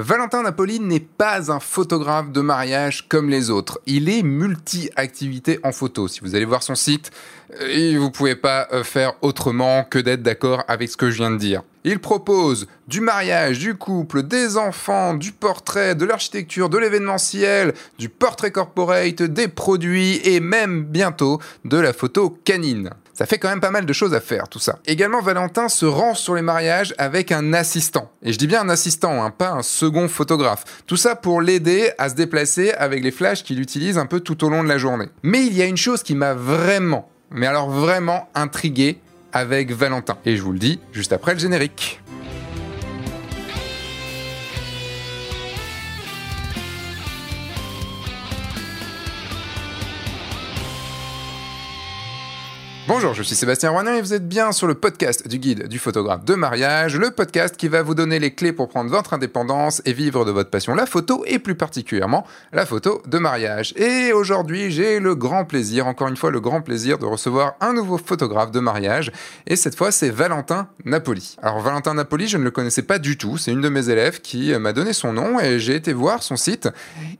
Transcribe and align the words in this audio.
Valentin 0.00 0.44
Napoli 0.44 0.78
n'est 0.78 1.00
pas 1.00 1.50
un 1.50 1.58
photographe 1.58 2.30
de 2.30 2.40
mariage 2.40 3.08
comme 3.08 3.28
les 3.28 3.50
autres. 3.50 3.80
Il 3.84 4.08
est 4.08 4.22
multi-activité 4.22 5.58
en 5.64 5.72
photo. 5.72 6.06
Si 6.06 6.20
vous 6.20 6.36
allez 6.36 6.44
voir 6.44 6.62
son 6.62 6.76
site, 6.76 7.10
euh, 7.60 7.96
vous 7.98 8.04
ne 8.04 8.10
pouvez 8.10 8.36
pas 8.36 8.68
euh, 8.72 8.84
faire 8.84 9.14
autrement 9.22 9.82
que 9.82 9.98
d'être 9.98 10.22
d'accord 10.22 10.62
avec 10.68 10.88
ce 10.88 10.96
que 10.96 11.10
je 11.10 11.16
viens 11.16 11.32
de 11.32 11.36
dire. 11.36 11.62
Il 11.82 11.98
propose 11.98 12.68
du 12.86 13.00
mariage, 13.00 13.58
du 13.58 13.74
couple, 13.74 14.22
des 14.22 14.56
enfants, 14.56 15.14
du 15.14 15.32
portrait, 15.32 15.96
de 15.96 16.04
l'architecture, 16.04 16.68
de 16.68 16.78
l'événementiel, 16.78 17.74
du 17.98 18.08
portrait 18.08 18.52
corporate, 18.52 19.22
des 19.22 19.48
produits 19.48 20.20
et 20.22 20.38
même 20.38 20.84
bientôt 20.84 21.40
de 21.64 21.76
la 21.76 21.92
photo 21.92 22.38
canine. 22.44 22.90
Ça 23.18 23.26
fait 23.26 23.38
quand 23.38 23.48
même 23.48 23.58
pas 23.58 23.72
mal 23.72 23.84
de 23.84 23.92
choses 23.92 24.14
à 24.14 24.20
faire, 24.20 24.48
tout 24.48 24.60
ça. 24.60 24.78
Également, 24.86 25.20
Valentin 25.20 25.68
se 25.68 25.84
rend 25.84 26.14
sur 26.14 26.36
les 26.36 26.42
mariages 26.42 26.94
avec 26.98 27.32
un 27.32 27.52
assistant. 27.52 28.12
Et 28.22 28.32
je 28.32 28.38
dis 28.38 28.46
bien 28.46 28.60
un 28.60 28.68
assistant, 28.68 29.24
hein, 29.24 29.32
pas 29.36 29.50
un 29.50 29.62
second 29.62 30.06
photographe. 30.06 30.84
Tout 30.86 30.96
ça 30.96 31.16
pour 31.16 31.40
l'aider 31.40 31.90
à 31.98 32.10
se 32.10 32.14
déplacer 32.14 32.70
avec 32.74 33.02
les 33.02 33.10
flashs 33.10 33.42
qu'il 33.42 33.60
utilise 33.60 33.98
un 33.98 34.06
peu 34.06 34.20
tout 34.20 34.44
au 34.44 34.50
long 34.50 34.62
de 34.62 34.68
la 34.68 34.78
journée. 34.78 35.06
Mais 35.24 35.44
il 35.44 35.52
y 35.52 35.62
a 35.62 35.66
une 35.66 35.76
chose 35.76 36.04
qui 36.04 36.14
m'a 36.14 36.34
vraiment, 36.34 37.10
mais 37.32 37.48
alors 37.48 37.68
vraiment 37.68 38.28
intrigué 38.36 39.00
avec 39.32 39.72
Valentin. 39.72 40.16
Et 40.24 40.36
je 40.36 40.42
vous 40.42 40.52
le 40.52 40.60
dis 40.60 40.78
juste 40.92 41.12
après 41.12 41.34
le 41.34 41.40
générique. 41.40 42.00
Bonjour, 52.88 53.12
je 53.12 53.22
suis 53.22 53.34
Sébastien 53.34 53.68
Roignan 53.68 53.92
et 53.92 54.00
vous 54.00 54.14
êtes 54.14 54.26
bien 54.26 54.50
sur 54.50 54.66
le 54.66 54.72
podcast 54.72 55.28
du 55.28 55.38
guide 55.38 55.68
du 55.68 55.78
photographe 55.78 56.24
de 56.24 56.34
mariage, 56.34 56.96
le 56.96 57.10
podcast 57.10 57.54
qui 57.54 57.68
va 57.68 57.82
vous 57.82 57.94
donner 57.94 58.18
les 58.18 58.34
clés 58.34 58.50
pour 58.50 58.70
prendre 58.70 58.88
votre 58.90 59.12
indépendance 59.12 59.82
et 59.84 59.92
vivre 59.92 60.24
de 60.24 60.30
votre 60.30 60.48
passion, 60.48 60.74
la 60.74 60.86
photo 60.86 61.22
et 61.26 61.38
plus 61.38 61.54
particulièrement 61.54 62.26
la 62.50 62.64
photo 62.64 63.02
de 63.06 63.18
mariage. 63.18 63.74
Et 63.76 64.14
aujourd'hui, 64.14 64.70
j'ai 64.70 65.00
le 65.00 65.14
grand 65.14 65.44
plaisir, 65.44 65.86
encore 65.86 66.08
une 66.08 66.16
fois 66.16 66.30
le 66.30 66.40
grand 66.40 66.62
plaisir 66.62 66.96
de 66.96 67.04
recevoir 67.04 67.56
un 67.60 67.74
nouveau 67.74 67.98
photographe 67.98 68.52
de 68.52 68.60
mariage 68.60 69.12
et 69.46 69.56
cette 69.56 69.76
fois 69.76 69.92
c'est 69.92 70.08
Valentin 70.08 70.68
Napoli. 70.86 71.36
Alors 71.42 71.60
Valentin 71.60 71.92
Napoli, 71.92 72.26
je 72.26 72.38
ne 72.38 72.44
le 72.44 72.50
connaissais 72.50 72.80
pas 72.80 72.98
du 72.98 73.18
tout, 73.18 73.36
c'est 73.36 73.52
une 73.52 73.60
de 73.60 73.68
mes 73.68 73.90
élèves 73.90 74.22
qui 74.22 74.54
m'a 74.54 74.72
donné 74.72 74.94
son 74.94 75.12
nom 75.12 75.38
et 75.38 75.58
j'ai 75.58 75.74
été 75.74 75.92
voir 75.92 76.22
son 76.22 76.36
site 76.36 76.70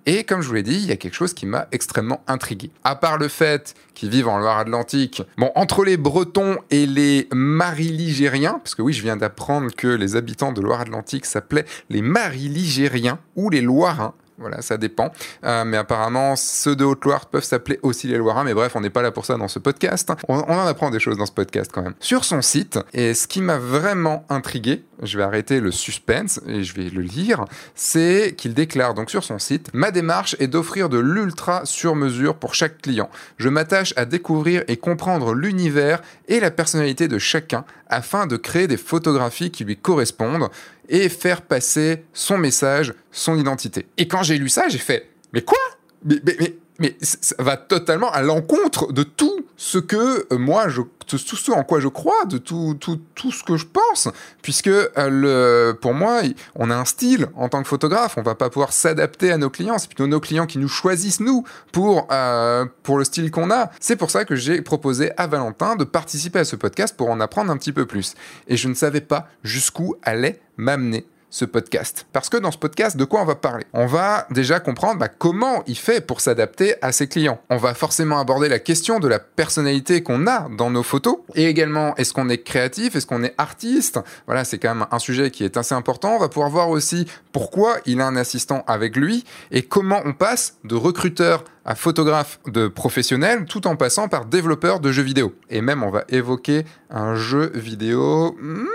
et 0.06 0.24
comme 0.24 0.40
je 0.40 0.48
vous 0.48 0.54
l'ai 0.54 0.62
dit, 0.62 0.76
il 0.76 0.86
y 0.86 0.92
a 0.92 0.96
quelque 0.96 1.12
chose 1.12 1.34
qui 1.34 1.44
m'a 1.44 1.66
extrêmement 1.72 2.22
intrigué. 2.26 2.70
À 2.84 2.96
part 2.96 3.18
le 3.18 3.28
fait 3.28 3.74
qu'il 3.92 4.08
vive 4.08 4.28
en 4.28 4.38
Loire-Atlantique, 4.38 5.22
bon, 5.36 5.50
entre 5.58 5.84
les 5.84 5.96
Bretons 5.96 6.56
et 6.70 6.86
les 6.86 7.26
Mariligériens, 7.32 8.60
parce 8.62 8.76
que 8.76 8.82
oui, 8.82 8.92
je 8.92 9.02
viens 9.02 9.16
d'apprendre 9.16 9.74
que 9.74 9.88
les 9.88 10.14
habitants 10.14 10.52
de 10.52 10.60
Loire-Atlantique 10.60 11.26
s'appelaient 11.26 11.64
les 11.90 12.00
Mariligériens 12.00 13.18
ou 13.34 13.50
les 13.50 13.60
Loirins. 13.60 14.14
Voilà, 14.38 14.62
ça 14.62 14.76
dépend. 14.76 15.10
Euh, 15.44 15.64
mais 15.64 15.76
apparemment, 15.76 16.36
ceux 16.36 16.76
de 16.76 16.84
Haute-Loire 16.84 17.26
peuvent 17.26 17.44
s'appeler 17.44 17.80
aussi 17.82 18.06
les 18.06 18.16
Loirins. 18.16 18.44
Mais 18.44 18.54
bref, 18.54 18.72
on 18.76 18.80
n'est 18.80 18.90
pas 18.90 19.02
là 19.02 19.10
pour 19.10 19.26
ça 19.26 19.36
dans 19.36 19.48
ce 19.48 19.58
podcast. 19.58 20.10
On, 20.28 20.36
on, 20.36 20.58
en 20.58 20.66
apprend 20.66 20.90
des 20.90 21.00
choses 21.00 21.18
dans 21.18 21.26
ce 21.26 21.32
podcast 21.32 21.70
quand 21.74 21.82
même. 21.82 21.94
Sur 21.98 22.24
son 22.24 22.40
site, 22.40 22.78
et 22.92 23.14
ce 23.14 23.26
qui 23.26 23.40
m'a 23.40 23.58
vraiment 23.58 24.24
intrigué, 24.28 24.84
je 25.02 25.18
vais 25.18 25.24
arrêter 25.24 25.60
le 25.60 25.70
suspense 25.70 26.40
et 26.46 26.64
je 26.64 26.74
vais 26.74 26.88
le 26.88 27.02
lire, 27.02 27.44
c'est 27.74 28.34
qu'il 28.36 28.54
déclare 28.54 28.94
donc 28.94 29.10
sur 29.10 29.24
son 29.24 29.38
site 29.38 29.70
Ma 29.72 29.90
démarche 29.90 30.36
est 30.38 30.48
d'offrir 30.48 30.88
de 30.88 30.98
l'ultra 30.98 31.64
sur 31.64 31.94
mesure 31.94 32.36
pour 32.36 32.54
chaque 32.54 32.82
client. 32.82 33.08
Je 33.38 33.48
m'attache 33.48 33.92
à 33.96 34.04
découvrir 34.04 34.64
et 34.68 34.76
comprendre 34.76 35.34
l'univers 35.34 36.00
et 36.28 36.40
la 36.40 36.50
personnalité 36.50 37.08
de 37.08 37.18
chacun 37.18 37.64
afin 37.88 38.26
de 38.26 38.36
créer 38.36 38.66
des 38.66 38.76
photographies 38.76 39.50
qui 39.50 39.64
lui 39.64 39.76
correspondent 39.76 40.48
et 40.88 41.08
faire 41.08 41.42
passer 41.42 42.04
son 42.12 42.38
message, 42.38 42.94
son 43.10 43.38
identité. 43.38 43.86
Et 43.96 44.08
quand 44.08 44.22
j'ai 44.22 44.38
lu 44.38 44.48
ça, 44.48 44.68
j'ai 44.68 44.78
fait 44.78 45.10
Mais 45.32 45.42
quoi? 45.42 45.58
Mais, 46.04 46.16
mais, 46.24 46.56
mais, 46.78 46.96
ça 47.00 47.34
va 47.38 47.56
totalement 47.56 48.10
à 48.12 48.22
l'encontre 48.22 48.92
de 48.92 49.02
tout 49.02 49.44
ce 49.56 49.78
que 49.78 50.26
euh, 50.32 50.38
moi, 50.38 50.68
je, 50.68 50.82
tout 51.06 51.18
ce 51.18 51.50
en 51.50 51.64
quoi 51.64 51.80
je 51.80 51.88
crois, 51.88 52.24
de 52.26 52.38
tout, 52.38 52.76
tout, 52.78 53.00
tout 53.14 53.32
ce 53.32 53.42
que 53.42 53.56
je 53.56 53.66
pense, 53.66 54.08
puisque 54.42 54.68
euh, 54.68 54.92
le, 54.96 55.72
pour 55.72 55.92
moi, 55.94 56.20
on 56.54 56.70
a 56.70 56.76
un 56.76 56.84
style 56.84 57.26
en 57.34 57.48
tant 57.48 57.62
que 57.62 57.68
photographe, 57.68 58.14
on 58.16 58.22
va 58.22 58.36
pas 58.36 58.50
pouvoir 58.50 58.72
s'adapter 58.72 59.32
à 59.32 59.38
nos 59.38 59.50
clients, 59.50 59.78
c'est 59.78 59.88
plutôt 59.88 60.06
nos 60.06 60.20
clients 60.20 60.46
qui 60.46 60.58
nous 60.58 60.68
choisissent, 60.68 61.20
nous, 61.20 61.44
pour, 61.72 62.06
euh, 62.12 62.64
pour 62.84 62.98
le 62.98 63.04
style 63.04 63.30
qu'on 63.32 63.50
a. 63.50 63.70
C'est 63.80 63.96
pour 63.96 64.10
ça 64.10 64.24
que 64.24 64.36
j'ai 64.36 64.62
proposé 64.62 65.10
à 65.16 65.26
Valentin 65.26 65.74
de 65.74 65.84
participer 65.84 66.40
à 66.40 66.44
ce 66.44 66.54
podcast 66.54 66.96
pour 66.96 67.10
en 67.10 67.18
apprendre 67.20 67.50
un 67.50 67.56
petit 67.56 67.72
peu 67.72 67.86
plus. 67.86 68.14
Et 68.46 68.56
je 68.56 68.68
ne 68.68 68.74
savais 68.74 69.00
pas 69.00 69.28
jusqu'où 69.42 69.96
allait 70.02 70.40
m'amener 70.56 71.06
ce 71.30 71.44
podcast. 71.44 72.06
Parce 72.12 72.28
que 72.28 72.36
dans 72.36 72.50
ce 72.50 72.58
podcast, 72.58 72.96
de 72.96 73.04
quoi 73.04 73.20
on 73.20 73.24
va 73.24 73.34
parler? 73.34 73.64
On 73.72 73.86
va 73.86 74.26
déjà 74.30 74.60
comprendre 74.60 74.98
bah, 74.98 75.08
comment 75.08 75.62
il 75.66 75.76
fait 75.76 76.04
pour 76.04 76.20
s'adapter 76.20 76.74
à 76.82 76.92
ses 76.92 77.06
clients. 77.06 77.40
On 77.50 77.56
va 77.56 77.74
forcément 77.74 78.18
aborder 78.18 78.48
la 78.48 78.58
question 78.58 78.98
de 78.98 79.08
la 79.08 79.18
personnalité 79.18 80.02
qu'on 80.02 80.26
a 80.26 80.48
dans 80.56 80.70
nos 80.70 80.82
photos. 80.82 81.18
Et 81.34 81.46
également, 81.46 81.94
est-ce 81.96 82.12
qu'on 82.12 82.28
est 82.28 82.42
créatif? 82.42 82.96
Est-ce 82.96 83.06
qu'on 83.06 83.22
est 83.22 83.34
artiste? 83.38 84.00
Voilà, 84.26 84.44
c'est 84.44 84.58
quand 84.58 84.74
même 84.74 84.86
un 84.90 84.98
sujet 84.98 85.30
qui 85.30 85.44
est 85.44 85.56
assez 85.56 85.74
important. 85.74 86.16
On 86.16 86.18
va 86.18 86.28
pouvoir 86.28 86.50
voir 86.50 86.70
aussi 86.70 87.06
pourquoi 87.32 87.76
il 87.86 88.00
a 88.00 88.06
un 88.06 88.16
assistant 88.16 88.64
avec 88.66 88.96
lui 88.96 89.24
et 89.50 89.62
comment 89.62 90.00
on 90.04 90.12
passe 90.12 90.56
de 90.64 90.74
recruteur 90.74 91.44
à 91.64 91.74
photographe 91.74 92.40
de 92.46 92.66
professionnel 92.66 93.44
tout 93.44 93.66
en 93.66 93.76
passant 93.76 94.08
par 94.08 94.24
développeur 94.24 94.80
de 94.80 94.90
jeux 94.90 95.02
vidéo. 95.02 95.34
Et 95.50 95.60
même, 95.60 95.82
on 95.82 95.90
va 95.90 96.04
évoquer 96.08 96.64
un 96.90 97.14
jeu 97.14 97.52
vidéo... 97.54 98.34
Hmm, 98.40 98.66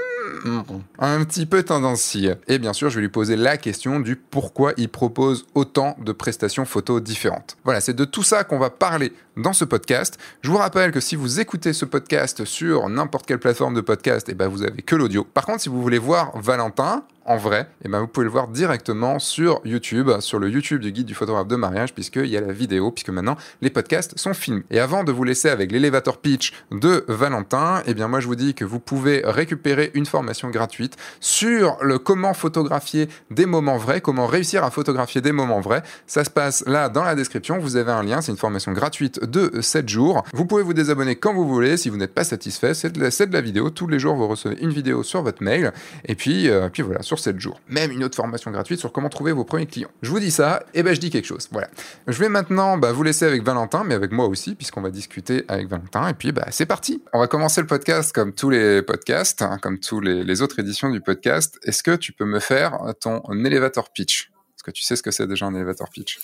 un 1.00 1.24
petit 1.26 1.46
peu 1.46 1.64
tendancieux. 1.64 2.36
Et 2.48 2.60
bien 2.60 2.74
sûr, 2.74 2.90
je 2.90 2.96
vais 2.96 3.02
lui 3.02 3.10
poser 3.10 3.36
la 3.36 3.58
question 3.58 4.00
du 4.00 4.16
pourquoi 4.16 4.74
il 4.78 4.90
propose 4.90 5.46
autant 5.56 5.96
de 6.00 6.12
prestations 6.12 6.66
photos 6.66 7.02
différentes. 7.02 7.58
Voilà, 7.64 7.82
c'est 7.82 7.94
de 7.94 8.06
tout 8.06 8.24
ça 8.24 8.44
qu'on 8.44 8.60
va 8.60 8.70
parler 8.70 9.14
dans 9.38 9.54
ce 9.54 9.66
podcast. 9.66 10.18
Je 10.42 10.50
vous 10.50 10.58
rappelle 10.58 10.92
que 10.92 11.00
si 11.00 11.16
vous 11.16 11.40
écoutez 11.40 11.74
ce 11.74 11.86
podcast 11.86 12.46
sur 12.46 12.90
n'importe 12.90 13.26
quelle 13.26 13.40
plateforme 13.40 13.74
de 13.74 13.82
podcast, 13.82 14.30
et 14.30 14.34
eh 14.34 14.36
ben 14.36 14.48
vous 14.48 14.64
avez 14.64 14.82
que 14.82 14.96
l'audio. 14.96 15.24
Par 15.24 15.46
contre, 15.46 15.62
si 15.62 15.70
vous 15.70 15.82
voulez 15.82 15.98
voir 15.98 16.38
Valentin, 16.40 17.04
en 17.26 17.38
vrai, 17.38 17.62
et 17.62 17.86
eh 17.86 17.90
ben 17.90 18.00
vous 18.00 18.08
pouvez 18.08 18.26
le 18.26 18.32
voir 18.32 18.48
directement 18.48 19.20
sur 19.20 19.62
YouTube, 19.66 20.10
sur 20.20 20.40
le 20.40 20.50
YouTube 20.50 20.82
du 20.82 20.92
guide 20.92 21.06
du 21.06 21.14
photographe 21.14 21.48
de 21.48 21.56
mariage, 21.56 21.94
puisqu'il 21.94 22.28
y 22.28 22.38
a 22.38 22.42
la 22.42 22.52
vidéo, 22.52 22.92
puisque 22.92 23.10
maintenant 23.10 23.38
les 23.62 23.70
podcasts 23.70 24.18
sont 24.18 24.34
filmés. 24.34 24.64
Et 24.72 24.80
avant 24.80 25.04
de 25.04 25.12
vous 25.12 25.24
laisser 25.24 25.50
avec 25.50 25.72
l'élévateur 25.72 26.18
pitch 26.18 26.54
de 26.72 27.06
Valentin, 27.08 27.80
et 27.80 27.92
eh 27.92 27.94
bien 27.94 28.08
moi 28.08 28.20
je 28.20 28.28
vous 28.28 28.36
dis 28.36 28.54
que 28.54 28.66
vous 28.66 28.80
pouvez 28.80 29.22
récupérer 29.24 29.92
une 29.94 30.06
formation 30.06 30.50
gratuite 30.50 30.98
sur 31.20 31.78
le 31.82 31.98
comment 31.98 32.34
photographier 32.34 33.08
des 33.32 33.46
moments 33.46 33.78
vrais, 33.78 34.02
comment 34.02 34.28
réussir 34.28 34.64
à 34.64 34.72
photographier 34.72 35.22
des 35.22 35.32
moments 35.32 35.62
vrais. 35.62 35.84
Ça 36.08 36.24
se 36.24 36.30
passe 36.30 36.64
là 36.68 36.90
dans 36.90 37.04
la 37.04 37.16
description, 37.16 37.58
vous 37.60 37.78
avez 37.78 37.92
un 37.92 38.04
lien, 38.04 38.22
c'est 38.22 38.32
une 38.32 38.38
formation 38.38 38.74
gratuite 38.74 39.24
de 39.24 39.62
7 39.62 39.88
jours. 39.88 40.24
Vous 40.34 40.46
pouvez 40.46 40.64
vous 40.64 40.74
désabonner 40.74 41.16
quand 41.16 41.34
vous 41.34 41.48
voulez 41.48 41.78
si 41.78 41.90
vous 41.90 41.98
n'êtes 41.98 42.14
pas 42.14 42.24
satisfait. 42.24 42.74
C'est 42.74 42.92
de, 42.92 43.34
la, 43.34 43.42
vidéo. 43.42 43.70
Tous 43.70 43.88
les 43.88 44.00
jours, 44.00 44.16
vous 44.16 44.28
recevez 44.28 44.58
une 44.62 44.72
vidéo 44.72 45.04
sur 45.04 45.22
votre 45.22 45.44
mail. 45.44 45.72
Et 46.06 46.16
puis, 46.16 46.50
euh, 46.50 46.70
puis 46.70 46.84
voilà, 46.84 47.02
7 47.20 47.40
jours. 47.40 47.60
Même 47.68 47.92
une 47.92 48.04
autre 48.04 48.16
formation 48.16 48.52
gratuite 48.52 48.80
sur 48.80 48.92
comment 48.92 49.10
trouver 49.10 49.32
vos 49.32 49.44
premiers 49.44 49.66
clients. 49.66 49.92
Je 50.02 50.10
vous 50.10 50.20
dis 50.20 50.32
ça, 50.32 50.64
et 50.74 50.84
ben 50.84 50.94
je 50.94 51.00
dis 51.00 51.10
quelque 51.10 51.26
chose. 51.26 51.48
Voilà. 51.52 51.68
Je 52.08 52.18
vais 52.20 52.30
maintenant 52.30 52.78
bah, 52.78 52.92
vous 52.92 53.04
laisser 53.04 53.26
avec 53.26 53.44
Valentin, 53.44 53.84
mais 53.84 53.96
avec 53.96 54.12
moi 54.12 54.26
aussi, 54.26 54.56
puisqu'on 54.56 54.82
va 54.82 54.90
discuter 54.90 55.46
avec 55.48 55.68
Valentin. 55.68 56.08
Et 56.08 56.14
puis, 56.14 56.32
bah, 56.32 56.46
c'est 56.52 56.66
parti. 56.66 57.04
On 57.14 57.20
va 57.20 57.28
commencer 57.28 57.62
le 57.62 57.68
podcast 57.68 58.14
comme 58.14 58.34
tous 58.34 58.50
les 58.50 58.82
podcasts, 58.82 59.42
hein, 59.42 59.58
comme 59.62 59.80
tous 59.80 60.00
les, 60.00 60.42
autres 60.42 60.60
éditions 60.60 60.90
du 60.90 61.02
podcast. 61.02 61.60
Est-ce 61.64 61.84
que 61.84 61.96
tu 61.96 62.12
peux 62.12 62.26
me 62.26 62.40
faire 62.40 62.78
ton 63.00 63.22
elevator 63.46 63.92
pitch? 63.92 64.32
Est-ce 64.64 64.72
que 64.72 64.72
tu 64.72 64.84
sais 64.84 64.96
ce 64.96 65.04
que 65.04 65.12
c'est 65.12 65.28
déjà 65.28 65.46
un 65.46 65.54
elevator 65.54 65.90
pitch? 65.90 66.20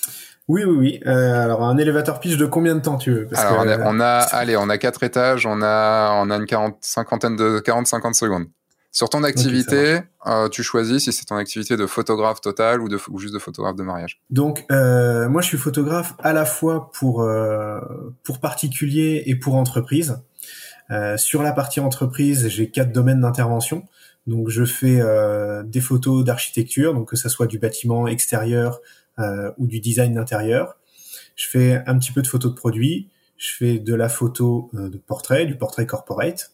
Oui, 0.48 0.64
oui, 0.64 0.76
oui. 0.78 1.00
Euh, 1.06 1.44
alors 1.44 1.64
un 1.64 1.78
elevator 1.78 2.20
pitch 2.20 2.38
de 2.38 2.46
combien 2.46 2.74
de 2.74 2.80
temps 2.80 2.98
tu 2.98 3.12
veux? 3.12 3.28
Parce 3.28 3.44
Alors 3.44 3.66
on, 3.86 4.00
a, 4.00 4.20
allez, 4.32 4.56
on 4.56 4.70
a 4.70 4.78
quatre 4.78 5.04
étages, 5.04 5.46
on 5.46 5.62
a, 5.62 6.14
on 6.14 6.30
a 6.30 6.36
une 6.38 6.46
quarante, 6.46 6.78
cinquantaine 6.80 7.36
de 7.36 7.60
40-50 7.60 8.14
secondes. 8.14 8.46
Sur 8.92 9.10
ton 9.10 9.24
activité, 9.24 10.02
euh, 10.26 10.50
tu 10.50 10.64
choisis 10.64 11.04
si 11.04 11.14
c'est 11.14 11.26
ton 11.26 11.36
activité 11.36 11.78
de 11.78 11.86
photographe 11.86 12.42
total 12.42 12.82
ou, 12.82 12.90
de, 12.90 12.98
ou 13.10 13.20
juste 13.20 13.34
de 13.34 13.40
photographe 13.40 13.76
de 13.76 13.84
mariage. 13.84 14.20
Donc, 14.30 14.66
euh, 14.72 15.30
moi, 15.30 15.42
je 15.42 15.48
suis 15.48 15.58
photographe 15.58 16.16
à 16.20 16.34
la 16.34 16.46
fois 16.46 16.92
pour 16.92 17.22
euh, 17.22 17.80
pour 18.24 18.40
particuliers 18.40 19.24
et 19.28 19.36
pour 19.36 19.56
entreprises. 19.56 20.18
Euh, 20.92 21.18
sur 21.18 21.44
la 21.44 21.52
partie 21.52 21.80
entreprise, 21.80 22.48
j'ai 22.48 22.70
quatre 22.70 22.92
domaines 22.92 23.22
d'intervention. 23.22 23.88
Donc 24.28 24.50
je 24.50 24.66
fais 24.66 25.00
euh, 25.00 25.64
des 25.64 25.82
photos 25.82 26.24
d'architecture, 26.24 26.94
donc 26.94 27.10
que 27.10 27.16
ça 27.16 27.30
soit 27.30 27.48
du 27.48 27.60
bâtiment 27.60 28.08
extérieur 28.08 28.80
euh, 29.20 29.52
ou 29.58 29.68
du 29.68 29.80
design 29.80 30.14
d'intérieur. 30.14 30.78
Je 31.36 31.48
fais 31.48 31.84
un 31.86 31.98
petit 31.98 32.12
peu 32.12 32.22
de 32.22 32.28
photos 32.28 32.52
de 32.52 32.58
produits. 32.58 33.10
Je 33.38 33.54
fais 33.54 33.80
de 33.80 33.96
la 33.96 34.10
photo 34.10 34.70
de 34.74 34.98
portrait, 34.98 35.46
du 35.46 35.56
portrait 35.56 35.86
corporate, 35.86 36.52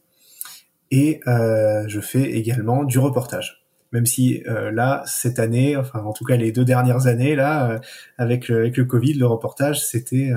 et 0.92 1.22
je 1.26 2.00
fais 2.00 2.32
également 2.32 2.84
du 2.84 3.00
reportage. 3.00 3.66
Même 3.92 4.06
si 4.06 4.44
là 4.46 5.04
cette 5.06 5.40
année, 5.40 5.78
enfin 5.78 6.00
en 6.02 6.12
tout 6.12 6.26
cas 6.26 6.36
les 6.36 6.52
deux 6.52 6.66
dernières 6.66 7.08
années 7.08 7.36
là, 7.36 7.80
avec 8.18 8.50
le, 8.50 8.58
avec 8.58 8.76
le 8.76 8.84
Covid, 8.84 9.14
le 9.14 9.26
reportage 9.26 9.86
c'était 9.86 10.34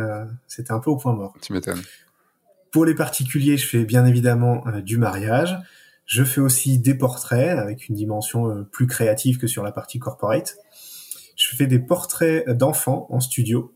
c'était 0.47 0.73
un 0.73 0.79
peu 0.79 0.91
au 0.91 0.97
point 0.97 1.13
mort. 1.13 1.35
Tu 1.43 1.53
m'étonnes. 1.53 1.81
Pour 2.71 2.85
les 2.85 2.95
particuliers, 2.95 3.57
je 3.57 3.67
fais 3.67 3.85
bien 3.85 4.07
évidemment 4.07 4.63
du 4.85 4.99
mariage 4.99 5.59
Je 6.05 6.23
fais 6.23 6.41
aussi 6.41 6.79
des 6.79 6.95
portraits 6.95 7.59
avec 7.59 7.89
une 7.89 7.95
dimension 7.95 8.65
plus 8.71 8.87
créative 8.87 9.39
que 9.39 9.47
sur 9.47 9.63
la 9.65 9.73
partie 9.73 9.99
corporate. 9.99 10.57
Je 11.37 11.57
fais 11.57 11.67
des 11.67 11.79
portraits 11.79 12.49
d'enfants 12.51 13.07
en 13.11 13.21
studio 13.21 13.75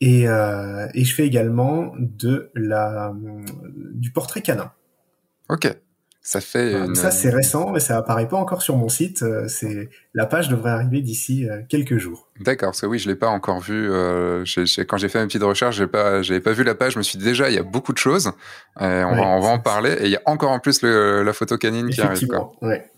et, 0.00 0.22
et 0.24 1.04
je 1.04 1.14
fais 1.14 1.26
également 1.26 1.92
de 1.98 2.50
la 2.54 3.14
du 3.94 4.12
portrait 4.12 4.42
canin. 4.42 4.72
Ok. 5.48 5.74
Ça 6.28 6.42
fait 6.42 6.72
une... 6.74 6.94
Ça 6.94 7.10
c'est 7.10 7.30
récent, 7.30 7.70
mais 7.70 7.80
ça 7.80 7.96
apparaît 7.96 8.28
pas 8.28 8.36
encore 8.36 8.60
sur 8.60 8.76
mon 8.76 8.90
site. 8.90 9.22
Euh, 9.22 9.48
c'est 9.48 9.88
la 10.12 10.26
page 10.26 10.50
devrait 10.50 10.72
arriver 10.72 11.00
d'ici 11.00 11.48
euh, 11.48 11.62
quelques 11.70 11.96
jours. 11.96 12.28
D'accord, 12.38 12.68
parce 12.68 12.82
que 12.82 12.86
oui, 12.86 12.98
je 12.98 13.08
l'ai 13.08 13.14
pas 13.14 13.28
encore 13.28 13.60
vu. 13.60 13.88
Euh, 13.90 14.44
quand 14.86 14.98
j'ai 14.98 15.08
fait 15.08 15.20
mes 15.20 15.26
petites 15.26 15.42
recherches, 15.42 15.76
j'ai 15.76 15.86
pas, 15.86 16.20
j'avais 16.20 16.40
pas 16.40 16.52
vu 16.52 16.64
la 16.64 16.74
page. 16.74 16.92
Je 16.92 16.98
me 16.98 17.02
suis 17.02 17.18
dit 17.18 17.24
déjà, 17.24 17.48
il 17.48 17.54
y 17.54 17.58
a 17.58 17.62
beaucoup 17.62 17.94
de 17.94 17.98
choses. 17.98 18.30
on, 18.76 18.84
va, 18.86 19.22
on 19.22 19.40
va 19.40 19.48
en 19.48 19.58
parler. 19.58 19.92
Et 20.00 20.04
il 20.04 20.10
y 20.10 20.16
a 20.16 20.22
encore 20.26 20.50
en 20.50 20.58
plus 20.58 20.82
le, 20.82 21.22
la 21.22 21.32
photo 21.32 21.56
canine 21.56 21.88
qui 21.88 22.02
arrive. 22.02 22.28
Quoi. 22.28 22.52
Ouais. 22.60 22.90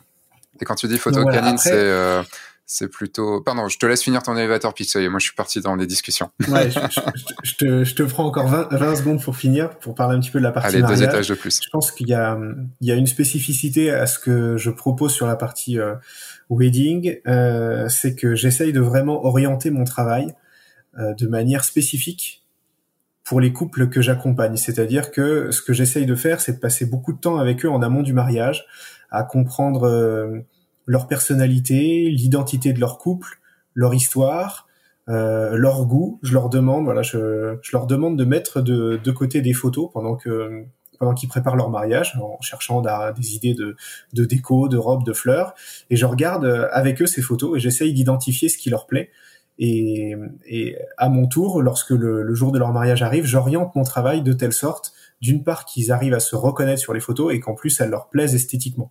Et 0.61 0.65
quand 0.65 0.75
tu 0.75 0.89
dis 0.89 0.99
photo 0.99 1.25
canine, 1.25 1.57
c'est 1.57 2.25
c'est 2.73 2.89
plutôt. 2.89 3.41
Pardon, 3.41 3.69
je 3.69 3.79
te 3.79 3.85
laisse 3.85 4.03
finir 4.03 4.23
ton 4.23 4.37
élévateur 4.37 4.73
pitch. 4.75 4.95
Moi, 4.97 5.19
je 5.19 5.25
suis 5.25 5.35
parti 5.35 5.61
dans 5.61 5.75
les 5.75 5.89
discussions. 5.89 6.31
Ouais, 6.49 6.71
je, 6.71 7.55
te, 7.57 7.85
je 7.85 7.95
te 7.97 8.03
prends 8.05 8.25
encore 8.25 8.47
20, 8.47 8.69
20, 8.71 8.97
secondes 8.97 9.23
pour 9.23 9.37
finir, 9.37 9.71
pour 9.79 9.97
parler 9.97 10.17
un 10.17 10.21
petit 10.21 10.31
peu 10.31 10.39
de 10.39 10.45
la 10.45 10.53
partie 10.53 10.77
Allez, 10.77 10.83
deux 10.87 11.03
étages 11.03 11.29
de 11.29 11.35
plus. 11.35 11.61
Je 11.63 11.69
pense 11.71 11.91
qu'il 11.91 12.09
y 12.09 12.15
a, 12.15 12.39
il 12.81 12.87
y 12.87 12.93
a 12.93 12.95
une 12.95 13.09
spécificité 13.09 13.91
à 13.91 14.07
ce 14.07 14.21
que 14.21 14.57
je 14.57 14.71
propose 14.71 15.13
sur 15.13 15.27
la 15.27 15.35
partie 15.35 15.81
euh, 15.81 15.97
wedding, 16.49 17.19
euh, 17.27 17.89
c'est 17.89 18.15
que 18.15 18.37
j'essaye 18.37 18.73
de 18.73 18.81
vraiment 18.81 19.25
orienter 19.25 19.71
mon 19.71 19.85
travail 19.85 20.35
euh, 20.99 21.15
de 21.15 21.27
manière 21.27 21.65
spécifique 21.65 22.45
pour 23.25 23.41
les 23.41 23.53
couples 23.53 23.89
que 23.89 24.01
j'accompagne. 24.01 24.57
C'est-à-dire 24.57 25.11
que 25.11 25.51
ce 25.51 25.61
que 25.63 25.73
j'essaye 25.73 26.07
de 26.07 26.15
faire, 26.15 26.41
c'est 26.41 26.55
de 26.55 26.59
passer 26.59 26.87
beaucoup 26.87 27.13
de 27.13 27.19
temps 27.19 27.39
avec 27.39 27.65
eux 27.65 27.71
en 27.71 27.83
amont 27.83 28.03
du 28.03 28.13
mariage, 28.13 28.67
à 29.11 29.23
comprendre 29.23 29.85
euh, 29.85 30.41
leur 30.91 31.07
personnalité, 31.07 32.11
l'identité 32.11 32.73
de 32.73 32.81
leur 32.81 32.99
couple, 32.99 33.39
leur 33.75 33.95
histoire, 33.95 34.67
euh, 35.09 35.55
leur 35.57 35.87
goût. 35.87 36.19
Je 36.25 36.33
leur 36.33 36.49
demande, 36.49 36.83
voilà, 36.83 37.03
je, 37.03 37.57
je 37.63 37.71
leur 37.71 37.87
demande 37.87 38.19
de 38.19 38.25
mettre 38.25 38.61
de, 38.61 38.99
de 39.03 39.11
côté 39.13 39.41
des 39.41 39.53
photos 39.53 39.89
pendant 39.93 40.17
que 40.17 40.65
pendant 40.99 41.15
qu'ils 41.15 41.29
préparent 41.29 41.55
leur 41.55 41.71
mariage, 41.71 42.19
en 42.21 42.41
cherchant 42.43 42.83
des 42.83 43.37
idées 43.37 43.55
de, 43.55 43.77
de 44.15 44.25
déco, 44.25 44.67
de 44.67 44.77
robes, 44.77 45.05
de 45.05 45.13
fleurs, 45.13 45.55
et 45.91 45.97
je 45.97 46.05
regarde 46.05 46.45
avec 46.73 47.01
eux 47.01 47.07
ces 47.07 47.23
photos 47.23 47.57
et 47.57 47.61
j'essaye 47.61 47.95
d'identifier 47.95 48.49
ce 48.49 48.59
qui 48.59 48.69
leur 48.69 48.87
plaît. 48.87 49.11
Et, 49.61 50.17
et 50.47 50.77
à 50.99 51.09
mon 51.09 51.29
tour, 51.29 51.63
lorsque 51.63 51.91
le, 51.91 52.23
le 52.23 52.35
jour 52.35 52.51
de 52.51 52.59
leur 52.59 52.73
mariage 52.73 53.03
arrive, 53.03 53.25
j'oriente 53.27 53.77
mon 53.77 53.85
travail 53.85 54.23
de 54.23 54.33
telle 54.33 54.53
sorte, 54.53 54.93
d'une 55.21 55.45
part, 55.45 55.65
qu'ils 55.67 55.93
arrivent 55.93 56.15
à 56.15 56.21
se 56.21 56.35
reconnaître 56.35 56.81
sur 56.81 56.93
les 56.95 57.01
photos 57.01 57.33
et 57.33 57.39
qu'en 57.39 57.55
plus, 57.55 57.81
elles 57.81 57.91
leur 57.91 58.09
plaisent 58.09 58.35
esthétiquement. 58.35 58.91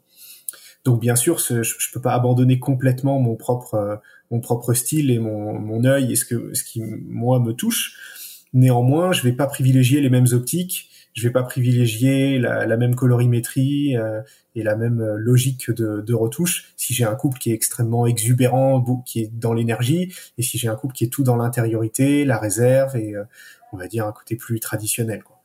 Donc 0.85 1.01
bien 1.01 1.15
sûr, 1.15 1.39
je, 1.39 1.61
je 1.63 1.91
peux 1.93 2.01
pas 2.01 2.13
abandonner 2.13 2.59
complètement 2.59 3.19
mon 3.19 3.35
propre 3.35 3.73
euh, 3.73 3.95
mon 4.31 4.39
propre 4.39 4.73
style 4.73 5.11
et 5.11 5.19
mon 5.19 5.53
mon 5.53 5.83
œil 5.83 6.11
et 6.11 6.15
ce 6.15 6.25
que 6.25 6.53
ce 6.53 6.63
qui 6.63 6.81
moi 6.81 7.39
me 7.39 7.53
touche. 7.53 7.97
Néanmoins, 8.53 9.11
je 9.11 9.21
vais 9.23 9.33
pas 9.33 9.45
privilégier 9.45 10.01
les 10.01 10.09
mêmes 10.09 10.27
optiques, 10.31 10.89
je 11.13 11.27
vais 11.27 11.31
pas 11.31 11.43
privilégier 11.43 12.39
la, 12.39 12.77
même 12.77 12.95
colorimétrie 12.95 13.95
euh, 13.95 14.21
et 14.55 14.63
la 14.63 14.75
même 14.75 15.01
euh, 15.01 15.17
logique 15.17 15.69
de, 15.69 16.01
de 16.01 16.13
retouche. 16.15 16.73
Si 16.75 16.93
j'ai 16.93 17.03
un 17.03 17.15
couple 17.15 17.37
qui 17.37 17.51
est 17.51 17.53
extrêmement 17.53 18.07
exubérant, 18.07 18.83
qui 19.05 19.21
est 19.21 19.31
dans 19.31 19.53
l'énergie, 19.53 20.13
et 20.39 20.41
si 20.41 20.57
j'ai 20.57 20.67
un 20.67 20.75
couple 20.75 20.95
qui 20.95 21.03
est 21.03 21.09
tout 21.09 21.23
dans 21.23 21.35
l'intériorité, 21.35 22.25
la 22.25 22.39
réserve 22.39 22.95
et 22.95 23.13
on 23.71 23.77
va 23.77 23.87
dire 23.87 24.07
un 24.07 24.11
côté 24.11 24.35
plus 24.35 24.59
traditionnel. 24.59 25.23
Quoi. 25.23 25.38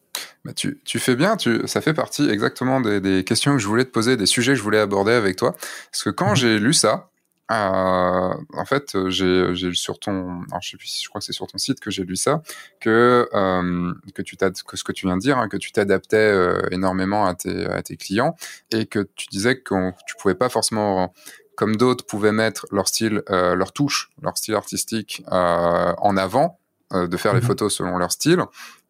Bah, 0.44 0.52
tu, 0.52 0.80
tu, 0.84 0.98
fais 0.98 1.16
bien, 1.16 1.36
tu, 1.36 1.66
ça 1.66 1.80
fait 1.80 1.94
partie 1.94 2.28
exactement 2.28 2.80
des, 2.80 3.00
des, 3.00 3.24
questions 3.24 3.52
que 3.52 3.58
je 3.58 3.66
voulais 3.66 3.84
te 3.84 3.90
poser, 3.90 4.16
des 4.16 4.26
sujets 4.26 4.52
que 4.52 4.58
je 4.58 4.62
voulais 4.62 4.78
aborder 4.78 5.12
avec 5.12 5.36
toi. 5.36 5.52
Parce 5.90 6.02
que 6.02 6.10
quand 6.10 6.30
mhm. 6.30 6.36
j'ai 6.36 6.58
lu 6.58 6.74
ça, 6.74 7.08
euh, 7.50 7.54
en 7.54 8.64
fait, 8.66 8.96
j'ai 9.08 9.52
lu 9.52 9.74
sur 9.74 9.98
ton, 9.98 10.42
alors 10.50 10.62
je 10.62 10.70
sais 10.70 10.76
plus 10.76 10.86
si 10.86 11.02
je 11.02 11.08
crois 11.08 11.20
que 11.20 11.24
c'est 11.24 11.32
sur 11.32 11.46
ton 11.46 11.58
site 11.58 11.80
que 11.80 11.90
j'ai 11.90 12.04
lu 12.04 12.16
ça, 12.16 12.42
que 12.80 13.28
euh, 13.32 13.92
que 14.14 14.22
tu 14.22 14.36
que 14.36 14.76
ce 14.76 14.84
que 14.84 14.92
tu 14.92 15.06
viens 15.06 15.16
de 15.16 15.22
dire, 15.22 15.38
hein, 15.38 15.48
que 15.48 15.56
tu 15.56 15.72
t'adaptais 15.72 16.16
euh, 16.16 16.62
énormément 16.70 17.26
à 17.26 17.34
tes 17.34 17.66
à 17.66 17.82
tes 17.82 17.96
clients 17.96 18.34
et 18.70 18.86
que 18.86 19.08
tu 19.14 19.28
disais 19.28 19.60
que 19.60 19.90
tu 20.06 20.14
pouvais 20.16 20.34
pas 20.34 20.48
forcément 20.48 21.12
comme 21.54 21.76
d'autres 21.76 22.04
pouvaient 22.04 22.32
mettre 22.32 22.66
leur 22.70 22.88
style, 22.88 23.22
euh, 23.30 23.54
leur 23.54 23.72
touche, 23.72 24.10
leur 24.22 24.36
style 24.36 24.54
artistique 24.54 25.22
euh, 25.30 25.92
en 25.98 26.16
avant, 26.16 26.58
euh, 26.92 27.06
de 27.06 27.16
faire 27.16 27.32
les 27.32 27.40
mhm. 27.40 27.46
photos 27.46 27.74
selon 27.74 27.98
leur 27.98 28.12
style. 28.12 28.42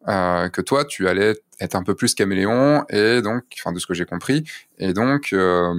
Euh, 0.07 0.49
que 0.49 0.61
toi, 0.61 0.85
tu 0.85 1.07
allais 1.07 1.35
être 1.59 1.75
un 1.75 1.83
peu 1.83 1.95
plus 1.95 2.15
caméléon 2.15 2.85
et 2.89 3.21
donc, 3.21 3.43
enfin 3.59 3.71
de 3.71 3.79
ce 3.79 3.87
que 3.87 3.93
j'ai 3.93 4.05
compris, 4.05 4.43
et 4.77 4.93
donc 4.93 5.33
euh, 5.33 5.73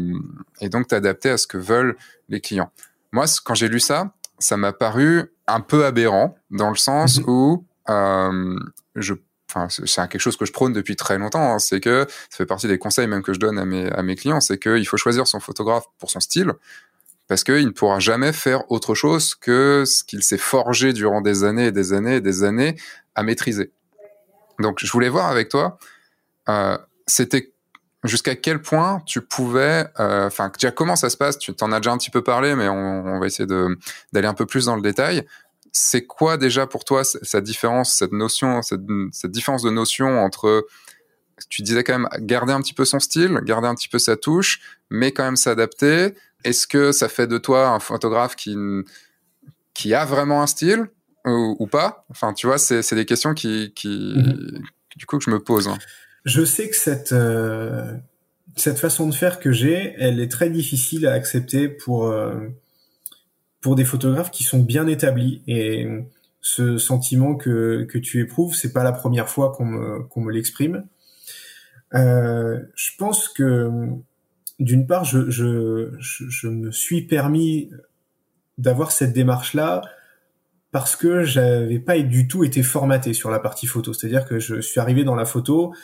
et 0.60 0.68
donc 0.68 0.88
t'adapter 0.88 1.30
à 1.30 1.38
ce 1.38 1.46
que 1.46 1.58
veulent 1.58 1.96
les 2.28 2.40
clients. 2.40 2.70
Moi, 3.12 3.26
quand 3.44 3.54
j'ai 3.54 3.68
lu 3.68 3.80
ça, 3.80 4.12
ça 4.38 4.56
m'a 4.56 4.72
paru 4.72 5.32
un 5.46 5.60
peu 5.60 5.84
aberrant 5.84 6.36
dans 6.50 6.70
le 6.70 6.76
sens 6.76 7.18
mhm. 7.20 7.24
où 7.28 7.66
euh, 7.88 8.58
je 8.94 9.14
Enfin, 9.48 9.68
c'est 9.68 10.08
quelque 10.08 10.18
chose 10.18 10.36
que 10.36 10.44
je 10.44 10.52
prône 10.52 10.72
depuis 10.72 10.96
très 10.96 11.18
longtemps. 11.18 11.54
Hein, 11.54 11.58
c'est 11.60 11.80
que 11.80 12.06
ça 12.08 12.36
fait 12.36 12.46
partie 12.46 12.66
des 12.66 12.78
conseils 12.78 13.06
même 13.06 13.22
que 13.22 13.32
je 13.32 13.38
donne 13.38 13.58
à 13.58 13.64
mes, 13.64 13.90
à 13.92 14.02
mes 14.02 14.16
clients, 14.16 14.40
c'est 14.40 14.58
qu'il 14.58 14.86
faut 14.86 14.96
choisir 14.96 15.26
son 15.26 15.38
photographe 15.38 15.84
pour 15.98 16.10
son 16.10 16.18
style, 16.18 16.52
parce 17.28 17.44
qu'il 17.44 17.64
ne 17.64 17.70
pourra 17.70 17.98
jamais 18.00 18.32
faire 18.32 18.70
autre 18.70 18.94
chose 18.94 19.34
que 19.34 19.84
ce 19.86 20.04
qu'il 20.04 20.22
s'est 20.22 20.36
forgé 20.36 20.92
durant 20.92 21.20
des 21.20 21.44
années 21.44 21.66
et 21.66 21.72
des 21.72 21.92
années 21.92 22.16
et 22.16 22.20
des 22.20 22.42
années 22.42 22.76
à 23.14 23.22
maîtriser. 23.22 23.72
Donc, 24.60 24.78
je 24.80 24.90
voulais 24.90 25.08
voir 25.08 25.26
avec 25.26 25.48
toi, 25.48 25.78
euh, 26.48 26.78
c'était 27.06 27.52
jusqu'à 28.04 28.36
quel 28.36 28.62
point 28.62 29.02
tu 29.06 29.20
pouvais, 29.20 29.86
euh, 29.98 30.26
enfin, 30.26 30.50
déjà 30.52 30.70
comment 30.70 30.96
ça 30.96 31.10
se 31.10 31.16
passe? 31.16 31.38
Tu 31.38 31.52
t'en 31.54 31.72
as 31.72 31.80
déjà 31.80 31.92
un 31.92 31.98
petit 31.98 32.10
peu 32.10 32.22
parlé, 32.22 32.54
mais 32.54 32.68
on, 32.68 33.18
va 33.18 33.26
essayer 33.26 33.46
d'aller 34.12 34.28
un 34.28 34.34
peu 34.34 34.46
plus 34.46 34.66
dans 34.66 34.76
le 34.76 34.82
détail. 34.82 35.26
C'est 35.72 36.06
quoi 36.06 36.36
déjà 36.36 36.66
pour 36.66 36.84
toi 36.84 37.04
cette 37.04 37.44
différence, 37.44 37.94
cette 37.94 38.12
notion, 38.12 38.62
cette, 38.62 38.80
cette, 39.12 39.30
différence 39.30 39.62
de 39.62 39.70
notion 39.70 40.20
entre, 40.20 40.66
tu 41.50 41.62
disais 41.62 41.84
quand 41.84 41.98
même 41.98 42.08
garder 42.20 42.52
un 42.52 42.60
petit 42.60 42.72
peu 42.72 42.84
son 42.84 43.00
style, 43.00 43.40
garder 43.42 43.68
un 43.68 43.74
petit 43.74 43.88
peu 43.88 43.98
sa 43.98 44.16
touche, 44.16 44.60
mais 44.90 45.12
quand 45.12 45.24
même 45.24 45.36
s'adapter. 45.36 46.14
Est-ce 46.44 46.66
que 46.66 46.92
ça 46.92 47.08
fait 47.08 47.26
de 47.26 47.38
toi 47.38 47.68
un 47.68 47.80
photographe 47.80 48.36
qui 48.36 48.56
qui 49.74 49.92
a 49.92 50.06
vraiment 50.06 50.42
un 50.42 50.46
style? 50.46 50.88
Ou, 51.26 51.66
pas 51.66 52.04
Enfin, 52.10 52.32
tu 52.32 52.46
vois, 52.46 52.58
c'est 52.58 52.94
des 52.94 53.04
questions 53.04 53.34
qui, 53.34 53.72
qui 53.74 54.14
mhm. 54.16 54.62
du 54.96 55.06
coup, 55.06 55.18
que 55.18 55.24
je 55.24 55.30
me 55.30 55.40
pose. 55.40 55.68
Hein. 55.68 55.78
Je 56.24 56.44
sais 56.44 56.68
que 56.68 56.76
cette 56.76 57.12
euh, 57.12 57.92
cette 58.56 58.78
façon 58.78 59.08
de 59.08 59.14
faire 59.14 59.38
que 59.38 59.52
j'ai, 59.52 59.94
elle 59.98 60.20
est 60.20 60.30
très 60.30 60.50
difficile 60.50 61.06
à 61.06 61.12
accepter 61.12 61.68
pour 61.68 62.06
euh, 62.06 62.34
pour 63.60 63.76
des 63.76 63.84
photographes 63.84 64.30
qui 64.30 64.44
sont 64.44 64.60
bien 64.60 64.86
établis 64.86 65.42
et 65.46 65.86
ce 66.40 66.78
sentiment 66.78 67.36
que 67.36 67.84
que 67.84 67.98
tu 67.98 68.20
éprouves, 68.20 68.54
c'est 68.54 68.72
pas 68.72 68.82
la 68.82 68.92
première 68.92 69.28
fois 69.28 69.52
qu'on 69.52 69.66
me 69.66 70.02
qu'on 70.04 70.20
me 70.20 70.32
l'exprime. 70.32 70.86
Euh, 71.94 72.60
je 72.74 72.90
pense 72.98 73.28
que 73.28 73.70
d'une 74.58 74.86
part, 74.86 75.04
je, 75.04 75.30
je, 75.30 75.92
je, 75.98 76.24
je, 76.28 76.48
me 76.48 76.72
suis 76.72 77.02
permis 77.02 77.70
d'avoir 78.58 78.90
cette 78.90 79.12
démarche-là 79.12 79.82
parce 80.76 80.94
que 80.94 81.24
j'avais 81.24 81.78
pas 81.78 81.98
du 82.00 82.28
tout 82.28 82.44
été 82.44 82.62
formaté 82.62 83.14
sur 83.14 83.30
la 83.30 83.38
partie 83.38 83.66
photo. 83.66 83.94
C'est-à-dire 83.94 84.26
que 84.26 84.38
je 84.38 84.60
suis 84.60 84.78
arrivé 84.78 85.04
dans 85.04 85.14
la 85.14 85.24
photo, 85.24 85.74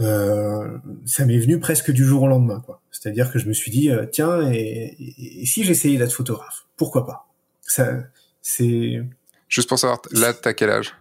euh, 0.00 0.76
ça 1.06 1.24
m'est 1.24 1.38
venu 1.38 1.58
presque 1.60 1.90
du 1.90 2.04
jour 2.04 2.24
au 2.24 2.28
lendemain. 2.28 2.60
quoi. 2.60 2.82
C'est-à-dire 2.90 3.32
que 3.32 3.38
je 3.38 3.48
me 3.48 3.54
suis 3.54 3.70
dit, 3.70 3.88
euh, 3.88 4.04
tiens, 4.04 4.52
et, 4.52 5.46
si 5.46 5.64
j'essayais 5.64 5.96
d'être 5.96 6.12
photographe, 6.12 6.66
pourquoi 6.76 7.06
pas? 7.06 7.26
Ça, 7.62 8.00
c'est. 8.42 9.02
Juste 9.48 9.70
pour 9.70 9.78
savoir, 9.78 10.02
là, 10.12 10.34
t'as 10.34 10.52
quel 10.52 10.68
âge? 10.68 10.94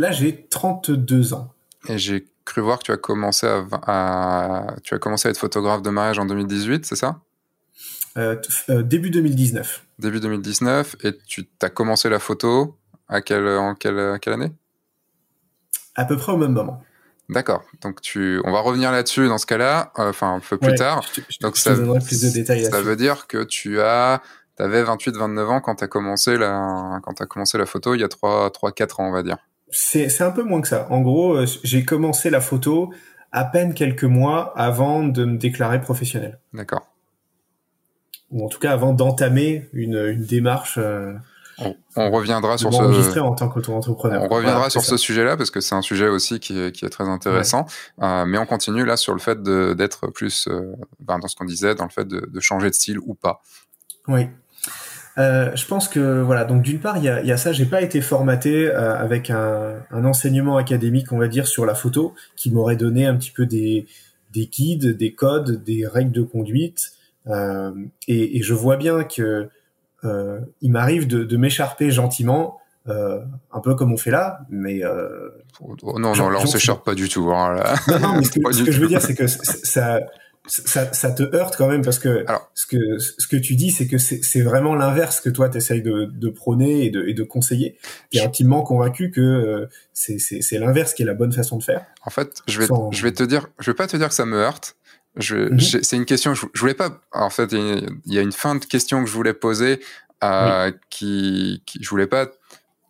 Là, 0.00 0.10
j'ai 0.10 0.48
32 0.50 1.34
ans. 1.34 1.52
Et 1.88 1.98
j'ai 1.98 2.26
cru 2.44 2.62
voir 2.62 2.80
que 2.80 2.84
tu 2.86 2.90
as 2.90 2.96
commencé 2.96 3.46
à, 3.46 4.74
tu 4.82 4.94
as 4.94 4.98
commencé 4.98 5.28
à 5.28 5.30
être 5.30 5.38
photographe 5.38 5.82
de 5.82 5.90
mariage 5.90 6.18
en 6.18 6.26
2018, 6.26 6.84
c'est 6.84 6.96
ça? 6.96 7.20
Euh, 8.16 8.36
euh, 8.70 8.82
début 8.82 9.10
2019. 9.10 9.84
Début 10.02 10.20
2019, 10.20 10.96
et 11.04 11.16
tu 11.26 11.48
as 11.62 11.70
commencé 11.70 12.10
la 12.10 12.18
photo 12.18 12.76
à 13.08 13.22
quelle, 13.22 13.48
en 13.48 13.74
quelle, 13.74 14.18
quelle 14.20 14.34
année? 14.34 14.52
À 15.94 16.04
peu 16.04 16.16
près 16.16 16.32
au 16.32 16.36
même 16.36 16.52
moment. 16.52 16.82
D'accord. 17.28 17.62
Donc 17.80 18.00
tu, 18.00 18.40
on 18.44 18.52
va 18.52 18.60
revenir 18.60 18.92
là-dessus 18.92 19.28
dans 19.28 19.38
ce 19.38 19.46
cas-là, 19.46 19.92
euh, 19.98 20.10
enfin 20.10 20.34
un 20.34 20.40
peu 20.40 20.58
plus 20.58 20.74
tard. 20.74 21.04
Donc 21.40 21.56
ça, 21.56 21.74
plus 21.74 22.22
de 22.22 22.28
détails. 22.30 22.64
Ça 22.64 22.82
veut 22.82 22.96
dire 22.96 23.26
que 23.26 23.44
tu 23.44 23.80
as, 23.80 24.20
avais 24.58 24.82
28-29 24.82 25.44
ans 25.46 25.60
quand 25.60 25.76
tu 25.76 25.84
as 25.84 25.88
commencé 25.88 26.36
la, 26.36 27.00
quand 27.02 27.20
as 27.20 27.26
commencé 27.26 27.58
la 27.58 27.66
photo 27.66 27.94
il 27.94 28.00
y 28.00 28.04
a 28.04 28.08
3, 28.08 28.50
3 28.50 28.72
4 28.72 29.00
ans, 29.00 29.08
on 29.08 29.12
va 29.12 29.22
dire. 29.22 29.38
C'est, 29.70 30.08
c'est 30.08 30.24
un 30.24 30.30
peu 30.30 30.42
moins 30.42 30.60
que 30.60 30.68
ça. 30.68 30.86
En 30.90 31.00
gros, 31.00 31.38
j'ai 31.62 31.84
commencé 31.84 32.28
la 32.28 32.40
photo 32.40 32.92
à 33.30 33.44
peine 33.44 33.72
quelques 33.72 34.04
mois 34.04 34.52
avant 34.58 35.02
de 35.02 35.24
me 35.24 35.38
déclarer 35.38 35.80
professionnel. 35.80 36.38
D'accord 36.52 36.91
ou 38.32 38.44
en 38.44 38.48
tout 38.48 38.58
cas 38.58 38.72
avant 38.72 38.92
d'entamer 38.92 39.68
une, 39.72 39.96
une 39.96 40.24
démarche 40.24 40.78
euh, 40.78 41.12
on, 41.96 42.10
reviendra 42.10 42.58
sur 42.58 42.72
ce 42.72 43.18
en 43.18 43.34
tant 43.34 43.48
qu'auto-entrepreneur. 43.48 44.22
On 44.22 44.28
reviendra 44.28 44.70
sur 44.70 44.82
ce 44.82 44.96
sujet-là 44.96 45.36
parce 45.36 45.50
que 45.50 45.60
c'est 45.60 45.74
un 45.74 45.82
sujet 45.82 46.08
aussi 46.08 46.40
qui 46.40 46.58
est, 46.58 46.72
qui 46.72 46.84
est 46.84 46.90
très 46.90 47.08
intéressant. 47.08 47.66
Euh, 48.02 48.24
mais 48.26 48.38
on 48.38 48.46
continue 48.46 48.84
là 48.84 48.96
sur 48.96 49.12
le 49.12 49.18
fait 49.18 49.42
d'être 49.42 50.08
plus 50.08 50.48
euh, 50.48 50.74
ben, 51.00 51.18
dans 51.18 51.28
ce 51.28 51.36
qu'on 51.36 51.44
disait, 51.44 51.74
dans 51.74 51.84
le 51.84 51.90
fait 51.90 52.06
de, 52.06 52.28
de, 52.32 52.40
changer 52.40 52.68
de 52.68 52.74
style 52.74 52.98
ou 52.98 53.14
pas. 53.14 53.42
Oui. 54.08 54.28
Euh, 55.18 55.50
je 55.54 55.66
pense 55.66 55.88
que 55.88 56.22
voilà 56.22 56.46
donc 56.46 56.62
d'une 56.62 56.80
part 56.80 56.96
il 56.96 57.04
y 57.04 57.08
a, 57.10 57.22
y 57.22 57.32
a, 57.32 57.36
ça 57.36 57.52
j'ai 57.52 57.66
pas 57.66 57.82
été 57.82 58.00
formaté 58.00 58.70
avec 58.70 59.28
un, 59.28 59.74
un, 59.90 60.06
enseignement 60.06 60.56
académique 60.56 61.12
on 61.12 61.18
va 61.18 61.28
dire 61.28 61.46
sur 61.46 61.66
la 61.66 61.74
photo 61.74 62.14
qui 62.34 62.50
m'aurait 62.50 62.76
donné 62.76 63.04
un 63.04 63.14
petit 63.16 63.30
peu 63.30 63.44
des, 63.44 63.84
des 64.32 64.46
guides 64.46 64.96
des 64.96 65.12
codes 65.12 65.62
des 65.64 65.86
règles 65.86 66.12
de 66.12 66.22
conduite 66.22 66.92
et, 67.26 68.38
et, 68.38 68.42
je 68.42 68.54
vois 68.54 68.76
bien 68.76 69.04
que 69.04 69.48
euh, 70.04 70.40
il 70.60 70.70
m'arrive 70.72 71.06
de, 71.06 71.24
de 71.24 71.36
m'écharper 71.36 71.90
gentiment, 71.90 72.58
euh, 72.88 73.20
un 73.52 73.60
peu 73.60 73.74
comme 73.74 73.92
on 73.92 73.96
fait 73.96 74.10
là, 74.10 74.40
mais 74.50 74.84
euh, 74.84 75.28
oh, 75.60 75.76
non, 75.98 76.16
non, 76.16 76.28
là 76.28 76.40
on 76.42 76.46
s'écharpe 76.46 76.84
pas 76.84 76.94
du 76.94 77.08
tout. 77.08 77.30
Hein, 77.30 77.62
Non, 77.88 77.98
non, 78.00 78.14
mais 78.16 78.24
ce 78.24 78.30
que, 78.40 78.52
ce 78.52 78.62
que 78.64 78.72
je 78.72 78.80
veux 78.80 78.88
dire, 78.88 79.00
c'est 79.00 79.14
que 79.14 79.28
ça, 79.28 80.00
ça, 80.46 80.92
ça, 80.92 81.10
te 81.12 81.22
heurte 81.36 81.56
quand 81.56 81.68
même 81.68 81.82
parce 81.82 82.00
que 82.00 82.24
Alors, 82.26 82.50
ce 82.54 82.66
que 82.66 82.98
ce 82.98 83.28
que 83.28 83.36
tu 83.36 83.54
dis, 83.54 83.70
c'est 83.70 83.86
que 83.86 83.98
c'est 83.98 84.42
vraiment 84.42 84.74
l'inverse 84.74 85.20
que 85.20 85.30
toi 85.30 85.48
t'essayes 85.48 85.82
de, 85.82 86.06
de 86.12 86.28
prôner 86.30 86.84
et 86.84 86.90
de, 86.90 87.06
et 87.06 87.14
de 87.14 87.22
conseiller. 87.22 87.76
Tu 88.10 88.18
es 88.18 88.22
intimement 88.22 88.62
convaincu 88.62 89.12
que 89.12 89.20
euh, 89.20 89.68
c'est 89.92 90.58
l'inverse 90.58 90.94
qui 90.94 91.02
est 91.02 91.06
la 91.06 91.14
bonne 91.14 91.32
façon 91.32 91.58
de 91.58 91.62
faire. 91.62 91.86
En 92.04 92.10
fait, 92.10 92.42
je 92.48 92.58
vais 92.58 92.66
je 92.90 93.02
vais 93.04 93.12
te 93.12 93.22
dire, 93.22 93.46
je 93.60 93.70
vais 93.70 93.76
pas 93.76 93.86
te 93.86 93.96
dire 93.96 94.08
que 94.08 94.14
ça 94.14 94.26
me 94.26 94.36
heurte. 94.36 94.74
Mhm. 95.16 95.60
C'est 95.60 95.96
une 95.96 96.06
question. 96.06 96.34
Je, 96.34 96.46
je, 96.52 96.60
voulais 96.60 96.74
pas. 96.74 97.00
En 97.12 97.30
fait, 97.30 97.52
il 97.52 97.98
y 98.06 98.18
a 98.18 98.22
une 98.22 98.32
fin 98.32 98.54
de 98.54 98.64
question 98.64 99.02
que 99.04 99.10
je 99.10 99.14
voulais 99.14 99.34
poser, 99.34 99.80
euh, 100.24 100.72
qui, 100.90 101.62
qui, 101.66 101.82
je 101.82 101.88
voulais 101.90 102.06
pas. 102.06 102.28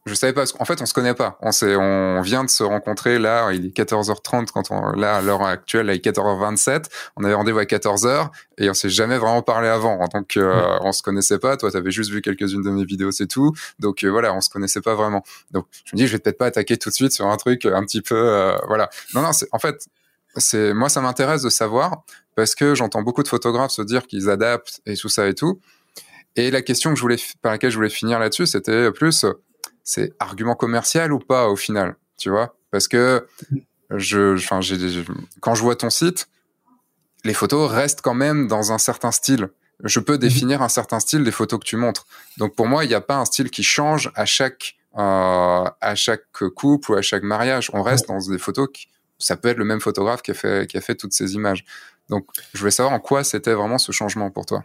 Je 0.05 0.15
savais 0.15 0.33
pas. 0.33 0.45
En 0.59 0.65
fait, 0.65 0.83
on 0.83 0.87
se 0.87 0.95
connaît 0.95 1.15
pas. 1.15 1.39
On 1.43 1.53
sait, 1.53 1.77
on 1.77 2.21
vient 2.23 2.43
de 2.43 2.51
se 2.51 2.65
rencontrer 2.65 3.21
là. 3.21 3.53
Il 3.53 3.67
est 3.67 3.77
14h30 3.77 4.49
quand 4.51 4.73
on 4.73 4.91
là 4.93 5.17
à 5.17 5.23
l'heure 5.23 5.45
actuelle, 5.45 5.87
là, 5.87 5.95
il 5.95 5.99
est 5.99 6.05
14h27. 6.05 6.87
On 7.17 7.23
avait 7.23 7.35
rendez-vous 7.35 7.61
à 7.61 7.65
14h 7.65 8.31
et 8.59 8.69
on 8.69 8.75
s'est 8.75 8.91
jamais 8.91 9.17
vraiment 9.17 9.43
parlé 9.43 9.69
avant. 9.69 10.05
Donc, 10.13 10.37
euh, 10.37 10.77
on 10.81 10.91
se 10.91 11.05
connaissait 11.05 11.39
pas. 11.39 11.57
Toi, 11.57 11.71
tu 11.71 11.77
avais 11.77 11.93
juste 11.93 12.11
vu 12.11 12.21
quelques-unes 12.21 12.63
de 12.63 12.71
mes 12.71 12.85
vidéos, 12.85 13.13
c'est 13.13 13.29
tout. 13.29 13.53
Donc 13.79 14.03
euh, 14.03 14.09
voilà, 14.09 14.35
on 14.35 14.41
se 14.41 14.51
connaissait 14.51 14.81
pas 14.81 14.97
vraiment. 14.97 15.23
Donc, 15.53 15.67
je 15.85 15.95
me 15.95 15.99
dis, 15.99 16.09
je 16.09 16.13
vais 16.13 16.19
peut-être 16.19 16.39
pas 16.39 16.47
attaquer 16.47 16.77
tout 16.77 16.89
de 16.89 16.95
suite 16.95 17.13
sur 17.13 17.27
un 17.29 17.37
truc 17.37 17.65
un 17.65 17.85
petit 17.85 18.03
peu. 18.03 18.17
Euh, 18.17 18.57
voilà. 18.67 18.91
Non, 19.15 19.23
non. 19.23 19.33
C'est 19.33 19.47
en 19.53 19.61
fait, 19.61 19.87
c'est 20.37 20.73
moi 20.73 20.89
ça 20.89 21.01
m'intéresse 21.01 21.43
de 21.43 21.51
savoir 21.51 22.05
parce 22.35 22.55
que 22.55 22.75
j'entends 22.75 23.03
beaucoup 23.03 23.23
de 23.23 23.29
photographes 23.29 23.73
se 23.73 23.83
dire 23.83 24.07
qu'ils 24.07 24.31
adaptent 24.31 24.81
et 24.87 24.97
tout 24.97 25.09
ça 25.09 25.29
et 25.29 25.35
tout. 25.35 25.61
Et 26.37 26.51
la 26.51 26.63
question 26.63 26.91
que 26.91 26.97
je 26.97 27.03
voulais 27.03 27.19
par 27.43 27.53
laquelle 27.53 27.71
je 27.71 27.77
voulais 27.77 27.91
finir 27.91 28.19
là-dessus, 28.19 28.47
c'était 28.47 28.91
plus 28.91 29.27
c'est 29.85 30.13
argument 30.19 30.55
commercial 30.55 31.13
ou 31.13 31.19
pas 31.19 31.49
au 31.49 31.57
final, 31.57 31.97
tu 32.17 32.31
vois? 32.31 32.57
Parce 32.71 32.89
que 32.89 33.27
je 33.91 34.35
enfin 34.35 34.61
quand 35.41 35.55
je 35.55 35.63
vois 35.63 35.77
ton 35.77 35.91
site, 35.91 36.29
les 37.25 37.35
photos 37.35 37.71
restent 37.71 38.01
quand 38.01 38.15
même 38.15 38.49
dans 38.49 38.73
un 38.73 38.79
certain 38.79 39.13
style. 39.13 39.49
Je 39.85 40.01
peux 40.01 40.15
mhm. 40.15 40.19
définir 40.21 40.63
un 40.63 40.69
certain 40.69 41.01
style 41.01 41.25
des 41.25 41.33
photos 41.33 41.61
que 41.61 41.65
tu 41.65 41.77
montres. 41.77 42.07
Donc 42.39 42.55
pour 42.55 42.67
moi, 42.67 42.85
il 42.85 42.89
n'y 42.89 42.95
a 42.95 43.01
pas 43.01 43.17
un 43.17 43.25
style 43.25 43.51
qui 43.51 43.63
change 43.63 44.11
à 44.15 44.25
chaque 44.25 44.77
euh, 44.97 45.65
à 45.81 45.95
chaque 45.95 46.27
couple 46.55 46.93
ou 46.93 46.95
à 46.95 47.03
chaque 47.03 47.23
mariage. 47.23 47.71
On 47.73 47.83
reste 47.83 48.09
dans 48.09 48.19
des 48.19 48.39
photos 48.39 48.69
qui 48.73 48.89
ça 49.23 49.37
peut 49.37 49.49
être 49.49 49.59
le 49.59 49.65
même 49.65 49.81
photographe 49.81 50.23
qui 50.23 50.33
a 50.33 50.35
fait, 50.35 50.67
qui 50.67 50.77
a 50.77 50.81
fait 50.81 50.95
toutes 50.95 51.13
ces 51.13 51.35
images. 51.35 51.65
Donc, 52.09 52.27
je 52.53 52.59
voulais 52.59 52.71
savoir 52.71 52.95
en 52.95 53.01
quoi 53.01 53.25
c'était 53.25 53.55
vraiment 53.55 53.79
ce 53.79 53.93
changement 53.93 54.31
pour 54.31 54.47
toi. 54.47 54.65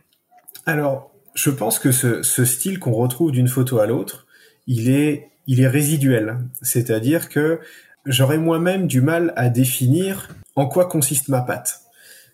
Alors, 0.66 1.12
je 1.36 1.50
pense 1.50 1.80
que 1.80 1.92
ce, 1.92 2.24
ce 2.24 2.46
style 2.46 2.80
qu'on 2.80 2.94
retrouve 2.94 3.32
d'une 3.32 3.48
photo 3.48 3.80
à 3.80 3.86
l'autre, 3.86 4.28
il 4.66 4.90
est, 4.90 5.30
il 5.46 5.62
est 5.62 5.68
résiduel. 5.68 6.40
C'est-à-dire 6.62 7.30
que 7.30 7.60
j'aurais 8.06 8.38
moi-même 8.38 8.88
du 8.88 9.02
mal 9.02 9.34
à 9.36 9.50
définir 9.50 10.30
en 10.56 10.68
quoi 10.68 10.88
consiste 10.88 11.30
ma 11.30 11.42
patte. 11.42 11.82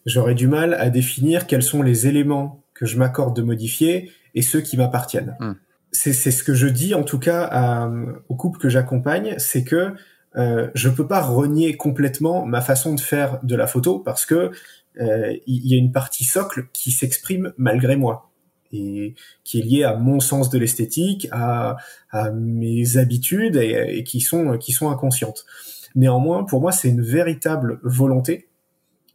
J'aurais 0.06 0.36
du 0.36 0.48
mal 0.48 0.74
à 0.74 0.90
définir 0.90 1.48
quels 1.48 1.64
sont 1.64 1.82
les 1.82 2.08
éléments 2.08 2.64
que 2.74 2.86
je 2.86 2.98
m'accorde 2.98 3.36
de 3.36 3.42
modifier 3.42 4.12
et 4.36 4.42
ceux 4.42 4.62
qui 4.62 4.78
m'appartiennent. 4.78 5.36
Hmm. 5.40 5.54
C'est 5.92 6.14
ce 6.14 6.44
que 6.44 6.56
je 6.56 6.68
dis 6.68 6.96
en 6.96 7.04
tout 7.04 7.20
cas 7.20 7.44
à, 7.44 7.92
au 8.28 8.36
couple 8.36 8.58
que 8.58 8.68
j'accompagne, 8.68 9.36
c'est 9.38 9.64
que 9.64 9.94
euh, 10.36 10.70
je 10.74 10.90
peux 10.90 11.08
pas 11.08 11.22
renier 11.22 11.78
complètement 11.78 12.46
ma 12.46 12.62
façon 12.62 12.96
de 12.96 13.00
faire 13.00 13.40
de 13.44 13.56
la 13.56 13.68
photo 13.68 14.00
parce 14.00 14.26
que 14.26 14.52
euh, 15.00 15.36
il 15.48 15.68
y 15.68 15.76
a 15.76 15.78
une 15.78 15.92
partie 15.92 16.24
socle 16.24 16.68
qui 16.74 16.92
s'exprime 16.92 17.54
malgré 17.58 17.96
moi 17.96 18.32
et 18.72 19.14
qui 19.44 19.60
est 19.60 19.64
liée 19.64 19.84
à 19.84 19.96
mon 19.96 20.20
sens 20.20 20.50
de 20.50 20.58
l'esthétique, 20.58 21.28
à, 21.32 21.78
à, 22.10 22.32
mes 22.32 22.98
habitudes 22.98 23.56
et, 23.56 24.04
qui 24.04 24.20
sont 24.20 24.58
qui 24.58 24.72
sont 24.72 24.90
inconscientes. 24.90 25.46
Néanmoins, 25.94 26.44
pour 26.44 26.60
moi, 26.60 26.72
c'est 26.72 26.90
une 26.90 27.04
véritable 27.04 27.80
volonté 27.84 28.50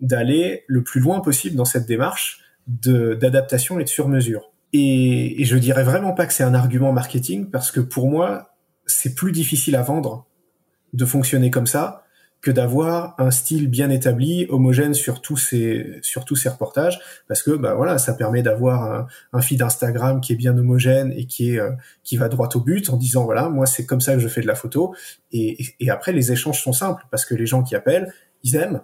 d'aller 0.01 0.63
le 0.69 0.85
plus 0.85 1.01
loin 1.01 1.21
possible 1.21 1.57
dans 1.57 1.65
cette 1.65 1.87
démarche 1.87 2.41
d'adaptation 2.69 3.81
et 3.81 3.85
de 3.85 3.89
sur-mesure. 3.89 4.53
Et, 4.73 5.43
et 5.43 5.45
je 5.45 5.57
dirais 5.57 5.83
vraiment 5.83 6.13
pas 6.13 6.27
que 6.27 6.33
c'est 6.33 6.45
un 6.45 6.55
argument 6.55 6.93
marketing 6.93 7.51
parce 7.51 7.73
que 7.73 7.81
pour 7.81 8.09
moi, 8.09 8.55
c'est 8.87 9.17
plus 9.17 9.33
difficile 9.33 9.75
à 9.75 9.83
vendre 9.83 10.29
de 10.93 11.05
fonctionner 11.05 11.51
comme 11.51 11.67
ça 11.67 12.05
que 12.41 12.51
d'avoir 12.51 13.15
un 13.19 13.31
style 13.31 13.69
bien 13.69 13.91
établi, 13.91 14.47
homogène 14.49 14.95
sur 14.95 15.21
tous 15.21 15.37
ces 15.37 15.99
sur 16.03 16.25
tous 16.25 16.37
ces 16.37 16.49
reportages, 16.49 17.01
parce 17.27 17.43
que 17.43 17.51
bah 17.51 17.75
voilà, 17.75 17.99
ça 17.99 18.15
permet 18.15 18.43
d'avoir 18.43 18.85
un, 18.85 19.07
un, 19.33 19.41
feed 19.41 19.61
Instagram 19.61 20.21
qui 20.21 20.35
est 20.35 20.37
bien 20.37 20.57
homogène 20.57 21.13
et 21.17 21.27
qui 21.27 21.55
est 21.55 21.59
euh, 21.61 21.73
qui 22.05 22.17
va 22.17 22.29
droit 22.29 22.49
au 22.55 22.61
but 22.61 22.91
en 22.91 22.97
disant 22.97 23.25
voilà 23.25 23.49
moi 23.49 23.67
c'est 23.67 23.87
comme 23.87 24.01
ça 24.01 24.15
que 24.15 24.21
je 24.21 24.29
fais 24.29 24.41
de 24.41 24.47
la 24.47 24.55
photo. 24.55 24.95
Et, 25.33 25.59
après 25.91 26.13
les 26.13 26.31
échanges 26.31 26.63
sont 26.63 26.73
simples 26.73 27.05
parce 27.11 27.25
que 27.25 27.35
les 27.35 27.47
gens 27.47 27.63
qui 27.63 27.75
appellent 27.75 28.13
ils 28.45 28.55
aiment. 28.55 28.83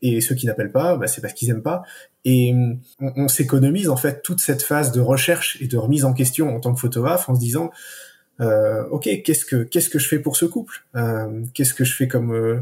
Et 0.00 0.20
ceux 0.20 0.34
qui 0.34 0.46
n'appellent 0.46 0.72
pas 0.72 0.96
bah, 0.96 1.06
c'est 1.06 1.20
parce 1.20 1.34
qu'ils 1.34 1.50
aiment 1.50 1.62
pas. 1.62 1.82
Et 2.24 2.52
on, 3.00 3.12
on 3.16 3.28
s'économise 3.28 3.88
en 3.90 3.96
fait 3.96 4.22
toute 4.22 4.40
cette 4.40 4.62
phase 4.62 4.90
de 4.90 5.00
recherche 5.00 5.56
et 5.60 5.68
de 5.68 5.76
remise 5.76 6.04
en 6.04 6.14
question 6.14 6.54
en 6.54 6.58
tant 6.58 6.74
que 6.74 6.80
photographe 6.80 7.28
en 7.28 7.34
se 7.36 7.40
disant 7.40 7.70
ok, 8.40 9.08
qu'est-ce 9.24 9.44
que 9.44 9.64
qu'est-ce 9.64 9.90
que 9.90 9.98
je 9.98 10.08
fais 10.08 10.18
pour 10.18 10.36
ce 10.36 10.44
couple? 10.44 10.84
Euh, 10.96 11.42
Qu'est-ce 11.54 11.74
que 11.74 11.84
je 11.84 11.94
fais 11.94 12.08
comme 12.08 12.32
euh, 12.32 12.60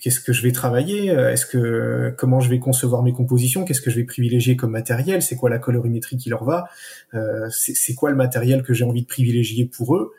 qu'est-ce 0.00 0.20
que 0.20 0.32
je 0.32 0.42
vais 0.42 0.52
travailler? 0.52 1.06
Est-ce 1.08 1.46
que 1.46 2.14
comment 2.18 2.40
je 2.40 2.50
vais 2.50 2.58
concevoir 2.58 3.02
mes 3.02 3.12
compositions? 3.12 3.64
Qu'est-ce 3.64 3.80
que 3.80 3.90
je 3.90 3.96
vais 3.96 4.04
privilégier 4.04 4.56
comme 4.56 4.72
matériel? 4.72 5.22
C'est 5.22 5.36
quoi 5.36 5.48
la 5.50 5.58
colorimétrie 5.58 6.16
qui 6.16 6.28
leur 6.28 6.44
va? 6.44 6.68
Euh, 7.14 7.48
C'est 7.50 7.94
quoi 7.94 8.10
le 8.10 8.16
matériel 8.16 8.62
que 8.62 8.74
j'ai 8.74 8.84
envie 8.84 9.02
de 9.02 9.06
privilégier 9.06 9.66
pour 9.66 9.96
eux? 9.96 10.12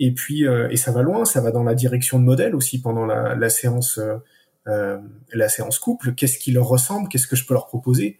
Et 0.00 0.12
puis 0.12 0.44
et 0.44 0.76
ça 0.76 0.92
va 0.92 1.02
loin, 1.02 1.24
ça 1.26 1.40
va 1.42 1.50
dans 1.50 1.62
la 1.62 1.74
direction 1.74 2.18
de 2.18 2.24
modèle 2.24 2.54
aussi 2.56 2.80
pendant 2.80 3.04
la, 3.06 3.34
la 3.36 3.50
séance 3.50 4.00
la 4.66 5.48
séance 5.48 5.78
couple. 5.78 6.14
Qu'est-ce 6.14 6.38
qui 6.38 6.52
leur 6.52 6.66
ressemble? 6.66 7.08
Qu'est-ce 7.08 7.26
que 7.26 7.36
je 7.36 7.44
peux 7.46 7.54
leur 7.54 7.66
proposer? 7.66 8.18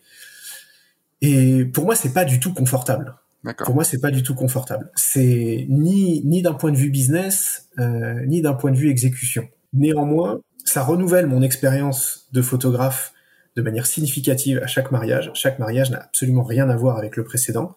Et 1.23 1.65
pour 1.65 1.85
moi, 1.85 1.95
c'est 1.95 2.13
pas 2.13 2.25
du 2.25 2.39
tout 2.41 2.53
confortable. 2.55 3.15
Pour 3.59 3.75
moi, 3.75 3.85
c'est 3.85 4.01
pas 4.01 4.11
du 4.11 4.23
tout 4.23 4.35
confortable. 4.35 4.91
C'est 4.95 5.67
ni 5.69 6.23
ni 6.25 6.43
d'un 6.43 6.55
point 6.55 6.71
de 6.71 6.77
vue 6.77 6.91
business, 6.91 7.69
euh, 7.79 8.25
ni 8.27 8.43
d'un 8.43 8.55
point 8.55 8.71
de 8.71 8.77
vue 8.77 8.91
exécution. 8.91 9.49
Néanmoins, 9.73 10.41
ça 10.65 10.83
renouvelle 10.83 11.27
mon 11.27 11.43
expérience 11.43 12.29
de 12.33 12.43
photographe 12.43 13.13
de 13.57 13.63
manière 13.63 13.87
significative 13.87 14.61
à 14.63 14.67
chaque 14.67 14.91
mariage. 14.91 15.31
Chaque 15.35 15.59
mariage 15.59 15.91
n'a 15.91 15.99
absolument 15.99 16.45
rien 16.45 16.69
à 16.69 16.77
voir 16.77 16.99
avec 16.99 17.17
le 17.17 17.25
précédent, 17.25 17.77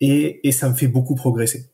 et, 0.00 0.46
et 0.46 0.52
ça 0.52 0.68
me 0.68 0.74
fait 0.74 0.88
beaucoup 0.88 1.14
progresser 1.14 1.70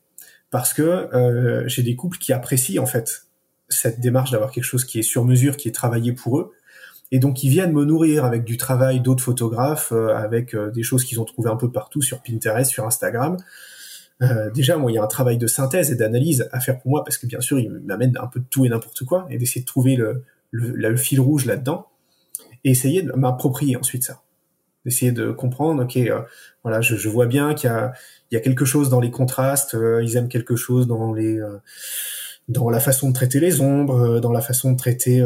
parce 0.51 0.73
que 0.73 0.81
euh, 0.83 1.67
j'ai 1.67 1.81
des 1.81 1.95
couples 1.95 2.17
qui 2.17 2.33
apprécient 2.33 2.83
en 2.83 2.85
fait 2.85 3.25
cette 3.69 3.99
démarche 3.99 4.31
d'avoir 4.31 4.51
quelque 4.51 4.65
chose 4.65 4.85
qui 4.85 4.99
est 4.99 5.03
sur 5.03 5.25
mesure, 5.25 5.57
qui 5.57 5.69
est 5.69 5.71
travaillé 5.71 6.11
pour 6.11 6.37
eux, 6.37 6.51
et 7.11 7.19
donc 7.19 7.43
ils 7.43 7.49
viennent 7.49 7.73
me 7.73 7.83
nourrir 7.83 8.23
avec 8.25 8.45
du 8.45 8.57
travail 8.57 9.01
d'autres 9.01 9.23
photographes, 9.23 9.91
euh, 9.91 10.15
avec 10.15 10.55
euh, 10.55 10.71
des 10.71 10.81
choses 10.81 11.03
qu'ils 11.03 11.19
ont 11.19 11.25
trouvées 11.25 11.49
un 11.49 11.57
peu 11.57 11.69
partout 11.69 12.01
sur 12.01 12.21
Pinterest, 12.21 12.71
sur 12.71 12.85
Instagram. 12.85 13.37
Euh, 14.21 14.49
déjà, 14.51 14.77
moi, 14.77 14.91
il 14.91 14.95
y 14.95 14.97
a 14.97 15.03
un 15.03 15.07
travail 15.07 15.37
de 15.37 15.47
synthèse 15.47 15.91
et 15.91 15.95
d'analyse 15.95 16.47
à 16.51 16.59
faire 16.59 16.79
pour 16.79 16.91
moi, 16.91 17.03
parce 17.03 17.17
que 17.17 17.25
bien 17.27 17.41
sûr, 17.41 17.59
ils 17.59 17.69
m'amènent 17.69 18.17
un 18.21 18.27
peu 18.27 18.39
de 18.39 18.45
tout 18.49 18.65
et 18.65 18.69
n'importe 18.69 19.03
quoi, 19.03 19.27
et 19.29 19.37
d'essayer 19.37 19.61
de 19.61 19.65
trouver 19.65 19.95
le, 19.95 20.23
le, 20.51 20.69
le 20.69 20.95
fil 20.95 21.19
rouge 21.19 21.45
là-dedans, 21.45 21.87
et 22.63 22.71
essayer 22.71 23.01
de 23.01 23.11
m'approprier 23.13 23.75
ensuite 23.75 24.03
ça. 24.03 24.21
D'essayer 24.85 25.11
de 25.11 25.31
comprendre, 25.31 25.83
ok, 25.83 25.97
euh, 25.97 26.21
voilà, 26.63 26.81
je, 26.81 26.95
je, 26.95 27.09
vois 27.09 27.25
bien 27.25 27.55
qu'il 27.55 27.69
y 28.31 28.35
y 28.35 28.37
a 28.37 28.41
quelque 28.41 28.65
chose 28.65 28.89
dans 28.89 28.99
les 28.99 29.11
contrastes, 29.11 29.75
ils 30.03 30.15
aiment 30.17 30.29
quelque 30.29 30.55
chose 30.55 30.87
dans 30.87 31.13
les, 31.13 31.39
dans 32.47 32.69
la 32.69 32.79
façon 32.79 33.09
de 33.09 33.13
traiter 33.13 33.39
les 33.39 33.59
ombres, 33.59 34.19
dans 34.19 34.31
la 34.31 34.41
façon 34.41 34.71
de 34.71 34.77
traiter 34.77 35.21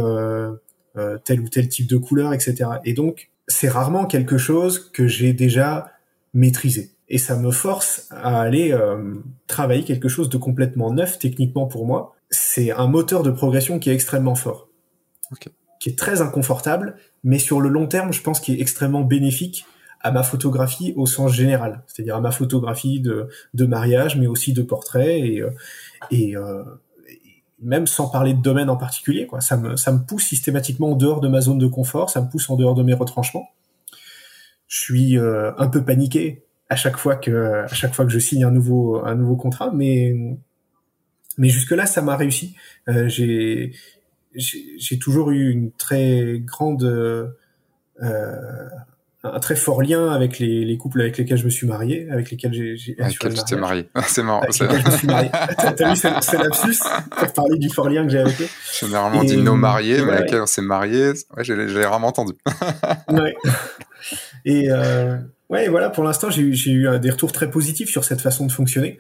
euh, 0.97 1.17
tel 1.23 1.41
ou 1.41 1.49
tel 1.49 1.67
type 1.67 1.87
de 1.87 1.97
couleur, 1.97 2.33
etc. 2.33 2.69
Et 2.85 2.93
donc, 2.93 3.29
c'est 3.47 3.69
rarement 3.69 4.05
quelque 4.05 4.37
chose 4.37 4.91
que 4.91 5.07
j'ai 5.07 5.33
déjà 5.33 5.91
maîtrisé. 6.33 6.91
Et 7.09 7.17
ça 7.17 7.35
me 7.37 7.51
force 7.51 8.07
à 8.11 8.41
aller 8.41 8.71
euh, 8.71 9.15
travailler 9.47 9.83
quelque 9.83 10.09
chose 10.09 10.29
de 10.29 10.37
complètement 10.37 10.91
neuf 10.91 11.19
techniquement 11.19 11.67
pour 11.67 11.85
moi. 11.85 12.15
C'est 12.29 12.71
un 12.71 12.87
moteur 12.87 13.23
de 13.23 13.31
progression 13.31 13.77
qui 13.77 13.89
est 13.89 13.93
extrêmement 13.93 14.35
fort, 14.35 14.69
qui 15.79 15.89
est 15.89 15.97
très 15.97 16.21
inconfortable, 16.21 16.95
mais 17.23 17.39
sur 17.39 17.61
le 17.61 17.69
long 17.69 17.87
terme, 17.87 18.11
je 18.11 18.21
pense 18.21 18.39
qu'il 18.39 18.55
est 18.55 18.61
extrêmement 18.61 19.01
bénéfique 19.01 19.65
à 20.01 20.11
ma 20.11 20.23
photographie 20.23 20.93
au 20.95 21.05
sens 21.05 21.33
général, 21.33 21.83
c'est-à-dire 21.87 22.15
à 22.15 22.21
ma 22.21 22.31
photographie 22.31 22.99
de, 22.99 23.27
de 23.53 23.65
mariage, 23.65 24.17
mais 24.17 24.27
aussi 24.27 24.53
de 24.53 24.61
portrait 24.61 25.19
et, 25.19 25.43
et, 26.11 26.35
même 27.61 27.87
sans 27.87 28.09
parler 28.09 28.33
de 28.33 28.41
domaine 28.41 28.69
en 28.69 28.77
particulier, 28.77 29.27
quoi. 29.27 29.41
Ça 29.41 29.57
me, 29.57 29.75
ça 29.75 29.91
me 29.91 29.99
pousse 29.99 30.23
systématiquement 30.23 30.91
en 30.91 30.95
dehors 30.95 31.21
de 31.21 31.27
ma 31.27 31.41
zone 31.41 31.57
de 31.57 31.67
confort, 31.67 32.09
ça 32.09 32.21
me 32.21 32.29
pousse 32.29 32.49
en 32.49 32.55
dehors 32.55 32.75
de 32.75 32.83
mes 32.83 32.93
retranchements. 32.93 33.49
Je 34.67 34.79
suis 34.79 35.17
euh, 35.17 35.51
un 35.57 35.67
peu 35.67 35.83
paniqué 35.83 36.43
à 36.69 36.75
chaque 36.75 36.97
fois 36.97 37.15
que, 37.15 37.63
à 37.63 37.73
chaque 37.73 37.93
fois 37.93 38.05
que 38.05 38.11
je 38.11 38.19
signe 38.19 38.43
un 38.43 38.51
nouveau, 38.51 39.05
un 39.05 39.15
nouveau 39.15 39.35
contrat, 39.35 39.71
mais, 39.73 40.13
mais 41.37 41.49
jusque 41.49 41.71
là, 41.71 41.85
ça 41.85 42.01
m'a 42.01 42.17
réussi. 42.17 42.55
Euh, 42.89 43.07
j'ai, 43.07 43.73
j'ai 44.33 44.99
toujours 44.99 45.31
eu 45.31 45.49
une 45.51 45.71
très 45.71 46.39
grande 46.39 46.83
euh, 46.83 48.69
un 49.33 49.39
très 49.39 49.55
fort 49.55 49.81
lien 49.81 50.09
avec 50.09 50.39
les, 50.39 50.65
les, 50.65 50.77
couples 50.77 51.01
avec 51.01 51.17
lesquels 51.17 51.37
je 51.37 51.45
me 51.45 51.49
suis 51.49 51.67
marié, 51.67 52.07
avec 52.11 52.31
lesquels 52.31 52.53
j'ai 52.53 52.95
lesquels 52.97 53.33
tu 53.33 53.43
t'es 53.43 53.55
marié. 53.55 53.89
c'est 54.07 54.23
marrant. 54.23 54.41
Avec 54.41 54.59
lesquels 54.59 54.81
je 54.81 54.91
me 54.91 54.97
suis 54.97 55.07
marié. 55.07 55.29
T'as 55.57 55.89
vu, 55.89 55.95
c'est 55.95 56.37
lapsus 56.37 56.79
pour 57.09 57.33
parler 57.33 57.57
du 57.57 57.69
fort 57.69 57.89
lien 57.89 58.03
que 58.03 58.11
j'ai 58.11 58.19
avec 58.19 58.39
eux? 58.41 58.47
Généralement, 58.79 59.19
on 59.19 59.23
dit 59.23 59.37
nos 59.37 59.55
mariés, 59.55 60.01
mais 60.03 60.11
avec 60.11 60.25
lesquels 60.25 60.41
on 60.41 60.47
s'est 60.47 60.61
marié. 60.61 61.11
Ouais, 61.35 61.43
j'ai 61.43 61.85
rarement 61.85 62.07
entendu. 62.07 62.33
ouais. 63.09 63.35
Et 64.45 64.71
euh, 64.71 65.17
ouais, 65.49 65.67
voilà, 65.69 65.89
pour 65.89 66.03
l'instant, 66.03 66.29
j'ai 66.29 66.43
eu 66.43 66.99
des 66.99 67.09
retours 67.09 67.31
très 67.31 67.49
positifs 67.49 67.89
sur 67.89 68.03
cette 68.03 68.21
façon 68.21 68.45
de 68.45 68.51
fonctionner. 68.51 68.99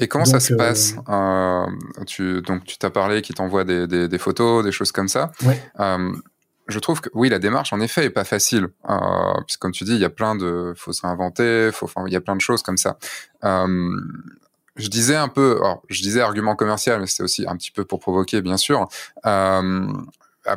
Et 0.00 0.08
comment 0.08 0.24
ça 0.24 0.40
se 0.40 0.54
euh, 0.54 0.56
passe? 0.56 0.96
Euh, 1.08 1.66
tu, 2.06 2.42
Donc, 2.42 2.64
tu 2.64 2.78
t'as 2.78 2.90
parlé 2.90 3.22
qui 3.22 3.32
t'envoie 3.32 3.64
des, 3.64 3.86
des, 3.86 4.08
des, 4.08 4.18
photos, 4.18 4.64
des 4.64 4.72
choses 4.72 4.92
comme 4.92 5.08
ça. 5.08 5.30
Ouais. 5.44 5.60
Euh, 6.68 6.72
je 6.72 6.78
trouve 6.78 7.00
que 7.00 7.08
oui, 7.14 7.28
la 7.28 7.38
démarche 7.38 7.72
en 7.72 7.80
effet 7.80 8.04
est 8.04 8.10
pas 8.10 8.24
facile, 8.24 8.68
euh, 8.88 8.96
puisque 9.46 9.60
comme 9.60 9.72
tu 9.72 9.84
dis, 9.84 9.92
il 9.92 10.00
y 10.00 10.04
a 10.04 10.10
plein 10.10 10.34
de, 10.34 10.72
faut 10.76 10.92
se 10.92 11.02
réinventer, 11.02 11.70
faut, 11.72 11.86
enfin, 11.86 12.04
il 12.06 12.12
y 12.12 12.16
a 12.16 12.20
plein 12.20 12.36
de 12.36 12.40
choses 12.40 12.62
comme 12.62 12.76
ça. 12.76 12.98
Euh, 13.44 13.90
je 14.76 14.88
disais 14.88 15.16
un 15.16 15.28
peu, 15.28 15.56
alors, 15.60 15.82
je 15.88 16.02
disais 16.02 16.20
argument 16.20 16.56
commercial, 16.56 17.00
mais 17.00 17.06
c'était 17.06 17.22
aussi 17.22 17.44
un 17.46 17.56
petit 17.56 17.70
peu 17.70 17.84
pour 17.84 18.00
provoquer, 18.00 18.42
bien 18.42 18.56
sûr, 18.56 18.88
euh, 19.24 19.86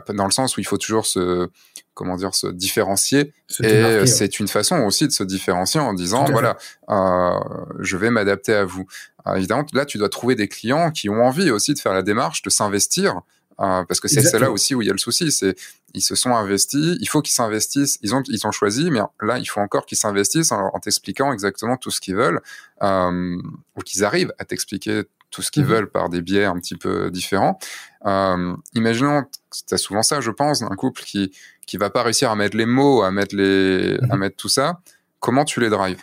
dans 0.09 0.25
le 0.25 0.31
sens 0.31 0.57
où 0.57 0.59
il 0.59 0.65
faut 0.65 0.77
toujours 0.77 1.05
se, 1.05 1.49
comment 1.97 2.15
dire, 2.15 2.33
se 2.35 2.47
différencier. 2.47 3.33
et 3.59 4.05
c'est 4.05 4.39
une 4.39 4.47
façon 4.47 4.77
aussi 4.81 5.07
de 5.07 5.11
se 5.11 5.23
différencier 5.23 5.79
en 5.79 5.93
disant, 5.93 6.25
voilà, 6.25 6.57
euh, 6.89 7.39
je 7.79 7.97
vais 7.97 8.09
m'adapter 8.09 8.53
à 8.53 8.65
vous. 8.65 8.85
Euh, 9.25 9.35
évidemment, 9.35 9.65
là, 9.73 9.85
tu 9.85 9.97
dois 9.97 10.09
trouver 10.09 10.35
des 10.35 10.47
clients 10.47 10.91
qui 10.91 11.09
ont 11.09 11.25
envie 11.25 11.51
aussi 11.51 11.73
de 11.73 11.79
faire 11.79 11.93
la 11.93 12.03
démarche, 12.03 12.41
de 12.43 12.49
s'investir. 12.49 13.21
Euh, 13.59 13.83
parce 13.85 13.99
que 13.99 14.07
c'est 14.07 14.39
là 14.39 14.51
aussi 14.51 14.75
où 14.75 14.81
il 14.81 14.87
y 14.87 14.89
a 14.89 14.93
le 14.93 14.99
souci, 14.99 15.31
c'est 15.31 15.55
ils 15.93 16.01
se 16.01 16.15
sont 16.15 16.35
investis, 16.35 16.97
il 16.99 17.07
faut 17.07 17.21
qu'ils 17.21 17.33
s'investissent, 17.33 17.97
ils 18.01 18.13
ont 18.13 18.21
ils 18.27 18.45
ont 18.45 18.51
choisi, 18.51 18.91
mais 18.91 18.99
là 19.21 19.39
il 19.39 19.45
faut 19.45 19.61
encore 19.61 19.85
qu'ils 19.85 19.97
s'investissent 19.97 20.51
en, 20.51 20.69
en 20.73 20.79
t'expliquant 20.79 21.33
exactement 21.33 21.75
tout 21.75 21.89
ce 21.89 21.99
qu'ils 21.99 22.15
veulent, 22.15 22.41
euh, 22.83 23.37
ou 23.75 23.81
qu'ils 23.81 24.03
arrivent 24.03 24.31
à 24.37 24.45
t'expliquer 24.45 25.03
tout 25.31 25.41
ce 25.41 25.49
qu'ils 25.49 25.63
mhm. 25.63 25.69
veulent 25.69 25.89
par 25.89 26.09
des 26.09 26.21
biais 26.21 26.45
un 26.45 26.59
petit 26.59 26.75
peu 26.75 27.09
différents. 27.09 27.57
Euh, 28.05 28.55
imaginons, 28.75 29.23
as 29.71 29.77
souvent 29.77 30.03
ça, 30.03 30.21
je 30.21 30.31
pense, 30.31 30.61
un 30.61 30.75
couple 30.75 31.01
qui 31.01 31.31
qui 31.65 31.77
va 31.77 31.89
pas 31.89 32.03
réussir 32.03 32.31
à 32.31 32.35
mettre 32.35 32.55
les 32.55 32.65
mots, 32.65 33.01
à 33.01 33.11
mettre 33.11 33.35
les, 33.35 33.97
à 34.09 34.13
mhm. 34.13 34.19
mettre 34.19 34.37
tout 34.37 34.49
ça. 34.49 34.79
Comment 35.19 35.45
tu 35.45 35.59
les 35.59 35.69
drives 35.69 36.01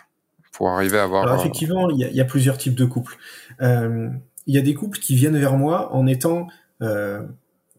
pour 0.51 0.69
arriver 0.69 0.99
à 0.99 1.03
avoir 1.03 1.23
Alors, 1.23 1.39
effectivement, 1.39 1.89
il 1.89 1.97
y, 1.97 2.03
a, 2.03 2.09
y, 2.09 2.21
a, 2.21 2.25
plusieurs 2.25 2.57
types 2.57 2.75
de 2.75 2.85
couples. 2.85 3.17
Euh, 3.61 4.09
il 4.45 4.53
y 4.53 4.57
a 4.57 4.61
des 4.61 4.73
couples 4.73 4.99
qui 4.99 5.15
viennent 5.15 5.37
vers 5.39 5.57
moi 5.57 5.93
en 5.93 6.05
étant 6.05 6.47
euh, 6.81 7.21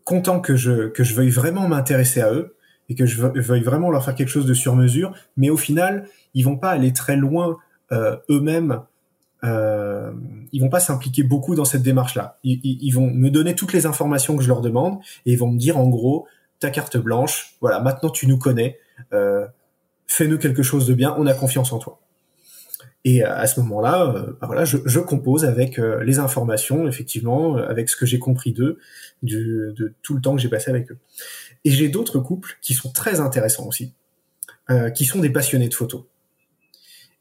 content 0.07 0.41
que 0.41 0.57
je 0.57 0.89
que 0.89 1.05
je 1.05 1.15
veuille 1.15 1.31
vraiment 1.31 1.69
m'intéresser 1.69 2.23
à 2.23 2.33
eux 2.33 2.57
et 2.89 2.95
que 2.95 3.05
je 3.05 3.21
veuille 3.21 3.65
vraiment 3.65 3.91
leur 3.91 4.05
faire 4.05 4.15
quelque 4.15 4.29
chose 4.29 4.47
de 4.47 4.55
sur 4.55 4.77
mesure, 4.77 5.13
mais 5.37 5.51
au 5.51 5.57
final, 5.57 6.09
ils 6.35 6.45
vont 6.45 6.57
pas 6.57 6.71
aller 6.71 6.93
très 6.93 7.17
loin 7.17 7.59
euh, 7.91 8.17
eux-mêmes. 8.31 8.81
Euh, 9.43 10.13
ils 10.53 10.63
vont 10.63 10.69
pas 10.69 10.81
s'impliquer 10.81 11.25
beaucoup 11.25 11.57
dans 11.57 11.65
cette 11.65 11.83
démarche-là. 11.83 12.39
Ils, 12.45 12.61
ils, 12.63 12.93
vont 12.93 13.11
me 13.11 13.29
donner 13.29 13.57
toutes 13.57 13.73
les 13.73 13.85
informations 13.85 14.37
que 14.37 14.43
je 14.43 14.49
leur 14.49 14.61
demande 14.61 14.99
et 15.27 15.33
ils 15.33 15.39
vont 15.39 15.51
me 15.51 15.59
dire 15.59 15.77
en 15.77 15.89
gros 15.89 16.27
ta 16.61 16.71
carte 16.71 16.97
blanche. 16.97 17.57
Voilà, 17.61 17.81
maintenant 17.81 18.11
tu 18.11 18.29
nous 18.29 18.39
connais. 18.39 18.79
Euh, 19.13 19.47
Fais-nous 20.07 20.39
quelque 20.39 20.63
chose 20.63 20.87
de 20.87 20.95
bien. 20.95 21.15
On 21.19 21.27
a 21.27 21.35
confiance 21.35 21.73
en 21.73 21.79
toi. 21.79 22.01
Et 23.09 23.23
à 23.23 23.47
ce 23.47 23.61
moment-là, 23.61 24.03
euh, 24.03 24.33
bah 24.41 24.49
voilà, 24.49 24.65
je, 24.65 24.79
je, 24.85 24.99
compose 24.99 25.45
avec 25.45 25.79
euh, 25.79 26.03
les 26.03 26.19
informations, 26.19 26.89
effectivement, 26.89 27.57
euh, 27.57 27.69
avec 27.69 27.89
ce 27.89 27.97
que 27.97 28.05
j'ai 28.05 28.19
compris 28.19 28.53
d'eux, 28.53 28.81
de 29.23 29.95
tout 30.03 30.15
le 30.15 30.21
temps 30.21 30.35
que 30.35 30.43
j'ai 30.43 30.49
passé 30.49 30.71
avec 30.71 30.91
eux. 30.91 30.99
Et 31.65 31.71
j'ai 31.71 31.89
d'autres 31.89 32.19
couples 32.19 32.59
qui 32.61 32.75
sont 32.75 32.91
très 32.91 33.21
intéressants 33.21 33.69
aussi, 33.69 33.95
euh, 34.71 34.91
qui 34.91 35.05
sont 35.05 35.21
des 35.21 35.31
passionnés 35.31 35.69
de 35.69 35.75
photos. 35.75 36.03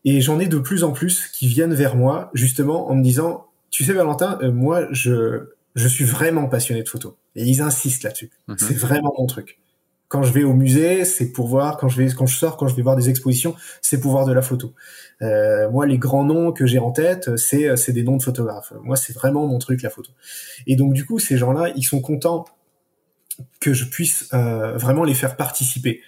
Et 0.06 0.22
j'en 0.22 0.40
ai 0.40 0.48
de 0.48 0.58
plus 0.58 0.84
en 0.84 0.92
plus 0.92 1.28
qui 1.28 1.48
viennent 1.48 1.76
vers 1.76 1.96
moi, 1.96 2.32
justement, 2.34 2.90
en 2.90 2.96
me 2.96 3.04
disant, 3.04 3.46
tu 3.70 3.84
sais, 3.84 3.94
Valentin, 3.94 4.40
moi, 4.50 4.88
je, 4.90 5.52
je 5.76 5.88
suis 5.88 6.06
vraiment 6.06 6.48
passionné 6.48 6.82
de 6.82 6.90
photos. 6.90 7.14
Et 7.36 7.44
ils 7.44 7.62
insistent 7.62 8.02
là-dessus. 8.02 8.32
Mhm. 8.48 8.58
C'est 8.58 8.76
vraiment 8.76 9.14
mon 9.20 9.28
truc 9.28 9.60
quand 10.08 10.24
je 10.24 10.32
vais 10.32 10.44
au 10.44 10.54
musée, 10.54 11.06
c'est 11.06 11.32
pour 11.32 11.48
voir. 11.48 11.78
Quand 11.78 11.88
je 11.88 12.02
vais, 12.02 12.12
quand 12.12 12.26
je 12.26 12.38
sors, 12.38 12.58
quand 12.58 12.68
je 12.68 12.76
vais 12.76 12.82
voir 12.82 12.96
des 12.96 13.10
expositions, 13.10 13.56
c'est 13.82 14.00
pour 14.00 14.12
voir 14.12 14.26
de 14.26 14.34
la 14.34 14.42
photo. 14.42 14.74
Euh, 15.22 15.70
moi, 15.70 15.86
les 15.86 15.98
grands 15.98 16.24
noms 16.24 16.52
que 16.52 16.66
j'ai 16.66 16.80
en 16.80 16.92
tête, 16.92 17.36
c'est 17.38 17.76
c'est 17.76 17.94
des 17.94 18.04
noms 18.04 18.18
de 18.18 18.24
photographes. 18.24 18.74
Moi, 18.84 18.96
c'est 18.96 19.14
vraiment 19.14 19.48
mon 19.48 19.60
truc 19.60 19.82
la 19.82 19.90
photo. 19.90 20.12
Et 20.68 20.76
donc 20.76 20.94
du 20.94 21.06
coup, 21.06 21.20
ces 21.20 21.38
gens-là, 21.38 21.72
ils 21.76 21.84
sont 21.84 22.02
contents 22.02 22.46
que 23.60 23.74
je 23.74 23.86
puisse 23.86 24.30
euh, 24.34 24.78
vraiment 24.78 25.04
les 25.04 25.14
faire 25.14 25.36
participer 25.36 26.02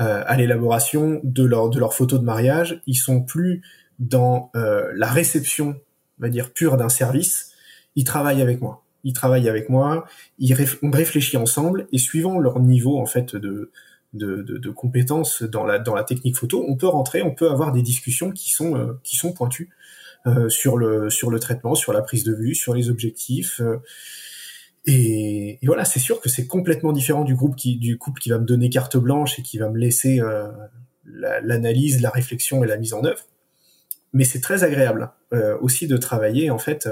euh, 0.00 0.22
à 0.26 0.36
l'élaboration 0.36 1.20
de 1.22 1.44
leur 1.44 1.70
de 1.70 1.78
leur 1.78 1.94
photo 1.94 2.18
de 2.18 2.24
mariage. 2.24 2.82
Ils 2.86 2.96
sont 2.96 3.22
plus 3.22 3.62
dans 3.98 4.50
euh, 4.56 4.90
la 4.94 5.06
réception, 5.06 5.76
on 6.18 6.22
va 6.22 6.28
dire 6.28 6.52
pure 6.52 6.76
d'un 6.76 6.88
service. 6.88 7.52
Ils 7.96 8.04
travaillent 8.04 8.42
avec 8.42 8.60
moi 8.60 8.83
ils 9.04 9.12
travaillent 9.12 9.48
avec 9.48 9.68
moi, 9.68 10.06
ils 10.38 10.56
on 10.82 10.90
réfléchit 10.90 11.36
ensemble 11.36 11.86
et 11.92 11.98
suivant 11.98 12.38
leur 12.38 12.60
niveau 12.60 12.98
en 12.98 13.06
fait 13.06 13.36
de 13.36 13.70
de, 14.14 14.42
de, 14.42 14.70
compétences 14.70 15.42
dans 15.42 15.64
la 15.64 15.80
dans 15.80 15.94
la 15.94 16.04
technique 16.04 16.36
photo, 16.36 16.64
on 16.68 16.76
peut 16.76 16.86
rentrer, 16.86 17.22
on 17.22 17.34
peut 17.34 17.50
avoir 17.50 17.72
des 17.72 17.82
discussions 17.82 18.30
qui 18.30 18.52
sont 18.52 18.76
euh, 18.76 18.92
qui 19.02 19.16
sont 19.16 19.32
pointues 19.32 19.70
euh, 20.26 20.48
sur 20.48 20.76
le 20.76 21.10
sur 21.10 21.30
le 21.30 21.40
traitement, 21.40 21.74
sur 21.74 21.92
la 21.92 22.00
prise 22.00 22.22
de 22.22 22.32
vue, 22.32 22.54
sur 22.54 22.74
les 22.74 22.90
objectifs. 22.90 23.60
Euh, 23.60 23.78
et, 24.86 25.58
voilà, 25.62 25.84
c'est 25.84 26.00
sûr 26.00 26.20
que 26.20 26.28
c'est 26.28 26.46
complètement 26.46 26.92
différent 26.92 27.24
du 27.24 27.34
groupe 27.34 27.56
qui 27.56 27.76
du 27.76 27.96
couple 27.96 28.20
qui 28.20 28.30
va 28.30 28.38
me 28.38 28.44
donner 28.44 28.68
carte 28.68 28.96
blanche 28.96 29.38
et 29.38 29.42
qui 29.42 29.58
va 29.58 29.68
me 29.68 29.78
laisser 29.78 30.20
euh, 30.20 30.48
l'analyse, 31.04 32.02
la, 32.02 32.10
réflexion 32.10 32.62
et 32.64 32.66
la 32.66 32.76
mise 32.76 32.92
en 32.92 33.04
œuvre. 33.04 33.24
Mais 34.12 34.24
c'est 34.24 34.40
très 34.40 34.62
agréable 34.62 35.10
euh, 35.32 35.56
aussi 35.60 35.86
de 35.86 35.96
travailler 35.96 36.50
en 36.50 36.58
fait 36.58 36.88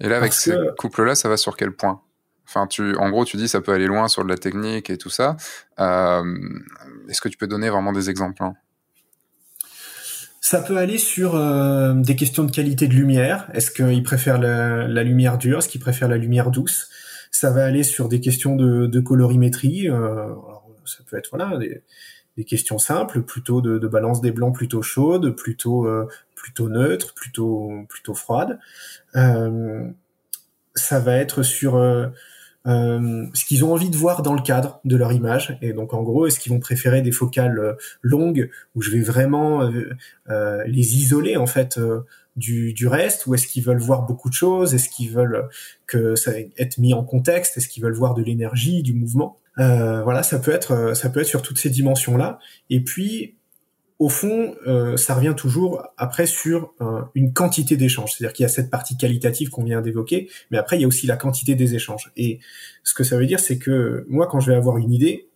et 0.00 0.08
là, 0.08 0.16
avec 0.16 0.32
ce 0.32 0.72
couple-là, 0.76 1.14
ça 1.14 1.28
va 1.28 1.36
sur 1.36 1.56
quel 1.56 1.72
point? 1.72 2.00
Enfin, 2.46 2.66
tu, 2.66 2.96
en 2.96 3.10
gros, 3.10 3.24
tu 3.24 3.36
dis 3.36 3.46
ça 3.46 3.60
peut 3.60 3.72
aller 3.72 3.86
loin 3.86 4.08
sur 4.08 4.24
de 4.24 4.28
la 4.28 4.36
technique 4.36 4.90
et 4.90 4.98
tout 4.98 5.10
ça. 5.10 5.36
Euh, 5.78 6.24
Est-ce 7.08 7.20
que 7.20 7.28
tu 7.28 7.36
peux 7.36 7.46
donner 7.46 7.70
vraiment 7.70 7.92
des 7.92 8.10
exemples 8.10 8.42
hein? 8.42 8.54
Ça 10.40 10.62
peut 10.62 10.78
aller 10.78 10.98
sur 10.98 11.36
euh, 11.36 11.92
des 11.94 12.16
questions 12.16 12.42
de 12.42 12.50
qualité 12.50 12.88
de 12.88 12.94
lumière. 12.94 13.48
Est-ce 13.52 13.70
qu'ils 13.70 14.02
préfèrent 14.02 14.40
la, 14.40 14.88
la, 14.88 15.04
lumière 15.04 15.38
dure? 15.38 15.58
Est-ce 15.58 15.68
qu'ils 15.68 15.80
préfèrent 15.80 16.08
la 16.08 16.16
lumière 16.16 16.50
douce? 16.50 16.88
Ça 17.30 17.50
va 17.50 17.64
aller 17.64 17.84
sur 17.84 18.08
des 18.08 18.20
questions 18.20 18.56
de, 18.56 18.86
de 18.86 19.00
colorimétrie. 19.00 19.88
Euh, 19.88 20.24
alors, 20.24 20.66
ça 20.86 21.04
peut 21.08 21.18
être 21.18 21.28
voilà 21.30 21.56
des, 21.58 21.84
des 22.36 22.44
questions 22.44 22.78
simples, 22.78 23.22
plutôt 23.22 23.60
de, 23.60 23.78
de, 23.78 23.86
balance 23.86 24.20
des 24.22 24.32
blancs 24.32 24.54
plutôt 24.54 24.82
chaudes, 24.82 25.36
plutôt 25.36 25.86
euh, 25.86 26.08
plutôt 26.34 26.68
neutres, 26.68 27.14
plutôt 27.14 27.70
plutôt 27.88 28.14
froides. 28.14 28.58
Euh, 29.16 29.88
ça 30.74 31.00
va 31.00 31.16
être 31.16 31.42
sur 31.42 31.76
euh, 31.76 32.06
euh, 32.66 33.26
ce 33.32 33.46
qu'ils 33.46 33.64
ont 33.64 33.72
envie 33.72 33.88
de 33.88 33.96
voir 33.96 34.20
dans 34.22 34.34
le 34.34 34.42
cadre 34.42 34.80
de 34.84 34.96
leur 34.96 35.12
image. 35.12 35.58
Et 35.62 35.72
donc 35.72 35.94
en 35.94 36.02
gros, 36.02 36.26
est-ce 36.26 36.38
qu'ils 36.38 36.52
vont 36.52 36.60
préférer 36.60 37.00
des 37.00 37.12
focales 37.12 37.58
euh, 37.58 37.72
longues 38.02 38.50
où 38.74 38.82
je 38.82 38.90
vais 38.90 39.00
vraiment 39.00 39.62
euh, 39.62 40.62
les 40.66 40.96
isoler 40.96 41.36
en 41.36 41.46
fait 41.46 41.80
du, 42.36 42.72
du, 42.74 42.86
reste, 42.86 43.26
ou 43.26 43.34
est-ce 43.34 43.46
qu'ils 43.46 43.64
veulent 43.64 43.80
voir 43.80 44.02
beaucoup 44.02 44.28
de 44.28 44.34
choses? 44.34 44.74
Est-ce 44.74 44.88
qu'ils 44.88 45.10
veulent 45.10 45.48
que 45.86 46.14
ça 46.16 46.32
être 46.58 46.78
mis 46.78 46.92
en 46.92 47.02
contexte? 47.02 47.56
Est-ce 47.56 47.68
qu'ils 47.68 47.82
veulent 47.82 47.94
voir 47.94 48.14
de 48.14 48.22
l'énergie, 48.22 48.82
du 48.82 48.92
mouvement? 48.92 49.38
Voilà, 49.56 50.22
ça 50.22 50.38
peut 50.38 50.52
être 50.52 50.96
ça 50.96 51.10
peut 51.10 51.20
être 51.20 51.26
sur 51.26 51.42
toutes 51.42 51.58
ces 51.58 51.68
dimensions 51.68 52.16
là. 52.16 52.38
Et 52.70 52.80
puis 52.80 53.34
au 54.00 54.08
fond, 54.08 54.54
euh, 54.66 54.96
ça 54.96 55.14
revient 55.14 55.34
toujours 55.36 55.86
après 55.98 56.24
sur 56.24 56.72
euh, 56.80 57.02
une 57.14 57.34
quantité 57.34 57.76
d'échanges. 57.76 58.14
C'est-à-dire 58.14 58.32
qu'il 58.32 58.44
y 58.44 58.46
a 58.46 58.48
cette 58.48 58.70
partie 58.70 58.96
qualitative 58.96 59.50
qu'on 59.50 59.62
vient 59.62 59.82
d'évoquer, 59.82 60.30
mais 60.50 60.56
après 60.56 60.78
il 60.78 60.80
y 60.80 60.84
a 60.84 60.88
aussi 60.88 61.06
la 61.06 61.18
quantité 61.18 61.54
des 61.54 61.74
échanges. 61.74 62.10
Et 62.16 62.40
ce 62.82 62.94
que 62.94 63.04
ça 63.04 63.18
veut 63.18 63.26
dire, 63.26 63.40
c'est 63.40 63.58
que 63.58 64.06
moi, 64.08 64.26
quand 64.26 64.40
je 64.40 64.50
vais 64.50 64.56
avoir 64.56 64.78
une 64.78 64.90
idée, 64.90 65.28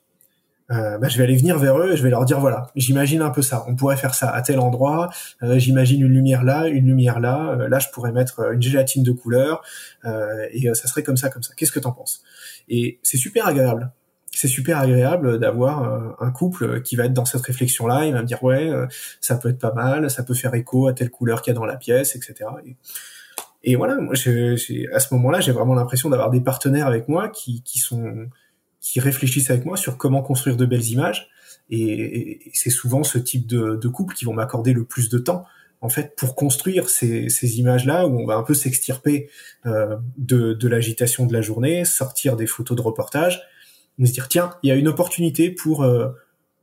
euh, 0.71 0.97
bah, 0.97 1.09
je 1.09 1.19
vais 1.19 1.25
aller 1.25 1.37
venir 1.37 1.59
vers 1.59 1.79
eux 1.79 1.93
et 1.93 1.97
je 1.99 2.03
vais 2.03 2.09
leur 2.09 2.25
dire 2.25 2.41
voilà, 2.41 2.69
j'imagine 2.75 3.21
un 3.21 3.29
peu 3.29 3.43
ça. 3.43 3.67
On 3.69 3.77
pourrait 3.77 3.99
faire 3.99 4.15
ça 4.15 4.31
à 4.31 4.41
tel 4.41 4.59
endroit. 4.59 5.11
j'imagine 5.43 6.01
une 6.01 6.15
lumière 6.15 6.43
là, 6.43 6.67
une 6.67 6.87
lumière 6.87 7.21
là. 7.21 7.69
là, 7.69 7.79
je 7.79 7.89
pourrais 7.93 8.13
mettre 8.13 8.51
une 8.55 8.63
gélatine 8.63 9.03
de 9.03 9.13
couleur 9.13 9.63
et 10.07 10.73
ça 10.73 10.89
serait 10.89 11.03
comme 11.03 11.19
ça, 11.19 11.29
comme 11.29 11.43
ça. 11.43 11.53
Qu'est-ce 11.55 11.73
que 11.73 11.81
t'en 11.81 11.93
penses? 11.93 12.23
Et 12.71 12.99
c'est 13.03 13.19
super 13.19 13.47
agréable 13.47 13.93
c'est 14.39 14.49
super 14.49 14.79
agréable 14.79 15.39
d'avoir 15.39 16.17
un 16.21 16.31
couple 16.31 16.83
qui 16.83 16.97
va 16.97 17.05
être 17.05 17.13
dans 17.13 17.25
cette 17.25 17.43
réflexion-là. 17.43 18.07
Il 18.07 18.13
va 18.13 18.23
me 18.23 18.27
dire 18.27 18.43
ouais, 18.43 18.71
ça 19.21 19.37
peut 19.37 19.49
être 19.49 19.59
pas 19.59 19.73
mal, 19.73 20.11
ça 20.11 20.23
peut 20.23 20.35
faire 20.35 20.55
écho 20.55 20.89
à 20.89 20.93
telle 20.93 21.11
couleur 21.11 21.43
qu'il 21.43 21.53
y 21.53 21.57
a 21.57 21.59
dans 21.59 21.65
la 21.65 21.77
pièce, 21.77 22.17
etc. 22.17 22.51
Et, 23.63 23.77
voilà, 23.77 23.97
moi, 23.97 24.15
à 24.15 24.17
ce 24.17 25.15
moment-là, 25.15 25.41
j'ai 25.41 25.53
vraiment 25.53 25.75
l'impression 25.75 26.11
d'avoir 26.11 26.31
des 26.31 26.41
partenaires 26.41 26.87
avec 26.87 27.09
moi 27.09 27.29
qui, 27.29 27.63
qui 27.63 27.79
sont 27.79 28.29
qui 28.81 29.01
réfléchissent 29.01 29.51
avec 29.51 29.65
moi 29.65 29.79
sur 29.79 29.97
comment 29.97 30.21
construire 30.21 30.57
de 30.57 30.67
belles 30.67 30.87
images. 30.89 31.29
Et, 31.71 32.51
c'est 32.53 32.71
souvent 32.71 33.03
ce 33.03 33.19
type 33.19 33.47
de, 33.47 33.77
de 33.77 33.89
couple 33.89 34.15
qui 34.15 34.27
vont 34.27 34.35
m'accorder 34.35 34.73
le 34.75 34.85
plus 34.85 35.09
de 35.09 35.19
temps 35.19 35.45
en 35.85 35.91
fait, 35.91 36.17
pour 36.17 36.35
construire 36.35 36.89
ces, 36.89 37.29
ces 37.29 37.59
images-là 37.59 38.07
où 38.07 38.19
on 38.19 38.25
va 38.25 38.37
un 38.37 38.43
peu 38.43 38.55
s'extirper 38.55 39.29
euh, 39.67 39.97
de, 40.17 40.55
de 40.55 40.69
l'agitation 40.69 41.27
de 41.27 41.33
la 41.35 41.43
journée, 41.43 41.85
sortir 41.85 42.37
des 42.37 42.47
photos 42.47 42.75
de 42.75 42.81
reportage, 42.81 43.43
mais 43.99 44.07
se 44.07 44.13
dire 44.13 44.29
tiens, 44.29 44.51
il 44.63 44.69
y 44.69 44.73
a 44.73 44.77
une 44.77 44.89
opportunité 44.89 45.51
pour 45.51 45.83
euh, 45.83 46.09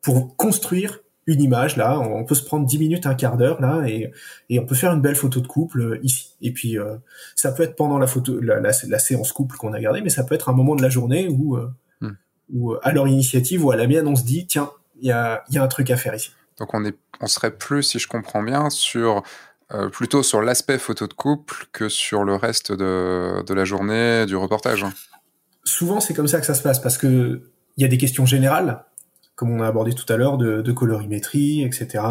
pour 0.02 0.36
construire 0.36 1.00
une 1.28 1.42
image 1.42 1.78
là. 1.78 2.00
On 2.00 2.26
peut 2.26 2.36
se 2.36 2.44
prendre 2.44 2.66
dix 2.66 2.80
minutes, 2.80 3.06
un 3.06 3.14
quart 3.16 3.38
d'heure 3.38 3.62
là, 3.62 3.84
et, 3.88 4.12
et 4.50 4.60
on 4.60 4.66
peut 4.66 4.76
faire 4.76 4.92
une 4.92 5.02
belle 5.02 5.16
photo 5.16 5.40
de 5.40 5.48
couple 5.48 5.82
euh, 5.82 6.00
ici. 6.04 6.36
Et 6.42 6.52
puis 6.52 6.78
euh, 6.78 6.98
ça 7.36 7.52
peut 7.52 7.64
être 7.64 7.76
pendant 7.76 8.00
la 8.00 8.08
photo, 8.08 8.40
la, 8.40 8.60
la, 8.60 8.72
la 8.88 9.00
séance 9.00 9.32
couple 9.32 9.56
qu'on 9.58 9.74
a 9.74 9.80
gardée, 9.80 10.02
mais 10.02 10.10
ça 10.10 10.24
peut 10.24 10.36
être 10.36 10.50
un 10.50 10.54
moment 10.54 10.76
de 10.76 10.82
la 10.82 10.90
journée 10.90 11.28
où, 11.30 11.58
euh, 11.58 11.70
hmm. 12.02 12.16
où 12.54 12.76
à 12.82 12.92
leur 12.92 13.08
initiative 13.08 13.64
ou 13.64 13.72
à 13.72 13.76
la 13.76 13.88
mienne, 13.88 14.08
on 14.08 14.16
se 14.16 14.24
dit 14.24 14.48
tiens, 14.48 14.72
il 15.00 15.08
y 15.08 15.12
a, 15.12 15.44
y 15.50 15.58
a 15.58 15.64
un 15.64 15.68
truc 15.68 15.92
à 15.92 15.98
faire 15.98 16.16
ici. 16.16 16.32
Donc 16.58 16.74
on, 16.74 16.84
est, 16.86 16.98
on 17.20 17.28
serait 17.28 17.52
plus, 17.56 17.84
si 17.84 18.00
je 18.00 18.08
comprends 18.08 18.44
bien, 18.44 18.70
sur 18.70 19.24
euh, 19.74 19.90
plutôt 19.90 20.24
sur 20.24 20.42
l'aspect 20.42 20.80
photo 20.80 21.08
de 21.08 21.14
couple 21.14 21.66
que 21.72 21.88
sur 21.88 22.24
le 22.24 22.36
reste 22.36 22.72
de, 22.72 23.44
de 23.44 23.54
la 23.54 23.64
journée, 23.64 24.26
du 24.26 24.36
reportage. 24.36 24.86
Souvent 25.64 26.00
c'est 26.00 26.14
comme 26.14 26.28
ça 26.28 26.40
que 26.40 26.46
ça 26.46 26.56
se 26.56 26.64
passe 26.64 26.80
parce 26.80 26.98
que 26.98 27.42
il 27.78 27.82
y 27.82 27.86
a 27.86 27.88
des 27.88 27.98
questions 27.98 28.26
générales 28.26 28.84
comme 29.42 29.50
on 29.50 29.64
a 29.64 29.68
abordé 29.68 29.94
tout 29.94 30.06
à 30.14 30.18
l'heure, 30.18 30.38
de, 30.38 30.62
de, 30.62 30.72
colorimétrie, 30.72 31.64
etc., 31.64 32.04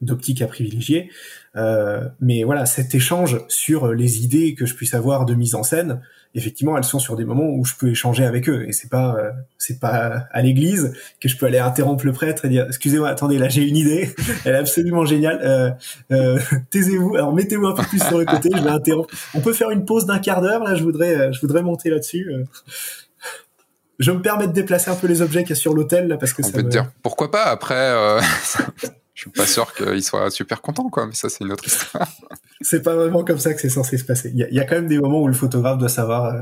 d'optique 0.00 0.42
à 0.42 0.46
privilégier. 0.46 1.10
Euh, 1.56 2.08
mais 2.20 2.44
voilà, 2.44 2.66
cet 2.66 2.94
échange 2.94 3.40
sur 3.48 3.92
les 3.92 4.22
idées 4.22 4.54
que 4.54 4.64
je 4.64 4.76
puisse 4.76 4.94
avoir 4.94 5.24
de 5.24 5.34
mise 5.34 5.56
en 5.56 5.64
scène, 5.64 6.00
effectivement, 6.36 6.78
elles 6.78 6.84
sont 6.84 7.00
sur 7.00 7.16
des 7.16 7.24
moments 7.24 7.48
où 7.48 7.64
je 7.64 7.74
peux 7.74 7.88
échanger 7.88 8.24
avec 8.24 8.48
eux. 8.48 8.64
Et 8.68 8.72
c'est 8.72 8.88
pas 8.88 9.16
euh, 9.18 9.32
c'est 9.58 9.80
pas 9.80 10.28
à 10.30 10.40
l'église 10.40 10.92
que 11.20 11.28
je 11.28 11.36
peux 11.36 11.46
aller 11.46 11.58
interrompre 11.58 12.06
le 12.06 12.12
prêtre 12.12 12.44
et 12.44 12.48
dire 12.48 12.66
excusez-moi, 12.68 13.08
attendez, 13.08 13.38
là 13.38 13.48
j'ai 13.48 13.66
une 13.66 13.76
idée, 13.76 14.14
elle 14.44 14.54
est 14.54 14.58
absolument 14.58 15.04
géniale. 15.04 15.40
Euh, 15.42 15.70
euh, 16.12 16.38
taisez-vous, 16.70 17.16
alors 17.16 17.34
mettez-vous 17.34 17.66
un 17.66 17.74
peu 17.74 17.82
plus 17.82 18.00
sur 18.04 18.18
le 18.18 18.24
côté, 18.24 18.50
je 18.56 18.62
vais 18.62 18.70
interrompre. 18.70 19.12
On 19.34 19.40
peut 19.40 19.52
faire 19.52 19.70
une 19.70 19.84
pause 19.84 20.06
d'un 20.06 20.20
quart 20.20 20.42
d'heure 20.42 20.62
là, 20.62 20.76
je 20.76 20.84
voudrais 20.84 21.32
je 21.32 21.40
voudrais 21.40 21.62
monter 21.62 21.90
là-dessus 21.90 22.30
je 23.98 24.10
me 24.10 24.20
permets 24.20 24.46
de 24.46 24.52
déplacer 24.52 24.90
un 24.90 24.94
peu 24.94 25.06
les 25.06 25.22
objets 25.22 25.42
qu'il 25.42 25.50
y 25.50 25.52
a 25.52 25.56
sur 25.56 25.74
l'hôtel 25.74 26.16
parce 26.18 26.32
que 26.32 26.42
on 26.44 26.50
peut 26.50 26.62
te 26.62 26.68
dire 26.68 26.90
pourquoi 27.02 27.30
pas 27.30 27.44
après 27.44 27.74
euh... 27.74 28.20
je 29.14 29.22
suis 29.22 29.30
pas 29.30 29.46
sûr 29.46 29.72
qu'il 29.74 30.02
soit 30.02 30.30
super 30.30 30.60
content 30.60 30.88
quoi 30.90 31.06
mais 31.06 31.14
ça 31.14 31.28
c'est 31.28 31.44
une 31.44 31.52
autre 31.52 31.66
histoire. 31.66 32.08
C'est 32.62 32.82
pas 32.82 32.94
vraiment 32.94 33.22
comme 33.22 33.38
ça 33.38 33.52
que 33.52 33.60
c'est 33.60 33.68
censé 33.68 33.98
se 33.98 34.04
passer. 34.04 34.32
Il 34.34 34.38
y, 34.38 34.60
a, 34.60 34.64
quand 34.64 34.76
même 34.76 34.86
des 34.86 34.98
moments 34.98 35.20
où 35.20 35.28
le 35.28 35.34
photographe 35.34 35.76
doit 35.76 35.90
savoir 35.90 36.24
euh, 36.24 36.40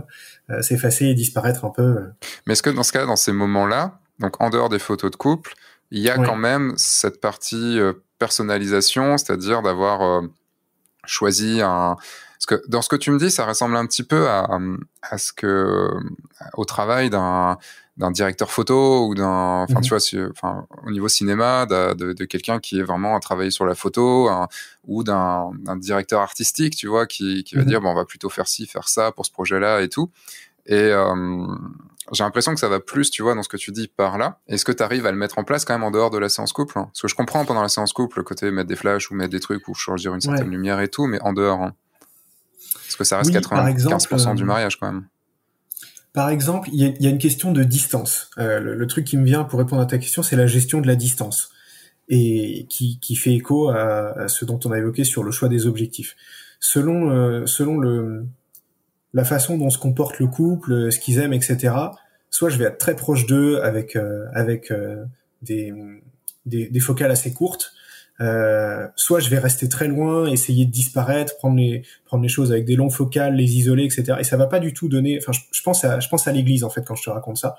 euh, 0.50 0.62
s'effacer 0.62 1.06
et 1.06 1.14
disparaître 1.14 1.64
un 1.64 1.70
peu 1.70 1.82
euh. 1.82 2.12
mais 2.46 2.52
est-ce 2.52 2.62
que 2.62 2.70
dans 2.70 2.84
ce 2.84 2.92
cas 2.92 3.04
dans 3.04 3.16
ces 3.16 3.32
moments 3.32 3.66
là 3.66 3.98
donc 4.20 4.40
en 4.40 4.48
dehors 4.48 4.68
des 4.68 4.78
photos 4.78 5.10
de 5.10 5.16
couple 5.16 5.54
il 5.90 6.00
y 6.00 6.08
a 6.08 6.16
quand 6.16 6.36
même 6.36 6.72
cette 6.76 7.20
partie 7.20 7.78
personnalisation 8.18 9.18
c'est-à-dire 9.18 9.60
d'avoir 9.62 10.22
choisi 11.04 11.60
un 11.62 11.96
parce 12.44 12.60
que 12.60 12.68
dans 12.68 12.82
ce 12.82 12.88
que 12.88 12.96
tu 12.96 13.10
me 13.10 13.18
dis, 13.18 13.30
ça 13.30 13.46
ressemble 13.46 13.76
un 13.76 13.86
petit 13.86 14.02
peu 14.02 14.28
à, 14.28 14.48
à 15.02 15.18
ce 15.18 15.32
que 15.32 15.88
au 16.54 16.64
travail 16.64 17.10
d'un 17.10 17.58
d'un 17.96 18.10
directeur 18.10 18.50
photo 18.50 19.06
ou 19.06 19.14
d'un, 19.14 19.62
enfin 19.68 19.80
tu 19.80 19.94
mhm. 19.94 19.98
vois, 19.98 20.30
enfin 20.30 20.66
au 20.84 20.90
niveau 20.90 21.06
cinéma, 21.06 21.64
de, 21.64 21.94
de, 21.94 22.12
de 22.12 22.24
quelqu'un 22.24 22.58
qui 22.58 22.80
est 22.80 22.82
vraiment 22.82 23.14
à 23.14 23.20
travailler 23.20 23.52
sur 23.52 23.64
la 23.66 23.76
photo, 23.76 24.28
ou 24.84 25.04
d'un 25.04 25.52
directeur 25.76 26.20
artistique, 26.20 26.74
tu 26.74 26.88
vois, 26.88 27.06
qui, 27.06 27.44
qui 27.44 27.54
va 27.54 27.62
mhm. 27.62 27.68
dire 27.68 27.80
bon 27.80 27.90
on 27.90 27.94
va 27.94 28.04
plutôt 28.04 28.28
faire 28.30 28.48
ci, 28.48 28.66
faire 28.66 28.88
ça 28.88 29.12
pour 29.12 29.24
ce 29.24 29.30
projet-là 29.30 29.82
et 29.82 29.88
tout. 29.88 30.10
Et 30.66 30.74
euh, 30.74 31.46
j'ai 32.12 32.24
l'impression 32.24 32.52
que 32.52 32.60
ça 32.60 32.68
va 32.68 32.80
plus, 32.80 33.10
tu 33.10 33.22
vois, 33.22 33.34
dans 33.34 33.42
ce 33.42 33.48
que 33.48 33.56
tu 33.56 33.70
dis 33.70 33.86
par 33.86 34.18
là. 34.18 34.40
Est-ce 34.48 34.64
que 34.64 34.72
tu 34.72 34.82
arrives 34.82 35.06
à 35.06 35.12
le 35.12 35.18
mettre 35.18 35.38
en 35.38 35.44
place 35.44 35.64
quand 35.64 35.74
même 35.74 35.84
en 35.84 35.90
dehors 35.90 36.10
de 36.10 36.18
la 36.18 36.28
séance 36.28 36.52
couple? 36.52 36.78
Hein 36.78 36.86
Parce 36.86 37.02
que 37.02 37.08
je 37.08 37.14
comprends 37.14 37.44
pendant 37.44 37.62
la 37.62 37.68
séance 37.68 37.92
couple 37.92 38.18
le 38.18 38.24
côté 38.24 38.50
mettre 38.50 38.68
des 38.68 38.76
flashs 38.76 39.10
ou 39.10 39.14
mettre 39.14 39.30
des 39.30 39.40
trucs 39.40 39.68
ou 39.68 39.74
choisir 39.74 40.14
une 40.14 40.20
certaine 40.20 40.50
lumière 40.50 40.80
et 40.80 40.88
tout, 40.88 41.06
mais 41.06 41.20
en 41.20 41.32
dehors. 41.32 41.62
Hein. 41.62 41.74
Parce 42.86 42.96
que 42.96 43.04
ça 43.04 43.18
reste 43.18 43.32
95% 43.32 44.34
du 44.34 44.42
euh, 44.42 44.46
mariage 44.46 44.76
quand 44.78 44.90
même. 44.92 45.06
Par 46.12 46.28
exemple, 46.28 46.68
il 46.72 46.80
y, 46.80 47.06
a, 47.06 47.10
une 47.10 47.18
question 47.18 47.50
de 47.50 47.64
distance. 47.64 48.30
Euh, 48.38 48.60
le, 48.60 48.86
truc 48.86 49.04
qui 49.04 49.16
me 49.16 49.24
vient 49.24 49.42
pour 49.42 49.58
répondre 49.58 49.82
à 49.82 49.86
ta 49.86 49.98
question, 49.98 50.22
c'est 50.22 50.36
la 50.36 50.46
gestion 50.46 50.80
de 50.80 50.86
la 50.86 50.94
distance 50.94 51.50
et 52.08 52.66
qui, 52.68 53.16
fait 53.16 53.34
écho 53.34 53.70
à, 53.70 54.28
ce 54.28 54.44
dont 54.44 54.60
on 54.64 54.72
a 54.72 54.78
évoqué 54.78 55.04
sur 55.04 55.24
le 55.24 55.32
choix 55.32 55.48
des 55.48 55.66
objectifs. 55.66 56.14
Selon 56.60 57.10
euh, 57.10 57.46
selon 57.46 57.78
le 57.78 58.26
la 59.12 59.24
façon 59.24 59.56
dont 59.58 59.70
se 59.70 59.78
comporte 59.78 60.18
le 60.18 60.26
couple, 60.26 60.90
ce 60.92 60.98
qu'ils 60.98 61.18
aiment, 61.18 61.32
etc. 61.32 61.74
Soit 62.30 62.50
je 62.50 62.58
vais 62.58 62.64
être 62.64 62.78
très 62.78 62.94
proche 62.94 63.26
d'eux 63.26 63.60
avec 63.62 63.96
avec 64.34 64.72
des, 65.42 65.72
des, 66.46 66.68
des 66.68 66.80
focales 66.80 67.10
assez 67.10 67.32
courtes, 67.32 67.73
euh, 68.20 68.86
soit 68.94 69.18
je 69.18 69.28
vais 69.28 69.38
rester 69.38 69.68
très 69.68 69.88
loin, 69.88 70.26
essayer 70.26 70.66
de 70.66 70.70
disparaître, 70.70 71.36
prendre 71.36 71.56
les 71.56 71.82
prendre 72.04 72.22
les 72.22 72.28
choses 72.28 72.52
avec 72.52 72.64
des 72.64 72.76
longs 72.76 72.90
focales, 72.90 73.34
les 73.34 73.56
isoler, 73.56 73.84
etc. 73.84 74.18
Et 74.20 74.24
ça 74.24 74.36
va 74.36 74.46
pas 74.46 74.60
du 74.60 74.72
tout 74.72 74.88
donner. 74.88 75.18
Enfin, 75.20 75.32
je, 75.32 75.62
pense 75.62 75.84
à 75.84 75.98
je 76.00 76.08
pense 76.08 76.28
à 76.28 76.32
l'Église 76.32 76.62
en 76.62 76.70
fait 76.70 76.82
quand 76.82 76.94
je 76.94 77.04
te 77.04 77.10
raconte 77.10 77.38
ça. 77.38 77.56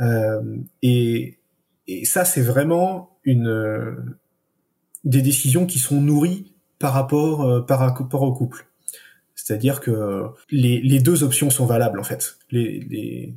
Euh, 0.00 0.58
et 0.82 1.38
et 1.86 2.04
ça 2.04 2.24
c'est 2.24 2.42
vraiment 2.42 3.18
une 3.24 4.14
des 5.04 5.22
décisions 5.22 5.66
qui 5.66 5.78
sont 5.78 6.00
nourries 6.00 6.54
par 6.78 6.92
rapport 6.92 7.42
euh, 7.42 7.60
par 7.62 7.78
rapport 7.78 8.22
au 8.22 8.34
couple. 8.34 8.66
C'est-à-dire 9.34 9.80
que 9.80 10.26
les, 10.50 10.80
les 10.82 11.00
deux 11.00 11.24
options 11.24 11.48
sont 11.48 11.64
valables 11.64 11.98
en 11.98 12.04
fait. 12.04 12.36
Les, 12.50 12.80
les 12.80 13.34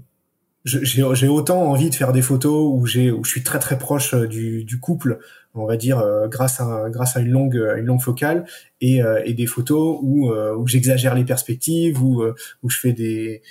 j'ai 0.66 1.28
autant 1.28 1.62
envie 1.64 1.90
de 1.90 1.96
faire 1.96 2.14
des 2.14 2.22
photos 2.22 2.72
où 2.74 2.86
j'ai 2.86 3.12
où 3.12 3.24
je 3.24 3.30
suis 3.30 3.44
très 3.44 3.60
très 3.60 3.78
proche 3.78 4.14
euh, 4.14 4.28
du, 4.28 4.64
du 4.64 4.80
couple 4.80 5.20
on 5.56 5.66
va 5.66 5.78
dire 5.78 6.00
euh, 6.00 6.28
grâce 6.28 6.60
à 6.60 6.90
grâce 6.90 7.16
à 7.16 7.20
une 7.20 7.32
longue 7.32 7.56
une 7.78 7.86
longue 7.86 8.02
focale 8.02 8.46
et, 8.82 9.04
euh, 9.04 9.22
et 9.26 9.34
des 9.34 9.46
photos 9.46 10.00
où 10.02 10.32
où 10.32 10.68
j'exagère 10.68 11.16
les 11.16 11.26
perspectives 11.26 12.02
où 12.02 12.24
où 12.64 12.70
je 12.70 12.80
fais 12.80 12.94
des 12.94 13.42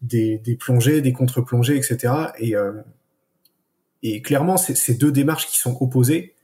des, 0.00 0.38
des 0.38 0.56
plongées 0.56 1.00
des 1.00 1.12
contre-plongées 1.12 1.76
etc 1.76 2.14
et 2.38 2.54
et 4.02 4.22
clairement 4.22 4.56
c'est 4.56 4.76
ces 4.76 4.94
deux 4.94 5.12
démarches 5.12 5.46
qui 5.46 5.58
sont 5.58 5.76
opposées 5.80 6.34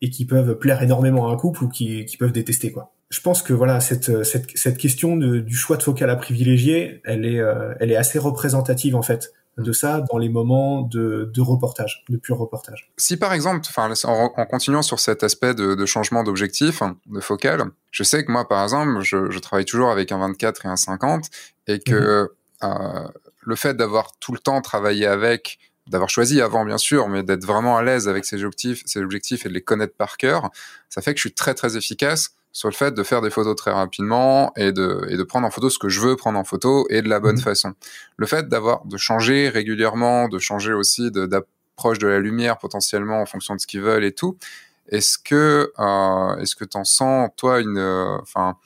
et 0.00 0.10
qui 0.10 0.24
peuvent 0.24 0.58
plaire 0.58 0.82
énormément 0.82 1.28
à 1.28 1.32
un 1.32 1.36
couple 1.36 1.64
ou 1.64 1.68
qui, 1.68 2.04
qui 2.04 2.16
peuvent 2.16 2.32
détester 2.32 2.72
quoi. 2.72 2.92
Je 3.10 3.20
pense 3.20 3.42
que 3.42 3.52
voilà 3.52 3.80
cette 3.80 4.24
cette, 4.24 4.56
cette 4.56 4.76
question 4.76 5.16
de, 5.16 5.38
du 5.38 5.54
choix 5.54 5.76
de 5.76 5.82
focale 5.82 6.10
à 6.10 6.16
privilégier 6.16 7.00
elle 7.04 7.24
est 7.24 7.40
elle 7.80 7.90
est 7.90 7.96
assez 7.96 8.18
représentative 8.18 8.96
en 8.96 9.02
fait 9.02 9.32
de 9.58 9.72
ça 9.72 10.00
dans 10.10 10.18
les 10.18 10.28
moments 10.28 10.82
de, 10.82 11.30
de 11.32 11.40
reportage, 11.40 12.04
de 12.08 12.16
pur 12.16 12.38
reportage. 12.38 12.90
Si 12.96 13.16
par 13.16 13.32
exemple, 13.32 13.60
enfin, 13.68 13.92
en, 14.04 14.32
en, 14.36 14.46
continuant 14.46 14.82
sur 14.82 15.00
cet 15.00 15.22
aspect 15.22 15.54
de, 15.54 15.74
de 15.74 15.86
changement 15.86 16.24
d'objectif, 16.24 16.82
de 17.06 17.20
focal, 17.20 17.70
je 17.90 18.02
sais 18.02 18.24
que 18.24 18.32
moi, 18.32 18.48
par 18.48 18.62
exemple, 18.62 19.00
je, 19.02 19.30
je, 19.30 19.38
travaille 19.38 19.64
toujours 19.64 19.90
avec 19.90 20.10
un 20.10 20.18
24 20.18 20.66
et 20.66 20.68
un 20.68 20.76
50 20.76 21.26
et 21.68 21.78
que 21.78 22.30
mhm. 22.62 22.70
euh, 22.70 23.08
le 23.40 23.56
fait 23.56 23.74
d'avoir 23.74 24.12
tout 24.18 24.32
le 24.32 24.38
temps 24.38 24.60
travaillé 24.60 25.06
avec, 25.06 25.58
d'avoir 25.86 26.10
choisi 26.10 26.40
avant 26.40 26.64
bien 26.64 26.78
sûr, 26.78 27.08
mais 27.08 27.22
d'être 27.22 27.44
vraiment 27.44 27.76
à 27.76 27.82
l'aise 27.82 28.08
avec 28.08 28.24
ces 28.24 28.42
objectifs, 28.44 28.82
ces 28.86 29.00
objectifs 29.00 29.46
et 29.46 29.48
de 29.48 29.54
les 29.54 29.62
connaître 29.62 29.94
par 29.96 30.16
cœur, 30.16 30.50
ça 30.88 31.02
fait 31.02 31.12
que 31.12 31.18
je 31.18 31.28
suis 31.28 31.34
très 31.34 31.54
très 31.54 31.76
efficace 31.76 32.34
sur 32.54 32.68
le 32.68 32.74
fait 32.74 32.94
de 32.94 33.02
faire 33.02 33.20
des 33.20 33.30
photos 33.30 33.56
très 33.56 33.72
rapidement 33.72 34.52
et 34.56 34.70
de, 34.70 35.06
et 35.10 35.16
de 35.16 35.22
prendre 35.24 35.46
en 35.46 35.50
photo 35.50 35.68
ce 35.68 35.78
que 35.78 35.88
je 35.88 36.00
veux 36.00 36.14
prendre 36.14 36.38
en 36.38 36.44
photo 36.44 36.86
et 36.88 37.02
de 37.02 37.08
la 37.08 37.18
bonne 37.18 37.36
mhm. 37.36 37.42
façon. 37.42 37.74
Le 38.16 38.26
fait 38.26 38.48
d'avoir, 38.48 38.86
de 38.86 38.96
changer 38.96 39.48
régulièrement, 39.48 40.28
de 40.28 40.38
changer 40.38 40.72
aussi 40.72 41.10
d'approche 41.10 41.98
de, 41.98 42.06
la 42.06 42.20
lumière 42.20 42.58
potentiellement 42.58 43.20
en 43.20 43.26
fonction 43.26 43.56
de 43.56 43.60
ce 43.60 43.66
qu'ils 43.66 43.82
veulent 43.82 44.04
et 44.04 44.12
tout, 44.12 44.38
est-ce 44.88 45.18
que, 45.18 45.72
euh, 45.78 46.36
est-ce 46.36 46.54
que 46.54 46.64
t'en 46.64 46.84
sens, 46.84 47.30
toi, 47.36 47.60
une, 47.60 47.78
enfin, 48.22 48.56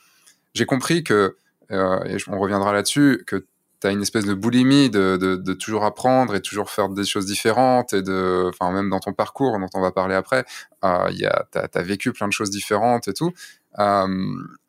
j'ai 0.52 0.66
compris 0.66 1.02
que, 1.02 1.36
euh, 1.70 2.04
et 2.04 2.18
on 2.28 2.38
reviendra 2.38 2.74
là-dessus, 2.74 3.24
que 3.26 3.46
tu 3.80 3.86
as 3.86 3.90
une 3.90 4.02
espèce 4.02 4.26
de 4.26 4.34
boulimie 4.34 4.90
de, 4.90 5.16
de, 5.16 5.36
de, 5.36 5.52
toujours 5.54 5.84
apprendre 5.84 6.34
et 6.34 6.42
toujours 6.42 6.68
faire 6.68 6.90
des 6.90 7.04
choses 7.04 7.26
différentes 7.26 7.92
et 7.94 8.02
de, 8.02 8.48
enfin 8.48 8.72
même 8.72 8.90
dans 8.90 8.98
ton 8.98 9.12
parcours 9.12 9.58
dont 9.58 9.68
on 9.72 9.80
va 9.80 9.92
parler 9.92 10.16
après, 10.16 10.44
euh, 10.84 11.06
il 11.10 11.18
y 11.18 11.26
a, 11.26 11.46
t'as, 11.50 11.68
as 11.72 11.82
vécu 11.82 12.12
plein 12.12 12.26
de 12.26 12.32
choses 12.32 12.50
différentes 12.50 13.08
et 13.08 13.14
tout. 13.14 13.32
Euh, 13.78 14.06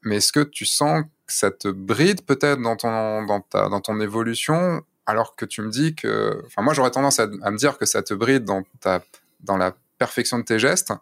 mais 0.04 0.18
est-ce 0.18 0.32
que 0.32 0.42
tu 0.42 0.66
sens 0.66 1.04
que 1.04 1.34
ça 1.34 1.52
te 1.52 1.68
bride 1.68 2.22
peut-être 2.22 2.62
dans 2.62 2.76
ton, 2.76 3.26
dans, 3.26 3.42
ta, 3.42 3.70
dans 3.70 3.82
ton 3.82 4.00
évolution 4.00 4.82
alors 5.06 5.36
que 5.36 5.46
tu 5.46 5.64
me 5.64 5.72
dis 5.72 5.96
que, 5.96 6.40
enfin 6.46 6.62
moi 6.62 6.76
j'aurais 6.76 6.92
tendance 6.92 7.20
à, 7.20 7.26
me 7.26 7.58
dire 7.58 7.80
que 7.80 7.88
ça 7.88 8.04
te 8.04 8.14
bride 8.14 8.44
dans 8.44 8.62
ta, 8.80 9.02
dans 9.40 9.58
la 9.58 9.74
perfection 9.98 10.38
de 10.38 10.44
tes 10.44 10.60
gestes. 10.60 10.94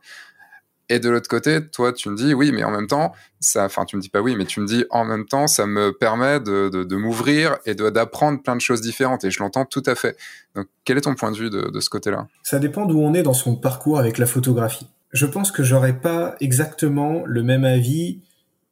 Et 0.90 1.00
de 1.00 1.10
l'autre 1.10 1.28
côté, 1.28 1.68
toi, 1.68 1.92
tu 1.92 2.10
me 2.10 2.16
dis 2.16 2.34
oui, 2.34 2.54
mais 2.54 2.64
en 2.64 2.72
même 2.72 2.88
temps, 2.88 3.14
ça, 3.42 3.66
enfin, 3.66 3.84
tu 3.84 3.98
me 3.98 4.02
dis 4.02 4.08
pas 4.08 4.22
oui, 4.22 4.38
mais 4.38 4.46
tu 4.46 4.62
me 4.62 4.66
dis 4.66 4.86
en 4.90 5.04
même 5.04 5.26
temps, 5.26 5.48
ça 5.48 5.66
me 5.66 5.92
permet 5.92 6.40
de, 6.40 6.70
de, 6.70 6.86
de 6.86 6.96
m'ouvrir 6.96 7.58
et 7.66 7.76
d'apprendre 7.76 8.42
plein 8.42 8.56
de 8.56 8.62
choses 8.62 8.80
différentes. 8.80 9.26
Et 9.26 9.30
je 9.30 9.40
l'entends 9.40 9.66
tout 9.66 9.84
à 9.86 9.96
fait. 9.96 10.16
Donc, 10.56 10.68
quel 10.86 10.98
est 10.98 11.02
ton 11.02 11.14
point 11.14 11.32
de 11.32 11.38
vue 11.38 11.50
de, 11.50 11.70
de 11.70 11.80
ce 11.82 11.90
côté-là? 11.90 12.28
Ça 12.42 12.60
dépend 12.60 12.86
d'où 12.86 13.00
on 13.00 13.14
est 13.14 13.24
dans 13.24 13.34
son 13.34 13.58
parcours 13.58 14.00
avec 14.00 14.18
la 14.18 14.26
photographie. 14.26 14.88
Je 15.12 15.26
pense 15.26 15.52
que 15.52 15.64
j'aurais 15.64 16.00
pas 16.00 16.36
exactement 16.40 17.24
le 17.26 17.44
même 17.44 17.64
avis 17.64 18.22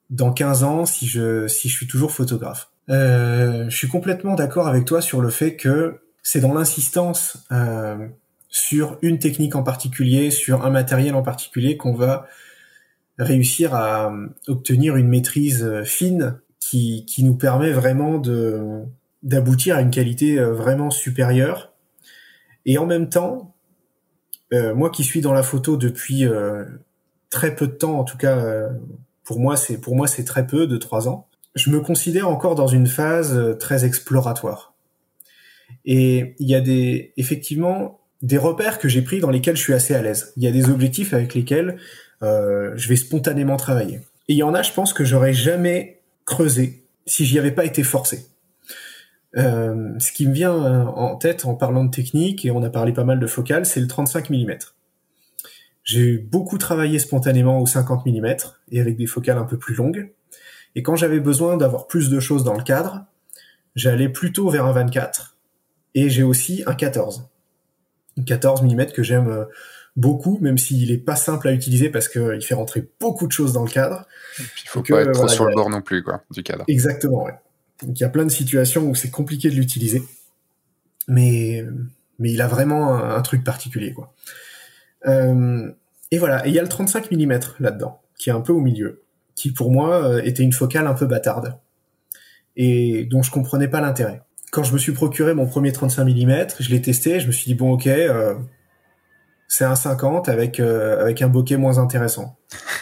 dans 0.10 0.32
15 0.32 0.64
ans 0.64 0.86
si 0.86 1.08
je 1.08 1.48
si 1.48 1.70
je 1.70 1.76
suis 1.76 1.88
toujours 1.88 2.12
photographe. 2.12 2.70
Euh, 2.90 3.70
je 3.70 3.76
suis 3.76 3.88
complètement 3.88 4.36
d'accord 4.36 4.68
avec 4.68 4.86
toi 4.86 5.02
sur 5.02 5.22
le 5.22 5.30
fait 5.30 5.56
que 5.56 6.02
c'est 6.22 6.42
dans 6.42 6.54
l'insistance 6.54 7.46
euh, 7.52 8.08
sur 8.50 8.98
une 9.02 9.20
technique 9.20 9.56
en 9.56 9.64
particulier, 9.64 10.32
sur 10.32 10.66
un 10.66 10.70
matériel 10.70 11.16
en 11.16 11.24
particulier 11.24 11.78
qu'on 11.78 11.94
va 11.94 12.28
réussir 13.18 13.74
à 13.74 14.14
obtenir 14.48 14.98
une 14.98 15.08
maîtrise 15.08 15.64
euh, 15.64 15.84
fine 15.84 16.40
qui, 16.60 17.06
qui 17.06 17.24
nous 17.24 17.36
permet 17.36 17.72
vraiment 17.72 18.18
de 18.18 18.84
d'aboutir 19.24 19.76
à 19.76 19.82
une 19.82 19.90
qualité 19.90 20.40
euh, 20.40 20.54
vraiment 20.54 20.92
supérieure. 20.92 21.74
Et 22.66 22.78
en 22.78 22.86
même 22.86 23.10
temps, 23.10 23.55
euh, 23.55 23.55
moi 24.74 24.90
qui 24.90 25.04
suis 25.04 25.22
dans 25.22 25.34
la 25.34 25.44
photo 25.44 25.78
depuis 25.78 26.26
euh, 26.26 26.66
très 27.30 27.56
peu 27.56 27.68
de 27.68 27.74
temps, 27.74 28.00
en 28.00 28.04
tout 28.04 28.18
cas 28.18 28.70
pour 29.24 29.40
moi 29.40 29.58
c'est 29.58 29.78
pour 29.78 29.96
moi 29.96 30.08
c'est 30.08 30.24
très 30.24 30.46
peu 30.46 30.68
de 30.68 30.78
trois 30.78 31.08
ans. 31.08 31.28
Je 31.56 31.70
me 31.70 31.80
considère 31.80 32.30
encore 32.30 32.56
dans 32.56 32.68
une 32.68 32.88
phase 32.88 33.36
euh, 33.36 33.54
très 33.54 33.86
exploratoire. 33.86 34.74
Et 35.86 36.36
il 36.40 36.50
y 36.50 36.56
a 36.56 36.62
des 36.62 37.14
effectivement 37.16 38.00
des 38.22 38.38
repères 38.38 38.78
que 38.78 38.90
j'ai 38.90 39.02
pris 39.02 39.20
dans 39.20 39.30
lesquels 39.30 39.56
je 39.56 39.62
suis 39.62 39.74
assez 39.74 39.96
à 39.96 40.02
l'aise. 40.02 40.34
Il 40.36 40.44
y 40.44 40.48
a 40.48 40.52
des 40.52 40.70
objectifs 40.70 41.14
avec 41.14 41.34
lesquels 41.34 41.78
euh, 42.24 42.74
je 42.76 42.90
vais 42.90 42.96
spontanément 42.96 43.56
travailler. 43.58 44.02
Et 44.28 44.34
il 44.34 44.38
y 44.38 44.44
en 44.44 44.54
a, 44.54 44.64
je 44.64 44.72
pense 44.72 44.94
que 44.94 45.06
j'aurais 45.06 45.34
jamais 45.34 46.02
creusé 46.26 46.84
si 47.06 47.26
j'y 47.26 47.40
avais 47.40 47.52
pas 47.52 47.66
été 47.66 47.84
forcé. 47.84 48.26
Euh, 49.38 49.94
ce 50.00 50.12
qui 50.12 50.28
me 50.28 50.34
vient 50.34 50.54
euh, 50.54 50.86
en 50.86 51.16
tête 51.18 51.46
en 51.46 51.56
parlant 51.56 51.84
de 51.84 51.92
technique, 51.92 52.46
et 52.46 52.52
on 52.52 52.64
a 52.64 52.70
parlé 52.70 52.94
pas 52.94 53.04
mal 53.04 53.20
de 53.20 53.28
focale, 53.28 53.66
c'est 53.66 53.82
le 53.82 53.88
35 53.88 54.30
mm. 54.30 54.58
J'ai 55.84 56.18
beaucoup 56.18 56.58
travaillé 56.58 57.00
spontanément 57.00 57.60
au 57.60 57.66
50 57.66 58.06
mm 58.06 58.36
et 58.72 58.80
avec 58.80 58.98
des 58.98 59.06
focales 59.06 59.38
un 59.38 59.44
peu 59.44 59.58
plus 59.58 59.76
longues. 59.76 60.12
Et 60.76 60.84
quand 60.84 60.96
j'avais 60.96 61.20
besoin 61.20 61.58
d'avoir 61.58 61.88
plus 61.88 62.10
de 62.10 62.20
choses 62.20 62.44
dans 62.44 62.56
le 62.56 62.64
cadre, 62.64 63.06
j'allais 63.76 64.10
plutôt 64.10 64.50
vers 64.50 64.66
un 64.66 64.72
24. 64.72 65.38
Et 65.94 66.10
j'ai 66.10 66.24
aussi 66.24 66.64
un 66.66 66.74
14. 66.74 67.30
Un 68.18 68.24
14 68.24 68.64
mm 68.64 68.88
que 68.88 69.04
j'aime 69.04 69.30
euh, 69.30 69.46
beaucoup, 69.96 70.40
même 70.42 70.58
s'il 70.58 70.92
est 70.92 70.98
pas 70.98 71.16
simple 71.16 71.48
à 71.48 71.52
utiliser 71.52 71.90
parce 71.90 72.08
qu'il 72.08 72.42
fait 72.42 72.56
rentrer 72.56 72.90
beaucoup 73.00 73.28
de 73.28 73.32
choses 73.32 73.54
dans 73.54 73.64
le 73.64 73.70
cadre. 73.70 74.08
Il 74.40 74.70
faut 74.70 74.82
pas 74.82 75.02
être 75.02 75.12
trop 75.12 75.28
sur 75.28 75.46
le 75.46 75.54
bord 75.54 75.70
non 75.70 75.82
plus, 75.82 76.04
quoi, 76.04 76.24
du 76.32 76.42
cadre. 76.42 76.64
Exactement, 76.68 77.26
ouais. 77.26 77.34
Donc 77.84 78.00
il 78.00 78.02
y 78.02 78.06
a 78.06 78.10
plein 78.10 78.26
de 78.26 78.32
situations 78.32 78.88
où 78.88 78.96
c'est 78.96 79.12
compliqué 79.12 79.50
de 79.50 79.56
l'utiliser. 79.56 80.04
Mais, 81.08 81.64
mais 82.20 82.32
il 82.32 82.42
a 82.42 82.48
vraiment 82.48 82.96
un, 82.96 83.16
un 83.16 83.22
truc 83.22 83.44
particulier, 83.44 83.94
quoi. 83.94 84.14
Euh, 85.08 85.72
et 86.12 86.18
voilà, 86.18 86.46
et 86.46 86.50
il 86.50 86.56
y 86.56 86.60
a 86.60 86.62
le 86.62 86.70
35 86.70 87.12
mm 87.12 87.40
là-dedans, 87.60 88.02
qui 88.18 88.30
est 88.30 88.34
un 88.34 88.42
peu 88.42 88.54
au 88.54 88.62
milieu, 88.62 89.04
qui 89.36 89.52
pour 89.52 89.72
moi 89.72 90.04
euh, 90.04 90.22
était 90.24 90.44
une 90.44 90.54
focale 90.54 90.88
un 90.88 90.94
peu 90.94 91.06
bâtarde, 91.06 91.58
et 92.56 93.06
dont 93.06 93.22
je 93.22 93.32
comprenais 93.32 93.68
pas 93.68 93.82
l'intérêt. 93.82 94.22
Quand 94.52 94.64
je 94.64 94.74
me 94.74 94.78
suis 94.78 94.94
procuré 94.94 95.34
mon 95.34 95.48
premier 95.48 95.72
35 95.72 96.06
mm, 96.06 96.46
je 96.60 96.70
l'ai 96.70 96.82
testé, 96.82 97.20
je 97.20 97.28
me 97.28 97.32
suis 97.32 97.46
dit 97.46 97.56
bon 97.56 97.74
ok, 97.74 97.88
euh, 97.88 98.36
c'est 99.48 99.66
un 99.66 99.76
50 99.76 100.30
avec 100.30 100.60
euh, 100.60 101.02
avec 101.02 101.22
un 101.22 101.28
bokeh 101.28 101.58
moins 101.58 101.78
intéressant, 101.78 102.38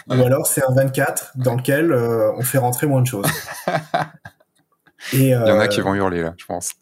ou 0.09 0.13
alors 0.13 0.45
c'est 0.45 0.63
un 0.63 0.73
24 0.73 1.33
dans 1.35 1.55
lequel 1.55 1.91
euh, 1.91 2.31
on 2.37 2.43
fait 2.43 2.57
rentrer 2.57 2.87
moins 2.87 3.01
de 3.01 3.07
choses. 3.07 3.27
Et, 5.11 5.17
il 5.17 5.29
y 5.29 5.35
en 5.35 5.59
a 5.59 5.67
qui 5.67 5.81
vont 5.81 5.93
hurler 5.93 6.21
là, 6.21 6.33
je 6.37 6.45
pense. 6.45 6.75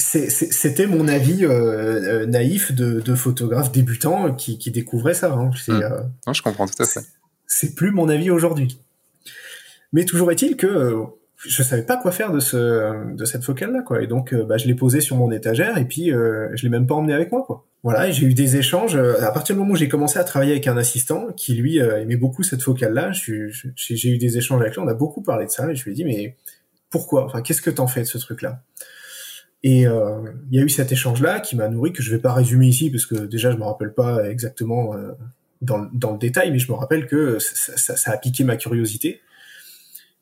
c'était 0.00 0.86
mon 0.86 1.08
avis 1.08 1.44
euh, 1.44 2.26
naïf 2.26 2.72
de, 2.72 3.00
de, 3.00 3.14
photographe 3.14 3.70
débutant 3.70 4.34
qui, 4.34 4.58
qui 4.58 4.70
découvrait 4.70 5.14
ça. 5.14 5.32
Hein. 5.32 5.50
Mmh. 5.68 5.72
Euh, 5.72 6.00
non, 6.26 6.32
je 6.32 6.42
comprends 6.42 6.66
tout 6.66 6.82
à 6.82 6.86
fait. 6.86 7.00
C'est 7.46 7.74
plus 7.74 7.90
mon 7.90 8.08
avis 8.08 8.30
aujourd'hui. 8.30 8.80
Mais 9.92 10.04
toujours 10.04 10.30
est-il 10.30 10.56
que 10.56 10.66
euh, 10.66 11.02
je 11.36 11.62
savais 11.62 11.82
pas 11.82 11.96
quoi 11.96 12.12
faire 12.12 12.32
de 12.32 12.40
ce 12.40 13.14
de 13.14 13.24
cette 13.24 13.44
focale 13.44 13.72
là 13.72 13.80
quoi 13.80 14.02
et 14.02 14.06
donc 14.06 14.34
bah, 14.34 14.58
je 14.58 14.66
l'ai 14.66 14.74
posée 14.74 15.00
sur 15.00 15.16
mon 15.16 15.32
étagère 15.32 15.78
et 15.78 15.86
puis 15.86 16.10
je 16.10 16.62
l'ai 16.62 16.68
même 16.68 16.86
pas 16.86 16.94
emmené 16.94 17.14
avec 17.14 17.32
moi 17.32 17.44
quoi. 17.46 17.66
Voilà, 17.82 18.10
j'ai 18.10 18.26
eu 18.26 18.34
des 18.34 18.56
échanges 18.56 18.96
à 18.96 19.30
partir 19.32 19.54
du 19.54 19.60
moment 19.60 19.72
où 19.72 19.76
j'ai 19.76 19.88
commencé 19.88 20.18
à 20.18 20.24
travailler 20.24 20.52
avec 20.52 20.66
un 20.66 20.76
assistant 20.76 21.28
qui 21.34 21.54
lui 21.54 21.78
aimait 21.78 22.16
beaucoup 22.16 22.42
cette 22.42 22.62
focale 22.62 22.92
là, 22.92 23.10
j'ai 23.12 24.08
eu 24.10 24.18
des 24.18 24.36
échanges 24.36 24.60
avec 24.60 24.74
lui, 24.74 24.82
on 24.82 24.88
a 24.88 24.94
beaucoup 24.94 25.22
parlé 25.22 25.46
de 25.46 25.50
ça 25.50 25.70
et 25.70 25.74
je 25.74 25.84
lui 25.84 25.92
ai 25.92 25.94
dit 25.94 26.04
mais 26.04 26.36
pourquoi? 26.90 27.24
Enfin, 27.24 27.40
qu'est-ce 27.40 27.62
que 27.62 27.70
t'en 27.70 27.86
fais 27.86 28.00
de 28.00 28.06
ce 28.06 28.18
truc 28.18 28.42
là 28.42 28.62
et 29.62 29.86
euh, 29.86 30.22
il 30.50 30.58
y 30.58 30.60
a 30.60 30.64
eu 30.64 30.70
cet 30.70 30.90
échange-là 30.90 31.40
qui 31.40 31.54
m'a 31.54 31.68
nourri, 31.68 31.92
que 31.92 32.02
je 32.02 32.10
vais 32.10 32.20
pas 32.20 32.32
résumer 32.32 32.66
ici, 32.66 32.90
parce 32.90 33.04
que 33.04 33.14
déjà 33.14 33.50
je 33.50 33.56
me 33.58 33.64
rappelle 33.64 33.92
pas 33.92 34.26
exactement 34.26 34.94
euh, 34.94 35.12
dans, 35.60 35.86
dans, 35.92 36.12
le 36.12 36.18
détail, 36.18 36.50
mais 36.50 36.58
je 36.58 36.72
me 36.72 36.76
rappelle 36.76 37.06
que 37.06 37.38
ça, 37.38 37.76
ça, 37.76 37.96
ça 37.96 38.10
a 38.10 38.16
piqué 38.16 38.42
ma 38.42 38.56
curiosité. 38.56 39.20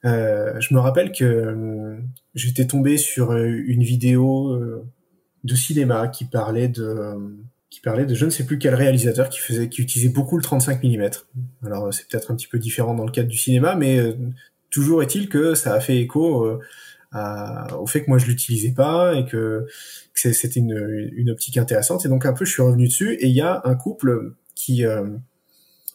Euh, 0.04 0.60
je 0.60 0.74
me 0.74 0.80
rappelle 0.80 1.12
que 1.12 1.24
euh, 1.24 1.96
j'étais 2.34 2.66
tombé 2.66 2.96
sur 2.96 3.34
une 3.34 3.82
vidéo 3.82 4.52
euh, 4.52 4.84
de 5.44 5.54
cinéma 5.54 6.08
qui 6.08 6.24
parlait 6.24 6.68
de 6.68 7.14
qui 7.70 7.80
parlait 7.80 8.06
de 8.06 8.14
je 8.14 8.24
ne 8.24 8.30
sais 8.30 8.44
plus 8.44 8.58
quel 8.58 8.74
réalisateur 8.74 9.28
qui 9.28 9.38
faisait 9.38 9.68
qui 9.68 9.82
utilisait 9.82 10.08
beaucoup 10.08 10.36
le 10.36 10.42
35 10.42 10.82
mm. 10.82 11.10
Alors 11.66 11.92
c'est 11.92 12.08
peut-être 12.08 12.30
un 12.30 12.36
petit 12.36 12.48
peu 12.48 12.58
différent 12.58 12.94
dans 12.94 13.04
le 13.04 13.12
cadre 13.12 13.28
du 13.28 13.36
cinéma, 13.36 13.74
mais 13.74 14.16
toujours 14.70 15.02
est-il 15.02 15.28
que 15.28 15.54
ça 15.54 15.74
a 15.74 15.80
fait 15.80 15.98
écho 15.98 16.60
au 17.14 17.86
fait 17.86 18.02
que 18.04 18.08
moi 18.08 18.18
je 18.18 18.26
l'utilisais 18.26 18.72
pas 18.72 19.14
et 19.14 19.24
que, 19.24 19.66
que 20.14 20.32
c'était 20.32 20.60
une, 20.60 21.10
une, 21.16 21.30
optique 21.30 21.56
intéressante 21.56 22.04
et 22.04 22.08
donc 22.08 22.26
un 22.26 22.32
peu 22.32 22.44
je 22.44 22.52
suis 22.52 22.62
revenu 22.62 22.86
dessus 22.86 23.14
et 23.14 23.28
il 23.28 23.34
y 23.34 23.40
a 23.40 23.62
un 23.64 23.74
couple 23.74 24.34
qui 24.54 24.84
euh, 24.84 25.06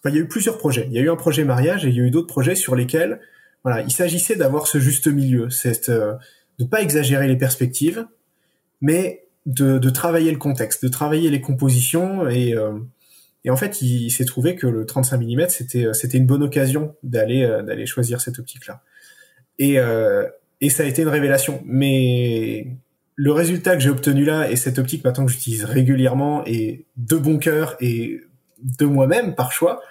il 0.06 0.16
y 0.16 0.18
a 0.18 0.22
eu 0.22 0.28
plusieurs 0.28 0.58
projets 0.58 0.88
il 0.88 0.94
y 0.94 1.00
a 1.00 1.02
eu 1.02 1.10
un 1.10 1.16
projet 1.16 1.44
mariage 1.44 1.86
et 1.86 1.90
il 1.90 1.96
y 1.96 2.00
a 2.00 2.04
eu 2.04 2.10
d'autres 2.10 2.28
projets 2.28 2.56
sur 2.56 2.76
lesquels 2.76 3.20
voilà 3.64 3.82
il 3.82 3.92
s'agissait 3.92 4.36
d'avoir 4.36 4.68
ce 4.68 4.80
juste 4.80 5.08
milieu 5.08 5.50
c'est 5.50 5.90
euh, 5.90 6.14
de 6.58 6.66
pas 6.66 6.82
exagérer 6.82 7.28
les 7.28 7.38
perspectives 7.38 8.08
mais 8.82 9.23
de, 9.46 9.78
de, 9.78 9.90
travailler 9.90 10.32
le 10.32 10.38
contexte 10.38 10.84
de 10.84 10.90
travailler 10.90 11.30
les 11.30 11.42
compositions 11.42 12.30
et 12.30 12.54
euh, 12.54 12.80
et 13.46 13.50
en 13.50 13.58
fait, 13.58 13.82
il, 13.82 14.10
s'est 14.10 14.26
trouvé 14.26 14.56
que 14.56 14.68
le 14.68 14.86
35 14.86 15.20
mm, 15.20 15.50
c'était 15.50 15.88
c'était 15.94 16.18
une 16.18 16.26
bonne 16.26 16.44
occasion 16.44 16.96
d'aller 17.04 17.44
euh, 17.44 17.62
d'aller 17.62 17.86
choisir 17.86 18.22
cette 18.22 18.40
optique-là. 18.40 18.82
Et, 19.60 19.80
euh, 19.80 20.26
et 20.62 20.70
ça 20.70 20.84
a 20.84 20.86
été 20.86 21.02
une 21.02 21.10
révélation. 21.10 21.62
Mais 21.66 22.68
le 23.16 23.32
résultat 23.32 23.76
que 23.76 23.82
j'ai 23.82 23.90
obtenu 23.90 24.24
là 24.24 24.50
et 24.50 24.56
cette 24.56 24.80
optique 24.80 25.04
maintenant 25.04 25.26
que 25.26 25.32
j'utilise 25.32 25.66
régulièrement 25.66 26.44
et 26.46 26.86
de 26.98 27.18
bon 27.18 27.38
cœur 27.38 27.76
et 27.80 28.22
de 28.60 28.86
moi-même 28.86 29.36
par 29.36 29.52
choix, 29.52 29.82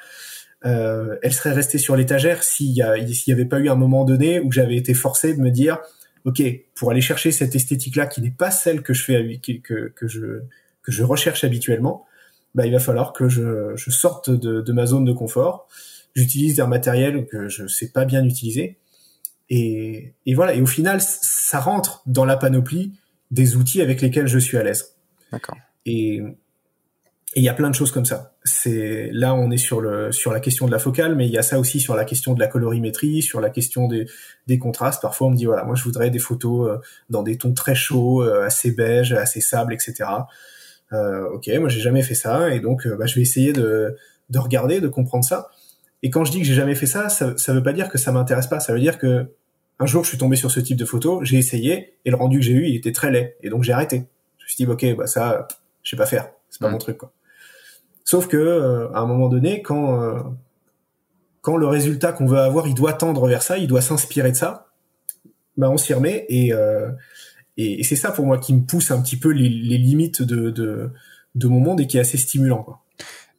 euh, 0.65 1.17
elle 1.23 1.33
serait 1.33 1.53
restée 1.53 1.79
sur 1.79 1.95
l'étagère 1.95 2.43
s'il 2.43 2.71
y, 2.71 2.81
y 2.81 3.33
avait 3.33 3.45
pas 3.45 3.59
eu 3.59 3.69
un 3.69 3.75
moment 3.75 4.05
donné 4.05 4.41
où 4.41 4.51
j'avais 4.51 4.77
été 4.77 4.95
forcé 4.95 5.35
de 5.35 5.41
me 5.41 5.51
dire 5.51 5.79
ok 6.25 6.43
pour 6.75 6.91
aller 6.91 7.01
chercher 7.01 7.33
cette 7.33 7.55
esthétique 7.55 7.97
là 7.97 8.07
qui 8.07 8.21
n'est 8.21 8.31
pas 8.31 8.51
celle 8.51 8.83
que 8.83 8.95
je 8.95 9.05
fais 9.05 9.41
que, 9.63 9.89
que 9.89 10.09
je 10.09 10.43
que 10.83 10.93
je 10.93 11.03
recherche 11.03 11.45
habituellement 11.45 12.07
bah 12.55 12.67
il 12.67 12.73
va 12.73 12.79
falloir 12.79 13.13
que 13.13 13.29
je, 13.29 13.73
je 13.77 13.91
sorte 13.91 14.31
de, 14.31 14.61
de 14.61 14.73
ma 14.73 14.87
zone 14.87 15.05
de 15.05 15.13
confort 15.13 15.69
j'utilise 16.15 16.61
un 16.61 16.67
matériel 16.67 17.27
que 17.27 17.49
je 17.49 17.67
sais 17.67 17.91
pas 17.91 18.05
bien 18.05 18.25
utiliser 18.25 18.79
et, 19.55 20.15
et, 20.25 20.35
voilà. 20.35 20.55
Et 20.55 20.63
au 20.63 20.67
final, 20.67 21.03
ça 21.03 21.61
rentre 21.61 22.03
dans 22.07 22.25
la 22.25 22.39
panoplie 22.39 22.93
des 23.31 23.55
outils 23.57 23.83
avec 23.83 24.01
lesquels 24.01 24.27
je 24.27 24.39
suis 24.39 24.57
à 24.57 24.63
l'aise. 24.63 24.97
D'accord. 25.31 25.59
Et 25.85 26.23
il 27.35 27.43
y 27.43 27.49
a 27.49 27.55
plein 27.55 27.71
de 27.71 27.75
choses 27.75 27.93
comme 27.93 28.05
ça. 28.05 28.35
C'est 28.45 29.11
là, 29.13 29.35
on 29.35 29.51
est 29.51 29.57
sur 29.57 29.81
le 29.81 30.13
sur 30.13 30.33
la 30.33 30.41
question 30.41 30.67
de 30.67 30.73
la 30.73 30.79
focale, 30.79 31.15
mais 31.15 31.27
il 31.27 31.33
y 31.33 31.39
a 31.39 31.43
ça 31.43 31.59
aussi 31.59 31.81
sur 31.81 31.95
la 31.95 32.05
question 32.05 32.35
de 32.35 32.41
la 32.41 32.47
colorimétrie, 32.47 33.23
sur 33.23 33.41
la 33.41 33.51
question 33.51 33.89
des, 33.89 34.07
des 34.47 34.59
contrastes. 34.59 35.01
Parfois, 35.01 35.29
on 35.29 35.31
me 35.31 35.37
dit 35.37 35.47
voilà, 35.47 35.65
moi 35.65 35.75
je 35.75 35.85
voudrais 35.85 36.11
des 36.11 36.19
photos 36.19 36.69
euh, 36.69 36.79
dans 37.11 37.23
des 37.23 37.39
tons 37.39 37.55
très 37.55 37.75
chauds, 37.75 38.23
euh, 38.23 38.45
assez 38.45 38.73
beige, 38.73 39.13
assez 39.13 39.41
sable, 39.41 39.73
etc. 39.73 40.05
Euh, 40.93 41.29
ok, 41.31 41.49
moi 41.59 41.69
j'ai 41.69 41.81
jamais 41.81 42.03
fait 42.03 42.15
ça, 42.15 42.51
et 42.55 42.61
donc 42.61 42.87
euh, 42.87 42.97
bah, 42.97 43.07
je 43.07 43.15
vais 43.15 43.23
essayer 43.23 43.53
de 43.53 43.97
de 44.31 44.39
regarder, 44.39 44.81
de 44.81 44.89
comprendre 44.89 45.25
ça. 45.25 45.51
Et 46.03 46.11
quand 46.11 46.25
je 46.25 46.33
dis 46.33 46.41
que 46.41 46.45
j'ai 46.45 46.55
jamais 46.55 46.75
fait 46.75 46.87
ça, 46.87 47.09
ça, 47.09 47.35
ça 47.37 47.53
veut 47.55 47.63
pas 47.63 47.73
dire 47.73 47.89
que 47.89 47.99
ça 47.99 48.13
m'intéresse 48.13 48.47
pas. 48.49 48.61
Ça 48.61 48.73
veut 48.73 48.81
dire 48.81 48.99
que 48.99 49.27
un 49.79 49.87
jour, 49.87 50.05
je 50.05 50.11
suis 50.11 50.19
tombé 50.19 50.37
sur 50.37 50.51
ce 50.51 50.61
type 50.61 50.77
de 50.77 50.85
photo, 50.85 51.21
j'ai 51.25 51.39
essayé, 51.39 51.95
et 52.05 52.11
le 52.11 52.17
rendu 52.17 52.39
que 52.39 52.45
j'ai 52.45 52.53
eu, 52.53 52.67
il 52.67 52.77
était 52.77 52.93
très 52.93 53.11
laid, 53.11 53.37
et 53.43 53.49
donc 53.49 53.63
j'ai 53.63 53.73
arrêté. 53.73 54.05
Je 54.39 54.45
me 54.45 54.49
suis 54.49 54.57
dit, 54.57 54.67
ok, 54.67 54.97
bah 54.97 55.07
ça, 55.07 55.49
je 55.83 55.91
sais 55.91 55.97
pas 55.97 56.07
faire, 56.07 56.31
c'est 56.51 56.61
pas 56.61 56.69
mon 56.69 56.79
truc, 56.79 56.99
quoi. 56.99 57.13
Sauf 58.05 58.29
que, 58.29 58.37
euh, 58.37 58.89
à 58.93 59.01
un 59.01 59.07
moment 59.07 59.29
donné, 59.29 59.63
quand 59.63 60.01
euh, 60.01 60.21
quand 61.41 61.57
le 61.57 61.67
résultat 61.67 62.13
qu'on 62.13 62.27
veut 62.27 62.39
avoir, 62.39 62.67
il 62.67 62.75
doit 62.75 62.93
tendre 62.93 63.27
vers 63.27 63.43
ça, 63.43 63.59
il 63.59 63.67
doit 63.67 63.81
s'inspirer 63.81 64.31
de 64.31 64.37
ça, 64.37 64.67
bah 65.57 65.71
on 65.71 65.77
s'y 65.77 65.93
remet, 65.95 66.27
et 66.29 66.53
euh, 66.53 66.91
et, 67.57 67.81
et 67.81 67.83
c'est 67.85 67.97
ça 67.97 68.13
pour 68.13 68.27
moi 68.27 68.39
qui 68.39 68.55
me 68.55 68.63
pousse 68.63 68.91
un 68.91 69.01
petit 69.03 69.19
peu 69.19 69.31
les, 69.31 69.49
limites 69.49 70.23
de, 70.23 70.51
de 70.51 70.91
de 71.35 71.49
mon 71.49 71.61
monde 71.61 71.81
et 71.81 71.87
qui 71.87 71.97
est 71.97 72.01
assez 72.01 72.19
stimulant, 72.19 72.63
quoi. 72.63 72.83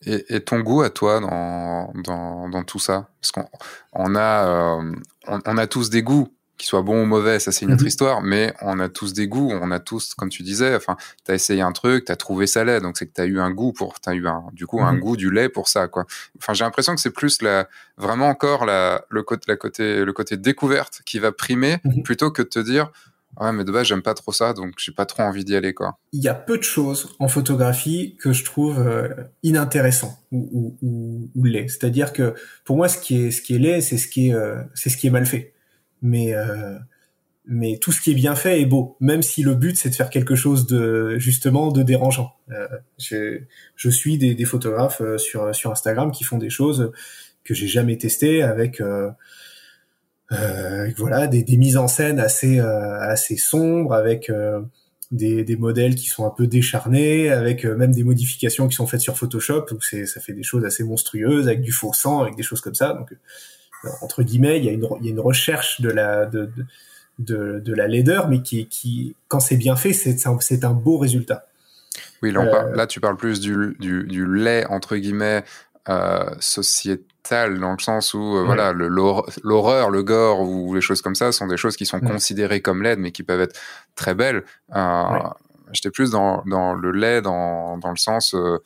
Et, 0.06 0.42
ton 0.42 0.60
goût 0.60 0.82
à 0.82 0.90
toi 0.90 1.22
dans, 1.22 1.94
dans, 2.04 2.50
dans 2.50 2.64
tout 2.64 2.80
ça? 2.80 3.08
Parce 3.22 3.32
qu'on 3.32 3.48
on 3.94 4.16
a, 4.16 4.80
euh, 4.80 4.96
on, 5.28 5.58
a 5.58 5.68
tous 5.68 5.90
des 5.90 6.04
goûts, 6.04 6.28
qu'ils 6.58 6.68
soient 6.68 6.82
bons 6.82 7.04
ou 7.04 7.06
mauvais, 7.06 7.40
ça 7.40 7.52
c'est 7.52 7.66
une 7.66 7.74
autre 7.74 7.82
mhm. 7.82 7.88
histoire, 7.88 8.22
mais 8.22 8.54
on 8.62 8.80
a 8.80 8.90
tous 8.90 9.14
des 9.14 9.28
goûts, 9.28 9.52
on 9.52 9.72
a 9.72 9.80
tous, 9.80 10.14
comme 10.14 10.30
tu 10.30 10.44
disais, 10.44 10.76
enfin, 10.76 10.96
t'as 11.24 11.34
essayé 11.34 11.62
un 11.62 11.72
truc, 11.72 12.06
t'as 12.06 12.16
trouvé 12.16 12.48
ça 12.48 12.64
lait, 12.64 12.80
donc 12.80 12.98
c'est 12.98 13.08
que 13.08 13.14
t'as 13.14 13.26
eu 13.26 13.40
un 13.40 13.52
goût 13.52 13.74
pour, 13.74 14.00
t'as 14.00 14.14
eu 14.14 14.28
un, 14.28 14.44
du 14.54 14.68
coup, 14.68 14.82
un 14.82 14.94
mhm. 14.94 15.00
goût 15.00 15.18
du 15.18 15.32
lait 15.32 15.50
pour 15.50 15.68
ça, 15.68 15.88
quoi. 15.88 16.06
Enfin, 16.38 16.54
j'ai 16.54 16.64
l'impression 16.64 16.96
que 16.96 17.02
c'est 17.02 17.12
plus 17.12 17.42
la, 17.42 17.68
vraiment 17.98 18.28
encore 18.28 18.66
la, 18.66 19.04
le 19.10 19.24
côté, 19.24 19.46
la 19.48 19.56
côté, 19.56 20.06
le 20.06 20.14
côté 20.14 20.38
découverte 20.38 21.02
qui 21.06 21.20
va 21.20 21.32
primer 21.32 21.78
mhm. 21.84 22.04
plutôt 22.04 22.32
que 22.32 22.42
de 22.42 22.50
te 22.50 22.60
dire, 22.60 22.92
Ouais, 23.40 23.52
mais 23.52 23.64
de 23.64 23.72
base, 23.72 23.88
j'aime 23.88 24.04
pas 24.04 24.14
trop 24.14 24.32
ça, 24.32 24.54
donc 24.54 24.76
j'ai 24.78 24.92
pas 24.92 25.06
trop 25.06 25.24
envie 25.24 25.44
d'y 25.44 25.56
aller, 25.56 25.74
quoi. 25.74 25.98
Il 26.12 26.22
y 26.24 26.28
a 26.28 26.36
peu 26.36 26.58
de 26.58 26.64
choses 26.64 27.16
en 27.20 27.28
photographie 27.28 28.16
que 28.20 28.32
je 28.32 28.44
trouve 28.44 28.80
euh, 28.80 29.10
inintéressant 29.42 30.20
ou, 30.32 30.78
ou, 30.82 31.30
ou, 31.34 31.44
laid. 31.44 31.68
C'est-à-dire 31.68 32.14
que 32.14 32.36
pour 32.64 32.78
moi, 32.78 32.88
ce 32.88 32.98
qui 33.00 33.24
est 33.24 33.32
ce 33.32 33.42
qui 33.42 33.56
est 33.56 33.60
laid, 33.60 33.82
c'est 33.82 33.98
ce 33.98 34.08
qui 34.08 34.30
est 34.30 34.34
euh, 34.34 34.62
c'est 34.76 34.90
ce 34.90 34.98
qui 34.98 35.08
est 35.08 35.12
mal 35.12 35.26
fait. 35.26 35.54
Mais 36.04 36.36
euh, 36.36 36.78
mais 37.46 37.78
tout 37.80 37.92
ce 37.92 38.02
qui 38.02 38.12
est 38.12 38.16
bien 38.16 38.36
fait 38.36 38.62
est 38.62 38.66
beau, 38.66 38.96
même 39.00 39.24
si 39.24 39.42
le 39.42 39.56
but 39.56 39.76
c'est 39.76 39.90
de 39.90 39.96
faire 39.96 40.12
quelque 40.12 40.36
chose 40.36 40.68
de 40.68 41.18
justement 41.18 41.72
de 41.72 41.82
dérangeant. 41.82 42.36
Euh, 42.52 42.68
je 43.00 43.90
suis 43.90 44.20
des, 44.20 44.46
photographes 44.46 45.02
euh, 45.02 45.18
sur 45.18 45.56
sur 45.56 45.72
Instagram 45.72 46.12
qui 46.12 46.24
font 46.24 46.38
des 46.38 46.52
choses 46.52 46.92
que 47.44 47.56
j'ai 47.56 47.68
jamais 47.68 47.98
testées 47.98 48.44
avec 48.44 48.80
euh, 50.34 50.90
voilà 50.98 51.28
des, 51.28 51.44
des, 51.44 51.58
mises 51.58 51.78
en 51.78 51.88
scène 51.88 52.20
assez 52.20 52.60
euh, 52.60 53.00
assez 53.00 53.36
sombres 53.36 53.94
avec 53.94 54.30
euh, 54.30 54.62
des, 55.12 55.44
des, 55.44 55.58
modèles 55.58 55.96
qui 55.96 56.08
sont 56.08 56.26
un 56.26 56.32
peu 56.32 56.48
décharnés, 56.48 57.30
avec 57.30 57.66
même 57.66 57.92
des 57.92 58.04
modifications 58.04 58.68
qui 58.68 58.76
sont 58.76 58.88
faites 58.88 59.02
sur 59.02 59.18
Photoshop, 59.18 59.66
où 59.72 59.82
c'est 59.82 60.06
ça 60.06 60.22
fait 60.22 60.34
des 60.34 60.42
choses 60.42 60.66
assez 60.66 60.84
monstrueuses, 60.84 61.48
avec 61.48 61.62
du 61.62 61.72
faux 61.72 61.94
sang, 61.94 62.22
avec 62.22 62.36
des 62.36 62.42
choses 62.42 62.62
comme 62.62 62.74
ça. 62.74 62.94
Donc 62.94 63.14
entre 64.02 64.24
guillemets, 64.24 64.58
il 64.60 64.66
y 64.66 64.70
a 64.70 64.72
une 64.72 64.88
il 65.00 65.06
y 65.06 65.10
a 65.10 65.12
une 65.12 65.20
recherche 65.20 65.82
de 65.82 65.90
la 65.90 66.26
de, 66.26 66.50
de, 67.20 67.60
de 67.60 67.74
la 67.74 67.88
laideur, 67.88 68.30
mais 68.30 68.42
qui 68.42 68.68
qui 68.68 69.16
quand 69.28 69.40
c'est 69.40 69.58
bien 69.58 69.76
fait, 69.76 69.94
c'est 69.94 70.28
un, 70.28 70.40
c'est 70.40 70.64
un 70.64 70.74
beau 70.74 70.98
résultat. 70.98 71.46
Oui, 72.22 72.32
là, 72.32 72.70
là, 72.74 72.88
tu 72.88 73.00
parles 73.00 73.18
plus 73.18 73.40
du, 73.40 73.76
du, 73.80 74.06
du 74.06 74.26
lait 74.26 74.66
entre 74.68 74.96
guillemets 74.96 75.44
euh, 75.90 76.30
société 76.40 77.06
dans 77.30 77.72
le 77.72 77.80
sens 77.80 78.14
où 78.14 78.38
euh, 78.38 78.44
voilà 78.44 78.74
l'horreur, 78.74 79.90
le 79.90 80.04
gore 80.04 80.42
ou 80.42 80.76
les 80.76 80.82
choses 80.82 81.02
comme 81.02 81.16
ça 81.16 81.32
sont 81.32 81.48
des 81.48 81.56
choses 81.56 81.78
qui 81.78 81.86
sont 81.86 82.02
considérées 82.02 82.62
comme 82.62 82.84
laides 82.84 83.00
mais 83.00 83.12
qui 83.12 83.24
peuvent 83.24 83.40
être 83.40 83.58
très 83.96 84.14
belles. 84.14 84.44
Euh, 84.76 85.04
J'étais 85.72 85.90
plus 85.90 86.12
dans, 86.12 86.44
dans 86.46 86.74
le 86.74 86.92
laid 86.92 87.22
dans, 87.22 87.78
dans 87.78 87.90
le 87.92 87.98
sens 87.98 88.36
euh, 88.36 88.60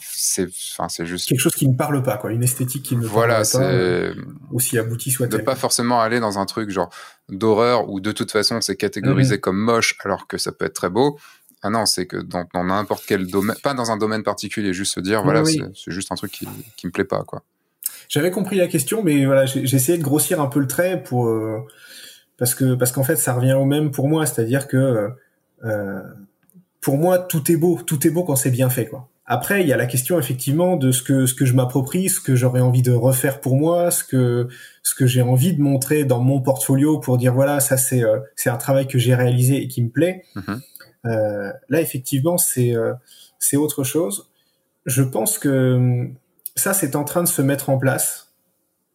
c'est 0.00 0.48
enfin 0.72 0.88
c'est 0.88 1.06
juste 1.06 1.28
quelque 1.28 1.40
chose 1.40 1.54
qui 1.54 1.68
ne 1.68 1.74
parle 1.74 2.02
pas 2.02 2.16
quoi. 2.16 2.32
Une 2.32 2.42
esthétique 2.42 2.84
qui 2.84 2.96
ne 2.96 3.06
voilà, 3.06 3.42
parle 3.42 3.64
pas 3.64 3.72
euh, 3.72 4.14
aussi 4.52 4.78
abouti 4.78 5.10
soit 5.10 5.26
de 5.26 5.38
pas 5.38 5.56
forcément 5.56 6.00
aller 6.00 6.20
dans 6.20 6.38
un 6.38 6.46
truc 6.46 6.70
genre 6.70 6.90
d'horreur 7.28 7.88
où 7.88 8.00
de 8.00 8.12
toute 8.12 8.30
façon 8.30 8.60
c'est 8.60 8.76
catégorisé 8.76 9.36
mhm. 9.36 9.40
comme 9.40 9.58
moche 9.58 9.96
alors 10.04 10.26
que 10.26 10.38
ça 10.38 10.52
peut 10.52 10.64
être 10.64 10.74
très 10.74 10.90
beau. 10.90 11.18
Ah 11.62 11.68
non, 11.68 11.84
c'est 11.84 12.06
que 12.06 12.16
dans 12.16 12.64
n'importe 12.64 13.04
quel 13.06 13.26
domaine, 13.26 13.56
pas 13.62 13.74
dans 13.74 13.90
un 13.90 13.98
domaine 13.98 14.22
particulier, 14.22 14.72
juste 14.72 14.94
se 14.94 15.00
dire, 15.00 15.22
voilà, 15.22 15.44
c'est 15.44 15.60
juste 15.88 16.10
un 16.10 16.14
truc 16.14 16.32
qui, 16.32 16.48
qui 16.76 16.86
me 16.86 16.90
plaît 16.90 17.04
pas, 17.04 17.22
quoi. 17.22 17.42
J'avais 18.08 18.30
compris 18.30 18.56
la 18.56 18.66
question, 18.66 19.02
mais 19.02 19.26
voilà, 19.26 19.46
j'ai 19.46 19.62
essayé 19.62 19.98
de 19.98 20.02
grossir 20.02 20.40
un 20.40 20.46
peu 20.46 20.58
le 20.58 20.66
trait 20.66 21.02
pour 21.02 21.28
euh, 21.28 21.58
parce 22.38 22.54
que 22.54 22.74
parce 22.74 22.92
qu'en 22.92 23.04
fait, 23.04 23.16
ça 23.16 23.34
revient 23.34 23.52
au 23.52 23.66
même 23.66 23.90
pour 23.90 24.08
moi, 24.08 24.26
c'est-à-dire 24.26 24.66
que 24.66 25.10
euh, 25.64 26.00
pour 26.80 26.96
moi, 26.96 27.18
tout 27.18 27.52
est 27.52 27.56
beau, 27.56 27.78
tout 27.86 28.04
est 28.06 28.10
beau 28.10 28.24
quand 28.24 28.36
c'est 28.36 28.50
bien 28.50 28.70
fait, 28.70 28.86
quoi. 28.86 29.08
Après, 29.32 29.60
il 29.60 29.68
y 29.68 29.72
a 29.72 29.76
la 29.76 29.86
question 29.86 30.18
effectivement 30.18 30.76
de 30.76 30.90
ce 30.90 31.04
que 31.04 31.24
ce 31.24 31.34
que 31.34 31.44
je 31.44 31.54
m'approprie, 31.54 32.08
ce 32.08 32.20
que 32.20 32.34
j'aurais 32.34 32.60
envie 32.60 32.82
de 32.82 32.90
refaire 32.90 33.40
pour 33.40 33.56
moi, 33.56 33.92
ce 33.92 34.02
que 34.02 34.48
ce 34.82 34.92
que 34.92 35.06
j'ai 35.06 35.22
envie 35.22 35.54
de 35.54 35.62
montrer 35.62 36.04
dans 36.04 36.18
mon 36.18 36.40
portfolio 36.40 36.98
pour 36.98 37.16
dire 37.16 37.32
voilà, 37.32 37.60
ça 37.60 37.76
c'est 37.76 38.02
euh, 38.02 38.18
c'est 38.34 38.50
un 38.50 38.56
travail 38.56 38.88
que 38.88 38.98
j'ai 38.98 39.14
réalisé 39.14 39.62
et 39.62 39.68
qui 39.68 39.84
me 39.84 39.88
plaît. 39.88 40.24
Mm-hmm. 40.34 40.60
Euh, 41.06 41.52
là, 41.68 41.80
effectivement, 41.80 42.38
c'est 42.38 42.74
euh, 42.74 42.92
c'est 43.38 43.56
autre 43.56 43.84
chose. 43.84 44.28
Je 44.84 45.04
pense 45.04 45.38
que 45.38 46.08
ça, 46.56 46.74
c'est 46.74 46.96
en 46.96 47.04
train 47.04 47.22
de 47.22 47.28
se 47.28 47.40
mettre 47.40 47.70
en 47.70 47.78
place 47.78 48.32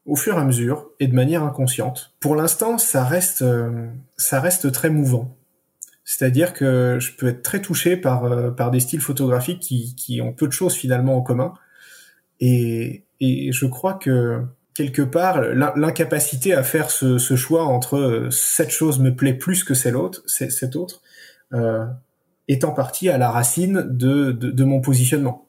au 0.05 0.17
fur 0.17 0.35
et 0.35 0.41
à 0.41 0.43
mesure 0.43 0.89
et 0.99 1.07
de 1.07 1.15
manière 1.15 1.43
inconsciente. 1.43 2.13
Pour 2.19 2.35
l'instant, 2.35 2.77
ça 2.77 3.05
reste 3.05 3.41
euh, 3.41 3.87
ça 4.17 4.41
reste 4.41 4.69
très 4.73 4.89
mouvant. 4.89 5.33
C'est-à-dire 6.05 6.53
que 6.53 6.97
je 6.99 7.11
peux 7.13 7.27
être 7.27 7.41
très 7.41 7.61
touché 7.61 7.97
par 7.97 8.55
par 8.55 8.71
des 8.71 8.79
styles 8.79 9.01
photographiques 9.01 9.59
qui 9.59 9.95
qui 9.95 10.21
ont 10.21 10.33
peu 10.33 10.47
de 10.47 10.53
choses 10.53 10.75
finalement 10.75 11.17
en 11.17 11.21
commun. 11.21 11.53
Et 12.39 13.03
et 13.19 13.51
je 13.51 13.65
crois 13.65 13.95
que 13.95 14.41
quelque 14.75 15.01
part 15.01 15.41
l'incapacité 15.41 16.53
à 16.53 16.61
faire 16.61 16.91
ce, 16.91 17.17
ce, 17.17 17.35
choix 17.35 17.63
entre 17.63 18.27
cette 18.29 18.71
chose 18.71 18.99
me 18.99 19.15
plaît 19.15 19.33
plus 19.33 19.63
que 19.63 19.73
celle 19.73 19.95
autre, 19.95 20.21
cette 20.27 20.75
autre, 20.75 21.01
euh, 21.53 21.85
est 22.47 22.63
en 22.63 22.71
partie 22.71 23.09
à 23.09 23.17
la 23.17 23.31
racine 23.31 23.85
de, 23.89 24.31
de, 24.31 24.63
mon 24.63 24.81
positionnement. 24.81 25.47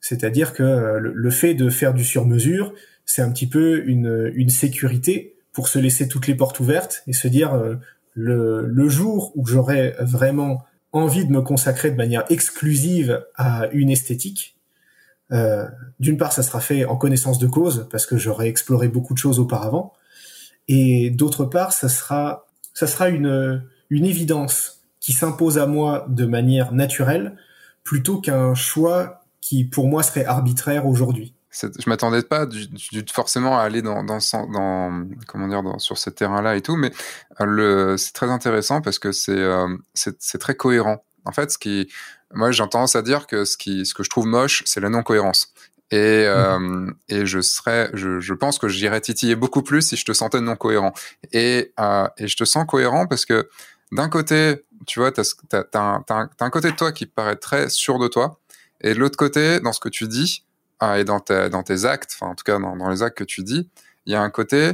C'est-à-dire 0.00 0.52
que 0.52 0.62
euh, 0.62 1.00
le, 1.00 1.30
fait 1.30 1.54
de 1.54 1.70
faire 1.70 1.94
du 1.94 2.04
sur-mesure, 2.04 2.72
c'est 3.04 3.22
un 3.22 3.32
petit 3.32 3.48
peu 3.48 3.82
une, 3.86 4.30
une 4.34 4.50
sécurité 4.50 5.34
pour 5.52 5.66
se 5.66 5.78
laisser 5.78 6.06
toutes 6.06 6.28
les 6.28 6.34
portes 6.34 6.60
ouvertes 6.60 7.02
et 7.08 7.12
se 7.12 7.26
dire 7.26 7.54
euh, 7.54 7.76
le, 8.18 8.88
jour 8.88 9.32
où 9.36 9.46
j'aurai 9.46 9.94
vraiment 10.00 10.64
envie 10.92 11.24
de 11.24 11.30
me 11.30 11.40
consacrer 11.40 11.90
de 11.90 11.96
manière 11.96 12.24
exclusive 12.30 13.24
à 13.36 13.68
une 13.72 13.90
esthétique, 13.90 14.56
euh, 15.30 15.66
d'une 16.00 16.16
part, 16.16 16.32
ça 16.32 16.42
sera 16.42 16.60
fait 16.60 16.84
en 16.84 16.96
connaissance 16.96 17.38
de 17.38 17.46
cause 17.46 17.86
parce 17.90 18.06
que 18.06 18.16
j'aurai 18.16 18.48
exploré 18.48 18.88
beaucoup 18.88 19.14
de 19.14 19.18
choses 19.18 19.38
auparavant, 19.38 19.92
et 20.66 21.10
d'autre 21.10 21.44
part, 21.44 21.72
ça 21.72 21.88
sera 21.88 22.46
ça 22.74 22.86
sera 22.86 23.08
une 23.08 23.62
une 23.90 24.04
évidence 24.04 24.82
qui 25.00 25.12
s'impose 25.12 25.58
à 25.58 25.66
moi 25.66 26.06
de 26.08 26.26
manière 26.26 26.72
naturelle 26.72 27.36
plutôt 27.84 28.20
qu'un 28.20 28.54
choix 28.54 29.24
qui 29.40 29.64
pour 29.64 29.88
moi 29.88 30.02
serait 30.02 30.24
arbitraire 30.24 30.86
aujourd'hui. 30.86 31.34
Je 31.50 31.88
m'attendais 31.88 32.22
pas 32.22 32.46
du, 32.46 32.68
forcément 33.12 33.58
à 33.58 33.62
aller 33.62 33.80
dans, 33.80 34.04
dans, 34.04 34.18
dans 34.52 35.06
comment 35.26 35.48
dire 35.48 35.62
dans, 35.62 35.78
sur 35.78 35.96
ce 35.96 36.10
terrain-là 36.10 36.56
et 36.56 36.60
tout, 36.60 36.76
mais 36.76 36.92
euh, 37.40 37.46
le 37.46 37.96
c'est 37.96 38.12
très 38.12 38.30
intéressant 38.30 38.82
parce 38.82 38.98
que 38.98 39.12
c'est 39.12 39.32
euh, 39.32 39.68
c'est 39.94 40.38
très 40.38 40.54
cohérent. 40.54 41.04
En 41.24 41.32
fait, 41.32 41.50
ce 41.50 41.58
qui 41.58 41.90
moi 42.34 42.50
j'ai 42.50 42.68
tendance 42.68 42.96
à 42.96 43.02
dire 43.02 43.26
que 43.26 43.44
ce 43.44 43.56
qui 43.56 43.86
ce 43.86 43.94
que 43.94 44.02
je 44.02 44.10
trouve 44.10 44.26
moche, 44.26 44.62
c'est 44.66 44.80
la 44.80 44.90
non 44.90 45.02
cohérence. 45.02 45.52
Et, 45.90 46.24
euh, 46.26 46.58
mmh. 46.58 46.94
et 47.08 47.26
je 47.26 47.40
serais, 47.40 47.90
je, 47.94 48.20
je 48.20 48.34
pense 48.34 48.58
que 48.58 48.68
j'irais 48.68 49.00
titiller 49.00 49.36
beaucoup 49.36 49.62
plus 49.62 49.80
si 49.80 49.96
je 49.96 50.04
te 50.04 50.12
sentais 50.12 50.40
non 50.40 50.54
cohérent. 50.54 50.92
Et, 51.32 51.72
euh, 51.80 52.06
et 52.18 52.28
je 52.28 52.36
te 52.36 52.44
sens 52.44 52.66
cohérent 52.66 53.06
parce 53.06 53.24
que 53.24 53.48
d'un 53.92 54.10
côté, 54.10 54.66
tu 54.86 55.00
vois, 55.00 55.12
tu 55.12 55.20
as, 55.20 56.04
un 56.40 56.50
côté 56.50 56.70
de 56.70 56.76
toi 56.76 56.92
qui 56.92 57.06
paraît 57.06 57.36
très 57.36 57.70
sûr 57.70 57.98
de 57.98 58.06
toi, 58.06 58.38
et 58.80 58.92
de 58.92 58.98
l'autre 58.98 59.16
côté, 59.16 59.60
dans 59.60 59.72
ce 59.72 59.80
que 59.80 59.88
tu 59.88 60.06
dis, 60.06 60.44
et 60.82 61.04
dans, 61.04 61.22
dans 61.50 61.62
tes 61.62 61.84
actes, 61.84 62.12
enfin 62.14 62.32
en 62.32 62.34
tout 62.34 62.44
cas 62.44 62.58
dans, 62.58 62.88
les 62.88 63.02
actes 63.02 63.18
que 63.18 63.24
tu 63.24 63.42
dis, 63.42 63.68
il 64.06 64.12
y 64.12 64.16
a 64.16 64.22
un 64.22 64.30
côté, 64.30 64.72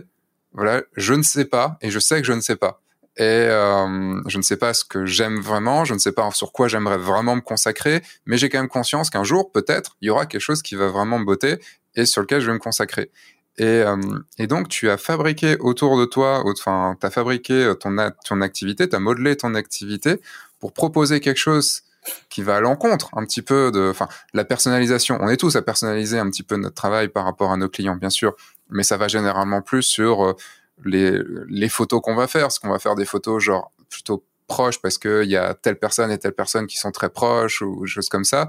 voilà, 0.52 0.82
je 0.96 1.14
ne 1.14 1.22
sais 1.22 1.44
pas, 1.44 1.78
et 1.80 1.90
je 1.90 1.98
sais 1.98 2.20
que 2.20 2.26
je 2.26 2.32
ne 2.32 2.40
sais 2.40 2.56
pas. 2.56 2.80
Et 3.16 3.22
euh, 3.22 4.20
je 4.26 4.38
ne 4.38 4.42
sais 4.42 4.56
pas 4.56 4.74
ce 4.74 4.84
que 4.84 5.06
j'aime 5.06 5.40
vraiment, 5.40 5.84
je 5.84 5.94
ne 5.94 5.98
sais 5.98 6.12
pas 6.12 6.28
sur 6.32 6.52
quoi 6.52 6.66
j'aimerais 6.66 6.98
vraiment 6.98 7.36
me 7.36 7.40
consacrer, 7.40 8.02
mais 8.26 8.36
j'ai 8.36 8.48
quand 8.48 8.58
même 8.58 8.68
conscience 8.68 9.08
qu'un 9.08 9.24
jour, 9.24 9.52
peut-être, 9.52 9.96
il 10.00 10.08
y 10.08 10.10
aura 10.10 10.26
quelque 10.26 10.40
chose 10.40 10.62
qui 10.62 10.74
va 10.74 10.88
vraiment 10.88 11.18
me 11.18 11.24
botter 11.24 11.58
et 11.94 12.06
sur 12.06 12.22
lequel 12.22 12.40
je 12.40 12.46
vais 12.46 12.54
me 12.54 12.58
consacrer. 12.58 13.10
Et, 13.56 13.64
euh, 13.64 13.96
et, 14.38 14.48
donc, 14.48 14.68
tu 14.68 14.90
as 14.90 14.96
fabriqué 14.96 15.56
autour 15.60 15.96
de 15.96 16.06
toi, 16.06 16.42
enfin, 16.44 16.96
tu 17.00 17.06
as 17.06 17.10
fabriqué 17.10 17.72
ton, 17.78 17.96
ton 18.24 18.40
activité, 18.40 18.88
tu 18.88 18.96
as 18.96 18.98
modelé 18.98 19.36
ton 19.36 19.54
activité 19.54 20.20
pour 20.58 20.72
proposer 20.72 21.20
quelque 21.20 21.38
chose 21.38 21.83
qui 22.28 22.42
va 22.42 22.56
à 22.56 22.60
l'encontre 22.60 23.10
un 23.14 23.24
petit 23.24 23.42
peu 23.42 23.70
de, 23.72 23.90
enfin, 23.90 24.08
la 24.32 24.44
personnalisation. 24.44 25.18
On 25.20 25.28
est 25.28 25.36
tous 25.36 25.56
à 25.56 25.62
personnaliser 25.62 26.18
un 26.18 26.28
petit 26.30 26.42
peu 26.42 26.56
notre 26.56 26.74
travail 26.74 27.08
par 27.08 27.24
rapport 27.24 27.52
à 27.52 27.56
nos 27.56 27.68
clients, 27.68 27.96
bien 27.96 28.10
sûr, 28.10 28.34
mais 28.70 28.82
ça 28.82 28.96
va 28.96 29.08
généralement 29.08 29.62
plus 29.62 29.82
sur 29.82 30.24
euh, 30.24 30.36
les, 30.84 31.68
photos 31.68 32.00
qu'on 32.02 32.14
va 32.14 32.26
faire, 32.26 32.42
parce 32.42 32.58
qu'on 32.58 32.70
va 32.70 32.78
faire 32.78 32.94
des 32.94 33.04
photos 33.04 33.42
genre 33.42 33.72
plutôt 33.88 34.24
proches 34.46 34.80
parce 34.80 34.98
qu'il 34.98 35.30
y 35.30 35.36
a 35.36 35.54
telle 35.54 35.78
personne 35.78 36.10
et 36.10 36.18
telle 36.18 36.34
personne 36.34 36.66
qui 36.66 36.76
sont 36.76 36.90
très 36.90 37.08
proches 37.08 37.62
ou 37.62 37.86
choses 37.86 38.08
comme 38.08 38.24
ça. 38.24 38.48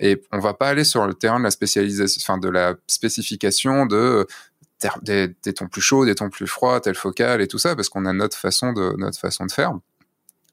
Et 0.00 0.20
on 0.32 0.40
va 0.40 0.54
pas 0.54 0.68
aller 0.68 0.84
sur 0.84 1.06
le 1.06 1.14
terrain 1.14 1.38
de 1.38 1.44
la 1.44 1.50
spécialisation, 1.50 2.20
enfin 2.22 2.38
de 2.38 2.48
la 2.48 2.74
spécification 2.86 3.86
de 3.86 4.26
des, 5.02 5.34
des, 5.42 5.54
tons 5.54 5.68
plus 5.68 5.80
chauds, 5.80 6.04
des 6.04 6.14
tons 6.14 6.28
plus 6.28 6.46
froids, 6.46 6.80
tel 6.80 6.94
focal 6.94 7.40
et 7.40 7.48
tout 7.48 7.58
ça, 7.58 7.74
parce 7.74 7.88
qu'on 7.88 8.04
a 8.04 8.12
notre 8.12 8.36
façon 8.36 8.72
de 8.72 8.94
notre 8.98 9.18
façon 9.18 9.46
de 9.46 9.52
faire. 9.52 9.72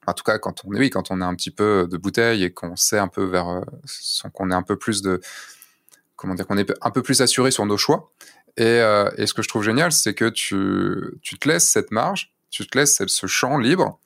En 0.06 0.12
tout 0.12 0.24
cas, 0.24 0.38
quand 0.38 0.64
on 0.64 0.74
est 0.74 0.78
oui, 0.78 0.90
quand 0.90 1.10
on 1.10 1.20
a 1.20 1.26
un 1.26 1.34
petit 1.34 1.50
peu 1.50 1.86
de 1.90 1.96
bouteille 1.96 2.44
et 2.44 2.52
qu'on 2.52 2.76
sait 2.76 2.98
un 2.98 3.08
peu 3.08 3.24
vers, 3.24 3.48
euh, 3.48 3.60
qu'on 4.32 4.50
est 4.50 4.54
un 4.54 4.62
peu 4.62 4.76
plus 4.76 5.02
de, 5.02 5.20
comment 6.16 6.34
dire, 6.34 6.46
qu'on 6.46 6.58
est 6.58 6.72
un 6.80 6.90
peu 6.90 7.02
plus 7.02 7.20
assuré 7.20 7.50
sur 7.50 7.66
nos 7.66 7.76
choix. 7.76 8.12
Et, 8.56 8.64
euh, 8.64 9.10
et 9.16 9.26
ce 9.26 9.34
que 9.34 9.42
je 9.42 9.48
trouve 9.48 9.62
génial, 9.62 9.92
c'est 9.92 10.14
que 10.14 10.28
tu, 10.28 11.18
tu 11.22 11.38
te 11.38 11.48
laisses 11.48 11.68
cette 11.68 11.90
marge, 11.90 12.32
tu 12.50 12.66
te 12.66 12.78
laisses 12.78 13.02
ce 13.06 13.26
champ 13.26 13.58
libre, 13.58 13.98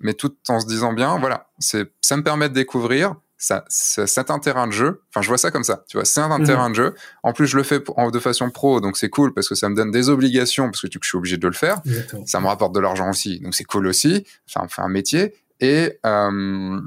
mais 0.00 0.14
tout 0.14 0.34
en 0.48 0.60
se 0.60 0.66
disant 0.66 0.92
bien, 0.92 1.18
voilà, 1.18 1.48
c'est, 1.58 1.92
ça 2.00 2.16
me 2.16 2.22
permet 2.22 2.48
de 2.48 2.54
découvrir, 2.54 3.14
ça, 3.44 3.64
c'est 3.68 4.30
un 4.30 4.38
terrain 4.38 4.66
de 4.66 4.72
jeu. 4.72 5.02
Enfin, 5.10 5.22
je 5.22 5.28
vois 5.28 5.38
ça 5.38 5.50
comme 5.50 5.64
ça. 5.64 5.84
Tu 5.88 5.96
vois, 5.96 6.04
c'est 6.04 6.20
un, 6.20 6.38
Mhm. 6.38 6.46
terrain 6.46 6.70
de 6.70 6.74
jeu. 6.74 6.94
En 7.22 7.32
plus, 7.32 7.46
je 7.46 7.56
le 7.56 7.62
fais 7.62 7.80
en- 7.96 8.10
de 8.10 8.18
façon 8.18 8.50
pro, 8.50 8.80
donc 8.80 8.96
c'est 8.96 9.10
cool 9.10 9.32
parce 9.34 9.48
que 9.48 9.54
ça 9.54 9.68
me 9.68 9.74
donne 9.76 9.90
des 9.90 10.08
obligations 10.08 10.66
parce 10.70 10.80
que 10.82 10.86
tu- 10.86 10.98
je 11.02 11.08
suis 11.08 11.18
obligé 11.18 11.36
de 11.36 11.46
le 11.46 11.52
faire. 11.54 11.80
Exactement. 11.86 12.26
Ça 12.26 12.40
me 12.40 12.46
rapporte 12.46 12.74
de 12.74 12.80
l'argent 12.80 13.10
aussi, 13.10 13.40
donc 13.40 13.54
c'est 13.54 13.64
cool 13.64 13.86
aussi. 13.86 14.26
Enfin, 14.48 14.66
fait 14.68 14.82
un 14.82 14.88
métier 14.88 15.34
et 15.60 15.98
euh, 16.06 16.80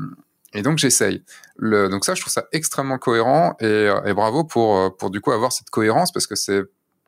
et 0.53 0.61
donc 0.61 0.77
j'essaye. 0.77 1.23
Le, 1.57 1.89
donc 1.89 2.05
ça, 2.05 2.15
je 2.15 2.21
trouve 2.21 2.33
ça 2.33 2.45
extrêmement 2.51 2.97
cohérent 2.97 3.55
et, 3.59 3.89
et 4.05 4.13
bravo 4.13 4.43
pour 4.43 4.77
euh, 4.77 4.89
pour 4.89 5.09
du 5.11 5.21
coup 5.21 5.31
avoir 5.31 5.51
cette 5.51 5.69
cohérence 5.69 6.11
parce 6.11 6.25
que 6.27 6.35
c'est, 6.35 6.61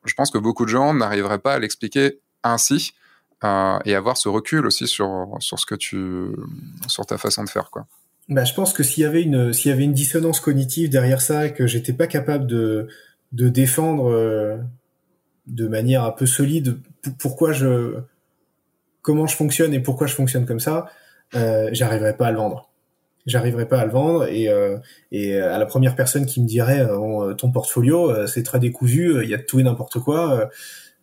je 0.06 0.14
pense 0.14 0.30
que 0.32 0.38
beaucoup 0.38 0.66
de 0.66 0.70
gens 0.70 0.94
n'arriveraient 0.94 1.40
pas 1.40 1.54
à 1.54 1.60
l'expliquer 1.60 2.20
ainsi 2.44 2.94
euh, 3.44 3.80
et 3.86 3.96
avoir 3.96 4.18
ce 4.18 4.28
recul 4.30 4.66
aussi 4.66 4.86
sur 4.88 5.38
sur 5.40 5.58
ce 5.60 5.66
que 5.66 5.76
tu 5.76 6.28
sur 6.88 7.06
ta 7.06 7.18
façon 7.18 7.44
de 7.44 7.50
faire 7.50 7.70
quoi. 7.72 7.86
Bah, 8.30 8.44
je 8.44 8.54
pense 8.54 8.74
que 8.74 8.84
s'il 8.84 9.04
y 9.04 9.06
avait 9.06 9.24
une 9.24 9.54
s'il 9.54 9.72
y 9.72 9.74
avait 9.74 9.84
une 9.84 9.94
dissonance 9.94 10.40
cognitive 10.40 10.90
derrière 10.90 11.20
ça 11.20 11.50
que 11.50 11.66
j'étais 11.66 11.94
pas 11.94 12.08
capable 12.08 12.46
de 12.46 12.88
de 13.32 13.50
défendre 13.50 14.12
euh, 14.12 14.58
de 15.48 15.68
manière 15.68 16.04
un 16.04 16.12
peu 16.12 16.26
solide 16.26 16.78
pourquoi 17.18 17.52
je 17.54 17.96
comment 19.02 19.28
je 19.28 19.36
fonctionne 19.36 19.74
et 19.74 19.80
pourquoi 19.80 20.08
je 20.08 20.14
fonctionne 20.14 20.46
comme 20.46 20.60
ça, 20.60 20.88
euh, 21.36 21.70
j'arriverais 21.72 22.16
pas 22.16 22.28
à 22.28 22.32
le 22.32 22.38
vendre. 22.38 22.70
J'arriverais 23.26 23.68
pas 23.68 23.80
à 23.80 23.86
le 23.86 23.92
vendre 23.92 24.28
et 24.28 24.50
euh, 24.50 24.78
et 25.12 25.38
à 25.38 25.58
la 25.58 25.66
première 25.66 25.96
personne 25.96 26.26
qui 26.26 26.42
me 26.42 26.48
dirait 26.48 26.82
euh, 26.82 26.98
Bon, 26.98 27.34
ton 27.36 27.52
portfolio 27.52 28.10
euh, 28.10 28.28
c'est 28.28 28.44
très 28.44 28.60
décousu, 28.60 29.10
euh, 29.10 29.24
il 29.24 29.30
y 29.30 29.34
a 29.34 29.38
de 29.38 29.44
tout 29.44 29.60
et 29.60 29.64
n'importe 29.64 30.00
quoi. 30.00 30.50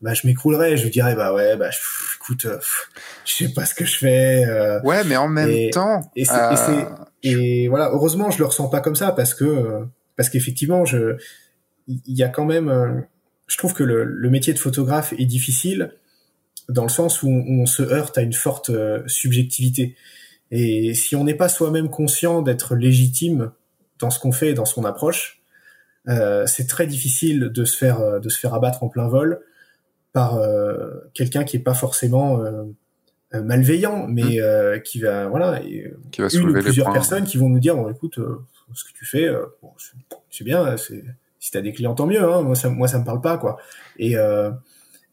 Bah, 0.03 0.15
je 0.15 0.27
m'écroulerais, 0.27 0.77
je 0.77 0.85
lui 0.85 0.91
dirais 0.91 1.15
bah 1.15 1.33
ouais 1.33 1.57
bah 1.57 1.69
pff, 1.69 2.19
écoute, 2.21 2.45
euh, 2.45 2.57
pff, 2.59 2.91
je 3.25 3.33
sais 3.33 3.53
pas 3.53 3.65
ce 3.65 3.75
que 3.75 3.85
je 3.85 3.97
fais. 3.99 4.45
euh, 4.47 4.81
Ouais, 4.83 5.03
mais 5.05 5.17
en 5.17 5.29
même 5.29 5.51
Et- 5.51 5.71
temps, 5.71 6.11
et 6.17 6.25
euh, 6.31 6.85
et 7.23 7.69
voilà, 7.69 7.91
heureusement, 7.93 8.31
je 8.31 8.39
le 8.39 8.45
ressens 8.45 8.69
pas 8.69 8.81
comme 8.81 8.95
ça 8.97 9.13
parce 9.13 9.35
que 9.35 9.85
parce 10.17 10.29
qu'effectivement, 10.31 10.85
je 10.85 11.17
il 11.89 12.01
y 12.17 12.23
a 12.23 12.29
quand 12.29 12.45
même, 12.45 13.05
je 13.47 13.57
trouve 13.57 13.73
que 13.75 13.85
le, 13.85 14.05
le 14.05 14.31
métier 14.31 14.53
de 14.53 14.59
photographe 14.59 15.13
est 15.19 15.25
difficile 15.27 15.93
dans 16.69 16.83
le 16.83 16.89
sens 16.89 17.23
où 17.23 17.29
on, 17.29 17.63
on 17.63 17.67
se 17.67 17.83
heurte 17.83 18.19
à 18.19 18.23
une 18.23 18.33
forte 18.33 18.71
subjectivité. 19.07 19.97
Et 20.51 20.95
si 20.95 21.17
on 21.17 21.25
n'est 21.25 21.35
pas 21.35 21.49
soi-même 21.49 21.89
conscient 21.91 22.43
d'être 22.43 22.75
légitime 22.77 23.53
dans 23.99 24.11
ce 24.11 24.19
qu'on 24.19 24.33
fait 24.33 24.51
et 24.51 24.55
dans 24.55 24.65
son 24.65 24.85
approche, 24.85 25.41
euh, 26.09 26.47
c'est 26.47 26.67
très 26.67 26.87
difficile 26.87 27.51
de 27.53 27.65
se 27.65 27.77
faire 27.77 28.21
de 28.21 28.29
se 28.29 28.39
faire 28.39 28.55
abattre 28.55 28.83
en 28.85 28.89
plein 28.89 29.09
vol 29.09 29.41
par 30.17 30.37
euh, 30.39 30.95
quelqu'un 31.13 31.45
qui 31.45 31.59
est 31.59 31.61
pas 31.71 31.75
forcément 31.75 32.41
euh, 32.41 32.63
euh, 33.35 33.43
malveillant, 33.43 34.07
mais 34.09 34.41
euh, 34.41 34.79
qui 34.79 34.99
va 34.99 35.27
voilà 35.29 35.61
et, 35.63 35.93
qui 36.11 36.23
va 36.23 36.29
une 36.33 36.41
ou 36.49 36.53
plusieurs 36.63 36.87
personnes 36.95 37.25
qui 37.25 37.37
vont 37.37 37.51
nous 37.51 37.59
dire 37.59 37.77
bon 37.77 37.91
écoute 37.91 38.19
ce 38.73 38.85
que 38.85 38.93
tu 38.99 39.05
fais 39.05 39.29
bon, 39.61 39.71
c'est- 40.31 40.45
bien 40.45 40.77
c'est 40.79 41.05
si 41.39 41.51
t'as 41.51 41.61
des 41.61 41.73
clients 41.73 41.95
tant 41.95 42.07
mieux 42.07 42.23
hein, 42.23 42.41
moi 42.41 42.55
ça 42.55 42.71
moi 42.71 42.89
ça 42.89 42.99
me 42.99 43.05
parle 43.05 43.21
pas 43.21 43.37
quoi 43.37 43.59
et 43.99 44.15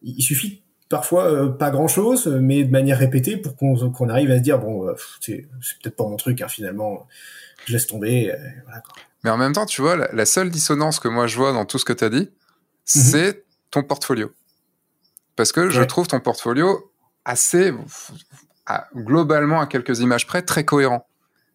il 0.04 0.22
suffit 0.24 0.64
parfois 0.88 1.30
euh, 1.30 1.50
pas 1.50 1.70
grand 1.70 1.90
chose 1.90 2.28
mais 2.28 2.64
de 2.64 2.72
manière 2.72 2.98
répétée 2.98 3.36
pour 3.36 3.58
qu'on 3.58 4.10
arrive 4.10 4.32
à 4.32 4.38
se 4.38 4.44
dire 4.44 4.58
bon 4.60 4.88
euh, 4.88 4.94
c'est 5.20 5.48
peut-être 5.82 5.98
pas 5.98 6.06
mon 6.06 6.16
truc 6.16 6.42
hein, 6.42 6.48
finalement 6.48 7.08
je 7.66 7.74
laisse 7.74 7.88
tomber 7.88 8.32
euh, 8.32 8.38
voilà, 8.66 8.80
quoi. 8.82 8.94
Mais 9.24 9.30
en 9.30 9.38
même 9.38 9.54
temps, 9.54 9.66
tu 9.66 9.82
vois, 9.82 9.96
la, 9.96 10.10
la 10.12 10.26
seule 10.26 10.50
dissonance 10.50 11.00
que 11.00 11.08
moi 11.08 11.28
je 11.28 11.38
vois 11.38 11.54
dans 11.54 11.66
tout 11.66 11.78
ce 11.80 11.86
que 11.86 11.94
tu 11.94 12.04
as 12.04 12.10
dit, 12.10 12.30
c'est 12.84 13.46
ton 13.72 13.82
portfolio. 13.82 14.32
Parce 15.36 15.52
que 15.52 15.70
je 15.70 15.82
trouve 15.84 16.08
ton 16.08 16.20
portfolio 16.20 16.92
assez, 17.26 17.74
à- 18.66 18.88
globalement, 18.96 19.60
à 19.62 19.68
quelques 19.68 20.00
images 20.00 20.28
près, 20.28 20.42
très 20.42 20.64
cohérent. 20.66 21.08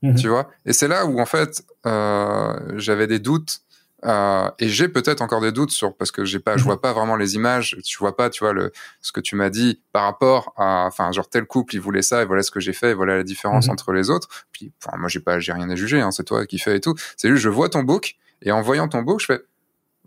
Mhm. 0.02 0.14
Tu 0.16 0.28
vois 0.28 0.48
Et 0.66 0.72
c'est 0.72 0.88
là 0.88 1.06
où, 1.06 1.20
en 1.20 1.26
fait, 1.26 1.62
euh, 1.86 2.56
j'avais 2.76 3.06
des 3.06 3.18
doutes. 3.18 3.60
euh, 4.04 4.48
et 4.60 4.68
j'ai 4.68 4.86
peut-être 4.88 5.22
encore 5.22 5.40
des 5.40 5.50
doutes 5.50 5.72
sur 5.72 5.96
parce 5.96 6.12
que 6.12 6.24
j'ai 6.24 6.38
pas, 6.38 6.56
je 6.56 6.62
Mhm. 6.62 6.66
vois 6.66 6.80
pas 6.80 6.92
vraiment 6.92 7.16
les 7.16 7.34
images, 7.34 7.76
tu 7.84 7.98
vois 7.98 8.16
pas, 8.16 8.30
tu 8.30 8.44
vois 8.44 8.52
le 8.52 8.70
ce 9.00 9.10
que 9.10 9.18
tu 9.20 9.34
m'as 9.34 9.50
dit 9.50 9.82
par 9.92 10.04
rapport 10.04 10.52
à, 10.56 10.84
enfin 10.86 11.10
genre 11.10 11.28
tel 11.28 11.46
couple 11.46 11.74
il 11.74 11.80
voulait 11.80 12.02
ça 12.02 12.22
et 12.22 12.24
voilà 12.24 12.44
ce 12.44 12.52
que 12.52 12.60
j'ai 12.60 12.72
fait 12.72 12.90
et 12.90 12.94
voilà 12.94 13.16
la 13.16 13.24
différence 13.24 13.66
Mhm. 13.66 13.72
entre 13.72 13.92
les 13.92 14.08
autres. 14.08 14.28
Puis, 14.52 14.70
enfin, 14.80 14.96
moi 14.98 15.08
j'ai 15.08 15.18
pas, 15.18 15.40
j'ai 15.40 15.52
rien 15.52 15.68
à 15.68 15.74
juger, 15.74 16.00
hein, 16.00 16.12
c'est 16.12 16.22
toi 16.22 16.46
qui 16.46 16.60
fais 16.60 16.76
et 16.76 16.80
tout. 16.80 16.94
C'est 17.16 17.28
juste 17.28 17.42
je 17.42 17.48
vois 17.48 17.68
ton 17.70 17.82
book 17.82 18.14
et 18.42 18.52
en 18.52 18.62
voyant 18.62 18.86
ton 18.86 19.02
book 19.02 19.18
je 19.18 19.26
fais 19.26 19.40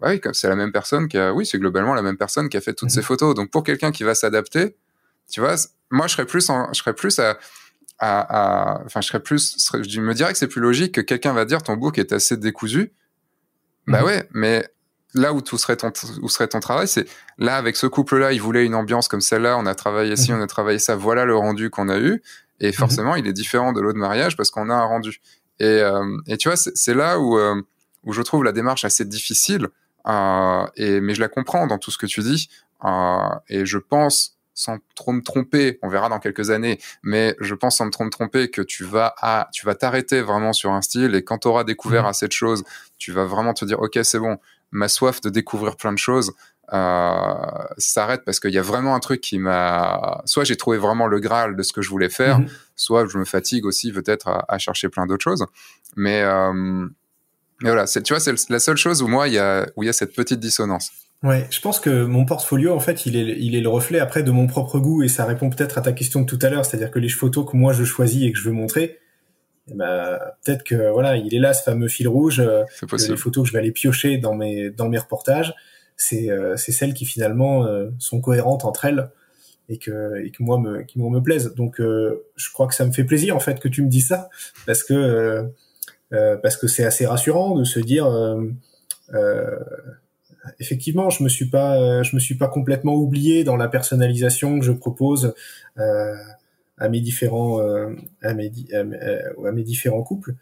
bah 0.01 0.07
oui, 0.09 0.19
c'est 0.33 0.49
la 0.49 0.55
même 0.55 0.71
personne 0.71 1.07
qui 1.07 1.17
a, 1.17 1.31
oui, 1.33 1.45
c'est 1.45 1.59
globalement 1.59 1.93
la 1.93 2.01
même 2.01 2.17
personne 2.17 2.49
qui 2.49 2.57
a 2.57 2.61
fait 2.61 2.73
toutes 2.73 2.89
Mhm. 2.89 2.95
ces 2.95 3.01
photos. 3.03 3.35
Donc 3.35 3.51
pour 3.51 3.63
quelqu'un 3.63 3.91
qui 3.91 4.03
va 4.03 4.15
s'adapter, 4.15 4.75
tu 5.31 5.39
vois, 5.39 5.55
moi 5.91 6.07
je 6.07 6.13
serais 6.13 6.25
plus, 6.25 6.49
en, 6.49 6.73
je 6.73 6.79
serais 6.81 6.93
plus 6.93 7.19
à, 7.19 7.37
à, 7.99 8.21
à- 8.79 8.83
enfin 8.85 8.99
je 9.01 9.07
serais 9.07 9.21
plus, 9.21 9.55
je 9.83 10.01
me 10.01 10.13
dirais 10.13 10.31
que 10.33 10.37
c'est 10.39 10.47
plus 10.47 10.59
logique 10.61 10.93
que 10.95 11.01
quelqu'un 11.01 11.33
va 11.33 11.45
dire 11.45 11.61
ton 11.63 11.75
book 11.77 11.97
est 11.99 12.11
assez 12.13 12.35
décousu. 12.35 12.91
Bah 13.87 13.99
Mhm. 13.99 14.05
ouais, 14.05 14.29
mais 14.33 14.67
là 15.13 15.33
où 15.33 15.41
tout 15.41 15.57
serait 15.57 15.75
ton, 15.77 15.91
où 16.21 16.29
serait 16.29 16.47
ton 16.47 16.59
travail, 16.59 16.87
c'est 16.87 17.05
là 17.37 17.57
avec 17.57 17.75
ce 17.75 17.85
couple-là, 17.87 18.31
il 18.31 18.41
voulait 18.41 18.65
une 18.65 18.75
ambiance 18.75 19.07
comme 19.07 19.21
celle-là, 19.21 19.57
on 19.57 19.65
a 19.65 19.75
travaillé 19.75 20.15
ci, 20.15 20.31
Mhm. 20.31 20.39
on 20.39 20.41
a 20.41 20.47
travaillé 20.47 20.79
ça, 20.79 20.95
voilà 20.95 21.25
le 21.25 21.35
rendu 21.35 21.69
qu'on 21.69 21.89
a 21.89 21.99
eu, 21.99 22.21
et 22.59 22.71
forcément 22.71 23.15
il 23.15 23.27
est 23.27 23.33
différent 23.33 23.71
de 23.73 23.81
l'autre 23.81 23.97
mariage 23.99 24.35
parce 24.37 24.49
qu'on 24.51 24.69
a 24.69 24.73
un 24.75 24.85
rendu. 24.85 25.21
Et, 25.59 25.65
euh, 25.65 26.17
et 26.27 26.37
tu 26.37 26.49
vois, 26.49 26.55
c'est 26.57 26.75
c'est 26.75 26.93
là 26.95 27.19
où, 27.19 27.37
euh, 27.37 27.61
où 28.03 28.13
je 28.13 28.21
trouve 28.23 28.43
la 28.43 28.51
démarche 28.51 28.83
assez 28.85 29.05
difficile, 29.05 29.67
euh, 30.07 30.65
et, 30.75 31.01
mais 31.01 31.13
je 31.13 31.21
la 31.21 31.27
comprends 31.27 31.67
dans 31.67 31.77
tout 31.77 31.91
ce 31.91 31.97
que 31.97 32.05
tu 32.05 32.21
dis, 32.21 32.49
euh, 32.85 33.17
et 33.49 33.65
je 33.65 33.77
pense, 33.77 34.37
sans 34.53 34.77
trop 34.95 35.11
me 35.13 35.21
tromper, 35.21 35.79
on 35.81 35.87
verra 35.89 36.09
dans 36.09 36.19
quelques 36.19 36.49
années, 36.51 36.79
mais 37.03 37.35
je 37.39 37.55
pense 37.55 37.77
sans 37.77 37.85
me 37.85 37.91
trop 37.91 38.03
me 38.03 38.09
tromper 38.09 38.49
que 38.49 38.61
tu 38.61 38.83
vas 38.83 39.13
à, 39.19 39.47
tu 39.53 39.65
vas 39.65 39.75
t'arrêter 39.75 40.21
vraiment 40.21 40.53
sur 40.53 40.71
un 40.71 40.81
style, 40.81 41.15
et 41.15 41.23
quand 41.23 41.39
tu 41.39 41.47
auras 41.47 41.63
découvert 41.63 42.03
Mhm. 42.03 42.09
assez 42.09 42.27
de 42.27 42.31
choses, 42.33 42.63
tu 42.97 43.11
vas 43.11 43.25
vraiment 43.25 43.53
te 43.53 43.63
dire, 43.65 43.79
ok, 43.79 43.99
c'est 44.03 44.19
bon, 44.19 44.37
ma 44.71 44.87
soif 44.87 45.21
de 45.21 45.29
découvrir 45.29 45.75
plein 45.77 45.93
de 45.93 45.97
choses 45.97 46.33
euh, 46.73 47.33
s'arrête 47.77 48.21
parce 48.25 48.39
qu'il 48.39 48.51
y 48.53 48.57
a 48.57 48.61
vraiment 48.61 48.95
un 48.95 48.99
truc 49.01 49.19
qui 49.19 49.39
m'a, 49.39 50.21
soit 50.25 50.45
j'ai 50.45 50.55
trouvé 50.55 50.77
vraiment 50.77 51.05
le 51.07 51.19
graal 51.19 51.57
de 51.57 51.63
ce 51.63 51.73
que 51.73 51.81
je 51.81 51.89
voulais 51.89 52.09
faire, 52.09 52.39
Mhm. 52.39 52.47
soit 52.77 53.05
je 53.07 53.17
me 53.17 53.25
fatigue 53.25 53.65
aussi 53.65 53.91
peut-être 53.91 54.29
à, 54.29 54.45
à 54.47 54.57
chercher 54.57 54.87
plein 54.87 55.05
d'autres 55.05 55.23
choses, 55.23 55.45
mais 55.97 56.21
euh, 56.21 56.87
mais 57.61 57.69
voilà, 57.69 57.85
tu 57.85 58.01
vois, 58.09 58.19
c'est 58.19 58.49
la 58.49 58.59
seule 58.59 58.77
chose 58.77 59.01
où 59.01 59.07
moi, 59.07 59.27
il 59.27 59.35
y 59.35 59.39
a, 59.39 59.67
où 59.75 59.83
il 59.83 59.85
y 59.85 59.89
a 59.89 59.93
cette 59.93 60.13
petite 60.13 60.39
dissonance. 60.39 60.91
Ouais, 61.23 61.45
je 61.51 61.61
pense 61.61 61.79
que 61.79 62.05
mon 62.05 62.25
portfolio, 62.25 62.73
en 62.73 62.79
fait, 62.79 63.05
il 63.05 63.15
est, 63.15 63.37
il 63.39 63.55
est 63.55 63.61
le 63.61 63.69
reflet 63.69 63.99
après 63.99 64.23
de 64.23 64.31
mon 64.31 64.47
propre 64.47 64.79
goût 64.79 65.03
et 65.03 65.07
ça 65.07 65.25
répond 65.25 65.51
peut-être 65.51 65.77
à 65.77 65.81
ta 65.81 65.91
question 65.91 66.21
de 66.21 66.25
tout 66.25 66.39
à 66.41 66.49
l'heure, 66.49 66.65
c'est-à-dire 66.65 66.89
que 66.89 66.97
les 66.97 67.09
photos 67.09 67.49
que 67.49 67.55
moi 67.55 67.73
je 67.73 67.83
choisis 67.83 68.23
et 68.23 68.31
que 68.31 68.37
je 68.39 68.45
veux 68.45 68.55
montrer, 68.55 68.97
eh 69.69 69.75
ben, 69.75 70.17
peut-être 70.43 70.63
que 70.63 70.91
voilà, 70.91 71.17
il 71.17 71.33
est 71.35 71.39
là 71.39 71.53
ce 71.53 71.61
fameux 71.61 71.87
fil 71.87 72.07
rouge, 72.07 72.39
euh, 72.39 72.63
les 73.07 73.17
photos 73.17 73.43
que 73.43 73.47
je 73.47 73.53
vais 73.53 73.59
aller 73.59 73.71
piocher 73.71 74.17
dans 74.17 74.33
mes 74.33 74.71
dans 74.71 74.89
mes 74.89 74.97
reportages, 74.97 75.53
c'est 75.95 76.31
euh, 76.31 76.57
c'est 76.57 76.71
celles 76.71 76.95
qui 76.95 77.05
finalement 77.05 77.65
euh, 77.65 77.89
sont 77.99 78.19
cohérentes 78.19 78.65
entre 78.65 78.85
elles 78.85 79.11
et 79.69 79.77
que 79.77 80.23
et 80.23 80.31
que 80.31 80.43
moi 80.43 80.59
me 80.59 80.81
qui 80.81 80.99
moi 80.99 81.09
me 81.09 81.21
plaisent. 81.21 81.53
Donc 81.55 81.79
euh, 81.79 82.25
je 82.35 82.51
crois 82.51 82.67
que 82.67 82.75
ça 82.75 82.85
me 82.85 82.91
fait 82.91 83.03
plaisir 83.03 83.35
en 83.35 83.39
fait 83.39 83.59
que 83.59 83.67
tu 83.67 83.83
me 83.83 83.89
dis 83.89 84.01
ça 84.01 84.29
parce 84.65 84.83
que 84.83 84.93
euh, 84.93 85.43
parce 86.41 86.57
que 86.57 86.67
c'est 86.67 86.83
assez 86.83 87.05
rassurant 87.05 87.55
de 87.55 87.63
se 87.63 87.79
dire 87.79 88.05
euh, 88.05 88.43
euh, 89.13 89.59
effectivement 90.59 91.09
je 91.09 91.23
me 91.23 91.29
suis 91.29 91.49
pas 91.49 91.77
euh, 91.77 92.03
je 92.03 92.15
me 92.15 92.19
suis 92.19 92.35
pas 92.35 92.47
complètement 92.47 92.95
oublié 92.95 93.43
dans 93.43 93.55
la 93.55 93.67
personnalisation 93.67 94.59
que 94.59 94.65
je 94.65 94.71
propose 94.71 95.33
euh, 95.77 96.15
à 96.77 96.89
mes 96.89 96.99
différents 96.99 97.61
euh, 97.61 97.95
à 98.21 98.33
mes 98.33 98.51
à 98.73 98.83
mes, 98.83 99.01
euh, 99.01 99.47
à 99.47 99.51
mes 99.51 99.63
différents 99.63 100.03
couples. 100.03 100.35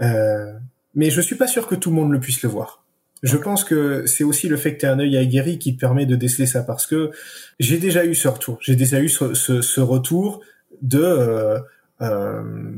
Euh, 0.00 0.52
mais 0.94 1.10
je 1.10 1.20
suis 1.20 1.36
pas 1.36 1.46
sûr 1.46 1.66
que 1.66 1.74
tout 1.74 1.90
le 1.90 1.96
monde 1.96 2.12
le 2.12 2.20
puisse 2.20 2.42
le 2.42 2.48
voir. 2.48 2.84
Je 3.22 3.36
pense 3.38 3.64
que 3.64 4.04
c'est 4.06 4.22
aussi 4.22 4.48
le 4.48 4.56
fait 4.56 4.74
que 4.74 4.80
tu 4.80 4.86
as 4.86 4.92
un 4.92 4.98
œil 4.98 5.16
aguerri 5.16 5.58
qui 5.58 5.74
te 5.74 5.80
permet 5.80 6.04
de 6.04 6.14
déceler 6.14 6.46
ça 6.46 6.62
parce 6.62 6.86
que 6.86 7.10
j'ai 7.58 7.78
déjà 7.78 8.04
eu 8.04 8.14
ce 8.14 8.28
retour. 8.28 8.58
J'ai 8.60 8.76
déjà 8.76 9.00
eu 9.00 9.08
ce, 9.08 9.32
ce, 9.32 9.62
ce 9.62 9.80
retour 9.80 10.42
de 10.82 11.00
euh, 11.00 11.58
euh, 12.02 12.72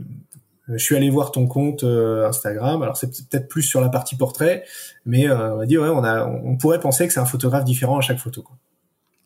je 0.68 0.82
suis 0.82 0.96
allé 0.96 1.10
voir 1.10 1.30
ton 1.30 1.46
compte 1.46 1.84
euh, 1.84 2.28
Instagram. 2.28 2.82
Alors 2.82 2.96
c'est 2.96 3.10
peut-être 3.28 3.48
plus 3.48 3.62
sur 3.62 3.80
la 3.80 3.88
partie 3.88 4.16
portrait, 4.16 4.64
mais 5.04 5.28
euh, 5.28 5.54
on 5.54 5.56
va 5.58 5.66
dire 5.66 5.82
ouais, 5.82 5.88
on 5.88 6.04
a, 6.04 6.26
on 6.26 6.56
pourrait 6.56 6.80
penser 6.80 7.06
que 7.06 7.12
c'est 7.12 7.20
un 7.20 7.26
photographe 7.26 7.64
différent 7.64 7.98
à 7.98 8.00
chaque 8.00 8.18
photo. 8.18 8.42
Quoi. 8.42 8.56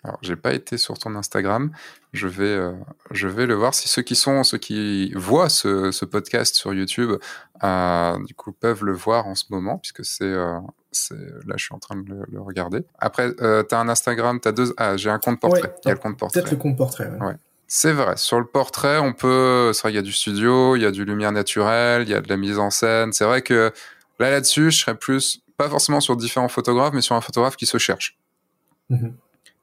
Alors, 0.02 0.18
j'ai 0.22 0.36
pas 0.36 0.54
été 0.54 0.78
sur 0.78 0.96
ton 0.98 1.14
Instagram. 1.14 1.70
Je 2.14 2.26
vais, 2.26 2.44
euh, 2.44 2.72
je 3.10 3.28
vais 3.28 3.44
le 3.44 3.52
voir. 3.52 3.74
Si 3.74 3.86
ceux 3.86 4.00
qui 4.00 4.16
sont, 4.16 4.42
ceux 4.44 4.56
qui 4.56 5.12
voient 5.14 5.50
ce, 5.50 5.90
ce 5.90 6.06
podcast 6.06 6.54
sur 6.54 6.72
YouTube, 6.72 7.10
du 8.26 8.34
coup, 8.34 8.52
peuvent 8.52 8.82
le 8.82 8.94
voir 8.94 9.26
en 9.26 9.34
ce 9.34 9.44
moment, 9.50 9.76
puisque 9.76 10.02
c'est, 10.06 10.24
là, 10.24 10.62
je 11.56 11.64
suis 11.64 11.74
en 11.74 11.78
train 11.78 11.96
de 11.96 12.08
le, 12.08 12.24
le 12.32 12.40
regarder. 12.40 12.82
Après, 12.98 13.30
euh, 13.42 13.62
t'as 13.62 13.78
un 13.78 13.90
Instagram, 13.90 14.40
t'as 14.40 14.52
deux, 14.52 14.72
ah, 14.78 14.96
j'ai 14.96 15.10
un 15.10 15.18
compte 15.18 15.38
portrait. 15.38 15.68
Ouais, 15.68 15.74
Il 15.84 15.88
y 15.88 15.90
a 15.90 15.94
le 15.94 16.00
compte 16.00 16.16
portrait? 16.16 16.40
Peut-être 16.40 16.52
le 16.52 16.56
compte 16.56 16.78
portrait. 16.78 17.10
Ouais. 17.10 17.26
Ouais. 17.26 17.34
C'est 17.72 17.92
vrai. 17.92 18.16
Sur 18.16 18.40
le 18.40 18.46
portrait, 18.46 18.98
on 18.98 19.12
peut, 19.12 19.70
c'est 19.72 19.82
vrai, 19.82 19.92
il 19.92 19.94
y 19.94 19.98
a 19.98 20.02
du 20.02 20.10
studio, 20.10 20.74
il 20.74 20.82
y 20.82 20.84
a 20.84 20.90
du 20.90 21.04
lumière 21.04 21.30
naturelle, 21.30 22.02
il 22.02 22.08
y 22.08 22.14
a 22.14 22.20
de 22.20 22.28
la 22.28 22.36
mise 22.36 22.58
en 22.58 22.68
scène. 22.68 23.12
C'est 23.12 23.24
vrai 23.24 23.42
que 23.42 23.72
là, 24.18 24.28
là-dessus, 24.28 24.72
je 24.72 24.80
serais 24.80 24.96
plus, 24.96 25.40
pas 25.56 25.68
forcément 25.68 26.00
sur 26.00 26.16
différents 26.16 26.48
photographes, 26.48 26.92
mais 26.92 27.00
sur 27.00 27.14
un 27.14 27.20
photographe 27.20 27.54
qui 27.54 27.66
se 27.66 27.78
cherche. 27.78 28.18
Mhm. 28.88 29.14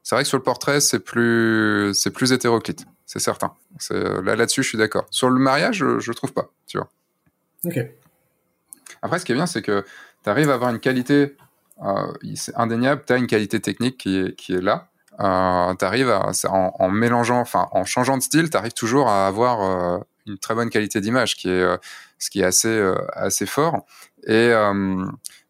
C'est 0.02 0.14
vrai 0.14 0.22
que 0.22 0.28
sur 0.28 0.38
le 0.38 0.42
portrait, 0.42 0.80
c'est 0.80 1.00
plus, 1.00 1.92
c'est 1.92 2.10
plus 2.10 2.32
hétéroclite, 2.32 2.86
c'est 3.04 3.18
certain. 3.18 3.52
C'est, 3.78 4.02
là, 4.22 4.36
là-dessus, 4.36 4.62
je 4.62 4.68
suis 4.70 4.78
d'accord. 4.78 5.06
Sur 5.10 5.28
le 5.28 5.38
mariage, 5.38 5.76
je, 5.76 5.98
je 5.98 6.12
trouve 6.12 6.32
pas, 6.32 6.50
tu 6.66 6.78
vois. 6.78 6.88
Ok. 7.66 7.78
Après, 9.02 9.18
ce 9.18 9.26
qui 9.26 9.32
est 9.32 9.34
bien, 9.34 9.46
c'est 9.46 9.60
que 9.60 9.84
tu 10.24 10.30
arrives 10.30 10.48
à 10.48 10.54
avoir 10.54 10.70
une 10.70 10.80
qualité, 10.80 11.36
euh, 11.84 12.10
c'est 12.36 12.56
indéniable, 12.56 13.02
tu 13.06 13.12
as 13.12 13.18
une 13.18 13.26
qualité 13.26 13.60
technique 13.60 13.98
qui 13.98 14.16
est, 14.16 14.34
qui 14.34 14.54
est 14.54 14.62
là. 14.62 14.88
Euh, 15.20 15.74
tu 15.74 15.84
arrives 15.84 16.10
en, 16.10 16.72
en, 16.78 16.88
mélangeant, 16.88 17.40
enfin, 17.40 17.68
en 17.72 17.84
changeant 17.84 18.16
de 18.16 18.22
style, 18.22 18.50
tu 18.50 18.56
arrives 18.56 18.72
toujours 18.72 19.08
à 19.08 19.26
avoir 19.26 19.62
euh, 19.62 19.98
une 20.28 20.38
très 20.38 20.54
bonne 20.54 20.70
qualité 20.70 21.00
d'image, 21.00 21.36
qui 21.36 21.48
est, 21.48 21.62
euh, 21.62 21.76
ce 22.18 22.30
qui 22.30 22.40
est 22.40 22.44
assez, 22.44 22.68
euh, 22.68 22.94
assez 23.14 23.46
fort. 23.46 23.84
Et 24.26 24.52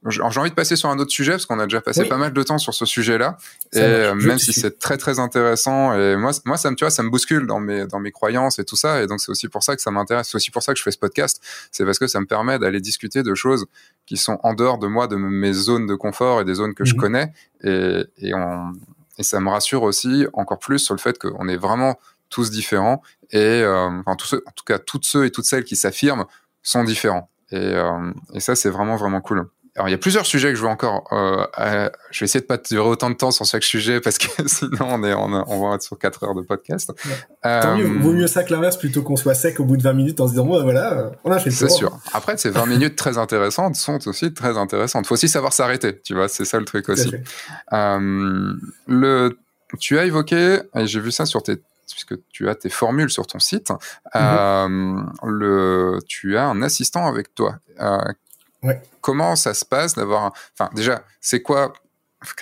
j'ai 0.06 0.22
envie 0.22 0.50
de 0.50 0.54
passer 0.54 0.76
sur 0.76 0.88
un 0.88 0.98
autre 0.98 1.10
sujet 1.10 1.32
parce 1.32 1.46
qu'on 1.46 1.58
a 1.58 1.64
déjà 1.64 1.80
passé 1.80 2.04
pas 2.04 2.16
mal 2.16 2.32
de 2.32 2.42
temps 2.42 2.58
sur 2.58 2.74
ce 2.74 2.86
sujet-là. 2.86 3.36
Et 3.72 3.80
euh, 3.80 4.14
même 4.14 4.38
si 4.38 4.52
c'est 4.52 4.78
très 4.78 4.96
très 4.96 5.18
intéressant, 5.18 5.94
et 5.94 6.16
moi, 6.16 6.30
moi 6.44 6.56
ça 6.56 6.70
me, 6.70 6.76
tu 6.76 6.84
vois, 6.84 6.90
ça 6.90 7.02
me 7.02 7.10
bouscule 7.10 7.46
dans 7.46 7.60
mes 7.60 7.86
dans 7.86 7.98
mes 7.98 8.12
croyances 8.12 8.58
et 8.58 8.64
tout 8.64 8.76
ça. 8.76 9.02
Et 9.02 9.06
donc 9.06 9.20
c'est 9.20 9.30
aussi 9.30 9.48
pour 9.48 9.62
ça 9.62 9.74
que 9.74 9.82
ça 9.82 9.90
m'intéresse. 9.90 10.28
C'est 10.30 10.36
aussi 10.36 10.50
pour 10.50 10.62
ça 10.62 10.72
que 10.72 10.78
je 10.78 10.84
fais 10.84 10.92
ce 10.92 10.98
podcast. 10.98 11.42
C'est 11.72 11.84
parce 11.84 11.98
que 11.98 12.06
ça 12.06 12.20
me 12.20 12.26
permet 12.26 12.58
d'aller 12.58 12.80
discuter 12.80 13.22
de 13.22 13.34
choses 13.34 13.66
qui 14.06 14.16
sont 14.16 14.38
en 14.44 14.54
dehors 14.54 14.78
de 14.78 14.86
moi, 14.86 15.08
de 15.08 15.16
mes 15.16 15.52
zones 15.52 15.86
de 15.86 15.94
confort 15.94 16.40
et 16.40 16.44
des 16.44 16.54
zones 16.54 16.74
que 16.74 16.84
je 16.84 16.94
mhm. 16.94 17.00
connais. 17.00 17.32
Et 17.64 18.04
et, 18.18 18.34
on, 18.34 18.72
et 19.18 19.22
ça 19.22 19.40
me 19.40 19.50
rassure 19.50 19.82
aussi 19.82 20.26
encore 20.32 20.58
plus 20.58 20.78
sur 20.78 20.94
le 20.94 21.00
fait 21.00 21.18
qu'on 21.18 21.48
est 21.48 21.56
vraiment 21.56 21.98
tous 22.30 22.50
différents 22.50 23.02
et 23.30 23.38
euh, 23.38 23.88
enfin 24.00 24.16
tous 24.16 24.34
en 24.34 24.50
tout 24.54 24.64
cas 24.64 24.78
toutes 24.78 25.04
ceux 25.04 25.24
et 25.24 25.30
toutes 25.30 25.44
celles 25.44 25.64
qui 25.64 25.76
s'affirment 25.76 26.24
sont 26.62 26.84
différents. 26.84 27.30
Et, 27.50 27.56
euh, 27.56 28.12
et 28.34 28.40
ça 28.40 28.54
c'est 28.54 28.70
vraiment 28.70 28.96
vraiment 28.96 29.20
cool. 29.20 29.48
Alors, 29.76 29.88
il 29.88 29.92
y 29.92 29.94
a 29.94 29.98
plusieurs 29.98 30.26
sujets 30.26 30.48
que 30.48 30.56
je 30.56 30.62
veux 30.62 30.68
encore. 30.68 31.04
Euh, 31.12 31.88
je 32.10 32.20
vais 32.20 32.24
essayer 32.24 32.40
de 32.40 32.46
pas 32.46 32.58
durer 32.58 32.88
autant 32.88 33.10
de 33.10 33.14
temps 33.14 33.30
sur 33.30 33.44
chaque 33.44 33.62
sujet 33.62 34.00
parce 34.00 34.18
que 34.18 34.26
sinon 34.46 34.70
on 34.80 35.04
est 35.04 35.14
on, 35.14 35.32
on 35.32 35.68
va 35.68 35.76
être 35.76 35.82
sur 35.82 35.98
4 35.98 36.24
heures 36.24 36.34
de 36.34 36.42
podcast. 36.42 36.92
Tant 37.42 37.76
mieux, 37.76 37.86
vaut 37.86 38.12
mieux 38.12 38.26
ça 38.26 38.44
que 38.44 38.52
l'inverse 38.52 38.76
plutôt 38.76 39.02
qu'on 39.02 39.16
soit 39.16 39.34
sec 39.34 39.60
au 39.60 39.64
bout 39.64 39.76
de 39.76 39.82
20 39.82 39.92
minutes 39.92 40.20
en 40.20 40.26
se 40.26 40.32
disant 40.32 40.44
bon, 40.44 40.62
voilà, 40.62 41.12
on 41.24 41.30
a 41.30 41.38
fait 41.38 41.50
C'est 41.50 41.68
sûr. 41.68 41.98
Après, 42.12 42.36
ces 42.36 42.50
20 42.50 42.66
minutes 42.66 42.96
très 42.96 43.18
intéressantes 43.18 43.76
sont 43.76 44.06
aussi 44.08 44.32
très 44.34 44.56
intéressantes. 44.56 45.06
Faut 45.06 45.14
aussi 45.14 45.28
savoir 45.28 45.52
s'arrêter, 45.52 46.00
tu 46.00 46.14
vois, 46.14 46.28
c'est 46.28 46.44
ça 46.44 46.58
le 46.58 46.64
truc 46.64 46.88
aussi. 46.88 47.14
Euh, 47.72 48.52
le, 48.86 49.38
tu 49.78 49.98
as 49.98 50.04
évoqué, 50.04 50.60
et 50.74 50.86
j'ai 50.86 51.00
vu 51.00 51.12
ça 51.12 51.26
sur 51.26 51.42
tes 51.42 51.56
puisque 51.90 52.22
tu 52.30 52.48
as 52.48 52.54
tes 52.54 52.68
formules 52.68 53.10
sur 53.10 53.26
ton 53.26 53.38
site, 53.38 53.72
euh, 54.14 54.96
le, 55.24 55.98
tu 56.06 56.36
as 56.36 56.44
un 56.44 56.62
assistant 56.62 57.06
avec 57.06 57.34
toi. 57.34 57.56
Comment 59.00 59.36
ça 59.36 59.54
se 59.54 59.64
passe 59.64 59.94
d'avoir, 59.94 60.32
enfin 60.58 60.70
déjà, 60.74 61.04
c'est 61.20 61.42
quoi, 61.42 61.72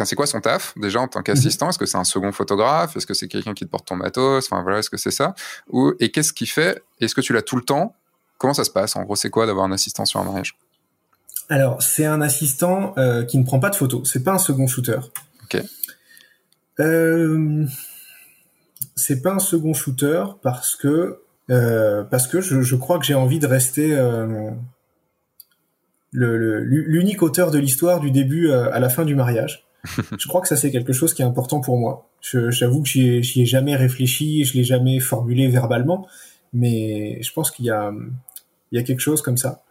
c'est 0.05 0.17
quoi 0.17 0.27
son 0.27 0.41
taf 0.41 0.73
déjà 0.77 1.01
en 1.01 1.09
tant 1.09 1.23
qu'assistant? 1.23 1.69
Est-ce 1.69 1.79
que 1.79 1.87
c'est 1.87 1.99
un 1.99 2.05
second 2.05 2.33
photographe? 2.33 2.97
Est-ce 2.97 3.07
que 3.07 3.15
c'est 3.15 3.29
quelqu'un 3.29 3.55
qui 3.55 3.65
te 3.65 3.71
porte 3.71 3.87
ton 3.87 3.97
matos? 3.97 4.47
Enfin 4.47 4.63
voilà, 4.63 4.79
est-ce 4.79 4.91
que 4.91 4.97
c'est 4.97 5.11
ça? 5.11 5.35
Ou 5.71 5.93
et 6.01 6.11
qu'est-ce 6.11 6.33
qu'il 6.33 6.49
fait 6.49 6.83
Est-ce 7.01 7.15
que 7.15 7.21
tu 7.21 7.33
l'as 7.33 7.43
tout 7.43 7.57
le 7.57 7.63
temps? 7.63 7.95
Comment 8.39 8.55
ça 8.55 8.65
se 8.65 8.71
passe? 8.71 8.97
En 8.97 9.03
gros, 9.03 9.17
c'est 9.17 9.31
quoi 9.31 9.47
d'avoir 9.47 9.67
un 9.67 9.73
assistant 9.73 10.05
sur 10.05 10.21
un 10.21 10.25
mariage? 10.25 10.57
Alors, 11.49 11.81
c'est 11.81 12.05
un 12.05 12.21
assistant 12.21 12.95
euh, 12.99 13.25
qui 13.25 13.39
ne 13.39 13.45
prend 13.45 13.61
pas 13.61 13.71
de 13.71 13.77
photos. 13.77 14.11
C'est 14.11 14.25
pas 14.25 14.33
un 14.33 14.39
second 14.39 14.67
shooter. 14.67 14.99
Ok. 15.45 15.63
Euh, 16.81 17.67
c'est 18.95 19.23
pas 19.23 19.33
un 19.33 19.39
second 19.39 19.73
shooter 19.73 20.25
parce 20.43 20.77
que 20.77 21.21
euh, 21.49 22.03
parce 22.03 22.27
que 22.27 22.41
je, 22.41 22.61
je, 22.63 22.75
crois 22.75 22.99
que 22.99 23.05
j'ai 23.05 23.15
envie 23.15 23.39
de 23.39 23.47
rester 23.47 23.97
l'unique 26.17 27.23
auteur 27.23 27.51
de 27.51 27.59
l'histoire 27.59 28.01
du 28.01 28.11
début 28.11 28.49
euh, 28.49 28.73
à 28.73 28.81
la 28.81 28.89
fin 28.89 29.05
du 29.05 29.15
mariage. 29.15 29.67
je 30.19 30.27
crois 30.27 30.41
que 30.41 30.49
ça 30.49 30.57
c'est 30.57 30.71
quelque 30.71 30.93
chose 30.93 31.15
qui 31.15 31.23
est 31.23 31.25
important 31.25 31.61
pour 31.61 31.79
moi. 31.79 32.09
J'avoue 32.21 32.83
que 32.83 32.89
j'y 32.89 33.09
ai, 33.09 33.19
ai, 33.19 33.47
jamais 33.47 33.77
réfléchi, 33.77 34.45
je 34.45 34.55
l'ai 34.55 34.65
jamais 34.65 34.99
formulé 34.99 35.47
verbalement, 35.47 36.09
mais 36.53 37.23
je 37.23 37.33
pense 37.33 37.51
qu'il 37.51 37.67
y 37.67 37.71
a, 37.71 37.93
il 38.73 38.79
y 38.79 38.81
a 38.81 38.85
quelque 38.85 39.01
chose 39.01 39.23
comme 39.23 39.37
ça. 39.37 39.63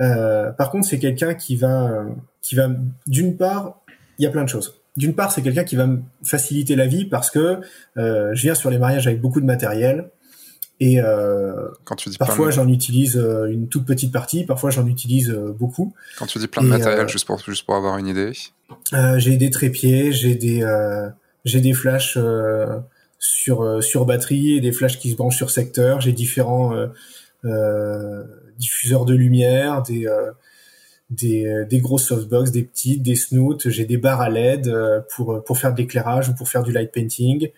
Euh, 0.00 0.50
par 0.50 0.70
contre, 0.70 0.88
c'est 0.88 0.98
quelqu'un 0.98 1.34
qui 1.34 1.56
va, 1.56 2.04
qui 2.42 2.56
va, 2.56 2.68
d'une 3.06 3.36
part, 3.36 3.80
il 4.18 4.24
y 4.24 4.26
a 4.26 4.30
plein 4.30 4.44
de 4.44 4.48
choses. 4.48 4.80
D'une 4.96 5.14
part, 5.14 5.32
c'est 5.32 5.42
quelqu'un 5.42 5.64
qui 5.64 5.76
va 5.76 5.86
me 5.86 6.02
faciliter 6.22 6.76
la 6.76 6.86
vie 6.86 7.04
parce 7.04 7.30
que 7.30 7.60
euh, 7.96 8.34
je 8.34 8.42
viens 8.42 8.54
sur 8.54 8.70
les 8.70 8.78
mariages 8.78 9.06
avec 9.06 9.20
beaucoup 9.20 9.40
de 9.40 9.46
matériel. 9.46 10.10
Et 10.80 11.00
euh, 11.00 11.68
Quand 11.84 11.94
tu 11.94 12.08
dis 12.08 12.18
parfois 12.18 12.50
j'en 12.50 12.68
utilise 12.68 13.16
euh, 13.16 13.46
une 13.46 13.68
toute 13.68 13.86
petite 13.86 14.12
partie, 14.12 14.44
parfois 14.44 14.70
j'en 14.70 14.86
utilise 14.86 15.30
euh, 15.30 15.54
beaucoup. 15.56 15.94
Quand 16.18 16.26
tu 16.26 16.38
dis 16.38 16.48
plein 16.48 16.62
de 16.62 16.68
matériel, 16.68 17.08
juste 17.08 17.26
pour 17.26 17.38
juste 17.38 17.64
pour 17.64 17.76
avoir 17.76 17.96
une 17.98 18.08
idée. 18.08 18.32
j'ai 19.16 19.36
des 19.36 19.50
trépieds, 19.50 20.12
j'ai 20.12 20.34
des 20.34 20.66
j'ai 21.44 21.60
des 21.60 21.74
flashs 21.74 22.18
sur 23.18 23.82
sur 23.82 24.04
batterie 24.04 24.56
et 24.56 24.60
des 24.60 24.72
flashs 24.72 24.98
qui 24.98 25.10
se 25.12 25.16
branchent 25.16 25.36
sur 25.36 25.50
secteur. 25.50 26.00
J'ai 26.00 26.12
différents 26.12 26.74
diffuseurs 28.58 29.04
de 29.04 29.14
lumière, 29.14 29.82
des 29.82 30.08
des, 31.10 31.64
des 31.70 31.78
gros 31.80 31.98
softbox, 31.98 32.50
des 32.50 32.64
petites, 32.64 33.02
des 33.02 33.14
snoots. 33.14 33.68
J'ai 33.68 33.84
des 33.84 33.98
barres 33.98 34.22
à 34.22 34.28
LED 34.28 34.74
pour 35.14 35.44
pour 35.44 35.56
faire 35.56 35.72
de 35.72 35.78
l'éclairage 35.78 36.30
ou 36.30 36.34
pour 36.34 36.48
faire 36.48 36.64
du 36.64 36.72
light 36.72 36.90
painting 36.90 37.50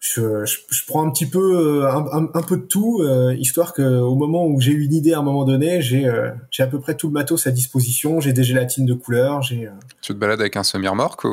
je, 0.00 0.46
je, 0.46 0.56
je, 0.70 0.86
prends 0.86 1.06
un 1.06 1.10
petit 1.10 1.26
peu 1.26 1.84
euh, 1.84 1.90
un, 1.90 2.30
un, 2.32 2.42
peu 2.42 2.56
de 2.56 2.62
tout 2.62 3.02
euh, 3.02 3.34
histoire 3.38 3.74
que 3.74 3.82
au 3.82 4.14
moment 4.14 4.46
où 4.46 4.58
j'ai 4.58 4.72
une 4.72 4.94
idée 4.94 5.12
à 5.12 5.18
un 5.18 5.22
moment 5.22 5.44
donné 5.44 5.82
j'ai 5.82 6.06
euh, 6.06 6.30
j'ai 6.50 6.62
à 6.62 6.66
peu 6.66 6.80
près 6.80 6.94
tout 6.94 7.08
le 7.08 7.12
matos 7.12 7.46
à 7.46 7.50
disposition. 7.50 8.18
J'ai 8.18 8.32
des 8.32 8.42
gélatines 8.42 8.86
de 8.86 8.94
couleur 8.94 9.42
j'ai 9.42 9.68
tu 10.00 10.14
te 10.14 10.18
balades 10.18 10.40
avec 10.40 10.56
un 10.56 10.62
semi-remorque 10.62 11.24
ou 11.24 11.28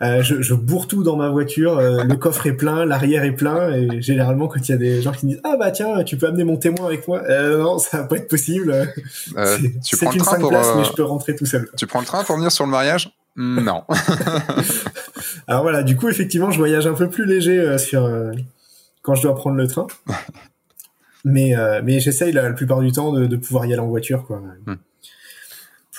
je, 0.00 0.42
je, 0.42 0.54
bourre 0.54 0.88
tout 0.88 1.04
dans 1.04 1.16
ma 1.16 1.28
voiture 1.28 1.80
le 1.80 2.14
coffre 2.16 2.48
est 2.48 2.52
plein 2.52 2.84
l'arrière 2.84 3.22
est 3.22 3.36
plein 3.36 3.72
et 3.72 4.02
généralement 4.02 4.48
quand 4.48 4.68
il 4.68 4.72
y 4.72 4.74
a 4.74 4.78
des 4.78 5.00
gens 5.00 5.12
qui 5.12 5.26
me 5.26 5.30
disent 5.32 5.40
ah 5.44 5.56
bah 5.56 5.70
tiens 5.70 6.02
tu 6.02 6.16
peux 6.16 6.26
amener 6.26 6.42
mon 6.42 6.56
témoin 6.56 6.86
avec 6.86 7.06
moi 7.06 7.22
non 7.28 7.78
ça 7.78 7.98
va 7.98 8.04
pas 8.04 8.16
être 8.16 8.28
possible. 8.28 8.92
C'est 9.82 10.14
une 10.14 10.18
train 10.18 10.40
pour, 10.40 10.50
mais 10.50 10.84
je 10.84 10.92
peux 10.92 11.04
rentrer 11.04 11.36
tout 11.36 11.46
seul. 11.46 11.70
tu 11.76 11.86
prends 11.86 12.00
le 12.00 12.06
train 12.06 12.24
pour 12.24 12.36
venir 12.36 12.50
sur 12.50 12.64
le 12.64 12.72
mariage? 12.72 13.12
Non. 13.38 13.84
Alors 15.46 15.62
voilà, 15.62 15.84
du 15.84 15.96
coup, 15.96 16.08
effectivement, 16.08 16.50
je 16.50 16.58
voyage 16.58 16.86
un 16.86 16.94
peu 16.94 17.08
plus 17.08 17.24
léger 17.24 17.58
euh, 17.58 17.78
sur 17.78 18.04
euh, 18.04 18.32
quand 19.02 19.14
je 19.14 19.22
dois 19.22 19.36
prendre 19.36 19.56
le 19.56 19.68
train. 19.68 19.86
mais 21.24 21.56
euh, 21.56 21.80
mais 21.84 22.00
j'essaye 22.00 22.32
la, 22.32 22.52
plupart 22.52 22.80
du 22.80 22.90
temps 22.90 23.12
de, 23.12 23.36
pouvoir 23.36 23.66
y 23.66 23.72
aller 23.72 23.80
en 23.80 23.86
voiture, 23.86 24.24
quoi. 24.26 24.42
Hmm. 24.66 24.74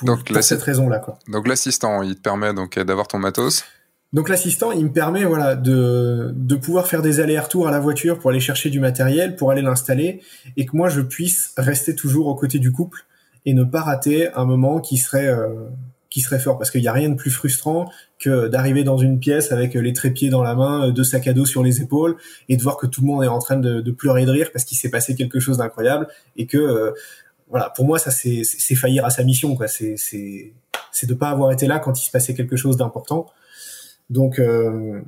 donc, 0.03 0.25
pour 0.25 0.43
cette 0.43 0.61
raison-là, 0.61 0.99
quoi. 0.99 1.17
Donc 1.29 1.47
l'assistant, 1.47 2.03
il 2.03 2.15
te 2.15 2.21
permet 2.21 2.53
donc 2.53 2.77
d'avoir 2.77 3.07
ton 3.07 3.19
matos. 3.19 3.63
Donc 4.11 4.27
l'assistant, 4.27 4.71
il 4.71 4.85
me 4.85 4.91
permet 4.91 5.23
voilà 5.23 5.55
de, 5.55 6.33
de 6.35 6.55
pouvoir 6.55 6.87
faire 6.87 7.01
des 7.01 7.21
allers-retours 7.21 7.67
à 7.67 7.71
la 7.71 7.79
voiture 7.79 8.19
pour 8.19 8.31
aller 8.31 8.39
chercher 8.39 8.69
du 8.69 8.81
matériel, 8.81 9.37
pour 9.37 9.51
aller 9.51 9.61
l'installer, 9.61 10.21
et 10.57 10.65
que 10.65 10.75
moi 10.75 10.89
je 10.89 10.99
puisse 10.99 11.53
rester 11.57 11.95
toujours 11.95 12.27
aux 12.27 12.35
côtés 12.35 12.59
du 12.59 12.71
couple 12.71 13.05
et 13.45 13.53
ne 13.53 13.63
pas 13.63 13.81
rater 13.81 14.33
un 14.33 14.45
moment 14.45 14.81
qui 14.81 14.97
serait 14.97 15.29
qui 16.09 16.21
serait 16.21 16.39
fort 16.39 16.57
parce 16.57 16.71
qu'il 16.71 16.81
n'y 16.81 16.87
a 16.87 16.93
rien 16.93 17.09
de 17.09 17.15
plus 17.15 17.31
frustrant 17.31 17.91
que 18.17 18.47
d'arriver 18.47 18.83
dans 18.83 18.97
une 18.97 19.19
pièce 19.19 19.51
avec 19.51 19.75
les 19.75 19.93
trépieds 19.93 20.29
dans 20.29 20.41
la 20.41 20.55
main, 20.55 20.89
deux 20.89 21.03
sacs 21.03 21.27
à 21.27 21.33
dos 21.33 21.45
sur 21.45 21.63
les 21.63 21.81
épaules 21.81 22.17
et 22.49 22.57
de 22.57 22.63
voir 22.63 22.77
que 22.77 22.87
tout 22.87 23.01
le 23.01 23.07
monde 23.07 23.23
est 23.23 23.27
en 23.27 23.39
train 23.39 23.57
de, 23.57 23.81
de 23.81 23.91
pleurer 23.91 24.25
de 24.25 24.31
rire 24.31 24.49
parce 24.51 24.65
qu'il 24.65 24.77
s'est 24.77 24.89
passé 24.89 25.15
quelque 25.15 25.39
chose 25.39 25.57
d'incroyable 25.57 26.07
et 26.35 26.47
que 26.47 26.57
euh, 26.57 26.91
voilà 27.49 27.71
pour 27.75 27.85
moi 27.85 27.99
ça 27.99 28.11
c'est 28.11 28.43
faillir 28.75 29.05
à 29.05 29.09
sa 29.09 29.23
mission 29.23 29.55
quoi. 29.55 29.67
C'est 29.67 29.95
c'est 29.97 31.07
de 31.07 31.13
pas 31.13 31.29
avoir 31.29 31.51
été 31.51 31.67
là 31.67 31.79
quand 31.79 31.99
il 31.99 32.03
se 32.03 32.11
passait 32.11 32.33
quelque 32.33 32.55
chose 32.55 32.77
d'important. 32.77 33.27
Donc 34.09 34.39
euh, 34.39 35.01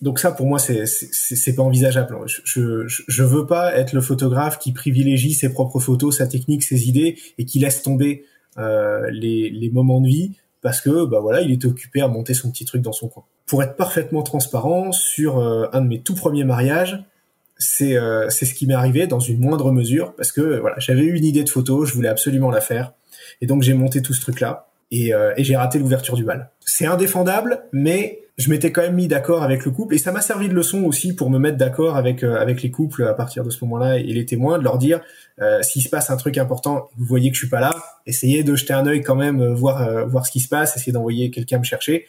donc 0.00 0.20
ça 0.20 0.30
pour 0.30 0.46
moi 0.46 0.58
c'est 0.58 0.86
c'est 0.86 1.54
pas 1.54 1.62
envisageable. 1.62 2.16
Je, 2.26 2.86
je 2.86 3.02
je 3.06 3.22
veux 3.24 3.46
pas 3.46 3.74
être 3.74 3.92
le 3.92 4.00
photographe 4.00 4.58
qui 4.58 4.72
privilégie 4.72 5.34
ses 5.34 5.50
propres 5.52 5.80
photos 5.80 6.18
sa 6.18 6.26
technique 6.26 6.62
ses 6.62 6.88
idées 6.88 7.18
et 7.38 7.44
qui 7.44 7.58
laisse 7.58 7.82
tomber 7.82 8.24
euh, 8.24 8.37
les, 8.58 9.50
les 9.50 9.70
moments 9.70 10.00
de 10.00 10.08
vie 10.08 10.32
parce 10.62 10.80
que 10.80 11.04
bah 11.04 11.20
voilà, 11.20 11.40
il 11.40 11.52
était 11.52 11.66
occupé 11.66 12.00
à 12.00 12.08
monter 12.08 12.34
son 12.34 12.50
petit 12.50 12.64
truc 12.64 12.82
dans 12.82 12.92
son 12.92 13.08
coin. 13.08 13.24
Pour 13.46 13.62
être 13.62 13.76
parfaitement 13.76 14.22
transparent, 14.22 14.92
sur 14.92 15.38
euh, 15.38 15.66
un 15.72 15.80
de 15.80 15.86
mes 15.86 16.00
tout 16.00 16.14
premiers 16.14 16.44
mariages, 16.44 17.02
c'est 17.56 17.96
euh, 17.96 18.28
c'est 18.30 18.44
ce 18.44 18.54
qui 18.54 18.66
m'est 18.66 18.74
arrivé 18.74 19.06
dans 19.06 19.20
une 19.20 19.40
moindre 19.40 19.72
mesure 19.72 20.14
parce 20.14 20.32
que 20.32 20.58
voilà, 20.58 20.78
j'avais 20.78 21.02
eu 21.02 21.16
une 21.16 21.24
idée 21.24 21.44
de 21.44 21.48
photo, 21.48 21.84
je 21.84 21.94
voulais 21.94 22.08
absolument 22.08 22.50
la 22.50 22.60
faire 22.60 22.92
et 23.40 23.46
donc 23.46 23.62
j'ai 23.62 23.74
monté 23.74 24.02
tout 24.02 24.14
ce 24.14 24.20
truc 24.20 24.40
là 24.40 24.68
et, 24.90 25.12
et 25.36 25.44
j'ai 25.44 25.54
raté 25.54 25.78
l'ouverture 25.78 26.16
du 26.16 26.24
bal. 26.24 26.50
C'est 26.60 26.86
indéfendable, 26.86 27.64
mais 27.72 28.22
je 28.38 28.50
m'étais 28.50 28.70
quand 28.70 28.82
même 28.82 28.94
mis 28.94 29.08
d'accord 29.08 29.42
avec 29.42 29.64
le 29.64 29.72
couple 29.72 29.96
et 29.96 29.98
ça 29.98 30.12
m'a 30.12 30.20
servi 30.20 30.48
de 30.48 30.54
leçon 30.54 30.84
aussi 30.84 31.12
pour 31.12 31.28
me 31.28 31.38
mettre 31.38 31.58
d'accord 31.58 31.96
avec 31.96 32.22
euh, 32.22 32.40
avec 32.40 32.62
les 32.62 32.70
couples 32.70 33.02
à 33.04 33.12
partir 33.12 33.42
de 33.42 33.50
ce 33.50 33.64
moment-là 33.64 33.98
et 33.98 34.04
les 34.04 34.24
témoins 34.24 34.58
de 34.58 34.64
leur 34.64 34.78
dire 34.78 35.00
euh, 35.40 35.60
s'il 35.62 35.82
se 35.82 35.88
passe 35.88 36.08
un 36.10 36.16
truc 36.16 36.38
important 36.38 36.88
vous 36.96 37.04
voyez 37.04 37.30
que 37.30 37.34
je 37.34 37.40
suis 37.40 37.48
pas 37.48 37.60
là 37.60 37.74
essayez 38.06 38.44
de 38.44 38.54
jeter 38.54 38.72
un 38.72 38.86
œil 38.86 39.02
quand 39.02 39.16
même 39.16 39.40
euh, 39.40 39.54
voir 39.54 39.82
euh, 39.82 40.04
voir 40.04 40.24
ce 40.24 40.30
qui 40.30 40.38
se 40.38 40.48
passe 40.48 40.76
essayez 40.76 40.92
d'envoyer 40.92 41.30
quelqu'un 41.30 41.58
me 41.58 41.64
chercher. 41.64 42.06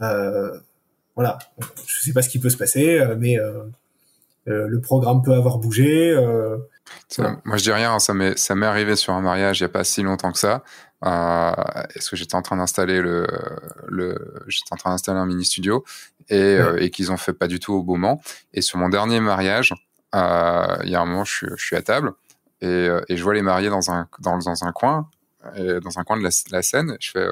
Voilà. 0.00 1.38
Je 1.86 2.02
sais 2.02 2.12
pas 2.12 2.22
ce 2.22 2.28
qui 2.28 2.38
peut 2.38 2.50
se 2.50 2.56
passer 2.56 3.00
mais 3.18 3.36
le 4.46 4.80
programme 4.80 5.22
peut 5.22 5.34
avoir 5.34 5.58
bougé 5.58 6.14
moi 7.44 7.56
je 7.56 7.62
dis 7.62 7.72
rien 7.72 7.98
ça 7.98 8.14
m'est 8.14 8.38
ça 8.38 8.54
m'est 8.54 8.66
arrivé 8.66 8.94
sur 8.94 9.12
un 9.14 9.20
mariage 9.20 9.58
il 9.58 9.62
y 9.62 9.66
a 9.66 9.68
pas 9.68 9.82
si 9.82 10.02
longtemps 10.02 10.30
que 10.30 10.38
ça 10.38 10.62
euh, 11.04 11.52
est-ce 11.94 12.10
que 12.10 12.16
j'étais 12.16 12.34
en 12.34 12.42
train 12.42 12.56
d'installer 12.56 13.00
le, 13.00 13.26
le 13.86 14.42
j'étais 14.48 14.72
en 14.72 14.76
train 14.76 14.90
d'installer 14.90 15.18
un 15.18 15.26
mini 15.26 15.44
studio 15.44 15.84
et, 16.28 16.36
euh, 16.36 16.76
et 16.80 16.90
qu'ils 16.90 17.12
ont 17.12 17.16
fait 17.16 17.32
pas 17.32 17.46
du 17.46 17.60
tout 17.60 17.72
au 17.72 17.82
beau 17.82 17.94
moment. 17.94 18.20
Et 18.52 18.62
sur 18.62 18.78
mon 18.78 18.88
dernier 18.88 19.20
mariage, 19.20 19.74
euh, 20.14 20.76
il 20.84 20.90
y 20.90 20.96
a 20.96 21.00
un 21.00 21.06
moment, 21.06 21.24
je 21.24 21.32
suis, 21.32 21.46
je 21.56 21.64
suis 21.64 21.76
à 21.76 21.82
table 21.82 22.12
et, 22.60 22.88
et 23.08 23.16
je 23.16 23.22
vois 23.22 23.34
les 23.34 23.42
mariés 23.42 23.70
dans 23.70 23.90
un 23.90 24.08
dans, 24.18 24.38
dans 24.38 24.64
un 24.64 24.72
coin 24.72 25.08
et 25.54 25.80
dans 25.80 25.98
un 25.98 26.04
coin 26.04 26.16
de 26.16 26.28
la, 26.50 26.62
scène. 26.62 26.96
Je 27.00 27.10
fais, 27.12 27.28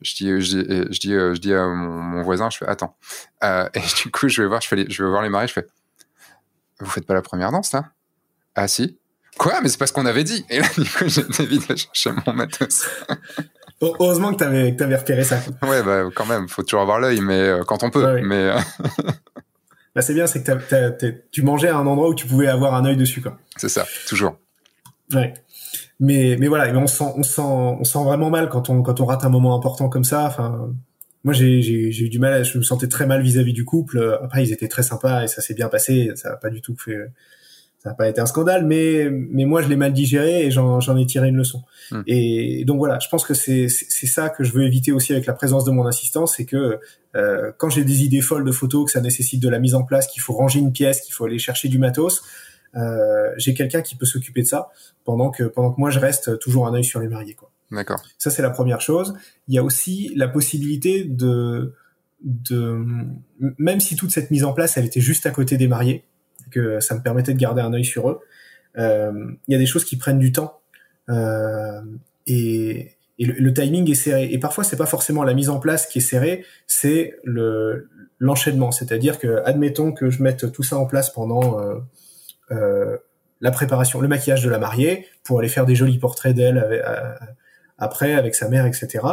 je 0.00 0.14
dis, 0.14 0.40
je 0.40 0.56
dis, 0.56 0.66
je 0.90 1.00
dis, 1.00 1.10
je 1.10 1.38
dis 1.38 1.52
à 1.52 1.66
mon, 1.66 2.22
voisin, 2.22 2.48
je 2.48 2.58
fais, 2.58 2.66
attends. 2.66 2.96
et 3.42 3.80
du 4.02 4.10
coup, 4.10 4.28
je 4.28 4.42
vais 4.42 4.48
voir, 4.48 4.62
je 4.62 4.68
fais, 4.68 4.86
je 4.88 5.02
vais 5.02 5.10
voir 5.10 5.22
les 5.22 5.28
mariés, 5.28 5.48
je 5.48 5.52
fais, 5.52 5.66
vous 6.80 6.90
faites 6.90 7.06
pas 7.06 7.14
la 7.14 7.22
première 7.22 7.52
danse 7.52 7.72
là? 7.72 7.90
Ah 8.54 8.68
si. 8.68 8.98
Quoi? 9.38 9.60
Mais 9.62 9.68
c'est 9.68 9.78
pas 9.78 9.86
ce 9.86 9.92
qu'on 9.92 10.06
avait 10.06 10.24
dit. 10.24 10.44
Et 10.50 10.60
là, 10.60 10.66
du 10.76 10.88
coup, 10.88 11.04
j'étais 11.06 11.44
vite 11.44 11.70
à 11.70 11.76
chercher 11.76 12.10
mon 12.26 12.32
matos. 12.32 12.86
Heureusement 13.80 14.32
que 14.32 14.38
t'avais 14.38 14.74
que 14.74 14.84
avais 14.84 14.96
repéré 14.96 15.22
ça. 15.22 15.38
Ouais, 15.62 15.82
bah 15.82 16.04
quand 16.14 16.24
même, 16.24 16.48
faut 16.48 16.62
toujours 16.62 16.80
avoir 16.80 16.98
l'œil, 16.98 17.20
mais 17.20 17.40
euh, 17.40 17.62
quand 17.62 17.82
on 17.82 17.90
peut. 17.90 18.20
Mais 18.22 18.50
euh, 18.50 18.58
bah, 19.94 20.00
c'est 20.00 20.14
bien, 20.14 20.26
c'est 20.26 20.42
que 20.42 21.14
tu 21.30 21.42
mangeais 21.42 21.68
à 21.68 21.76
un 21.76 21.86
endroit 21.86 22.08
où 22.08 22.14
tu 22.14 22.26
pouvais 22.26 22.46
avoir 22.46 22.74
un 22.74 22.86
œil 22.86 22.96
dessus, 22.96 23.20
quoi. 23.20 23.36
C'est 23.56 23.68
ça, 23.68 23.86
toujours. 24.08 24.38
Ouais. 25.12 25.34
Mais 26.00 26.36
mais 26.40 26.48
voilà, 26.48 26.74
on 26.74 26.86
sent 26.86 27.04
on 27.16 27.22
sent 27.22 27.42
on 27.42 27.84
sent 27.84 28.02
vraiment 28.02 28.30
mal 28.30 28.48
quand 28.48 28.70
on 28.70 28.82
quand 28.82 28.98
on 29.00 29.04
rate 29.04 29.24
un 29.24 29.28
moment 29.28 29.54
important 29.54 29.90
comme 29.90 30.04
ça. 30.04 30.24
Enfin, 30.24 30.70
moi 31.22 31.34
j'ai 31.34 31.60
j'ai 31.60 32.04
eu 32.04 32.08
du 32.08 32.18
mal, 32.18 32.46
je 32.46 32.56
me 32.56 32.62
sentais 32.62 32.88
très 32.88 33.06
mal 33.06 33.20
vis-à-vis 33.20 33.52
du 33.52 33.66
couple. 33.66 34.18
Après, 34.22 34.42
ils 34.42 34.52
étaient 34.52 34.68
très 34.68 34.82
sympas 34.82 35.24
et 35.24 35.28
ça 35.28 35.42
s'est 35.42 35.54
bien 35.54 35.68
passé. 35.68 36.12
Ça 36.14 36.32
a 36.32 36.36
pas 36.36 36.48
du 36.48 36.62
tout 36.62 36.76
fait 36.76 36.96
ça 37.86 37.90
n'a 37.90 37.94
pas 37.94 38.08
été 38.08 38.20
un 38.20 38.26
scandale, 38.26 38.66
mais 38.66 39.08
mais 39.10 39.44
moi 39.44 39.62
je 39.62 39.68
l'ai 39.68 39.76
mal 39.76 39.92
digéré 39.92 40.44
et 40.44 40.50
j'en 40.50 40.80
j'en 40.80 40.96
ai 40.96 41.06
tiré 41.06 41.28
une 41.28 41.36
leçon. 41.36 41.62
Hmm. 41.92 42.02
Et 42.08 42.64
donc 42.64 42.78
voilà, 42.78 42.98
je 42.98 43.08
pense 43.08 43.24
que 43.24 43.32
c'est 43.32 43.68
c'est 43.68 44.08
ça 44.08 44.28
que 44.28 44.42
je 44.42 44.52
veux 44.52 44.64
éviter 44.64 44.90
aussi 44.90 45.12
avec 45.12 45.24
la 45.24 45.34
présence 45.34 45.64
de 45.64 45.70
mon 45.70 45.86
assistant, 45.86 46.26
c'est 46.26 46.46
que 46.46 46.80
euh, 47.14 47.52
quand 47.58 47.70
j'ai 47.70 47.84
des 47.84 48.02
idées 48.02 48.22
folles 48.22 48.44
de 48.44 48.50
photos, 48.50 48.86
que 48.86 48.90
ça 48.90 49.00
nécessite 49.00 49.40
de 49.40 49.48
la 49.48 49.60
mise 49.60 49.76
en 49.76 49.84
place, 49.84 50.08
qu'il 50.08 50.20
faut 50.20 50.32
ranger 50.32 50.58
une 50.58 50.72
pièce, 50.72 51.00
qu'il 51.00 51.14
faut 51.14 51.26
aller 51.26 51.38
chercher 51.38 51.68
du 51.68 51.78
matos, 51.78 52.24
euh, 52.74 53.30
j'ai 53.36 53.54
quelqu'un 53.54 53.82
qui 53.82 53.94
peut 53.94 54.04
s'occuper 54.04 54.42
de 54.42 54.48
ça 54.48 54.70
pendant 55.04 55.30
que 55.30 55.44
pendant 55.44 55.70
que 55.70 55.78
moi 55.78 55.90
je 55.90 56.00
reste 56.00 56.40
toujours 56.40 56.66
un 56.66 56.74
œil 56.74 56.84
sur 56.84 56.98
les 56.98 57.06
mariés 57.06 57.34
quoi. 57.34 57.52
D'accord. 57.70 58.02
Ça 58.18 58.30
c'est 58.30 58.42
la 58.42 58.50
première 58.50 58.80
chose. 58.80 59.14
Il 59.46 59.54
y 59.54 59.58
a 59.58 59.62
aussi 59.62 60.12
la 60.16 60.26
possibilité 60.26 61.04
de 61.04 61.72
de 62.24 62.84
même 63.38 63.78
si 63.78 63.94
toute 63.94 64.10
cette 64.10 64.32
mise 64.32 64.42
en 64.42 64.52
place 64.52 64.76
elle 64.76 64.86
était 64.86 65.00
juste 65.00 65.24
à 65.24 65.30
côté 65.30 65.56
des 65.56 65.68
mariés 65.68 66.02
que 66.50 66.80
ça 66.80 66.94
me 66.94 67.02
permettait 67.02 67.32
de 67.32 67.38
garder 67.38 67.62
un 67.62 67.72
œil 67.72 67.84
sur 67.84 68.08
eux. 68.10 68.20
Euh, 68.78 69.12
il 69.48 69.52
y 69.52 69.54
a 69.54 69.58
des 69.58 69.66
choses 69.66 69.84
qui 69.84 69.96
prennent 69.96 70.18
du 70.18 70.32
temps 70.32 70.60
euh, 71.08 71.80
et, 72.26 72.96
et 73.18 73.24
le, 73.24 73.52
timing 73.54 73.90
est 73.90 73.94
serré. 73.94 74.28
Et 74.30 74.38
parfois, 74.38 74.64
c'est 74.64 74.76
pas 74.76 74.86
forcément 74.86 75.24
la 75.24 75.34
mise 75.34 75.48
en 75.48 75.58
place 75.58 75.86
qui 75.86 75.98
est 75.98 76.02
serrée, 76.02 76.44
c'est 76.66 77.16
le 77.24 77.88
l'enchaînement. 78.18 78.72
C'est-à-dire 78.72 79.18
que, 79.18 79.42
admettons 79.44 79.92
que 79.92 80.10
je 80.10 80.22
mette 80.22 80.52
tout 80.52 80.62
ça 80.62 80.76
en 80.78 80.86
place 80.86 81.10
pendant 81.10 81.60
euh, 81.60 81.78
euh, 82.50 82.96
la 83.40 83.50
préparation, 83.50 84.00
le 84.00 84.08
maquillage 84.08 84.42
de 84.42 84.50
la 84.50 84.58
mariée, 84.58 85.06
pour 85.24 85.38
aller 85.40 85.48
faire 85.48 85.66
des 85.66 85.74
jolis 85.74 85.98
portraits 85.98 86.34
d'elle 86.34 86.58
euh, 86.58 87.14
après 87.78 88.14
avec 88.14 88.34
sa 88.34 88.48
mère, 88.48 88.66
etc. 88.66 89.04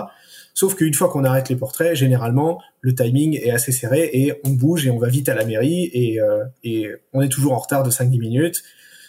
Sauf 0.53 0.75
qu'une 0.75 0.93
fois 0.93 1.09
qu'on 1.09 1.23
arrête 1.23 1.49
les 1.49 1.55
portraits, 1.55 1.95
généralement, 1.95 2.61
le 2.81 2.93
timing 2.93 3.39
est 3.41 3.49
assez 3.49 3.71
serré 3.71 4.09
et 4.13 4.33
on 4.43 4.51
bouge 4.51 4.85
et 4.85 4.91
on 4.91 4.99
va 4.99 5.07
vite 5.07 5.27
à 5.29 5.33
la 5.33 5.45
mairie 5.45 5.89
et, 5.93 6.21
euh, 6.21 6.43
et 6.63 6.89
on 7.11 7.21
est 7.21 7.29
toujours 7.29 7.53
en 7.53 7.57
retard 7.57 7.83
de 7.83 7.89
5-10 7.89 8.19
minutes. 8.19 8.63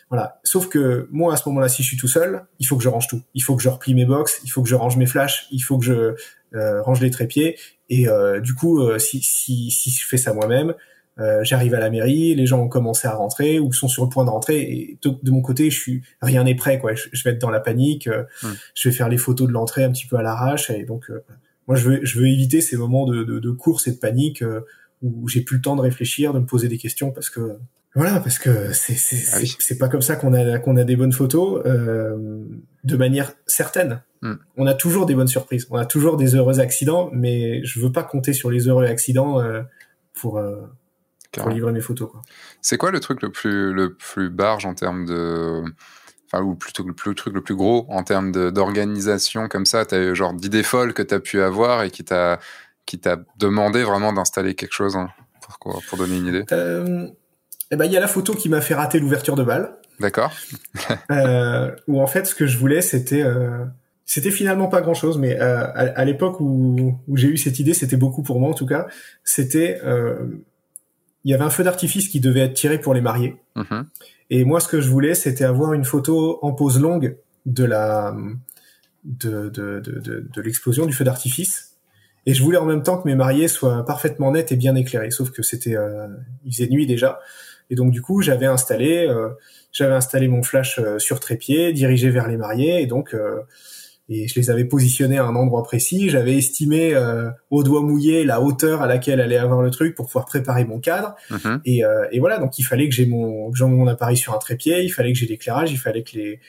Voilà. 0.08 0.40
Sauf 0.44 0.68
que 0.68 1.08
moi, 1.10 1.34
à 1.34 1.36
ce 1.36 1.48
moment-là, 1.48 1.68
si 1.68 1.82
je 1.82 1.88
suis 1.88 1.96
tout 1.96 2.08
seul, 2.08 2.44
il 2.60 2.66
faut 2.66 2.76
que 2.76 2.82
je 2.82 2.88
range 2.88 3.08
tout. 3.08 3.20
Il 3.34 3.42
faut 3.42 3.56
que 3.56 3.62
je 3.62 3.68
replie 3.68 3.94
mes 3.94 4.06
box, 4.06 4.40
il 4.44 4.50
faut 4.50 4.62
que 4.62 4.68
je 4.68 4.74
range 4.74 4.96
mes 4.96 5.06
flashs, 5.06 5.46
il 5.50 5.60
faut 5.60 5.78
que 5.78 5.84
je 5.84 6.14
euh, 6.54 6.82
range 6.82 7.00
les 7.00 7.10
trépieds. 7.10 7.58
Et 7.90 8.08
euh, 8.08 8.40
du 8.40 8.54
coup, 8.54 8.80
si, 8.98 9.20
si, 9.22 9.70
si 9.70 9.90
je 9.90 10.06
fais 10.06 10.16
ça 10.16 10.32
moi-même, 10.32 10.74
euh, 11.20 11.44
j'arrive 11.44 11.74
à 11.74 11.80
la 11.80 11.90
mairie, 11.90 12.34
les 12.34 12.46
gens 12.46 12.60
ont 12.60 12.68
commencé 12.68 13.06
à 13.06 13.14
rentrer 13.14 13.60
ou 13.60 13.72
sont 13.72 13.86
sur 13.86 14.02
le 14.02 14.08
point 14.08 14.24
de 14.24 14.30
rentrer 14.30 14.60
et 14.62 14.98
de, 15.02 15.30
mon 15.30 15.42
côté, 15.42 15.70
je 15.70 15.78
suis 15.78 16.02
rien 16.20 16.42
n'est 16.42 16.56
prêt 16.56 16.80
quoi. 16.80 16.94
Je, 16.94 17.22
vais 17.24 17.30
être 17.30 17.40
dans 17.40 17.50
la 17.50 17.60
panique, 17.60 18.08
euh, 18.08 18.24
je 18.74 18.88
vais 18.88 18.94
faire 18.94 19.08
les 19.08 19.16
photos 19.16 19.46
de 19.46 19.52
l'entrée 19.52 19.84
un 19.84 19.92
petit 19.92 20.06
peu 20.06 20.16
à 20.16 20.22
l'arrache 20.22 20.70
et 20.70 20.84
donc 20.84 21.10
euh, 21.10 21.24
moi 21.68 21.76
je 21.76 21.88
veux 21.88 22.04
je 22.04 22.18
veux 22.18 22.26
éviter 22.26 22.60
ces 22.60 22.76
moments 22.76 23.06
de, 23.06 23.22
de, 23.22 23.38
de 23.38 23.50
course 23.52 23.86
et 23.86 23.92
de 23.92 23.96
panique 23.96 24.42
où 25.02 25.28
j'ai 25.28 25.42
plus 25.42 25.56
le 25.56 25.62
temps 25.62 25.76
de 25.76 25.82
réfléchir, 25.82 26.32
de 26.32 26.40
me 26.40 26.46
poser 26.46 26.66
des 26.66 26.78
questions 26.78 27.12
parce 27.12 27.30
que 27.30 27.58
voilà 27.94 28.18
parce 28.18 28.40
que 28.40 28.72
c'est 28.72 28.94
c'est 28.94 29.74
ah 29.74 29.78
pas 29.78 29.88
comme 29.88 30.02
ça 30.02 30.16
qu'on 30.16 30.34
a 30.34 30.58
qu'on 30.58 30.76
a 30.76 30.82
des 30.82 30.96
bonnes 30.96 31.12
photos 31.12 31.62
de 31.64 32.96
manière 32.96 33.32
certaine. 33.46 34.02
Hmm. 34.20 34.34
On 34.56 34.66
a 34.66 34.74
toujours 34.74 35.06
des 35.06 35.14
bonnes 35.14 35.28
surprises, 35.28 35.68
on 35.70 35.76
a 35.76 35.86
toujours 35.86 36.16
des 36.16 36.34
heureux 36.34 36.58
accidents, 36.58 37.08
mais 37.12 37.62
je 37.62 37.78
veux 37.78 37.92
pas 37.92 38.02
compter 38.02 38.32
sur 38.32 38.50
les 38.50 38.66
heureux 38.66 38.86
accidents 38.86 39.40
pour 40.12 40.40
pour 41.40 41.50
livrer 41.50 41.72
mes 41.72 41.80
photos. 41.80 42.10
C'est 42.60 42.76
quoi 42.76 42.90
le 42.90 43.00
truc 43.00 43.22
le 43.22 43.30
plus, 43.30 43.72
le 43.72 43.94
plus 43.94 44.30
barge 44.30 44.66
en 44.66 44.74
termes 44.74 45.06
de. 45.06 45.62
Enfin, 46.26 46.42
ou 46.42 46.54
plutôt 46.54 46.82
le, 46.82 46.94
plus, 46.94 47.14
truc 47.14 47.34
le 47.34 47.42
plus 47.42 47.54
gros 47.54 47.86
en 47.88 48.02
termes 48.02 48.32
d'organisation 48.32 49.48
comme 49.48 49.66
ça? 49.66 49.84
Tu 49.84 49.94
as 49.94 50.14
genre 50.14 50.32
d'idées 50.32 50.62
folles 50.62 50.94
que 50.94 51.02
tu 51.02 51.14
as 51.14 51.20
pu 51.20 51.40
avoir 51.40 51.82
et 51.82 51.90
qui 51.90 52.04
t'a 52.04 52.38
demandé 53.38 53.82
vraiment 53.82 54.12
d'installer 54.12 54.54
quelque 54.54 54.72
chose 54.72 54.96
hein, 54.96 55.08
pour, 55.60 55.82
pour, 55.88 55.98
donner 55.98 56.16
une 56.16 56.26
idée? 56.26 56.44
Euh, 56.52 57.06
eh 57.70 57.76
ben, 57.76 57.84
Il 57.84 57.92
y 57.92 57.96
a 57.96 58.00
la 58.00 58.08
photo 58.08 58.34
qui 58.34 58.48
m'a 58.48 58.60
fait 58.60 58.74
rater 58.74 58.98
l'ouverture 58.98 59.36
de 59.36 59.44
balle. 59.44 59.76
D'accord. 60.00 60.32
euh, 61.10 61.70
où 61.86 62.00
en 62.00 62.06
fait, 62.06 62.26
ce 62.26 62.34
que 62.34 62.46
je 62.46 62.58
voulais, 62.58 62.82
c'était. 62.82 63.22
Euh, 63.22 63.64
c'était 64.06 64.30
finalement 64.30 64.68
pas 64.68 64.82
grand 64.82 64.94
chose, 64.94 65.18
mais 65.18 65.40
euh, 65.40 65.66
à, 65.74 66.04
l'époque 66.04 66.38
où, 66.38 66.98
où 67.08 67.16
j'ai 67.16 67.28
eu 67.28 67.38
cette 67.38 67.58
idée, 67.58 67.72
c'était 67.72 67.96
beaucoup 67.96 68.22
pour 68.22 68.38
moi 68.38 68.50
en 68.50 68.54
tout 68.54 68.66
cas. 68.66 68.86
C'était 69.24 69.80
euh, 69.82 70.26
il 71.24 71.30
y 71.30 71.34
avait 71.34 71.44
un 71.44 71.50
feu 71.50 71.64
d'artifice 71.64 72.08
qui 72.08 72.20
devait 72.20 72.40
être 72.40 72.54
tiré 72.54 72.78
pour 72.78 72.94
les 72.94 73.00
mariés. 73.00 73.36
Mhm. 73.56 73.86
Et 74.30 74.44
moi, 74.44 74.60
ce 74.60 74.68
que 74.68 74.80
je 74.80 74.88
voulais, 74.88 75.14
c'était 75.14 75.44
avoir 75.44 75.72
une 75.72 75.84
photo 75.84 76.38
en 76.42 76.52
pose 76.52 76.80
longue 76.80 77.16
de 77.46 77.64
la 77.64 78.14
de, 79.04 79.50
de, 79.50 79.80
de, 79.80 80.26
de, 80.32 80.40
l'explosion 80.40 80.86
du 80.86 80.92
feu 80.92 81.04
d'artifice. 81.04 81.76
Et 82.24 82.32
je 82.32 82.42
voulais 82.42 82.56
en 82.56 82.64
même 82.64 82.82
temps 82.82 82.96
que 82.96 83.06
mes 83.06 83.14
mariés 83.14 83.48
soient 83.48 83.84
parfaitement 83.84 84.32
nets 84.32 84.50
et 84.50 84.56
bien 84.56 84.74
éclairés. 84.74 85.10
Sauf 85.10 85.30
que 85.30 85.42
c'était, 85.42 85.76
euh, 85.76 86.08
il 86.44 86.54
faisait 86.54 86.68
nuit 86.68 86.86
déjà. 86.86 87.20
Et 87.70 87.74
donc 87.74 87.90
du 87.90 88.00
coup, 88.00 88.22
j'avais 88.22 88.46
installé, 88.46 89.06
euh, 89.06 89.30
j'avais 89.72 89.94
installé 89.94 90.28
mon 90.28 90.42
flash 90.42 90.78
euh, 90.78 90.98
sur 90.98 91.20
trépied, 91.20 91.72
dirigé 91.72 92.10
vers 92.10 92.28
les 92.28 92.36
mariés. 92.36 92.80
Et 92.80 92.86
donc 92.86 93.14
euh, 93.14 93.40
et 94.08 94.28
je 94.28 94.38
les 94.38 94.50
avais 94.50 94.64
positionnés 94.64 95.18
à 95.18 95.24
un 95.24 95.34
endroit 95.34 95.62
précis. 95.62 96.10
J'avais 96.10 96.36
estimé 96.36 96.94
euh, 96.94 97.30
au 97.50 97.62
doigt 97.62 97.80
mouillé 97.80 98.24
la 98.24 98.40
hauteur 98.40 98.82
à 98.82 98.86
laquelle 98.86 99.20
allait 99.20 99.38
avoir 99.38 99.62
le 99.62 99.70
truc 99.70 99.94
pour 99.94 100.06
pouvoir 100.06 100.26
préparer 100.26 100.64
mon 100.64 100.78
cadre. 100.78 101.14
Mhm. 101.30 101.60
Et, 101.64 101.84
euh, 101.84 102.06
et, 102.12 102.20
voilà, 102.20 102.38
donc 102.38 102.58
il 102.58 102.64
fallait 102.64 102.88
que 102.88 102.94
j'ai 102.94 103.06
mon, 103.06 103.50
que 103.50 103.64
mon 103.64 103.86
appareil 103.86 104.16
sur 104.16 104.34
un 104.34 104.38
trépied, 104.38 104.84
il 104.84 104.90
fallait 104.90 105.12
que 105.12 105.18
j'ai 105.18 105.26
l'éclairage, 105.26 105.72
il 105.72 105.78
fallait 105.78 106.02
que 106.02 106.16
les, 106.18 106.40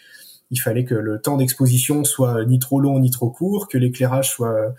il 0.51 0.59
fallait 0.59 0.83
que 0.83 0.95
le 0.95 1.21
temps 1.21 1.37
d'exposition 1.37 2.03
soit 2.03 2.43
ni 2.45 2.59
trop 2.59 2.79
long 2.81 2.99
ni 2.99 3.09
trop 3.09 3.29
court, 3.29 3.69
que 3.69 3.77
l'éclairage 3.77 4.29
soit 4.31 4.73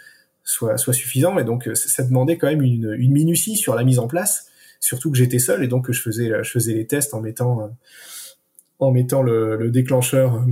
soit 0.45 0.77
soit 0.77 0.93
suffisant. 0.93 1.39
Et 1.39 1.45
donc 1.45 1.71
ça 1.75 2.03
demandait 2.03 2.37
quand 2.37 2.47
même 2.47 2.63
une, 2.63 2.95
une 2.99 3.13
minutie 3.13 3.57
sur 3.57 3.75
la 3.75 3.85
mise 3.85 3.99
en 3.99 4.07
place, 4.07 4.49
surtout 4.81 5.11
que 5.11 5.17
j'étais 5.17 5.39
seul 5.39 5.65
et 5.65 5.69
donc 5.69 5.87
que 5.87 5.95
je 5.95 6.03
faisais 6.03 6.31
je 6.43 6.51
faisais 6.51 6.75
les 6.75 6.87
tests 6.87 7.15
en 7.15 7.23
mettant 7.23 7.63
euh, 7.63 7.67
en 8.79 8.91
mettant 8.91 9.23
le, 9.23 9.71
déclencheur, 9.71 10.45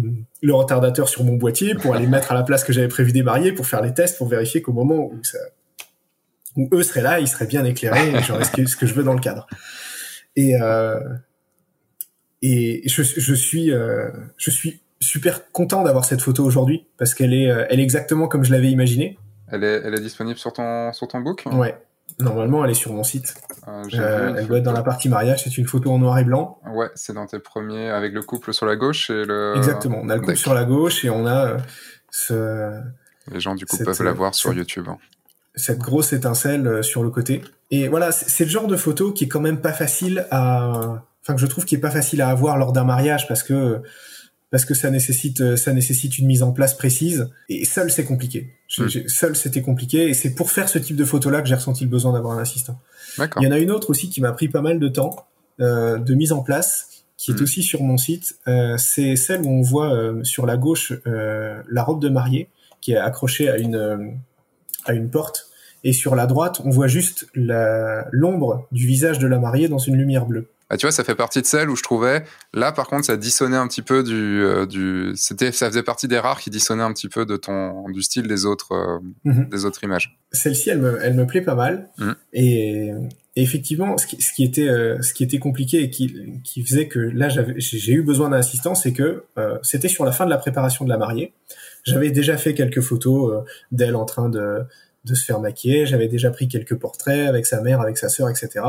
le 0.43 0.55
retardateur 0.55 1.09
sur 1.09 1.25
mon 1.25 1.35
boîtier 1.35 1.75
pour 1.75 1.95
aller 1.95 2.07
mettre 2.07 2.33
à 2.33 2.35
la 2.35 2.43
place 2.43 2.65
que 2.65 2.73
j'avais 2.73 2.89
prévu 2.89 3.13
démarrer 3.13 3.53
pour 3.53 3.67
faire 3.67 3.83
les 3.83 3.93
tests, 3.93 4.17
pour 4.17 4.29
vérifier 4.29 4.63
qu'au 4.63 4.73
moment 4.73 4.97
où, 4.97 5.23
ça, 5.23 5.39
où 6.57 6.69
eux 6.73 6.83
seraient 6.83 7.03
là, 7.03 7.21
ils 7.21 7.29
seraient 7.29 7.47
bien 7.47 7.65
éclairés 7.65 8.11
et 8.11 8.23
j'aurais 8.23 8.45
ce 8.45 8.51
que, 8.51 8.67
ce 8.67 8.77
que 8.77 8.87
je 8.87 8.95
veux 8.95 9.05
dans 9.05 9.13
le 9.13 9.21
cadre. 9.21 9.47
Et, 10.37 10.61
euh, 10.61 10.99
et 12.41 12.83
je, 12.87 13.03
je 13.03 13.35
suis, 13.35 13.73
euh, 13.73 14.11
je 14.39 14.51
suis 14.51 14.81
super 15.01 15.51
content 15.53 15.83
d'avoir 15.83 16.05
cette 16.05 16.23
photo 16.23 16.45
aujourd'hui 16.45 16.87
parce 16.97 17.15
qu'elle 17.15 17.35
est, 17.35 17.51
euh, 17.51 17.67
elle 17.69 17.81
est 17.81 17.85
exactement 17.85 18.27
comme 18.27 18.45
je 18.45 18.53
l'avais 18.53 18.71
imaginé. 18.71 19.19
Elle 19.49 19.65
est, 19.65 19.83
elle 19.85 19.95
est 19.95 20.01
disponible 20.01 20.39
sur 20.39 20.53
ton, 20.53 20.93
sur 20.93 21.07
ton 21.09 21.21
book? 21.21 21.45
Ouais. 21.53 21.77
Normalement, 22.21 22.65
elle 22.65 22.71
est 22.71 22.75
sur 22.75 22.93
mon 22.93 23.03
site. 23.03 23.35
Euh, 23.67 23.83
euh, 23.95 24.35
elle 24.37 24.47
doit 24.47 24.59
être 24.59 24.65
dans 24.65 24.73
la 24.73 24.83
partie 24.83 25.09
mariage. 25.09 25.43
C'est 25.43 25.59
une 25.59 25.67
photo 25.67 25.91
en 25.93 25.99
noir 25.99 26.19
et 26.19 26.25
blanc. 26.25 26.61
Ouais, 26.67 26.89
c'est 26.95 27.13
dans 27.13 27.27
tes 27.27 27.41
premiers 27.41 27.91
avec 27.91 28.13
le 28.13 28.23
couple 28.23 28.53
sur 28.53 28.67
la 28.67 28.77
gauche 28.77 29.11
et 29.11 29.25
le. 29.25 29.55
Exactement. 29.57 30.01
On 30.03 30.09
a 30.09 30.15
le 30.15 30.21
couple 30.21 30.37
sur 30.37 30.55
la 30.55 30.65
gauche 30.65 31.05
et 31.05 31.11
on 31.11 31.27
a 31.27 31.47
euh, 31.47 31.59
ce. 32.11 32.81
Les 33.33 33.41
gens 33.41 33.55
du 33.55 33.67
coup 33.67 33.79
peuvent 33.79 34.03
la 34.03 34.13
voir 34.13 34.35
sur 34.35 34.53
YouTube. 34.53 34.87
Hein. 34.89 34.99
Cette 35.57 35.79
grosse 35.79 36.13
étincelle 36.13 36.85
sur 36.85 37.03
le 37.03 37.11
côté. 37.11 37.43
Et 37.71 37.89
voilà, 37.89 38.13
c'est 38.13 38.45
le 38.45 38.51
genre 38.51 38.67
de 38.67 38.77
photo 38.77 39.13
qui 39.13 39.25
est 39.25 39.29
quand 39.29 39.41
même 39.41 39.61
pas 39.61 39.73
facile 39.73 40.27
à. 40.31 41.03
Enfin, 41.23 41.35
que 41.35 41.41
je 41.41 41.47
trouve 41.47 41.65
qui 41.65 41.75
est 41.75 41.79
pas 41.79 41.91
facile 41.91 42.21
à 42.21 42.29
avoir 42.29 42.59
lors 42.59 42.73
d'un 42.73 42.85
mariage 42.85 43.27
parce 43.27 43.43
que 43.43 43.83
parce 44.55 44.67
que 44.67 44.75
ça 44.75 44.89
nécessite 44.89 45.41
euh, 45.41 45.57
ça 45.57 45.73
nécessite 45.73 46.17
une 46.17 46.29
mise 46.29 46.45
en 46.45 46.53
place 46.53 46.75
précise 46.75 47.29
et 47.49 47.65
seul 47.65 47.91
c'est 47.91 48.05
compliqué. 48.05 48.55
Hmm. 48.79 48.87
Seul 49.09 49.35
c'était 49.35 49.63
compliqué 49.63 50.09
et 50.09 50.15
c'est 50.15 50.33
pour 50.33 50.53
faire 50.53 50.69
ce 50.69 50.79
type 50.79 50.95
de 50.95 51.05
photo 51.05 51.29
là 51.29 51.43
que 51.43 51.49
j'ai 51.49 51.57
ressenti 51.57 51.83
le 51.83 51.91
besoin 51.91 52.13
d'avoir 52.13 52.39
un 52.39 52.41
assistant. 52.41 52.79
Il 53.19 53.43
y 53.43 53.49
en 53.49 53.51
a 53.51 53.59
une 53.59 53.73
autre 53.73 53.91
aussi 53.91 54.11
qui 54.11 54.21
m'a 54.21 54.31
pris 54.31 54.47
pas 54.47 54.61
mal 54.61 54.79
de 54.79 54.87
temps 54.87 55.27
euh, 55.61 55.99
de 55.99 56.15
mise 56.15 56.31
en 56.31 56.45
place 56.45 57.05
qui 57.17 57.33
est 57.33 57.41
hmm. 57.41 57.43
aussi 57.43 57.65
sur 57.65 57.83
mon 57.83 57.97
site. 57.97 58.37
Euh, 58.47 58.77
c'est 58.79 59.17
celle 59.17 59.43
où 59.43 59.49
on 59.49 59.63
voit 59.63 59.93
euh, 59.93 60.23
sur 60.23 60.47
la 60.47 60.57
gauche 60.57 60.93
la 61.05 61.83
robe 61.83 62.01
de 62.01 62.09
mariée 62.09 62.49
qui 62.81 62.93
est 62.93 62.97
accrochée 62.97 63.49
à 63.49 63.59
une 63.59 64.21
à 64.85 64.93
une 64.93 65.11
porte 65.11 65.49
et 65.83 65.93
sur 65.93 66.15
la 66.15 66.27
droite 66.27 66.61
on 66.65 66.71
voit 66.71 66.87
juste 66.87 67.27
l'ombre 67.35 68.69
du 68.71 68.87
visage 68.87 69.19
de 69.19 69.27
la 69.27 69.41
mariée 69.41 69.67
dans 69.67 69.79
une 69.79 69.97
lumière 69.97 70.27
bleue. 70.27 70.47
Bah, 70.75 70.79
tu 70.79 70.87
vois, 70.87 70.91
ça 70.91 71.05
fait 71.05 71.15
partie 71.15 71.41
de 71.41 71.47
celle 71.47 71.71
où 71.71 71.77
je 71.77 71.85
trouvais, 71.85 72.25
là, 72.53 72.73
par 72.73 72.89
contre, 72.89 73.05
ça 73.05 73.17
dissonnait 73.17 73.57
un 73.57 73.69
petit 73.69 73.81
peu 73.81 74.03
du, 74.03 74.43
euh, 74.43 74.67
du, 74.67 75.13
c'était, 75.15 75.53
ça 75.53 75.69
faisait 75.69 75.85
partie 75.85 76.09
des 76.09 76.19
rares 76.19 76.41
qui 76.41 76.51
dissonnaient 76.51 76.83
un 76.83 76.93
petit 76.93 77.09
peu 77.09 77.25
de 77.25 77.37
ton, 77.37 77.89
du 77.91 78.03
style 78.03 78.27
des 78.27 78.45
autres, 78.45 78.73
euh, 78.73 78.99
mhm. 79.23 79.49
des 79.51 79.67
autres 79.67 79.85
images. 79.85 80.19
Celle-ci, 80.33 80.71
elle 80.71 80.81
me, 80.81 80.99
elle 81.01 81.15
me 81.15 81.29
plaît 81.29 81.43
pas 81.43 81.55
mal. 81.55 81.91
Mhm. 81.99 82.17
Et, 82.33 82.91
effectivement, 83.37 83.97
ce 83.99 84.09
qui, 84.09 84.21
ce 84.21 84.33
qui 84.33 84.43
était, 84.43 84.67
euh, 84.67 85.01
ce 85.01 85.15
qui 85.15 85.23
était 85.23 85.39
compliqué 85.39 85.81
et 85.81 85.91
qui, 85.91 86.41
qui 86.43 86.65
faisait 86.65 86.89
que 86.89 86.99
là, 86.99 87.29
j'avais, 87.29 87.55
j'ai 87.57 87.93
eu 87.93 88.03
besoin 88.03 88.31
d'un 88.31 88.39
assistant, 88.39 88.75
c'est 88.75 88.93
que 88.93 89.27
c'était 89.63 89.87
sur 89.87 90.05
la 90.05 90.11
fin 90.11 90.25
de 90.25 90.31
la 90.31 90.39
préparation 90.39 90.85
de 90.85 90.91
la 90.91 90.99
mariée. 90.99 91.35
J'avais 91.85 92.11
déjà 92.11 92.37
fait 92.37 92.55
quelques 92.55 92.81
photos 92.81 93.45
d'elle 93.71 93.95
en 93.95 94.07
train 94.07 94.29
de, 94.29 94.65
de 95.05 95.15
se 95.15 95.25
faire 95.25 95.41
maquiller. 95.41 95.87
J'avais 95.87 96.09
déjà 96.09 96.31
pris 96.31 96.49
quelques 96.49 96.77
portraits 96.77 97.29
avec 97.29 97.47
sa 97.47 97.61
mère, 97.61 97.81
avec 97.81 97.99
sa 97.99 98.09
sœur, 98.09 98.29
etc. 98.29 98.65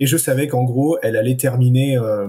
Et 0.00 0.06
je 0.06 0.16
savais 0.16 0.48
qu'en 0.48 0.64
gros, 0.64 0.98
elle 1.02 1.16
allait 1.16 1.36
terminer, 1.36 1.96
euh, 1.96 2.28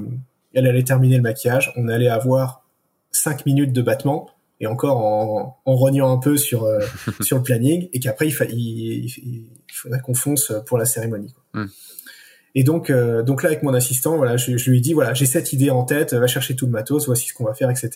elle 0.54 0.68
allait 0.68 0.84
terminer 0.84 1.18
le 1.18 1.24
maquillage. 1.24 1.74
On 1.76 1.88
allait 1.88 2.10
avoir 2.10 2.64
cinq 3.12 3.46
minutes 3.46 3.74
de 3.74 3.82
battement 3.82 4.30
et 4.60 4.68
encore 4.68 4.98
en, 4.98 5.60
en 5.66 5.76
rognant 5.76 6.12
un 6.12 6.18
peu 6.18 6.38
sur 6.38 6.64
euh, 6.64 6.80
sur 7.22 7.38
le 7.38 7.44
planning 7.44 7.90
et 7.94 8.00
qu'après 8.00 8.28
il, 8.28 8.36
il, 8.52 9.46
faudrait 9.72 10.00
qu'on 10.02 10.16
fonce 10.16 10.54
pour 10.66 10.78
la 10.78 10.86
cérémonie. 10.86 11.34
Hmm. 11.54 11.66
Et 12.56 12.64
donc, 12.64 12.90
euh, 12.90 13.22
donc 13.22 13.44
là 13.44 13.50
avec 13.50 13.62
mon 13.62 13.76
assistant, 13.76 14.18
voilà, 14.18 14.36
je, 14.36 14.58
je 14.58 14.72
lui 14.72 14.80
ai 14.80 14.82
dit 14.82 14.94
voilà, 14.94 15.14
j'ai 15.14 15.28
cette 15.28 15.54
idée 15.54 15.70
en 15.70 15.84
tête, 15.84 16.14
va 16.14 16.26
chercher 16.26 16.56
tout 16.56 16.66
le 16.66 16.72
matos, 16.72 17.06
voici 17.06 17.28
ce 17.28 17.34
qu'on 17.34 17.44
va 17.44 17.54
faire, 17.54 17.70
etc. 17.70 17.92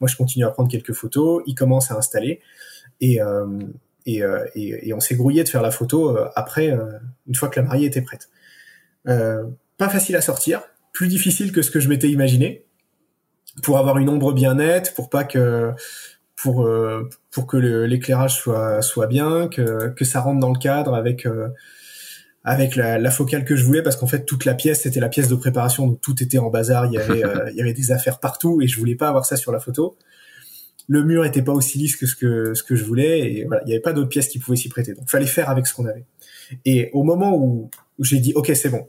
Moi, 0.00 0.08
je 0.08 0.16
continue 0.16 0.44
à 0.44 0.50
prendre 0.50 0.68
quelques 0.68 0.92
photos. 0.92 1.42
Il 1.46 1.54
commence 1.54 1.92
à 1.92 1.96
installer 1.96 2.40
et 3.00 3.20
euh, 4.08 4.44
et, 4.54 4.88
et, 4.88 4.94
on 4.94 5.00
s'est 5.00 5.14
grouillé 5.14 5.44
de 5.44 5.48
faire 5.48 5.62
la 5.62 5.70
photo 5.70 6.16
euh, 6.16 6.28
après, 6.34 6.70
euh, 6.70 6.98
une 7.26 7.34
fois 7.34 7.48
que 7.48 7.60
la 7.60 7.66
mariée 7.66 7.86
était 7.86 8.02
prête. 8.02 8.28
pas 9.04 9.88
facile 9.88 10.16
à 10.16 10.20
sortir, 10.20 10.62
plus 10.92 11.08
difficile 11.08 11.52
que 11.52 11.62
ce 11.62 11.70
que 11.70 11.80
je 11.80 11.88
m'étais 11.88 12.08
imaginé, 12.08 12.64
pour 13.62 13.78
avoir 13.78 13.98
une 13.98 14.08
ombre 14.08 14.32
bien 14.32 14.54
nette, 14.54 14.94
pour 14.94 15.10
pas 15.10 15.24
que 15.24 15.72
pour 16.36 16.68
pour 17.30 17.46
que 17.46 17.56
l'éclairage 17.56 18.36
soit 18.36 18.82
soit 18.82 19.06
bien, 19.06 19.48
que 19.48 19.88
que 19.90 20.04
ça 20.04 20.20
rentre 20.20 20.40
dans 20.40 20.52
le 20.52 20.58
cadre 20.58 20.94
avec 20.94 21.26
avec 22.44 22.74
la, 22.74 22.98
la, 22.98 23.10
focale 23.12 23.44
que 23.44 23.54
je 23.54 23.64
voulais 23.64 23.82
parce 23.82 23.94
qu'en 23.94 24.08
fait 24.08 24.24
toute 24.24 24.44
la 24.44 24.54
pièce 24.54 24.82
c'était 24.82 24.98
la 24.98 25.08
pièce 25.08 25.28
de 25.28 25.36
préparation 25.36 25.86
donc 25.86 26.00
tout 26.00 26.20
était 26.20 26.38
en 26.38 26.50
bazar 26.50 26.86
il 26.86 26.94
y 26.94 26.98
avait 26.98 27.22
il 27.52 27.56
y 27.56 27.60
avait 27.60 27.72
des 27.72 27.92
affaires 27.92 28.18
partout 28.18 28.60
et 28.60 28.66
je 28.66 28.78
voulais 28.78 28.96
pas 28.96 29.08
avoir 29.08 29.24
ça 29.26 29.36
sur 29.36 29.52
la 29.52 29.60
photo 29.60 29.96
le 30.88 31.04
mur 31.04 31.24
était 31.24 31.42
pas 31.42 31.52
aussi 31.52 31.78
lisse 31.78 31.96
que 31.96 32.06
ce 32.06 32.16
que 32.16 32.54
ce 32.54 32.62
que 32.62 32.74
je 32.74 32.84
voulais 32.84 33.20
et 33.20 33.44
voilà, 33.44 33.62
il 33.64 33.70
y 33.70 33.72
avait 33.72 33.80
pas 33.80 33.92
d'autres 33.92 34.08
pièces 34.08 34.28
qui 34.28 34.38
pouvaient 34.38 34.56
s'y 34.56 34.68
prêter. 34.68 34.94
Donc 34.94 35.08
fallait 35.08 35.26
faire 35.26 35.48
avec 35.48 35.66
ce 35.66 35.74
qu'on 35.74 35.86
avait. 35.86 36.04
Et 36.64 36.90
au 36.92 37.02
moment 37.02 37.36
où, 37.36 37.70
j'ai 38.00 38.18
dit 38.18 38.32
OK, 38.34 38.50
c'est 38.54 38.68
bon. 38.68 38.88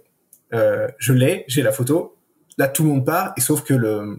Euh, 0.54 0.88
je 0.98 1.14
l'ai, 1.14 1.46
j'ai 1.48 1.62
la 1.62 1.72
photo. 1.72 2.18
Là 2.58 2.68
tout 2.68 2.84
le 2.84 2.90
monde 2.90 3.06
part 3.06 3.34
et 3.38 3.42
sauf 3.42 3.64
que 3.64 3.74
le 3.74 4.18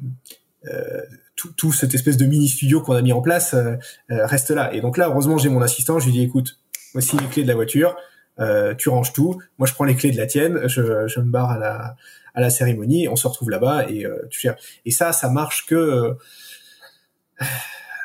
euh, 0.67 1.03
tout, 1.37 1.53
tout 1.53 1.73
cette 1.73 1.95
espèce 1.95 2.17
de 2.17 2.27
mini 2.27 2.49
studio 2.49 2.81
qu'on 2.81 2.95
a 2.95 3.03
mis 3.03 3.13
en 3.13 3.21
place 3.21 3.55
euh, 3.55 3.75
euh, 4.11 4.27
reste 4.27 4.51
là. 4.51 4.73
Et 4.75 4.81
donc 4.81 4.97
là 4.97 5.09
heureusement, 5.09 5.39
j'ai 5.39 5.49
mon 5.49 5.63
assistant, 5.63 5.99
je 5.99 6.07
lui 6.07 6.13
dis 6.13 6.23
écoute, 6.23 6.59
voici 6.93 7.17
les 7.17 7.27
clés 7.27 7.43
de 7.43 7.49
la 7.49 7.55
voiture. 7.55 7.97
Euh, 8.41 8.75
tu 8.75 8.89
ranges 8.89 9.13
tout. 9.13 9.41
Moi, 9.59 9.69
je 9.69 9.75
prends 9.75 9.85
les 9.85 9.95
clés 9.95 10.11
de 10.11 10.17
la 10.17 10.27
tienne. 10.27 10.67
Je, 10.67 11.07
je 11.07 11.21
me 11.21 11.31
barre 11.31 11.51
à 11.53 11.59
la 11.59 11.97
à 12.35 12.41
la 12.41 12.51
cérémonie. 12.51 13.07
On 13.09 13.15
se 13.15 13.29
retrouve 13.29 13.51
là-bas 13.51 13.89
et 13.89 14.05
tu 14.29 14.41
gères. 14.41 14.57
Et 14.85 14.91
ça, 14.91 15.13
ça 15.13 15.31
marche 15.31 15.67
que 15.67 16.17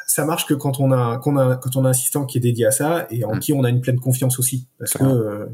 ça 0.09 0.25
marche 0.25 0.47
que 0.47 0.55
quand 0.55 0.79
on 0.79 0.91
a, 0.91 1.19
quand 1.19 1.33
on 1.33 1.37
a, 1.37 1.55
quand 1.55 1.75
on 1.75 1.85
a 1.85 1.89
un 1.89 1.91
assistant 1.91 2.25
qui 2.25 2.39
est 2.39 2.41
dédié 2.41 2.65
à 2.65 2.71
ça 2.71 3.07
et 3.11 3.23
en 3.23 3.35
mm. 3.35 3.39
qui 3.39 3.53
on 3.53 3.63
a 3.63 3.69
une 3.69 3.79
pleine 3.79 3.99
confiance 3.99 4.39
aussi, 4.39 4.67
parce 4.79 4.93
que 4.93 5.03
euh, 5.03 5.45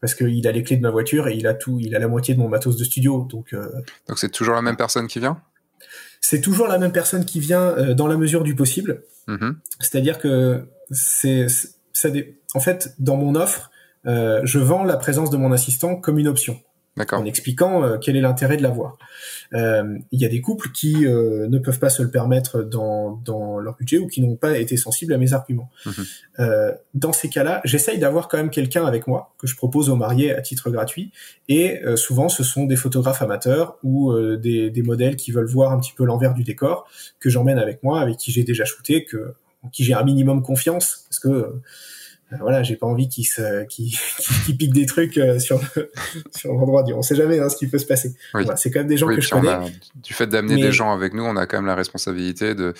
parce 0.00 0.14
qu'il 0.14 0.46
a 0.46 0.52
les 0.52 0.62
clés 0.62 0.76
de 0.76 0.82
ma 0.82 0.90
voiture 0.90 1.26
et 1.26 1.34
il 1.34 1.48
a 1.48 1.54
tout, 1.54 1.78
il 1.80 1.96
a 1.96 1.98
la 1.98 2.06
moitié 2.06 2.34
de 2.34 2.38
mon 2.38 2.48
matos 2.48 2.76
de 2.76 2.84
studio, 2.84 3.26
donc. 3.28 3.52
Euh, 3.52 3.68
donc 4.06 4.18
c'est 4.18 4.30
toujours 4.30 4.54
la 4.54 4.62
même 4.62 4.76
personne 4.76 5.08
qui 5.08 5.18
vient? 5.18 5.42
C'est 6.20 6.40
toujours 6.40 6.68
la 6.68 6.78
même 6.78 6.92
personne 6.92 7.24
qui 7.24 7.40
vient 7.40 7.62
euh, 7.62 7.94
dans 7.94 8.06
la 8.06 8.16
mesure 8.16 8.44
du 8.44 8.54
possible. 8.54 9.02
Mm-hmm. 9.26 9.54
C'est-à-dire 9.80 10.18
que 10.20 10.68
c'est, 10.92 11.48
ça, 11.92 12.08
en 12.54 12.60
fait, 12.60 12.94
dans 13.00 13.16
mon 13.16 13.34
offre, 13.34 13.70
je 14.04 14.58
vends 14.58 14.84
la 14.84 14.96
présence 14.96 15.28
de 15.28 15.36
mon 15.36 15.52
assistant 15.52 15.96
comme 15.96 16.18
une 16.18 16.28
option 16.28 16.60
en 17.12 17.24
expliquant 17.24 17.84
euh, 17.84 17.98
quel 17.98 18.16
est 18.16 18.20
l'intérêt 18.20 18.56
de 18.56 18.62
l'avoir. 18.62 18.98
Euh, 19.54 19.98
il 20.12 20.20
y 20.20 20.24
a 20.24 20.28
des 20.28 20.40
couples 20.40 20.70
qui 20.72 21.06
euh, 21.06 21.48
ne 21.48 21.58
peuvent 21.58 21.78
pas 21.78 21.90
se 21.90 22.02
le 22.02 22.10
permettre 22.10 22.62
dans, 22.62 23.20
dans 23.24 23.58
leur 23.58 23.76
budget 23.76 23.98
ou 23.98 24.06
qui 24.06 24.20
n'ont 24.20 24.36
pas 24.36 24.58
été 24.58 24.76
sensibles 24.76 25.12
à 25.12 25.18
mes 25.18 25.32
arguments. 25.32 25.70
Mhm. 25.86 26.04
dans 26.94 27.12
ces 27.12 27.28
cas-là, 27.28 27.60
j'essaye 27.64 27.98
d'avoir 27.98 28.28
quand 28.28 28.36
même 28.36 28.50
quelqu'un 28.50 28.84
avec 28.84 29.06
moi 29.06 29.34
que 29.38 29.46
je 29.46 29.56
propose 29.56 29.90
aux 29.90 29.96
mariés 29.96 30.34
à 30.34 30.40
titre 30.40 30.70
gratuit. 30.70 31.12
Et 31.48 31.80
souvent, 31.96 32.28
ce 32.28 32.44
sont 32.44 32.64
des 32.64 32.76
photographes 32.76 33.22
amateurs 33.22 33.78
ou 33.82 34.14
des, 34.36 34.70
des 34.70 34.82
modèles 34.82 35.16
qui 35.16 35.32
veulent 35.32 35.48
voir 35.48 35.72
un 35.72 35.80
petit 35.80 35.92
peu 35.96 36.04
l'envers 36.04 36.34
du 36.34 36.44
décor 36.44 36.88
que 37.20 37.30
j'emmène 37.30 37.58
avec 37.58 37.82
moi, 37.82 38.00
avec 38.00 38.16
qui 38.16 38.30
j'ai 38.30 38.44
déjà 38.44 38.64
shooté, 38.64 39.04
que 39.04 39.34
en 39.62 39.68
qui 39.68 39.84
j'ai 39.84 39.94
un 39.94 40.04
minimum 40.04 40.42
confiance, 40.42 41.06
parce 41.08 41.18
que 41.20 41.28
euh, 41.28 41.62
voilà, 42.36 42.62
j'ai 42.62 42.76
pas 42.76 42.86
envie 42.86 43.08
qu'il 43.08 43.26
se, 43.26 43.64
pique 44.58 44.72
des 44.72 44.86
trucs 44.86 45.16
euh, 45.16 45.38
sur 45.38 45.60
sur 46.36 46.52
l'endroit. 46.52 46.84
On 46.94 47.02
sait 47.02 47.14
jamais 47.14 47.38
hein, 47.38 47.48
ce 47.48 47.56
qui 47.56 47.66
peut 47.66 47.78
se 47.78 47.86
passer. 47.86 48.14
c'est 48.56 48.70
quand 48.70 48.80
même 48.80 48.88
des 48.88 48.96
gens 48.96 49.06
que 49.06 49.20
je 49.20 49.30
connais. 49.30 49.72
du 49.96 50.12
fait 50.12 50.26
d'amener 50.26 50.56
des 50.56 50.72
gens 50.72 50.92
avec 50.92 51.14
nous, 51.14 51.24
on 51.24 51.36
a 51.36 51.46
quand 51.46 51.56
même 51.56 51.66
la 51.66 51.74
responsabilité 51.74 52.54
de. 52.54 52.74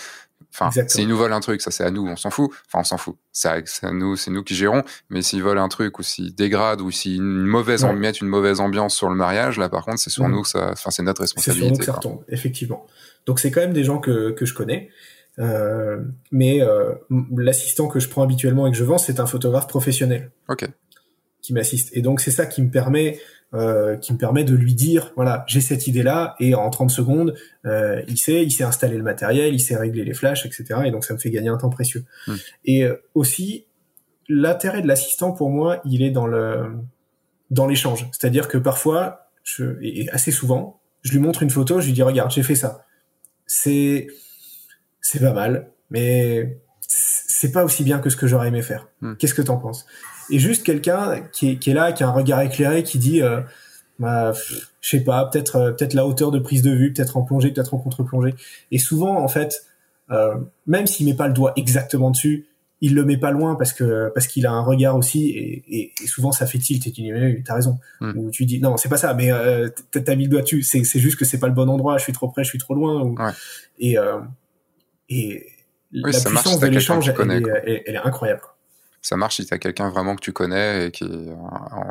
Enfin, 0.54 0.70
s'ils 0.86 1.08
nous 1.08 1.16
volent 1.16 1.36
un 1.36 1.40
truc, 1.40 1.60
ça 1.60 1.70
c'est 1.70 1.84
à 1.84 1.90
nous, 1.90 2.06
on 2.06 2.16
s'en 2.16 2.30
fout. 2.30 2.50
Enfin, 2.66 2.80
on 2.80 2.84
s'en 2.84 2.96
fout. 2.96 3.16
C'est 3.32 3.48
à 3.48 3.90
nous, 3.90 4.16
c'est 4.16 4.30
nous 4.30 4.42
qui 4.42 4.54
gérons. 4.54 4.82
Mais 5.10 5.22
s'ils 5.22 5.42
volent 5.42 5.62
un 5.62 5.68
truc 5.68 5.98
ou 5.98 6.02
s'ils 6.02 6.34
dégradent 6.34 6.80
ou 6.80 6.90
s'ils 6.90 7.16
une 7.16 7.44
mauvaise 7.44 7.84
ouais. 7.84 7.92
mettent 7.92 8.20
une 8.20 8.28
mauvaise 8.28 8.60
ambiance 8.60 8.94
sur 8.94 9.08
le 9.08 9.14
mariage, 9.14 9.58
là 9.58 9.68
par 9.68 9.84
contre, 9.84 9.98
c'est 9.98 10.10
sur 10.10 10.28
mmh. 10.28 10.32
nous 10.32 10.44
ça. 10.44 10.70
Enfin, 10.72 10.90
c'est 10.90 11.02
notre 11.02 11.20
responsabilité. 11.20 11.60
C'est 11.60 11.66
sur 11.66 11.72
nous 11.72 11.78
que 11.78 11.84
ça 11.84 11.92
retombe, 11.92 12.24
effectivement. 12.28 12.86
Donc 13.26 13.40
c'est 13.40 13.50
quand 13.50 13.60
même 13.60 13.72
des 13.72 13.84
gens 13.84 13.98
que 13.98 14.30
que 14.30 14.46
je 14.46 14.54
connais. 14.54 14.90
Euh, 15.38 16.02
mais 16.30 16.60
euh, 16.62 16.94
l'assistant 17.36 17.88
que 17.88 18.00
je 18.00 18.08
prends 18.08 18.22
habituellement 18.22 18.66
et 18.66 18.70
que 18.70 18.76
je 18.76 18.84
vends, 18.84 18.98
c'est 18.98 19.20
un 19.20 19.26
photographe 19.26 19.66
professionnel. 19.66 20.30
Ok. 20.48 20.68
Qui 21.42 21.52
m'assiste. 21.52 21.96
Et 21.96 22.02
donc 22.02 22.20
c'est 22.20 22.30
ça 22.30 22.46
qui 22.46 22.62
me 22.62 22.70
permet, 22.70 23.20
euh, 23.54 23.96
qui 23.96 24.12
me 24.12 24.18
permet 24.18 24.44
de 24.44 24.54
lui 24.54 24.74
dire, 24.74 25.12
voilà, 25.16 25.44
j'ai 25.46 25.60
cette 25.60 25.86
idée-là, 25.86 26.34
et 26.40 26.54
en 26.54 26.68
30 26.70 26.90
secondes, 26.90 27.34
euh, 27.66 28.02
il 28.08 28.18
sait, 28.18 28.42
il 28.42 28.50
sait 28.50 28.64
installer 28.64 28.96
le 28.96 29.02
matériel, 29.02 29.54
il 29.54 29.60
sait 29.60 29.76
régler 29.76 30.04
les 30.04 30.14
flashs, 30.14 30.44
etc. 30.44 30.80
Et 30.84 30.90
donc 30.90 31.04
ça 31.04 31.14
me 31.14 31.18
fait 31.18 31.30
gagner 31.30 31.48
un 31.48 31.56
temps 31.56 31.70
précieux. 31.70 32.04
Hmm. 32.26 32.34
Et 32.64 32.84
euh, 32.84 32.96
aussi, 33.14 33.66
l'intérêt 34.28 34.82
de 34.82 34.88
l'assistant 34.88 35.32
pour 35.32 35.50
moi, 35.50 35.80
il 35.84 36.02
est 36.02 36.10
dans 36.10 36.26
le 36.26 36.72
dans 37.50 37.66
l'échange. 37.66 38.06
C'est-à-dire 38.12 38.46
que 38.46 38.58
parfois, 38.58 39.30
je, 39.42 39.78
et 39.80 40.10
assez 40.10 40.30
souvent, 40.30 40.82
je 41.00 41.12
lui 41.12 41.18
montre 41.18 41.42
une 41.42 41.48
photo, 41.48 41.80
je 41.80 41.86
lui 41.86 41.94
dis 41.94 42.02
regarde, 42.02 42.30
j'ai 42.30 42.42
fait 42.42 42.54
ça. 42.54 42.84
C'est 43.46 44.08
c'est 45.08 45.20
pas 45.20 45.32
mal, 45.32 45.70
mais 45.90 46.58
c'est 46.80 47.50
pas 47.50 47.64
aussi 47.64 47.82
bien 47.82 47.98
que 47.98 48.10
ce 48.10 48.16
que 48.16 48.26
j'aurais 48.26 48.48
aimé 48.48 48.60
faire. 48.60 48.88
Hmm. 49.00 49.14
Qu'est-ce 49.14 49.32
que 49.32 49.40
t'en 49.40 49.56
penses? 49.56 49.86
Et 50.30 50.38
juste 50.38 50.66
quelqu'un 50.66 51.22
qui 51.32 51.50
est, 51.50 51.56
qui 51.56 51.70
est 51.70 51.74
là, 51.74 51.92
qui 51.92 52.02
a 52.02 52.08
un 52.08 52.12
regard 52.12 52.42
éclairé, 52.42 52.82
qui 52.82 52.98
dit, 52.98 53.22
euh, 53.22 53.40
bah, 53.98 54.34
je 54.82 54.88
sais 54.88 55.00
pas, 55.00 55.24
peut-être 55.24 55.56
euh, 55.56 55.72
peut-être 55.72 55.94
la 55.94 56.06
hauteur 56.06 56.30
de 56.30 56.38
prise 56.38 56.60
de 56.60 56.72
vue, 56.72 56.92
peut-être 56.92 57.16
en 57.16 57.22
plongée, 57.22 57.50
peut-être 57.52 57.72
en 57.72 57.78
contre-plongée. 57.78 58.34
Et 58.70 58.78
souvent, 58.78 59.16
en 59.16 59.28
fait, 59.28 59.64
euh, 60.10 60.34
même 60.66 60.86
s'il 60.86 61.06
met 61.06 61.14
pas 61.14 61.26
le 61.26 61.32
doigt 61.32 61.54
exactement 61.56 62.10
dessus, 62.10 62.46
il 62.82 62.94
le 62.94 63.04
met 63.04 63.16
pas 63.16 63.30
loin 63.30 63.56
parce 63.56 63.72
que 63.72 64.10
parce 64.14 64.26
qu'il 64.26 64.46
a 64.46 64.52
un 64.52 64.62
regard 64.62 64.96
aussi 64.96 65.30
et, 65.30 65.64
et, 65.68 66.06
souvent 66.06 66.30
ça 66.30 66.46
fait 66.46 66.58
tilt 66.58 66.86
et 66.86 66.92
tu 66.92 67.02
dis 67.02 67.10
mais 67.10 67.42
t'as 67.44 67.54
raison 67.54 67.78
hmm. 68.00 68.12
ou 68.16 68.30
tu 68.30 68.44
dis 68.44 68.60
non 68.60 68.76
c'est 68.76 68.88
pas 68.88 68.96
ça 68.96 69.14
mais 69.14 69.32
euh, 69.32 69.68
t'as 69.90 70.14
mis 70.14 70.24
le 70.24 70.30
doigt 70.30 70.42
dessus 70.42 70.62
c'est 70.62 70.84
c'est 70.84 71.00
juste 71.00 71.18
que 71.18 71.24
c'est 71.24 71.40
pas 71.40 71.48
le 71.48 71.54
bon 71.54 71.68
endroit 71.68 71.98
je 71.98 72.04
suis 72.04 72.12
trop 72.12 72.28
près 72.28 72.44
je 72.44 72.50
suis 72.50 72.58
trop 72.58 72.74
loin 72.74 73.02
ou, 73.02 73.16
et 73.80 73.98
euh, 73.98 74.18
et 75.08 75.46
la 75.92 76.10
puissance 76.10 76.60
de 76.60 76.66
l'échange, 76.66 77.08
elle, 77.08 77.82
elle, 77.86 77.94
est 77.94 77.98
incroyable. 77.98 78.42
Ça 79.00 79.16
marche 79.16 79.36
si 79.36 79.46
tu 79.46 79.54
as 79.54 79.58
quelqu'un 79.58 79.88
vraiment 79.90 80.16
que 80.16 80.20
tu 80.20 80.32
connais 80.32 80.88
et 80.88 80.90
qui, 80.90 81.04
euh, 81.04 81.34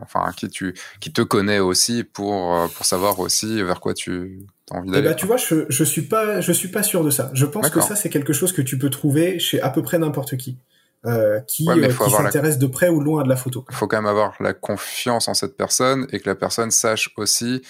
enfin, 0.02 0.32
qui, 0.36 0.50
tu, 0.50 0.76
qui 1.00 1.12
te 1.14 1.22
connaît 1.22 1.60
aussi 1.60 2.04
pour, 2.04 2.56
euh, 2.56 2.68
pour 2.68 2.86
savoir 2.86 3.20
aussi 3.20 3.64
vers 3.64 3.80
quoi 3.80 3.94
tu 3.94 4.46
as 4.70 4.76
envie 4.76 4.92
d'aller. 4.92 5.10
Bah, 5.10 5.16
tu 5.16 5.26
vois, 5.26 5.38
je, 5.38 5.66
je 5.70 5.84
suis 5.84 6.04
pas, 6.04 6.42
je 6.42 6.52
suis 6.52 6.68
pas 6.68 6.84
sûr 6.84 7.04
de 7.04 7.10
ça. 7.10 7.32
Je 7.34 7.46
pense 7.46 7.70
que 7.70 7.82
ça, 7.82 7.96
c'est 7.96 8.10
quelque 8.10 8.34
chose 8.34 8.52
que 8.52 8.62
tu 8.62 8.78
peux 8.78 8.90
trouver 8.90 9.40
chez 9.40 9.62
à 9.62 9.70
peu 9.70 9.82
près 9.82 9.98
n'importe 9.98 10.38
qui. 10.38 10.58
Euh, 11.06 11.40
qui, 11.42 11.70
euh, 11.70 11.88
qui 11.88 12.12
s'intéresse 12.12 12.58
de 12.58 12.66
près 12.66 12.90
ou 12.90 13.00
de 13.00 13.06
loin 13.06 13.22
à 13.22 13.24
de 13.24 13.30
la 13.30 13.36
photo. 13.36 13.64
Il 13.70 13.76
faut 13.76 13.88
quand 13.88 13.98
même 13.98 14.08
avoir 14.10 14.34
la 14.42 14.54
confiance 14.54 15.28
en 15.28 15.36
cette 15.36 15.56
personne 15.56 16.08
et 16.12 16.20
que 16.20 16.28
la 16.28 16.36
personne 16.36 16.72
sache 16.72 17.12
aussi 17.18 17.62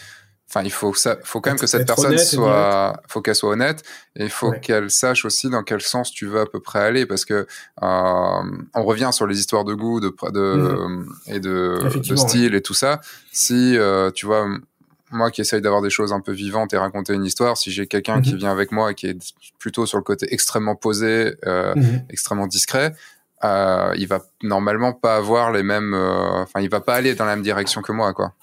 Enfin, 0.49 0.63
il 0.63 0.71
faut 0.71 0.93
ça, 0.93 1.17
faut 1.23 1.41
quand 1.41 1.49
même 1.49 1.59
que 1.59 1.67
cette 1.67 1.85
personne 1.85 2.17
soit, 2.17 3.01
faut 3.07 3.21
qu'elle 3.21 3.35
soit 3.35 3.49
honnête 3.49 3.83
et 4.15 4.23
il 4.23 4.29
faut 4.29 4.53
qu'elle 4.53 4.89
sache 4.89 5.25
aussi 5.25 5.49
dans 5.49 5.61
quel 5.61 5.81
sens 5.81 6.09
tu 6.09 6.25
veux 6.25 6.39
à 6.39 6.45
peu 6.45 6.61
près 6.61 6.79
aller 6.79 7.05
parce 7.05 7.25
que 7.25 7.33
euh, 7.33 7.45
on 8.73 8.83
revient 8.83 9.09
sur 9.11 9.27
les 9.27 9.39
histoires 9.39 9.65
de 9.65 9.73
goût, 9.73 9.99
de, 9.99 10.13
de 10.31 10.55
mhm. 10.55 11.09
et 11.27 11.39
de, 11.41 11.99
de 11.99 12.15
style 12.15 12.55
et 12.55 12.61
tout 12.61 12.73
ça. 12.73 13.01
Si 13.33 13.77
euh, 13.77 14.09
tu 14.11 14.25
vois, 14.25 14.47
moi 15.11 15.31
qui 15.31 15.41
essaye 15.41 15.61
d'avoir 15.61 15.81
des 15.81 15.89
choses 15.89 16.13
un 16.13 16.21
peu 16.21 16.31
vivantes 16.31 16.73
et 16.73 16.77
raconter 16.77 17.13
une 17.13 17.25
histoire, 17.25 17.57
si 17.57 17.71
j'ai 17.71 17.87
quelqu'un 17.87 18.21
qui 18.21 18.33
mhm. 18.33 18.39
vient 18.39 18.51
avec 18.51 18.71
moi 18.71 18.91
et 18.91 18.95
qui 18.95 19.07
est 19.07 19.33
plutôt 19.59 19.85
sur 19.85 19.97
le 19.97 20.03
côté 20.03 20.33
extrêmement 20.33 20.75
posé, 20.75 21.35
euh, 21.45 21.75
mhm. 21.75 22.05
extrêmement 22.09 22.47
discret, 22.47 22.95
euh, 23.43 23.93
il 23.97 24.07
va 24.07 24.21
normalement 24.43 24.93
pas 24.93 25.15
avoir 25.15 25.51
les 25.51 25.63
mêmes, 25.63 25.93
euh, 25.93 26.41
enfin, 26.41 26.61
il 26.61 26.69
va 26.69 26.81
pas 26.81 26.95
aller 26.95 27.15
dans 27.15 27.25
la 27.25 27.35
même 27.35 27.43
direction 27.43 27.81
que 27.81 27.91
moi, 27.91 28.13
quoi. 28.13 28.33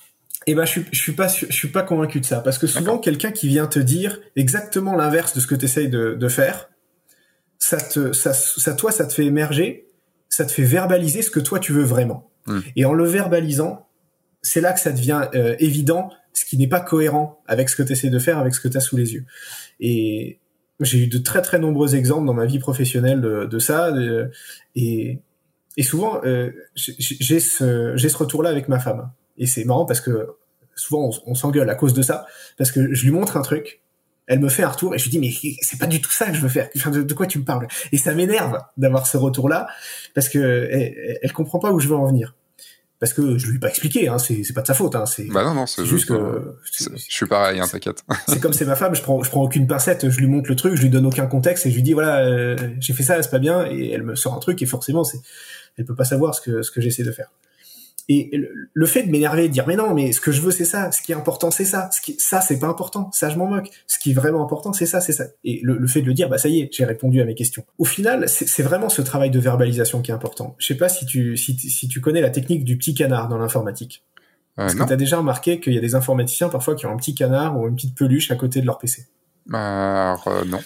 Eh 0.47 0.55
ben, 0.55 0.65
je 0.65 0.71
suis, 0.71 0.85
je 0.93 1.01
suis 1.01 1.13
pas, 1.13 1.29
je 1.29 1.53
suis 1.53 1.69
pas 1.69 1.83
convaincu 1.83 2.21
de 2.21 2.27
ça, 2.27 2.41
parce 2.41 2.59
que 2.59 2.67
souvent, 2.67 2.99
quelqu'un 2.99 3.33
qui 3.33 3.49
vient 3.49 3.67
te 3.67 3.79
dire 3.79 4.21
exactement 4.37 4.95
l'inverse 4.95 5.35
de 5.35 5.41
ce 5.41 5.47
que 5.47 5.55
tu 5.55 5.65
essayes 5.65 5.89
de, 5.89 6.15
de, 6.15 6.29
faire, 6.29 6.69
ça 7.59 7.79
te, 7.79 8.13
ça, 8.13 8.35
ça, 8.35 8.75
toi, 8.75 8.93
ça 8.93 9.07
te 9.07 9.13
fait 9.13 9.25
émerger, 9.25 9.89
ça 10.29 10.45
te 10.45 10.53
fait 10.53 10.65
verbaliser 10.65 11.23
ce 11.23 11.31
que 11.31 11.41
toi 11.41 11.59
tu 11.59 11.73
veux 11.73 11.85
vraiment. 11.85 12.31
Hmm. 12.47 12.61
Et 12.77 12.85
en 12.85 12.93
le 12.93 13.05
verbalisant, 13.05 13.89
c'est 14.43 14.61
là 14.61 14.73
que 14.73 14.81
ça 14.81 14.93
devient 14.93 15.29
euh, 15.35 15.57
évident 15.59 16.11
ce 16.35 16.45
qui 16.45 16.59
n'est 16.59 16.69
pas 16.69 16.81
cohérent 16.81 17.43
avec 17.47 17.71
ce 17.71 17.77
que 17.77 17.83
tu 17.83 17.93
essaies 17.93 18.11
de 18.11 18.19
faire, 18.19 18.39
avec 18.39 18.55
ce 18.55 18.61
que 18.61 18.69
tu 18.69 18.77
as 18.77 18.81
sous 18.81 18.97
les 18.97 19.15
yeux. 19.15 19.25
Et 19.81 20.41
j'ai 20.81 20.99
eu 20.99 21.07
de 21.07 21.19
très 21.19 21.41
très 21.41 21.59
nombreux 21.59 21.95
exemples 21.95 22.27
dans 22.27 22.35
ma 22.35 22.47
vie 22.47 22.59
professionnelle 22.59 23.21
de, 23.21 23.47
de 23.47 23.59
ça, 23.59 23.95
et, 24.75 25.21
et 25.77 25.83
souvent 25.83 26.21
euh, 26.25 26.51
j'ai 26.75 27.41
ce, 27.41 27.93
j'ai 27.97 28.09
ce 28.09 28.17
retour-là 28.17 28.51
avec 28.51 28.69
ma 28.69 28.81
femme. 28.81 29.11
Et 29.39 29.47
c'est 29.47 29.65
marrant 29.65 29.85
parce 29.85 30.01
que 30.01 30.29
souvent 30.77 31.11
on, 31.27 31.35
s'engueule 31.35 31.69
à 31.71 31.75
cause 31.75 31.95
de 31.95 32.03
ça, 32.03 32.27
parce 32.59 32.71
que 32.71 32.93
je 32.93 33.05
lui 33.05 33.11
montre 33.11 33.37
un 33.37 33.43
truc, 33.43 33.81
elle 34.27 34.41
me 34.41 34.49
fait 34.49 34.63
un 34.63 34.69
retour 34.69 34.95
et 34.95 34.99
je 34.99 35.05
lui 35.05 35.11
dis 35.11 35.19
mais 35.19 35.31
c'est 35.61 35.79
pas 35.79 35.87
du 35.87 36.01
tout 36.01 36.11
ça 36.11 36.27
que 36.27 36.35
je 36.35 36.41
veux 36.41 36.49
faire. 36.49 36.69
de, 36.75 37.15
quoi 37.15 37.27
tu 37.27 37.39
me 37.39 37.45
parles? 37.45 37.69
Et 37.93 37.99
ça 37.99 38.15
m'énerve 38.15 38.59
d'avoir 38.77 39.07
ce 39.07 39.17
retour-là 39.17 39.69
parce 40.15 40.29
que 40.29 40.69
elle, 40.71 41.19
elle, 41.23 41.33
comprend 41.33 41.59
pas 41.59 41.73
où 41.73 41.81
je 41.81 41.89
veux 41.89 41.97
en 41.97 42.07
venir. 42.07 42.35
Parce 43.01 43.13
que 43.13 43.37
je 43.37 43.49
lui 43.49 43.57
ai 43.57 43.59
pas 43.59 43.69
expliqué, 43.69 44.09
hein, 44.09 44.19
c'est 44.19 44.55
pas 44.55 44.63
de 44.63 44.67
sa 44.67 44.73
faute. 44.73 44.95
Hein, 44.95 45.05
c'est 45.05 45.25
bah 45.25 45.45
non, 45.45 45.53
non, 45.53 45.67
c'est 45.67 45.85
juste 45.85 46.07
que 46.07 46.57
je 46.81 46.97
suis 46.97 47.27
pareil, 47.27 47.61
hein, 47.61 47.67
t'inquiète. 47.71 48.03
c'est 48.29 48.41
comme 48.41 48.55
c'est 48.55 48.65
ma 48.65 48.77
femme, 48.77 48.95
je 48.95 49.03
prends 49.03 49.23
je 49.23 49.29
prends 49.31 49.43
aucune 49.43 49.67
pincette, 49.67 50.09
je 50.09 50.19
lui 50.19 50.27
montre 50.27 50.49
le 50.49 50.57
truc, 50.57 50.75
je 50.77 50.83
lui 50.83 50.89
donne 50.89 51.05
aucun 51.05 51.27
contexte 51.27 51.67
et 51.67 51.71
je 51.71 51.75
lui 51.75 51.83
dis 51.83 51.93
voilà 51.93 52.25
euh, 52.25 52.57
j'ai 52.81 52.95
fait 52.95 53.03
ça, 53.03 53.23
c'est 53.23 53.31
pas 53.31 53.41
bien 53.41 53.67
et 53.67 53.91
elle 53.91 54.05
me 54.05 54.15
sort 54.15 54.33
un 54.33 54.39
truc 54.39 54.63
et 54.63 54.67
forcément 54.67 55.05
c'est 55.05 55.19
elle 55.77 55.85
peut 55.85 55.97
pas 55.97 56.05
savoir 56.05 56.35
ce 56.35 56.41
que 56.41 56.63
ce 56.63 56.71
que 56.71 56.81
j'essaie 56.81 57.03
de 57.03 57.13
faire. 57.13 57.31
Et 58.09 58.31
le 58.73 58.87
fait 58.87 59.05
de 59.05 59.11
m'énerver, 59.11 59.49
de 59.49 59.53
dire 59.53 59.67
mais 59.67 59.77
non, 59.77 59.95
mais 59.95 60.13
ce 60.13 60.21
que 60.21 60.31
je 60.31 60.43
veux 60.43 60.51
c'est 60.51 60.65
ça, 60.65 60.93
ce 60.93 61.01
qui 61.01 61.13
est 61.13 61.15
important 61.15 61.51
c'est 61.51 61.65
ça, 61.65 61.89
ce 61.91 62.01
qui 62.01 62.17
ça 62.19 62.41
c'est 62.43 62.59
pas 62.59 62.67
important, 62.67 63.11
ça 63.13 63.31
je 63.31 63.39
m'en 63.39 63.47
moque. 63.47 63.71
Ce 63.87 63.99
qui 63.99 64.11
est 64.11 64.15
vraiment 64.15 64.43
important 64.43 64.73
c'est 64.73 64.87
ça, 64.87 65.01
c'est 65.01 65.13
ça. 65.13 65.25
Et 65.43 65.61
le, 65.63 65.87
fait 65.87 66.03
de 66.03 66.07
le 66.07 66.15
dire, 66.15 66.29
bah 66.29 66.39
ça 66.39 66.49
y 66.49 66.61
est, 66.61 66.69
j'ai 66.71 66.85
répondu 66.85 67.21
à 67.21 67.25
mes 67.25 67.35
questions. 67.35 67.65
Au 67.79 67.85
final, 67.85 68.29
c'est 68.29 68.63
vraiment 68.63 68.89
ce 68.89 69.03
travail 69.03 69.31
de 69.31 69.39
verbalisation 69.39 70.03
qui 70.03 70.11
est 70.11 70.15
important. 70.15 70.55
Je 70.59 70.67
sais 70.67 70.77
pas 70.77 70.89
si 70.89 71.07
tu 71.07 71.37
si, 71.37 71.59
si 71.59 71.89
tu 71.89 72.01
connais 72.01 72.21
la 72.21 72.31
technique 72.31 72.65
du 72.65 72.77
petit 72.77 72.95
canard 72.95 73.29
dans 73.29 73.39
l'informatique. 73.39 74.05
Euh, 74.59 74.67
Est-ce 74.67 74.77
que 74.77 74.85
tu 74.85 74.93
as 74.93 74.97
déjà 74.97 75.19
remarqué 75.19 75.59
qu'il 75.59 75.73
y 75.73 75.79
a 75.79 75.81
des 75.81 75.95
informaticiens 75.95 76.49
parfois 76.49 76.75
qui 76.75 76.87
ont 76.87 76.93
un 76.93 76.97
petit 76.97 77.15
canard 77.15 77.59
ou 77.59 77.67
une 77.67 77.75
petite 77.75 77.97
peluche 77.97 78.31
à 78.31 78.37
côté 78.37 78.61
de 78.61 78.67
leur 78.67 78.79
PC 78.79 79.07
euh, 79.53 80.45
non. 80.47 80.61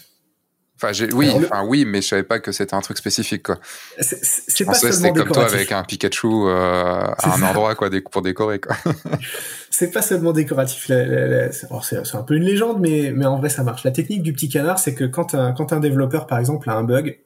Enfin, 0.80 0.92
oui, 1.12 1.32
enfin, 1.34 1.64
oui, 1.66 1.84
mais 1.84 2.00
je 2.00 2.08
savais 2.08 2.22
pas 2.22 2.38
que 2.38 2.52
c'était 2.52 2.74
un 2.74 2.80
truc 2.80 2.98
spécifique, 2.98 3.42
quoi. 3.42 3.58
C'est 4.00 4.64
pas 4.64 4.74
seulement 4.74 4.96
c'était 4.96 5.12
comme 5.12 5.32
toi 5.32 5.46
avec 5.46 5.72
un 5.72 5.82
Pikachu 5.82 6.28
euh, 6.28 7.02
à 7.18 7.34
un 7.34 7.42
endroit, 7.42 7.74
quoi, 7.74 7.90
pour 8.12 8.22
décorer, 8.22 8.60
quoi. 8.60 8.76
c'est 9.70 9.90
pas 9.90 10.02
seulement 10.02 10.32
décoratif. 10.32 10.88
C'est 10.88 12.14
un 12.14 12.22
peu 12.22 12.36
une 12.36 12.44
légende, 12.44 12.78
mais, 12.80 13.12
mais 13.12 13.26
en 13.26 13.38
vrai, 13.38 13.48
ça 13.48 13.64
marche. 13.64 13.82
La 13.82 13.90
technique 13.90 14.22
du 14.22 14.32
petit 14.32 14.48
canard, 14.48 14.78
c'est 14.78 14.94
que 14.94 15.04
quand 15.04 15.34
un, 15.34 15.52
quand 15.52 15.72
un 15.72 15.80
développeur, 15.80 16.28
par 16.28 16.38
exemple, 16.38 16.70
a 16.70 16.74
un 16.74 16.84
bug 16.84 17.18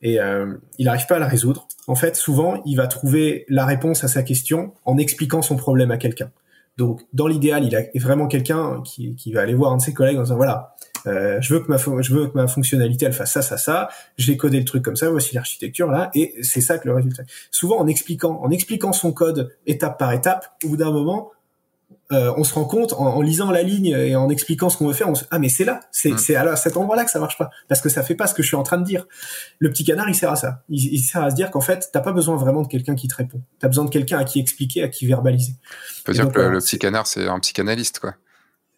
et 0.00 0.20
euh, 0.20 0.54
il 0.78 0.84
n'arrive 0.84 1.06
pas 1.06 1.16
à 1.16 1.18
la 1.18 1.26
résoudre, 1.26 1.66
en 1.88 1.96
fait, 1.96 2.14
souvent, 2.14 2.62
il 2.64 2.76
va 2.76 2.86
trouver 2.86 3.44
la 3.48 3.66
réponse 3.66 4.04
à 4.04 4.08
sa 4.08 4.22
question 4.22 4.74
en 4.84 4.98
expliquant 4.98 5.42
son 5.42 5.56
problème 5.56 5.90
à 5.90 5.96
quelqu'un. 5.96 6.30
Donc, 6.76 7.02
dans 7.12 7.26
l'idéal, 7.26 7.64
il 7.64 7.74
a 7.74 7.82
vraiment 7.96 8.26
quelqu'un 8.26 8.82
qui, 8.84 9.14
qui 9.16 9.32
va 9.32 9.40
aller 9.40 9.54
voir 9.54 9.72
un 9.72 9.78
de 9.78 9.82
ses 9.82 9.94
collègues 9.94 10.18
en 10.18 10.22
disant 10.22 10.36
voilà, 10.36 10.74
euh, 11.06 11.40
je 11.40 11.54
veux 11.54 11.60
que 11.60 11.68
ma 11.68 11.76
je 11.76 12.14
veux 12.14 12.28
que 12.28 12.34
ma 12.34 12.46
fonctionnalité 12.46 13.06
elle 13.06 13.12
fasse 13.12 13.32
ça 13.32 13.42
ça 13.42 13.56
ça 13.56 13.88
j'ai 14.16 14.36
codé 14.36 14.58
le 14.58 14.64
truc 14.64 14.82
comme 14.82 14.96
ça 14.96 15.10
voici 15.10 15.34
l'architecture 15.34 15.90
là 15.90 16.10
et 16.14 16.34
c'est 16.42 16.60
ça 16.60 16.78
que 16.78 16.88
le 16.88 16.94
résultat 16.94 17.24
souvent 17.50 17.78
en 17.78 17.86
expliquant 17.86 18.40
en 18.42 18.50
expliquant 18.50 18.92
son 18.92 19.12
code 19.12 19.54
étape 19.66 19.98
par 19.98 20.12
étape 20.12 20.54
au 20.64 20.68
bout 20.68 20.76
d'un 20.76 20.90
moment 20.90 21.30
euh, 22.12 22.32
on 22.36 22.44
se 22.44 22.52
rend 22.52 22.64
compte 22.64 22.92
en, 22.92 23.20
lisant 23.22 23.50
la 23.50 23.62
ligne 23.62 23.86
et 23.86 24.14
en 24.14 24.28
expliquant 24.28 24.68
ce 24.68 24.76
qu'on 24.76 24.86
veut 24.86 24.92
faire, 24.92 25.08
on 25.08 25.14
se... 25.14 25.24
ah 25.30 25.38
mais 25.38 25.48
c'est 25.48 25.64
là, 25.64 25.80
c'est 25.90 26.10
mm. 26.10 26.18
c'est 26.18 26.36
à 26.36 26.54
cet 26.56 26.76
endroit-là 26.76 27.04
que 27.04 27.10
ça 27.10 27.18
marche 27.18 27.38
pas 27.38 27.48
parce 27.66 27.80
que 27.80 27.88
ça 27.88 28.02
fait 28.02 28.14
pas 28.14 28.26
ce 28.26 28.34
que 28.34 28.42
je 28.42 28.48
suis 28.48 28.56
en 28.56 28.62
train 28.62 28.76
de 28.76 28.84
dire. 28.84 29.06
Le 29.58 29.70
petit 29.70 29.84
canard, 29.84 30.08
il 30.08 30.14
sert 30.14 30.30
à 30.30 30.36
ça. 30.36 30.62
Il, 30.68 30.92
il 30.92 31.00
sert 31.00 31.22
à 31.22 31.30
se 31.30 31.34
dire 31.34 31.50
qu'en 31.50 31.62
fait, 31.62 31.88
t'as 31.92 32.00
pas 32.00 32.12
besoin 32.12 32.36
vraiment 32.36 32.60
de 32.60 32.68
quelqu'un 32.68 32.94
qui 32.94 33.08
te 33.08 33.14
répond. 33.14 33.40
T'as 33.58 33.68
besoin 33.68 33.86
de 33.86 33.90
quelqu'un 33.90 34.18
à 34.18 34.24
qui 34.24 34.38
expliquer, 34.38 34.82
à 34.82 34.88
qui 34.88 35.06
verbaliser. 35.06 35.54
On 36.00 36.04
peut 36.04 36.12
dire 36.12 36.30
que 36.30 36.40
le, 36.40 36.58
petit 36.58 36.78
canard, 36.78 37.06
c'est 37.06 37.26
un 37.26 37.40
psychanalyste, 37.40 38.00
quoi. 38.00 38.14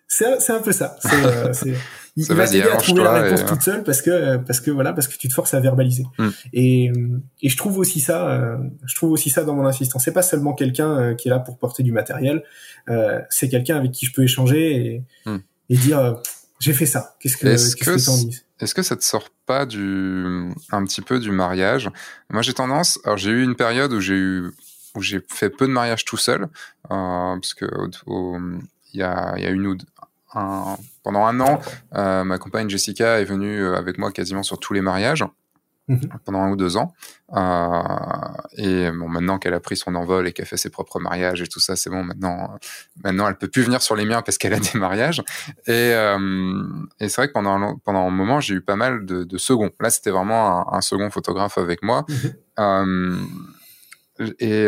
C'est 0.08 0.50
un 0.50 0.60
peu 0.60 0.72
ça. 0.72 0.96
C'est 1.02 1.70
euh, 1.70 1.74
il, 2.16 2.24
va 2.32 2.48
t'aider 2.48 2.68
à 2.68 2.76
trouver 2.76 3.02
la 3.02 3.12
réponse 3.12 3.44
toute 3.44 3.62
seule 3.62 3.84
parce 3.84 4.00
que 4.00 4.38
parce 4.38 4.60
que 4.60 4.70
voilà 4.70 4.94
parce 4.94 5.06
que 5.06 5.16
tu 5.16 5.28
te 5.28 5.34
forces 5.34 5.52
à 5.52 5.60
verbaliser. 5.60 6.04
Hmm. 6.18 6.30
Et 6.54 6.90
et 7.42 7.48
je 7.48 7.56
trouve 7.56 7.78
aussi 7.78 8.00
ça 8.00 8.28
euh, 8.30 8.56
je 8.86 8.94
trouve 8.94 9.12
aussi 9.12 9.28
ça 9.28 9.44
dans 9.44 9.54
mon 9.54 9.66
assistant. 9.66 9.98
C'est 9.98 10.12
pas 10.12 10.22
seulement 10.22 10.54
quelqu'un 10.54 10.98
euh, 10.98 11.14
qui 11.14 11.28
est 11.28 11.30
là 11.30 11.40
pour 11.40 11.58
porter 11.58 11.82
du 11.82 11.92
matériel. 11.92 12.42
Euh, 12.88 13.20
c'est 13.28 13.50
quelqu'un 13.50 13.76
avec 13.76 13.92
qui 13.92 14.06
je 14.06 14.12
peux 14.12 14.22
échanger 14.22 14.76
et, 14.76 15.30
hmm. 15.30 15.38
et 15.68 15.76
dire 15.76 16.16
j'ai 16.58 16.72
fait 16.72 16.86
ça. 16.86 17.16
Qu'est-ce 17.20 17.36
que 17.36 17.48
est-ce 17.48 17.76
que, 17.76 17.90
est-ce 18.60 18.74
que 18.74 18.82
ça 18.82 18.96
te 18.96 19.04
sort 19.04 19.28
pas 19.44 19.66
du 19.66 20.50
un 20.72 20.84
petit 20.84 21.02
peu 21.02 21.20
du 21.20 21.30
mariage? 21.30 21.90
Moi 22.30 22.40
j'ai 22.40 22.54
tendance 22.54 22.98
alors 23.04 23.18
j'ai 23.18 23.30
eu 23.30 23.44
une 23.44 23.56
période 23.56 23.92
où 23.92 24.00
j'ai 24.00 24.14
eu 24.14 24.52
où 24.94 25.02
j'ai 25.02 25.20
fait 25.28 25.50
peu 25.50 25.66
de 25.66 25.72
mariages 25.72 26.06
tout 26.06 26.16
seul 26.16 26.48
parce 26.88 27.52
que 27.52 27.66
il 28.96 29.00
y 29.00 29.02
a, 29.02 29.34
il 29.36 29.44
y 29.44 29.46
a 29.46 29.50
une 29.50 29.66
ou 29.66 29.76
pendant 30.32 31.24
un 31.24 31.40
an, 31.40 31.60
euh, 31.94 32.24
ma 32.24 32.38
compagne 32.38 32.68
Jessica 32.68 33.20
est 33.20 33.24
venue 33.24 33.62
euh, 33.62 33.76
avec 33.76 33.98
moi 33.98 34.12
quasiment 34.12 34.42
sur 34.42 34.58
tous 34.58 34.72
les 34.72 34.80
mariages. 34.80 35.24
Mhm. 35.88 36.00
pendant 36.24 36.40
un 36.40 36.50
ou 36.50 36.56
deux 36.56 36.76
ans. 36.76 36.94
Euh, 37.32 37.82
et 38.56 38.90
bon, 38.90 39.08
maintenant 39.08 39.38
qu'elle 39.38 39.54
a 39.54 39.60
pris 39.60 39.76
son 39.76 39.94
envol 39.94 40.26
et 40.26 40.32
qu'elle 40.32 40.44
fait 40.44 40.56
ses 40.56 40.68
propres 40.68 40.98
mariages 40.98 41.42
et 41.42 41.46
tout 41.46 41.60
ça, 41.60 41.76
c'est 41.76 41.90
bon. 41.90 42.02
Maintenant, 42.02 42.58
maintenant, 43.04 43.28
elle 43.28 43.36
peut 43.36 43.46
plus 43.46 43.62
venir 43.62 43.80
sur 43.80 43.94
les 43.94 44.04
miens 44.04 44.20
parce 44.20 44.36
qu'elle 44.36 44.54
a 44.54 44.58
des 44.72 44.76
mariages. 44.80 45.22
Et, 45.68 45.92
et 45.92 47.08
c'est 47.08 47.16
vrai 47.16 47.28
que 47.28 47.32
pendant 47.34 47.62
un, 47.62 47.76
pendant 47.84 48.04
un 48.04 48.10
moment, 48.10 48.40
j'ai 48.40 48.54
eu 48.54 48.62
pas 48.62 48.74
mal 48.74 49.06
de, 49.06 49.22
de 49.22 49.38
seconds. 49.38 49.70
Là, 49.78 49.90
c'était 49.90 50.10
vraiment 50.10 50.74
un, 50.74 50.80
second 50.80 51.08
photographe 51.08 51.56
avec 51.56 51.84
moi. 51.84 52.04
Mhm. 52.58 53.28
et, 54.40 54.66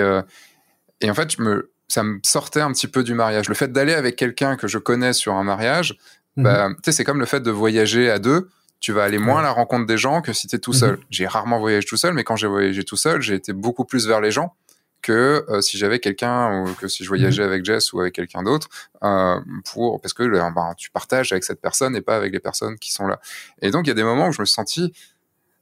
et 1.01 1.11
en 1.11 1.15
fait, 1.15 1.33
je 1.33 1.43
me 1.43 1.73
ça 1.89 2.03
me 2.03 2.21
sortait 2.23 2.61
un 2.61 2.73
petit 2.73 2.87
peu 2.87 3.03
du 3.03 3.15
mariage. 3.15 3.49
Le 3.49 3.55
fait 3.55 3.73
d'aller 3.73 3.95
avec 3.95 4.17
quelqu'un 4.17 4.57
que 4.57 4.69
je 4.69 4.79
connais 4.79 5.13
sur 5.13 5.35
un 5.35 5.43
mariage, 5.43 5.97
mhm. 6.37 6.45
bah, 6.45 6.69
c'est 6.89 7.05
comme 7.05 7.21
le 7.21 7.27
fait 7.27 7.41
de 7.41 7.51
voyager 7.51 8.11
à 8.11 8.19
deux. 8.19 8.49
Tu 8.81 8.93
vas 8.93 9.03
aller 9.03 9.19
moins 9.19 9.41
à 9.41 9.43
la 9.43 9.51
rencontre 9.51 9.87
des 9.87 9.99
gens 9.99 10.23
que 10.23 10.33
si 10.33 10.47
tu 10.47 10.55
es 10.55 10.59
tout 10.59 10.73
seul. 10.73 10.93
Mhm. 10.93 11.05
J'ai 11.11 11.27
rarement 11.27 11.59
voyagé 11.59 11.87
tout 11.87 11.97
seul, 11.97 12.15
mais 12.15 12.23
quand 12.23 12.37
j'ai 12.37 12.47
voyagé 12.47 12.85
tout 12.85 12.97
seul, 12.97 13.21
j'ai 13.23 13.35
été 13.35 13.53
beaucoup 13.53 13.85
plus 13.85 14.07
vers 14.07 14.21
les 14.21 14.31
gens 14.31 14.55
que 15.03 15.45
euh, 15.49 15.61
si 15.61 15.79
j'avais 15.79 16.01
quelqu'un 16.01 16.63
ou 16.63 16.75
que 16.75 16.89
si 16.89 17.05
je 17.05 17.09
voyageais 17.09 17.43
mhm. 17.43 17.49
avec 17.49 17.65
Jess 17.65 17.93
ou 17.93 18.01
avec 18.01 18.15
quelqu'un 18.15 18.43
d'autre 18.43 18.69
euh, 19.03 19.41
pour 19.65 20.01
parce 20.01 20.13
que 20.13 20.25
euh, 20.25 20.51
ben, 20.51 20.75
tu 20.77 20.91
partages 20.91 21.33
avec 21.33 21.45
cette 21.45 21.61
personne 21.61 21.95
et 21.97 22.01
pas 22.01 22.17
avec 22.17 22.33
les 22.33 22.41
personnes 22.41 22.77
qui 22.79 22.93
sont 22.93 23.07
là. 23.07 23.21
Et 23.63 23.71
donc 23.71 23.87
il 23.87 23.89
y 23.89 23.93
a 23.93 23.95
des 23.95 24.03
moments 24.03 24.29
où 24.29 24.33
je 24.33 24.41
me 24.41 24.47
suis 24.47 24.55
senti 24.55 24.93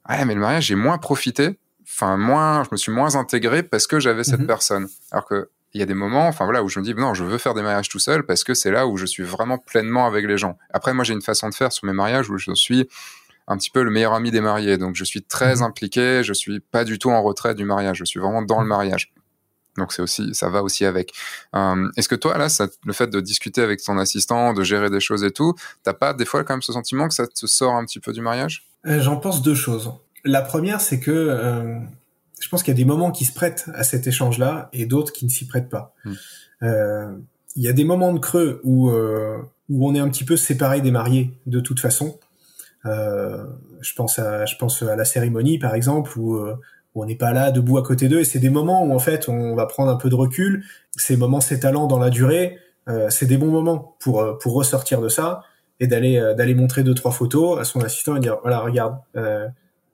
ouais 0.09 0.25
mais 0.25 0.33
le 0.33 0.41
mariage 0.41 0.65
j'ai 0.65 0.75
moins 0.75 0.97
profité, 0.97 1.59
enfin 1.83 2.17
moins 2.17 2.63
je 2.63 2.69
me 2.71 2.77
suis 2.77 2.91
moins 2.91 3.15
intégré 3.15 3.63
parce 3.63 3.85
que 3.85 3.99
j'avais 3.99 4.23
cette 4.23 4.45
personne. 4.47 4.87
Alors 5.11 5.25
que 5.25 5.49
il 5.77 5.79
y 5.79 5.83
a 5.83 5.85
des 5.85 5.93
moments, 5.93 6.27
enfin 6.27 6.45
voilà, 6.45 6.63
où 6.63 6.69
je 6.69 6.79
me 6.79 6.83
dis 6.83 6.95
non, 6.95 7.13
je 7.13 7.23
veux 7.23 7.37
faire 7.37 7.53
des 7.53 7.61
mariages 7.61 7.87
tout 7.87 7.99
seul 7.99 8.25
parce 8.25 8.43
que 8.43 8.55
c'est 8.55 8.71
là 8.71 8.87
où 8.87 8.97
je 8.97 9.05
suis 9.05 9.23
vraiment 9.23 9.59
pleinement 9.59 10.07
avec 10.07 10.25
les 10.25 10.37
gens. 10.37 10.57
Après, 10.73 10.93
moi, 10.93 11.03
j'ai 11.03 11.13
une 11.13 11.21
façon 11.21 11.49
de 11.49 11.53
faire 11.53 11.71
sur 11.71 11.85
mes 11.85 11.93
mariages 11.93 12.29
où 12.29 12.37
je 12.37 12.51
suis 12.53 12.89
un 13.47 13.57
petit 13.57 13.69
peu 13.69 13.83
le 13.83 13.91
meilleur 13.91 14.13
ami 14.13 14.31
des 14.31 14.41
mariés, 14.41 14.77
donc 14.77 14.95
je 14.95 15.03
suis 15.03 15.21
très 15.21 15.57
mhm. 15.57 15.63
impliqué, 15.63 16.21
je 16.23 16.33
suis 16.33 16.59
pas 16.59 16.83
du 16.83 16.97
tout 16.97 17.11
en 17.11 17.21
retrait 17.21 17.53
du 17.53 17.63
mariage, 17.63 17.97
je 17.97 18.05
suis 18.05 18.19
vraiment 18.19 18.41
dans 18.41 18.57
le 18.57 18.63
mhm. 18.63 18.69
mariage. 18.69 19.13
Donc 19.77 19.93
c'est 19.93 20.01
aussi, 20.01 20.33
ça 20.33 20.49
va 20.49 20.63
aussi 20.63 20.85
avec. 20.85 21.13
Euh, 21.55 21.87
est-ce 21.95 22.09
que 22.09 22.15
toi 22.15 22.35
là, 22.39 22.49
ça, 22.49 22.67
le 22.83 22.93
fait 22.93 23.07
de 23.07 23.19
discuter 23.21 23.61
avec 23.61 23.81
ton 23.83 23.99
assistant, 23.99 24.53
de 24.53 24.63
gérer 24.63 24.89
des 24.89 24.99
choses 24.99 25.23
et 25.23 25.29
tout, 25.29 25.53
t'as 25.83 25.93
pas 25.93 26.15
des 26.15 26.25
fois 26.25 26.43
quand 26.43 26.55
même 26.55 26.63
ce 26.63 26.73
sentiment 26.73 27.07
que 27.07 27.13
ça 27.13 27.27
te 27.27 27.45
sort 27.45 27.75
un 27.75 27.85
petit 27.85 27.99
peu 27.99 28.11
du 28.11 28.21
mariage? 28.21 28.67
Euh, 28.87 28.99
J'en 28.99 29.17
pense 29.17 29.43
deux 29.43 29.53
choses. 29.53 29.93
La 30.25 30.41
première, 30.41 30.81
c'est 30.81 30.99
que 30.99 31.11
euh, 31.11 31.77
je 32.39 32.49
pense 32.49 32.63
qu'il 32.63 32.71
y 32.71 32.75
a 32.75 32.77
des 32.77 32.85
moments 32.85 33.11
qui 33.11 33.25
se 33.25 33.33
prêtent 33.33 33.65
à 33.73 33.83
cet 33.83 34.07
échange-là 34.07 34.69
et 34.73 34.85
d'autres 34.85 35.11
qui 35.11 35.25
ne 35.25 35.29
s'y 35.29 35.47
prêtent 35.47 35.69
pas. 35.69 35.93
Hmm. 36.05 36.13
Euh, 36.63 37.11
il 37.55 37.63
y 37.63 37.67
a 37.67 37.73
des 37.73 37.83
moments 37.83 38.13
de 38.13 38.19
creux 38.19 38.61
où 38.63 38.89
euh, 38.89 39.37
où 39.69 39.87
on 39.87 39.95
est 39.95 39.99
un 39.99 40.09
petit 40.09 40.23
peu 40.23 40.37
séparé 40.37 40.81
des 40.81 40.91
mariés 40.91 41.33
de 41.45 41.59
toute 41.59 41.79
façon. 41.79 42.19
Euh, 42.85 43.43
je 43.81 43.93
pense 43.93 44.19
à 44.19 44.45
je 44.45 44.55
pense 44.57 44.81
à 44.83 44.95
la 44.95 45.05
cérémonie 45.05 45.57
par 45.57 45.73
exemple 45.73 46.17
où, 46.17 46.37
où 46.37 47.03
on 47.03 47.05
n'est 47.05 47.15
pas 47.15 47.33
là 47.33 47.51
debout 47.51 47.77
à 47.77 47.83
côté 47.83 48.07
d'eux 48.07 48.19
et 48.19 48.25
c'est 48.25 48.39
des 48.39 48.49
moments 48.49 48.83
où 48.85 48.93
en 48.93 48.99
fait 48.99 49.27
on 49.27 49.55
va 49.55 49.65
prendre 49.65 49.91
un 49.91 49.95
peu 49.95 50.09
de 50.09 50.15
recul. 50.15 50.63
Ces 50.95 51.17
moments 51.17 51.41
s'étalant 51.41 51.87
dans 51.87 51.99
la 51.99 52.09
durée, 52.09 52.59
c'est 53.09 53.25
des 53.25 53.37
bons 53.37 53.51
moments 53.51 53.95
pour 53.99 54.37
pour 54.39 54.53
ressortir 54.53 55.01
de 55.01 55.09
ça 55.09 55.43
et 55.79 55.87
d'aller 55.87 56.19
d'aller 56.37 56.53
montrer 56.53 56.83
deux 56.83 56.93
trois 56.93 57.11
photos 57.11 57.59
à 57.59 57.63
son 57.63 57.81
assistant 57.81 58.15
et 58.15 58.19
dire 58.19 58.37
voilà 58.43 58.59
regarde 58.59 58.97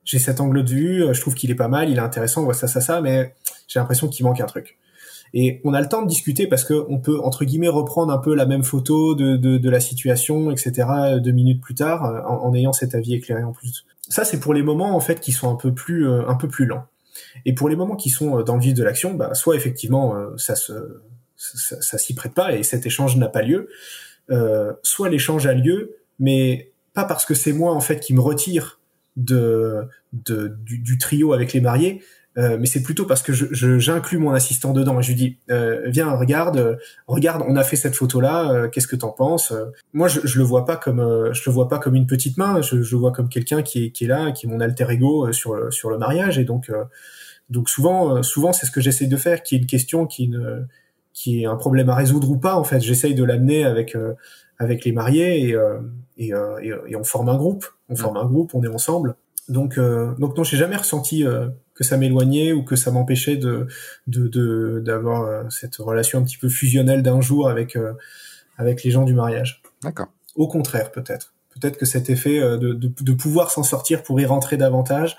j'ai 0.05 0.19
cet 0.19 0.41
angle 0.41 0.63
de 0.63 0.69
vue, 0.69 1.03
euh, 1.03 1.13
je 1.13 1.21
trouve 1.21 1.35
qu'il 1.35 1.51
est 1.51 1.55
pas 1.55 1.67
mal, 1.67 1.89
il 1.89 1.97
est 1.97 2.01
intéressant, 2.01 2.41
on 2.41 2.45
voit 2.45 2.53
ça, 2.53 2.67
ça, 2.67 2.81
ça, 2.81 3.01
mais 3.01 3.33
j'ai 3.67 3.79
l'impression 3.79 4.07
qu'il 4.07 4.25
manque 4.25 4.41
un 4.41 4.45
truc. 4.45 4.77
Et 5.35 5.61
on 5.63 5.73
a 5.73 5.81
le 5.81 5.87
temps 5.87 6.03
de 6.03 6.07
discuter 6.07 6.45
parce 6.45 6.63
que 6.63 6.85
on 6.89 6.99
peut 6.99 7.19
entre 7.19 7.43
guillemets 7.43 7.67
reprendre 7.67 8.13
un 8.13 8.19
peu 8.19 8.35
la 8.35 8.45
même 8.45 8.63
photo 8.63 9.15
de, 9.15 9.35
de, 9.35 9.57
de 9.57 9.69
la 9.69 9.79
situation, 9.79 10.51
etc. 10.51 10.87
Deux 11.23 11.31
minutes 11.31 11.61
plus 11.61 11.73
tard, 11.73 12.05
euh, 12.05 12.21
en, 12.21 12.53
ayant 12.53 12.73
cet 12.73 12.93
avis 12.93 13.15
éclairé 13.15 13.43
en 13.43 13.51
plus. 13.51 13.85
Ça, 14.09 14.25
c'est 14.25 14.39
pour 14.39 14.53
les 14.53 14.61
moments 14.61 14.95
en 14.95 14.99
fait 14.99 15.19
qui 15.19 15.31
sont 15.31 15.49
un 15.49 15.55
peu 15.55 15.73
plus 15.73 16.07
un 16.07 16.35
peu 16.35 16.47
plus 16.47 16.65
lents. 16.65 16.85
Et 17.45 17.53
pour 17.53 17.67
les 17.67 17.75
moments 17.75 17.95
qui 17.95 18.09
sont 18.09 18.41
dans 18.41 18.55
le 18.55 18.61
vif 18.61 18.75
de 18.75 18.83
l'action, 18.83 19.15
bah, 19.15 19.33
soit 19.33 19.55
effectivement 19.55 20.15
ça 20.37 20.55
se 20.55 21.01
ça, 21.35 21.81
ça 21.81 21.97
s'y 21.97 22.13
prête 22.13 22.33
pas 22.33 22.53
et 22.53 22.63
cet 22.63 22.85
échange 22.85 23.17
n'a 23.17 23.27
pas 23.27 23.41
lieu. 23.41 23.69
Euh, 24.29 24.73
soit 24.83 25.09
l'échange 25.09 25.45
a 25.47 25.53
lieu, 25.53 25.97
mais 26.19 26.71
pas 26.93 27.05
parce 27.05 27.25
que 27.25 27.33
c'est 27.33 27.53
moi 27.53 27.73
en 27.73 27.81
fait 27.81 27.99
qui 27.99 28.13
me 28.13 28.21
retire 28.21 28.79
de, 29.15 29.87
de 30.13 30.47
du, 30.47 30.79
du, 30.79 30.97
trio 30.97 31.33
avec 31.33 31.53
les 31.53 31.61
mariés, 31.61 32.01
euh, 32.37 32.57
mais 32.59 32.65
c'est 32.65 32.81
plutôt 32.81 33.05
parce 33.05 33.21
que 33.21 33.31
je, 33.31 33.77
j'inclus 33.77 34.17
mon 34.17 34.31
assistant 34.31 34.73
dedans 34.73 34.99
et 34.99 35.03
je 35.03 35.09
lui 35.09 35.15
dis 35.15 35.37
euh, 35.51 35.81
viens 35.85 36.09
regarde 36.11 36.57
euh, 36.57 36.75
regarde 37.05 37.43
on 37.47 37.55
a 37.55 37.63
fait 37.63 37.75
cette 37.75 37.95
photo 37.95 38.21
là 38.21 38.49
euh, 38.49 38.67
qu'est-ce 38.69 38.87
que 38.87 38.95
t'en 38.95 39.11
penses? 39.11 39.53
Moi 39.93 40.07
je, 40.07 40.21
je 40.23 40.39
le 40.39 40.43
vois 40.43 40.65
pas 40.65 40.75
comme 40.75 40.97
je 41.31 41.41
le 41.45 41.51
vois 41.51 41.67
pas 41.67 41.77
comme 41.77 41.93
une 41.93 42.07
petite 42.07 42.37
main 42.37 42.61
je, 42.61 42.81
je 42.81 42.95
le 42.95 42.99
vois 42.99 43.11
comme 43.11 43.29
quelqu'un 43.29 43.61
qui 43.61 43.85
est 43.85 43.91
qui 43.91 44.05
est 44.05 44.07
là 44.07 44.31
qui 44.31 44.47
est 44.47 44.49
mon 44.49 44.61
alter 44.61 44.87
ego 44.89 45.31
sur 45.31 45.53
le, 45.53 45.69
sur 45.69 45.91
le 45.91 45.99
mariage 45.99 46.39
et 46.39 46.43
donc 46.43 46.71
donc 47.51 47.69
souvent 47.69 48.23
souvent 48.23 48.51
c'est 48.51 48.65
ce 48.65 48.71
que 48.71 48.81
j'essaye 48.81 49.07
de 49.07 49.17
faire 49.17 49.43
qui 49.43 49.53
est 49.53 49.59
une 49.59 49.67
question 49.67 50.07
qui 50.07 50.27
ne 50.27 50.65
qui 51.13 51.43
est 51.43 51.45
un 51.45 51.55
problème 51.55 51.89
à 51.89 51.95
résoudre 51.95 52.31
ou 52.31 52.37
pas 52.37 52.55
en 52.55 52.63
fait. 52.63 52.81
J'essaye 52.81 53.13
de 53.13 53.23
l'amener 53.23 53.63
avec 53.63 53.95
avec 54.63 54.85
les 54.85 54.91
mariés 54.91 55.49
et 55.49 55.57
et, 56.17 56.31
et, 56.61 56.95
on 56.95 57.03
forme 57.03 57.29
un 57.29 57.37
groupe 57.37 57.65
on 57.89 57.95
forme 57.95 58.17
un 58.17 58.25
groupe 58.25 58.53
on 58.53 58.63
est 58.63 58.67
ensemble 58.67 59.15
donc 59.49 59.79
donc 59.79 60.37
non 60.37 60.43
j'ai 60.43 60.57
jamais 60.57 60.75
ressenti 60.75 61.25
que 61.75 61.83
ça 61.83 61.97
m'éloignait 61.97 62.53
ou 62.53 62.63
que 62.63 62.75
ça 62.75 62.91
m'empêchait 62.91 63.37
de 63.37 63.67
de 64.07 64.81
d'avoir 64.85 65.23
euh, 65.23 65.43
cette 65.49 65.75
relation 65.77 66.19
un 66.19 66.23
petit 66.23 66.37
peu 66.37 66.49
fusionnelle 66.49 67.03
d'un 67.03 67.21
jour 67.21 67.49
avec 67.49 67.75
euh, 67.75 67.93
avec 68.57 68.83
les 68.83 68.91
gens 68.91 69.03
du 69.03 69.13
mariage. 69.13 69.61
D'accord. 69.81 70.07
Au 70.35 70.47
contraire, 70.47 70.91
peut-être. 70.91 71.33
Peut-être 71.49 71.77
que 71.77 71.85
cet 71.85 72.09
effet 72.09 72.39
euh, 72.39 72.57
de, 72.57 72.73
de, 72.73 72.91
de 72.99 73.13
pouvoir 73.13 73.51
s'en 73.51 73.63
sortir 73.63 74.03
pour 74.03 74.19
y 74.19 74.25
rentrer 74.25 74.57
davantage, 74.57 75.17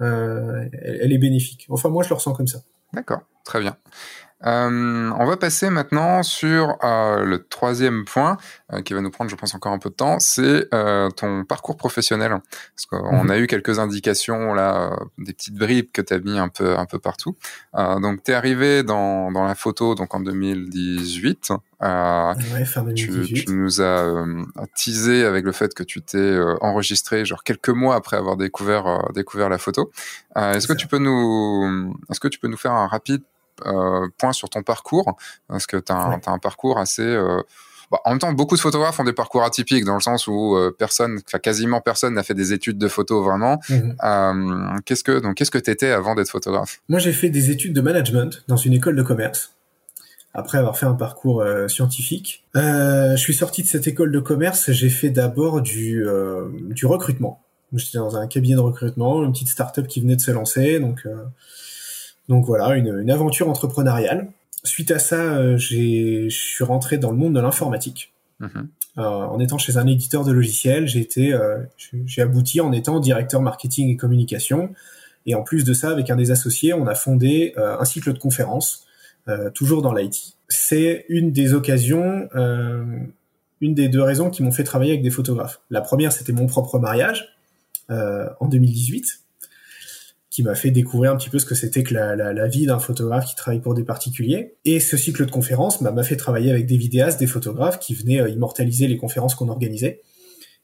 euh, 0.00 0.66
elle, 0.72 1.12
est 1.12 1.18
bénéfique. 1.18 1.66
Enfin, 1.68 1.88
moi, 1.88 2.02
je 2.02 2.08
le 2.08 2.14
ressens 2.14 2.32
comme 2.32 2.46
ça. 2.46 2.60
D'accord, 2.92 3.20
très 3.44 3.60
bien. 3.60 3.76
Euh, 4.46 5.10
on 5.18 5.26
va 5.26 5.36
passer 5.36 5.68
maintenant 5.68 6.22
sur 6.22 6.78
euh, 6.82 7.24
le 7.24 7.44
troisième 7.44 8.06
point 8.06 8.38
euh, 8.72 8.80
qui 8.80 8.94
va 8.94 9.02
nous 9.02 9.10
prendre, 9.10 9.30
je 9.30 9.36
pense, 9.36 9.54
encore 9.54 9.72
un 9.72 9.78
peu 9.78 9.90
de 9.90 9.94
temps. 9.94 10.18
C'est 10.18 10.68
ton 11.16 11.44
parcours 11.44 11.76
professionnel. 11.76 12.30
Parce 12.30 12.86
qu'on 12.86 13.24
mhm. 13.24 13.30
a 13.30 13.38
eu 13.38 13.46
quelques 13.46 13.78
indications 13.78 14.54
là, 14.54 14.96
des 15.18 15.32
petites 15.32 15.56
bribes 15.56 15.90
que 15.92 16.02
tu 16.02 16.14
as 16.14 16.18
mis 16.18 16.38
un 16.38 16.48
peu, 16.48 16.78
un 16.78 16.86
peu 16.86 16.98
partout. 16.98 17.36
donc, 17.74 18.22
tu 18.24 18.32
es 18.32 18.34
arrivé 18.34 18.82
dans, 18.82 19.30
dans 19.32 19.44
la 19.44 19.54
photo 19.54 19.94
donc 19.94 20.14
en 20.14 20.20
2018. 20.20 21.50
Ouais, 21.80 22.64
fin 22.64 22.82
2018. 22.82 23.34
Tu, 23.34 23.44
tu, 23.44 23.52
nous 23.52 23.80
as 23.80 24.26
teasé 24.76 25.24
avec 25.24 25.44
le 25.44 25.52
fait 25.52 25.74
que 25.74 25.82
tu 25.82 26.02
t'es 26.02 26.38
enregistré 26.60 27.24
genre 27.24 27.42
quelques 27.42 27.70
mois 27.70 27.94
après 27.94 28.16
avoir 28.16 28.36
découvert 28.36 29.10
découvert 29.14 29.48
la 29.48 29.58
photo. 29.58 29.90
est-ce 30.36 30.66
que 30.66 30.72
tu 30.72 30.86
peux 30.86 30.98
nous 30.98 31.94
est-ce 32.10 32.20
que 32.20 32.28
tu 32.28 32.38
peux 32.38 32.48
nous 32.48 32.58
faire 32.58 32.72
un 32.72 32.86
rapide 32.86 33.22
point 34.18 34.32
sur 34.32 34.48
ton 34.48 34.62
parcours, 34.62 35.16
parce 35.48 35.66
que 35.66 35.76
tu 35.76 35.92
as, 35.92 36.20
un 36.26 36.38
parcours 36.38 36.78
assez... 36.78 37.02
Euh, 37.02 37.42
bah, 37.90 37.98
en 38.04 38.10
même 38.10 38.18
temps, 38.20 38.32
beaucoup 38.32 38.54
de 38.54 38.60
photographes 38.60 39.00
ont 39.00 39.04
des 39.04 39.12
parcours 39.12 39.42
atypiques 39.42 39.84
dans 39.84 39.94
le 39.94 40.00
sens 40.00 40.28
où 40.28 40.54
euh, 40.54 40.74
personne, 40.76 41.20
quasiment 41.42 41.80
personne 41.80 42.14
n'a 42.14 42.22
fait 42.22 42.34
des 42.34 42.52
études 42.52 42.78
de 42.78 42.86
photo 42.86 43.22
vraiment. 43.22 43.58
Mhm. 43.68 44.80
qu'est-ce 44.84 45.02
que 45.02 45.18
donc 45.18 45.34
qu'est-ce 45.34 45.50
que 45.50 45.58
t'étais 45.58 45.90
avant 45.90 46.14
d'être 46.14 46.30
photographe? 46.30 46.80
Moi, 46.88 47.00
j'ai 47.00 47.12
fait 47.12 47.30
des 47.30 47.50
études 47.50 47.72
de 47.72 47.80
management 47.80 48.44
dans 48.46 48.56
une 48.56 48.74
école 48.74 48.94
de 48.94 49.02
commerce. 49.02 49.54
Après 50.34 50.58
avoir 50.58 50.78
fait 50.78 50.86
un 50.86 50.94
parcours 50.94 51.44
scientifique, 51.66 52.44
je 52.54 53.16
suis 53.16 53.34
sorti 53.34 53.64
de 53.64 53.66
cette 53.66 53.88
école 53.88 54.12
de 54.12 54.20
commerce. 54.20 54.70
J'ai 54.70 54.90
fait 54.90 55.10
d'abord 55.10 55.60
du 55.60 56.06
du 56.52 56.86
recrutement. 56.86 57.42
J'étais 57.72 57.98
dans 57.98 58.16
un 58.16 58.28
cabinet 58.28 58.54
de 58.54 58.60
recrutement, 58.60 59.24
une 59.24 59.32
petite 59.32 59.48
start-up 59.48 59.88
qui 59.88 60.00
venait 60.00 60.16
de 60.16 60.20
se 60.20 60.30
lancer, 60.30 60.78
donc 60.78 61.04
donc 62.30 62.46
voilà, 62.46 62.76
une, 62.76 63.10
aventure 63.10 63.50
entrepreneuriale. 63.50 64.28
Suite 64.62 64.92
à 64.92 65.00
ça, 65.00 65.16
euh, 65.16 65.56
je 65.56 66.28
suis 66.28 66.64
rentré 66.64 66.96
dans 66.96 67.10
le 67.10 67.16
monde 67.16 67.34
de 67.34 67.40
l'informatique. 67.40 68.12
Mhm. 68.38 68.68
Euh, 68.98 69.02
en 69.02 69.40
étant 69.40 69.58
chez 69.58 69.78
un 69.78 69.86
éditeur 69.88 70.24
de 70.24 70.30
logiciels, 70.30 70.86
j'ai 70.86 71.00
été, 71.00 71.34
euh, 71.34 71.58
j'ai 72.06 72.22
abouti 72.22 72.60
en 72.60 72.70
étant 72.70 73.00
directeur 73.00 73.42
marketing 73.42 73.88
et 73.88 73.96
communication. 73.96 74.70
Et 75.26 75.34
en 75.34 75.42
plus 75.42 75.64
de 75.64 75.74
ça, 75.74 75.90
avec 75.90 76.08
un 76.08 76.14
des 76.14 76.30
associés, 76.30 76.72
on 76.72 76.86
a 76.86 76.94
fondé 76.94 77.52
un 77.56 77.84
cycle 77.84 78.12
de 78.12 78.18
conférences, 78.18 78.86
toujours 79.52 79.82
dans 79.82 79.92
l'IT. 79.92 80.34
C'est 80.48 81.04
une 81.10 81.30
des 81.30 81.52
occasions, 81.52 82.30
une 83.60 83.74
des 83.74 83.88
deux 83.88 84.00
raisons 84.00 84.30
qui 84.30 84.42
m'ont 84.42 84.50
fait 84.50 84.64
travailler 84.64 84.92
avec 84.92 85.02
des 85.02 85.10
photographes. 85.10 85.60
La 85.68 85.82
première, 85.82 86.10
c'était 86.10 86.32
mon 86.32 86.46
propre 86.46 86.78
mariage 86.78 87.36
en 87.90 88.48
2018 88.48 89.20
qui 90.30 90.44
m'a 90.44 90.54
fait 90.54 90.70
découvrir 90.70 91.10
un 91.10 91.16
petit 91.16 91.28
peu 91.28 91.40
ce 91.40 91.44
que 91.44 91.56
c'était 91.56 91.82
que 91.82 91.92
la, 91.92 92.14
la, 92.14 92.32
la 92.32 92.46
vie 92.46 92.64
d'un 92.64 92.78
photographe 92.78 93.26
qui 93.26 93.34
travaille 93.34 93.60
pour 93.60 93.74
des 93.74 93.82
particuliers. 93.82 94.54
Et 94.64 94.78
ce 94.78 94.96
cycle 94.96 95.26
de 95.26 95.30
conférences 95.30 95.80
m'a 95.80 96.02
fait 96.04 96.16
travailler 96.16 96.52
avec 96.52 96.66
des 96.66 96.76
vidéastes, 96.76 97.18
des 97.18 97.26
photographes 97.26 97.80
qui 97.80 97.94
venaient 97.94 98.20
euh, 98.20 98.28
immortaliser 98.28 98.86
les 98.86 98.96
conférences 98.96 99.34
qu'on 99.34 99.48
organisait. 99.48 100.00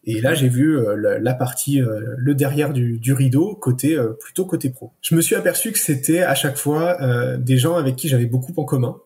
Et 0.05 0.21
là, 0.21 0.35
j'ai 0.35 0.49
vu 0.49 0.79
euh, 0.79 1.19
la, 1.21 1.35
partie, 1.35 1.83
euh, 1.83 2.15
le 2.17 2.37
derrière 2.37 2.73
du, 2.73 3.01
du 3.01 3.13
rideau, 3.13 3.57
côté 3.57 3.99
plutôt 4.21 4.47
côté 4.47 4.71
pro. 4.71 4.93
Je 5.03 5.17
me 5.17 5.21
suis 5.21 5.35
aperçu 5.35 5.73
que 5.73 5.81
c'était 5.81 6.23
à 6.23 6.37
chaque 6.37 6.57
fois 6.57 7.37
des 7.37 7.59
gens 7.59 7.75
avec 7.75 7.97
qui 7.97 8.09
j'avais 8.09 8.27
beaucoup 8.27 8.53
en 8.57 8.65
commun, 8.65 8.99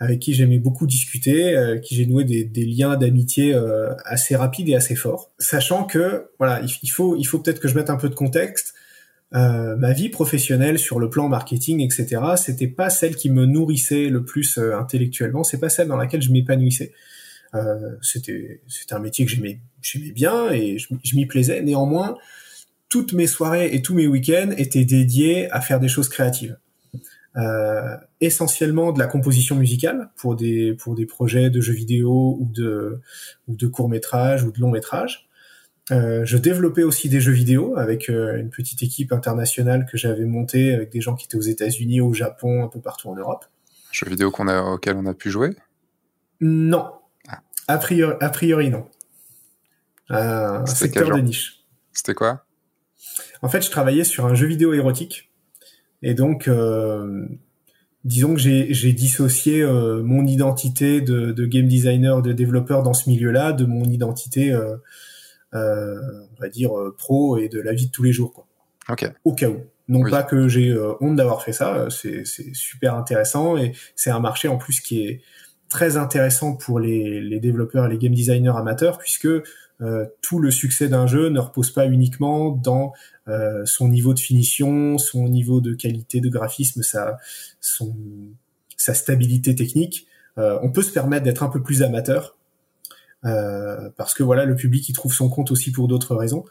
avec 0.00 0.20
qui 0.20 0.34
j'aimais 0.34 0.58
beaucoup 0.58 0.86
discuter, 0.86 1.56
euh, 1.56 1.78
qui 1.78 1.94
j'ai 1.94 2.04
noué 2.04 2.24
des, 2.24 2.44
des 2.44 2.66
liens 2.66 2.96
d'amitié 2.96 3.58
assez 4.04 4.36
rapides 4.36 4.68
et 4.68 4.74
assez 4.74 4.96
forts, 4.96 5.32
sachant 5.38 5.84
que 5.84 6.26
voilà, 6.38 6.60
il, 6.82 6.88
faut 6.88 7.16
il 7.16 7.24
faut 7.24 7.38
peut-être 7.38 7.58
que 7.60 7.68
je 7.68 7.74
mette 7.74 7.88
un 7.88 7.96
peu 7.96 8.10
de 8.10 8.14
contexte. 8.14 8.74
Euh, 9.34 9.74
ma 9.76 9.92
vie 9.92 10.10
professionnelle 10.10 10.78
sur 10.78 11.00
le 11.00 11.10
plan 11.10 11.28
marketing, 11.28 11.80
etc., 11.80 12.22
c'était 12.36 12.68
pas 12.68 12.88
celle 12.88 13.16
qui 13.16 13.30
me 13.30 13.46
nourrissait 13.46 14.08
le 14.08 14.24
plus 14.24 14.58
euh, 14.58 14.78
intellectuellement. 14.78 15.42
C'est 15.42 15.58
pas 15.58 15.68
celle 15.68 15.88
dans 15.88 15.96
laquelle 15.96 16.22
je 16.22 16.30
m'épanouissais. 16.30 16.92
Euh, 17.54 17.96
c'était 18.00 18.60
c'était 18.68 18.94
un 18.94 18.98
métier 18.98 19.24
que 19.24 19.30
j'aimais 19.30 19.60
j'aimais 19.80 20.10
bien 20.10 20.50
et 20.50 20.78
je, 20.78 21.16
m'y 21.16 21.26
plaisais. 21.26 21.62
Néanmoins, 21.62 22.16
toutes 22.88 23.12
mes 23.12 23.26
soirées 23.26 23.74
et 23.74 23.82
tous 23.82 23.94
mes 23.94 24.06
week-ends 24.06 24.52
étaient 24.56 24.84
dédiés 24.84 25.50
à 25.50 25.60
faire 25.60 25.80
des 25.80 25.88
choses 25.88 26.08
créatives. 26.08 26.56
Euh, 27.36 27.96
essentiellement 28.20 28.92
de 28.92 29.00
la 29.00 29.08
composition 29.08 29.56
musicale 29.56 30.10
pour 30.16 30.36
des 30.36 30.74
pour 30.74 30.94
des 30.94 31.06
projets 31.06 31.50
de 31.50 31.60
jeux 31.60 31.72
vidéo 31.72 32.36
ou 32.40 32.48
de 32.52 33.00
ou 33.48 33.56
de 33.56 33.66
courts 33.66 33.88
métrages 33.88 34.44
ou 34.44 34.52
de 34.52 34.60
longs 34.60 34.70
métrages 34.70 35.28
euh, 35.90 36.24
je 36.24 36.38
développais 36.38 36.82
aussi 36.82 37.10
des 37.10 37.20
jeux 37.20 37.32
vidéo 37.32 37.76
avec 37.76 38.08
euh, 38.08 38.38
une 38.38 38.48
petite 38.48 38.82
équipe 38.82 39.12
internationale 39.12 39.86
que 39.90 39.98
j'avais 39.98 40.24
montée 40.24 40.72
avec 40.72 40.90
des 40.90 41.02
gens 41.02 41.14
qui 41.14 41.26
étaient 41.26 41.36
aux 41.36 41.42
États-Unis, 41.42 42.00
au 42.00 42.14
Japon, 42.14 42.64
un 42.64 42.68
peu 42.68 42.80
partout 42.80 43.10
en 43.10 43.16
Europe. 43.16 43.44
Jeux 43.92 44.08
vidéo 44.08 44.30
qu'on 44.30 44.48
a, 44.48 44.62
auxquels 44.62 44.96
on 44.96 45.04
a 45.04 45.14
pu 45.14 45.30
jouer? 45.30 45.54
Non. 46.40 46.90
Ah. 47.28 47.42
A, 47.68 47.76
priori, 47.76 48.16
a 48.20 48.30
priori, 48.30 48.70
non. 48.70 48.86
Euh, 50.10 50.60
un 50.60 50.66
secteur 50.66 51.10
de 51.10 51.20
niche. 51.20 51.64
C'était 51.92 52.14
quoi? 52.14 52.46
En 53.42 53.48
fait, 53.48 53.60
je 53.60 53.70
travaillais 53.70 54.04
sur 54.04 54.24
un 54.24 54.34
jeu 54.34 54.46
vidéo 54.46 54.72
érotique. 54.72 55.30
Et 56.02 56.14
donc, 56.14 56.50
disons 58.04 58.34
que 58.34 58.40
j'ai 58.40 58.92
dissocié 58.92 59.64
mon 59.64 60.26
identité 60.26 61.00
de, 61.00 61.32
de, 61.32 61.46
game 61.46 61.66
designer, 61.66 62.20
de 62.20 62.32
développeur 62.32 62.82
dans 62.82 62.92
ce 62.92 63.08
milieu-là, 63.08 63.52
de 63.52 63.64
mon 63.64 63.84
identité 63.84 64.52
euh, 64.52 64.76
on 65.54 66.40
va 66.40 66.48
dire 66.48 66.76
euh, 66.78 66.94
pro 66.96 67.38
et 67.38 67.48
de 67.48 67.60
la 67.60 67.72
vie 67.72 67.86
de 67.86 67.90
tous 67.90 68.02
les 68.02 68.12
jours 68.12 68.32
quoi. 68.32 68.46
Au 69.24 69.32
cas 69.34 69.48
où. 69.48 69.60
Non 69.88 70.02
pas 70.08 70.22
que 70.22 70.48
j'ai 70.48 70.70
euh, 70.70 70.94
honte 71.00 71.16
d'avoir 71.16 71.42
fait 71.42 71.52
ça, 71.52 71.88
c'est 71.90 72.24
super 72.54 72.94
intéressant 72.94 73.56
et 73.56 73.72
c'est 73.96 74.10
un 74.10 74.20
marché 74.20 74.48
en 74.48 74.56
plus 74.56 74.80
qui 74.80 75.06
est 75.06 75.20
très 75.68 75.96
intéressant 75.96 76.54
pour 76.54 76.80
les, 76.80 77.20
les 77.20 77.40
développeurs 77.40 77.86
et 77.86 77.88
les 77.88 77.98
game 77.98 78.14
designers 78.14 78.56
amateurs 78.56 78.98
puisque 78.98 79.28
euh, 79.80 80.06
tout 80.22 80.38
le 80.38 80.50
succès 80.50 80.88
d'un 80.88 81.06
jeu 81.06 81.28
ne 81.28 81.40
repose 81.40 81.70
pas 81.70 81.86
uniquement 81.86 82.50
dans 82.50 82.92
euh, 83.28 83.66
son 83.66 83.88
niveau 83.88 84.14
de 84.14 84.20
finition, 84.20 84.98
son 84.98 85.28
niveau 85.28 85.60
de 85.60 85.74
qualité 85.74 86.20
de 86.20 86.28
graphisme, 86.28 86.82
sa, 86.82 87.18
son, 87.60 87.94
sa 88.76 88.94
stabilité 88.94 89.54
technique. 89.54 90.06
Euh, 90.38 90.58
on 90.62 90.70
peut 90.70 90.82
se 90.82 90.92
permettre 90.92 91.24
d'être 91.24 91.42
un 91.42 91.48
peu 91.48 91.62
plus 91.62 91.82
amateur 91.82 92.36
euh, 92.36 92.43
parce 93.24 94.14
que 94.14 94.22
voilà, 94.22 94.44
le 94.44 94.54
public 94.54 94.88
il 94.88 94.92
trouve 94.92 95.12
son 95.12 95.28
compte 95.28 95.50
aussi 95.50 95.72
pour 95.72 95.88
d'autres 95.88 96.14
raisons. 96.14 96.44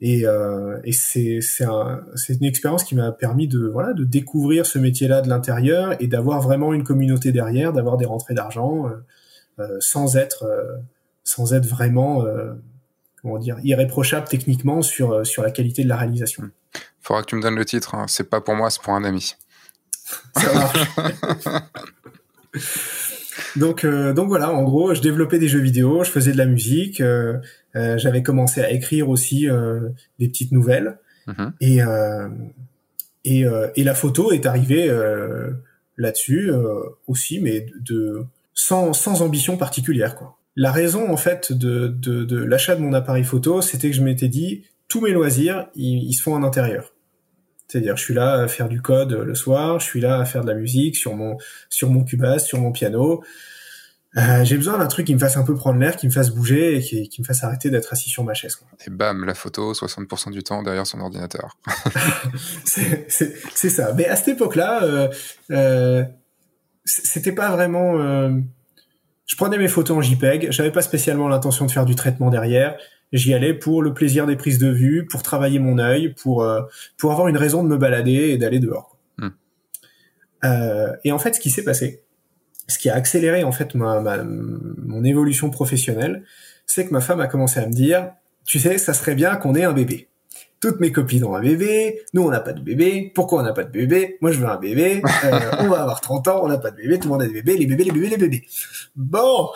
Et, 0.00 0.26
euh, 0.26 0.78
et 0.84 0.92
c'est 0.92 1.40
c'est 1.40 1.64
un, 1.64 2.04
une 2.28 2.44
expérience 2.44 2.84
qui 2.84 2.94
m'a 2.94 3.10
permis 3.10 3.48
de 3.48 3.66
voilà 3.66 3.92
de 3.94 4.04
découvrir 4.04 4.64
ce 4.64 4.78
métier-là 4.78 5.22
de 5.22 5.28
l'intérieur 5.28 6.00
et 6.00 6.06
d'avoir 6.06 6.40
vraiment 6.40 6.72
une 6.72 6.84
communauté 6.84 7.32
derrière, 7.32 7.72
d'avoir 7.72 7.96
des 7.96 8.06
rentrées 8.06 8.34
d'argent 8.34 8.86
euh, 8.86 9.04
euh 9.58 9.76
sans 9.80 10.16
être 10.16 10.44
euh, 10.44 10.76
sans 11.24 11.52
être 11.52 11.66
vraiment 11.66 12.24
comment 13.20 13.38
dire 13.38 13.58
irréprochable 13.64 14.28
techniquement 14.28 14.82
sur 14.82 15.26
sur 15.26 15.42
la 15.42 15.50
qualité 15.50 15.82
de 15.82 15.88
la 15.88 15.96
réalisation. 15.96 16.44
Faudra 17.00 17.22
que 17.22 17.26
tu 17.26 17.34
me 17.36 17.42
donnes 17.42 17.56
le 17.56 17.64
titre. 17.64 17.96
Hein. 17.96 18.06
C'est 18.06 18.30
pas 18.30 18.40
pour 18.40 18.54
moi, 18.54 18.70
c'est 18.70 18.80
pour 18.80 18.94
un 18.94 19.02
ami. 19.02 19.34
Ça 20.36 20.54
marche. 20.54 20.78
Donc, 23.56 23.84
euh, 23.84 24.12
donc 24.12 24.28
voilà, 24.28 24.52
en 24.52 24.62
gros, 24.62 24.94
je 24.94 25.00
développais 25.00 25.38
des 25.38 25.48
jeux 25.48 25.60
vidéo, 25.60 26.04
je 26.04 26.10
faisais 26.10 26.32
de 26.32 26.38
la 26.38 26.46
musique, 26.46 27.00
euh, 27.00 27.38
euh, 27.76 27.98
j'avais 27.98 28.22
commencé 28.22 28.60
à 28.60 28.70
écrire 28.70 29.08
aussi 29.08 29.46
des 30.18 30.28
petites 30.28 30.52
nouvelles, 30.52 30.98
mhm. 31.26 31.52
et 31.60 31.78
et, 33.24 33.44
et 33.76 33.84
la 33.84 33.94
photo 33.94 34.32
est 34.32 34.46
arrivée 34.46 34.90
là-dessus 35.96 36.50
aussi, 37.06 37.40
mais 37.40 37.66
de 37.80 38.24
sans, 38.54 38.92
sans 38.92 39.22
ambition 39.22 39.56
particulière 39.56 40.14
quoi. 40.14 40.38
La 40.56 40.72
raison 40.72 41.08
en 41.10 41.16
fait 41.16 41.52
de, 41.52 41.86
de, 41.86 42.24
de 42.24 42.36
l'achat 42.36 42.74
de 42.74 42.80
mon 42.80 42.92
appareil 42.92 43.22
photo, 43.22 43.62
c'était 43.62 43.90
que 43.90 43.96
je 43.96 44.02
m'étais 44.02 44.28
dit 44.28 44.64
tous 44.88 45.00
mes 45.00 45.12
loisirs, 45.12 45.68
ils, 45.76 46.12
se 46.14 46.22
font 46.22 46.34
en 46.34 46.42
intérieur. 46.42 46.92
C'est-à-dire, 47.68 47.96
je 47.96 48.02
suis 48.02 48.14
là 48.14 48.42
à 48.42 48.48
faire 48.48 48.68
du 48.68 48.80
code 48.80 49.12
le 49.12 49.34
soir, 49.34 49.78
je 49.78 49.84
suis 49.84 50.00
là 50.00 50.18
à 50.18 50.24
faire 50.24 50.42
de 50.42 50.50
la 50.50 50.54
musique 50.54 50.96
sur 50.96 51.14
mon 51.14 51.36
sur 51.68 51.90
mon 51.90 52.02
Cubase, 52.04 52.44
sur 52.44 52.60
mon 52.60 52.72
piano. 52.72 53.22
Euh, 54.16 54.42
j'ai 54.42 54.56
besoin 54.56 54.78
d'un 54.78 54.86
truc 54.86 55.06
qui 55.06 55.14
me 55.14 55.18
fasse 55.18 55.36
un 55.36 55.44
peu 55.44 55.54
prendre 55.54 55.78
l'air, 55.78 55.96
qui 55.96 56.06
me 56.06 56.12
fasse 56.12 56.30
bouger 56.30 56.76
et 56.76 56.80
qui, 56.80 57.08
qui 57.08 57.20
me 57.20 57.26
fasse 57.26 57.44
arrêter 57.44 57.68
d'être 57.70 57.92
assis 57.92 58.08
sur 58.08 58.24
ma 58.24 58.32
chaise. 58.32 58.56
Quoi. 58.56 58.66
Et 58.86 58.90
bam, 58.90 59.24
la 59.24 59.34
photo, 59.34 59.74
60% 59.74 60.32
du 60.32 60.42
temps 60.42 60.62
derrière 60.62 60.86
son 60.86 61.00
ordinateur. 61.00 61.58
c'est 62.64 63.68
ça. 63.68 63.92
Mais 63.92 64.06
à 64.06 64.16
cette 64.16 64.28
époque-là, 64.28 64.82
euh, 64.82 65.08
euh, 65.50 66.04
c'était 66.84 67.32
pas 67.32 67.50
vraiment. 67.50 67.98
Euh, 67.98 68.30
je 69.26 69.36
prenais 69.36 69.58
mes 69.58 69.68
photos 69.68 69.98
en 69.98 70.00
JPEG. 70.00 70.50
J'avais 70.50 70.72
pas 70.72 70.82
spécialement 70.82 71.28
l'intention 71.28 71.66
de 71.66 71.70
faire 71.70 71.84
du 71.84 71.94
traitement 71.94 72.30
derrière. 72.30 72.78
J'y 73.12 73.32
allais 73.34 73.54
pour 73.54 73.82
le 73.82 73.94
plaisir 73.94 74.26
des 74.26 74.36
prises 74.36 74.58
de 74.58 74.68
vue, 74.68 75.06
pour 75.06 75.22
travailler 75.22 75.58
mon 75.58 75.78
œil, 75.78 76.14
pour 76.14 76.42
euh, 76.42 76.62
pour 76.96 77.12
avoir 77.12 77.28
une 77.28 77.36
raison 77.36 77.62
de 77.62 77.68
me 77.68 77.76
balader 77.76 78.30
et 78.30 78.38
d'aller 78.38 78.58
dehors. 78.58 78.96
Hmm. 79.18 79.28
Euh, 80.44 80.94
et 81.04 81.12
en 81.12 81.18
fait, 81.18 81.34
ce 81.34 81.40
qui 81.40 81.50
s'est 81.50 81.64
passé, 81.64 82.02
ce 82.68 82.78
qui 82.78 82.90
a 82.90 82.94
accéléré 82.94 83.44
en 83.44 83.52
fait 83.52 83.74
ma, 83.74 84.00
ma 84.00 84.22
mon 84.22 85.04
évolution 85.04 85.50
professionnelle, 85.50 86.24
c'est 86.66 86.86
que 86.86 86.92
ma 86.92 87.00
femme 87.00 87.20
a 87.20 87.26
commencé 87.26 87.60
à 87.60 87.66
me 87.66 87.72
dire, 87.72 88.10
tu 88.44 88.58
sais, 88.58 88.78
ça 88.78 88.92
serait 88.92 89.14
bien 89.14 89.36
qu'on 89.36 89.54
ait 89.54 89.64
un 89.64 89.72
bébé 89.72 90.08
toutes 90.60 90.80
mes 90.80 90.90
copines 90.90 91.24
ont 91.24 91.34
un 91.34 91.40
bébé, 91.40 92.02
nous 92.14 92.22
on 92.22 92.30
n'a 92.30 92.40
pas 92.40 92.52
de 92.52 92.60
bébé, 92.60 93.12
pourquoi 93.14 93.40
on 93.40 93.44
n'a 93.44 93.52
pas 93.52 93.64
de 93.64 93.70
bébé? 93.70 94.18
Moi 94.20 94.32
je 94.32 94.40
veux 94.40 94.48
un 94.48 94.56
bébé, 94.56 95.02
euh, 95.24 95.40
on 95.60 95.68
va 95.68 95.82
avoir 95.82 96.00
30 96.00 96.28
ans, 96.28 96.40
on 96.42 96.48
n'a 96.48 96.58
pas 96.58 96.70
de 96.70 96.76
bébé, 96.76 96.98
tout 96.98 97.08
le 97.08 97.12
monde 97.12 97.22
a 97.22 97.26
des 97.26 97.32
bébés, 97.32 97.56
les 97.56 97.66
bébés, 97.66 97.84
les 97.84 97.92
bébés, 97.92 98.08
les 98.08 98.16
bébés. 98.16 98.46
Bon, 98.96 99.50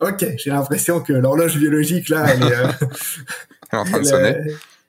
ok, 0.00 0.34
j'ai 0.36 0.50
l'impression 0.50 1.00
que 1.00 1.12
l'horloge 1.12 1.56
biologique 1.58 2.08
là, 2.08 2.26
elle 2.32 2.42
est, 2.42 2.56
euh, 2.56 2.68
elle 3.72 3.78
est 3.78 3.80
en 3.80 3.84
train 3.84 4.00
de 4.00 4.04
sonner. 4.04 4.36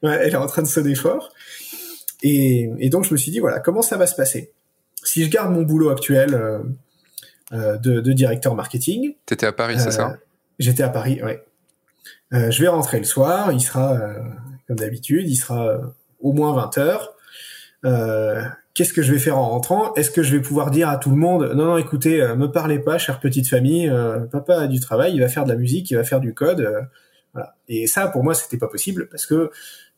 ouais, 0.04 0.20
elle 0.22 0.34
est 0.34 0.36
en 0.36 0.48
train 0.48 0.62
de 0.62 0.68
sonner 0.68 0.96
fort. 0.96 1.32
Et, 2.24 2.70
et, 2.80 2.90
donc 2.90 3.06
je 3.06 3.14
me 3.14 3.18
suis 3.18 3.32
dit 3.32 3.40
voilà, 3.40 3.60
comment 3.60 3.82
ça 3.82 3.98
va 3.98 4.08
se 4.08 4.16
passer? 4.16 4.52
Si 5.04 5.24
je 5.24 5.30
garde 5.30 5.52
mon 5.52 5.62
boulot 5.62 5.90
actuel 5.90 6.34
euh, 6.34 6.60
euh 7.54 7.78
de, 7.78 8.02
de, 8.02 8.14
directeur 8.14 8.56
marketing. 8.56 9.14
T'étais 9.26 9.46
à 9.46 9.52
Paris, 9.52 9.80
c'est 9.80 9.92
ça? 9.92 10.18
J'étais 10.60 10.84
à 10.84 10.90
Paris, 10.90 11.22
ouais. 11.24 11.44
je 12.32 12.62
vais 12.62 12.68
rentrer 12.68 12.98
le 12.98 13.06
soir, 13.06 13.52
il 13.52 13.62
sera 13.62 14.00
comme 14.68 14.78
d'habitude, 14.78 15.28
il 15.28 15.38
sera 15.38 15.68
euh, 15.68 15.78
au 16.20 16.34
moins 16.34 16.54
20 16.54 16.78
heures. 16.78 17.16
Euh, 18.78 18.84
qu'est-ce 18.84 18.94
que 18.94 19.02
je 19.02 19.12
vais 19.12 19.20
faire 19.20 19.38
en 19.38 19.50
rentrant? 19.50 19.94
Est-ce 19.96 20.12
que 20.12 20.24
je 20.24 20.36
vais 20.36 20.42
pouvoir 20.42 20.72
dire 20.72 20.90
à 20.90 20.98
tout 20.98 21.10
le 21.10 21.16
monde 21.16 21.52
non 21.56 21.66
non 21.66 21.78
écoutez 21.78 22.22
euh, 22.22 22.36
me 22.36 22.48
parlez 22.48 22.80
pas 22.80 22.98
chère 22.98 23.20
petite 23.20 23.50
famille 23.50 23.92
papa 24.32 24.62
a 24.62 24.68
du 24.68 24.80
travail 24.80 25.14
il 25.14 25.20
va 25.20 25.30
faire 25.30 25.44
de 25.44 25.50
la 25.50 25.56
musique 25.56 25.90
il 25.92 25.96
va 25.96 26.04
faire 26.04 26.20
du 26.20 26.34
code 26.34 26.88
voilà. 27.34 27.56
Et 27.68 27.88
ça 27.88 28.08
pour 28.08 28.24
moi 28.24 28.34
c'était 28.34 28.58
pas 28.58 28.68
possible 28.68 29.08
parce 29.10 29.26
que 29.26 29.50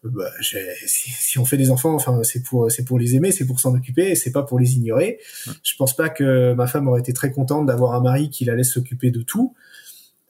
bah, 0.03 0.29
si, 0.41 1.09
si, 1.09 1.39
on 1.39 1.45
fait 1.45 1.57
des 1.57 1.71
enfants 1.71 1.93
enfin 1.93 2.21
c'est 2.23 2.41
pour 2.41 2.71
c'est 2.71 2.85
pour 2.85 2.97
les 2.97 3.15
aimer 3.15 3.31
c'est 3.31 3.45
pour 3.45 3.59
s'en 3.59 3.75
occuper 3.75 4.15
c'est 4.15 4.31
pas 4.31 4.43
pour 4.43 4.59
les 4.59 4.75
ignorer. 4.75 5.19
Je 5.63 5.75
pense 5.77 5.95
pas 5.95 6.09
que 6.09 6.53
ma 6.53 6.67
femme 6.67 6.87
aurait 6.87 7.01
été 7.01 7.13
très 7.13 7.31
contente 7.31 7.65
d'avoir 7.65 7.93
un 7.93 8.01
mari 8.01 8.29
qui 8.29 8.45
la 8.45 8.55
laisse 8.55 8.71
s'occuper 8.71 9.11
de 9.11 9.21
tout. 9.21 9.55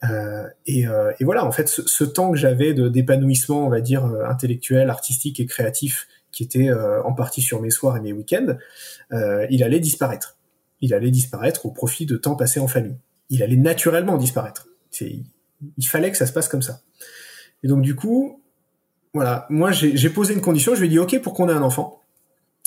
Euh, 0.04 0.48
et, 0.66 0.86
euh, 0.86 1.12
et, 1.20 1.24
voilà, 1.24 1.44
en 1.44 1.52
fait, 1.52 1.68
ce, 1.68 1.82
ce 1.86 2.04
temps 2.04 2.30
que 2.30 2.38
j'avais 2.38 2.72
de 2.72 2.88
d'épanouissement, 2.88 3.66
on 3.66 3.68
va 3.68 3.80
dire 3.80 4.06
euh, 4.06 4.24
intellectuel, 4.24 4.88
artistique 4.90 5.40
et 5.40 5.46
créatif, 5.46 6.06
qui 6.32 6.42
était 6.42 6.68
euh, 6.68 7.02
en 7.02 7.12
partie 7.12 7.42
sur 7.42 7.60
mes 7.60 7.70
soirs 7.70 7.96
et 7.96 8.00
mes 8.00 8.12
week-ends, 8.12 8.56
euh, 9.12 9.46
il 9.50 9.62
allait 9.62 9.80
disparaître. 9.80 10.36
Il 10.80 10.94
allait 10.94 11.10
disparaître 11.10 11.66
au 11.66 11.70
profit 11.70 12.06
de 12.06 12.16
temps 12.16 12.36
passé 12.36 12.60
en 12.60 12.68
famille. 12.68 12.96
Il 13.28 13.42
allait 13.42 13.56
naturellement 13.56 14.16
disparaître. 14.16 14.68
Il 15.00 15.86
fallait 15.86 16.10
que 16.10 16.16
ça 16.16 16.26
se 16.26 16.32
passe 16.32 16.48
comme 16.48 16.62
ça. 16.62 16.80
Et 17.62 17.68
donc 17.68 17.82
du 17.82 17.94
coup, 17.94 18.42
voilà, 19.12 19.46
moi 19.50 19.72
j'ai 19.72 20.10
posé 20.10 20.34
une 20.34 20.40
condition. 20.40 20.74
Je 20.74 20.80
lui 20.80 20.86
ai 20.86 20.90
dit 20.90 20.98
ok 20.98 21.20
pour 21.20 21.34
qu'on 21.34 21.48
ait 21.48 21.52
un 21.52 21.62
enfant, 21.62 22.02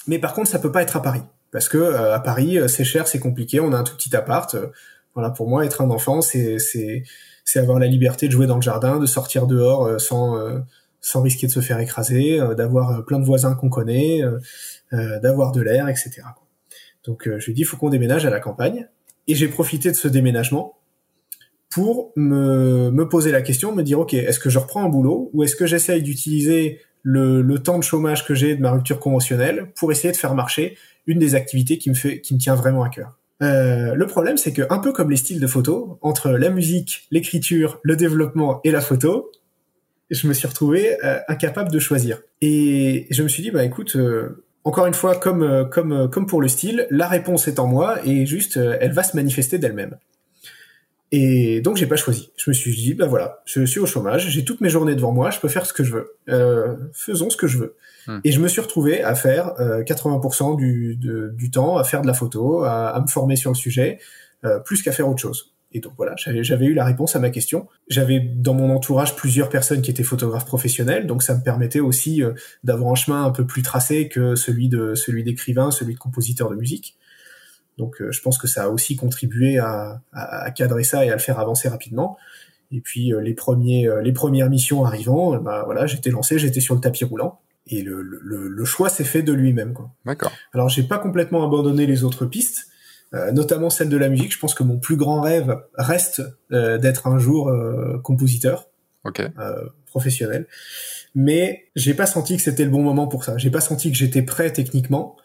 mais 0.08 0.20
par 0.20 0.34
contre 0.34 0.50
ça 0.50 0.60
peut 0.60 0.72
pas 0.72 0.84
être 0.84 0.96
à 0.96 1.02
Paris 1.02 1.24
parce 1.52 1.68
que 1.68 1.94
à 1.96 2.20
Paris 2.20 2.60
c'est 2.68 2.84
cher, 2.84 3.08
c'est 3.08 3.20
compliqué. 3.20 3.60
On 3.60 3.74
a 3.74 3.78
un 3.78 3.84
tout 3.84 3.96
petit 3.96 4.16
appart 4.16 4.56
voilà, 5.14 5.30
pour 5.30 5.48
moi, 5.48 5.66
être 5.66 5.82
un 5.82 5.90
enfant, 5.90 6.22
c'est 6.22 6.58
c'est 7.46 7.60
avoir 7.60 7.78
la 7.78 7.88
liberté 7.88 8.28
de 8.28 8.32
jouer 8.32 8.48
dans 8.48 8.56
le 8.56 8.62
jardin, 8.62 9.00
de 9.00 9.06
sortir 9.06 9.48
dehors 9.48 9.86
euh, 9.86 10.00
sans 10.00 10.38
euh, 10.38 10.60
sans 11.04 11.22
risquer 11.22 11.46
de 11.46 11.52
se 11.52 11.60
faire 11.60 11.80
écraser, 11.80 12.40
euh, 12.40 12.56
d'avoir 12.56 13.06
plein 13.06 13.20
de 13.20 13.26
voisins 13.26 13.54
qu'on 13.54 13.70
connaît, 13.70 14.22
d'avoir 14.92 15.52
de 15.52 15.62
l'air, 15.62 15.90
etc. 15.90 16.22
Donc 17.04 17.24
je 17.26 17.46
lui 17.46 17.54
dis, 17.54 17.62
il 17.62 17.66
faut 17.66 17.78
qu'on 17.78 17.90
déménage 17.90 18.26
à 18.26 18.30
la 18.30 18.40
campagne. 18.40 18.88
Et 19.28 19.36
j'ai 19.36 19.48
profité 19.48 19.90
de 19.90 19.96
ce 19.96 20.08
déménagement 20.08 20.78
pour 21.72 22.12
me, 22.16 22.92
me 22.92 23.10
poser 23.10 23.32
la 23.32 23.42
question, 23.42 23.74
me 23.74 23.82
dire, 23.82 24.00
ok, 24.00 24.14
est-ce 24.14 24.40
que 24.40 24.50
je 24.50 24.60
reprends 24.60 24.84
un 24.84 24.90
boulot 24.90 25.32
ou 25.34 25.44
est-ce 25.44 25.56
que 25.56 25.66
j'essaye 25.66 26.04
d'utiliser 26.04 26.80
le, 27.02 27.42
le, 27.42 27.60
temps 27.60 27.80
de 27.80 27.84
chômage 27.84 28.26
que 28.26 28.36
j'ai 28.36 28.56
de 28.56 28.62
ma 28.62 28.72
rupture 28.72 29.00
conventionnelle 29.00 29.72
pour 29.76 29.92
essayer 29.92 30.12
de 30.12 30.18
faire 30.18 30.36
marcher 30.36 30.78
une 31.08 31.20
des 31.20 31.36
activités 31.36 31.78
qui 31.78 31.90
me 31.90 31.96
fait, 31.96 32.22
qui 32.22 32.36
me 32.36 32.40
tient 32.40 32.56
vraiment 32.56 32.84
à 32.84 32.90
cœur. 32.90 33.18
Euh, 33.42 33.96
le 33.96 34.08
problème, 34.08 34.38
c'est 34.38 34.54
que 34.54 34.62
un 34.70 34.80
peu 34.80 34.94
comme 34.94 35.10
les 35.10 35.18
styles 35.18 35.40
de 35.40 35.48
photo, 35.48 35.98
entre 36.02 36.30
la 36.32 36.50
musique, 36.50 37.08
l'écriture, 37.12 37.80
le 37.84 37.96
développement 37.96 38.62
et 38.64 38.72
la 38.72 38.82
photo, 38.82 39.32
je 40.14 40.28
me 40.28 40.34
suis 40.34 40.48
retrouvé 40.48 40.98
euh, 41.04 41.20
incapable 41.28 41.72
de 41.72 41.80
choisir. 41.80 42.22
Et 42.42 43.08
je 43.10 43.24
me 43.24 43.28
suis 43.28 43.44
dit, 43.44 43.52
bah 43.52 43.64
écoute, 43.64 43.96
euh, 43.96 44.46
encore 44.64 44.86
une 44.86 44.94
fois, 44.94 45.16
comme 45.16 45.70
comme 45.70 46.10
comme 46.10 46.26
pour 46.26 46.42
le 46.42 46.48
style, 46.48 46.88
la 46.90 47.08
réponse 47.08 47.48
est 47.48 47.60
en 47.60 47.68
moi 47.68 47.98
et 48.06 48.26
juste, 48.26 48.58
elle 48.58 48.94
va 48.94 49.04
se 49.04 49.16
manifester 49.16 49.58
d'elle-même. 49.58 49.98
Et 51.12 51.62
donc 51.62 51.78
j'ai 51.78 51.86
pas 51.86 51.96
choisi. 51.96 52.32
Je 52.38 52.50
me 52.50 52.54
suis 52.54 52.74
dit, 52.74 52.94
bah 52.94 53.08
voilà, 53.08 53.42
je 53.46 53.66
suis 53.66 53.80
au 53.80 53.86
chômage, 53.86 54.30
j'ai 54.30 54.46
toutes 54.46 54.62
mes 54.62 54.70
journées 54.70 54.96
devant 54.96 55.12
moi, 55.12 55.32
je 55.32 55.40
peux 55.40 55.50
faire 55.50 55.66
ce 55.66 55.74
que 55.74 55.84
je 55.84 55.94
veux. 55.94 56.92
faisons 56.94 57.30
ce 57.30 57.38
que 57.38 57.48
je 57.48 57.58
veux. 57.58 57.76
Hmm. 58.08 58.20
Et 58.24 58.32
je 58.32 58.40
me 58.40 58.48
suis 58.48 58.62
retrouvé 58.62 59.04
à 59.04 59.16
faire 59.16 59.54
80% 59.58 60.54
euh, 60.54 60.56
du, 60.56 60.98
du 61.34 61.52
temps 61.52 61.78
à 61.78 61.84
faire 61.84 62.02
de 62.02 62.08
la 62.08 62.14
photo, 62.14 62.64
à, 62.64 62.90
à 62.90 63.02
me 63.02 63.08
former 63.08 63.36
sur 63.36 63.52
le 63.52 63.56
sujet, 63.56 64.00
euh, 64.46 64.60
plus 64.60 64.82
qu'à 64.82 64.92
faire 64.92 65.08
autre 65.08 65.22
chose. 65.22 65.53
Et 65.74 65.80
donc 65.80 65.94
voilà, 65.98 66.14
j'avais 66.18 66.66
eu 66.66 66.74
la 66.74 66.86
réponse 66.86 67.16
à 67.16 67.20
ma 67.20 67.30
question. 67.30 67.68
J'avais 67.88 68.20
dans 68.20 68.54
mon 68.54 68.70
entourage 68.74 69.16
plusieurs 69.16 69.50
personnes 69.50 69.82
qui 69.82 69.90
étaient 69.90 70.04
photographes 70.04 70.46
professionnels, 70.46 71.08
donc 71.08 71.24
ça 71.24 71.36
me 71.36 71.44
permettait 71.44 71.80
aussi 71.80 72.22
euh, 72.22 72.34
d'avoir 72.64 72.92
un 72.92 72.96
chemin 72.96 73.24
un 73.24 73.32
peu 73.32 73.46
plus 73.46 73.64
tracé 73.64 74.08
que 74.08 74.36
celui 74.36 74.70
de 74.70 74.94
celui 74.96 75.24
d'écrivain, 75.24 75.72
celui 75.72 75.96
de 75.96 76.00
compositeur 76.00 76.50
de 76.50 76.56
musique. 76.56 76.98
Donc 77.80 77.96
je 78.08 78.22
pense 78.22 78.38
que 78.38 78.46
ça 78.48 78.66
a 78.66 78.68
aussi 78.68 78.96
contribué 78.96 79.58
à, 79.58 80.00
à, 80.12 80.52
cadrer 80.52 80.84
ça 80.84 81.06
et 81.06 81.10
à 81.10 81.14
le 81.14 81.20
faire 81.20 81.40
avancer 81.40 81.68
rapidement. 81.70 82.18
Et 82.72 82.82
puis 82.82 83.12
les 83.20 83.34
premiers 83.34 83.90
les 84.04 84.12
premières 84.12 84.48
missions 84.48 84.86
arrivant, 84.86 85.38
bah 85.38 85.64
voilà, 85.66 85.88
j'étais 85.88 86.12
lancé, 86.12 86.38
j'étais 86.38 86.60
sur 86.60 86.76
le 86.76 86.82
tapis 86.82 87.04
roulant 87.04 87.40
et 87.68 87.82
le, 87.82 88.02
le, 88.02 88.48
le 88.48 88.66
choix 88.66 88.90
s'est 88.90 89.04
fait 89.04 89.24
de 89.24 89.34
lui-même. 89.34 89.74
D'accord. 90.06 90.32
Alors 90.54 90.70
j'ai 90.70 90.84
pas 90.84 90.98
complètement 90.98 91.46
abandonné 91.46 91.86
les 91.86 92.04
autres 92.04 92.26
pistes, 92.26 92.68
euh, 92.68 92.73
notamment 93.32 93.70
celle 93.70 93.90
de 93.90 93.98
la 93.98 94.10
musique. 94.10 94.34
Je 94.34 94.40
pense 94.40 94.56
que 94.56 94.64
mon 94.64 94.80
plus 94.80 94.96
grand 94.96 95.22
rêve 95.22 95.56
reste 95.76 96.22
euh, 96.52 96.78
d'être 96.78 97.08
un 97.08 97.20
jour 97.20 97.50
euh, 97.50 98.00
compositeur 98.04 98.70
okay. 99.04 99.28
professionnel, 99.86 100.48
mais 101.16 101.66
j'ai 101.76 101.94
pas 101.94 102.06
senti 102.06 102.38
que 102.38 102.44
c'était 102.44 102.66
le 102.66 102.72
bon 102.72 102.82
moment 102.82 103.08
pour 103.08 103.24
ça. 103.24 103.38
J'ai 103.38 103.52
pas 103.52 103.62
senti 103.62 103.92
que 103.92 103.98
j'étais 103.98 104.24
prêt 104.24 104.52
techniquement 104.52 105.16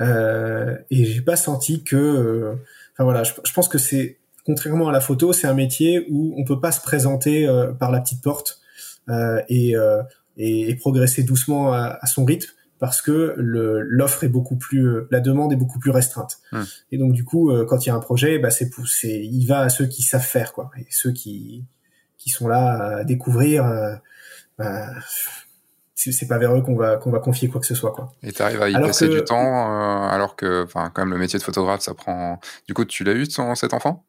et 0.00 1.04
j'ai 1.04 1.20
pas 1.20 1.36
senti 1.36 1.84
que. 1.84 2.56
Enfin 2.94 3.04
voilà, 3.04 3.22
je, 3.22 3.32
je 3.44 3.52
pense 3.52 3.68
que 3.68 3.78
c'est 3.78 4.18
contrairement 4.46 4.88
à 4.88 4.92
la 4.92 5.00
photo, 5.00 5.34
c'est 5.34 5.46
un 5.46 5.54
métier 5.54 6.06
où 6.10 6.34
on 6.38 6.44
peut 6.44 6.60
pas 6.60 6.72
se 6.72 6.80
présenter 6.80 7.46
par 7.78 7.90
la 7.90 8.00
petite 8.00 8.22
porte 8.22 8.60
et 9.48 9.76
et, 10.40 10.74
progresser 10.76 11.22
doucement 11.22 11.72
à, 11.72 12.06
son 12.06 12.24
rythme 12.24 12.50
parce 12.80 13.02
que 13.02 13.34
l'offre 13.36 14.24
est 14.24 14.28
beaucoup 14.28 14.56
plus, 14.56 14.88
euh, 14.88 15.08
la 15.10 15.20
demande 15.20 15.52
est 15.52 15.56
beaucoup 15.56 15.78
plus 15.78 15.90
restreinte. 15.90 16.38
Hum. 16.52 16.64
Et 16.90 16.98
donc 16.98 17.12
du 17.12 17.24
coup, 17.24 17.50
euh, 17.50 17.66
quand 17.66 17.84
il 17.84 17.90
y 17.90 17.92
a 17.92 17.94
un 17.94 18.00
projet, 18.00 18.38
bah 18.38 18.50
c'est, 18.50 18.70
il 19.04 19.46
va 19.46 19.60
à 19.60 19.68
ceux 19.68 19.86
qui 19.86 20.02
savent 20.02 20.26
faire 20.26 20.52
quoi, 20.52 20.70
et 20.78 20.86
ceux 20.90 21.12
qui 21.12 21.64
qui 22.16 22.30
sont 22.30 22.48
là 22.48 22.98
à 22.98 23.04
découvrir. 23.04 23.66
Euh, 23.66 23.94
bah, 24.58 24.88
c'est 25.94 26.26
pas 26.26 26.38
vers 26.38 26.56
eux 26.56 26.62
qu'on 26.62 26.76
va 26.76 26.96
qu'on 26.96 27.10
va 27.10 27.18
confier 27.18 27.48
quoi 27.48 27.60
que 27.60 27.66
ce 27.66 27.74
soit 27.74 27.92
quoi. 27.92 28.14
Et 28.22 28.32
tu 28.32 28.40
arrives 28.40 28.62
à 28.62 28.70
y 28.70 28.72
passer 28.72 29.06
du 29.06 29.22
temps 29.22 30.08
alors 30.08 30.34
que 30.34 30.64
enfin 30.64 30.90
quand 30.94 31.02
même 31.02 31.12
le 31.12 31.18
métier 31.18 31.38
de 31.38 31.44
photographe 31.44 31.82
ça 31.82 31.92
prend 31.92 32.40
du 32.66 32.72
coup 32.72 32.86
tu 32.86 33.04
l'as 33.04 33.12
eu 33.12 33.28
ton, 33.28 33.54
cet 33.54 33.74
enfant? 33.74 34.06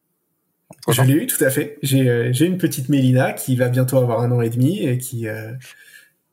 Je 0.87 1.01
l'ai 1.01 1.15
eu 1.15 1.27
tout 1.27 1.43
à 1.43 1.49
fait. 1.49 1.77
J'ai 1.83 2.31
j'ai 2.31 2.45
une 2.45 2.57
petite 2.57 2.87
Mélina 2.87 3.33
qui 3.33 3.57
va 3.57 3.67
bientôt 3.67 3.97
avoir 3.97 4.21
un 4.21 4.31
an 4.31 4.39
et 4.39 4.49
demi 4.49 4.79
et 4.79 4.97
qui 4.99 5.27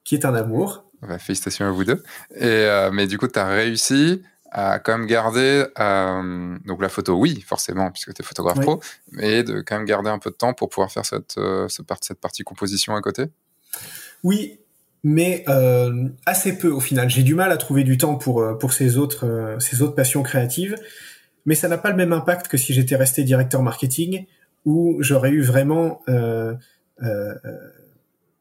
qui 0.04 0.14
est 0.14 0.24
un 0.24 0.34
amour. 0.36 0.87
Félicitations 1.18 1.66
à 1.66 1.70
vous 1.70 1.84
deux. 1.84 2.02
Et, 2.34 2.44
euh, 2.44 2.90
mais 2.92 3.06
du 3.06 3.18
coup, 3.18 3.28
tu 3.28 3.38
as 3.38 3.46
réussi 3.46 4.22
à 4.50 4.78
quand 4.78 4.96
même 4.96 5.06
garder 5.06 5.66
euh, 5.78 6.58
donc 6.64 6.80
la 6.80 6.88
photo, 6.88 7.14
oui, 7.14 7.44
forcément, 7.46 7.90
puisque 7.90 8.14
tu 8.14 8.22
es 8.22 8.24
photographe 8.24 8.60
pro, 8.60 8.80
mais 9.12 9.42
de 9.42 9.60
quand 9.60 9.76
même 9.76 9.84
garder 9.84 10.10
un 10.10 10.18
peu 10.18 10.30
de 10.30 10.36
temps 10.36 10.54
pour 10.54 10.70
pouvoir 10.70 10.90
faire 10.90 11.04
cette, 11.04 11.36
euh, 11.36 11.68
cette 11.68 12.20
partie 12.20 12.44
composition 12.44 12.96
à 12.96 13.00
côté? 13.00 13.24
Oui, 14.24 14.58
mais 15.04 15.44
assez 16.26 16.56
peu 16.56 16.68
au 16.68 16.80
final. 16.80 17.08
J'ai 17.10 17.22
du 17.22 17.34
mal 17.34 17.52
à 17.52 17.56
trouver 17.56 17.84
du 17.84 17.98
temps 17.98 18.16
pour, 18.16 18.58
pour 18.58 18.72
ces, 18.72 18.96
autres, 18.96 19.56
ces 19.60 19.82
autres 19.82 19.94
passions 19.94 20.22
créatives. 20.22 20.74
mais 21.44 21.54
ça 21.54 21.68
n'a 21.68 21.78
pas 21.78 21.90
le 21.90 21.96
même 21.96 22.12
impact 22.12 22.48
que 22.48 22.56
si 22.56 22.74
j'étais 22.74 22.96
resté 22.96 23.22
directeur 23.22 23.62
marketing, 23.62 24.26
où 24.64 24.96
j'aurais 25.00 25.30
eu 25.30 25.42
vraiment 25.42 26.02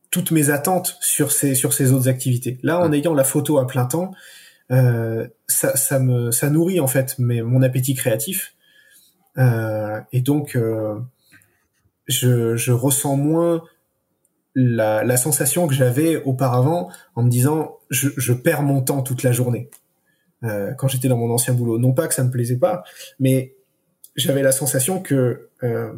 toutes 0.09 0.31
mes 0.31 0.49
attentes 0.49 0.97
sur 1.01 1.31
ces 1.31 1.55
sur 1.55 1.73
ces 1.73 1.91
autres 1.91 2.07
activités. 2.07 2.59
Là, 2.63 2.79
en 2.79 2.91
ayant 2.93 3.13
la 3.13 3.23
photo 3.23 3.57
à 3.57 3.67
plein 3.67 3.85
temps, 3.85 4.11
euh, 4.71 5.27
ça, 5.47 5.75
ça 5.75 5.99
me 5.99 6.31
ça 6.31 6.49
nourrit 6.49 6.79
en 6.79 6.87
fait 6.87 7.15
mais 7.19 7.41
mon 7.41 7.61
appétit 7.61 7.95
créatif, 7.95 8.55
euh, 9.37 9.99
et 10.11 10.21
donc 10.21 10.55
euh, 10.55 10.99
je, 12.07 12.55
je 12.55 12.71
ressens 12.71 13.15
moins 13.15 13.63
la, 14.55 15.03
la 15.03 15.17
sensation 15.17 15.67
que 15.67 15.73
j'avais 15.73 16.17
auparavant 16.23 16.89
en 17.15 17.23
me 17.23 17.29
disant 17.29 17.77
je, 17.89 18.09
je 18.17 18.33
perds 18.33 18.63
mon 18.63 18.81
temps 18.81 19.03
toute 19.03 19.23
la 19.23 19.31
journée. 19.31 19.69
Euh, 20.43 20.73
quand 20.75 20.87
j'étais 20.87 21.07
dans 21.07 21.17
mon 21.17 21.31
ancien 21.31 21.55
boulot. 21.55 21.79
Non 21.79 21.93
pas 21.93 22.07
que 22.07 22.13
ça 22.13 22.23
me 22.23 22.29
plaisait 22.29 22.57
pas, 22.57 22.83
mais 23.19 23.55
j'avais 24.15 24.43
la 24.43 24.51
sensation 24.51 25.01
que 25.01 25.49
euh, 25.63 25.93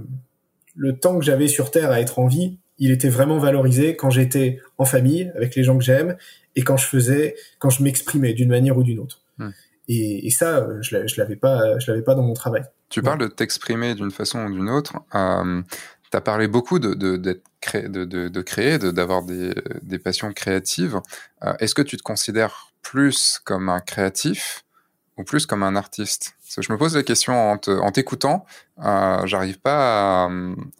le 0.75 0.97
temps 0.97 1.19
que 1.19 1.25
j'avais 1.25 1.49
sur 1.49 1.71
Terre 1.71 1.91
à 1.91 1.99
être 1.99 2.19
en 2.19 2.27
vie, 2.27 2.57
il 2.79 2.91
était 2.91 3.09
vraiment 3.09 3.37
valorisé 3.37 3.95
quand 3.95 4.09
j'étais 4.09 4.59
en 4.77 4.85
famille 4.85 5.31
avec 5.35 5.55
les 5.55 5.63
gens 5.63 5.77
que 5.77 5.83
j'aime 5.83 6.15
et 6.55 6.63
quand 6.63 6.77
je 6.77 6.85
faisais, 6.87 7.35
quand 7.59 7.69
je 7.69 7.83
m'exprimais 7.83 8.33
d'une 8.33 8.49
manière 8.49 8.77
ou 8.77 8.83
d'une 8.83 8.99
autre. 8.99 9.21
Hmm. 9.37 9.51
Et, 9.87 10.27
et, 10.27 10.29
ça, 10.29 10.67
je, 10.81 11.07
je 11.07 11.21
l'avais 11.21 11.35
pas, 11.35 11.79
je 11.79 11.91
l'avais 11.91 12.03
pas 12.03 12.15
dans 12.15 12.21
mon 12.23 12.33
travail. 12.33 12.63
Tu 12.89 13.01
parles 13.01 13.19
de 13.19 13.27
t'exprimer 13.27 13.95
d'une 13.95 14.11
façon 14.11 14.45
ou 14.45 14.53
d'une 14.53 14.69
autre. 14.69 14.97
Euh, 15.15 15.61
tu 16.11 16.17
as 16.17 16.21
parlé 16.21 16.47
beaucoup 16.47 16.79
de, 16.79 16.93
de, 16.93 17.17
de, 17.17 17.41
de, 17.87 18.27
de 18.27 18.41
créer, 18.41 18.77
d'avoir 18.79 19.23
des, 19.23 19.53
des 19.81 19.99
passions 19.99 20.31
créatives. 20.33 20.99
Euh, 21.43 21.53
Est-ce 21.59 21.75
que 21.75 21.81
tu 21.81 21.97
te 21.97 22.03
considères 22.03 22.71
plus 22.81 23.39
comme 23.43 23.69
un 23.69 23.79
créatif 23.79 24.63
ou 25.17 25.23
plus 25.23 25.45
comme 25.45 25.63
un 25.63 25.75
artiste? 25.75 26.35
Je 26.57 26.71
me 26.71 26.77
pose 26.77 26.95
la 26.95 27.03
question 27.03 27.51
en 27.51 27.91
t'écoutant, 27.91 28.45
euh, 28.83 29.25
j'arrive 29.25 29.59
pas, 29.59 30.29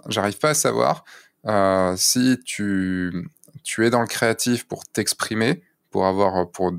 j'arrive 0.08 0.40
pas 0.40 0.50
à 0.50 0.54
savoir 0.56 1.04
euh, 1.46 1.94
si 1.98 2.38
tu, 2.46 3.30
tu 3.64 3.86
es 3.86 3.90
dans 3.90 4.02
le 4.02 4.08
créatif 4.08 4.68
pour 4.68 4.86
t'exprimer, 4.86 5.64
pour 5.92 6.06
avoir, 6.06 6.50
pour 6.52 6.74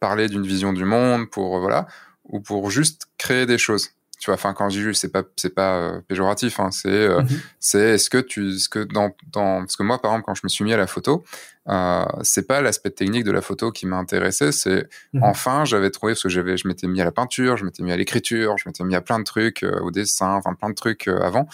parler 0.00 0.28
d'une 0.28 0.46
vision 0.46 0.72
du 0.72 0.84
monde, 0.84 1.30
pour 1.30 1.60
voilà, 1.60 1.86
ou 2.24 2.40
pour 2.40 2.70
juste 2.70 3.06
créer 3.18 3.46
des 3.46 3.58
choses 3.58 3.90
tu 4.18 4.26
vois 4.26 4.34
enfin 4.34 4.54
quand 4.54 4.68
je 4.68 4.78
dis 4.78 4.82
juste 4.82 5.00
c'est 5.00 5.12
pas 5.12 5.22
c'est 5.36 5.54
pas 5.54 5.76
euh, 5.76 6.00
péjoratif 6.08 6.58
hein, 6.58 6.70
c'est 6.70 6.88
euh, 6.88 7.20
mm-hmm. 7.20 7.40
c'est 7.60 7.80
est-ce 7.94 8.08
que 8.08 8.18
tu 8.18 8.58
ce 8.58 8.68
que 8.68 8.78
dans 8.80 9.10
dans 9.32 9.60
parce 9.60 9.76
que 9.76 9.82
moi 9.82 10.00
par 10.00 10.12
exemple 10.12 10.24
quand 10.26 10.34
je 10.34 10.40
me 10.44 10.48
suis 10.48 10.64
mis 10.64 10.72
à 10.72 10.76
la 10.76 10.86
photo 10.86 11.24
euh, 11.68 12.04
c'est 12.22 12.46
pas 12.46 12.60
l'aspect 12.62 12.90
technique 12.90 13.24
de 13.24 13.32
la 13.32 13.42
photo 13.42 13.72
qui 13.72 13.86
m'a 13.86 13.96
intéressé 13.96 14.52
c'est 14.52 14.84
mm-hmm. 15.14 15.20
enfin 15.22 15.64
j'avais 15.64 15.90
trouvé 15.90 16.12
parce 16.12 16.22
que 16.22 16.28
j'avais 16.28 16.56
je 16.56 16.66
m'étais 16.66 16.86
mis 16.86 17.00
à 17.00 17.04
la 17.04 17.12
peinture 17.12 17.56
je 17.56 17.64
m'étais 17.64 17.82
mis 17.82 17.92
à 17.92 17.96
l'écriture 17.96 18.56
je 18.56 18.68
m'étais 18.68 18.84
mis 18.84 18.94
à 18.94 19.02
plein 19.02 19.18
de 19.18 19.24
trucs 19.24 19.62
euh, 19.62 19.80
au 19.80 19.90
dessin 19.90 20.32
enfin 20.34 20.54
plein 20.54 20.70
de 20.70 20.74
trucs 20.74 21.08
avant 21.08 21.46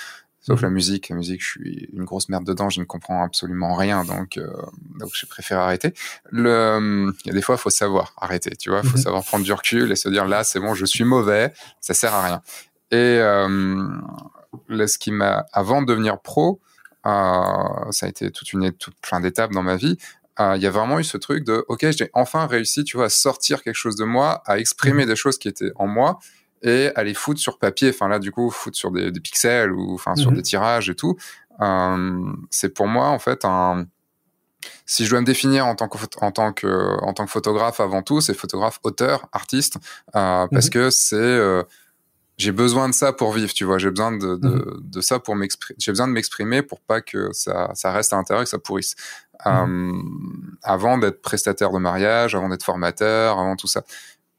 Sauf 0.44 0.60
la 0.60 0.70
musique, 0.70 1.08
la 1.08 1.14
musique, 1.14 1.40
je 1.40 1.50
suis 1.50 1.88
une 1.92 2.02
grosse 2.02 2.28
merde 2.28 2.44
dedans, 2.44 2.68
je 2.68 2.80
ne 2.80 2.84
comprends 2.84 3.22
absolument 3.22 3.74
rien, 3.76 4.04
donc 4.04 4.36
euh, 4.36 4.50
donc 4.98 5.10
j'ai 5.14 5.28
préféré 5.28 5.60
arrêter. 5.60 5.94
Le, 6.30 7.12
il 7.24 7.28
y 7.28 7.30
a 7.30 7.32
des 7.32 7.42
fois, 7.42 7.54
il 7.54 7.58
faut 7.60 7.70
savoir 7.70 8.12
arrêter, 8.16 8.50
tu 8.56 8.70
vois, 8.70 8.80
il 8.82 8.88
faut 8.88 8.96
mhm. 8.96 9.04
savoir 9.04 9.24
prendre 9.24 9.44
du 9.44 9.52
recul 9.52 9.92
et 9.92 9.96
se 9.96 10.08
dire 10.08 10.26
là, 10.26 10.42
c'est 10.42 10.58
bon, 10.58 10.74
je 10.74 10.84
suis 10.84 11.04
mauvais, 11.04 11.52
ça 11.80 11.94
sert 11.94 12.12
à 12.12 12.24
rien. 12.24 12.42
Et 12.90 12.96
euh, 12.96 13.86
là, 14.68 14.88
ce 14.88 14.98
qui 14.98 15.12
m'a, 15.12 15.46
avant 15.52 15.80
de 15.80 15.86
devenir 15.86 16.20
pro, 16.20 16.60
euh, 17.06 17.92
ça 17.92 18.06
a 18.06 18.08
été 18.08 18.32
toute 18.32 18.52
une 18.52 18.72
toute 18.72 18.96
plein 19.00 19.20
d'étapes 19.20 19.52
dans 19.52 19.62
ma 19.62 19.76
vie. 19.76 19.96
Il 20.40 20.60
y 20.60 20.66
a 20.66 20.70
vraiment 20.70 20.98
eu 20.98 21.04
ce 21.04 21.18
truc 21.18 21.44
de 21.44 21.64
ok, 21.68 21.88
j'ai 21.92 22.10
enfin 22.14 22.46
réussi, 22.46 22.82
tu 22.82 22.96
vois, 22.96 23.06
à 23.06 23.10
sortir 23.10 23.62
quelque 23.62 23.76
chose 23.76 23.94
de 23.94 24.04
moi, 24.04 24.42
à 24.46 24.58
exprimer 24.58 25.04
mhm. 25.04 25.10
des 25.10 25.16
choses 25.16 25.38
qui 25.38 25.46
étaient 25.46 25.70
en 25.76 25.86
moi 25.86 26.18
et 26.62 26.90
aller 26.94 27.14
foutre 27.14 27.40
sur 27.40 27.58
papier, 27.58 27.90
enfin 27.90 28.08
là 28.08 28.18
du 28.18 28.30
coup 28.30 28.50
foutre 28.50 28.76
sur 28.76 28.90
des, 28.90 29.10
des 29.10 29.20
pixels 29.20 29.72
ou 29.72 29.94
enfin 29.94 30.16
sur 30.16 30.30
mhm. 30.30 30.36
des 30.36 30.42
tirages 30.42 30.90
et 30.90 30.94
tout. 30.94 31.16
Euh, 31.60 32.32
c'est 32.50 32.72
pour 32.72 32.86
moi 32.86 33.08
en 33.08 33.18
fait 33.18 33.44
un 33.44 33.86
si 34.86 35.04
je 35.04 35.10
dois 35.10 35.20
me 35.20 35.26
définir 35.26 35.66
en 35.66 35.74
tant 35.74 35.88
que 35.88 35.98
en 36.20 36.30
tant 36.30 36.52
que 36.52 37.00
en 37.02 37.12
tant 37.12 37.24
que 37.24 37.30
photographe 37.30 37.80
avant 37.80 38.02
tout, 38.02 38.20
c'est 38.20 38.34
photographe, 38.34 38.78
auteur, 38.84 39.28
artiste, 39.32 39.76
euh, 40.14 40.46
parce 40.50 40.66
mhm. 40.66 40.70
que 40.70 40.90
c'est 40.90 41.16
euh, 41.16 41.62
j'ai 42.38 42.52
besoin 42.52 42.88
de 42.88 42.94
ça 42.94 43.12
pour 43.12 43.32
vivre, 43.32 43.52
tu 43.52 43.64
vois. 43.64 43.78
J'ai 43.78 43.90
besoin 43.90 44.12
de, 44.12 44.36
de, 44.36 44.48
mhm. 44.48 44.80
de, 44.82 45.00
ça 45.00 45.18
pour 45.18 45.36
m'exprimer. 45.36 45.76
J'ai 45.78 45.92
besoin 45.92 46.08
de 46.08 46.12
m'exprimer 46.12 46.62
pour 46.62 46.80
pas 46.80 47.00
que 47.00 47.28
ça, 47.32 47.70
ça 47.74 47.92
reste 47.92 48.12
à 48.12 48.16
l'intérieur 48.16 48.42
et 48.42 48.44
que 48.44 48.50
ça 48.50 48.58
pourrisse. 48.58 48.94
Euh, 49.46 49.92
avant 50.62 50.98
d'être 50.98 51.20
prestataire 51.20 51.72
de 51.72 51.78
mariage, 51.78 52.34
avant 52.34 52.48
d'être 52.48 52.64
formateur, 52.64 53.38
avant 53.38 53.56
tout 53.56 53.66
ça. 53.66 53.82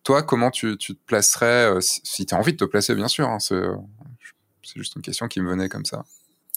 Toi, 0.04 0.24
comment 0.24 0.52
tu, 0.52 0.78
tu 0.78 0.96
te 0.96 1.00
placerais, 1.06 1.72
euh, 1.72 1.80
si, 1.82 2.26
tu 2.26 2.36
as 2.36 2.38
envie 2.38 2.52
de 2.54 2.58
te 2.58 2.66
placer, 2.66 2.94
bien 2.94 3.08
sûr, 3.08 3.28
hein, 3.28 3.38
euh, 3.52 3.76
c'est 4.62 4.78
juste 4.78 4.96
une 4.96 5.02
question 5.02 5.28
qui 5.28 5.40
me 5.40 5.50
venait 5.50 5.70
comme 5.70 5.86
ça. 5.86 6.04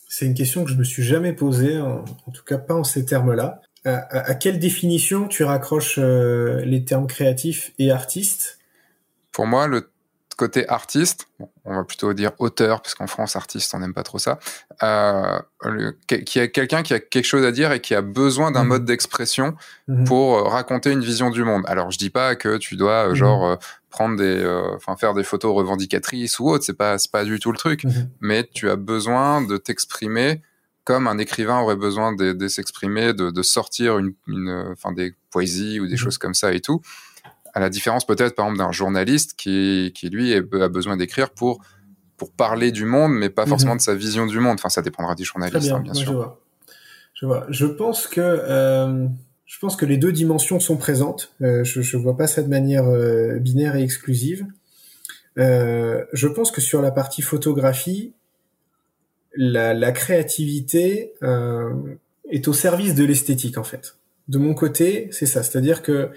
C'est 0.09 0.27
une 0.27 0.35
question 0.35 0.64
que 0.64 0.70
je 0.70 0.77
me 0.77 0.85
suis 0.85 1.02
jamais 1.02 1.32
posée, 1.32 1.78
en, 1.78 2.05
tout 2.32 2.44
cas 2.44 2.59
pas 2.59 2.74
en 2.74 2.85
ces 2.85 3.05
termes-là. 3.05 3.60
À, 3.85 4.35
quelle 4.35 4.59
définition 4.59 5.28
tu 5.28 5.44
raccroches 5.44 5.98
euh, 5.98 6.64
les 6.64 6.85
termes 6.85 7.06
créatifs 7.06 7.73
et 7.78 7.93
artistes? 7.93 8.59
Pour 9.31 9.47
moi, 9.47 9.68
le 9.68 9.90
côté 10.36 10.68
artiste, 10.68 11.28
on 11.64 11.74
va 11.74 11.84
plutôt 11.84 12.12
dire 12.12 12.32
auteur, 12.38 12.82
parce 12.82 12.94
qu'en 12.94 13.06
France, 13.06 13.36
artiste, 13.36 13.74
on 13.74 13.78
n'aime 13.78 13.94
pas 13.94 14.02
trop 14.02 14.18
ça, 14.18 14.38
euh, 14.82 15.38
qui 16.06 16.38
est 16.38 16.50
quelqu'un 16.50 16.82
qui 16.82 16.92
a 16.94 17.00
quelque 17.00 17.24
chose 17.24 17.44
à 17.44 17.52
dire 17.52 17.72
et 17.72 17.80
qui 17.80 17.94
a 17.94 18.02
besoin 18.02 18.50
d'un 18.50 18.64
mmh. 18.64 18.68
mode 18.68 18.84
d'expression 18.84 19.56
mmh. 19.88 20.04
pour 20.04 20.36
euh, 20.36 20.42
raconter 20.42 20.92
une 20.92 21.00
vision 21.00 21.30
du 21.30 21.42
monde. 21.42 21.64
Alors, 21.66 21.90
je 21.90 21.98
dis 21.98 22.10
pas 22.10 22.36
que 22.36 22.58
tu 22.58 22.76
dois, 22.76 23.08
euh, 23.08 23.12
mmh. 23.12 23.14
genre, 23.14 23.46
euh, 23.46 23.56
prendre 23.88 24.16
des, 24.16 24.44
enfin, 24.74 24.94
faire 24.96 25.14
des 25.14 25.24
photos 25.24 25.56
revendicatrices 25.56 26.38
ou 26.38 26.50
autre, 26.50 26.64
c'est 26.64 26.76
pas, 26.76 26.96
pas 27.10 27.24
du 27.24 27.40
tout 27.40 27.50
le 27.50 27.56
truc, 27.56 27.82
mais 28.20 28.46
tu 28.52 28.68
as 28.68 28.76
besoin 28.76 29.40
de 29.40 29.56
t'exprimer 29.56 30.42
comme 30.84 31.08
un 31.08 31.16
écrivain 31.16 31.60
aurait 31.60 31.76
besoin 31.76 32.14
de, 32.14 32.32
de 32.32 32.48
s'exprimer, 32.48 33.14
de, 33.14 33.30
de, 33.30 33.42
sortir 33.42 33.96
une, 33.98 34.12
une, 34.26 34.68
enfin, 34.70 34.92
des 34.92 35.14
poésies 35.30 35.80
ou 35.80 35.88
des 35.88 35.96
choses 35.96 36.18
comme 36.18 36.34
ça 36.34 36.52
et 36.52 36.60
tout 36.60 36.82
à 37.56 37.58
la 37.58 37.70
différence 37.70 38.06
peut-être 38.06 38.34
par 38.34 38.44
exemple 38.44 38.58
d'un 38.58 38.70
journaliste 38.70 39.32
qui, 39.34 39.90
qui 39.94 40.10
lui 40.10 40.34
a 40.34 40.68
besoin 40.68 40.98
d'écrire 40.98 41.30
pour 41.30 41.62
pour 42.18 42.30
parler 42.30 42.70
du 42.70 42.84
monde, 42.84 43.12
mais 43.12 43.30
pas 43.30 43.46
forcément 43.46 43.72
mhm. 43.72 43.78
de 43.78 43.82
sa 43.82 43.94
vision 43.94 44.26
du 44.26 44.38
monde. 44.40 44.54
Enfin, 44.54 44.68
ça 44.68 44.82
dépendra 44.82 45.14
du 45.14 45.24
journaliste, 45.24 45.66
bien, 45.66 45.76
hein, 45.76 45.80
bien 45.80 45.94
sûr. 45.94 46.06
Je 46.06 46.16
vois. 46.16 46.40
je 47.14 47.26
vois. 47.26 47.46
Je 47.48 47.66
pense 47.66 48.06
que 48.06 48.20
euh, 48.20 49.06
je 49.46 49.58
pense 49.58 49.76
que 49.76 49.86
les 49.86 49.96
deux 49.96 50.12
dimensions 50.12 50.60
sont 50.60 50.76
présentes. 50.76 51.32
Euh, 51.40 51.64
je 51.64 51.80
je 51.80 51.96
vois 51.96 52.16
pas 52.16 52.26
ça 52.26 52.42
de 52.42 52.48
manière 52.48 52.86
euh, 52.86 53.38
binaire 53.38 53.76
et 53.76 53.82
exclusive. 53.82 54.46
Je 55.36 56.26
pense 56.26 56.50
que 56.50 56.60
sur 56.60 56.82
la 56.82 56.90
partie 56.90 57.22
photographie, 57.22 58.12
la, 59.34 59.72
la 59.72 59.92
créativité 59.92 61.12
est 62.30 62.48
au 62.48 62.52
service 62.52 62.94
de 62.94 63.04
l'esthétique 63.04 63.56
en 63.56 63.64
fait. 63.64 63.96
De 64.28 64.38
mon 64.38 64.52
côté, 64.52 65.08
c'est 65.10 65.26
ça. 65.26 65.42
C'est-à-dire 65.42 65.82
que 65.82 66.10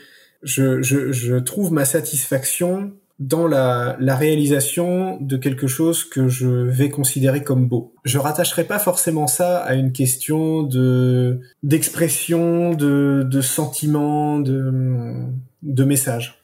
je, 0.43 0.81
je, 0.81 1.11
je 1.11 1.35
trouve 1.35 1.71
ma 1.71 1.85
satisfaction 1.85 2.93
dans 3.19 3.47
la, 3.47 3.97
la, 3.99 4.15
réalisation 4.15 5.17
de 5.19 5.35
quelque 5.35 5.67
chose 5.67 6.05
que 6.05 6.29
je 6.29 6.47
vais 6.47 6.89
considérer 6.89 7.43
comme 7.43 7.67
beau. 7.67 7.93
Je 8.05 8.17
rattacherai 8.17 8.63
pas 8.63 8.79
forcément 8.79 9.27
ça 9.27 9.57
à 9.57 9.75
une 9.75 9.91
question 9.91 10.63
de 10.63 11.41
d'expression, 11.61 12.73
de, 12.73 13.27
de 13.29 13.41
sentiment, 13.41 14.39
de, 14.39 15.25
de 15.63 15.83
message. 15.83 16.41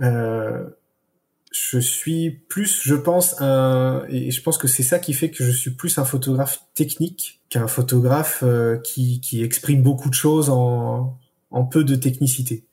Euh, 0.00 0.62
je 1.50 1.78
suis 1.80 2.30
plus, 2.30 2.80
je 2.84 2.94
pense, 2.94 3.40
un, 3.40 4.04
et 4.08 4.30
je 4.30 4.42
pense 4.42 4.58
que 4.58 4.68
c'est 4.68 4.84
ça 4.84 5.00
qui 5.00 5.12
fait 5.12 5.30
que 5.30 5.42
je 5.42 5.50
suis 5.50 5.72
plus 5.72 5.98
un 5.98 6.04
photographe 6.04 6.62
technique 6.74 7.40
qu'un 7.48 7.66
photographe 7.66 8.44
euh, 8.44 8.78
qui, 8.78 9.20
qui 9.20 9.42
exprime 9.42 9.82
beaucoup 9.82 10.08
de 10.08 10.14
choses 10.14 10.50
en, 10.50 11.18
en 11.50 11.64
peu 11.64 11.82
de 11.82 11.96
technicité. 11.96 12.64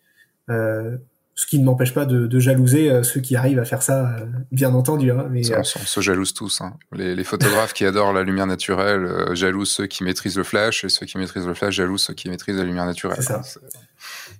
Euh, 0.49 0.97
ce 1.35 1.45
qui 1.45 1.59
ne 1.59 1.65
m'empêche 1.65 1.93
pas 1.93 2.05
de, 2.05 2.25
de 2.25 2.39
jalouser 2.39 2.89
euh, 2.89 3.03
ceux 3.03 3.21
qui 3.21 3.35
arrivent 3.35 3.59
à 3.59 3.65
faire 3.65 3.83
ça, 3.83 4.15
euh, 4.17 4.25
bien 4.51 4.73
entendu. 4.73 5.11
Hein, 5.11 5.27
mais, 5.29 5.41
on, 5.55 5.63
se 5.63 6.01
jalouse 6.01 6.33
tous. 6.33 6.61
Hein. 6.61 6.73
Les, 6.93 7.15
les, 7.15 7.23
photographes 7.23 7.73
qui 7.73 7.85
adorent 7.85 8.11
la 8.11 8.23
lumière 8.23 8.47
naturelle 8.47 9.07
jalousent 9.33 9.69
ceux 9.69 9.85
qui 9.85 10.03
maîtrisent 10.03 10.37
le 10.37 10.43
flash, 10.43 10.83
et 10.83 10.89
ceux 10.89 11.05
qui 11.05 11.19
maîtrisent 11.19 11.45
le 11.45 11.53
flash 11.53 11.75
jalousent 11.75 12.01
ceux 12.01 12.15
qui 12.15 12.27
maîtrisent 12.29 12.57
la 12.57 12.63
lumière 12.63 12.87
naturelle. 12.87 13.17
C'est 13.19 13.33
ça. 13.33 13.41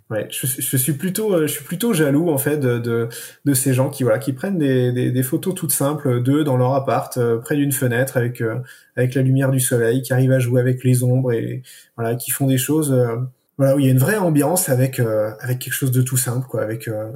Ouais, 0.09 0.27
je, 0.31 0.47
je, 0.47 0.77
suis 0.77 0.93
plutôt, 0.93 1.41
je 1.41 1.47
suis 1.47 1.63
plutôt 1.63 1.93
jaloux 1.93 2.29
en 2.29 2.37
fait 2.37 2.57
de, 2.57 2.79
de, 2.79 3.09
de 3.43 3.53
ces 3.53 3.73
gens 3.73 3.89
qui 3.89 4.03
voilà 4.03 4.19
qui 4.19 4.31
prennent 4.31 4.57
des, 4.57 4.93
des, 4.93 5.11
des 5.11 5.23
photos 5.23 5.53
toutes 5.53 5.73
simples 5.73 6.23
d'eux 6.23 6.45
dans 6.45 6.55
leur 6.55 6.73
appart 6.73 7.19
près 7.41 7.57
d'une 7.57 7.73
fenêtre 7.73 8.15
avec 8.15 8.41
avec 8.95 9.13
la 9.15 9.21
lumière 9.21 9.51
du 9.51 9.59
soleil, 9.59 10.01
qui 10.01 10.13
arrivent 10.13 10.31
à 10.31 10.39
jouer 10.39 10.61
avec 10.61 10.83
les 10.83 11.03
ombres 11.03 11.33
et 11.33 11.61
voilà 11.97 12.15
qui 12.15 12.31
font 12.31 12.47
des 12.47 12.57
choses 12.57 12.95
voilà 13.57 13.75
où 13.75 13.79
il 13.79 13.85
y 13.85 13.89
a 13.89 13.91
une 13.91 13.97
vraie 13.97 14.17
ambiance 14.17 14.69
avec 14.69 14.99
euh, 14.99 15.31
avec 15.39 15.59
quelque 15.59 15.73
chose 15.73 15.91
de 15.91 16.01
tout 16.01 16.17
simple 16.17 16.47
quoi 16.47 16.61
avec 16.61 16.87
euh, 16.87 17.11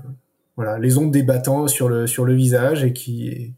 voilà 0.55 0.80
les 0.80 0.97
ondes 0.97 1.11
débattant 1.11 1.68
sur 1.68 1.88
le 1.88 2.07
sur 2.07 2.26
le 2.26 2.34
visage 2.34 2.84
et 2.84 2.93
qui 2.93 3.53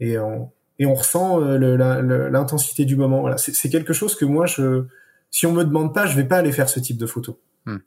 et 0.00 0.18
on 0.18 0.50
et 0.78 0.86
on 0.86 0.94
ressent 0.94 1.40
euh, 1.40 2.28
l'intensité 2.28 2.84
du 2.84 2.96
moment. 2.96 3.20
Voilà 3.20 3.38
c'est 3.38 3.68
quelque 3.68 3.92
chose 3.92 4.14
que 4.14 4.24
moi 4.24 4.46
je 4.46 4.84
si 5.30 5.46
on 5.46 5.52
me 5.52 5.64
demande 5.64 5.94
pas 5.94 6.06
je 6.06 6.16
vais 6.16 6.24
pas 6.24 6.38
aller 6.38 6.52
faire 6.52 6.68
ce 6.68 6.80
type 6.80 6.98
de 6.98 7.06
photo. 7.06 7.40
Hmm. 7.66 7.78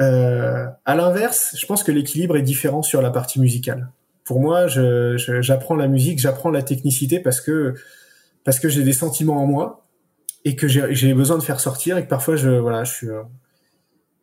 euh, 0.00 0.66
à 0.86 0.94
l'inverse 0.94 1.54
je 1.58 1.66
pense 1.66 1.82
que 1.82 1.92
l'équilibre 1.92 2.36
est 2.36 2.42
différent 2.42 2.82
sur 2.82 3.02
la 3.02 3.10
partie 3.10 3.40
musicale. 3.40 3.90
Pour 4.24 4.40
moi, 4.40 4.68
j'apprends 4.68 5.74
la 5.74 5.88
musique, 5.88 6.20
j'apprends 6.20 6.50
la 6.50 6.62
technicité 6.62 7.18
parce 7.18 7.40
que 7.40 7.74
parce 8.44 8.60
que 8.60 8.68
j'ai 8.68 8.84
des 8.84 8.92
sentiments 8.92 9.42
en 9.42 9.46
moi 9.46 9.81
et 10.44 10.56
que 10.56 10.68
j'ai 10.68 11.14
besoin 11.14 11.38
de 11.38 11.42
faire 11.42 11.60
sortir 11.60 11.96
et 11.96 12.04
que 12.04 12.08
parfois 12.08 12.36
je 12.36 12.50
voilà 12.50 12.84
je 12.84 12.92
suis 12.92 13.08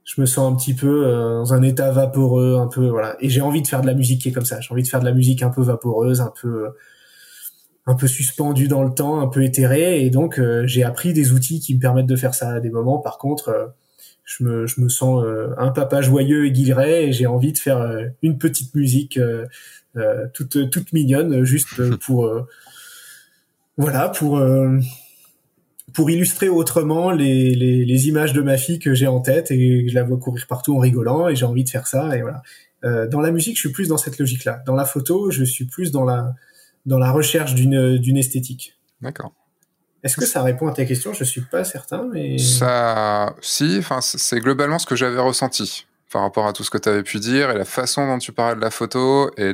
je 0.10 0.20
me 0.20 0.26
sens 0.26 0.52
un 0.52 0.56
petit 0.56 0.74
peu 0.74 1.06
euh, 1.06 1.36
dans 1.36 1.54
un 1.54 1.62
état 1.62 1.92
vaporeux 1.92 2.58
un 2.60 2.68
peu 2.68 2.88
voilà. 2.88 3.16
Et 3.20 3.30
j'ai 3.30 3.42
envie 3.42 3.62
de 3.62 3.68
faire 3.68 3.82
de 3.82 3.86
la 3.86 3.94
musique 3.94 4.22
qui 4.22 4.30
est 4.30 4.32
comme 4.32 4.46
ça. 4.46 4.60
J'ai 4.60 4.72
envie 4.72 4.82
de 4.82 4.88
faire 4.88 5.02
de 5.02 5.06
la 5.06 5.12
musique 5.12 5.44
un 5.44 5.50
peu 5.50 5.62
vaporeuse 5.62 6.20
un 6.20 6.34
peu 6.42 6.70
un 7.86 7.94
peu 7.94 8.08
suspendue 8.08 8.68
dans 8.68 8.84
le 8.84 8.92
temps 8.92 9.20
un 9.20 9.28
peu 9.28 9.44
éthérée. 9.44 10.04
Et 10.04 10.10
donc 10.10 10.40
euh, 10.40 10.66
j'ai 10.66 10.84
appris 10.84 11.14
des 11.14 11.32
outils 11.32 11.60
qui 11.60 11.76
me 11.76 11.80
permettent 11.80 12.08
de 12.08 12.16
faire 12.16 12.34
ça 12.34 12.54
à 12.54 12.60
des 12.60 12.72
moments. 12.72 12.98
Par 12.98 13.20
contre 13.20 13.50
euh, 13.50 13.68
je 14.26 14.44
me 14.44 14.66
je 14.66 14.82
me 14.82 14.90
sens 14.90 15.24
un 15.58 15.70
papa 15.70 16.02
joyeux 16.02 16.48
et 16.48 16.52
guilleret 16.52 17.06
et 17.06 17.14
j'ai 17.14 17.28
envie 17.28 17.54
de 17.54 17.58
faire 17.58 17.84
une 18.22 18.38
petite 18.38 18.76
musique 18.76 19.20
toute 20.34 20.70
toute 20.70 20.94
mignonne 20.94 21.44
juste 21.46 21.98
pour 21.98 22.32
voilà 23.76 24.10
pour 24.10 24.40
pour 25.94 26.10
illustrer 26.10 26.50
autrement 26.50 27.12
les, 27.12 27.56
les, 27.56 27.86
les, 27.86 28.08
images 28.08 28.34
de 28.34 28.42
ma 28.42 28.58
fille 28.58 28.80
que 28.80 28.94
j'ai 28.94 29.08
en 29.08 29.20
tête 29.20 29.52
et 29.52 29.88
je 29.88 29.96
la 29.96 30.04
vois 30.04 30.18
courir 30.18 30.46
partout 30.48 30.76
en 30.76 30.80
rigolant 30.80 31.28
et 31.28 31.36
j'ai 31.36 31.46
envie 31.46 31.64
de 31.64 31.70
faire 31.70 31.88
ça 31.88 32.16
et 32.18 32.22
voilà. 32.22 32.42
Euh, 32.86 33.08
dans 33.08 33.20
la 33.20 33.32
musique, 33.32 33.56
je 33.56 33.62
suis 33.62 33.72
plus 33.72 33.90
dans 33.90 33.98
cette 33.98 34.18
logique-là. 34.20 34.62
Dans 34.66 34.76
la 34.76 34.86
photo, 34.86 35.32
je 35.32 35.44
suis 35.44 35.66
plus 35.66 35.92
dans 35.92 36.06
la 36.06 36.34
dans 36.86 36.98
la 36.98 37.12
recherche 37.12 37.56
d'une 37.56 37.98
d'une 37.98 38.18
esthétique. 38.18 38.78
D'accord. 39.02 39.34
Est-ce 40.02 40.16
que 40.16 40.26
ça 40.26 40.42
répond 40.44 40.68
à 40.68 40.72
ta 40.72 40.86
question 40.86 41.14
Je 41.14 41.26
suis 41.26 41.42
pas 41.42 41.66
certain, 41.66 42.08
mais 42.14 42.38
ça, 42.38 43.36
si, 43.42 43.76
enfin, 43.80 44.00
c'est 44.02 44.40
globalement 44.40 44.80
ce 44.80 44.86
que 44.86 44.96
j'avais 44.96 45.20
ressenti 45.20 45.88
par 46.12 46.22
rapport 46.24 46.48
à 46.48 46.54
tout 46.54 46.64
ce 46.64 46.70
que 46.70 46.78
tu 46.78 46.90
avais 46.90 47.04
pu 47.04 47.20
dire 47.20 47.52
et 47.52 47.58
la 47.58 47.66
façon 47.66 48.08
dont 48.08 48.18
tu 48.18 48.32
parles 48.32 48.58
de 48.58 48.62
la 48.62 48.72
photo 48.72 49.32
et 49.38 49.54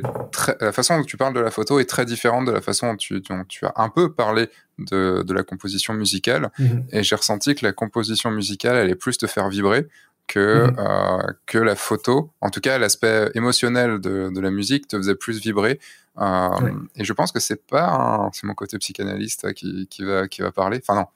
la 0.60 0.72
façon 0.72 0.98
dont 0.98 1.04
tu 1.04 1.16
parles 1.16 1.34
de 1.34 1.40
la 1.40 1.50
photo 1.50 1.78
est 1.78 1.84
très 1.84 2.06
différente 2.06 2.46
de 2.46 2.52
la 2.52 2.60
façon 2.60 2.88
dont 2.92 2.96
tu, 2.96 3.20
tu 3.48 3.66
as 3.66 3.72
un 3.76 3.88
peu 3.88 4.12
parlé 4.12 4.48
de, 4.78 5.22
de 5.22 5.34
la 5.34 5.42
composition 5.42 5.94
musicale. 5.94 6.50
Mhm. 6.58 6.86
et 6.92 7.02
j'ai 7.02 7.16
ressenti 7.16 7.54
que 7.54 7.64
la 7.64 7.72
composition 7.72 8.30
musicale 8.30 8.76
allait 8.76 8.94
plus 8.94 9.18
te 9.18 9.26
faire 9.26 9.48
vibrer 9.48 9.86
que 10.26 10.66
mhm. 10.66 10.76
euh, 10.78 11.32
que 11.46 11.58
la 11.58 11.76
photo. 11.76 12.32
En 12.40 12.50
tout 12.50 12.60
cas 12.60 12.78
l'aspect 12.78 13.30
émotionnel 13.34 14.00
de, 14.00 14.30
de, 14.34 14.40
la 14.40 14.50
musique 14.50 14.88
te 14.88 14.96
faisait 14.96 15.14
plus 15.14 15.40
vibrer. 15.40 15.78
Euh, 16.18 16.48
et 16.96 17.04
je 17.04 17.12
pense 17.12 17.32
que 17.32 17.40
c'est 17.40 17.66
pas 17.66 18.28
c'est 18.32 18.44
mon 18.44 18.54
côté 18.54 18.78
psychanalyste 18.78 19.52
qui, 19.52 19.86
qui 19.88 20.04
va 20.04 20.26
qui 20.26 20.42
va 20.42 20.52
parler. 20.52 20.80
Enfin 20.82 21.00
non 21.00 21.06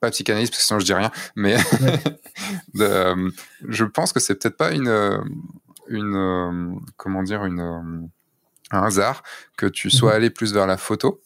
pas 0.00 0.10
psychanalyste 0.10 0.52
parce 0.52 0.62
que 0.62 0.66
sinon 0.66 0.80
je 0.80 0.84
dis 0.84 0.94
rien, 0.94 1.10
mais 1.36 1.56
euh, 2.80 3.30
je 3.68 3.84
pense 3.84 4.12
que 4.12 4.20
c'est 4.20 4.34
peut-être 4.34 4.56
pas 4.56 4.72
une, 4.72 4.88
euh, 4.88 5.18
une 5.88 6.16
euh, 6.16 6.80
comment 6.96 7.22
dire, 7.22 7.44
une, 7.44 8.08
un 8.70 8.82
hasard 8.82 9.22
que 9.56 9.66
tu 9.66 9.90
sois 9.90 10.10
mhm. 10.10 10.16
allé 10.16 10.30
plus 10.30 10.52
vers 10.52 10.66
la 10.66 10.76
photo, 10.76 11.22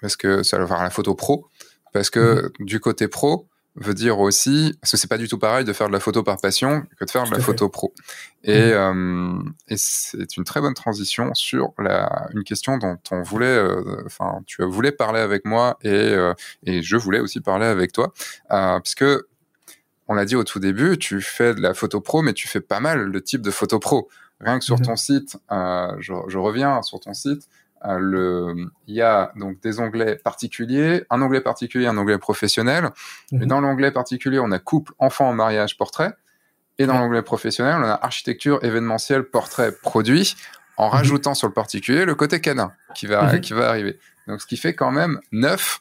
parce 0.00 0.16
que 0.16 0.42
ça 0.42 0.58
va 0.58 0.66
vers 0.66 0.82
la 0.82 0.90
photo 0.90 1.14
pro, 1.14 1.48
parce 1.92 2.10
que 2.10 2.52
mhm. 2.58 2.66
du 2.66 2.80
côté 2.80 3.08
pro, 3.08 3.48
veut 3.76 3.94
dire 3.94 4.18
aussi, 4.18 4.74
parce 4.80 4.92
que 4.92 4.96
c'est 4.96 5.08
pas 5.08 5.18
du 5.18 5.28
tout 5.28 5.38
pareil 5.38 5.64
de 5.64 5.72
faire 5.72 5.86
de 5.86 5.92
la 5.92 6.00
photo 6.00 6.22
par 6.22 6.40
passion 6.40 6.82
que 6.98 7.04
de 7.04 7.10
faire 7.10 7.24
de 7.24 7.30
la 7.30 7.40
photo 7.40 7.68
pro. 7.68 7.94
Et, 8.42 8.70
mmh. 8.70 8.72
euh, 8.72 9.42
et 9.68 9.74
c'est 9.76 10.36
une 10.36 10.44
très 10.44 10.60
bonne 10.60 10.74
transition 10.74 11.32
sur 11.34 11.72
la, 11.78 12.28
une 12.34 12.42
question 12.42 12.78
dont 12.78 12.98
on 13.10 13.22
voulait, 13.22 13.46
euh, 13.46 14.02
enfin, 14.06 14.40
tu 14.46 14.62
voulais 14.64 14.92
parler 14.92 15.20
avec 15.20 15.44
moi 15.44 15.78
et, 15.82 15.88
euh, 15.90 16.34
et 16.64 16.82
je 16.82 16.96
voulais 16.96 17.20
aussi 17.20 17.40
parler 17.40 17.66
avec 17.66 17.92
toi, 17.92 18.12
puisque 18.82 19.04
on 20.08 20.14
l'a 20.14 20.24
dit 20.24 20.36
au 20.36 20.44
tout 20.44 20.58
début, 20.58 20.98
tu 20.98 21.20
fais 21.20 21.54
de 21.54 21.60
la 21.60 21.72
photo 21.72 22.00
pro, 22.00 22.22
mais 22.22 22.32
tu 22.32 22.48
fais 22.48 22.60
pas 22.60 22.80
mal 22.80 23.12
de 23.12 23.18
types 23.20 23.42
de 23.42 23.52
photo 23.52 23.78
pro. 23.78 24.08
Rien 24.40 24.58
que 24.58 24.64
sur 24.64 24.78
mmh 24.78 24.82
ton 24.82 24.96
site, 24.96 25.36
je, 25.50 26.12
je, 26.26 26.38
reviens 26.38 26.82
sur 26.82 26.98
ton 26.98 27.12
site, 27.12 27.46
le, 27.82 28.54
il 28.86 28.94
y 28.94 29.02
a 29.02 29.32
donc 29.36 29.60
des 29.60 29.80
onglets 29.80 30.16
particuliers, 30.16 31.04
un 31.10 31.22
onglet 31.22 31.40
particulier, 31.40 31.86
un 31.86 31.96
onglet 31.96 32.18
professionnel. 32.18 32.90
Et 33.32 33.36
mhm. 33.36 33.46
dans 33.46 33.60
l'onglet 33.60 33.90
particulier, 33.90 34.38
on 34.38 34.52
a 34.52 34.58
couple, 34.58 34.92
enfant, 34.98 35.32
mariage, 35.32 35.76
portrait. 35.76 36.12
Et 36.78 36.86
dans 36.86 36.98
l'onglet 36.98 37.22
professionnel, 37.22 37.76
on 37.78 37.84
a 37.84 37.98
architecture, 38.02 38.62
événementiel, 38.62 39.24
portrait, 39.24 39.72
produit, 39.72 40.36
en 40.76 40.86
mhm. 40.86 40.92
rajoutant 40.92 41.34
sur 41.34 41.48
le 41.48 41.54
particulier 41.54 42.04
le 42.04 42.14
côté 42.14 42.40
canin 42.40 42.72
qui 42.94 43.06
va, 43.06 43.34
mhm. 43.34 43.40
qui 43.40 43.52
va 43.52 43.68
arriver. 43.68 43.98
Donc, 44.26 44.40
ce 44.40 44.46
qui 44.46 44.56
fait 44.56 44.74
quand 44.74 44.90
même 44.90 45.20
neuf 45.32 45.80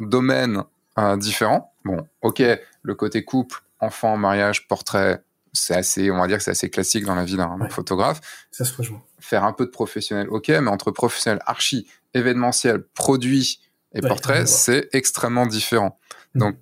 domaines 0.00 0.62
euh, 0.98 1.16
différents. 1.16 1.72
Bon, 1.84 2.06
ok, 2.22 2.42
le 2.82 2.94
côté 2.94 3.24
couple, 3.24 3.60
enfant, 3.80 4.16
mariage, 4.16 4.66
portrait, 4.66 5.22
c'est 5.56 5.74
assez, 5.74 6.10
on 6.10 6.18
va 6.18 6.26
dire 6.26 6.38
que 6.38 6.44
c'est 6.44 6.50
assez 6.50 6.70
classique 6.70 7.04
dans 7.04 7.14
la 7.14 7.24
vie 7.24 7.36
d'un 7.36 7.68
photographe. 7.68 8.20
Ça 8.50 8.64
se 8.64 8.76
rejoint. 8.76 9.02
Faire 9.18 9.44
un 9.44 9.52
peu 9.52 9.66
de 9.66 9.70
professionnel, 9.70 10.28
ok, 10.30 10.48
mais 10.48 10.68
entre 10.68 10.90
professionnel, 10.90 11.40
archi, 11.46 11.86
événementiel, 12.14 12.82
produit 12.94 13.60
et 13.94 14.00
portrait, 14.00 14.46
c'est 14.46 14.88
extrêmement 14.92 15.46
différent. 15.46 15.98
Mm. 16.34 16.40
Donc, 16.40 16.56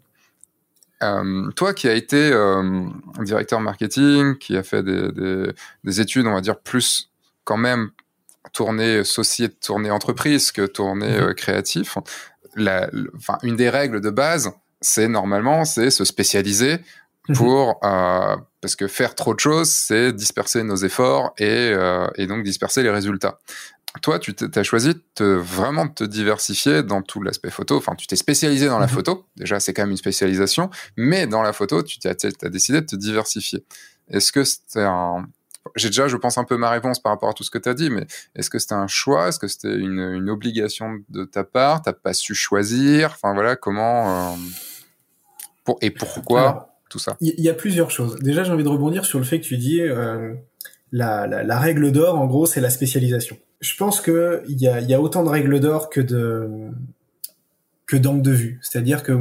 euh, 1.02 1.50
toi 1.50 1.74
qui 1.74 1.88
as 1.88 1.94
été 1.94 2.30
euh, 2.32 2.86
directeur 3.20 3.60
marketing, 3.60 4.38
qui 4.38 4.56
a 4.56 4.62
fait 4.62 4.82
des, 4.82 5.52
des, 5.82 6.00
études, 6.00 6.26
on 6.26 6.32
va 6.32 6.40
dire, 6.40 6.58
plus 6.58 7.10
quand 7.44 7.56
même 7.56 7.90
tournées 8.52 9.04
société, 9.04 9.54
tournées 9.60 9.90
entreprise 9.90 10.52
que 10.52 10.64
tournées 10.66 11.18
mm-hmm. 11.18 11.30
euh, 11.30 11.34
créatif, 11.34 11.98
la, 12.54 12.88
une 13.42 13.56
des 13.56 13.68
règles 13.68 14.00
de 14.00 14.10
base, 14.10 14.52
c'est 14.80 15.08
normalement, 15.08 15.64
c'est 15.64 15.90
se 15.90 16.04
spécialiser. 16.04 16.78
Pour 17.32 17.80
euh, 17.84 18.36
parce 18.60 18.76
que 18.76 18.86
faire 18.86 19.14
trop 19.14 19.34
de 19.34 19.40
choses, 19.40 19.70
c'est 19.70 20.12
disperser 20.12 20.62
nos 20.62 20.76
efforts 20.76 21.32
et, 21.38 21.70
euh, 21.72 22.06
et, 22.16 22.26
donc 22.26 22.42
disperser 22.42 22.82
les 22.82 22.90
résultats. 22.90 23.38
Toi, 24.02 24.18
tu 24.18 24.34
as 24.54 24.62
choisi 24.64 24.94
de 25.16 25.24
vraiment 25.24 25.86
te 25.86 26.02
diversifier 26.02 26.82
dans 26.82 27.00
tout 27.00 27.22
l'aspect 27.22 27.50
photo. 27.50 27.76
Enfin, 27.76 27.94
tu 27.94 28.06
t'es 28.06 28.16
spécialisé 28.16 28.66
dans 28.66 28.80
la 28.80 28.86
mhm. 28.86 28.92
photo. 28.92 29.26
Déjà, 29.36 29.60
c'est 29.60 29.72
quand 29.72 29.82
même 29.82 29.92
une 29.92 29.96
spécialisation. 29.96 30.68
Mais 30.96 31.26
dans 31.26 31.42
la 31.42 31.52
photo, 31.52 31.82
tu 31.82 31.98
as, 32.08 32.10
as, 32.10 32.48
décidé 32.48 32.80
de 32.80 32.86
te 32.86 32.96
diversifier. 32.96 33.64
Est-ce 34.08 34.32
que 34.32 34.42
c'était 34.42 34.82
un... 34.82 35.26
J'ai 35.76 35.88
déjà, 35.88 36.08
je 36.08 36.16
pense, 36.16 36.36
un 36.38 36.44
peu 36.44 36.56
ma 36.56 36.70
réponse 36.70 37.00
par 37.00 37.12
rapport 37.12 37.30
à 37.30 37.34
tout 37.34 37.44
ce 37.44 37.50
que 37.50 37.58
tu 37.58 37.68
as 37.68 37.74
dit, 37.74 37.88
mais 37.88 38.06
est-ce 38.34 38.50
que 38.50 38.58
c'était 38.58 38.74
un 38.74 38.88
choix? 38.88 39.28
Est-ce 39.28 39.38
que 39.38 39.48
c'était 39.48 39.74
une, 39.74 40.00
une, 40.00 40.28
obligation 40.28 40.98
de 41.08 41.24
ta 41.24 41.44
part? 41.44 41.80
T'as 41.80 41.94
pas 41.94 42.12
su 42.12 42.34
choisir? 42.34 43.12
Enfin, 43.12 43.32
voilà, 43.32 43.54
comment... 43.56 44.32
Euh... 44.32 44.36
Pour... 45.64 45.78
Et 45.80 45.90
pourquoi? 45.90 46.73
Ça 46.98 47.16
Il 47.20 47.40
y, 47.40 47.48
a 47.48 47.54
plusieurs 47.54 47.90
choses. 47.90 48.16
Déjà, 48.20 48.44
j'ai 48.44 48.52
envie 48.52 48.64
de 48.64 48.68
rebondir 48.68 49.04
sur 49.04 49.18
le 49.18 49.24
fait 49.24 49.40
que 49.40 49.44
tu 49.44 49.56
dis 49.56 49.80
euh, 49.80 50.34
la, 50.92 51.26
la, 51.26 51.42
la, 51.42 51.58
règle 51.58 51.90
d'or, 51.90 52.18
en 52.18 52.26
gros, 52.26 52.46
c'est 52.46 52.60
la 52.60 52.70
spécialisation. 52.70 53.36
Je 53.60 53.74
pense 53.76 54.00
que 54.00 54.42
il 54.48 54.60
y 54.60 54.68
a, 54.68 54.80
y 54.80 54.94
a 54.94 55.00
autant 55.00 55.24
de 55.24 55.28
règles 55.28 55.58
d'or 55.60 55.90
que 55.90 56.00
de 56.00 56.70
que 57.86 57.96
d'angle 57.96 58.22
de 58.22 58.30
vue. 58.30 58.60
C'est-à-dire 58.62 59.02
que 59.02 59.12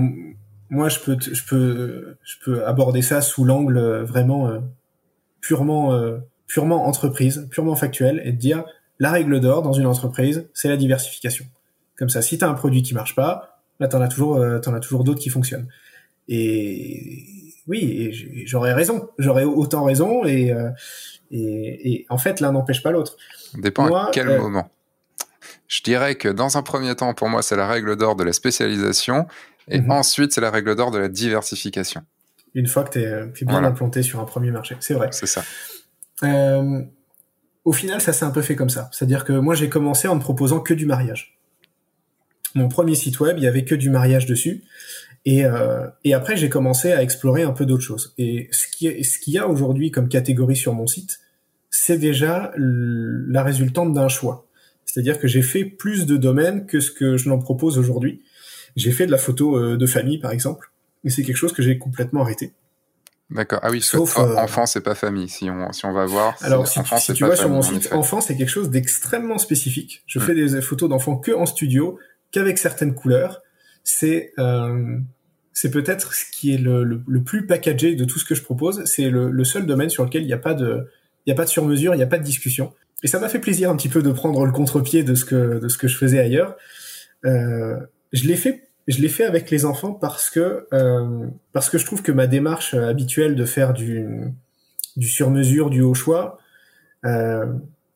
moi, 0.70 0.90
je 0.90 1.00
peux, 1.00 1.18
je 1.20 1.44
peux, 1.46 2.18
je 2.24 2.36
peux 2.44 2.66
aborder 2.66 3.02
ça 3.02 3.22
sous 3.22 3.44
l'angle 3.44 3.80
vraiment 4.04 4.48
euh, 4.48 4.60
purement, 5.42 5.94
euh, 5.94 6.18
purement 6.48 6.88
entreprise, 6.88 7.48
purement 7.52 7.76
factuel, 7.76 8.22
et 8.26 8.32
de 8.32 8.38
dire 8.38 8.64
la 9.00 9.12
règle 9.12 9.40
d'or 9.40 9.62
dans 9.62 9.74
une 9.74 9.86
entreprise, 9.86 10.48
c'est 10.54 10.70
la 10.70 10.78
diversification. 10.78 11.46
Comme 11.98 12.10
ça, 12.10 12.22
si 12.22 12.38
tu 12.38 12.46
as 12.46 12.50
un 12.50 12.54
produit 12.54 12.82
qui 12.82 12.94
marche 12.94 13.16
pas, 13.16 13.62
là, 13.80 13.88
t'en 13.88 14.02
as 14.02 14.08
toujours, 14.08 14.38
euh, 14.38 14.60
t'en 14.60 14.74
as 14.74 14.80
toujours 14.80 15.04
d'autres 15.04 15.20
qui 15.20 15.30
fonctionnent. 15.30 15.68
Et 16.28 17.43
oui, 17.68 18.46
j'aurais 18.46 18.74
raison, 18.74 19.10
j'aurais 19.18 19.46
autant 19.46 19.84
raison 19.84 20.26
et, 20.26 20.52
euh, 20.52 20.70
et, 21.32 21.94
et, 21.94 22.06
en 22.10 22.18
fait 22.18 22.40
l'un 22.40 22.52
n'empêche 22.52 22.84
pas 22.84 22.92
l'autre. 22.92 23.18
Dépend 23.56 23.94
à 23.94 24.10
quel 24.12 24.30
euh, 24.30 24.40
moment. 24.40 24.70
Je 25.68 25.82
dirais 25.82 26.16
que 26.16 26.28
dans 26.28 26.58
un 26.58 26.62
premier 26.62 26.96
temps, 26.96 27.14
pour 27.14 27.30
moi, 27.30 27.42
c'est 27.42 27.56
la 27.56 27.68
règle 27.68 27.96
d'or 27.96 28.16
de 28.16 28.24
la 28.24 28.34
spécialisation 28.34 29.28
et 29.68 29.82
mhm. 29.82 29.92
ensuite 29.92 30.34
c'est 30.34 30.42
la 30.42 30.52
règle 30.52 30.76
d'or 30.76 30.92
de 30.92 31.00
la 31.00 31.08
diversification. 31.08 32.04
Une 32.54 32.68
fois 32.68 32.84
que 32.84 32.92
tu 32.92 33.00
es, 33.02 33.08
euh, 33.08 33.28
bien 33.42 33.64
implanté 33.64 34.04
sur 34.04 34.20
un 34.20 34.26
premier 34.26 34.52
marché, 34.52 34.76
c'est 34.80 34.94
vrai. 34.94 35.10
C'est 35.12 35.26
ça. 35.26 35.44
Euh, 36.24 36.82
au 37.66 37.74
final, 37.74 38.02
ça 38.02 38.14
s'est 38.14 38.26
un 38.26 38.32
peu 38.32 38.42
fait 38.42 38.56
comme 38.56 38.70
ça. 38.70 38.90
C'est-à-dire 38.92 39.26
que 39.26 39.34
moi, 39.34 39.56
j'ai 39.56 39.70
commencé 39.70 40.08
en 40.08 40.16
ne 40.16 40.20
proposant 40.20 40.60
que 40.60 40.74
du 40.74 40.86
mariage. 40.86 41.40
Mon 42.56 42.70
premier 42.70 42.94
site 42.94 43.20
web, 43.20 43.38
il 43.38 43.44
y 43.44 43.48
avait 43.48 43.66
que 43.66 43.74
du 43.74 43.90
mariage 43.90 44.26
dessus. 44.26 44.64
Et, 45.26 45.46
euh, 45.46 45.88
et 46.04 46.14
après, 46.14 46.36
j'ai 46.36 46.50
commencé 46.50 46.92
à 46.92 47.02
explorer 47.02 47.44
un 47.44 47.54
peu 47.54 47.66
d'autres 47.66 47.84
choses. 47.84 48.14
Et 48.18 48.50
ce 48.52 48.68
qui 48.68 49.04
ce 49.04 49.20
qu'il 49.20 49.34
y 49.34 49.38
a 49.38 49.48
aujourd'hui 49.48 49.90
comme 49.92 50.10
catégorie 50.10 50.58
sur 50.58 50.74
mon 50.74 50.88
site, 50.88 51.20
c'est 51.70 51.98
déjà 51.98 52.52
la 52.58 53.44
résultante 53.44 53.94
d'un 53.94 54.10
choix. 54.10 54.46
C'est-à-dire 54.86 55.20
que 55.20 55.28
j'ai 55.28 55.42
fait 55.42 55.66
plus 55.66 56.06
de 56.06 56.18
domaines 56.18 56.66
que 56.66 56.80
ce 56.80 56.92
que 56.92 57.18
je 57.18 57.30
n'en 57.30 57.40
propose 57.40 57.78
aujourd'hui. 57.78 58.22
J'ai 58.76 58.92
fait 58.92 59.06
de 59.06 59.12
la 59.12 59.18
photo 59.18 59.58
euh, 59.58 59.78
de 59.78 59.86
famille, 59.86 60.20
par 60.20 60.32
exemple, 60.32 60.72
et 61.04 61.10
c'est 61.10 61.24
quelque 61.24 61.38
chose 61.38 61.54
que 61.54 61.62
j'ai 61.62 61.78
complètement 61.78 62.22
arrêté. 62.22 62.54
D'accord. 63.30 63.60
Ah 63.64 63.72
oui, 63.72 63.82
sauf 63.82 64.20
euh, 64.20 64.36
enfant, 64.36 64.66
c'est 64.66 64.82
pas 64.82 64.94
famille. 64.94 65.30
Si 65.30 65.50
on 65.50 65.72
si 65.72 65.86
on 65.86 65.94
va 65.94 66.06
voir. 66.06 66.36
Alors 66.42 66.68
si, 66.68 66.78
enfant, 66.80 66.98
tu, 67.00 67.14
tu 67.14 67.26
vois 67.26 67.36
sur 67.36 67.50
mon 67.50 67.62
site, 67.62 67.92
enfant, 67.92 68.22
c'est 68.22 68.36
quelque 68.36 68.50
chose 68.50 68.70
d'extrêmement 68.70 69.38
spécifique. 69.38 70.04
Je 70.06 70.20
hmm. 70.20 70.22
fais 70.22 70.36
des 70.36 70.62
photos 70.62 70.90
d'enfants 70.90 71.18
que 71.18 71.32
en 71.32 71.46
studio, 71.46 71.98
qu'avec 72.32 72.58
certaines 72.58 72.94
couleurs. 72.94 73.42
C'est 73.84 74.34
euh, 74.40 74.98
c'est 75.54 75.70
peut-être 75.70 76.14
ce 76.14 76.26
qui 76.32 76.54
est 76.54 76.58
le, 76.58 76.84
le, 76.84 77.24
plus 77.24 77.46
packagé 77.46 77.96
de 77.96 78.06
tout 78.06 78.18
ce 78.18 78.26
que 78.26 78.34
je 78.34 78.42
propose. 78.42 78.84
C'est 78.86 79.10
le, 79.10 79.30
le, 79.30 79.44
seul 79.44 79.66
domaine 79.66 79.90
sur 79.90 80.04
lequel 80.04 80.24
il 80.24 80.28
n'y 80.28 80.34
a 80.34 80.38
pas 80.38 80.56
de, 80.56 80.88
il 81.26 81.30
y 81.30 81.34
a 81.34 81.36
pas 81.36 81.46
de 81.46 81.50
sur-mesure, 81.50 81.94
il 81.94 81.98
n'y 81.98 82.04
a 82.04 82.08
pas 82.08 82.18
de 82.18 82.24
discussion. 82.24 82.74
et 83.04 83.08
ça 83.08 83.20
m'a 83.20 83.30
fait 83.30 83.40
plaisir 83.40 83.70
un 83.70 83.76
petit 83.76 83.90
peu 83.90 84.02
de 84.02 84.12
prendre 84.12 84.46
le 84.46 84.52
contre-pied 84.52 85.04
de 85.04 85.14
ce 85.16 85.26
que 85.26 85.60
de 85.60 85.68
ce 85.68 85.78
que 85.78 85.88
je 85.88 85.98
faisais 85.98 86.20
ailleurs. 86.20 86.56
Euh, 87.26 87.78
je 88.12 88.28
l'ai 88.28 88.36
fait 88.36 88.64
je 88.88 89.02
l'ai 89.02 89.10
fait 89.10 89.26
avec 89.26 89.50
les 89.50 89.66
enfants 89.66 89.94
parce 89.94 90.30
que 90.30 90.68
euh, 90.74 91.28
parce 91.54 91.70
que 91.70 91.78
je 91.78 91.86
trouve 91.86 92.02
que 92.02 92.12
ma 92.12 92.28
démarche 92.28 92.74
habituelle 92.74 93.36
de 93.36 93.46
faire 93.46 93.74
du 93.74 94.34
du 94.98 95.08
sur-mesure, 95.08 95.70
du 95.70 95.82
haut 95.82 95.94
choix, 95.94 96.38
euh, 97.06 97.46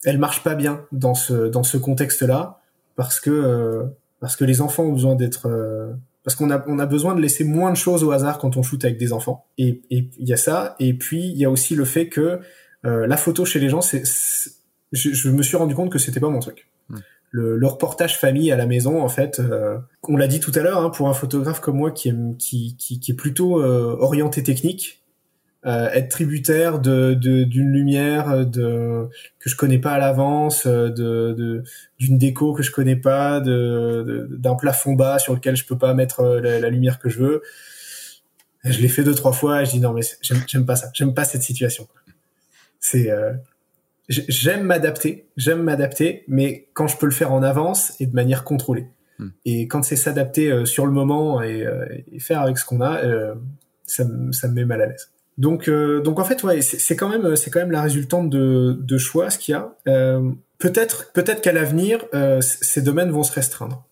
elle 0.06 0.18
marche 0.18 0.44
pas 0.44 0.56
bien 0.56 0.86
dans 0.92 1.14
ce 1.16 1.48
dans 1.48 1.64
ce 1.64 1.78
contexte-là 1.78 2.62
parce 2.96 3.20
que 3.20 3.30
euh, 3.30 3.84
parce 4.20 4.36
que 4.36 4.46
les 4.46 4.62
enfants 4.62 4.84
ont 4.84 4.94
besoin 4.94 5.16
d'être 5.16 5.48
euh, 5.48 5.94
parce 6.24 6.36
qu'on 6.36 6.52
a 6.52 6.64
on 6.68 6.80
a 6.80 6.86
besoin 6.86 7.16
de 7.16 7.22
laisser 7.22 7.44
moins 7.44 7.72
de 7.72 7.78
choses 7.78 8.04
au 8.04 8.12
hasard 8.12 8.38
quand 8.38 8.58
on 8.58 8.64
shoot 8.64 8.84
avec 8.84 8.98
des 8.98 9.14
enfants. 9.14 9.46
Et 9.58 9.82
il 9.90 10.10
y 10.20 10.34
a 10.34 10.38
ça. 10.38 10.76
Et 10.80 10.94
puis 10.94 11.30
il 11.30 11.38
y 11.38 11.46
a 11.46 11.50
aussi 11.50 11.76
le 11.76 11.86
fait 11.86 12.10
que 12.10 12.42
euh, 12.86 13.08
la 13.08 13.18
photo 13.18 13.46
chez 13.46 13.60
les 13.60 13.70
gens 13.70 13.82
c'est 13.82 14.04
je, 14.92 15.12
je, 15.12 15.30
me 15.30 15.42
suis 15.42 15.58
rendu 15.58 15.76
compte 15.76 15.92
que 15.92 16.00
c'était 16.00 16.20
pas 16.20 16.30
mon 16.30 16.40
truc. 16.40 16.70
Hmm. 16.90 16.98
le, 17.32 17.58
le, 17.58 17.68
reportage 17.68 18.18
famille 18.18 18.52
à 18.52 18.56
la 18.56 18.66
maison 18.66 19.02
en 19.02 19.10
fait 19.10 19.40
euh, 19.40 19.78
on 20.04 20.16
l'a 20.16 20.28
dit 20.28 20.40
tout 20.40 20.52
à 20.56 20.60
l'heure 20.60 20.82
hein, 20.82 20.90
pour 20.90 21.10
un 21.10 21.14
photographe 21.14 21.60
comme 21.60 21.78
moi 21.78 21.92
qui 21.92 22.10
est 22.10 22.38
qui, 22.38 22.78
qui, 22.78 23.00
qui 23.00 23.12
est 23.12 23.16
plutôt 23.16 23.62
euh, 23.62 23.98
orienté 24.00 24.44
technique 24.44 25.04
euh, 25.68 25.90
être 25.92 26.08
tributaire 26.08 26.80
de 26.80 27.14
d'une 27.14 27.74
lumière 27.74 28.46
de 28.46 29.10
que 29.38 29.50
je 29.50 29.56
connais 29.58 29.80
pas 29.80 29.92
à 29.92 29.98
l'avance, 29.98 30.66
euh, 30.66 30.90
de 30.90 31.62
d'une 32.00 32.18
déco 32.18 32.54
que 32.54 32.64
je 32.64 32.72
connais 32.72 32.96
pas, 32.96 33.42
de 33.42 34.30
d'un 34.32 34.56
plafond 34.56 34.94
bas 34.94 35.20
sur 35.20 35.34
lequel 35.34 35.58
je 35.58 35.66
peux 35.66 35.78
pas 35.78 35.94
mettre 35.94 36.22
euh, 36.22 36.40
la, 36.40 36.70
lumière 36.70 37.00
que 37.00 37.10
je 37.10 37.20
veux. 37.20 37.42
Je 38.64 38.80
l'ai 38.80 38.88
fait 38.88 39.04
deux 39.04 39.14
trois 39.14 39.34
fois. 39.34 39.62
Et 39.62 39.66
je 39.66 39.72
dis 39.72 39.82
non 39.82 39.92
mais 39.92 40.04
j'aime 40.22 40.66
pas 40.66 40.78
ça, 40.78 40.90
j'aime 40.94 41.14
pas 41.14 41.26
cette 41.26 41.44
situation. 41.44 41.86
C'est 42.80 43.12
j'aime 44.08 44.64
m'adapter, 44.64 45.28
j'aime 45.36 45.64
m'adapter, 45.64 46.24
mais 46.30 46.70
quand 46.76 46.88
je 46.88 46.96
peux 46.96 47.08
le 47.08 47.12
faire 47.12 47.34
en 47.34 47.44
avance 47.44 48.00
et 48.00 48.06
de 48.06 48.16
manière 48.16 48.46
contrôlée. 48.46 48.88
Hmm. 49.20 49.30
Et 49.44 49.68
quand 49.68 49.84
c'est 49.84 49.98
s'adapter 49.98 50.66
sur 50.66 50.86
le 50.86 50.94
moment 50.94 51.42
et, 51.42 51.68
et, 52.10 52.20
faire 52.20 52.40
avec 52.40 52.58
ce 52.58 52.64
qu'on 52.64 52.80
a, 52.80 53.02
ça, 53.86 54.06
ça 54.32 54.48
me 54.48 54.54
met 54.54 54.64
mal 54.64 54.82
à 54.82 54.86
l'aise. 54.86 55.12
Donc, 55.38 55.70
euh, 55.70 56.02
donc 56.02 56.20
en 56.20 56.24
fait, 56.24 56.44
ouais, 56.44 56.62
c'est 56.62 56.96
quand 56.96 57.10
même, 57.10 57.36
c'est 57.36 57.52
quand 57.52 57.60
même 57.60 57.72
la 57.72 57.82
résultante 57.82 58.30
de, 58.30 58.78
de 58.80 58.98
choix 58.98 59.30
ce 59.30 59.38
qu'il 59.38 59.54
y 59.54 59.56
a. 59.56 59.76
Euh, 59.88 60.32
peut-être, 60.58 61.12
peut-être 61.14 61.42
qu'à 61.42 61.52
l'avenir, 61.52 62.06
euh, 62.14 62.42
ces 62.42 62.82
domaines 62.82 63.12
vont 63.12 63.24
se 63.24 63.34
restreindre 63.34 63.84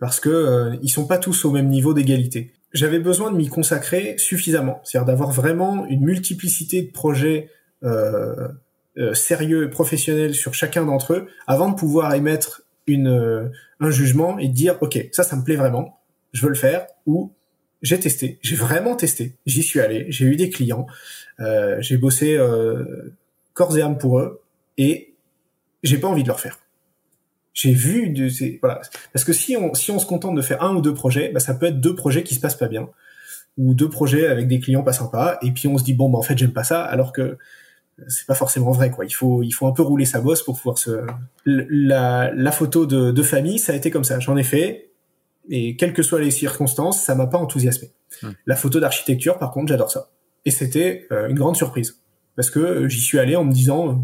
parce 0.00 0.18
que 0.18 0.30
euh, 0.30 0.76
ils 0.82 0.88
sont 0.88 1.06
pas 1.06 1.18
tous 1.18 1.44
au 1.44 1.52
même 1.52 1.68
niveau 1.68 1.94
d'égalité. 1.94 2.52
J'avais 2.72 2.98
besoin 2.98 3.30
de 3.30 3.36
m'y 3.36 3.48
consacrer 3.48 4.16
suffisamment, 4.18 4.80
c'est-à-dire 4.82 5.06
d'avoir 5.06 5.30
vraiment 5.30 5.86
une 5.86 6.00
multiplicité 6.00 6.82
de 6.82 6.90
projets 6.90 7.50
euh, 7.84 8.48
sérieux 9.12 9.64
et 9.64 9.68
professionnels 9.68 10.34
sur 10.34 10.54
chacun 10.54 10.84
d'entre 10.84 11.12
eux 11.12 11.26
avant 11.46 11.68
de 11.68 11.76
pouvoir 11.76 12.14
émettre 12.14 12.62
une 12.86 13.52
un 13.78 13.90
jugement 13.90 14.38
et 14.38 14.48
dire 14.48 14.76
ok, 14.80 15.08
ça, 15.12 15.22
ça 15.22 15.36
me 15.36 15.44
plaît 15.44 15.56
vraiment, 15.56 16.00
je 16.32 16.42
veux 16.42 16.48
le 16.48 16.56
faire 16.56 16.86
ou 17.06 17.32
j'ai 17.82 17.98
testé, 17.98 18.38
j'ai 18.42 18.56
vraiment 18.56 18.96
testé. 18.96 19.36
J'y 19.44 19.62
suis 19.62 19.80
allé, 19.80 20.06
j'ai 20.08 20.24
eu 20.24 20.36
des 20.36 20.50
clients, 20.50 20.86
euh, 21.40 21.76
j'ai 21.80 21.96
bossé 21.96 22.36
euh, 22.36 23.12
corps 23.54 23.76
et 23.76 23.82
âme 23.82 23.98
pour 23.98 24.18
eux, 24.20 24.40
et 24.78 25.14
j'ai 25.82 25.98
pas 25.98 26.08
envie 26.08 26.22
de 26.22 26.28
leur 26.28 26.40
faire. 26.40 26.58
J'ai 27.54 27.72
vu 27.72 28.08
de 28.08 28.28
ces, 28.28 28.58
voilà 28.62 28.80
parce 29.12 29.24
que 29.24 29.32
si 29.34 29.56
on 29.56 29.74
si 29.74 29.90
on 29.90 29.98
se 29.98 30.06
contente 30.06 30.34
de 30.34 30.42
faire 30.42 30.62
un 30.62 30.74
ou 30.74 30.80
deux 30.80 30.94
projets, 30.94 31.30
bah, 31.30 31.40
ça 31.40 31.54
peut 31.54 31.66
être 31.66 31.80
deux 31.80 31.94
projets 31.94 32.22
qui 32.22 32.34
se 32.34 32.40
passent 32.40 32.56
pas 32.56 32.68
bien 32.68 32.88
ou 33.58 33.74
deux 33.74 33.90
projets 33.90 34.26
avec 34.28 34.48
des 34.48 34.60
clients 34.60 34.82
pas 34.82 34.94
sympas, 34.94 35.38
et 35.42 35.50
puis 35.50 35.68
on 35.68 35.76
se 35.76 35.84
dit 35.84 35.92
bon 35.92 36.08
bah 36.08 36.18
en 36.18 36.22
fait 36.22 36.38
j'aime 36.38 36.52
pas 36.52 36.64
ça, 36.64 36.82
alors 36.82 37.12
que 37.12 37.36
c'est 38.08 38.26
pas 38.26 38.34
forcément 38.34 38.70
vrai 38.70 38.90
quoi. 38.90 39.04
Il 39.04 39.10
faut 39.10 39.42
il 39.42 39.50
faut 39.52 39.66
un 39.66 39.72
peu 39.72 39.82
rouler 39.82 40.06
sa 40.06 40.20
bosse 40.20 40.42
pour 40.42 40.56
pouvoir 40.56 40.78
se 40.78 41.04
la 41.44 42.32
la 42.34 42.52
photo 42.52 42.86
de, 42.86 43.10
de 43.10 43.22
famille 43.22 43.58
ça 43.58 43.72
a 43.72 43.76
été 43.76 43.90
comme 43.90 44.04
ça. 44.04 44.18
J'en 44.20 44.36
ai 44.36 44.44
fait 44.44 44.91
et 45.48 45.76
quelles 45.76 45.92
que 45.92 46.02
soient 46.02 46.20
les 46.20 46.30
circonstances, 46.30 47.02
ça 47.02 47.14
m'a 47.14 47.26
pas 47.26 47.38
enthousiasmé. 47.38 47.90
Hmm. 48.22 48.30
La 48.46 48.56
photo 48.56 48.80
d'architecture, 48.80 49.38
par 49.38 49.50
contre, 49.50 49.68
j'adore 49.68 49.90
ça. 49.90 50.10
Et 50.44 50.50
c'était 50.50 51.06
euh, 51.12 51.28
une 51.28 51.36
grande 51.36 51.56
surprise 51.56 52.00
parce 52.36 52.50
que 52.50 52.58
euh, 52.58 52.88
j'y 52.88 53.00
suis 53.00 53.18
allé 53.18 53.36
en 53.36 53.44
me 53.44 53.52
disant 53.52 53.90
euh, 53.90 53.94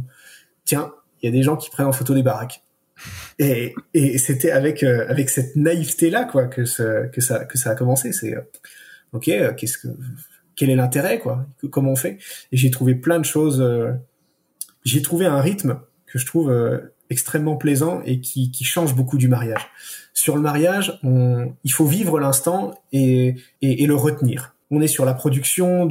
tiens, 0.64 0.92
il 1.22 1.26
y 1.26 1.28
a 1.28 1.32
des 1.32 1.42
gens 1.42 1.56
qui 1.56 1.70
prennent 1.70 1.86
en 1.86 1.92
photo 1.92 2.14
des 2.14 2.22
baraques. 2.22 2.62
Et, 3.38 3.74
et 3.94 4.18
c'était 4.18 4.50
avec 4.50 4.82
avec 4.82 5.30
cette 5.30 5.54
naïveté 5.54 6.10
là 6.10 6.24
quoi 6.24 6.48
que 6.48 6.64
ce, 6.64 7.06
que 7.06 7.20
ça 7.20 7.44
que 7.44 7.56
ça 7.56 7.70
a 7.70 7.74
commencé. 7.76 8.12
C'est 8.12 8.34
ok, 9.12 9.30
qu'est-ce 9.56 9.78
que 9.78 9.88
quel 10.56 10.68
est 10.68 10.74
l'intérêt 10.74 11.20
quoi 11.20 11.46
Comment 11.70 11.92
on 11.92 11.96
fait? 11.96 12.18
Et 12.50 12.56
j'ai 12.56 12.72
trouvé 12.72 12.96
plein 12.96 13.20
de 13.20 13.24
choses. 13.24 13.64
j'ai 14.84 15.00
trouvé 15.00 15.26
un 15.26 15.40
rythme 15.40 15.78
que 16.06 16.18
je 16.18 16.26
trouve 16.26 16.50
extrêmement 17.10 17.56
plaisant 17.56 18.00
et 18.04 18.20
qui, 18.20 18.50
qui 18.50 18.64
change 18.64 18.94
beaucoup 18.94 19.18
du 19.18 19.28
mariage 19.28 19.70
sur 20.18 20.34
le 20.34 20.42
mariage, 20.42 20.98
on, 21.04 21.52
il 21.62 21.72
faut 21.72 21.86
vivre 21.86 22.18
l'instant 22.18 22.74
et, 22.92 23.36
et, 23.62 23.84
et, 23.84 23.86
le 23.86 23.94
retenir. 23.94 24.56
On 24.68 24.80
est 24.80 24.88
sur 24.88 25.04
la 25.04 25.14
production 25.14 25.88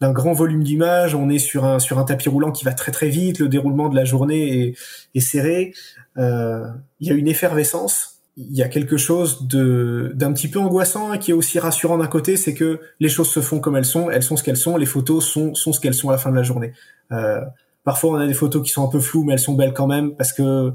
d'un 0.00 0.12
grand 0.12 0.32
volume 0.32 0.64
d'images, 0.64 1.14
on 1.14 1.30
est 1.30 1.38
sur 1.38 1.64
un, 1.64 1.78
sur 1.78 2.00
un 2.00 2.04
tapis 2.04 2.28
roulant 2.28 2.50
qui 2.50 2.64
va 2.64 2.72
très 2.72 2.90
très 2.90 3.08
vite, 3.08 3.38
le 3.38 3.48
déroulement 3.48 3.88
de 3.88 3.94
la 3.94 4.04
journée 4.04 4.62
est, 4.62 4.74
est 5.14 5.20
serré. 5.20 5.74
Euh, 6.16 6.66
il 6.98 7.06
y 7.06 7.12
a 7.12 7.14
une 7.14 7.28
effervescence, 7.28 8.18
il 8.36 8.56
y 8.56 8.62
a 8.64 8.68
quelque 8.68 8.96
chose 8.96 9.46
de 9.46 10.10
d'un 10.16 10.32
petit 10.32 10.48
peu 10.48 10.58
angoissant 10.58 11.12
et 11.12 11.20
qui 11.20 11.30
est 11.30 11.34
aussi 11.34 11.60
rassurant 11.60 11.98
d'un 11.98 12.08
côté, 12.08 12.36
c'est 12.36 12.54
que 12.54 12.80
les 12.98 13.08
choses 13.08 13.28
se 13.28 13.40
font 13.40 13.60
comme 13.60 13.76
elles 13.76 13.84
sont, 13.84 14.10
elles 14.10 14.24
sont 14.24 14.36
ce 14.36 14.42
qu'elles 14.42 14.56
sont, 14.56 14.76
les 14.76 14.86
photos 14.86 15.24
sont, 15.24 15.54
sont 15.54 15.72
ce 15.72 15.78
qu'elles 15.78 15.94
sont 15.94 16.08
à 16.08 16.12
la 16.12 16.18
fin 16.18 16.30
de 16.30 16.36
la 16.36 16.42
journée. 16.42 16.72
Euh, 17.12 17.40
parfois 17.84 18.12
on 18.12 18.14
a 18.16 18.26
des 18.26 18.34
photos 18.34 18.62
qui 18.62 18.70
sont 18.70 18.86
un 18.86 18.90
peu 18.90 19.00
floues, 19.00 19.24
mais 19.24 19.34
elles 19.34 19.38
sont 19.38 19.54
belles 19.54 19.74
quand 19.74 19.86
même 19.86 20.14
parce 20.16 20.32
que 20.32 20.72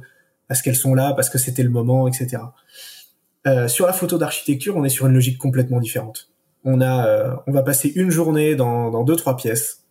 parce 0.48 0.62
qu'elles 0.62 0.76
sont 0.76 0.94
là, 0.94 1.14
parce 1.14 1.30
que 1.30 1.38
c'était 1.38 1.64
le 1.64 1.70
moment, 1.70 2.08
etc. 2.08 2.44
Euh, 3.48 3.68
sur 3.68 3.86
la 3.86 3.94
photo 3.94 4.18
d'architecture, 4.18 4.76
on 4.78 4.84
est 4.84 4.90
sur 4.90 5.08
une 5.08 5.14
logique 5.14 5.38
complètement 5.38 5.80
différente. 5.80 6.30
On 6.64 6.80
a, 6.82 7.08
euh, 7.08 7.36
on 7.48 7.52
va 7.52 7.64
passer 7.64 7.92
une 7.96 8.10
journée 8.10 8.56
dans, 8.56 8.90
dans 8.90 9.04
deux 9.04 9.16
trois 9.16 9.36
pièces. 9.36 9.84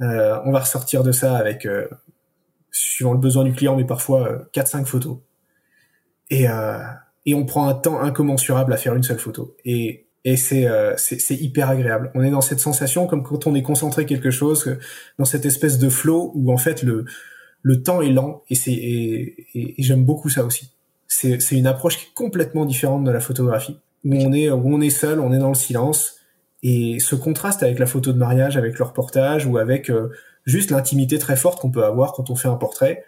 Euh, 0.00 0.38
on 0.44 0.52
va 0.52 0.60
ressortir 0.60 1.02
de 1.02 1.12
ça 1.12 1.36
avec, 1.36 1.66
suivant 2.70 3.12
le 3.12 3.18
besoin 3.18 3.44
du 3.44 3.52
client, 3.52 3.76
mais 3.76 3.84
parfois 3.84 4.46
quatre 4.52 4.68
cinq 4.68 4.86
photos. 4.86 5.18
Et 6.30 6.46
et 7.26 7.34
on 7.34 7.44
prend 7.44 7.68
un 7.68 7.74
temps 7.74 8.00
incommensurable 8.00 8.72
à 8.72 8.76
faire 8.76 8.94
une 8.94 9.02
seule 9.02 9.18
photo. 9.18 9.56
Et 9.64 10.05
et 10.26 10.36
c'est 10.36 10.68
c'est 10.98 11.34
hyper 11.34 11.70
agréable. 11.70 12.10
On 12.14 12.22
est 12.22 12.30
dans 12.30 12.42
cette 12.42 12.60
sensation 12.60 13.06
comme 13.06 13.22
quand 13.22 13.46
on 13.46 13.54
est 13.54 13.62
concentré 13.62 14.04
quelque 14.04 14.30
chose, 14.30 14.76
dans 15.18 15.24
cette 15.24 15.46
espèce 15.46 15.78
de 15.78 15.88
flow 15.88 16.32
où 16.34 16.52
en 16.52 16.58
fait 16.58 16.82
le 16.82 17.06
le 17.62 17.82
temps 17.82 18.02
est 18.02 18.10
lent 18.10 18.42
et 18.50 18.54
c'est 18.54 18.72
et 18.74 19.74
j'aime 19.78 20.04
beaucoup 20.04 20.28
ça 20.28 20.44
aussi 20.44 20.72
c'est 21.08 21.52
une 21.52 21.66
approche 21.66 21.98
qui 21.98 22.04
est 22.04 22.14
complètement 22.14 22.64
différente 22.64 23.04
de 23.04 23.10
la 23.10 23.20
photographie 23.20 23.78
où 24.04 24.14
on 24.14 24.32
est 24.32 24.50
où 24.50 24.74
on 24.74 24.80
est 24.80 24.90
seul, 24.90 25.20
on 25.20 25.32
est 25.32 25.38
dans 25.38 25.48
le 25.48 25.54
silence 25.54 26.16
et 26.62 26.98
ce 27.00 27.14
contraste 27.14 27.62
avec 27.62 27.78
la 27.78 27.86
photo 27.86 28.12
de 28.12 28.18
mariage, 28.18 28.56
avec 28.56 28.78
le 28.78 28.84
reportage 28.84 29.46
ou 29.46 29.58
avec 29.58 29.90
euh, 29.90 30.10
juste 30.44 30.70
l'intimité 30.70 31.18
très 31.18 31.36
forte 31.36 31.60
qu'on 31.60 31.70
peut 31.70 31.84
avoir 31.84 32.12
quand 32.12 32.30
on 32.30 32.36
fait 32.36 32.48
un 32.48 32.56
portrait, 32.56 33.04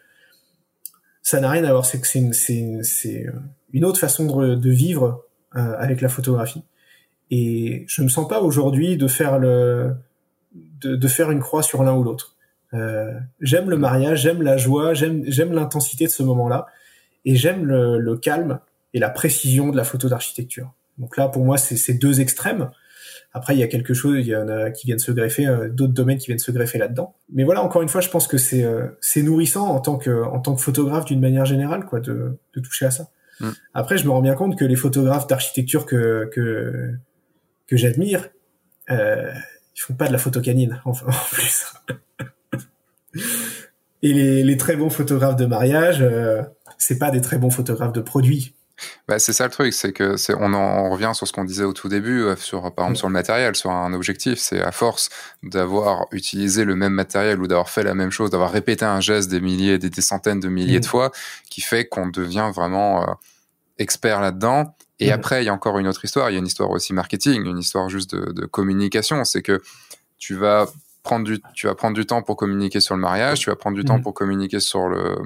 ça 1.22 1.40
n'a 1.40 1.50
rien 1.50 1.64
à 1.64 1.72
voir. 1.72 1.84
C'est 1.84 1.96
euh, 2.06 3.32
une 3.72 3.84
autre 3.84 3.98
façon 3.98 4.26
de, 4.26 4.54
de 4.54 4.70
vivre 4.70 5.24
euh, 5.56 5.74
avec 5.78 6.00
la 6.00 6.08
photographie. 6.08 6.62
Et 7.30 7.84
je 7.88 8.02
me 8.02 8.08
sens 8.08 8.26
pas 8.28 8.40
aujourd'hui 8.40 8.96
de 8.96 9.06
faire 9.06 9.38
le 9.38 9.94
de, 10.80 10.96
de, 10.96 11.08
faire 11.08 11.30
une 11.30 11.40
croix 11.40 11.62
sur 11.62 11.82
l'un 11.82 11.94
ou 11.94 12.02
l'autre. 12.02 12.36
Euh, 12.74 13.12
j'aime 13.40 13.70
le 13.70 13.76
mariage, 13.76 14.22
j'aime 14.22 14.42
la 14.42 14.56
joie, 14.56 14.94
j'aime 14.94 15.24
j'aime 15.26 15.52
l'intensité 15.52 16.04
de 16.04 16.10
ce 16.10 16.22
moment-là 16.22 16.66
et 17.24 17.34
j'aime 17.34 17.64
le, 17.64 18.16
calme 18.16 18.60
et 18.94 18.98
la 18.98 19.10
précision 19.10 19.70
de 19.70 19.76
la 19.76 19.84
photo 19.84 20.08
d'architecture. 20.08 20.72
Donc 20.98 21.16
là, 21.16 21.28
pour 21.28 21.44
moi, 21.44 21.58
c'est 21.58 21.76
ces 21.76 21.94
deux 21.94 22.20
extrêmes. 22.20 22.70
Après, 23.32 23.54
il 23.54 23.58
y 23.58 23.62
a 23.62 23.68
quelque 23.68 23.94
chose, 23.94 24.16
il 24.18 24.26
y 24.26 24.36
en 24.36 24.48
a 24.48 24.70
qui 24.70 24.86
viennent 24.86 24.98
se 24.98 25.12
greffer, 25.12 25.46
euh, 25.46 25.68
d'autres 25.68 25.92
domaines 25.92 26.18
qui 26.18 26.26
viennent 26.26 26.38
se 26.38 26.50
greffer 26.50 26.78
là-dedans. 26.78 27.14
Mais 27.32 27.44
voilà, 27.44 27.62
encore 27.62 27.82
une 27.82 27.88
fois, 27.88 28.00
je 28.00 28.08
pense 28.08 28.26
que 28.26 28.38
c'est 28.38 28.64
euh, 28.64 28.86
c'est 29.00 29.22
nourrissant 29.22 29.68
en 29.68 29.80
tant 29.80 29.98
que 29.98 30.24
en 30.24 30.40
tant 30.40 30.54
que 30.54 30.62
photographe 30.62 31.04
d'une 31.04 31.20
manière 31.20 31.44
générale, 31.44 31.84
quoi, 31.84 32.00
de, 32.00 32.38
de 32.54 32.60
toucher 32.60 32.86
à 32.86 32.90
ça. 32.90 33.10
Mm. 33.40 33.50
Après, 33.74 33.98
je 33.98 34.04
me 34.04 34.10
rends 34.10 34.22
bien 34.22 34.34
compte 34.34 34.58
que 34.58 34.64
les 34.64 34.76
photographes 34.76 35.26
d'architecture 35.26 35.86
que 35.86 36.30
que 36.32 36.94
que 37.68 37.76
j'admire, 37.76 38.28
euh, 38.90 39.32
ils 39.76 39.80
font 39.80 39.94
pas 39.94 40.08
de 40.08 40.12
la 40.12 40.18
photo 40.18 40.40
canine 40.40 40.80
en, 40.84 40.90
en 41.06 41.12
plus. 41.30 41.66
Et 44.02 44.12
les, 44.12 44.42
les, 44.42 44.56
très 44.56 44.76
bons 44.76 44.90
photographes 44.90 45.36
de 45.36 45.46
mariage, 45.46 46.02
euh, 46.02 46.42
c'est 46.78 46.98
pas 46.98 47.10
des 47.10 47.20
très 47.20 47.38
bons 47.38 47.50
photographes 47.50 47.92
de 47.92 48.00
produits. 48.00 48.54
Bah, 49.08 49.18
c'est 49.18 49.32
ça 49.32 49.44
le 49.44 49.50
truc, 49.50 49.72
c'est 49.72 49.92
que 49.92 50.16
c'est 50.16 50.34
on 50.34 50.52
en 50.54 50.90
revient 50.90 51.10
sur 51.14 51.26
ce 51.26 51.32
qu'on 51.32 51.44
disait 51.44 51.64
au 51.64 51.72
tout 51.72 51.88
début, 51.88 52.22
euh, 52.22 52.36
sur 52.36 52.62
par 52.74 52.86
exemple 52.86 52.92
mm. 52.92 52.96
sur 52.96 53.08
le 53.08 53.12
matériel, 53.12 53.56
sur 53.56 53.70
un 53.70 53.92
objectif. 53.92 54.38
C'est 54.38 54.62
à 54.62 54.72
force 54.72 55.10
d'avoir 55.42 56.06
utilisé 56.12 56.64
le 56.64 56.76
même 56.76 56.92
matériel 56.92 57.40
ou 57.40 57.46
d'avoir 57.46 57.70
fait 57.70 57.82
la 57.82 57.94
même 57.94 58.10
chose, 58.10 58.30
d'avoir 58.30 58.52
répété 58.52 58.84
un 58.84 59.00
geste 59.00 59.30
des 59.30 59.40
milliers, 59.40 59.78
des, 59.78 60.00
centaines 60.00 60.40
de 60.40 60.48
milliers 60.48 60.80
de 60.80 60.86
mm. 60.86 60.88
fois, 60.88 61.10
qui 61.50 61.60
fait 61.60 61.86
qu'on 61.86 62.08
devient 62.08 62.50
vraiment 62.54 63.02
euh, 63.02 63.12
expert 63.78 64.20
là-dedans. 64.20 64.76
Et 65.00 65.10
mm. 65.10 65.12
après, 65.14 65.42
il 65.42 65.46
y 65.46 65.48
a 65.48 65.54
encore 65.54 65.78
une 65.78 65.86
autre 65.86 66.04
histoire. 66.04 66.30
Il 66.30 66.34
y 66.34 66.36
a 66.36 66.38
une 66.40 66.46
histoire 66.46 66.70
aussi 66.70 66.92
marketing, 66.92 67.44
une 67.46 67.58
histoire 67.58 67.88
juste 67.88 68.14
de, 68.14 68.32
de 68.32 68.46
communication. 68.46 69.24
C'est 69.24 69.42
que 69.42 69.60
tu 70.18 70.34
vas 70.34 70.66
prendre 71.04 71.24
du, 71.24 71.40
tu 71.54 71.66
vas 71.68 71.74
prendre 71.74 71.94
du 71.94 72.04
temps 72.04 72.22
pour 72.22 72.36
communiquer 72.36 72.80
sur 72.80 72.94
le 72.94 73.00
mariage, 73.00 73.38
tu 73.40 73.48
vas 73.50 73.56
prendre 73.56 73.76
du 73.76 73.84
temps 73.84 73.96
Mhm. 73.98 74.02
pour 74.02 74.14
communiquer 74.14 74.60
sur 74.60 74.88
le, 74.88 75.16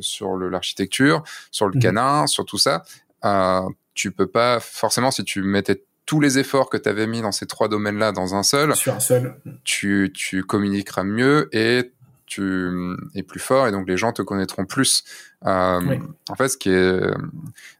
sur 0.00 0.36
l'architecture, 0.36 1.22
sur 1.50 1.66
le 1.66 1.72
Mhm. 1.74 1.80
canin, 1.82 2.26
sur 2.26 2.44
tout 2.44 2.58
ça. 2.58 2.84
Euh, 3.24 3.62
tu 3.94 4.10
peux 4.10 4.26
pas, 4.26 4.58
forcément, 4.60 5.10
si 5.10 5.22
tu 5.24 5.42
mettais 5.42 5.84
tous 6.06 6.18
les 6.20 6.38
efforts 6.38 6.68
que 6.68 6.76
tu 6.76 6.88
avais 6.88 7.06
mis 7.06 7.22
dans 7.22 7.30
ces 7.32 7.46
trois 7.46 7.68
domaines-là 7.68 8.10
dans 8.12 8.34
un 8.34 8.42
seul, 8.42 8.74
Sur 8.74 8.94
un 8.94 9.00
seul. 9.00 9.36
tu, 9.64 10.12
tu 10.14 10.42
communiqueras 10.42 11.04
mieux 11.04 11.48
et 11.52 11.92
tu 12.32 12.96
es 13.14 13.22
plus 13.22 13.40
fort 13.40 13.66
et 13.68 13.72
donc 13.72 13.86
les 13.88 13.96
gens 13.96 14.12
te 14.12 14.22
connaîtront 14.22 14.64
plus. 14.64 15.04
Euh, 15.44 15.80
Oui. 15.88 15.98
En 16.30 16.34
fait, 16.36 16.48
ce 16.48 16.56
qui 16.56 16.70
est, 16.70 17.00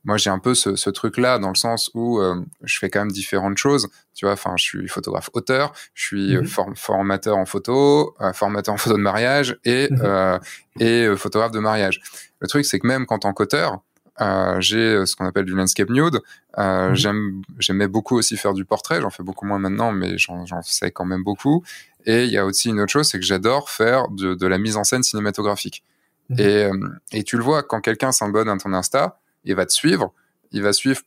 moi 0.04 0.16
j'ai 0.16 0.30
un 0.30 0.38
peu 0.38 0.54
ce, 0.54 0.76
ce 0.76 0.90
truc-là 0.90 1.38
dans 1.38 1.48
le 1.48 1.54
sens 1.54 1.90
où 1.94 2.20
euh, 2.20 2.36
je 2.62 2.78
fais 2.78 2.90
quand 2.90 3.00
même 3.00 3.12
différentes 3.12 3.56
choses. 3.58 3.88
Tu 4.14 4.24
vois, 4.26 4.32
enfin, 4.34 4.54
je 4.56 4.64
suis 4.64 4.88
photographe 4.88 5.30
auteur, 5.32 5.72
je 5.94 6.04
suis 6.06 6.36
Mhm. 6.36 6.46
form- 6.46 6.76
formateur 6.76 7.36
en 7.36 7.46
photo, 7.46 8.14
euh, 8.20 8.32
formateur 8.32 8.74
en 8.74 8.78
photo 8.78 8.96
de 8.96 9.02
mariage 9.02 9.58
et 9.64 9.88
Mhm. 9.90 10.00
euh, 10.04 10.38
et 10.80 11.06
euh, 11.06 11.16
photographe 11.16 11.52
de 11.52 11.60
mariage. 11.60 12.00
Le 12.40 12.48
truc, 12.48 12.64
c'est 12.64 12.78
que 12.78 12.86
même 12.86 13.06
quand 13.06 13.20
tant 13.20 13.32
qu'auteur, 13.32 13.80
euh, 14.20 14.60
j'ai 14.60 14.78
euh, 14.96 15.06
ce 15.06 15.16
qu'on 15.16 15.24
appelle 15.26 15.46
du 15.46 15.54
landscape 15.54 15.88
nude. 15.88 16.18
Euh, 16.58 16.90
Mhm. 16.90 17.42
J'aimais 17.58 17.88
beaucoup 17.88 18.16
aussi 18.18 18.36
faire 18.36 18.52
du 18.52 18.64
portrait. 18.66 19.00
J'en 19.00 19.08
fais 19.10 19.22
beaucoup 19.22 19.46
moins 19.46 19.58
maintenant, 19.58 19.90
mais 19.92 20.18
j'en, 20.18 20.44
j'en 20.44 20.60
fais 20.62 20.90
quand 20.90 21.06
même 21.06 21.24
beaucoup. 21.24 21.64
Et 22.06 22.24
il 22.24 22.30
y 22.32 22.38
a 22.38 22.44
aussi 22.44 22.68
une 22.70 22.80
autre 22.80 22.92
chose, 22.92 23.06
c'est 23.08 23.18
que 23.18 23.24
j'adore 23.24 23.70
faire 23.70 24.08
de, 24.08 24.34
de 24.34 24.46
la 24.46 24.58
mise 24.58 24.76
en 24.76 24.84
scène 24.84 25.02
cinématographique. 25.02 25.82
Mhm. 26.30 26.38
Et, 26.40 26.64
euh, 26.64 26.88
et 27.12 27.22
tu 27.24 27.36
le 27.36 27.42
vois, 27.42 27.62
quand 27.62 27.80
quelqu'un 27.80 28.12
s'abonne 28.12 28.48
à 28.48 28.56
ton 28.56 28.72
Insta, 28.72 29.18
il 29.44 29.54
va 29.54 29.66
te 29.66 29.72
suivre. 29.72 30.12
Il 30.52 30.62
va 30.62 30.72
suivre 30.72 31.00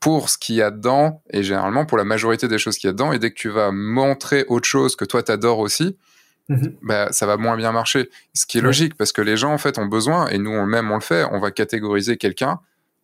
pour 0.00 0.28
ce 0.30 0.36
qu'il 0.38 0.56
y 0.56 0.62
a 0.62 0.70
dedans 0.70 1.22
et 1.30 1.42
généralement 1.42 1.86
pour 1.86 1.96
la 1.96 2.04
majorité 2.04 2.48
des 2.48 2.58
choses 2.58 2.76
qu'il 2.76 2.88
y 2.88 2.90
a 2.90 2.92
dedans. 2.92 3.12
Et 3.12 3.18
dès 3.18 3.30
que 3.30 3.36
tu 3.36 3.48
vas 3.50 3.70
montrer 3.70 4.44
autre 4.48 4.66
chose 4.66 4.96
que 4.96 5.04
toi 5.04 5.22
t'adores 5.22 5.60
aussi, 5.60 5.96
bah, 6.82 7.10
ça 7.12 7.24
va 7.24 7.36
moins 7.36 7.56
bien 7.56 7.72
marcher. 7.72 8.10
Ce 8.34 8.44
qui 8.44 8.58
est 8.58 8.60
logique 8.60 8.94
parce 8.96 9.12
que 9.12 9.22
les 9.22 9.36
gens 9.36 9.52
en 9.54 9.58
fait 9.58 9.78
ont 9.78 9.86
besoin 9.86 10.28
et 10.28 10.38
nous 10.38 10.50
on 10.50 10.66
même 10.66 10.90
on 10.90 10.96
le 10.96 11.00
fait. 11.00 11.24
On 11.30 11.38
va 11.38 11.50
catégoriser 11.50 12.16
quelqu'un 12.18 12.60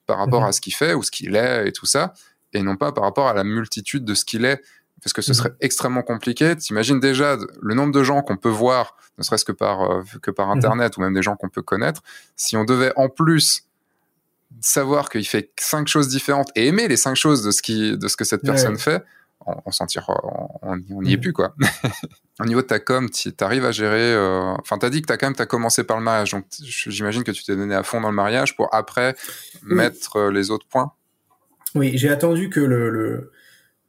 par 0.07 0.19
rapport 0.19 0.43
Mhm. 0.43 0.49
à 0.49 0.53
ce 0.53 0.61
qu'il 0.61 0.75
fait 0.75 0.93
ou 0.95 1.03
ce 1.03 1.11
qu'il 1.11 1.35
est 1.37 1.69
et 1.69 1.73
tout 1.73 1.87
ça, 1.87 2.13
et 2.53 2.63
non 2.63 2.77
pas 2.77 2.93
par 2.93 3.05
rapport 3.05 3.29
à 3.29 3.33
la 3.35 3.45
multitude 3.45 4.05
de 4.05 4.15
ce 4.15 4.25
qu'il 4.25 4.45
est. 4.45 4.61
Parce 5.03 5.13
que 5.13 5.23
ce 5.23 5.31
Mhm. 5.31 5.35
serait 5.35 5.53
extrêmement 5.61 6.03
compliqué. 6.03 6.57
T'imagines 6.57 6.99
déjà 7.01 7.37
le 7.61 7.75
nombre 7.75 7.93
de 7.93 8.03
gens 8.03 8.21
qu'on 8.23 8.37
peut 8.37 8.49
voir, 8.49 8.97
ne 9.19 9.23
serait-ce 9.23 9.45
que 9.45 9.53
par 9.53 9.83
euh, 9.91 10.03
que 10.23 10.31
par 10.31 10.49
Mhm. 10.49 10.59
internet 10.59 10.97
ou 10.97 11.01
même 11.01 11.15
des 11.15 11.23
gens 11.23 11.37
qu'on 11.37 11.49
peut 11.49 11.63
connaître. 11.63 12.03
Si 12.37 12.57
on 12.57 12.65
devait 12.65 12.93
en 12.97 13.09
plus 13.09 13.65
savoir 14.61 15.09
qu'il 15.09 15.27
fait 15.27 15.51
cinq 15.59 15.89
choses 15.89 16.09
différentes 16.09 16.49
et 16.57 16.67
aimer 16.67 16.89
les 16.89 16.97
cinq 16.97 17.15
choses 17.15 17.43
de 17.45 17.51
ce 17.51 17.63
qui 17.63 17.97
de 17.97 18.09
ce 18.09 18.17
que 18.17 18.25
cette 18.25 18.43
Ouais. 18.43 18.49
personne 18.51 18.79
fait, 18.79 19.05
on, 19.47 19.55
on 19.67 19.71
s'en 19.71 19.87
tire, 19.87 20.09
on, 20.09 20.49
on, 20.91 21.03
y 21.05 21.13
est 21.13 21.17
Mhm. 21.17 21.21
plus 21.23 21.33
quoi. 21.33 21.55
Au 22.41 22.45
niveau 22.45 22.63
de 22.63 22.67
ta 22.67 22.79
com, 22.81 23.11
tu 23.11 23.33
arrives 23.41 23.65
à 23.65 23.73
gérer. 23.73 24.13
euh, 24.15 24.55
Enfin, 24.61 24.79
t'as 24.79 24.91
dit 24.91 25.03
que 25.03 25.07
t'as 25.07 25.17
quand 25.17 25.27
même 25.27 25.35
t'as 25.37 25.47
commencé 25.47 25.85
par 25.85 25.97
le 25.99 26.03
mariage, 26.05 26.31
donc 26.33 26.45
j'imagine 26.61 27.25
que 27.25 27.31
tu 27.33 27.45
t'es 27.45 27.57
donné 27.57 27.75
à 27.75 27.83
fond 27.83 28.01
dans 28.01 28.11
le 28.11 28.15
mariage 28.17 28.57
pour 28.57 28.73
après 28.75 29.15
Oui. 29.69 29.75
mettre 29.77 30.17
euh, 30.17 30.31
les 30.33 30.51
autres 30.51 30.67
points. 30.67 30.93
Oui, 31.75 31.93
j'ai 31.99 32.09
attendu 32.09 32.49
que 32.49 32.61
le, 32.61 32.91
le 32.91 33.33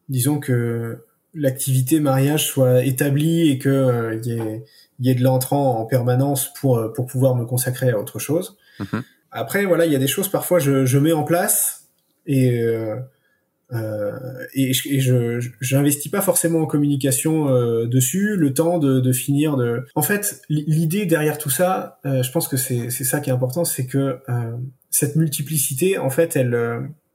disons 0.10 0.40
que 0.40 1.06
l'activité 1.34 2.00
mariage 2.00 2.48
soit 2.48 2.84
établie 2.84 3.50
et 3.50 3.60
que 3.60 3.70
euh, 3.70 4.16
il 4.16 4.26
y, 4.26 4.32
ait, 4.32 4.66
il 5.00 5.06
y 5.06 5.10
ait 5.10 5.16
de 5.16 5.24
l'entrant 5.24 5.80
en 5.80 5.86
permanence 5.86 6.52
pour 6.54 6.78
euh, 6.78 6.92
pour 6.92 7.06
pouvoir 7.06 7.36
me 7.36 7.46
consacrer 7.46 7.92
à 7.92 8.00
autre 8.00 8.20
chose. 8.20 8.58
Mhm. 8.80 9.04
Après, 9.32 9.66
voilà, 9.66 9.86
il 9.86 9.92
y 9.92 9.96
a 9.96 10.00
des 10.00 10.08
choses 10.08 10.28
parfois 10.28 10.60
je, 10.60 10.86
je 10.86 10.98
mets 10.98 11.12
en 11.12 11.24
place 11.24 11.88
et 12.26 12.62
euh, 12.62 12.96
euh, 13.72 14.12
et, 14.56 14.74
je, 14.74 14.90
et 14.90 15.00
je 15.00 15.40
j'investis 15.62 16.12
pas 16.12 16.22
forcément 16.22 16.62
en 16.62 16.66
communication 16.66 17.46
dessus 17.86 18.36
le 18.36 18.52
temps 18.52 18.80
de, 18.80 19.00
de 19.00 19.12
finir 19.12 19.58
de. 19.58 19.86
En 19.94 20.02
fait, 20.02 20.42
l'idée 20.50 21.06
derrière 21.06 21.38
tout 21.38 21.52
ça, 21.52 22.00
je 22.04 22.32
pense 22.32 22.48
que 22.48 22.58
c'est 22.58 22.90
c'est 22.90 23.04
ça 23.04 23.20
qui 23.20 23.30
est 23.30 23.34
important, 23.34 23.66
c'est 23.66 23.86
que 23.86 24.18
cette 24.90 25.16
multiplicité, 25.16 26.00
en 26.00 26.10
fait, 26.10 26.36
elle 26.36 26.58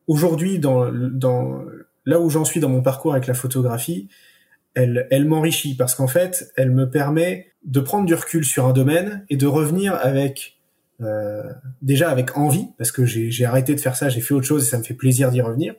aujourd'hui 0.06 0.60
dans 0.60 0.92
dans 0.92 1.64
là 2.04 2.20
où 2.20 2.30
j'en 2.30 2.44
suis 2.44 2.60
dans 2.60 2.68
mon 2.68 2.82
parcours 2.82 3.12
avec 3.12 3.26
la 3.26 3.34
photographie, 3.34 4.08
elle 4.74 5.06
elle 5.10 5.24
m'enrichit 5.24 5.76
parce 5.76 5.94
qu'en 5.94 6.08
fait, 6.08 6.52
elle 6.56 6.70
me 6.70 6.90
permet 6.90 7.52
de 7.64 7.80
prendre 7.80 8.06
du 8.06 8.14
recul 8.14 8.44
sur 8.44 8.66
un 8.66 8.72
domaine 8.72 9.24
et 9.30 9.36
de 9.36 9.46
revenir 9.46 9.94
avec 9.94 10.58
euh, 11.00 11.42
déjà 11.82 12.10
avec 12.10 12.36
envie 12.36 12.68
parce 12.78 12.92
que 12.92 13.04
j'ai 13.04 13.44
arrêté 13.44 13.74
de 13.74 13.80
faire 13.80 13.96
ça, 13.96 14.08
j'ai 14.08 14.20
fait 14.20 14.34
autre 14.34 14.46
chose 14.46 14.66
et 14.66 14.70
ça 14.70 14.78
me 14.78 14.82
fait 14.84 14.94
plaisir 14.94 15.30
d'y 15.30 15.40
revenir 15.40 15.74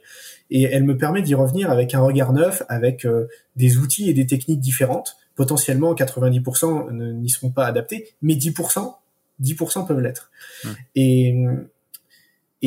et 0.50 0.64
elle 0.64 0.84
me 0.84 0.98
permet 0.98 1.22
d'y 1.22 1.36
revenir 1.36 1.72
avec 1.72 1.94
un 1.94 2.02
regard 2.02 2.34
neuf, 2.34 2.64
avec 2.70 3.06
euh, 3.06 3.28
des 3.56 3.78
outils 3.78 4.10
et 4.10 4.14
des 4.14 4.28
techniques 4.28 4.60
différentes. 4.60 5.18
Potentiellement 5.36 5.94
90% 5.94 6.92
ne- 6.92 7.12
n'y 7.12 7.30
seront 7.30 7.50
pas 7.52 7.66
adaptés, 7.66 8.10
mais 8.22 8.36
10% 8.36 8.96
10% 9.42 9.86
peuvent 9.86 10.00
l'être. 10.00 10.32
Mm. 10.64 10.70
Et 10.96 11.36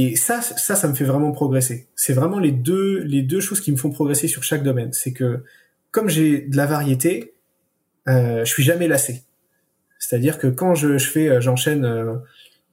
et 0.00 0.14
ça, 0.14 0.40
ça, 0.42 0.76
ça 0.76 0.86
me 0.86 0.94
fait 0.94 1.04
vraiment 1.04 1.32
progresser. 1.32 1.88
C'est 1.96 2.12
vraiment 2.12 2.38
les 2.38 2.52
deux, 2.52 3.00
les 3.00 3.22
deux 3.22 3.40
choses 3.40 3.60
qui 3.60 3.72
me 3.72 3.76
font 3.76 3.90
progresser 3.90 4.28
sur 4.28 4.44
chaque 4.44 4.62
domaine. 4.62 4.92
C'est 4.92 5.12
que 5.12 5.42
comme 5.90 6.08
j'ai 6.08 6.42
de 6.42 6.56
la 6.56 6.66
variété, 6.66 7.34
euh, 8.06 8.44
je 8.44 8.50
suis 8.52 8.62
jamais 8.62 8.86
lassé. 8.86 9.24
C'est-à-dire 9.98 10.38
que 10.38 10.46
quand 10.46 10.76
je, 10.76 10.98
fais, 10.98 11.28
euh, 11.28 11.40
j'enchaîne, 11.40 11.84
euh, 11.84 12.14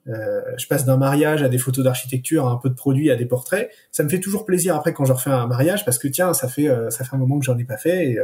euh, 0.07 0.41
je 0.57 0.67
passe 0.67 0.85
d'un 0.85 0.97
mariage 0.97 1.41
à 1.41 1.49
des 1.49 1.57
photos 1.57 1.83
d'architecture, 1.83 2.47
à 2.47 2.51
un 2.51 2.57
peu 2.57 2.69
de 2.69 2.75
produits, 2.75 3.09
à 3.09 3.15
des 3.15 3.25
portraits. 3.25 3.71
Ça 3.91 4.03
me 4.03 4.09
fait 4.09 4.19
toujours 4.19 4.45
plaisir 4.45 4.75
après 4.75 4.93
quand 4.93 5.05
je 5.05 5.13
refais 5.13 5.31
un 5.31 5.47
mariage 5.47 5.83
parce 5.83 5.97
que 5.97 6.07
tiens, 6.07 6.33
ça 6.33 6.47
fait, 6.47 6.69
ça 6.91 7.03
fait 7.03 7.15
un 7.15 7.19
moment 7.19 7.39
que 7.39 7.45
j'en 7.45 7.57
ai 7.57 7.63
pas 7.63 7.77
fait 7.77 8.17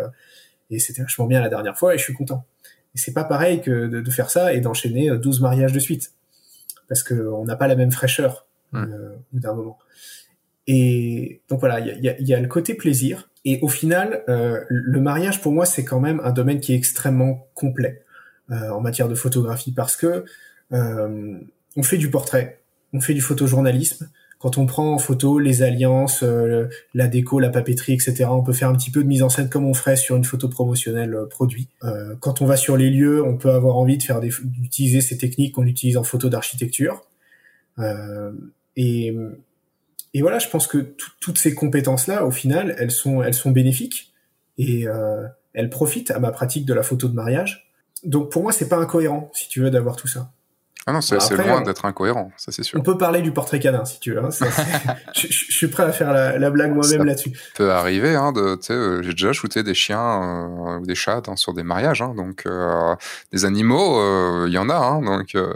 et, 0.69 0.79
c'était 0.79 1.01
vachement 1.01 1.25
bien 1.25 1.41
la 1.41 1.49
dernière 1.49 1.77
fois 1.77 1.95
et 1.95 1.97
je 1.97 2.03
suis 2.03 2.13
content. 2.13 2.45
Et 2.93 2.97
c'est 2.97 3.13
pas 3.13 3.23
pareil 3.23 3.61
que 3.61 3.87
de, 3.87 4.11
faire 4.11 4.29
ça 4.29 4.53
et 4.53 4.59
d'enchaîner 4.59 5.09
euh, 5.09 5.17
12 5.17 5.41
mariages 5.41 5.73
de 5.73 5.79
suite 5.79 6.13
parce 6.87 7.03
que 7.03 7.13
on 7.13 7.45
n'a 7.45 7.55
pas 7.55 7.67
la 7.67 7.75
même 7.75 7.91
fraîcheur 7.91 8.47
Euh, 8.73 9.15
d'un 9.33 9.53
moment. 9.53 9.77
Et 10.67 11.41
donc 11.49 11.59
voilà, 11.59 11.79
il 11.79 12.01
y 12.03 12.09
a, 12.09 12.19
y 12.21 12.33
a- 12.33 12.39
le 12.39 12.47
côté 12.47 12.73
plaisir. 12.73 13.29
Et 13.43 13.59
au 13.61 13.67
final, 13.67 14.23
euh, 14.29 14.61
le 14.69 15.01
mariage 15.01 15.41
pour 15.41 15.51
moi 15.51 15.65
c'est 15.65 15.83
quand 15.83 15.99
même 15.99 16.21
un 16.23 16.31
domaine 16.31 16.59
qui 16.61 16.73
est 16.73 16.77
extrêmement 16.77 17.47
complet 17.53 18.03
euh, 18.51 18.69
en 18.69 18.79
matière 18.79 19.09
de 19.09 19.15
photographie 19.15 19.71
parce 19.73 19.97
que 19.97 20.23
euh, 20.71 21.37
on 21.75 21.83
fait 21.83 21.97
du 21.97 22.09
portrait, 22.09 22.59
on 22.93 23.01
fait 23.01 23.13
du 23.13 23.21
photojournalisme. 23.21 24.09
Quand 24.39 24.57
on 24.57 24.65
prend 24.65 24.93
en 24.93 24.97
photo 24.97 25.37
les 25.37 25.61
alliances, 25.63 26.23
euh, 26.23 26.67
la 26.93 27.07
déco, 27.07 27.39
la 27.39 27.49
papeterie, 27.49 27.93
etc., 27.93 28.25
on 28.29 28.41
peut 28.43 28.53
faire 28.53 28.69
un 28.69 28.75
petit 28.75 28.89
peu 28.89 29.03
de 29.03 29.07
mise 29.07 29.21
en 29.23 29.29
scène 29.29 29.49
comme 29.49 29.65
on 29.65 29.73
ferait 29.73 29.95
sur 29.95 30.15
une 30.15 30.23
photo 30.23 30.47
promotionnelle 30.49 31.13
euh, 31.13 31.25
produit. 31.27 31.67
Quand 32.21 32.41
on 32.41 32.45
va 32.45 32.55
sur 32.55 32.77
les 32.77 32.89
lieux, 32.89 33.23
on 33.23 33.37
peut 33.37 33.51
avoir 33.51 33.77
envie 33.77 33.97
de 33.97 34.03
faire 34.03 34.19
d'utiliser 34.21 35.01
ces 35.01 35.17
techniques 35.17 35.55
qu'on 35.55 35.65
utilise 35.65 35.97
en 35.97 36.03
photo 36.03 36.29
d'architecture. 36.29 37.05
Euh, 37.79 38.31
et, 38.75 39.15
et 40.13 40.21
voilà, 40.21 40.39
je 40.39 40.47
pense 40.49 40.67
que 40.67 40.77
tout- 40.79 41.11
toutes 41.19 41.37
ces 41.37 41.53
compétences-là, 41.55 42.25
au 42.25 42.31
final, 42.31 42.75
elles 42.77 42.91
sont, 42.91 43.21
elles 43.23 43.33
sont 43.33 43.51
bénéfiques 43.51 44.11
et 44.57 44.87
euh, 44.87 45.25
elles 45.53 45.69
profitent 45.69 46.11
à 46.11 46.19
ma 46.19 46.31
pratique 46.31 46.65
de 46.65 46.73
la 46.73 46.83
photo 46.83 47.07
de 47.07 47.13
mariage. 47.15 47.71
Donc 48.03 48.31
pour 48.31 48.43
moi, 48.43 48.51
c'est 48.51 48.67
pas 48.69 48.77
incohérent, 48.77 49.29
si 49.33 49.47
tu 49.47 49.61
veux, 49.61 49.69
d'avoir 49.69 49.95
tout 49.95 50.07
ça. 50.07 50.31
Ah 50.87 50.93
non, 50.93 51.01
c'est 51.01 51.15
Bah, 51.15 51.43
loin 51.43 51.61
on- 51.61 51.61
d'être 51.61 51.85
incohérent, 51.85 52.31
ça 52.37 52.51
c'est 52.51 52.63
sûr. 52.63 52.79
On 52.79 52.81
peut 52.81 52.97
parler 52.97 53.21
du 53.21 53.31
portrait 53.31 53.59
canin, 53.59 53.85
si 53.85 53.99
tu 53.99 54.13
veux. 54.13 54.23
hein. 54.25 54.31
Ça, 54.31 54.47
je, 55.15 55.27
je- 55.29 55.45
je 55.49 55.55
suis 55.55 55.67
prêt 55.67 55.83
à 55.83 55.91
faire 55.91 56.11
la, 56.11 56.39
la 56.39 56.49
blague 56.49 56.71
moi-même 56.73 56.99
Ça- 57.01 57.05
là-dessus. 57.05 57.31
peut 57.55 57.71
arriver, 57.71 58.15
hein, 58.15 58.33
euh, 58.35 59.01
j'ai 59.03 59.11
déjà 59.11 59.31
shooté 59.31 59.61
des 59.61 59.75
chiens 59.75 59.99
euh, 60.23 60.79
ou 60.79 60.85
des 60.85 60.95
chats 60.95 61.21
hein, 61.27 61.35
sur 61.35 61.53
des 61.53 61.61
mariages, 61.61 62.01
hein, 62.01 62.15
donc 62.15 62.47
euh, 62.47 62.95
des 63.31 63.45
animaux, 63.45 63.99
euh, 64.01 64.45
il 64.47 64.53
y 64.53 64.57
en 64.57 64.69
a, 64.71 64.75
hein, 64.75 65.01
donc 65.03 65.35
euh, 65.35 65.53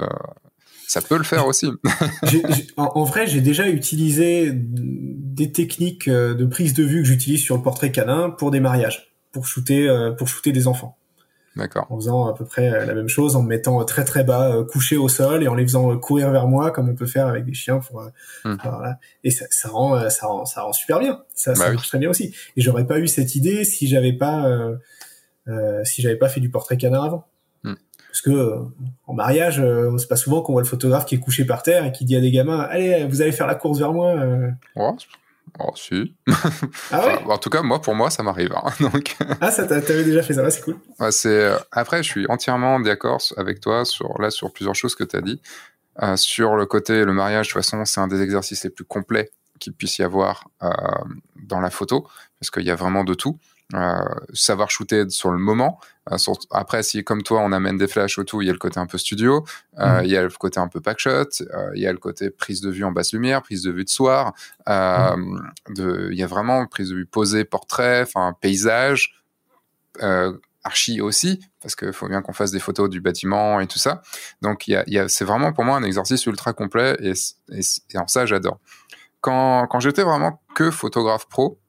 ça 0.87 1.01
peut 1.01 1.17
le 1.17 1.23
faire 1.23 1.47
aussi. 1.47 1.67
En, 2.77 2.91
en 2.95 3.03
vrai, 3.03 3.27
j'ai 3.27 3.41
déjà 3.41 3.67
utilisé 3.69 4.51
des 4.53 5.51
techniques 5.51 6.07
euh, 6.07 6.33
de 6.33 6.45
prise 6.45 6.73
de 6.73 6.83
vue 6.83 7.01
que 7.01 7.07
j'utilise 7.07 7.41
sur 7.41 7.55
le 7.57 7.63
portrait 7.63 7.91
canin 7.91 8.29
pour 8.29 8.51
des 8.51 8.59
mariages, 8.59 9.13
pour 9.31 9.47
shooter, 9.47 9.87
euh, 9.87 10.11
pour 10.11 10.27
shooter 10.27 10.51
des 10.51 10.67
enfants. 10.67 10.97
D'accord. 11.57 11.87
en 11.89 11.95
faisant 11.95 12.27
à 12.27 12.33
peu 12.33 12.43
près 12.43 12.69
euh, 12.69 12.85
la 12.85 12.93
même 12.93 13.07
chose, 13.07 13.37
en 13.37 13.41
me 13.41 13.47
mettant 13.47 13.81
très 13.85 14.03
très 14.03 14.25
bas, 14.25 14.57
couché 14.69 14.97
au 14.97 15.07
sol, 15.07 15.41
et 15.41 15.47
en 15.47 15.55
les 15.55 15.63
faisant 15.63 15.97
courir 15.97 16.29
vers 16.29 16.47
moi, 16.47 16.71
comme 16.71 16.89
on 16.89 16.95
peut 16.95 17.05
faire 17.05 17.27
avec 17.27 17.45
des 17.45 17.53
chiens. 17.53 17.79
Pour, 17.79 18.03
Hmm. 18.43 18.55
voilà. 18.61 18.99
Et 19.23 19.31
ça, 19.31 19.45
ça 19.49 19.69
rend, 19.69 20.09
ça 20.09 20.27
rend, 20.27 20.43
ça 20.45 20.63
rend 20.63 20.73
super 20.73 20.99
bien. 20.99 21.21
Ça, 21.33 21.51
Bah 21.53 21.55
ça 21.59 21.69
oui. 21.69 21.75
marche 21.75 21.87
très 21.87 21.97
bien 21.97 22.09
aussi. 22.09 22.35
Et 22.57 22.61
j'aurais 22.61 22.85
pas 22.85 22.99
eu 22.99 23.07
cette 23.07 23.35
idée 23.35 23.63
si 23.63 23.87
j'avais 23.87 24.11
pas, 24.11 24.47
euh, 24.49 24.75
euh, 25.47 25.81
si 25.85 26.01
j'avais 26.01 26.17
pas 26.17 26.27
fait 26.27 26.41
du 26.41 26.49
portrait 26.49 26.75
canin 26.75 27.01
avant. 27.03 27.25
Parce 28.15 28.21
que 28.21 28.29
euh, 28.29 28.59
en 29.07 29.13
mariage, 29.13 29.59
euh, 29.59 29.97
c'est 29.97 30.07
pas 30.07 30.15
souvent 30.15 30.41
qu'on 30.41 30.53
voit 30.53 30.61
le 30.61 30.67
photographe 30.67 31.05
qui 31.05 31.15
est 31.15 31.19
couché 31.19 31.43
par 31.43 31.63
terre 31.63 31.83
et 31.83 31.91
qui 31.91 32.05
dit 32.05 32.15
à 32.15 32.21
des 32.21 32.31
gamins, 32.31 32.61
allez, 32.61 33.05
vous 33.09 33.21
allez 33.21 33.33
faire 33.33 33.45
la 33.45 33.55
course 33.55 33.77
vers 33.77 33.91
moi. 33.91 34.11
euh. 34.11 34.49
Oh, 34.77 34.95
oh, 35.59 35.71
si. 35.75 36.15
Ah 36.91 37.05
ouais 37.05 37.13
Enfin, 37.13 37.29
en 37.29 37.37
tout 37.37 37.49
cas, 37.49 37.61
moi, 37.61 37.81
pour 37.81 37.93
moi, 37.93 38.09
ça 38.09 38.23
m'arrive. 38.23 38.53
hein, 38.55 38.71
donc, 38.79 39.17
Ah 39.41 39.51
ça, 39.51 39.65
t'a- 39.67 39.81
t'avais 39.81 40.05
déjà 40.05 40.23
fait 40.23 40.33
ça, 40.33 40.43
ouais, 40.43 40.49
c'est 40.51 40.61
cool. 40.61 40.77
Ouais, 40.97 41.11
c'est 41.11 41.51
après, 41.73 42.03
je 42.03 42.09
suis 42.09 42.25
entièrement 42.29 42.79
d'accord 42.79 43.19
avec 43.35 43.59
toi 43.59 43.83
sur 43.83 44.21
là 44.21 44.29
sur 44.29 44.53
plusieurs 44.53 44.75
choses 44.75 44.95
que 44.95 45.03
tu 45.03 45.17
as 45.17 45.21
dit. 45.21 45.41
Euh, 46.01 46.15
sur 46.15 46.55
le 46.55 46.65
côté 46.65 47.03
le 47.03 47.11
mariage, 47.11 47.47
de 47.47 47.51
toute 47.51 47.61
façon, 47.63 47.83
c'est 47.83 47.99
un 47.99 48.07
des 48.07 48.21
exercices 48.21 48.63
les 48.63 48.69
plus 48.69 48.85
complets 48.85 49.29
qu'il 49.59 49.73
puisse 49.73 49.97
y 49.97 50.03
avoir 50.03 50.47
euh, 50.63 50.69
dans 51.43 51.59
la 51.59 51.69
photo 51.69 52.07
parce 52.39 52.49
qu'il 52.49 52.63
y 52.63 52.71
a 52.71 52.75
vraiment 52.75 53.03
de 53.03 53.13
tout. 53.13 53.37
savoir 54.33 54.69
shooter 54.71 55.09
sur 55.09 55.31
le 55.31 55.37
moment. 55.37 55.79
Après, 56.51 56.83
si 56.83 57.03
comme 57.03 57.23
toi, 57.23 57.41
on 57.41 57.51
amène 57.51 57.77
des 57.77 57.87
flashs 57.87 58.17
autour, 58.17 58.43
il 58.43 58.45
y 58.45 58.49
a 58.49 58.53
le 58.53 58.59
côté 58.59 58.79
un 58.79 58.85
peu 58.85 58.97
studio, 58.97 59.45
mhm. 59.77 60.01
il 60.03 60.11
y 60.11 60.17
a 60.17 60.21
le 60.21 60.29
côté 60.29 60.59
un 60.59 60.67
peu 60.67 60.81
packshot, 60.81 61.29
il 61.73 61.81
y 61.81 61.87
a 61.87 61.91
le 61.91 61.97
côté 61.97 62.29
prise 62.29 62.61
de 62.61 62.69
vue 62.69 62.83
en 62.83 62.91
basse 62.91 63.13
lumière, 63.13 63.41
prise 63.41 63.63
de 63.63 63.71
vue 63.71 63.85
de 63.85 63.89
soir, 63.89 64.33
mhm. 64.67 65.51
de, 65.69 66.09
il 66.11 66.17
y 66.17 66.23
a 66.23 66.27
vraiment 66.27 66.65
prise 66.67 66.89
de 66.89 66.95
vue 66.95 67.05
posée, 67.05 67.45
portrait, 67.45 68.01
enfin 68.01 68.35
paysage. 68.39 69.15
archi 70.63 70.99
aussi, 70.99 71.39
parce 71.61 71.75
qu'il 71.75 71.93
faut 71.93 72.07
bien 72.07 72.23
qu'on 72.23 72.33
fasse 72.33 72.49
des 72.49 72.59
photos 72.59 72.89
du 72.89 72.99
bâtiment 72.99 73.59
et 73.59 73.67
tout 73.67 73.77
ça. 73.77 74.01
Donc, 74.41 74.67
il 74.67 74.83
y 74.87 74.97
a, 74.97 75.07
c'est 75.07 75.23
vraiment 75.23 75.53
pour 75.53 75.63
moi 75.63 75.77
un 75.77 75.83
exercice 75.83 76.25
ultra 76.25 76.53
complet 76.53 76.97
et, 77.01 77.13
et 77.51 77.97
en 77.99 78.07
ça, 78.07 78.25
j'adore 78.25 78.59
quand, 79.25 79.65
quand 79.65 79.79
j'étais 79.79 80.03
vraiment 80.03 80.39
que 80.53 80.69
photographe 80.69 81.27
pro, 81.27 81.59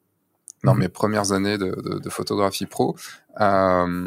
dans 0.66 0.74
mhm. 0.74 0.80
mes 0.80 0.88
premières 0.88 1.32
années 1.32 1.56
de, 1.56 1.70
de, 1.70 1.98
de 1.98 2.10
photographie 2.10 2.66
pro, 2.66 2.96
euh, 3.40 4.06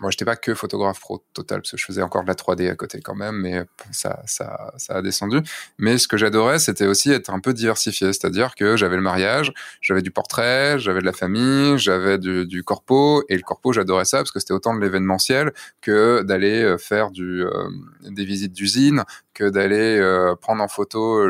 moi, 0.00 0.10
j'étais 0.10 0.24
pas 0.24 0.36
que 0.36 0.54
photographe 0.54 1.00
pro 1.00 1.24
total, 1.34 1.60
parce 1.60 1.72
que 1.72 1.76
je 1.76 1.84
faisais 1.84 2.02
encore 2.02 2.22
de 2.22 2.28
la 2.28 2.34
3D 2.34 2.70
à 2.70 2.76
côté 2.76 3.00
quand 3.00 3.14
même, 3.14 3.36
mais 3.36 3.64
ça, 3.90 4.22
ça, 4.26 4.72
ça 4.76 4.94
a 4.94 5.02
descendu. 5.02 5.40
Mais 5.78 5.98
ce 5.98 6.06
que 6.06 6.16
j'adorais, 6.16 6.58
c'était 6.58 6.86
aussi 6.86 7.10
être 7.10 7.30
un 7.30 7.40
peu 7.40 7.52
diversifié, 7.52 8.12
c'est-à-dire 8.12 8.54
que 8.54 8.76
j'avais 8.76 8.96
le 8.96 9.02
mariage, 9.02 9.52
j'avais 9.80 10.02
du 10.02 10.10
portrait, 10.10 10.78
j'avais 10.78 11.00
de 11.00 11.04
la 11.04 11.12
famille, 11.12 11.78
j'avais 11.78 12.18
du, 12.18 12.46
du 12.46 12.62
corpo, 12.62 13.24
et 13.28 13.36
le 13.36 13.42
corpo, 13.42 13.72
j'adorais 13.72 14.04
ça 14.04 14.18
parce 14.18 14.30
que 14.30 14.38
c'était 14.38 14.54
autant 14.54 14.74
de 14.74 14.80
l'événementiel 14.80 15.52
que 15.80 16.22
d'aller 16.22 16.62
euh, 16.62 16.78
faire 16.78 17.10
du, 17.10 17.42
euh, 17.42 17.68
des 18.08 18.24
visites 18.24 18.52
d'usine, 18.52 19.04
que 19.38 19.48
d'aller 19.48 19.98
euh, 19.98 20.34
prendre 20.34 20.64
en 20.64 20.66
photo 20.66 21.24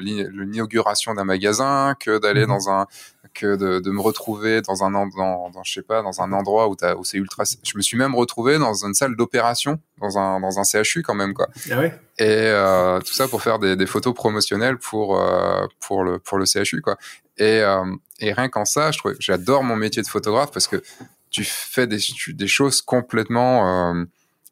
l'inauguration 0.00 1.14
d'un 1.14 1.22
magasin, 1.22 1.94
que 1.98 2.18
d'aller 2.18 2.44
mmh 2.44 2.48
dans 2.48 2.70
un 2.70 2.86
que 3.34 3.54
de, 3.56 3.78
de, 3.78 3.90
me 3.92 4.00
retrouver 4.00 4.62
dans 4.62 4.82
un 4.82 4.90
dans, 4.90 5.06
dans, 5.06 5.62
je 5.62 5.72
sais 5.72 5.82
pas 5.82 6.02
dans 6.02 6.20
un 6.20 6.32
endroit 6.32 6.68
où, 6.68 6.76
où 6.98 7.04
c'est 7.04 7.18
ultra 7.18 7.44
je 7.62 7.76
me 7.76 7.82
suis 7.82 7.96
même 7.96 8.16
retrouvé 8.16 8.58
dans 8.58 8.74
une 8.84 8.94
salle 8.94 9.14
d'opération 9.14 9.78
dans 10.00 10.18
un 10.18 10.40
dans 10.40 10.58
un 10.58 10.64
CHU 10.64 11.02
quand 11.02 11.14
même 11.14 11.34
quoi. 11.34 11.46
Ah 11.70 11.78
ouais? 11.78 12.00
Et 12.18 12.26
euh, 12.26 12.98
tout 13.00 13.14
ça 13.14 13.28
pour 13.28 13.42
faire 13.42 13.60
des, 13.60 13.76
des 13.76 13.86
photos 13.86 14.12
promotionnelles 14.12 14.76
pour 14.76 15.20
euh, 15.20 15.64
pour 15.78 16.02
le 16.02 16.18
pour 16.18 16.38
le 16.38 16.46
CHU 16.46 16.80
quoi. 16.82 16.96
Et 17.38 17.60
euh, 17.60 17.84
et 18.18 18.32
rien 18.32 18.48
qu'en 18.48 18.64
ça 18.64 18.90
je 18.90 18.98
trouve 18.98 19.14
j'adore 19.20 19.62
mon 19.62 19.76
métier 19.76 20.02
de 20.02 20.08
photographe 20.08 20.50
parce 20.50 20.66
que 20.66 20.82
tu 21.30 21.44
fais 21.44 21.86
des 21.86 22.00
des 22.28 22.48
choses 22.48 22.82
complètement 22.82 24.04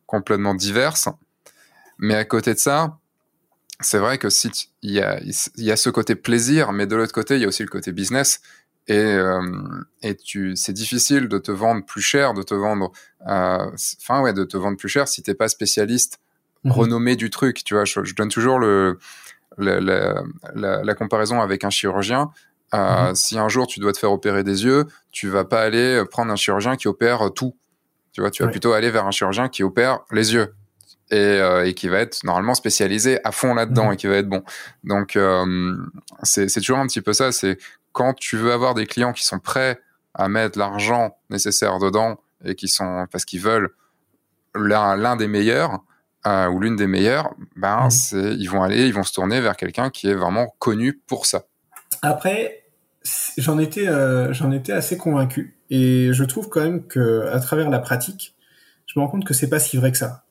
complètement 0.07 0.55
diverses. 0.55 1.09
Mais 1.99 2.15
à 2.15 2.25
côté 2.25 2.55
de 2.55 2.59
ça 2.59 3.00
c'est 3.81 3.99
vrai 3.99 4.19
que 4.19 4.31
si 4.31 4.51
il 4.83 4.91
y 4.91 5.01
a 5.01 5.21
il 5.21 5.65
y 5.65 5.71
a 5.71 5.77
ce 5.77 5.91
côté 5.91 6.15
plaisir 6.15 6.73
mais 6.73 6.87
de 6.87 6.97
l'autre 6.97 7.13
côté 7.13 7.37
il 7.37 7.43
y 7.43 7.45
a 7.45 7.49
aussi 7.49 7.63
le 7.63 7.69
côté 7.69 7.93
business 7.93 8.41
et, 8.91 8.99
euh, 8.99 9.41
et 10.03 10.17
tu, 10.17 10.57
c'est 10.57 10.73
difficile 10.73 11.29
de 11.29 11.39
te 11.39 11.53
vendre 11.53 11.85
plus 11.85 12.03
cher, 12.03 12.35
de 12.35 12.43
te 12.43 12.55
vendre, 12.55 12.91
euh, 13.29 13.71
enfin 14.01 14.21
ouais, 14.21 14.33
de 14.33 14.43
te 14.43 14.57
vendre 14.57 14.77
plus 14.77 14.89
cher 14.89 15.07
si 15.07 15.23
t'es 15.23 15.35
pas 15.35 15.47
spécialiste 15.47 16.19
mhm. 16.65 16.73
renommé 16.73 17.15
du 17.15 17.31
truc. 17.31 17.63
Tu 17.63 17.75
vois, 17.75 17.85
je, 17.85 18.03
je 18.03 18.15
donne 18.17 18.31
toujours 18.31 18.59
le, 18.59 18.99
le 19.59 19.79
la, 19.79 20.25
la, 20.55 20.83
la, 20.83 20.95
comparaison 20.95 21.41
avec 21.41 21.63
un 21.63 21.71
chirurgien. 21.71 22.33
Euh, 22.75 23.11
mhm. 23.11 23.15
Si 23.15 23.39
un 23.39 23.49
jour 23.49 23.69
tu 23.69 23.79
dois 23.79 23.93
te 23.93 23.99
faire 23.99 24.11
opérer 24.11 24.43
des 24.43 24.65
yeux, 24.65 24.87
tu 25.13 25.29
vas 25.29 25.45
pas 25.45 25.63
aller 25.63 26.03
prendre 26.11 26.33
un 26.33 26.37
chirurgien 26.37 26.77
qui 26.77 26.89
opère 26.89 27.31
tout. 27.33 27.57
Tu 28.13 28.23
vois, 28.23 28.33
tu 28.33 28.43
vas 28.43 28.49
plutôt 28.49 28.73
aller 28.73 28.91
vers 28.91 29.07
un 29.07 29.13
chirurgien 29.13 29.49
qui 29.49 29.63
opère 29.63 30.01
les 30.11 30.35
yeux 30.35 30.53
et, 31.11 31.17
euh, 31.17 31.67
et 31.67 31.75
qui 31.75 31.89
va 31.89 31.99
être 31.99 32.23
normalement 32.25 32.55
spécialisé 32.55 33.19
à 33.25 33.33
fond 33.33 33.55
là-dedans 33.55 33.87
mhm. 33.87 33.93
et 33.93 33.97
qui 33.97 34.07
va 34.07 34.17
être 34.17 34.29
bon. 34.29 34.43
Donc 34.85 35.17
euh, 35.17 35.77
c'est 36.23 36.49
toujours 36.61 36.79
un 36.79 36.87
petit 36.87 37.01
peu 37.01 37.13
ça. 37.13 37.33
C'est 37.33 37.59
quand 37.93 38.15
tu 38.15 38.37
veux 38.37 38.53
avoir 38.53 38.75
des 38.75 38.87
clients 38.87 39.13
qui 39.13 39.25
sont 39.25 39.39
prêts 39.39 39.81
à 40.15 40.29
mettre 40.29 40.59
l'argent 40.59 41.17
nécessaire 41.29 41.79
dedans 41.79 42.21
et 42.45 42.55
qui 42.55 42.69
sont 42.69 43.07
parce 43.11 43.25
qu'ils 43.25 43.41
veulent 43.41 43.71
l'un 44.55 45.17
des 45.17 45.29
meilleurs 45.29 45.81
euh, 46.27 46.49
ou 46.49 46.61
l'une 46.61 46.77
des 46.77 46.87
meilleures, 46.87 47.35
ben 47.57 47.89
mmh. 47.89 48.37
ils 48.39 48.49
vont 48.49 48.63
aller, 48.63 48.87
ils 48.87 48.95
vont 48.95 49.05
se 49.05 49.13
tourner 49.13 49.41
vers 49.41 49.57
quelqu'un 49.57 49.91
qui 49.91 50.09
est 50.09 50.15
vraiment 50.15 50.55
connu 50.59 51.01
pour 51.07 51.27
ça. 51.27 51.45
Après, 52.03 52.65
j'en 53.39 53.59
étais 53.59 53.87
j'en 54.33 54.53
étais 54.53 54.73
assez 54.73 54.97
convaincu 54.97 55.57
et 55.71 56.13
je 56.13 56.25
trouve 56.25 56.49
quand 56.49 56.61
même 56.61 56.87
que 56.87 57.29
à 57.33 57.41
travers 57.41 57.71
la 57.71 57.79
pratique, 57.79 58.35
je 58.87 58.99
me 58.99 59.05
rends 59.05 59.11
compte 59.11 59.25
que 59.25 59.35
c'est 59.35 59.49
pas 59.49 59.61
si 59.61 59.77
vrai 59.77 59.93
que 59.93 59.99
ça. 59.99 60.25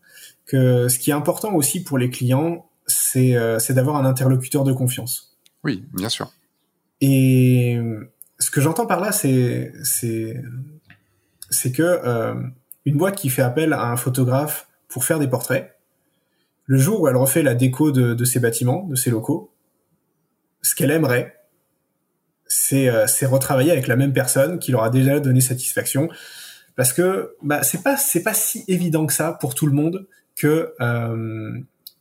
Que 0.49 0.87
ce 0.87 0.97
qui 0.97 1.11
est 1.11 1.13
important 1.13 1.53
aussi 1.53 1.83
pour 1.83 1.99
les 1.99 2.09
clients, 2.09 2.67
c'est 2.87 3.35
euh, 3.35 3.59
d'avoir 3.69 3.97
un 3.97 4.05
interlocuteur 4.05 4.63
de 4.63 4.73
confiance. 4.73 5.37
Oui, 5.63 5.85
bien 5.93 6.09
sûr. 6.09 6.31
Et 7.01 7.79
ce 8.39 8.49
que 8.49 8.59
j'entends 8.59 8.87
par 8.87 8.99
là, 8.99 9.11
c'est 9.11 9.71
c'est 9.83 11.71
que 11.71 11.83
euh, 11.83 12.33
une 12.85 12.97
boîte 12.97 13.15
qui 13.15 13.29
fait 13.29 13.41
appel 13.41 13.73
à 13.73 13.85
un 13.85 13.97
photographe 13.97 14.67
pour 14.87 15.03
faire 15.03 15.19
des 15.19 15.27
portraits, 15.27 15.77
le 16.65 16.77
jour 16.77 17.01
où 17.01 17.07
elle 17.07 17.15
refait 17.15 17.43
la 17.43 17.55
déco 17.55 17.91
de, 17.91 18.13
de 18.13 18.25
ses 18.25 18.39
bâtiments, 18.39 18.85
de 18.87 18.95
ses 18.95 19.09
locaux, 19.09 19.51
ce 20.61 20.75
qu'elle 20.75 20.91
aimerait, 20.91 21.35
c'est 22.47 22.89
euh, 22.89 23.05
retravailler 23.27 23.71
avec 23.71 23.87
la 23.87 23.95
même 23.95 24.13
personne 24.13 24.59
qui 24.59 24.71
leur 24.71 24.83
a 24.83 24.89
déjà 24.89 25.19
donné 25.19 25.41
satisfaction, 25.41 26.09
parce 26.75 26.93
que 26.93 27.35
bah, 27.43 27.63
c'est 27.63 27.83
pas 27.83 27.97
c'est 27.97 28.23
pas 28.23 28.33
si 28.33 28.63
évident 28.67 29.05
que 29.05 29.13
ça 29.13 29.33
pour 29.33 29.55
tout 29.55 29.67
le 29.67 29.73
monde 29.73 30.07
que 30.39 30.73
euh, 30.81 31.51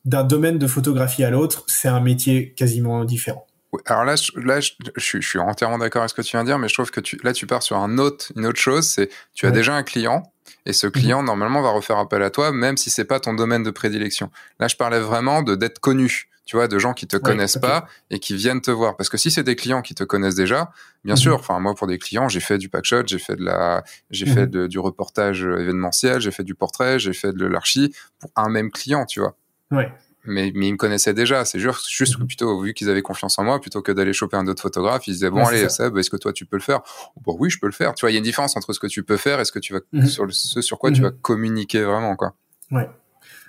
d'un 0.04 0.24
domaine 0.24 0.58
de 0.58 0.66
photographie 0.66 1.24
à 1.24 1.30
l'autre, 1.30 1.64
c'est 1.66 1.88
un 1.88 2.00
métier 2.00 2.54
quasiment 2.54 3.04
différent. 3.04 3.46
Alors 3.84 4.04
là, 4.04 4.16
je, 4.16 4.32
là, 4.38 4.60
je, 4.60 4.72
je, 4.96 5.20
suis 5.20 5.38
entièrement 5.38 5.76
d'accord 5.76 6.00
avec 6.00 6.10
ce 6.10 6.14
que 6.14 6.22
tu 6.22 6.30
viens 6.30 6.42
de 6.42 6.48
dire, 6.48 6.58
mais 6.58 6.68
je 6.68 6.74
trouve 6.74 6.90
que 6.90 7.00
tu, 7.00 7.20
là, 7.22 7.34
tu 7.34 7.46
pars 7.46 7.62
sur 7.62 7.76
un 7.76 7.98
autre, 7.98 8.32
une 8.34 8.46
autre 8.46 8.58
chose. 8.58 8.86
C'est, 8.86 9.10
tu 9.34 9.46
as 9.46 9.50
déjà 9.50 9.74
un 9.74 9.82
client, 9.82 10.32
et 10.64 10.72
ce 10.72 10.86
client, 10.86 11.20
mhm. 11.20 11.26
normalement, 11.26 11.60
va 11.60 11.70
refaire 11.70 11.98
appel 11.98 12.22
à 12.22 12.30
toi, 12.30 12.52
même 12.52 12.76
si 12.76 12.90
c'est 12.90 13.04
pas 13.04 13.20
ton 13.20 13.34
domaine 13.34 13.62
de 13.62 13.70
prédilection. 13.70 14.30
Là, 14.58 14.68
je 14.68 14.76
parlais 14.76 15.00
vraiment 15.00 15.42
de 15.42 15.54
d'être 15.54 15.80
connu, 15.80 16.28
tu 16.46 16.56
vois, 16.56 16.68
de 16.68 16.78
gens 16.78 16.94
qui 16.94 17.06
te 17.06 17.16
connaissent 17.16 17.58
pas 17.58 17.86
et 18.10 18.18
qui 18.18 18.36
viennent 18.36 18.60
te 18.60 18.70
voir. 18.70 18.96
Parce 18.96 19.08
que 19.08 19.18
si 19.18 19.30
c'est 19.30 19.42
des 19.42 19.56
clients 19.56 19.82
qui 19.82 19.94
te 19.94 20.04
connaissent 20.04 20.34
déjà, 20.34 20.70
bien 21.04 21.14
mhm. 21.14 21.20
sûr, 21.20 21.34
enfin, 21.36 21.58
moi, 21.60 21.74
pour 21.74 21.86
des 21.86 21.98
clients, 21.98 22.28
j'ai 22.28 22.40
fait 22.40 22.58
du 22.58 22.68
packshot, 22.68 23.04
j'ai 23.06 23.18
fait 23.18 23.36
de 23.36 23.44
la, 23.44 23.84
j'ai 24.10 24.26
fait 24.26 24.46
mhm. 24.46 24.50
de, 24.50 24.66
du 24.66 24.78
reportage 24.78 25.42
événementiel, 25.42 26.20
j'ai 26.20 26.30
fait 26.30 26.44
du 26.44 26.54
portrait, 26.54 26.98
j'ai 26.98 27.12
fait 27.12 27.32
de 27.32 27.46
l'archi 27.46 27.94
pour 28.18 28.30
un 28.36 28.48
même 28.48 28.70
client, 28.70 29.06
tu 29.06 29.20
vois. 29.20 29.36
Ouais 29.70 29.92
mais, 30.28 30.52
mais 30.54 30.68
ils 30.68 30.72
me 30.72 30.76
connaissaient 30.76 31.14
déjà. 31.14 31.44
C'est 31.44 31.58
juste, 31.58 31.88
juste 31.88 32.16
que 32.16 32.20
mhm. 32.20 32.26
plutôt, 32.26 32.60
vu 32.60 32.74
qu'ils 32.74 32.88
avaient 32.90 33.02
confiance 33.02 33.38
en 33.38 33.44
moi, 33.44 33.60
plutôt 33.60 33.82
que 33.82 33.90
d'aller 33.90 34.12
choper 34.12 34.36
un 34.36 34.46
autre 34.46 34.62
photographe, 34.62 35.06
ils 35.06 35.12
disaient, 35.12 35.30
bon, 35.30 35.44
allez, 35.44 35.68
Seb, 35.68 35.96
est-ce 35.96 36.10
que 36.10 36.16
toi, 36.16 36.32
tu 36.32 36.46
peux 36.46 36.56
le 36.56 36.62
faire? 36.62 36.80
Bon, 37.22 37.36
oui, 37.38 37.50
je 37.50 37.58
peux 37.58 37.66
le 37.66 37.72
faire. 37.72 37.94
Tu 37.94 38.02
vois, 38.02 38.10
il 38.10 38.14
y 38.14 38.16
a 38.16 38.18
une 38.18 38.24
différence 38.24 38.56
entre 38.56 38.72
ce 38.72 38.80
que 38.80 38.86
tu 38.86 39.02
peux 39.02 39.16
faire 39.16 39.40
et 39.40 39.44
ce 39.44 39.52
que 39.52 39.58
tu 39.58 39.72
vas, 39.72 39.80
sur 40.06 40.26
ce 40.30 40.60
sur 40.60 40.78
quoi 40.78 40.92
tu 40.92 41.02
vas 41.02 41.10
communiquer 41.10 41.82
vraiment, 41.82 42.14
quoi. 42.16 42.34
Ouais. 42.70 42.88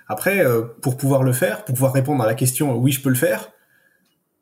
Après, 0.08 0.44
euh, 0.44 0.62
pour 0.82 0.96
pouvoir 0.96 1.22
le 1.22 1.32
faire, 1.32 1.64
pour 1.64 1.74
pouvoir 1.74 1.92
répondre 1.92 2.22
à 2.24 2.26
la 2.26 2.34
question, 2.34 2.76
oui, 2.76 2.90
je 2.90 3.00
peux 3.00 3.10
le 3.10 3.14
faire, 3.14 3.52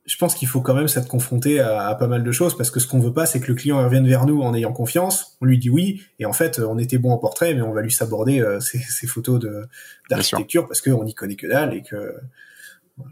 je 0.08 0.16
pense 0.16 0.34
qu'il 0.34 0.48
faut 0.48 0.60
quand 0.60 0.74
même 0.74 0.88
s'être 0.88 1.06
confronté 1.06 1.60
à, 1.60 1.94
pas 1.94 2.06
mal 2.06 2.24
de 2.24 2.32
choses 2.32 2.56
parce 2.56 2.70
que 2.70 2.80
ce 2.80 2.88
qu'on 2.88 2.98
veut 2.98 3.12
pas, 3.12 3.26
c'est 3.26 3.40
que 3.40 3.48
le 3.48 3.54
client 3.54 3.82
revienne 3.84 4.08
vers 4.08 4.26
nous 4.26 4.40
en 4.40 4.54
ayant 4.54 4.72
confiance. 4.72 5.36
On 5.40 5.44
lui 5.44 5.58
dit 5.58 5.70
oui 5.70 6.02
et 6.18 6.26
en 6.26 6.32
fait, 6.32 6.58
on 6.58 6.78
était 6.78 6.98
bon 6.98 7.12
en 7.12 7.18
portrait, 7.18 7.54
mais 7.54 7.62
on 7.62 7.72
va 7.72 7.82
lui 7.82 7.92
saborder 7.92 8.40
euh, 8.40 8.58
ses, 8.58 9.06
photos 9.06 9.38
de 9.38 9.68
d'architecture 10.08 10.66
parce 10.66 10.80
qu'on 10.80 11.04
n'y 11.04 11.14
connaît 11.14 11.36
que 11.36 11.46
dalle 11.46 11.74
et 11.74 11.82
que 11.82 12.14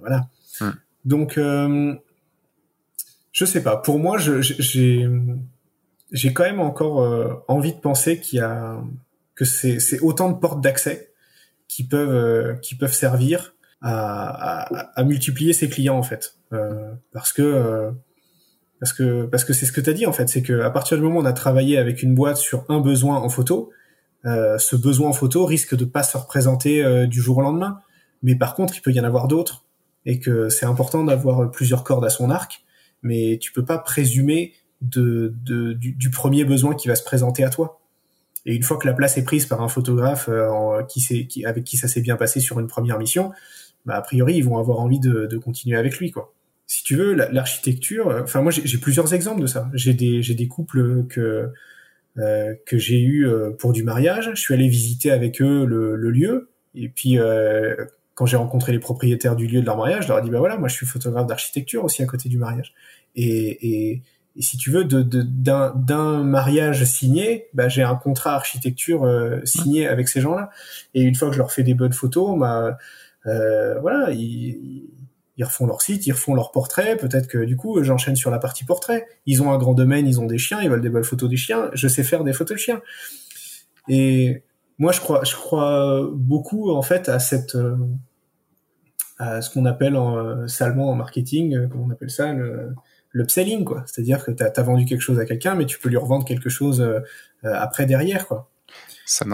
voilà. 0.00 0.28
Hmm. 0.60 0.70
Donc, 1.04 1.38
euh, 1.38 1.94
je 3.32 3.44
sais 3.44 3.62
pas. 3.62 3.76
Pour 3.76 3.98
moi, 3.98 4.16
j'ai 4.18 4.42
j'ai 6.12 6.32
quand 6.32 6.44
même 6.44 6.60
encore 6.60 7.02
euh, 7.02 7.34
envie 7.48 7.74
de 7.74 7.78
penser 7.78 8.20
qu'il 8.20 8.38
y 8.38 8.42
a 8.42 8.80
que 9.34 9.44
c'est 9.44 10.00
autant 10.00 10.30
de 10.30 10.38
portes 10.38 10.60
d'accès 10.60 11.12
qui 11.68 11.84
peuvent 11.84 12.14
euh, 12.14 12.54
qui 12.54 12.74
peuvent 12.74 12.94
servir 12.94 13.54
à, 13.82 14.98
à, 14.98 15.04
multiplier 15.04 15.52
ses 15.52 15.68
clients 15.68 15.96
en 15.96 16.02
fait. 16.02 16.34
Euh, 16.52 16.92
parce 17.12 17.32
que 17.32 17.42
euh, 17.42 17.90
parce 18.80 18.92
que 18.92 19.26
parce 19.26 19.44
que 19.44 19.52
c'est 19.52 19.66
ce 19.66 19.72
que 19.72 19.80
tu 19.80 19.90
as 19.90 19.92
dit 19.92 20.06
en 20.06 20.12
fait. 20.12 20.28
C'est 20.28 20.42
que 20.42 20.60
à 20.60 20.70
partir 20.70 20.96
du 20.96 21.02
moment 21.02 21.18
où 21.18 21.22
on 21.22 21.26
a 21.26 21.32
travaillé 21.32 21.78
avec 21.78 22.02
une 22.02 22.14
boîte 22.14 22.36
sur 22.36 22.64
un 22.68 22.80
besoin 22.80 23.18
en 23.18 23.28
photo 23.28 23.70
euh, 24.24 24.58
ce 24.58 24.74
besoin 24.74 25.10
en 25.10 25.12
photo 25.12 25.44
risque 25.44 25.76
de 25.76 25.84
pas 25.84 26.02
se 26.02 26.16
représenter 26.16 27.06
du 27.06 27.20
jour 27.20 27.38
au 27.38 27.42
lendemain. 27.42 27.80
Mais 28.22 28.34
par 28.34 28.54
contre 28.54 28.74
il 28.76 28.80
peut 28.80 28.92
y 28.92 29.00
en 29.00 29.04
avoir 29.04 29.28
d'autres. 29.28 29.64
Et 30.04 30.20
que 30.20 30.48
c'est 30.48 30.66
important 30.66 31.04
d'avoir 31.04 31.50
plusieurs 31.50 31.82
cordes 31.84 32.04
à 32.04 32.10
son 32.10 32.30
arc. 32.30 32.64
Mais 33.02 33.38
tu 33.40 33.52
peux 33.52 33.64
pas 33.64 33.78
présumer 33.78 34.52
de, 34.80 35.34
de 35.42 35.72
du, 35.72 36.10
premier 36.10 36.44
besoin 36.44 36.74
qui 36.74 36.86
va 36.88 36.94
se 36.94 37.02
présenter 37.02 37.44
à 37.44 37.50
toi. 37.50 37.80
Et 38.46 38.54
une 38.54 38.62
fois 38.62 38.78
que 38.78 38.86
la 38.86 38.94
place 38.94 39.16
est 39.16 39.24
prise 39.24 39.46
par 39.46 39.62
un 39.62 39.68
photographe 39.68 40.30
qui, 40.88 41.26
qui 41.26 41.44
avec 41.44 41.64
qui 41.64 41.76
ça 41.76 41.88
s'est 41.88 42.00
bien 42.00 42.16
passé 42.16 42.40
sur 42.40 42.60
une 42.60 42.68
première 42.68 42.98
mission 42.98 43.32
bah, 43.86 43.94
a 43.96 44.02
priori, 44.02 44.36
ils 44.36 44.44
vont 44.44 44.58
avoir 44.58 44.80
envie 44.80 45.00
de, 45.00 45.26
de 45.26 45.38
continuer 45.38 45.78
avec 45.78 45.98
lui, 45.98 46.10
quoi. 46.10 46.34
Si 46.66 46.82
tu 46.82 46.96
veux, 46.96 47.14
l'architecture, 47.14 48.08
euh, 48.08 48.22
enfin 48.24 48.42
moi 48.42 48.50
j'ai 48.50 48.78
plusieurs 48.78 49.14
exemples 49.14 49.40
de 49.40 49.46
ça. 49.46 49.70
J'ai 49.72 49.94
des 49.94 50.20
j'ai 50.20 50.34
des 50.34 50.48
couples 50.48 51.06
que 51.08 51.50
euh, 52.18 52.54
que 52.66 52.76
j'ai 52.76 52.98
eu 52.98 53.24
euh, 53.24 53.50
pour 53.50 53.72
du 53.72 53.84
mariage. 53.84 54.30
Je 54.34 54.40
suis 54.40 54.52
allé 54.52 54.68
visiter 54.68 55.12
avec 55.12 55.40
eux 55.40 55.64
le, 55.64 55.94
le 55.94 56.10
lieu 56.10 56.50
et 56.74 56.88
puis 56.88 57.20
euh, 57.20 57.76
quand 58.14 58.26
j'ai 58.26 58.36
rencontré 58.36 58.72
les 58.72 58.80
propriétaires 58.80 59.36
du 59.36 59.46
lieu 59.46 59.60
de 59.60 59.66
leur 59.66 59.76
mariage, 59.76 60.04
je 60.04 60.08
leur 60.08 60.18
ai 60.18 60.22
dit 60.22 60.30
bah 60.30 60.40
voilà, 60.40 60.56
moi 60.56 60.66
je 60.66 60.74
suis 60.74 60.86
photographe 60.86 61.28
d'architecture 61.28 61.84
aussi 61.84 62.02
à 62.02 62.06
côté 62.06 62.28
du 62.28 62.38
mariage. 62.38 62.74
Et, 63.14 63.92
et, 63.92 64.02
et 64.36 64.42
si 64.42 64.58
tu 64.58 64.70
veux, 64.70 64.84
de, 64.84 65.02
d'un, 65.02 65.74
d'un 65.74 66.22
mariage 66.22 66.84
signé, 66.84 67.46
bah, 67.54 67.68
j'ai 67.68 67.82
un 67.82 67.94
contrat 67.94 68.34
architecture 68.34 69.04
euh, 69.04 69.40
signé 69.44 69.86
avec 69.86 70.08
ces 70.08 70.20
gens-là. 70.20 70.50
Et 70.94 71.02
une 71.02 71.14
fois 71.14 71.28
que 71.28 71.34
je 71.34 71.38
leur 71.38 71.52
fais 71.52 71.62
des 71.62 71.72
bonnes 71.74 71.94
photos, 71.94 72.38
bah, 72.38 72.76
euh, 73.26 73.78
voilà, 73.80 74.10
ils, 74.10 74.88
ils 75.36 75.44
refont 75.44 75.66
leur 75.66 75.82
site, 75.82 76.06
ils 76.06 76.12
refont 76.12 76.34
leur 76.34 76.50
portrait. 76.50 76.96
Peut-être 76.96 77.26
que 77.26 77.38
du 77.38 77.56
coup, 77.56 77.82
j'enchaîne 77.82 78.16
sur 78.16 78.30
la 78.30 78.38
partie 78.38 78.64
portrait. 78.64 79.06
Ils 79.26 79.42
ont 79.42 79.52
un 79.52 79.58
grand 79.58 79.74
domaine, 79.74 80.06
ils 80.06 80.20
ont 80.20 80.26
des 80.26 80.38
chiens, 80.38 80.62
ils 80.62 80.70
veulent 80.70 80.80
des 80.80 80.88
belles 80.88 81.04
photos 81.04 81.28
des 81.28 81.36
chiens. 81.36 81.70
Je 81.74 81.88
sais 81.88 82.02
faire 82.02 82.24
des 82.24 82.32
photos 82.32 82.56
de 82.56 82.60
chiens. 82.60 82.80
Et 83.88 84.42
moi, 84.78 84.92
je 84.92 85.00
crois, 85.00 85.24
je 85.24 85.34
crois 85.34 86.08
beaucoup 86.12 86.70
en 86.70 86.82
fait 86.82 87.08
à 87.08 87.18
cette, 87.18 87.54
euh, 87.54 87.76
à 89.18 89.42
ce 89.42 89.50
qu'on 89.50 89.66
appelle 89.66 89.96
en, 89.96 90.16
euh, 90.16 90.46
salement 90.46 90.90
en 90.90 90.94
marketing, 90.94 91.54
euh, 91.54 91.66
comment 91.68 91.84
on 91.84 91.90
appelle 91.90 92.10
ça, 92.10 92.32
le, 92.32 92.74
l'upselling, 93.12 93.64
quoi. 93.64 93.84
C'est-à-dire 93.86 94.24
que 94.24 94.30
tu 94.30 94.42
as, 94.42 94.62
vendu 94.62 94.84
quelque 94.84 95.00
chose 95.00 95.18
à 95.18 95.24
quelqu'un, 95.24 95.54
mais 95.54 95.66
tu 95.66 95.78
peux 95.78 95.88
lui 95.88 95.96
revendre 95.96 96.24
quelque 96.24 96.50
chose 96.50 96.86
après 97.42 97.86
derrière, 97.86 98.26
quoi. 98.26 98.50
Ça 99.06 99.24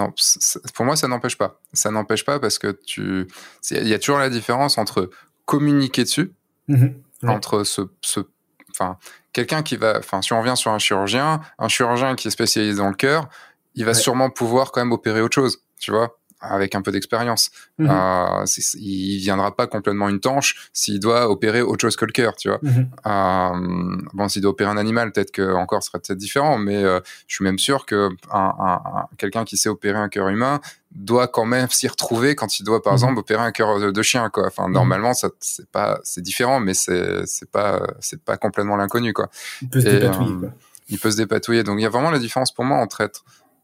pour 0.73 0.85
moi, 0.85 0.95
ça 0.95 1.07
n'empêche 1.07 1.37
pas. 1.37 1.59
Ça 1.73 1.91
n'empêche 1.91 2.23
pas 2.23 2.39
parce 2.39 2.59
que 2.59 2.79
tu, 2.85 3.27
il 3.71 3.87
y 3.87 3.93
a 3.93 3.99
toujours 3.99 4.19
la 4.19 4.29
différence 4.29 4.77
entre 4.77 5.09
communiquer 5.45 6.03
dessus, 6.03 6.31
mm-hmm. 6.69 6.93
entre 7.27 7.63
ce, 7.63 7.81
ce 8.01 8.21
enfin, 8.69 8.97
quelqu'un 9.33 9.63
qui 9.63 9.75
va, 9.75 9.97
enfin, 9.97 10.21
si 10.21 10.31
on 10.31 10.39
revient 10.39 10.55
sur 10.55 10.71
un 10.71 10.79
chirurgien, 10.79 11.41
un 11.57 11.67
chirurgien 11.67 12.15
qui 12.15 12.27
est 12.27 12.31
spécialisé 12.31 12.77
dans 12.77 12.89
le 12.89 12.95
cœur, 12.95 13.27
il 13.75 13.85
va 13.85 13.93
sûrement 13.93 14.29
pouvoir 14.29 14.71
quand 14.71 14.81
même 14.81 14.91
opérer 14.91 15.21
autre 15.21 15.35
chose, 15.35 15.63
tu 15.79 15.91
vois, 15.91 16.17
avec 16.43 16.75
un 16.75 16.81
peu 16.81 16.91
d'expérience. 16.91 17.49
Mhm. 17.77 17.87
Euh, 17.89 18.45
il 18.75 19.17
viendra 19.19 19.55
pas 19.55 19.67
complètement 19.67 20.09
une 20.09 20.19
tanche 20.19 20.69
s'il 20.73 20.99
doit 20.99 21.29
opérer 21.29 21.61
autre 21.61 21.81
chose 21.81 21.95
que 21.95 22.05
le 22.05 22.11
cœur, 22.11 22.35
tu 22.35 22.49
vois. 22.49 22.59
Mhm. 22.61 22.89
Euh, 23.07 23.97
bon, 24.13 24.27
s'il 24.27 24.41
doit 24.41 24.51
opérer 24.51 24.69
un 24.69 24.77
animal, 24.77 25.11
peut-être 25.11 25.31
que 25.31 25.53
encore 25.53 25.81
ce 25.81 25.89
serait 25.89 25.99
peut-être 25.99 26.17
différent, 26.17 26.57
mais 26.57 26.83
euh, 26.83 26.99
je 27.27 27.35
suis 27.35 27.43
même 27.43 27.59
sûr 27.59 27.85
que 27.85 28.09
un, 28.31 28.53
un, 28.59 29.07
quelqu'un 29.17 29.45
qui 29.45 29.57
sait 29.57 29.69
opérer 29.69 29.97
un 29.97 30.09
cœur 30.09 30.27
humain 30.27 30.59
doit 30.91 31.27
quand 31.27 31.45
même 31.45 31.69
s'y 31.69 31.87
retrouver 31.87 32.35
quand 32.35 32.59
il 32.59 32.63
doit 32.63 32.83
par 32.83 32.93
mhm. 32.93 32.97
exemple 32.97 33.19
opérer 33.19 33.41
un 33.41 33.51
cœur 33.51 33.91
de, 33.91 34.01
chien 34.03 34.29
quoi 34.29 34.45
enfin 34.45 34.69
normalement 34.69 35.15
ça 35.15 35.29
c'est 35.39 35.67
pas 35.69 35.99
c'est 36.03 36.21
différent 36.21 36.59
mais 36.59 36.75
c'est 36.75 37.25
c'est 37.25 37.49
pas 37.49 37.81
c'est 37.99 38.21
pas 38.21 38.37
complètement 38.37 38.75
l'inconnu 38.75 39.11
quoi 39.11 39.27
il 39.63 39.69
peut 39.69 39.81
se 39.81 39.89
dépatouiller 39.89 40.35
quoi. 40.39 40.49
il 40.89 40.99
peut 40.99 41.09
se 41.09 41.17
dépatouiller 41.17 41.63
donc 41.63 41.79
il 41.79 41.81
y 41.81 41.85
a 41.87 41.89
vraiment 41.89 42.11
la 42.11 42.19
différence 42.19 42.51
pour 42.51 42.63
moi 42.63 42.77
entre 42.77 43.01
être 43.01 43.23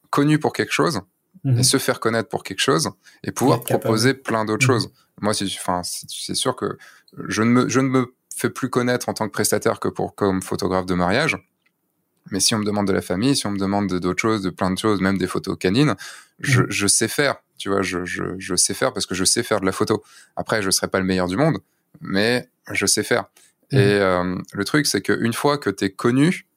connu 0.10 0.39
pour 0.39 0.53
quelque 0.53 0.72
chose 0.72 1.01
et 1.45 1.49
mhm. 1.49 1.64
se 1.64 1.78
faire 1.78 1.99
connaître 1.99 2.30
pour 2.30 2.44
quelque 2.44 2.60
chose 2.60 2.90
et 3.24 3.32
pouvoir 3.32 3.61
proposer 3.61 4.14
plein 4.14 4.45
d'autres 4.45 4.66
mhm. 4.66 4.80
choses. 4.80 4.91
Moi, 5.22 5.34
c'est, 5.34 6.36
sûr 6.36 6.56
que 6.56 6.78
je 7.28 7.41
ne 7.41 7.49
me, 7.49 7.70
je 7.70 7.80
ne 7.80 7.90
me 7.90 8.14
fais 8.36 8.49
plus 8.49 8.70
connaître 8.70 9.10
en 9.10 9.14
tant 9.14 9.28
que 9.28 9.34
prestataire 9.34 9.80
que 9.80 9.88
pour 9.88 10.16
comme 10.16 10.41
photographe 10.41 10.86
de 10.86 10.95
mariage. 10.95 11.38
Mais 12.32 12.40
si 12.40 12.53
on 12.56 12.60
me 12.60 12.66
demande 12.66 12.88
de 12.88 12.94
la 12.94 13.02
famille, 13.02 13.36
si 13.36 13.48
on 13.48 13.52
me 13.52 13.57
demande 13.57 13.88
d'autres 13.88 14.22
choses, 14.22 14.41
de 14.41 14.49
plein 14.49 14.72
de 14.72 14.78
choses, 14.78 15.02
même 15.02 15.18
des 15.18 15.28
photos 15.28 15.57
canines, 15.57 15.95
je, 16.40 16.61
mhm. 16.61 16.68
je 16.70 16.88
sais 16.88 17.07
faire. 17.07 17.36
Tu 17.57 17.70
vois, 17.70 17.82
je, 17.82 18.06
je, 18.06 18.24
je, 18.38 18.56
sais 18.56 18.74
faire 18.74 18.94
parce 18.94 19.06
que 19.06 19.16
je 19.16 19.26
sais 19.26 19.44
faire 19.44 19.60
de 19.60 19.66
la 19.66 19.74
photo. 19.74 20.03
Après, 20.36 20.61
je 20.61 20.70
serai 20.70 20.88
pas 20.88 20.99
le 20.99 21.06
meilleur 21.06 21.28
du 21.28 21.36
monde, 21.36 21.57
mais 21.99 22.48
je 22.72 22.86
sais 22.86 23.03
faire. 23.03 23.26
Et 23.72 23.78
euh, 23.78 24.36
le 24.53 24.66
truc, 24.66 24.88
c'est 24.88 25.02
qu'une 25.02 25.34
fois 25.34 25.57
que 25.57 25.70
tu 25.70 25.86
es 25.86 25.90
connu 25.91 26.48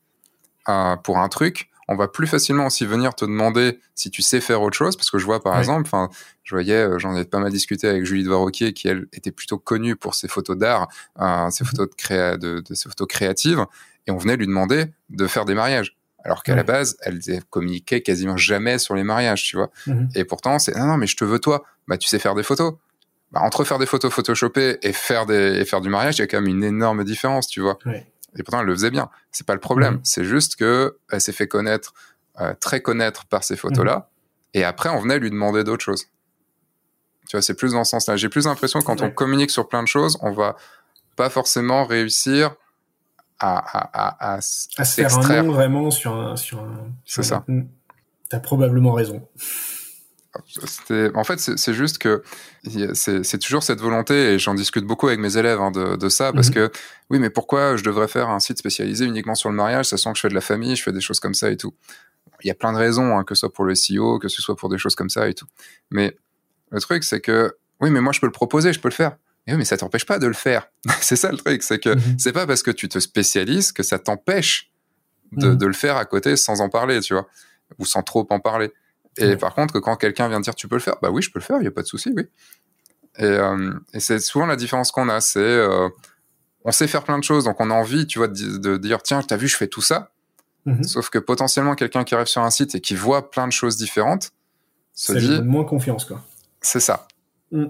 euh, 0.69 0.97
pour 0.97 1.19
un 1.19 1.29
truc, 1.29 1.69
on 1.89 1.97
va 1.97 2.09
plus 2.09 2.27
facilement 2.27 2.67
aussi 2.67 2.87
venir 2.87 3.15
te 3.15 3.25
demander 3.25 3.81
si 3.95 4.11
tu 4.11 4.23
sais 4.23 4.41
faire 4.41 4.63
autre 4.63 4.77
chose, 4.77 4.97
parce 4.97 5.11
que 5.11 5.19
je 5.19 5.25
vois 5.25 5.43
par 5.43 5.59
exemple, 5.59 5.83
enfin, 5.87 6.09
je 6.43 6.55
voyais, 6.55 6.75
euh, 6.75 6.99
j'en 6.99 7.17
ai 7.17 7.25
pas 7.25 7.39
mal 7.39 7.51
discuté 7.51 7.89
avec 7.89 8.05
Julie 8.05 8.25
de 8.25 8.51
qui 8.51 8.89
elle 8.89 9.07
était 9.13 9.33
plutôt 9.33 9.59
connue 9.59 9.97
pour 9.97 10.15
ses 10.15 10.29
photos 10.29 10.57
d'art, 10.57 10.89
euh, 11.21 11.51
ses 11.51 11.65
mhm. 11.65 11.71
photos 11.71 11.91
de, 11.91 11.95
créa 11.95 12.37
de, 12.37 12.63
ses 12.73 12.89
photos 12.89 13.07
créatives, 13.09 13.65
et 14.07 14.11
on 14.11 14.17
venait 14.17 14.37
lui 14.37 14.47
demander 14.47 14.87
de 15.11 15.27
faire 15.27 15.45
des 15.45 15.55
mariages. 15.55 15.97
Alors 16.25 16.45
qu'à 16.45 16.55
la 16.55 16.63
base, 16.63 16.97
elle 17.01 17.21
communiquait 17.51 18.01
quasiment 18.01 18.37
jamais 18.37 18.79
sur 18.79 18.95
les 18.95 19.03
mariages, 19.03 19.43
tu 19.43 19.57
vois. 19.57 19.71
Mhm. 19.89 20.09
Et 20.15 20.25
pourtant, 20.25 20.61
c'est 20.61 20.77
non, 20.77 20.87
non, 20.87 20.97
mais 20.97 21.09
je 21.09 21.17
te 21.17 21.25
veux 21.25 21.41
toi. 21.41 21.65
Bah, 21.89 21.99
tu 21.99 22.07
sais 22.07 22.21
faire 22.21 22.37
des 22.37 22.45
photos. 22.45 22.75
Bah, 23.33 23.41
entre 23.43 23.65
faire 23.65 23.81
des 23.81 23.87
photos 23.87 24.13
photoshopées 24.13 24.79
et 24.83 24.93
faire 24.93 25.27
des 25.27 25.59
et 25.59 25.65
faire 25.65 25.81
du 25.81 25.89
mariage, 25.89 26.19
il 26.19 26.21
y 26.21 26.23
a 26.23 26.29
quand 26.29 26.41
même 26.41 26.51
une 26.51 26.63
énorme 26.63 27.03
différence, 27.03 27.49
tu 27.49 27.61
vois. 27.61 27.77
Et 28.37 28.43
pourtant, 28.43 28.61
elle 28.61 28.67
le 28.67 28.75
faisait 28.75 28.91
bien. 28.91 29.11
C'est 29.31 29.47
pas 29.47 29.55
le 29.55 29.61
problème. 29.61 29.95
Mhm. 29.95 30.01
C'est 30.05 30.25
juste 30.25 30.57
que 30.57 30.99
elle 31.11 31.21
s'est 31.21 31.33
fait 31.33 31.49
connaître, 31.49 31.93
euh, 32.41 32.55
très 32.61 32.81
connaître 32.81 33.27
par 33.27 33.45
ces 33.45 33.57
photos-là. 33.57 33.97
Mhm. 33.97 34.05
Et 34.55 34.65
après, 34.65 34.89
on 34.89 35.01
venait 35.01 35.19
lui 35.19 35.31
demander 35.31 35.65
d'autres 35.65 35.85
choses. 35.85 36.07
Tu 37.29 37.37
vois, 37.37 37.43
c'est 37.43 37.55
plus 37.55 37.73
dans 37.73 37.85
ce 37.85 37.91
sens-là. 37.91 38.17
J'ai 38.17 38.29
plus 38.29 38.45
l'impression 38.47 38.81
que 38.81 38.85
quand 38.85 39.01
on 39.01 39.11
communique 39.11 39.51
sur 39.51 39.69
plein 39.69 39.83
de 39.83 39.89
choses, 39.89 40.19
on 40.21 40.33
va 40.33 40.57
pas 41.17 41.31
forcément 41.31 41.85
réussir 41.85 42.55
à, 43.39 43.59
à, 43.59 43.81
à, 43.93 44.35
à, 44.35 44.37
à 44.37 44.41
se 44.41 44.95
faire 44.95 45.19
un 45.19 45.43
nom 45.43 45.53
vraiment 45.53 45.91
sur 45.91 46.15
un. 46.15 46.37
Sur 46.37 46.61
un 46.61 46.91
c'est 47.05 47.23
ça. 47.23 47.45
T'as 48.29 48.41
probablement 48.41 48.93
raison 48.93 49.27
en 51.15 51.25
fait, 51.25 51.39
c'est 51.39 51.75
juste 51.75 51.99
que 51.99 52.23
c'est 52.95 53.39
toujours 53.39 53.63
cette 53.63 53.81
volonté, 53.81 54.35
et 54.35 54.39
j'en 54.39 54.55
discute 54.55 54.85
beaucoup 54.85 55.09
avec 55.09 55.21
mes 55.21 55.37
élèves 55.37 55.61
hein, 55.61 55.71
de, 55.71 56.09
ça, 56.09 56.33
parce 56.33 56.49
mhm. 56.49 56.55
que 56.55 56.71
oui, 57.11 57.19
mais 57.19 57.31
pourquoi 57.31 57.77
je 57.77 57.85
devrais 57.85 58.09
faire 58.09 58.31
un 58.31 58.41
site 58.41 58.59
spécialisé 58.59 59.05
uniquement 59.05 59.35
sur 59.35 59.51
le 59.51 59.57
mariage, 59.57 59.87
ça 59.87 59.97
sent 59.97 60.11
que 60.13 60.17
je 60.17 60.23
fais 60.23 60.29
de 60.29 60.35
la 60.35 60.41
famille, 60.41 60.77
je 60.77 60.83
fais 60.83 60.93
des 60.93 61.01
choses 61.01 61.21
comme 61.21 61.35
ça 61.35 61.51
et 61.51 61.57
tout? 61.57 61.75
Il 62.45 62.49
y 62.49 62.51
a 62.51 62.55
plein 62.55 62.73
de 62.73 62.79
raisons, 62.79 63.17
hein, 63.17 63.25
que 63.25 63.35
ce 63.35 63.41
soit 63.41 63.53
pour 63.53 63.65
le 63.65 63.75
SEO, 63.75 64.19
que 64.19 64.29
ce 64.29 64.43
soit 64.43 64.57
pour 64.57 64.69
des 64.69 64.79
choses 64.79 64.95
comme 64.95 65.11
ça 65.11 65.29
et 65.29 65.35
tout. 65.35 65.47
Mais 65.91 66.17
le 66.71 66.81
truc, 66.81 67.05
c'est 67.05 67.21
que 67.21 67.55
oui, 67.81 67.91
mais 67.91 68.01
moi, 68.01 68.13
je 68.13 68.21
peux 68.21 68.27
le 68.27 68.33
proposer, 68.33 68.73
je 68.73 68.81
peux 68.81 68.89
le 68.89 68.95
faire. 68.95 69.17
Mais 69.47 69.53
oui, 69.53 69.59
mais 69.59 69.65
ça 69.65 69.77
t'empêche 69.77 70.07
pas 70.07 70.19
de 70.19 70.27
le 70.27 70.33
faire. 70.33 70.69
c'est 71.01 71.17
ça 71.17 71.31
le 71.31 71.37
truc, 71.37 71.63
c'est 71.63 71.79
que 71.79 71.91
mhm. 71.91 72.19
c'est 72.19 72.33
pas 72.33 72.47
parce 72.47 72.63
que 72.63 72.71
tu 72.71 72.89
te 72.89 72.99
spécialises 72.99 73.73
que 73.73 73.83
ça 73.83 73.99
t'empêche 73.99 74.71
de, 75.33 75.49
mhm. 75.49 75.57
de 75.57 75.67
le 75.67 75.73
faire 75.73 75.97
à 75.97 76.05
côté 76.05 76.37
sans 76.37 76.61
en 76.61 76.69
parler, 76.69 77.01
tu 77.01 77.15
vois, 77.15 77.29
ou 77.79 77.85
sans 77.85 78.03
trop 78.03 78.27
en 78.31 78.41
parler. 78.41 78.73
Et 79.19 79.37
par 79.37 79.55
contre, 79.55 79.75
que 79.75 79.79
quand 79.79 79.97
quelqu'un 79.97 80.29
vient 80.29 80.41
dire 80.41 80.55
tu 80.55 80.69
peux 80.69 80.77
le 80.77 80.81
faire, 80.81 80.97
bah 81.03 81.11
oui, 81.11 81.23
je 81.23 81.31
peux 81.31 81.39
le 81.39 81.45
faire, 81.45 81.57
il 81.59 81.63
n'y 81.63 81.69
a 81.69 81.73
pas 81.73 81.83
de 81.83 81.87
souci, 81.87 82.13
oui. 82.17 82.25
Et, 83.19 83.25
euh, 83.25 83.73
et 83.93 84.01
c'est 84.01 84.19
souvent 84.21 84.47
la 84.47 84.57
différence 84.57 84.91
qu'on 84.91 85.09
a, 85.09 85.21
c'est 85.21 85.41
euh, 85.41 85.89
on 86.65 86.73
sait 86.73 86.87
faire 86.87 87.03
plein 87.03 87.19
de 87.19 87.25
choses, 87.25 87.45
donc 87.45 87.61
on 87.61 87.71
a 87.71 87.75
envie, 87.75 88.07
tu 88.07 88.19
vois, 88.19 88.29
de, 88.29 88.77
dire 88.77 89.03
tiens, 89.03 89.23
t'as 89.23 89.37
vu, 89.37 89.49
je 89.49 89.57
fais 89.57 89.69
tout 89.69 89.83
ça. 89.83 90.11
Mhm. 90.65 90.85
Sauf 90.85 91.11
que 91.11 91.19
potentiellement, 91.19 91.75
quelqu'un 91.75 92.05
qui 92.05 92.15
arrive 92.15 92.29
sur 92.29 92.43
un 92.43 92.51
site 92.51 92.75
et 92.75 92.81
qui 92.81 92.95
voit 92.95 93.31
plein 93.31 93.47
de 93.47 93.53
choses 93.53 93.77
différentes 93.77 94.31
se 94.95 95.15
ça 95.15 95.19
dit 95.19 95.29
donne 95.29 95.47
moins 95.47 95.65
confiance, 95.65 96.05
quoi. 96.05 96.23
C'est 96.61 96.81
ça. 96.81 97.09
Mm. 97.51 97.67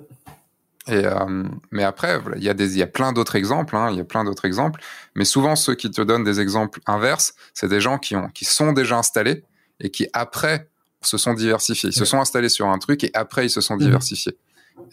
Et 0.88 1.06
euh, 1.06 1.44
mais 1.70 1.84
après, 1.84 2.20
il 2.36 2.42
y 2.42 2.48
a 2.48 2.54
des, 2.54 2.72
il 2.72 2.78
y 2.78 2.82
a 2.82 2.88
plein 2.88 3.12
d'autres 3.12 3.36
exemples, 3.36 3.76
hein, 3.76 3.90
il 3.90 3.96
y 3.96 4.00
a 4.00 4.04
plein 4.04 4.24
d'autres 4.24 4.44
exemples. 4.44 4.80
Mais 5.14 5.24
souvent, 5.24 5.54
ceux 5.54 5.74
qui 5.74 5.90
te 5.90 6.02
donnent 6.02 6.24
des 6.24 6.40
exemples 6.40 6.80
inverses, 6.86 7.34
c'est 7.54 7.68
des 7.68 7.80
gens 7.80 7.98
qui 7.98 8.16
ont, 8.16 8.28
qui 8.28 8.44
sont 8.44 8.72
déjà 8.72 8.98
installés 8.98 9.44
et 9.78 9.90
qui 9.90 10.08
après 10.12 10.68
se 11.02 11.18
sont 11.18 11.34
diversifiés. 11.34 11.90
Ils 11.90 11.96
se 11.96 12.04
sont 12.04 12.20
installés 12.20 12.48
sur 12.48 12.68
un 12.68 12.78
truc 12.78 13.04
et 13.04 13.10
après 13.14 13.46
ils 13.46 13.50
se 13.50 13.60
sont 13.60 13.74
mhm. 13.74 13.80
diversifiés. 13.80 14.36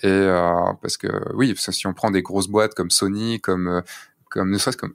Et 0.03 0.07
euh, 0.07 0.73
parce 0.81 0.98
que 0.98 1.07
oui, 1.34 1.56
si 1.57 1.88
on 1.88 1.94
prend 1.94 2.11
des 2.11 2.22
grosses 2.22 2.48
boîtes 2.48 2.73
comme 2.73 2.90
Sony, 2.90 3.40
comme 3.40 3.68
euh, 3.68 3.81
comme 4.30 4.52
ne 4.52 4.57
serait-ce 4.57 4.77
comme 4.77 4.94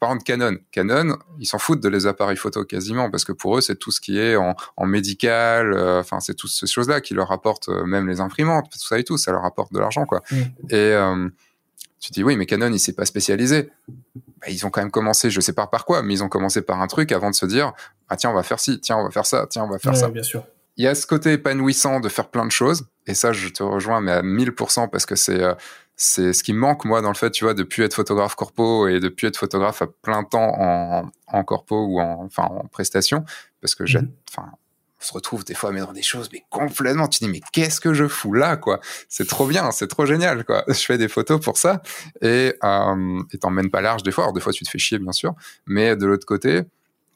par 0.00 0.10
exemple 0.10 0.24
Canon, 0.24 0.56
Canon, 0.70 1.18
ils 1.40 1.46
s'en 1.46 1.58
foutent 1.58 1.80
de 1.80 1.88
les 1.88 2.06
appareils 2.06 2.36
photo 2.36 2.64
quasiment 2.64 3.10
parce 3.10 3.24
que 3.24 3.32
pour 3.32 3.58
eux 3.58 3.60
c'est 3.60 3.76
tout 3.76 3.90
ce 3.90 4.00
qui 4.00 4.18
est 4.18 4.36
en, 4.36 4.54
en 4.76 4.86
médical, 4.86 5.72
euh, 5.72 6.00
enfin 6.00 6.20
c'est 6.20 6.34
toutes 6.34 6.50
ces 6.50 6.66
choses-là 6.66 7.00
qui 7.00 7.14
leur 7.14 7.32
apportent 7.32 7.68
même 7.68 8.06
les 8.06 8.20
imprimantes, 8.20 8.70
tout 8.70 8.78
ça 8.78 8.98
et 8.98 9.04
tout, 9.04 9.18
ça 9.18 9.32
leur 9.32 9.44
apporte 9.44 9.72
de 9.72 9.80
l'argent 9.80 10.06
quoi. 10.06 10.22
Et 10.70 10.94
tu 12.00 12.12
dis 12.12 12.22
oui, 12.22 12.36
mais 12.36 12.46
Canon, 12.46 12.72
il 12.72 12.78
s'est 12.78 12.92
pas 12.92 13.06
spécialisé. 13.06 13.70
Bah, 13.88 14.48
ils 14.48 14.64
ont 14.64 14.70
quand 14.70 14.80
même 14.80 14.90
commencé, 14.90 15.30
je 15.30 15.40
sais 15.40 15.52
pas 15.52 15.66
par 15.66 15.84
quoi, 15.84 16.02
mais 16.02 16.14
ils 16.14 16.22
ont 16.22 16.28
commencé 16.28 16.62
par 16.62 16.80
un 16.80 16.86
truc 16.86 17.10
avant 17.12 17.30
de 17.30 17.34
se 17.34 17.46
dire 17.46 17.72
ah 18.08 18.16
tiens 18.16 18.30
on 18.30 18.34
va 18.34 18.42
faire 18.42 18.60
ci, 18.60 18.80
tiens 18.80 18.96
on 18.96 19.04
va 19.04 19.10
faire 19.10 19.26
ça, 19.26 19.46
tiens 19.48 19.64
on 19.64 19.70
va 19.70 19.78
faire 19.78 19.96
ça. 19.96 20.08
Bien 20.08 20.22
sûr. 20.22 20.44
Il 20.76 20.84
y 20.84 20.86
a 20.86 20.94
ce 20.94 21.06
côté 21.06 21.32
épanouissant 21.32 21.98
de 21.98 22.08
faire 22.08 22.28
plein 22.28 22.46
de 22.46 22.52
choses, 22.52 22.86
et 23.06 23.14
ça 23.14 23.32
je 23.32 23.48
te 23.48 23.62
rejoins 23.62 24.00
mais 24.00 24.12
à 24.12 24.22
1000% 24.22 24.88
parce 24.90 25.06
que 25.06 25.16
c'est 25.16 25.42
euh, 25.42 25.54
c'est 26.00 26.32
ce 26.32 26.44
qui 26.44 26.52
me 26.52 26.60
manque 26.60 26.84
moi 26.84 27.02
dans 27.02 27.08
le 27.08 27.16
fait 27.16 27.32
tu 27.32 27.44
vois 27.44 27.54
de 27.54 27.64
plus 27.64 27.82
être 27.82 27.94
photographe 27.94 28.36
corpo 28.36 28.86
et 28.86 29.00
de 29.00 29.08
plus 29.08 29.26
être 29.26 29.36
photographe 29.36 29.82
à 29.82 29.88
plein 29.88 30.22
temps 30.22 30.54
en, 30.56 31.10
en 31.26 31.44
corpo 31.44 31.86
ou 31.86 32.00
en 32.00 32.24
enfin 32.24 32.44
en 32.44 32.68
prestation 32.68 33.24
parce 33.60 33.74
que 33.74 33.84
j'ai 33.84 33.98
mhm. 33.98 34.12
on 34.38 34.42
se 35.00 35.12
retrouve 35.12 35.44
des 35.44 35.54
fois 35.54 35.72
mais 35.72 35.80
dans 35.80 35.92
des 35.92 36.02
choses 36.02 36.28
mais 36.32 36.44
complètement 36.50 37.08
tu 37.08 37.18
dis 37.18 37.28
mais 37.28 37.40
qu'est-ce 37.52 37.80
que 37.80 37.94
je 37.94 38.06
fous 38.06 38.32
là 38.32 38.56
quoi? 38.56 38.78
C'est 39.08 39.26
trop 39.26 39.48
bien 39.48 39.72
c'est 39.72 39.88
trop 39.88 40.06
génial 40.06 40.44
quoi 40.44 40.62
je 40.68 40.74
fais 40.74 40.98
des 40.98 41.08
photos 41.08 41.40
pour 41.40 41.58
ça 41.58 41.82
et 42.22 42.54
euh, 42.62 43.22
t'emmènes 43.40 43.70
pas 43.70 43.80
large 43.80 44.04
des 44.04 44.12
fois 44.12 44.24
alors 44.24 44.34
des 44.34 44.40
fois 44.40 44.52
tu 44.52 44.62
te 44.62 44.70
fais 44.70 44.78
chier 44.78 45.00
bien 45.00 45.12
sûr 45.12 45.34
mais 45.66 45.96
de 45.96 46.06
l'autre 46.06 46.26
côté 46.26 46.62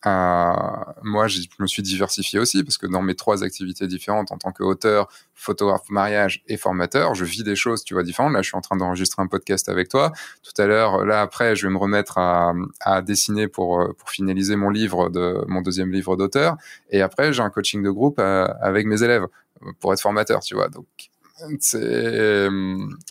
moi, 0.05 1.29
je 1.29 1.41
me 1.59 1.67
suis 1.67 1.83
diversifié 1.83 2.39
aussi 2.39 2.65
parce 2.65 2.79
que 2.79 2.87
dans 2.87 3.03
mes 3.03 3.15
trois 3.15 3.45
activités 3.45 3.87
différentes, 3.87 4.33
en 4.33 4.39
tant 4.39 4.53
qu'auteur, 4.53 5.09
photographe, 5.35 5.89
mariage 5.89 6.43
et 6.49 6.57
formateur, 6.57 7.15
je 7.15 7.25
vis 7.25 7.45
des 7.45 7.57
choses, 7.57 7.85
tu 7.85 7.95
vois, 7.95 8.03
différentes. 8.03 8.33
Là, 8.33 8.43
je 8.43 8.49
suis 8.49 8.57
en 8.57 8.61
train 8.61 8.77
d'enregistrer 8.77 9.23
un 9.23 9.27
podcast 9.27 9.69
avec 9.69 9.89
toi. 9.89 10.13
Tout 10.43 10.61
à 10.61 10.67
l'heure, 10.67 11.05
là 11.05 11.21
après, 11.21 11.57
je 11.57 11.67
vais 11.67 11.73
me 11.73 11.79
remettre 11.79 12.19
à, 12.19 12.53
à 12.81 13.03
dessiner 13.03 13.49
pour 13.49 13.81
euh, 13.81 13.93
pour 13.93 14.11
finaliser 14.11 14.57
mon 14.57 14.71
livre 14.71 15.09
de 15.09 15.45
mon 15.49 15.61
deuxième 15.63 15.93
livre 15.93 16.17
d'auteur. 16.17 16.57
Et 16.91 17.03
après, 17.03 17.33
j'ai 17.33 17.43
un 17.43 17.51
coaching 17.51 17.83
de 17.83 17.91
groupe 17.91 18.19
euh, 18.19 18.47
avec 18.61 18.87
mes 18.87 19.03
élèves 19.03 19.27
pour 19.81 19.93
être 19.93 20.01
formateur, 20.01 20.41
tu 20.41 20.55
vois. 20.55 20.69
Donc 20.69 20.87
c'est 21.61 22.49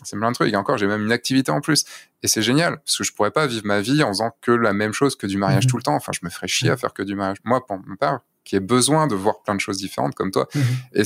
c'est 0.04 0.16
plein 0.16 0.30
de 0.30 0.34
trucs. 0.34 0.52
Et 0.52 0.56
encore, 0.56 0.78
j'ai 0.78 0.86
même 0.86 1.02
une 1.02 1.12
activité 1.12 1.50
en 1.50 1.60
plus. 1.60 1.84
Et 2.22 2.28
c'est 2.28 2.42
génial, 2.42 2.78
parce 2.78 2.96
que 2.98 3.04
je 3.04 3.12
pourrais 3.12 3.30
pas 3.30 3.46
vivre 3.46 3.66
ma 3.66 3.80
vie 3.80 4.02
en 4.02 4.08
faisant 4.08 4.30
que 4.40 4.52
la 4.52 4.72
même 4.72 4.92
chose, 4.92 5.16
que 5.16 5.26
du 5.26 5.38
mariage 5.38 5.64
mhm. 5.64 5.70
tout 5.70 5.76
le 5.76 5.82
temps. 5.82 5.94
Enfin, 5.94 6.12
je 6.12 6.20
me 6.22 6.30
ferais 6.30 6.48
chier 6.48 6.70
à 6.70 6.76
faire 6.76 6.92
que 6.92 7.02
du 7.02 7.14
mariage. 7.14 7.38
Moi, 7.44 7.64
pour 7.66 7.78
mon 7.78 7.96
père, 7.96 8.20
qui 8.44 8.56
a 8.56 8.60
besoin 8.60 9.06
de 9.06 9.14
voir 9.14 9.42
plein 9.42 9.54
de 9.54 9.60
choses 9.60 9.78
différentes 9.78 10.14
comme 10.14 10.30
toi. 10.30 10.48
Mhm. 10.54 10.62
Et 10.94 11.02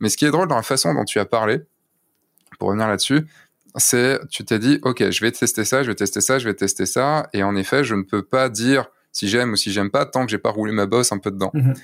mais 0.00 0.08
ce 0.08 0.16
qui 0.16 0.24
est 0.24 0.30
drôle 0.30 0.48
dans 0.48 0.56
la 0.56 0.62
façon 0.62 0.92
dont 0.92 1.04
tu 1.04 1.18
as 1.18 1.24
parlé, 1.24 1.60
pour 2.58 2.68
revenir 2.68 2.88
là-dessus, 2.88 3.26
c'est 3.76 4.20
tu 4.30 4.44
t'es 4.44 4.58
dit, 4.58 4.78
ok, 4.82 5.10
je 5.10 5.20
vais 5.20 5.32
tester 5.32 5.64
ça, 5.64 5.82
je 5.82 5.88
vais 5.88 5.94
tester 5.94 6.20
ça, 6.20 6.38
je 6.38 6.46
vais 6.46 6.54
tester 6.54 6.86
ça. 6.86 7.28
Et 7.32 7.42
en 7.42 7.56
effet, 7.56 7.84
je 7.84 7.94
ne 7.94 8.02
peux 8.02 8.22
pas 8.22 8.48
dire 8.48 8.86
si 9.12 9.28
j'aime 9.28 9.52
ou 9.52 9.56
si 9.56 9.72
j'aime 9.72 9.90
pas 9.90 10.06
tant 10.06 10.24
que 10.24 10.30
j'ai 10.30 10.38
pas 10.38 10.50
roulé 10.50 10.72
ma 10.72 10.86
bosse 10.86 11.12
un 11.12 11.18
peu 11.18 11.30
dedans. 11.30 11.50
Mhm. 11.54 11.74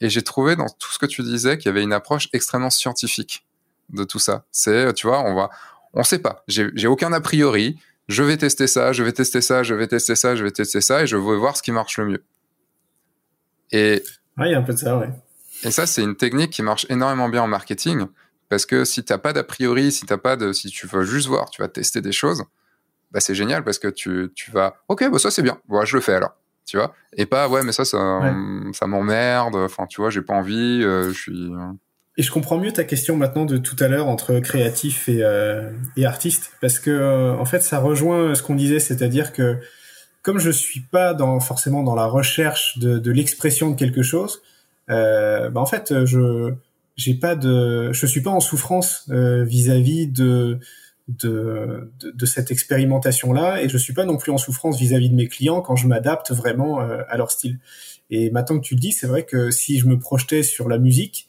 Et 0.00 0.08
j'ai 0.08 0.22
trouvé 0.22 0.56
dans 0.56 0.68
tout 0.68 0.90
ce 0.92 0.98
que 0.98 1.06
tu 1.06 1.22
disais 1.22 1.58
qu'il 1.58 1.66
y 1.66 1.68
avait 1.68 1.82
une 1.82 1.92
approche 1.92 2.28
extrêmement 2.32 2.70
scientifique 2.70 3.46
de 3.92 4.04
tout 4.04 4.18
ça. 4.18 4.44
C'est, 4.50 4.92
tu 4.94 5.06
vois, 5.06 5.22
on 5.22 5.34
va, 5.34 5.50
on 5.92 6.02
sait 6.02 6.18
pas. 6.18 6.44
J'ai 6.48 6.86
aucun 6.86 7.12
a 7.12 7.20
priori. 7.20 7.78
Je 8.08 8.22
vais 8.22 8.36
tester 8.36 8.66
ça, 8.66 8.92
je 8.92 9.04
vais 9.04 9.12
tester 9.12 9.40
ça, 9.40 9.62
je 9.62 9.74
vais 9.74 9.86
tester 9.86 10.16
ça, 10.16 10.34
je 10.34 10.42
vais 10.42 10.50
tester 10.50 10.80
ça, 10.80 11.02
et 11.02 11.06
je 11.06 11.16
veux 11.16 11.36
voir 11.36 11.56
ce 11.56 11.62
qui 11.62 11.70
marche 11.70 11.96
le 11.98 12.06
mieux. 12.06 12.24
Et 13.70 14.02
ouais, 14.36 14.48
il 14.48 14.52
y 14.52 14.54
a 14.54 14.58
un 14.58 14.62
peu 14.62 14.72
de 14.72 14.78
ça, 14.78 14.96
ouais. 14.96 15.10
Et 15.62 15.70
ça, 15.70 15.86
c'est 15.86 16.02
une 16.02 16.16
technique 16.16 16.50
qui 16.50 16.62
marche 16.62 16.86
énormément 16.88 17.28
bien 17.28 17.42
en 17.42 17.46
marketing, 17.46 18.06
parce 18.48 18.66
que 18.66 18.84
si 18.84 19.04
t'as 19.04 19.18
pas 19.18 19.32
d'a 19.32 19.44
priori, 19.44 19.92
si 19.92 20.06
t'as 20.06 20.18
pas 20.18 20.34
de, 20.34 20.52
si 20.52 20.70
tu 20.70 20.88
veux 20.88 21.04
juste 21.04 21.28
voir, 21.28 21.50
tu 21.50 21.62
vas 21.62 21.68
tester 21.68 22.00
des 22.00 22.10
choses, 22.10 22.42
bah 23.12 23.20
c'est 23.20 23.34
génial 23.34 23.62
parce 23.62 23.78
que 23.78 23.88
tu, 23.88 24.32
tu 24.34 24.50
vas, 24.50 24.74
ok, 24.88 25.08
bah 25.08 25.18
ça 25.20 25.30
c'est 25.30 25.42
bien, 25.42 25.58
voilà, 25.68 25.84
je 25.84 25.96
le 25.96 26.02
fais 26.02 26.14
alors 26.14 26.34
tu 26.70 26.76
vois 26.76 26.94
et 27.16 27.26
pas 27.26 27.48
ouais 27.48 27.64
mais 27.64 27.72
ça 27.72 27.84
ça, 27.84 28.20
ça 28.72 28.86
m'emmerde 28.86 29.56
enfin 29.56 29.86
tu 29.86 30.00
vois 30.00 30.10
j'ai 30.10 30.22
pas 30.22 30.34
envie 30.34 30.82
euh, 30.84 31.08
je 31.08 31.18
suis 31.18 31.50
et 32.20 32.22
je 32.22 32.30
comprends 32.30 32.58
mieux 32.58 32.70
ta 32.70 32.84
question 32.84 33.16
maintenant 33.16 33.46
de 33.46 33.56
tout 33.56 33.76
à 33.80 33.88
l'heure 33.88 34.06
entre 34.06 34.40
créatif 34.40 35.08
et, 35.08 35.22
euh, 35.22 35.70
et 35.96 36.04
artiste 36.04 36.52
parce 36.60 36.78
que 36.78 36.90
euh, 36.90 37.34
en 37.34 37.46
fait 37.46 37.62
ça 37.62 37.78
rejoint 37.78 38.34
ce 38.34 38.42
qu'on 38.42 38.56
disait 38.56 38.78
c'est-à-dire 38.78 39.32
que 39.32 39.58
comme 40.20 40.38
je 40.38 40.50
suis 40.50 40.80
pas 40.80 41.14
dans 41.14 41.40
forcément 41.40 41.82
dans 41.82 41.94
la 41.94 42.04
recherche 42.04 42.76
de, 42.76 42.98
de 42.98 43.10
l'expression 43.10 43.70
de 43.70 43.74
quelque 43.74 44.02
chose 44.02 44.42
bah 44.86 45.50
en 45.54 45.66
fait 45.66 46.04
je 46.04 46.52
j'ai 46.96 47.14
pas 47.14 47.36
de 47.36 47.90
je 47.92 48.06
suis 48.06 48.20
pas 48.20 48.30
en 48.30 48.40
souffrance 48.40 49.08
vis-à-vis 49.08 50.06
de 50.06 50.60
de, 51.18 51.90
de, 52.02 52.26
cette 52.26 52.50
expérimentation-là 52.50 53.62
et 53.62 53.68
je 53.68 53.78
suis 53.78 53.92
pas 53.92 54.04
non 54.04 54.16
plus 54.16 54.30
en 54.32 54.38
souffrance 54.38 54.78
vis-à-vis 54.78 55.10
de 55.10 55.14
mes 55.14 55.28
clients 55.28 55.60
quand 55.60 55.76
je 55.76 55.86
m'adapte 55.88 56.30
vraiment 56.30 56.80
euh, 56.80 57.02
à 57.08 57.16
leur 57.16 57.30
style. 57.30 57.58
Et 58.10 58.30
maintenant 58.30 58.58
que 58.58 58.64
tu 58.64 58.74
le 58.74 58.80
dis, 58.80 58.92
c'est 58.92 59.06
vrai 59.06 59.24
que 59.24 59.50
si 59.50 59.78
je 59.78 59.86
me 59.86 59.98
projetais 59.98 60.42
sur 60.42 60.68
la 60.68 60.78
musique, 60.78 61.28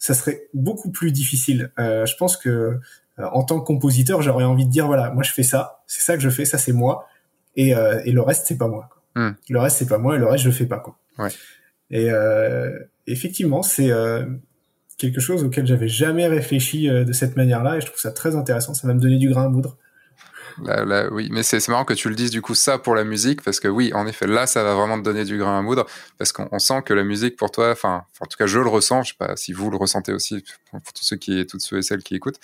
ça 0.00 0.14
serait 0.14 0.48
beaucoup 0.52 0.90
plus 0.90 1.12
difficile. 1.12 1.70
Euh, 1.78 2.04
je 2.06 2.16
pense 2.16 2.36
que 2.36 2.48
euh, 2.48 2.78
en 3.18 3.44
tant 3.44 3.60
que 3.60 3.64
compositeur, 3.64 4.20
j'aurais 4.22 4.42
envie 4.42 4.66
de 4.66 4.70
dire 4.70 4.88
voilà, 4.88 5.10
moi 5.10 5.22
je 5.22 5.30
fais 5.30 5.44
ça, 5.44 5.84
c'est 5.86 6.00
ça 6.00 6.16
que 6.16 6.22
je 6.22 6.30
fais, 6.30 6.44
ça 6.44 6.58
c'est 6.58 6.72
moi, 6.72 7.06
et, 7.54 7.70
et 7.70 8.12
le 8.12 8.20
reste 8.20 8.46
c'est 8.46 8.58
pas 8.58 8.66
moi. 8.66 8.88
Quoi. 8.90 9.22
Hmm. 9.22 9.34
Le 9.48 9.60
reste 9.60 9.76
c'est 9.76 9.88
pas 9.88 9.98
moi 9.98 10.16
et 10.16 10.18
le 10.18 10.26
reste 10.26 10.42
je 10.42 10.50
fais 10.50 10.66
pas 10.66 10.78
quoi. 10.78 10.98
Ouais. 11.18 11.30
Et 11.90 12.08
effectivement, 13.06 13.62
c'est 13.62 13.92
quelque 15.00 15.20
chose 15.20 15.42
auquel 15.42 15.66
j'avais 15.66 15.88
jamais 15.88 16.26
réfléchi 16.26 16.88
euh, 16.88 17.04
de 17.04 17.12
cette 17.12 17.34
manière-là 17.34 17.78
et 17.78 17.80
je 17.80 17.86
trouve 17.86 17.98
ça 17.98 18.12
très 18.12 18.36
intéressant. 18.36 18.74
Ça 18.74 18.86
va 18.86 18.92
me 18.92 19.00
donner 19.00 19.16
du 19.16 19.30
grain 19.30 19.46
à 19.46 19.48
moudre. 19.48 19.78
Là, 20.64 21.08
oui, 21.10 21.28
mais 21.30 21.42
c'est 21.42 21.66
marrant 21.68 21.84
que 21.84 21.94
tu 21.94 22.08
le 22.08 22.14
dises 22.14 22.30
du 22.30 22.42
coup 22.42 22.54
ça 22.54 22.78
pour 22.78 22.94
la 22.94 23.04
musique 23.04 23.42
parce 23.42 23.60
que 23.60 23.68
oui, 23.68 23.92
en 23.94 24.06
effet, 24.06 24.26
là, 24.26 24.46
ça 24.46 24.62
va 24.62 24.74
vraiment 24.74 24.98
te 24.98 25.02
donner 25.02 25.24
du 25.24 25.38
grain 25.38 25.58
à 25.58 25.62
moudre 25.62 25.86
parce 26.18 26.32
qu'on 26.32 26.58
sent 26.58 26.82
que 26.84 26.94
la 26.94 27.04
musique 27.04 27.36
pour 27.36 27.50
toi, 27.50 27.70
enfin, 27.70 28.04
en 28.20 28.26
tout 28.26 28.36
cas, 28.36 28.46
je 28.46 28.58
le 28.58 28.68
ressens. 28.68 29.02
Je 29.02 29.10
sais 29.10 29.16
pas 29.18 29.36
si 29.36 29.52
vous 29.52 29.70
le 29.70 29.76
ressentez 29.76 30.12
aussi 30.12 30.44
pour, 30.70 30.80
tous 30.82 31.04
ceux 31.04 31.16
qui, 31.16 31.46
toutes 31.46 31.60
ceux 31.62 31.78
et 31.78 31.82
celles 31.82 32.02
qui 32.02 32.14
écoutent, 32.14 32.40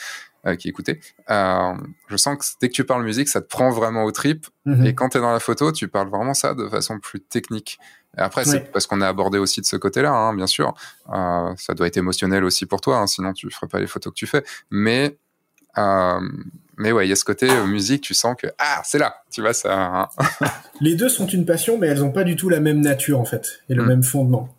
euh, 0.46 0.56
qui 0.56 0.68
écoutaient. 0.68 1.00
Euh, 1.30 1.74
je 2.08 2.16
sens 2.16 2.38
que 2.38 2.44
dès 2.60 2.68
que 2.68 2.74
tu 2.74 2.84
parles 2.84 3.04
musique, 3.04 3.28
ça 3.28 3.40
te 3.40 3.48
prend 3.48 3.70
vraiment 3.70 4.04
au 4.04 4.12
trip. 4.12 4.46
Mm-hmm. 4.66 4.86
Et 4.86 4.94
quand 4.94 5.10
tu 5.10 5.18
es 5.18 5.20
dans 5.20 5.32
la 5.32 5.40
photo, 5.40 5.72
tu 5.72 5.88
parles 5.88 6.08
vraiment 6.08 6.34
ça 6.34 6.54
de 6.54 6.68
façon 6.68 6.98
plus 6.98 7.20
technique. 7.20 7.78
Et 8.16 8.20
après, 8.20 8.44
c'est 8.44 8.72
parce 8.72 8.86
qu'on 8.86 9.00
a 9.00 9.08
abordé 9.08 9.38
aussi 9.38 9.60
de 9.60 9.66
ce 9.66 9.76
côté-là, 9.76 10.10
hein, 10.10 10.34
bien 10.34 10.46
sûr. 10.46 10.74
Euh, 11.12 11.54
ça 11.56 11.74
doit 11.74 11.86
être 11.86 11.98
émotionnel 11.98 12.44
aussi 12.44 12.64
pour 12.64 12.80
toi, 12.80 12.98
hein, 12.98 13.06
sinon 13.06 13.32
tu 13.32 13.50
ferais 13.50 13.68
pas 13.68 13.78
les 13.78 13.86
photos 13.86 14.12
que 14.12 14.18
tu 14.18 14.26
fais. 14.26 14.42
Mais 14.70 15.18
euh, 15.76 16.20
mais 16.76 16.92
ouais, 16.92 17.06
il 17.06 17.10
y 17.10 17.12
a 17.12 17.16
ce 17.16 17.24
côté 17.24 17.50
euh, 17.50 17.66
musique, 17.66 18.02
tu 18.02 18.14
sens 18.14 18.36
que 18.38 18.46
ah, 18.58 18.82
c'est 18.84 18.98
là, 18.98 19.22
tu 19.30 19.40
vois 19.40 19.54
ça. 19.54 19.74
Hein. 19.74 20.08
les 20.80 20.94
deux 20.94 21.08
sont 21.08 21.26
une 21.26 21.46
passion, 21.46 21.78
mais 21.78 21.86
elles 21.86 22.04
ont 22.04 22.12
pas 22.12 22.24
du 22.24 22.36
tout 22.36 22.48
la 22.48 22.60
même 22.60 22.80
nature 22.80 23.20
en 23.20 23.24
fait 23.24 23.62
et 23.68 23.74
le 23.74 23.82
mm. 23.82 23.88
même 23.88 24.02
fondement. 24.02 24.54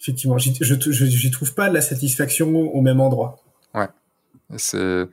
Effectivement, 0.00 0.38
je 0.38 0.50
je 0.60 1.28
trouve 1.28 1.54
pas 1.54 1.68
la 1.70 1.80
satisfaction 1.80 2.48
au 2.48 2.80
même 2.80 3.00
endroit. 3.00 3.42
Ouais, 3.74 3.88
c'est 4.56 5.06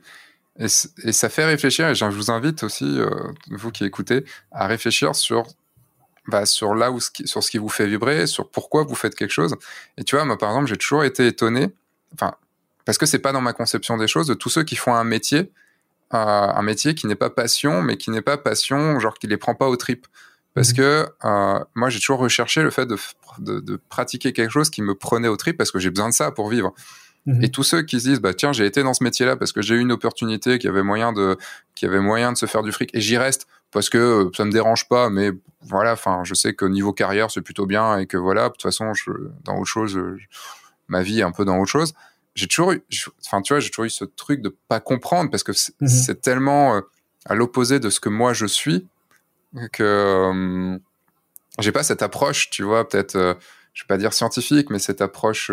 et, 0.58 0.68
ça 0.68 1.28
fait 1.28 1.44
réfléchir. 1.44 1.88
Et 1.88 1.94
je 1.94 2.04
vous 2.06 2.30
invite 2.30 2.62
aussi, 2.62 2.84
euh, 2.84 3.10
vous 3.50 3.70
qui 3.70 3.84
écoutez, 3.84 4.24
à 4.50 4.66
réfléchir 4.66 5.14
sur 5.14 5.46
bah, 6.28 6.44
sur 6.44 6.74
là 6.74 6.90
où 6.90 6.98
sur 7.00 7.42
ce 7.42 7.50
qui 7.50 7.58
vous 7.58 7.68
fait 7.68 7.86
vibrer, 7.86 8.26
sur 8.26 8.50
pourquoi 8.50 8.82
vous 8.82 8.94
faites 8.96 9.14
quelque 9.14 9.30
chose. 9.30 9.54
Et 9.96 10.04
tu 10.04 10.16
vois, 10.16 10.24
moi 10.24 10.36
par 10.38 10.50
exemple, 10.50 10.66
j'ai 10.66 10.76
toujours 10.76 11.04
été 11.04 11.26
étonné. 11.26 11.68
Enfin, 12.14 12.34
parce 12.84 12.98
que 12.98 13.06
c'est 13.06 13.18
pas 13.18 13.32
dans 13.32 13.40
ma 13.40 13.52
conception 13.52 13.96
des 13.96 14.08
choses 14.08 14.26
de 14.26 14.34
tous 14.34 14.48
ceux 14.48 14.64
qui 14.64 14.76
font 14.76 14.94
un 14.94 15.04
métier, 15.04 15.52
un 16.10 16.62
métier 16.62 16.94
qui 16.94 17.06
n'est 17.06 17.16
pas 17.16 17.30
passion, 17.30 17.82
mais 17.82 17.96
qui 17.96 18.10
n'est 18.10 18.22
pas 18.22 18.38
passion, 18.38 19.00
genre 19.00 19.18
qui 19.18 19.26
les 19.26 19.36
prend 19.36 19.54
pas 19.54 19.68
au 19.68 19.76
trip. 19.76 20.06
Parce 20.56 20.72
mmh. 20.72 20.76
que 20.76 21.06
euh, 21.24 21.58
moi, 21.74 21.90
j'ai 21.90 22.00
toujours 22.00 22.18
recherché 22.18 22.62
le 22.62 22.70
fait 22.70 22.86
de, 22.86 22.96
de, 23.38 23.60
de, 23.60 23.78
pratiquer 23.90 24.32
quelque 24.32 24.50
chose 24.50 24.70
qui 24.70 24.80
me 24.80 24.94
prenait 24.94 25.28
au 25.28 25.36
trip 25.36 25.58
parce 25.58 25.70
que 25.70 25.78
j'ai 25.78 25.90
besoin 25.90 26.08
de 26.08 26.14
ça 26.14 26.30
pour 26.30 26.48
vivre. 26.48 26.72
Mmh. 27.26 27.44
Et 27.44 27.50
tous 27.50 27.62
ceux 27.62 27.82
qui 27.82 28.00
se 28.00 28.08
disent, 28.08 28.20
bah 28.20 28.32
tiens, 28.32 28.54
j'ai 28.54 28.64
été 28.64 28.82
dans 28.82 28.94
ce 28.94 29.04
métier-là 29.04 29.36
parce 29.36 29.52
que 29.52 29.60
j'ai 29.60 29.74
eu 29.74 29.80
une 29.80 29.92
opportunité 29.92 30.58
qui 30.58 30.66
avait 30.66 30.82
moyen 30.82 31.12
de, 31.12 31.36
qui 31.74 31.84
avait 31.84 32.00
moyen 32.00 32.32
de 32.32 32.38
se 32.38 32.46
faire 32.46 32.62
du 32.62 32.72
fric, 32.72 32.88
et 32.94 33.02
j'y 33.02 33.18
reste 33.18 33.46
parce 33.70 33.90
que 33.90 33.98
euh, 33.98 34.30
ça 34.34 34.46
me 34.46 34.50
dérange 34.50 34.88
pas, 34.88 35.10
mais 35.10 35.30
voilà, 35.60 35.92
enfin, 35.92 36.22
je 36.24 36.32
sais 36.32 36.54
que 36.54 36.64
niveau 36.64 36.94
carrière 36.94 37.30
c'est 37.30 37.42
plutôt 37.42 37.66
bien 37.66 37.98
et 37.98 38.06
que 38.06 38.16
voilà, 38.16 38.44
de 38.44 38.52
toute 38.52 38.62
façon, 38.62 38.94
je, 38.94 39.10
dans 39.44 39.56
autre 39.56 39.66
chose, 39.66 40.00
ma 40.88 41.02
vie 41.02 41.20
est 41.20 41.24
un 41.24 41.32
peu 41.32 41.44
dans 41.44 41.58
autre 41.58 41.70
chose 41.70 41.92
j'ai 42.36 42.46
toujours 42.46 42.72
eu, 42.72 42.82
enfin, 43.26 43.42
tu 43.42 43.52
vois, 43.52 43.60
j'ai 43.60 43.70
toujours 43.70 43.86
eu 43.86 43.90
ce 43.90 44.04
truc 44.04 44.42
de 44.42 44.54
pas 44.68 44.78
comprendre 44.78 45.30
parce 45.30 45.42
que 45.42 45.52
c'est 45.52 45.74
mhm. 45.80 46.14
tellement 46.16 46.76
euh, 46.76 46.80
à 47.24 47.34
l'opposé 47.34 47.80
de 47.80 47.90
ce 47.90 47.98
que 47.98 48.08
moi 48.08 48.32
je 48.32 48.46
suis 48.46 48.86
que 49.72 49.82
euh, 49.82 50.78
j'ai 51.60 51.72
pas 51.72 51.82
cette 51.82 52.02
approche, 52.02 52.50
tu 52.50 52.62
vois, 52.62 52.86
peut-être, 52.86 53.16
euh, 53.16 53.34
je 53.72 53.84
vais 53.84 53.86
pas 53.88 53.96
dire 53.96 54.12
scientifique, 54.12 54.68
mais 54.68 54.78
cette 54.78 55.00
approche 55.00 55.50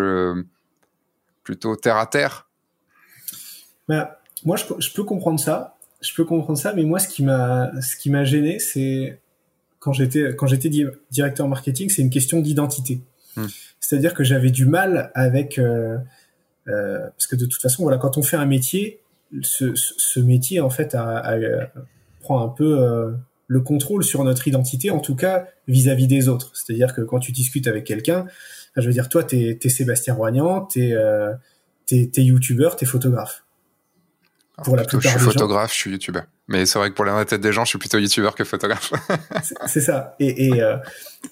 plutôt 1.43 1.76
terre 1.77 1.95
à 1.95 2.05
terre. 2.05 2.49
Bah, 3.88 4.19
moi, 4.43 4.57
je, 4.57 4.65
je, 4.80 4.91
peux 4.93 5.05
comprendre 5.05 5.39
ça. 5.39 5.77
Je 6.01 6.14
peux 6.14 6.26
comprendre 6.26 6.60
ça, 6.60 6.73
mais 6.73 6.84
moi, 6.84 6.99
ce 6.99 7.07
qui 7.07 7.23
m'a, 7.23 7.72
ce 7.81 7.95
qui 7.95 8.10
m'a 8.10 8.26
gêné, 8.26 8.60
c'est 8.60 9.22
quand 9.80 9.93
j'étais, 9.93 10.35
quand 10.35 10.47
j'étais 10.47 10.69
directeur 11.11 11.47
marketing, 11.47 11.89
c'est 11.89 12.01
une 12.01 12.10
question 12.10 12.41
d'identité. 12.41 13.01
Hmm. 13.38 13.47
C'est-à-dire 13.80 14.14
que 14.14 14.23
j'avais 14.23 14.49
du 14.49 14.65
mal 14.65 15.11
avec 15.14 15.60
euh, 15.60 15.97
parce 16.65 17.27
que 17.27 17.35
de 17.35 17.45
toute 17.45 17.61
façon, 17.61 17.84
voilà, 17.84 17.98
quand 17.98 18.18
on 18.18 18.23
fait 18.23 18.38
un 18.38 18.45
métier, 18.45 19.02
ce, 19.41 19.73
ce 19.76 20.19
métier 20.19 20.60
en 20.60 20.69
fait 20.69 20.95
a, 20.95 21.38
prend 22.23 22.44
un 22.44 22.49
peu 22.49 22.80
euh, 22.80 23.11
le 23.48 23.61
contrôle 23.61 24.03
sur 24.03 24.23
notre 24.23 24.48
identité, 24.48 24.90
en 24.90 24.99
tout 24.99 25.15
cas 25.15 25.48
vis-à-vis 25.68 26.07
des 26.07 26.27
autres. 26.27 26.52
C'est-à-dire 26.56 26.95
que 26.95 27.02
quand 27.02 27.19
tu 27.19 27.31
discutes 27.31 27.68
avec 27.68 27.84
quelqu'un, 27.84 28.26
je 28.76 28.88
veux 28.88 28.94
dire, 28.94 29.10
toi, 29.10 29.23
t'es 29.23 29.60
es 29.61 29.69
Sébastien 29.69 30.15
Roignan, 30.15 30.61
t'es 30.61 30.94
euh, 30.94 31.34
es, 31.91 32.10
youtubeur, 32.18 32.76
t'es 32.76 32.88
photographe. 32.88 33.45
pour 34.64 34.76
la 34.76 34.84
plupart 34.84 35.11
je 35.11 35.19
suis 35.19 35.19
photographe, 35.19 35.72
je 35.72 35.77
suis 35.77 35.91
youtubeur. 35.91 36.23
Mais 36.48 36.65
c'est 36.65 36.78
vrai 36.78 36.90
que 36.90 36.95
pour 36.95 37.06
la 37.06 37.24
tête 37.24 37.41
des 37.41 37.53
gens, 37.53 37.64
je 37.64 37.70
suis 37.70 37.80
plutôt 37.80 37.98
youtubeur 37.98 38.36
que 38.36 38.44
photographe. 38.44 38.91
c'est 39.68 39.80
ça. 39.80 40.15
Et, 40.20 40.48
et, 40.48 40.61
euh, 40.61 40.76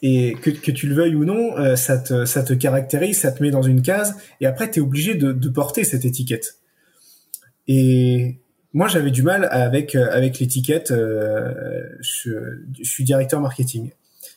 et 0.02 0.36
que, 0.42 0.50
que, 0.50 0.72
tu 0.72 0.88
le 0.88 0.96
veuilles 0.96 1.16
ou 1.16 1.26
non, 1.26 1.58
euh, 1.58 1.76
ça, 1.76 1.98
te, 1.98 2.24
ça 2.24 2.44
te 2.44 2.54
caractérise, 2.54 3.20
ça 3.20 3.32
te 3.32 3.44
met 3.44 3.52
dans 3.52 3.62
une 3.62 3.82
case. 3.82 4.16
Et 4.40 4.46
après, 4.46 4.72
tu 4.72 4.80
es 4.80 4.82
obligé 4.82 5.16
de, 5.16 5.34
de, 5.34 5.50
porter 5.50 5.84
cette 5.84 6.06
étiquette. 6.06 6.60
Et 7.68 8.40
moi, 8.72 8.88
j'avais 8.88 9.12
du 9.12 9.22
mal 9.22 9.50
avec, 9.52 9.96
euh, 9.96 10.08
avec 10.12 10.40
l'étiquette. 10.40 10.92
Euh, 10.92 11.84
je, 12.00 12.32
je, 12.80 12.90
suis 12.90 13.04
directeur 13.04 13.42
marketing. 13.42 13.92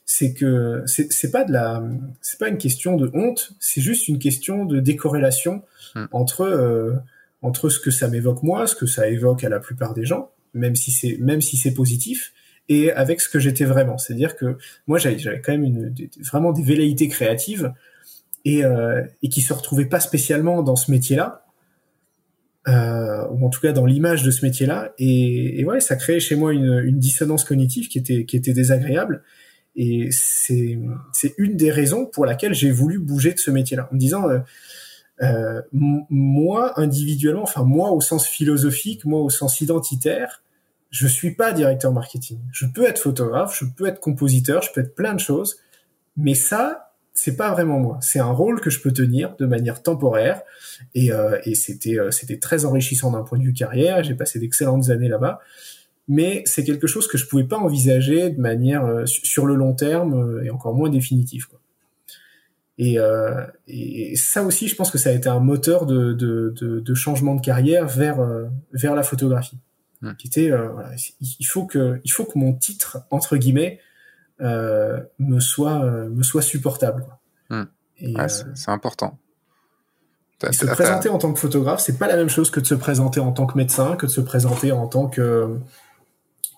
C'est 0.05 0.35
que 0.35 0.83
c'est 0.87 1.31
pas 1.31 1.45
de 1.45 1.53
la, 1.53 1.83
c'est 2.21 2.39
pas 2.39 2.49
une 2.49 2.59
question 2.59 2.97
de 2.97 3.11
honte. 3.15 3.53
C'est 3.59 3.81
juste 3.81 4.09
une 4.09 4.19
question 4.19 4.67
de 4.67 4.81
décorrélation 4.81 5.63
hmm. 5.95 6.05
entre 6.13 7.03
entre 7.41 7.71
ce 7.71 7.81
que 7.81 7.91
ça 7.91 8.09
m'évoque 8.09 8.43
moi, 8.43 8.67
ce 8.67 8.75
que 8.75 8.85
ça 8.85 9.09
évoque 9.09 9.45
à 9.45 9.49
la 9.49 9.61
plupart 9.61 9.95
des 9.95 10.05
gens 10.05 10.31
même 10.55 10.77
si 10.77 10.91
c'est 10.91 11.19
même 11.21 11.41
si 11.41 11.57
c'est 11.57 11.73
positif 11.73 12.33
et 12.69 12.91
avec 12.93 13.21
ce 13.21 13.29
que 13.29 13.39
j'étais 13.39 13.65
vraiment. 13.65 13.99
C'est-à-dire 13.99 14.37
que 14.37 14.57
moi 14.87 14.99
j'avais 14.99 15.19
quand 15.41 15.53
même 15.53 15.65
une, 15.65 15.95
vraiment 16.21 16.53
des 16.53 16.63
velléités 16.63 17.09
créatives 17.09 17.73
et, 18.45 18.65
euh, 18.65 19.03
et 19.23 19.29
qui 19.29 19.43
se 19.43 19.53
retrouvaient 19.53 19.87
pas 19.87 20.01
spécialement 20.01 20.63
dans 20.63 20.77
ce 20.77 20.91
métier-là, 20.91 21.47
euh, 22.69 23.27
ou 23.31 23.47
en 23.47 23.51
tout 23.51 23.61
cas 23.61 23.73
dans 23.73 23.87
l'image 23.87 24.23
de 24.23 24.31
ce 24.31 24.45
métier-là. 24.45 24.93
Et, 24.99 25.61
et, 25.61 25.65
ouais, 25.65 25.81
ça 25.81 25.97
créait 25.97 26.21
chez 26.21 26.37
moi 26.37 26.53
une, 26.53 26.83
une, 26.85 26.99
dissonance 26.99 27.45
cognitive 27.45 27.89
qui 27.89 27.99
était 27.99 28.25
qui 28.25 28.37
était 28.37 28.55
désagréable. 28.55 29.23
Et 29.77 30.09
c'est 30.13 30.79
c'est 31.13 31.35
une 31.37 31.57
des 31.57 31.71
raisons 31.71 32.07
pour 32.07 32.25
laquelle 32.27 32.55
j'ai 32.55 32.71
voulu 32.71 32.99
bouger 32.99 33.35
de 33.35 33.39
ce 33.39 33.51
métier-là, 33.51 33.89
en 33.91 33.95
me 33.95 34.01
disant 34.01 34.29
euh, 34.29 34.39
euh, 35.23 35.61
moi 35.73 36.79
individuellement, 36.81 37.43
enfin 37.43 37.65
moi 37.65 37.91
au 37.91 38.01
sens 38.01 38.27
philosophique, 38.27 39.05
moi 39.05 39.21
au 39.21 39.31
sens 39.31 39.61
identitaire, 39.61 40.44
je 40.95 41.07
suis 41.07 41.35
pas 41.35 41.53
directeur 41.53 41.93
marketing. 41.93 42.39
Je 42.53 42.67
peux 42.67 42.87
être 42.87 43.01
photographe, 43.01 43.59
je 43.59 43.65
peux 43.65 43.87
être 43.87 44.01
compositeur, 44.01 44.63
je 44.63 44.73
peux 44.73 44.81
être 44.81 44.95
plein 44.95 45.15
de 45.15 45.21
choses, 45.21 45.57
mais 46.17 46.35
ça, 46.35 46.93
c'est 47.13 47.37
pas 47.37 47.51
vraiment 47.51 47.81
moi. 47.81 47.99
C'est 48.01 48.21
un 48.21 48.31
rôle 48.31 48.61
que 48.61 48.71
je 48.71 48.81
peux 48.81 48.93
tenir 48.93 49.35
de 49.37 49.47
manière 49.47 49.83
temporaire, 49.83 50.43
et, 50.95 51.13
euh, 51.13 51.39
et 51.45 51.55
c'était 51.55 51.99
euh, 51.99 52.11
c'était 52.11 52.39
très 52.39 52.65
enrichissant 52.65 53.11
d'un 53.11 53.23
point 53.23 53.39
de 53.39 53.45
vue 53.45 53.53
carrière. 53.53 54.05
J'ai 54.05 54.15
passé 54.15 54.39
d'excellentes 54.39 54.91
années 54.91 55.09
là-bas, 55.09 55.41
mais 56.07 56.43
c'est 56.47 56.65
quelque 56.65 56.87
chose 56.87 57.09
que 57.09 57.19
je 57.19 57.27
pouvais 57.27 57.45
pas 57.45 57.59
envisager 57.59 58.31
de 58.31 58.41
manière 58.41 58.85
euh, 58.85 59.07
sur 59.07 59.47
le 59.47 59.55
long 59.55 59.75
terme 59.75 60.41
et 60.45 60.51
encore 60.51 60.75
moins 60.75 60.91
définitif. 60.91 61.47
Quoi. 61.47 61.61
Et, 62.79 62.99
euh, 62.99 63.47
et, 63.69 64.17
ça 64.17 64.43
aussi, 64.43 64.69
je 64.69 64.75
pense 64.75 64.91
que 64.91 64.99
ça 64.99 65.11
a 65.11 65.13
été 65.13 65.29
un 65.29 65.39
moteur 65.39 65.87
de, 65.87 66.13
de, 66.13 66.53
de, 66.61 66.81
de 66.81 66.95
changement 66.95 67.35
de 67.35 67.41
carrière 67.41 67.87
vers 67.87 68.21
euh, 68.21 68.47
vers 68.73 68.95
la 68.95 69.03
photographie. 69.03 69.59
Mmh. 70.05 70.17
Qui 70.17 70.27
était, 70.27 70.51
euh, 70.51 70.69
voilà, 70.69 70.91
il 71.21 71.47
faut 71.47 71.65
que 71.65 71.99
il 72.05 72.11
faut 72.11 72.25
que 72.27 72.39
mon 72.39 72.53
titre 72.53 72.99
entre 73.11 73.39
guillemets 73.39 73.81
euh, 74.43 75.01
me 75.19 75.41
soit 75.41 75.83
me 75.83 76.23
soit 76.23 76.43
supportable. 76.43 77.07
Mmh. 77.49 77.63
Et, 78.01 78.15
ouais, 78.15 78.29
c'est 78.29 78.71
important. 78.71 79.19
se 80.43 80.67
présenter 80.67 81.09
en 81.09 81.17
tant 81.17 81.33
que 81.33 81.39
photographe, 81.39 81.81
c'est 81.81 81.99
pas 81.99 82.07
la 82.07 82.17
même 82.17 82.29
chose 82.29 82.51
que 82.51 82.61
de 82.61 82.67
se 82.67 82.75
présenter 82.75 83.19
en 83.19 83.33
tant 83.33 83.47
que 83.47 83.57
médecin, 83.57 83.97
que 83.97 84.05
de 84.05 84.11
se 84.11 84.21
présenter 84.21 84.73
en 84.73 84.89
tant 84.89 85.09
que 85.09 85.59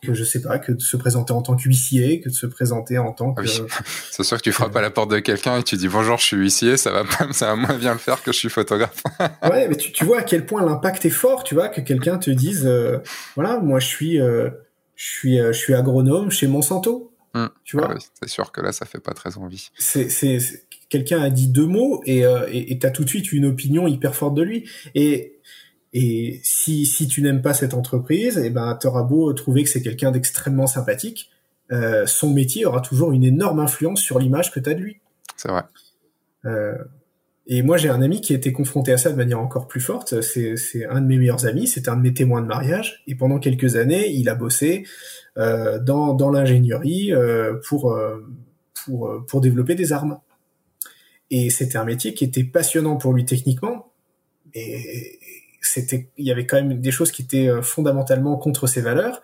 que 0.07 0.15
je 0.15 0.25
sais 0.25 0.41
pas, 0.41 0.59
que 0.59 0.73
de 0.73 0.81
se 0.81 0.97
présenter 0.97 1.33
en 1.33 1.43
tant 1.43 1.57
qu'huissier, 1.57 2.21
que 2.21 2.29
de 2.29 2.35
se 2.35 2.47
présenter 2.47 2.99
en 2.99 3.13
tant 3.13 3.35
que. 3.35 3.47
C'est 4.11 4.23
sûr 4.23 4.37
que 4.39 4.43
tu 4.43 4.53
frappes 4.53 4.75
à 4.77 4.81
la 4.81 4.91
porte 4.91 5.11
de 5.11 5.19
quelqu'un 5.19 5.59
et 5.59 5.63
tu 5.63 5.77
dis 5.77 5.89
bonjour, 5.89 6.19
je 6.19 6.25
suis 6.25 6.37
huissier, 6.37 6.77
ça 6.77 6.93
va 6.93 7.05
pas, 7.05 7.33
ça 7.33 7.47
va 7.47 7.57
moins 7.57 7.77
bien 7.77 7.93
le 7.93 7.99
faire 7.99 8.23
que 8.23 8.33
je 8.33 8.39
suis 8.39 8.49
photographe. 8.49 9.03
ouais, 9.43 9.69
mais 9.69 9.77
tu, 9.77 9.93
tu, 9.93 10.05
vois 10.05 10.21
à 10.21 10.23
quel 10.23 10.47
point 10.47 10.65
l'impact 10.65 11.05
est 11.05 11.11
fort, 11.11 11.45
tu 11.45 11.55
vois, 11.55 11.69
que 11.69 11.81
quelqu'un 11.81 12.19
te 12.19 12.31
dise, 12.31 12.67
euh, 12.67 12.99
voilà, 13.35 13.59
moi 13.59 13.81
je 13.81 13.87
suis, 13.87 14.21
euh, 14.21 14.51
je 14.95 15.05
suis, 15.05 15.41
euh, 15.41 15.53
je 15.53 15.59
suis 15.59 15.75
agronome 15.75 16.31
chez 16.31 16.47
Monsanto. 16.47 17.13
Mmh. 17.35 17.47
Tu 17.65 17.77
vois. 17.77 17.91
Ah 17.93 17.99
c'est 18.23 18.29
sûr 18.29 18.51
que 18.53 18.61
là, 18.61 18.73
ça 18.73 18.87
fait 18.87 19.01
pas 19.01 19.13
très 19.13 19.37
envie. 19.37 19.71
C'est, 19.79 20.09
c'est, 20.09 20.39
quelqu'un 20.89 21.21
a 21.21 21.29
dit 21.29 21.49
deux 21.49 21.67
mots 21.67 22.01
et 22.07 22.23
et 22.49 22.79
t'as 22.79 22.91
tout 22.91 23.05
de 23.05 23.09
suite 23.09 23.33
une 23.33 23.45
opinion 23.45 23.87
hyper 23.89 24.15
forte 24.15 24.35
de 24.35 24.43
lui 24.43 24.71
et 24.95 25.37
et 25.99 26.41
si, 26.43 26.85
si 26.85 27.09
tu 27.09 27.23
n'aimes 27.23 27.41
pas 27.41 27.55
cette 27.55 27.73
entreprise, 27.73 28.39
eh 28.45 28.51
ben, 28.51 28.75
t'auras 28.75 29.03
beau 29.03 29.33
trouver 29.33 29.65
que 29.65 29.71
c'est 29.71 29.81
quelqu'un 29.81 30.11
d'extrêmement 30.11 30.67
sympathique, 30.67 31.31
euh, 31.73 32.05
son 32.05 32.35
métier 32.35 32.67
aura 32.67 32.83
toujours 32.83 33.13
une 33.13 33.25
énorme 33.25 33.61
influence 33.61 34.03
sur 34.03 34.19
l'image 34.19 34.53
que 34.53 34.61
tu 34.61 34.69
as 34.69 34.75
de 34.75 34.81
lui. 34.81 35.01
C'est 35.39 35.49
vrai. 35.49 35.63
Euh, 36.45 36.77
et 37.47 37.63
moi, 37.63 37.79
j'ai 37.79 37.89
un 37.89 38.03
ami 38.03 38.21
qui 38.21 38.35
a 38.35 38.37
été 38.37 38.53
confronté 38.53 38.93
à 38.93 38.99
ça 38.99 39.11
de 39.11 39.17
manière 39.17 39.41
encore 39.41 39.69
plus 39.69 39.81
forte. 39.81 40.21
C'est, 40.21 40.85
un 40.85 41.01
de 41.01 41.07
mes 41.07 41.17
meilleurs 41.17 41.47
amis, 41.47 41.67
c'est 41.67 41.89
un 41.89 41.97
de 41.97 42.03
mes 42.03 42.13
témoins 42.13 42.43
de 42.43 42.47
mariage. 42.47 43.03
Et 43.07 43.15
pendant 43.15 43.39
quelques 43.39 43.77
années, 43.77 44.11
il 44.11 44.29
a 44.29 44.35
bossé 44.35 44.85
euh, 45.39 45.79
dans, 45.79 46.13
dans 46.13 46.31
l'ingénierie 46.31 47.13
pour, 47.67 47.99
pour, 48.85 49.25
pour 49.27 49.41
développer 49.41 49.75
des 49.75 49.95
armes. 49.95 50.19
Et 51.31 51.49
c'était 51.49 51.79
un 51.79 51.87
métier 51.87 52.13
qui 52.13 52.25
était 52.25 52.45
passionnant 52.45 52.97
pour 52.97 53.15
lui 53.15 53.25
techniquement, 53.25 53.95
et, 54.55 55.19
c'était, 55.61 56.11
il 56.17 56.27
y 56.27 56.33
avait 56.33 56.47
quand 56.47 56.57
même 56.57 56.81
des 56.81 56.91
choses 56.91 57.11
qui 57.11 57.23
étaient 57.23 57.49
euh, 57.49 57.63
fondamentalement 57.63 58.37
contre 58.37 58.67
ses 58.67 58.81
valeurs, 58.81 59.23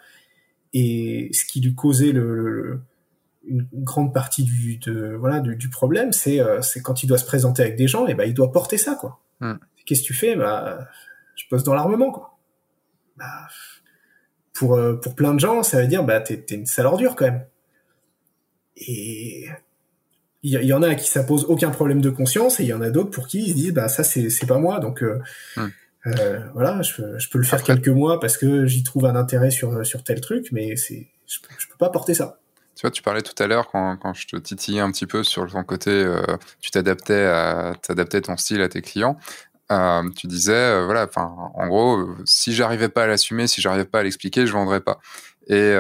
et 0.73 1.31
ce 1.33 1.45
qui 1.45 1.61
lui 1.61 1.75
causait 1.75 2.13
le, 2.13 2.81
une 3.47 3.67
grande 3.73 4.15
partie 4.15 4.45
du, 4.45 4.79
de, 4.79 5.15
voilà, 5.19 5.41
du, 5.41 5.69
problème, 5.69 6.13
c'est, 6.13 6.41
euh, 6.41 6.63
c'est 6.63 6.81
quand 6.81 7.03
il 7.03 7.07
doit 7.07 7.19
se 7.19 7.25
présenter 7.25 7.63
avec 7.63 7.77
des 7.77 7.89
gens, 7.89 8.07
et 8.07 8.15
ben 8.15 8.25
il 8.25 8.35
doit 8.35 8.53
porter 8.53 8.79
ça, 8.79 8.95
quoi. 8.95 9.21
Hmm. 9.41 9.55
Qu'est-ce 9.85 10.03
que 10.03 10.07
tu 10.07 10.15
fais? 10.15 10.37
Bah, 10.37 10.89
je 11.35 11.45
bosse 11.51 11.65
dans 11.65 11.75
l'armement, 11.75 12.11
quoi. 12.11 12.39
Bah, 13.17 13.49
pour 14.53 14.75
euh, 14.75 14.95
pour 14.95 15.15
plein 15.15 15.35
de 15.35 15.41
gens, 15.41 15.63
ça 15.63 15.81
veut 15.81 15.87
dire 15.87 16.05
bah 16.05 16.21
t'es, 16.21 16.39
t'es 16.39 16.55
une 16.55 16.67
sale 16.67 16.87
ordure 16.87 17.17
quand 17.17 17.25
même. 17.25 17.45
Et 18.77 19.49
il 20.43 20.51
y, 20.51 20.73
en 20.73 20.83
a 20.83 20.89
à 20.89 20.95
qui 20.97 21.09
ça 21.09 21.23
pose 21.23 21.45
aucun 21.45 21.71
problème 21.71 22.01
de 22.01 22.11
conscience 22.11 22.59
et 22.59 22.65
il 22.65 22.69
y 22.69 22.73
en 22.73 22.81
a 22.81 22.91
d'autres 22.91 23.11
pour 23.11 23.29
qui 23.29 23.45
ils 23.45 23.51
se 23.51 23.55
disent 23.55 23.73
bah 23.73 23.89
ça 23.89 24.03
c'est 24.03 24.29
c'est 24.29 24.47
pas 24.47 24.59
moi 24.59 24.81
donc 24.81 25.03
hmm. 25.03 25.69
Euh, 26.07 26.41
voilà, 26.53 26.83
je, 26.83 27.19
je, 27.19 27.29
peux 27.29 27.39
le 27.39 27.45
faire 27.45 27.63
quelques 27.63 27.89
mois 27.89 28.19
parce 28.19 28.37
que 28.37 28.67
j'y 28.67 28.83
trouve 28.83 29.07
un 29.07 29.15
intérêt 29.15 29.51
sur 29.51 29.87
sur 29.87 30.03
tel 30.03 30.21
truc, 30.21 30.49
mais 30.51 30.75
c'est 30.77 31.09
je, 31.27 31.39
je, 31.59 31.69
peux 31.69 31.77
pas 31.79 31.91
porter 31.91 32.15
ça. 32.15 32.39
Tu 32.75 32.83
vois, 32.83 32.91
tu 32.91 33.03
parlais 33.03 33.23
tout 33.23 33.41
à 33.41 33.47
l'heure 33.47 33.69
quand, 33.71 33.97
quand 33.99 34.13
je 34.13 34.27
te 34.27 34.37
titillais 34.37 34.81
un 34.81 34.91
petit 34.91 35.07
peu 35.07 35.23
sur 35.23 35.49
ton 35.51 35.63
côté, 35.63 35.91
euh, 35.91 36.23
tu 36.61 36.71
t'adaptais 36.71 37.27
à 37.27 37.75
t'adaptais 37.81 38.21
ton 38.21 38.37
style 38.37 38.63
à 38.63 38.69
tes 38.69 38.83
clients. 38.83 39.17
Euh, 39.71 40.03
tu 40.17 40.27
disais, 40.27 40.85
voilà, 40.85 41.05
enfin, 41.05 41.35
en 41.55 41.67
gros, 41.69 42.09
si 42.25 42.53
j'arrivais 42.53 42.89
pas 42.89 43.05
à 43.05 43.07
l'assumer, 43.07 43.47
si 43.47 43.61
j'arrivais 43.61 43.85
pas 43.85 44.01
à 44.01 44.03
l'expliquer, 44.03 44.47
je 44.47 44.53
vendrais 44.53 44.81
pas. 44.81 44.99
Et 45.47 45.75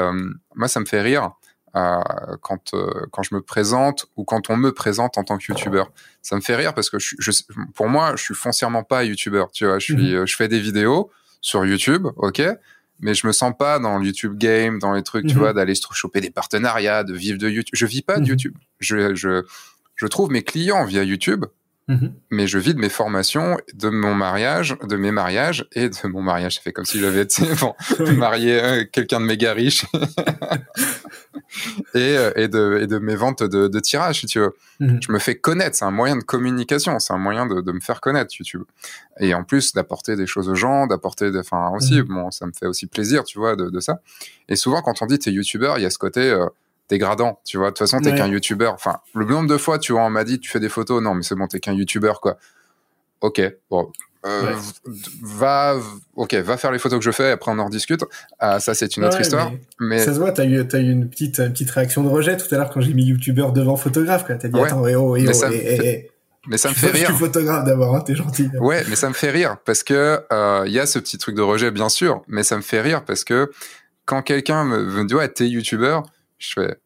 moi, 0.54 0.68
ça 0.68 0.80
me 0.80 0.86
fait 0.86 1.02
rire 1.02 1.32
quand 1.72 2.74
euh, 2.74 3.06
quand 3.10 3.22
je 3.22 3.34
me 3.34 3.40
présente 3.40 4.06
ou 4.16 4.24
quand 4.24 4.50
on 4.50 4.56
me 4.56 4.72
présente 4.72 5.16
en 5.18 5.24
tant 5.24 5.38
que 5.38 5.44
youtubeur. 5.48 5.90
Ça 6.20 6.36
me 6.36 6.40
fait 6.40 6.56
rire 6.56 6.74
parce 6.74 6.90
que 6.90 6.98
je, 6.98 7.16
je, 7.18 7.30
pour 7.74 7.88
moi, 7.88 8.14
je 8.16 8.22
suis 8.22 8.34
foncièrement 8.34 8.84
pas 8.84 9.04
youtubeur. 9.04 9.50
Tu 9.50 9.64
vois, 9.64 9.78
je 9.78 9.84
suis, 9.84 10.14
mhm. 10.14 10.26
je 10.26 10.36
fais 10.36 10.48
des 10.48 10.60
vidéos 10.60 11.10
sur 11.40 11.64
YouTube, 11.64 12.06
ok, 12.16 12.42
mais 13.00 13.14
je 13.14 13.26
me 13.26 13.32
sens 13.32 13.52
pas 13.58 13.78
dans 13.78 13.98
le 13.98 14.06
YouTube 14.06 14.36
game, 14.36 14.78
dans 14.78 14.92
les 14.92 15.02
trucs, 15.02 15.26
tu 15.26 15.34
mhm. 15.34 15.40
vois, 15.40 15.52
d'aller 15.52 15.74
se 15.74 15.86
choper 15.92 16.20
des 16.20 16.30
partenariats, 16.30 17.04
de 17.04 17.14
vivre 17.14 17.38
de 17.38 17.48
YouTube. 17.48 17.74
Je 17.74 17.86
vis 17.86 18.02
pas 18.02 18.16
de 18.16 18.22
mhm. 18.22 18.28
YouTube. 18.28 18.54
Je, 18.78 19.14
je 19.14 19.44
je 19.96 20.06
trouve 20.06 20.30
mes 20.30 20.42
clients 20.42 20.84
via 20.84 21.04
YouTube 21.04 21.44
Mhm. 21.88 22.14
Mais 22.30 22.46
je 22.46 22.58
vis 22.58 22.74
de 22.74 22.78
mes 22.78 22.88
formations, 22.88 23.58
de 23.74 23.88
mon 23.88 24.14
mariage, 24.14 24.76
de 24.88 24.96
mes 24.96 25.10
mariages 25.10 25.66
et 25.72 25.88
de 25.88 26.06
mon 26.06 26.22
mariage. 26.22 26.56
Ça 26.56 26.62
fait 26.62 26.72
comme 26.72 26.84
si 26.84 27.00
j'avais 27.00 27.22
été 27.22 27.42
bon, 27.60 27.74
marié 28.16 28.62
euh, 28.62 28.84
quelqu'un 28.90 29.20
de 29.20 29.26
méga 29.26 29.52
riche 29.52 29.84
et, 31.94 32.16
euh, 32.16 32.30
et, 32.36 32.46
de, 32.46 32.78
et 32.82 32.86
de 32.86 32.98
mes 32.98 33.16
ventes 33.16 33.42
de, 33.42 33.66
de 33.66 33.80
tirage, 33.80 34.20
si 34.20 34.26
tu 34.26 34.38
veux. 34.38 34.54
Mhm. 34.78 35.00
Je 35.02 35.12
me 35.12 35.18
fais 35.18 35.34
connaître. 35.34 35.76
C'est 35.76 35.84
un 35.84 35.90
moyen 35.90 36.16
de 36.16 36.22
communication. 36.22 36.98
C'est 37.00 37.12
un 37.12 37.18
moyen 37.18 37.46
de, 37.46 37.60
de, 37.60 37.72
me 37.72 37.80
faire 37.80 38.00
connaître, 38.00 38.32
YouTube. 38.38 38.62
Et 39.18 39.34
en 39.34 39.42
plus 39.42 39.72
d'apporter 39.72 40.14
des 40.14 40.26
choses 40.26 40.48
aux 40.48 40.54
gens, 40.54 40.86
d'apporter, 40.86 41.32
enfin 41.36 41.72
aussi, 41.74 41.96
mhm. 41.96 42.08
bon, 42.08 42.30
ça 42.30 42.46
me 42.46 42.52
fait 42.52 42.66
aussi 42.66 42.86
plaisir, 42.86 43.24
tu 43.24 43.38
vois, 43.38 43.56
de, 43.56 43.70
de 43.70 43.80
ça. 43.80 44.00
Et 44.48 44.54
souvent, 44.54 44.82
quand 44.82 45.02
on 45.02 45.06
dit 45.06 45.18
t'es 45.18 45.32
YouTuber, 45.32 45.74
il 45.78 45.82
y 45.82 45.86
a 45.86 45.90
ce 45.90 45.98
côté. 45.98 46.30
Euh, 46.30 46.46
dégradant, 46.92 47.40
tu 47.44 47.56
vois. 47.56 47.68
De 47.68 47.70
toute 47.70 47.78
façon, 47.78 48.00
t'es 48.00 48.14
qu'un 48.14 48.28
youtubeur. 48.28 48.74
Enfin, 48.74 48.98
le 49.14 49.24
nombre 49.24 49.48
de 49.48 49.56
fois, 49.56 49.78
tu 49.78 49.92
vois, 49.92 50.02
on 50.02 50.10
m'a 50.10 50.24
dit, 50.24 50.38
tu 50.38 50.50
fais 50.50 50.60
des 50.60 50.68
photos. 50.68 51.02
Non, 51.02 51.14
mais 51.14 51.22
c'est 51.22 51.34
bon, 51.34 51.46
t'es 51.46 51.58
qu'un 51.58 51.72
youtubeur, 51.72 52.20
quoi. 52.20 52.36
Ok, 53.22 53.40
bon. 53.70 53.90
Euh, 54.24 54.54
va, 55.22 55.76
ok, 56.14 56.34
va 56.34 56.56
faire 56.56 56.70
les 56.70 56.78
photos 56.78 56.98
que 56.98 57.04
je 57.04 57.10
fais. 57.10 57.30
Après, 57.30 57.50
on 57.50 57.58
en 57.58 57.64
rediscute. 57.64 58.04
Ah, 58.38 58.60
ça, 58.60 58.74
c'est 58.74 58.96
une 58.96 59.04
autre 59.04 59.20
histoire. 59.20 59.52
Mais, 59.80 59.98
ça 59.98 60.14
se 60.14 60.18
voit. 60.18 60.32
T'as 60.32 60.44
eu, 60.44 60.60
as 60.60 60.78
eu 60.78 60.90
une 60.90 61.08
petite, 61.08 61.36
petite 61.36 61.70
réaction 61.70 62.04
de 62.04 62.08
rejet 62.08 62.36
tout 62.36 62.46
à 62.54 62.58
l'heure 62.58 62.70
quand 62.70 62.80
j'ai 62.80 62.94
mis 62.94 63.04
youtubeur 63.04 63.52
devant 63.52 63.76
photographe. 63.76 64.24
T'as 64.28 64.36
dit 64.36 64.60
attends, 64.60 64.86
eh 64.86 64.94
oh, 64.94 65.16
eh 65.16 65.26
oh, 65.26 65.44
eh, 65.50 66.10
mais 66.46 66.58
ça 66.58 66.68
me 66.68 66.74
fait 66.74 66.90
rire. 66.92 67.08
Je 67.08 67.14
suis 67.14 67.24
photographe 67.24 67.64
d'abord, 67.64 67.96
hein, 67.96 68.00
t'es 68.00 68.14
gentil. 68.14 68.48
Ouais, 68.60 68.84
mais 68.88 68.96
ça 68.96 69.08
me 69.08 69.14
fait 69.14 69.30
rire 69.30 69.56
parce 69.64 69.82
que 69.82 70.20
euh, 70.32 70.64
il 70.66 70.72
y 70.72 70.78
a 70.78 70.86
ce 70.86 70.98
petit 70.98 71.18
truc 71.18 71.34
de 71.34 71.42
rejet, 71.42 71.70
bien 71.70 71.88
sûr, 71.88 72.22
mais 72.28 72.42
ça 72.42 72.56
me 72.56 72.62
fait 72.62 72.80
rire 72.80 73.04
parce 73.04 73.24
que 73.24 73.50
quand 74.04 74.22
quelqu'un 74.22 74.64
me, 74.64 74.84
me 74.84 75.04
dit 75.04 75.14
ouais, 75.14 75.28
t'es 75.28 75.48
youtubeur, 75.48 76.02
je 76.38 76.52
fais 76.54 76.60
ouais 76.60 76.76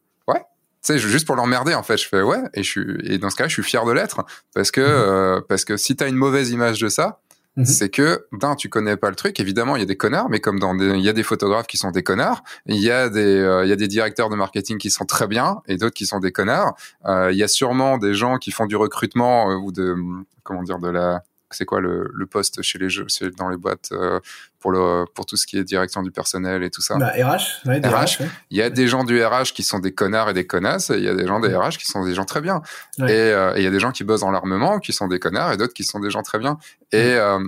sais 0.86 0.98
juste 0.98 1.26
pour 1.26 1.36
l'emmerder 1.36 1.74
en 1.74 1.82
fait 1.82 1.96
je 1.96 2.08
fais 2.08 2.22
ouais 2.22 2.42
et 2.54 2.62
je 2.62 2.70
suis 2.70 2.96
et 3.04 3.18
dans 3.18 3.30
ce 3.30 3.36
cas 3.36 3.48
je 3.48 3.52
suis 3.52 3.62
fier 3.62 3.84
de 3.84 3.92
l'être 3.92 4.24
parce 4.54 4.70
que 4.70 4.80
mhm. 4.80 4.86
euh, 4.88 5.40
parce 5.48 5.64
que 5.64 5.76
si 5.76 5.96
t'as 5.96 6.08
une 6.08 6.16
mauvaise 6.16 6.50
image 6.50 6.80
de 6.80 6.88
ça 6.88 7.20
mhm. 7.56 7.64
c'est 7.64 7.88
que 7.88 8.26
d'un 8.32 8.54
tu 8.54 8.68
connais 8.68 8.96
pas 8.96 9.10
le 9.10 9.16
truc 9.16 9.40
évidemment 9.40 9.76
il 9.76 9.80
y 9.80 9.82
a 9.82 9.86
des 9.86 9.96
connards 9.96 10.28
mais 10.28 10.40
comme 10.40 10.58
dans 10.58 10.78
il 10.78 11.00
y 11.00 11.08
a 11.08 11.12
des 11.12 11.22
photographes 11.22 11.66
qui 11.66 11.76
sont 11.76 11.90
des 11.90 12.02
connards 12.02 12.42
il 12.66 12.80
y 12.80 12.90
a 12.90 13.08
des 13.08 13.20
euh, 13.20 13.64
il 13.64 13.68
y 13.68 13.72
a 13.72 13.76
des 13.76 13.88
directeurs 13.88 14.30
de 14.30 14.36
marketing 14.36 14.78
qui 14.78 14.90
sont 14.90 15.04
très 15.04 15.26
bien 15.26 15.62
et 15.66 15.76
d'autres 15.76 15.94
qui 15.94 16.06
sont 16.06 16.20
des 16.20 16.32
connards 16.32 16.74
euh, 17.06 17.30
il 17.32 17.38
y 17.38 17.42
a 17.42 17.48
sûrement 17.48 17.98
des 17.98 18.14
gens 18.14 18.38
qui 18.38 18.50
font 18.50 18.66
du 18.66 18.76
recrutement 18.76 19.46
ou 19.56 19.72
de 19.72 19.96
comment 20.42 20.62
dire 20.62 20.78
de 20.78 20.88
la 20.88 21.22
c'est 21.56 21.64
quoi 21.64 21.80
le, 21.80 22.10
le, 22.12 22.26
poste 22.26 22.62
chez 22.62 22.78
les 22.78 22.90
jeux, 22.90 23.06
dans 23.36 23.48
les 23.48 23.56
boîtes 23.56 23.88
euh, 23.92 24.20
pour 24.60 24.70
le 24.70 25.04
pour 25.14 25.26
tout 25.26 25.36
ce 25.36 25.46
qui 25.46 25.56
est 25.56 25.64
direction 25.64 26.02
du 26.02 26.10
personnel 26.10 26.62
et 26.62 26.70
tout 26.70 26.82
ça? 26.82 26.96
Bah, 26.98 27.12
RH, 27.16 27.66
ouais, 27.66 27.80
RH. 27.80 28.22
Il 28.50 28.58
y 28.58 28.62
a 28.62 28.70
des 28.70 28.86
gens 28.86 29.04
du 29.04 29.22
RH 29.22 29.52
qui 29.54 29.62
sont 29.62 29.78
des 29.78 29.92
connards 29.92 30.30
et 30.30 30.34
des 30.34 30.46
connasses, 30.46 30.90
et 30.90 30.98
il 30.98 31.04
y 31.04 31.08
a 31.08 31.14
des 31.14 31.26
gens 31.26 31.40
des 31.40 31.54
RH 31.54 31.78
qui 31.78 31.86
sont 31.86 32.04
des 32.04 32.14
gens 32.14 32.24
très 32.24 32.40
bien. 32.40 32.62
Euh, 33.00 33.54
et 33.54 33.60
il 33.60 33.64
y 33.64 33.66
a 33.66 33.70
des 33.70 33.80
gens 33.80 33.92
qui 33.92 34.04
bossent 34.04 34.20
dans 34.20 34.30
l'armement 34.30 34.78
qui 34.78 34.92
sont 34.92 35.08
des 35.08 35.18
connards 35.18 35.52
et 35.52 35.56
d'autres 35.56 35.74
qui 35.74 35.84
sont 35.84 36.00
des 36.00 36.10
gens 36.10 36.22
très 36.22 36.38
bien. 36.38 36.58
Et 36.92 37.14
euh, 37.14 37.38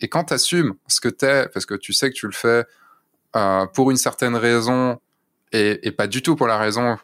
et 0.00 0.08
quand 0.08 0.24
tu 0.24 0.34
assumes 0.34 0.74
ce 0.86 1.00
que 1.00 1.08
t'es, 1.08 1.48
parce 1.54 1.64
que 1.64 1.74
tu 1.74 1.92
sais 1.92 2.10
que 2.10 2.14
tu 2.14 2.26
le 2.26 2.32
fais 2.32 2.64
pour 3.72 3.90
une 3.90 3.96
certaine 3.96 4.36
raison 4.36 5.00
et, 5.52 5.86
et 5.86 5.92
pas 5.92 6.06
du 6.06 6.22
tout 6.22 6.36
pour 6.36 6.46
la 6.46 6.58
raison 6.58 6.98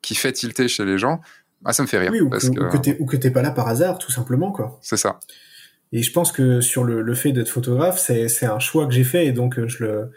qui 0.00 0.14
fait 0.14 0.32
tilter 0.32 0.68
chez 0.68 0.84
les 0.84 0.98
gens, 0.98 1.20
bah, 1.62 1.72
ça 1.72 1.82
me 1.82 1.88
fait 1.88 1.98
rire. 1.98 2.10
Oui, 2.12 2.20
ou 2.20 2.30
parce 2.30 2.48
que, 2.48 2.76
que, 2.76 3.04
que 3.04 3.16
t'es 3.16 3.30
pas 3.30 3.42
là 3.42 3.50
par 3.50 3.68
hasard, 3.68 3.98
tout 3.98 4.12
simplement, 4.12 4.52
quoi. 4.52 4.78
C'est 4.80 4.96
ça. 4.96 5.18
Et 5.92 6.02
je 6.02 6.12
pense 6.12 6.32
que 6.32 6.60
sur 6.60 6.84
le, 6.84 7.02
le 7.02 7.14
fait 7.14 7.32
d'être 7.32 7.48
photographe, 7.48 7.98
c'est, 7.98 8.28
c'est 8.28 8.46
un 8.46 8.58
choix 8.58 8.86
que 8.86 8.92
j'ai 8.92 9.04
fait 9.04 9.26
et 9.26 9.32
donc 9.32 9.58
euh, 9.58 9.68
je 9.68 9.84
le, 9.84 10.10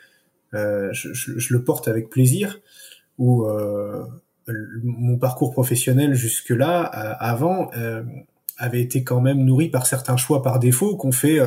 euh, 0.53 0.89
je, 0.91 1.14
je, 1.14 1.53
le 1.53 1.64
porte 1.64 1.88
avec 1.88 2.10
plaisir. 2.10 2.60
Ou 3.18 3.45
euh, 3.45 4.03
mon 4.84 5.18
parcours 5.18 5.52
professionnel 5.52 6.14
jusque-là, 6.14 6.91
euh, 6.93 7.14
avant, 7.19 7.69
avait 8.57 8.81
été 8.81 9.03
quand 9.03 9.22
même 9.22 9.43
nourri 9.43 9.69
par 9.69 9.85
certains 9.85 10.18
choix 10.18 10.43
par 10.43 10.60
défaut 10.60 10.95
qu'on 10.98 11.11
fait 11.11 11.39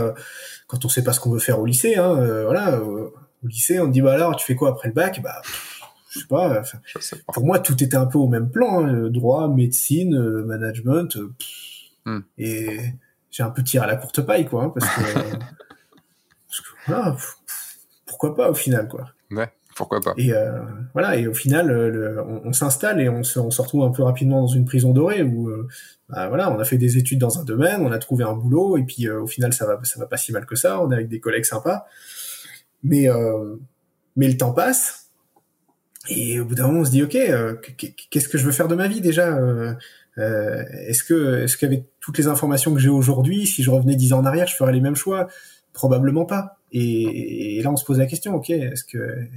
quand 0.66 0.84
on 0.84 0.88
sait 0.88 1.04
pas 1.04 1.12
ce 1.12 1.20
qu'on 1.20 1.30
veut 1.30 1.38
faire 1.38 1.60
au 1.60 1.66
lycée. 1.66 1.96
Hein, 1.96 2.42
voilà, 2.44 2.80
au 2.80 3.12
lycée, 3.46 3.78
on 3.80 3.88
dit 3.88 4.00
bah 4.00 4.14
alors 4.14 4.36
tu 4.36 4.46
fais 4.46 4.54
quoi 4.54 4.70
après 4.70 4.88
le 4.88 4.94
bac? 4.94 5.20
Bah 5.22 5.42
je 6.08 6.20
sais 6.20 6.26
pas. 6.26 6.64
Pour 7.32 7.44
moi, 7.44 7.58
tout 7.58 7.82
était 7.82 7.96
un 7.96 8.06
peu 8.06 8.18
au 8.18 8.28
même 8.28 8.50
plan 8.50 8.86
hein, 8.86 9.10
droit, 9.10 9.48
médecine, 9.48 10.16
management. 10.44 11.18
Hmm. 12.04 12.20
Et 12.38 12.78
j'ai 13.34 13.42
un 13.42 13.50
peu 13.50 13.64
tiré 13.64 13.84
à 13.84 13.88
la 13.88 13.96
courte 13.96 14.22
paille, 14.22 14.46
quoi, 14.46 14.62
hein, 14.62 14.68
parce 14.70 14.88
que, 14.88 15.02
parce 16.46 16.60
que 16.60 16.68
voilà, 16.86 17.16
pourquoi 18.06 18.34
pas 18.36 18.48
au 18.50 18.54
final, 18.54 18.86
quoi. 18.86 19.10
Ouais 19.32 19.50
pourquoi 19.74 20.00
pas. 20.00 20.14
Et 20.16 20.32
euh, 20.32 20.60
voilà, 20.92 21.16
et 21.16 21.26
au 21.26 21.34
final, 21.34 21.66
le, 21.66 22.22
on, 22.22 22.42
on 22.44 22.52
s'installe 22.52 23.00
et 23.00 23.08
on 23.08 23.24
se, 23.24 23.40
on 23.40 23.50
se 23.50 23.60
retrouve 23.60 23.82
un 23.82 23.90
peu 23.90 24.04
rapidement 24.04 24.42
dans 24.42 24.46
une 24.46 24.64
prison 24.64 24.92
dorée 24.92 25.24
où, 25.24 25.48
euh, 25.48 25.66
bah, 26.08 26.28
voilà, 26.28 26.48
on 26.52 26.60
a 26.60 26.64
fait 26.64 26.78
des 26.78 26.96
études 26.96 27.18
dans 27.18 27.40
un 27.40 27.44
domaine, 27.44 27.80
on 27.80 27.90
a 27.90 27.98
trouvé 27.98 28.22
un 28.22 28.34
boulot 28.34 28.78
et 28.78 28.84
puis 28.84 29.08
euh, 29.08 29.22
au 29.22 29.26
final, 29.26 29.52
ça 29.52 29.66
va, 29.66 29.80
ça 29.82 29.98
va 29.98 30.06
pas 30.06 30.16
si 30.16 30.30
mal 30.30 30.46
que 30.46 30.54
ça. 30.54 30.80
On 30.80 30.92
est 30.92 30.94
avec 30.94 31.08
des 31.08 31.18
collègues 31.18 31.44
sympas, 31.44 31.86
mais 32.84 33.08
euh, 33.08 33.56
mais 34.14 34.28
le 34.28 34.36
temps 34.36 34.52
passe 34.52 35.10
et 36.08 36.38
au 36.38 36.44
bout 36.44 36.54
d'un 36.54 36.68
moment, 36.68 36.80
on 36.80 36.84
se 36.84 36.90
dit, 36.90 37.02
ok, 37.02 37.16
qu'est-ce 38.10 38.28
que 38.28 38.38
je 38.38 38.44
veux 38.44 38.52
faire 38.52 38.68
de 38.68 38.76
ma 38.76 38.86
vie 38.86 39.00
déjà 39.00 39.36
Est-ce 40.16 41.02
que, 41.02 41.42
est-ce 41.42 41.56
qu'avec 41.56 41.86
toutes 42.00 42.18
les 42.18 42.28
informations 42.28 42.72
que 42.72 42.80
j'ai 42.80 42.88
aujourd'hui, 42.88 43.46
si 43.46 43.62
je 43.62 43.70
revenais 43.70 43.96
dix 43.96 44.12
ans 44.12 44.20
en 44.20 44.24
arrière, 44.24 44.46
je 44.46 44.54
ferais 44.54 44.72
les 44.72 44.80
mêmes 44.80 44.96
choix? 44.96 45.28
Probablement 45.72 46.24
pas. 46.24 46.58
Et, 46.70 47.60
là, 47.62 47.70
on 47.70 47.76
se 47.76 47.84
pose 47.84 47.98
la 47.98 48.06
question, 48.06 48.34
ok, 48.34 48.50
est-ce 48.50 48.84
que 48.84 49.28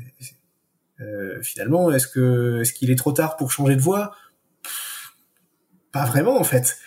euh, 0.99 1.41
finalement, 1.43 1.91
est-ce 1.91 2.07
que 2.07 2.61
est-ce 2.61 2.73
qu'il 2.73 2.89
est 2.89 2.95
trop 2.95 3.11
tard 3.11 3.37
pour 3.37 3.51
changer 3.51 3.75
de 3.75 3.81
voie? 3.81 4.11
Pas 5.91 6.05
vraiment, 6.05 6.39
en 6.39 6.43
fait. 6.43 6.77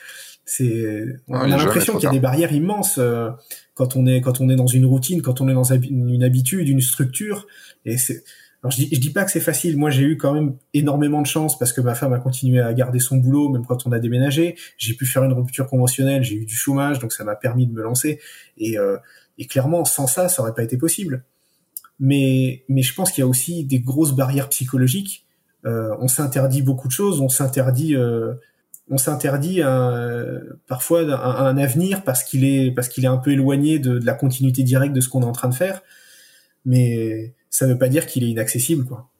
C'est 0.45 1.07
on 1.29 1.35
a 1.35 1.47
l'impression 1.47 1.95
qu'il 1.95 2.05
y 2.05 2.07
a 2.09 2.11
des 2.11 2.19
barrières 2.19 2.53
immenses 2.53 2.99
euh, 2.99 3.31
quand 3.75 3.95
on 3.95 4.07
est 4.07 4.21
quand 4.21 4.41
on 4.41 4.49
est 4.49 4.57
dans 4.57 4.67
une 4.67 4.85
routine, 4.85 5.23
quand 5.23 5.41
on 5.41 5.49
est 5.49 5.55
dans 5.55 5.73
une 5.73 6.25
habitude, 6.25 6.69
une 6.69 6.81
structure. 6.81 7.47
Et 7.85 7.99
c'est 7.99 8.25
alors 8.62 8.73
je 8.73 8.77
dis, 8.77 8.89
je 8.93 9.01
dis 9.01 9.11
pas 9.11 9.24
que 9.24 9.31
c'est 9.31 9.41
facile. 9.41 9.77
Moi, 9.78 9.91
j'ai 9.91 10.03
eu 10.03 10.16
quand 10.19 10.35
même 10.35 10.57
énormément 10.74 11.23
de 11.23 11.27
chance 11.27 11.59
parce 11.59 11.73
que 11.73 11.81
ma 11.81 11.95
femme 11.95 12.12
a 12.12 12.19
continué 12.19 12.61
à 12.61 12.73
garder 12.74 12.99
son 12.99 13.16
boulot 13.16 13.49
même 13.49 13.65
quand 13.65 13.87
on 13.87 13.93
a 13.93 13.99
déménagé. 13.99 14.57
J'ai 14.77 14.95
pu 14.95 15.07
faire 15.07 15.24
une 15.24 15.32
rupture 15.32 15.66
conventionnelle, 15.66 16.23
j'ai 16.23 16.35
eu 16.35 16.45
du 16.45 16.55
chômage, 16.55 16.99
donc 16.99 17.12
ça 17.12 17.24
m'a 17.24 17.37
permis 17.37 17.66
de 17.66 17.73
me 17.73 17.82
lancer. 17.82 18.20
Et 18.59 18.78
euh, 18.78 18.99
et 19.39 19.47
clairement, 19.47 19.87
sans 19.87 20.07
ça, 20.07 20.28
ça 20.28 20.43
aurait 20.43 20.55
pas 20.55 20.62
été 20.62 20.77
possible. 20.77 21.24
Mais, 21.99 22.65
mais 22.69 22.82
je 22.82 22.95
pense 22.95 23.11
qu'il 23.12 23.23
y 23.23 23.24
a 23.24 23.27
aussi 23.27 23.65
des 23.65 23.81
grosses 23.81 24.12
barrières 24.12 24.51
psychologiques. 24.51 25.27
Euh, 25.65 25.97
on 25.99 26.09
s'interdit 26.09 26.61
beaucoup 26.61 26.89
de 26.89 26.93
choses. 26.93 27.23
On 27.23 27.31
s'interdit, 27.31 27.97
euh, 27.97 28.35
on 28.91 28.99
s'interdit 28.99 29.62
parfois 30.66 31.01
un, 31.01 31.57
avenir 31.57 32.05
parce 32.05 32.23
qu'il 32.24 32.45
est 32.45 32.70
parce 32.73 32.89
qu'il 32.89 33.05
est 33.05 33.09
un 33.09 33.16
peu 33.16 33.32
éloigné 33.32 33.78
de, 33.78 33.99
de, 33.99 34.05
la 34.05 34.12
continuité 34.12 34.62
directe 34.62 34.93
de 34.93 35.01
ce 35.01 35.09
qu'on 35.09 35.23
est 35.23 35.27
en 35.27 35.32
train 35.32 35.49
de 35.49 35.55
faire. 35.55 35.82
Mais 36.66 37.32
ça 37.51 37.66
ne 37.66 37.72
veut 37.72 37.78
pas 37.78 37.89
dire 37.89 38.06
qu'il 38.06 38.24
est 38.24 38.31
inaccessible, 38.31 38.85
quoi. 38.86 39.10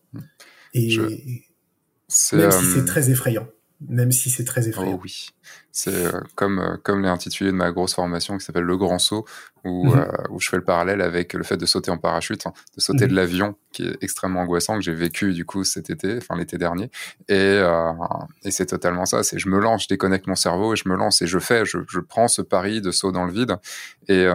Et 0.73 0.97
même 0.97 2.51
si 2.51 2.65
c'est 2.67 2.81
euh, 2.81 2.85
très 2.85 3.11
effrayant 3.11 3.47
même 3.89 4.13
si 4.13 4.29
c'est 4.29 4.45
très 4.45 4.69
effrayant. 4.69 4.93
Oh 4.95 5.01
oui, 5.03 5.29
c'est 5.73 5.95
euh, 5.95 6.21
comme 6.35 6.59
euh, 6.59 6.77
comme 6.83 7.01
l'intitulé 7.01 7.51
de 7.51 7.57
ma 7.57 7.73
grosse 7.73 7.95
formation 7.95 8.37
qui 8.37 8.45
s'appelle 8.45 8.65
le 8.65 8.77
grand 8.77 8.99
saut, 8.99 9.25
où, 9.65 9.87
mhm. 9.87 9.99
euh, 9.99 10.07
où 10.31 10.39
je 10.39 10.51
fais 10.51 10.57
le 10.57 10.65
parallèle 10.65 11.01
avec 11.01 11.33
le 11.33 11.43
fait 11.43 11.57
de 11.57 11.65
sauter 11.65 11.91
en 11.91 11.97
parachute, 11.97 12.47
hein, 12.47 12.53
de 12.77 12.81
sauter 12.81 13.07
de 13.07 13.13
mhm. 13.13 13.17
l'avion, 13.17 13.57
qui 13.73 13.85
est 13.85 13.97
extrêmement 14.03 14.41
angoissant 14.41 14.75
que 14.75 14.83
j'ai 14.83 14.93
vécu 14.93 15.33
du 15.33 15.47
coup 15.47 15.65
cet 15.65 15.89
été, 15.89 16.19
enfin 16.19 16.37
l'été 16.37 16.59
dernier, 16.59 16.91
et 17.29 17.61
et 18.45 18.51
c'est 18.51 18.67
totalement 18.67 19.07
ça. 19.07 19.23
C'est 19.23 19.39
je 19.39 19.49
me 19.49 19.59
lance, 19.59 19.85
je 19.85 19.89
déconnecte 19.89 20.27
mon 20.27 20.37
cerveau 20.37 20.75
et 20.75 20.77
je 20.77 20.89
me 20.89 20.97
lance 20.97 21.23
et 21.23 21.27
je 21.27 21.39
fais, 21.39 21.65
je, 21.65 21.79
je 21.89 22.01
prends 22.01 22.29
ce 22.29 22.43
pari 22.43 22.83
de 22.83 22.91
saut 22.91 23.13
dans 23.13 23.25
le 23.25 23.33
vide. 23.33 23.57
Et 24.09 24.27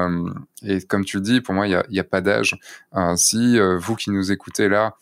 et 0.64 0.82
comme 0.82 1.06
tu 1.06 1.18
le 1.18 1.24
dis, 1.24 1.42
pour 1.42 1.54
moi 1.54 1.68
il 1.68 1.72
y 1.72 1.76
a, 1.76 1.86
y 1.90 2.00
a 2.00 2.04
pas 2.04 2.22
d'âge. 2.22 2.58
si 3.16 3.60
vous 3.60 3.96
qui 3.96 4.10
nous 4.10 4.32
écoutez 4.32 4.70
là, 4.70 4.96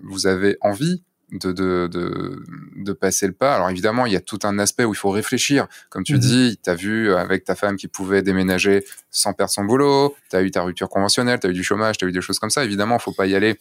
vous 0.00 0.26
avez 0.28 0.58
envie 0.60 1.02
de, 1.32 1.50
de, 1.52 1.88
de, 1.90 2.44
de, 2.76 2.92
passer 2.92 3.26
le 3.26 3.32
pas. 3.32 3.56
Alors 3.56 3.68
évidemment, 3.70 4.06
il 4.06 4.12
y 4.12 4.16
a 4.16 4.20
tout 4.20 4.38
un 4.44 4.58
aspect 4.58 4.84
où 4.84 4.92
il 4.92 4.96
faut 4.96 5.10
réfléchir. 5.10 5.66
Comme 5.90 6.04
tu 6.04 6.14
mhm. 6.14 6.20
dis, 6.20 6.60
tu 6.62 6.70
as 6.70 6.74
vu 6.74 7.12
avec 7.12 7.44
ta 7.44 7.54
femme 7.54 7.76
qui 7.76 7.88
pouvait 7.88 8.22
déménager 8.22 8.84
sans 9.10 9.32
perdre 9.32 9.52
son 9.52 9.64
boulot, 9.64 10.14
tu 10.30 10.36
as 10.36 10.42
eu 10.42 10.50
ta 10.50 10.62
rupture 10.62 10.88
conventionnelle, 10.88 11.40
tu 11.40 11.48
as 11.48 11.50
eu 11.50 11.54
du 11.54 11.64
chômage, 11.64 11.98
tu 11.98 12.04
as 12.04 12.08
eu 12.08 12.12
des 12.12 12.20
choses 12.20 12.38
comme 12.38 12.50
ça. 12.50 12.64
Évidemment, 12.64 12.98
faut 12.98 13.12
pas 13.12 13.26
y 13.26 13.34
aller. 13.34 13.58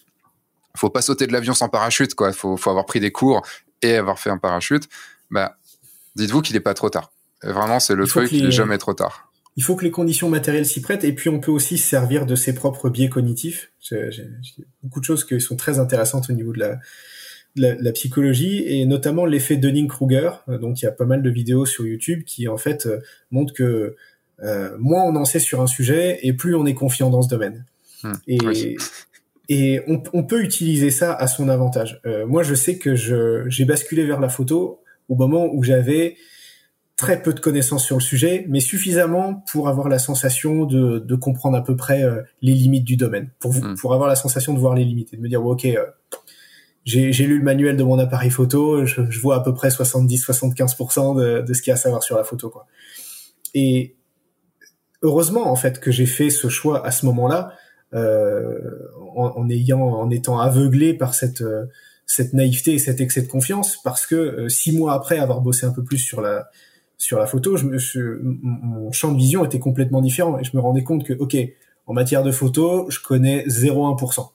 faut 0.76 0.90
pas 0.90 1.02
sauter 1.02 1.26
de 1.26 1.34
l'avion 1.34 1.54
sans 1.54 1.70
parachute. 1.70 2.14
quoi. 2.14 2.32
faut, 2.34 2.56
faut 2.56 2.70
avoir 2.70 2.86
pris 2.86 3.00
des 3.00 3.12
cours 3.12 3.42
et 3.82 3.96
avoir 3.96 4.20
fait 4.20 4.30
un 4.30 4.38
parachute. 4.38 4.88
Bah, 5.32 5.58
dites-vous 6.16 6.42
qu'il 6.42 6.56
n'est 6.56 6.62
pas 6.62 6.76
trop 6.76 6.90
tard. 6.90 7.12
Vraiment, 7.42 7.80
c'est 7.80 7.96
le 7.96 8.06
truc, 8.06 8.32
il 8.32 8.46
n'est 8.46 8.52
jamais 8.52 8.78
trop 8.78 8.94
tard. 8.94 9.32
Il 9.58 9.64
faut 9.64 9.76
que 9.76 9.86
les 9.86 9.92
conditions 9.92 10.30
matérielles 10.30 10.66
s'y 10.66 10.82
prêtent 10.82 11.06
et 11.06 11.14
puis 11.14 11.30
on 11.30 11.40
peut 11.40 11.52
aussi 11.52 11.78
se 11.78 11.88
servir 11.88 12.26
de 12.26 12.36
ses 12.36 12.54
propres 12.54 12.90
biais 12.90 13.10
cognitifs. 13.10 13.72
J'ai 13.80 14.12
beaucoup 14.84 15.00
de 15.00 15.06
choses 15.06 15.24
qui 15.24 15.40
sont 15.40 15.56
très 15.56 15.80
intéressantes 15.80 16.30
au 16.30 16.34
niveau 16.34 16.52
de 16.52 16.60
la, 16.60 16.80
la, 17.56 17.92
psychologie 17.92 18.64
et 18.68 18.86
notamment 18.86 19.26
l'effet 19.26 19.58
Dunning-Kruger. 19.58 20.32
Euh, 20.50 20.58
donc 20.58 20.82
il 20.82 20.86
y 20.86 20.88
a 20.88 20.92
pas 20.92 21.06
mal 21.06 21.22
de 21.22 21.30
vidéos 21.30 21.66
sur 21.66 21.86
YouTube 21.86 22.24
qui 22.26 22.48
en 22.48 22.58
fait 22.58 22.86
euh, 22.86 23.00
montrent 23.32 23.54
que 23.54 23.96
euh, 24.44 24.76
moins 24.80 25.04
on 25.04 25.16
en 25.16 25.26
sait 25.26 25.40
sur 25.40 25.62
un 25.62 25.68
sujet 25.68 26.20
et 26.24 26.34
plus 26.34 26.56
on 26.56 26.66
est 26.66 26.74
confiant 26.74 27.10
dans 27.10 27.22
ce 27.22 27.30
domaine. 27.30 27.66
Hmm. 28.04 28.12
et, 28.28 28.76
et 29.48 29.82
on, 29.88 30.04
on, 30.14 30.24
peut 30.24 30.44
utiliser 30.44 30.92
ça 30.92 31.14
à 31.14 31.28
son 31.28 31.48
avantage. 31.50 32.02
moi, 32.28 32.44
je 32.44 32.54
sais 32.54 32.78
que 32.78 32.96
j'ai 32.96 33.66
basculé 33.66 34.04
vers 34.04 34.20
la 34.20 34.28
photo 34.28 34.82
au 35.08 35.16
moment 35.16 35.48
où 35.54 35.64
j'avais 35.64 36.18
très 36.98 37.22
peu 37.22 37.34
de 37.34 37.40
connaissances 37.40 37.86
sur 37.86 37.96
le 37.96 38.02
sujet, 38.02 38.46
mais 38.50 38.60
suffisamment 38.60 39.46
pour 39.52 39.70
avoir 39.70 39.88
la 39.88 40.00
sensation 40.00 40.66
de, 40.66 41.00
de 41.00 41.16
comprendre 41.16 41.58
à 41.58 41.64
peu 41.64 41.76
près 41.76 42.04
les 42.42 42.54
limites 42.54 42.84
du 42.84 42.98
domaine, 42.98 43.30
pour, 43.40 43.54
hmm. 43.54 43.76
pour 43.76 43.94
avoir 43.94 44.10
la 44.10 44.16
sensation 44.16 44.54
de 44.54 44.60
voir 44.60 44.76
les 44.76 44.84
limites 44.84 45.14
et 45.14 45.18
de 45.18 45.22
me 45.22 45.30
dire, 45.30 45.46
ok, 45.46 45.66
j'ai 46.86 47.12
lu 47.12 47.40
le 47.40 47.44
manuel 47.44 47.78
de 47.78 47.84
mon 47.84 47.98
appareil 47.98 48.30
photo, 48.30 48.86
je, 48.86 49.02
je 49.10 49.20
vois 49.20 49.38
à 49.38 49.40
peu 49.40 49.54
près 49.54 49.70
70-75% 49.70 51.18
de, 51.18 51.42
de, 51.42 51.54
ce 51.54 51.62
qu'il 51.62 51.72
y 51.72 51.72
a 51.72 51.76
à 51.76 51.78
savoir 51.78 52.04
sur 52.04 52.16
la 52.16 52.24
photo, 52.24 52.50
quoi. 52.50 52.68
Et 53.56 53.96
heureusement, 55.02 55.50
en 55.50 55.56
fait, 55.56 55.80
que 55.80 55.92
j'ai 55.92 56.06
fait 56.06 56.30
ce 56.30 56.48
choix 56.48 56.86
à 56.86 56.92
ce 56.92 57.06
moment-là, 57.08 57.54
euh, 57.94 58.60
en, 59.16 59.34
en, 59.36 59.50
ayant, 59.50 59.82
en 59.82 60.10
étant 60.10 60.40
aveuglé 60.40 60.94
par 60.94 61.14
cette 61.14 61.42
euh, 61.42 61.66
cette 62.08 62.34
naïveté 62.34 62.74
et 62.74 62.80
cet 62.80 63.02
excès 63.02 63.22
de 63.22 63.28
confiance, 63.28 63.78
parce 63.84 64.06
que 64.06 64.16
euh, 64.16 64.50
six 64.50 64.78
mois 64.78 64.94
après 64.94 65.18
avoir 65.18 65.42
bossé 65.42 65.66
un 65.66 65.72
peu 65.72 65.84
plus 65.84 65.98
sur 65.98 66.22
la 66.22 66.50
sur 66.98 67.18
la 67.18 67.26
photo, 67.26 67.58
je 67.58 67.66
me, 67.66 67.78
mon 68.22 68.92
champ 68.92 69.12
de 69.12 69.18
vision 69.18 69.44
était 69.44 69.60
complètement 69.60 70.02
différent 70.02 70.38
et 70.40 70.44
je 70.44 70.56
me 70.56 70.62
rendais 70.62 70.84
compte 70.84 71.04
que, 71.04 71.14
ok, 71.14 71.36
en 71.88 71.94
matière 71.94 72.24
de 72.24 72.32
photo, 72.32 72.90
je 72.90 73.00
connais 73.00 73.46
0,1%. 73.48 74.30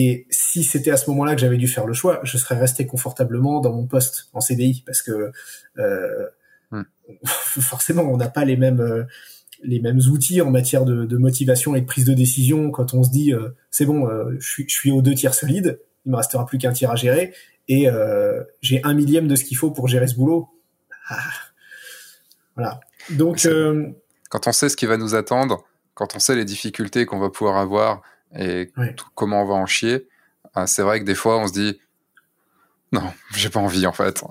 Et 0.00 0.28
si 0.30 0.62
c'était 0.62 0.92
à 0.92 0.96
ce 0.96 1.10
moment-là 1.10 1.34
que 1.34 1.40
j'avais 1.40 1.56
dû 1.56 1.66
faire 1.66 1.84
le 1.84 1.92
choix, 1.92 2.20
je 2.22 2.38
serais 2.38 2.56
resté 2.56 2.86
confortablement 2.86 3.58
dans 3.60 3.72
mon 3.72 3.84
poste 3.84 4.28
en 4.32 4.40
CDI 4.40 4.84
parce 4.86 5.02
que 5.02 5.32
euh, 5.78 6.26
hmm. 6.70 6.82
forcément, 7.24 8.02
on 8.02 8.16
n'a 8.16 8.28
pas 8.28 8.44
les 8.44 8.56
mêmes 8.56 8.80
euh, 8.80 9.02
les 9.64 9.80
mêmes 9.80 9.98
outils 9.98 10.40
en 10.40 10.52
matière 10.52 10.84
de, 10.84 11.04
de, 11.04 11.16
motivation 11.16 11.74
et 11.74 11.80
de 11.80 11.86
prise 11.86 12.04
de 12.04 12.14
décision 12.14 12.70
quand 12.70 12.94
on 12.94 13.02
se 13.02 13.10
dit 13.10 13.34
euh, 13.34 13.48
c'est 13.72 13.86
bon, 13.86 14.06
euh, 14.06 14.36
je 14.38 14.48
suis 14.48 14.68
je 14.68 14.72
suis 14.72 14.92
aux 14.92 15.02
deux 15.02 15.14
tiers 15.14 15.34
solide, 15.34 15.80
il 16.06 16.12
me 16.12 16.16
restera 16.16 16.46
plus 16.46 16.58
qu'un 16.58 16.70
tiers 16.70 16.92
à 16.92 16.96
gérer 16.96 17.34
et 17.66 17.88
euh, 17.88 18.44
j'ai 18.62 18.80
un 18.84 18.94
millième 18.94 19.26
de 19.26 19.34
ce 19.34 19.42
qu'il 19.42 19.56
faut 19.56 19.72
pour 19.72 19.88
gérer 19.88 20.06
ce 20.06 20.14
boulot. 20.14 20.48
Ah. 21.08 21.18
Voilà. 22.54 22.78
Donc 23.10 23.48
quand 24.30 24.46
on 24.46 24.52
sait 24.52 24.68
ce 24.68 24.76
qui 24.76 24.86
va 24.86 24.96
nous 24.96 25.16
attendre, 25.16 25.64
quand 25.94 26.14
on 26.14 26.20
sait 26.20 26.36
les 26.36 26.44
difficultés 26.44 27.04
qu'on 27.04 27.18
va 27.18 27.30
pouvoir 27.30 27.56
avoir 27.56 28.02
et 28.36 28.72
comment 29.14 29.42
on 29.42 29.46
va 29.46 29.54
en 29.54 29.66
chier? 29.66 30.06
Ah, 30.54 30.66
c'est 30.66 30.82
vrai 30.82 31.00
que 31.00 31.04
des 31.04 31.14
fois, 31.14 31.38
on 31.38 31.46
se 31.46 31.52
dit 31.52 31.78
non, 32.92 33.02
j'ai 33.34 33.50
pas 33.50 33.60
envie 33.60 33.86
en 33.86 33.92
fait. 33.92 34.22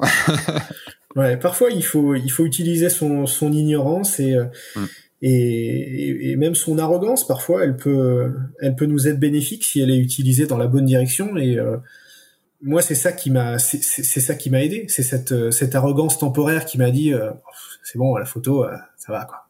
ouais, 1.16 1.38
parfois 1.38 1.70
il 1.72 1.84
faut 1.84 2.16
il 2.16 2.30
faut 2.30 2.46
utiliser 2.46 2.90
son, 2.90 3.26
son 3.26 3.52
ignorance 3.52 4.20
et, 4.20 4.34
euh, 4.34 4.46
mm. 4.76 4.86
et, 5.22 6.32
et 6.32 6.36
même 6.36 6.56
son 6.56 6.78
arrogance. 6.80 7.26
Parfois, 7.26 7.64
elle 7.64 7.78
peut 7.78 8.32
elle 8.62 8.76
peut 8.76 8.86
nous 8.86 9.08
être 9.08 9.20
bénéfique 9.20 9.64
si 9.64 9.80
elle 9.82 9.92
est 9.92 10.00
utilisée 10.00 10.48
dans 10.48 10.58
la 10.58 10.68
bonne 10.68 10.86
direction. 10.86 11.38
Et 11.38 11.58
euh, 11.58 11.78
moi, 12.62 12.82
c'est 12.82 12.96
ça 12.96 13.12
qui 13.12 13.30
m'a 13.30 13.60
c'est 13.60 13.82
ça 13.82 14.36
qui 14.36 14.50
m'a 14.50 14.64
aidé. 14.64 14.86
C'est 14.88 15.04
cette 15.04 15.52
cette 15.52 15.76
arrogance 15.76 16.18
temporaire 16.18 16.66
qui 16.66 16.78
m'a 16.78 16.92
dit 16.92 17.14
euh, 17.14 17.32
c'est 17.84 17.98
bon 17.98 18.16
la 18.16 18.26
photo 18.26 18.66
ça 18.98 19.12
va 19.12 19.26
quoi 19.26 19.47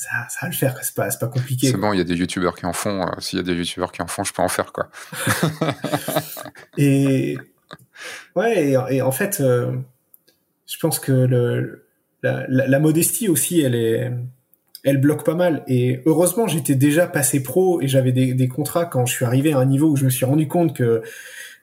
ça, 0.00 0.26
ça 0.30 0.38
va 0.42 0.48
le 0.48 0.54
faire, 0.54 0.78
c'est 0.82 0.94
pas, 0.94 1.08
pas 1.08 1.26
compliqué. 1.26 1.68
C'est 1.68 1.76
bon, 1.76 1.92
il 1.92 1.98
y 1.98 2.00
a 2.00 2.04
des 2.04 2.14
youtubeurs 2.14 2.54
qui 2.54 2.64
en 2.64 2.72
font. 2.72 3.02
Euh, 3.02 3.20
s'il 3.20 3.38
y 3.38 3.40
a 3.40 3.44
des 3.44 3.52
youtubeurs 3.52 3.92
qui 3.92 4.00
en 4.00 4.06
font, 4.06 4.24
je 4.24 4.32
peux 4.32 4.40
en 4.40 4.48
faire, 4.48 4.72
quoi. 4.72 4.88
et 6.78 7.36
ouais, 8.34 8.70
et, 8.88 9.02
en 9.02 9.12
fait, 9.12 9.40
euh, 9.40 9.72
je 10.66 10.78
pense 10.78 10.98
que 11.00 11.12
le, 11.12 11.86
la, 12.22 12.46
la, 12.48 12.78
modestie 12.78 13.28
aussi, 13.28 13.60
elle 13.60 13.74
est, 13.74 14.10
elle 14.84 15.02
bloque 15.02 15.22
pas 15.22 15.34
mal. 15.34 15.64
Et 15.66 16.00
heureusement, 16.06 16.48
j'étais 16.48 16.76
déjà 16.76 17.06
passé 17.06 17.42
pro 17.42 17.82
et 17.82 17.86
j'avais 17.86 18.12
des, 18.12 18.32
des, 18.32 18.48
contrats 18.48 18.86
quand 18.86 19.04
je 19.04 19.12
suis 19.12 19.26
arrivé 19.26 19.52
à 19.52 19.58
un 19.58 19.66
niveau 19.66 19.88
où 19.90 19.96
je 19.96 20.06
me 20.06 20.10
suis 20.10 20.24
rendu 20.24 20.48
compte 20.48 20.74
que 20.74 21.02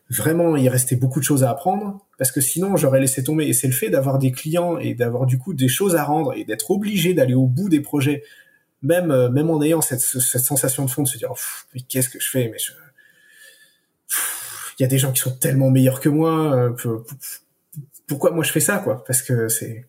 vraiment, 0.09 0.55
il 0.55 0.69
restait 0.69 0.95
beaucoup 0.95 1.19
de 1.19 1.25
choses 1.25 1.43
à 1.43 1.49
apprendre 1.49 2.05
parce 2.17 2.31
que 2.31 2.41
sinon, 2.41 2.77
j'aurais 2.77 2.99
laissé 2.99 3.23
tomber. 3.23 3.47
Et 3.47 3.53
c'est 3.53 3.67
le 3.67 3.73
fait 3.73 3.89
d'avoir 3.89 4.19
des 4.19 4.31
clients 4.31 4.77
et 4.77 4.93
d'avoir 4.93 5.25
du 5.25 5.37
coup 5.37 5.53
des 5.53 5.67
choses 5.67 5.95
à 5.95 6.03
rendre 6.03 6.33
et 6.33 6.43
d'être 6.45 6.71
obligé 6.71 7.13
d'aller 7.13 7.33
au 7.33 7.45
bout 7.45 7.69
des 7.69 7.81
projets, 7.81 8.23
même 8.81 9.11
euh, 9.11 9.29
même 9.29 9.49
en 9.49 9.61
ayant 9.61 9.81
cette, 9.81 10.01
cette 10.01 10.43
sensation 10.43 10.85
de 10.85 10.89
fond 10.89 11.03
de 11.03 11.07
se 11.07 11.17
dire, 11.17 11.31
mais 11.73 11.81
qu'est-ce 11.81 12.09
que 12.09 12.19
je 12.19 12.29
fais? 12.29 12.49
Mais 12.49 12.57
je... 12.57 12.71
il 14.79 14.83
y 14.83 14.85
a 14.85 14.87
des 14.87 14.97
gens 14.97 15.11
qui 15.11 15.21
sont 15.21 15.35
tellement 15.35 15.69
meilleurs 15.69 15.99
que 15.99 16.09
moi. 16.09 16.55
Euh, 16.55 17.03
pourquoi 18.07 18.31
moi 18.31 18.43
je 18.43 18.51
fais 18.51 18.61
ça, 18.61 18.77
quoi? 18.77 19.03
Parce 19.05 19.21
que 19.21 19.49
c'est. 19.49 19.85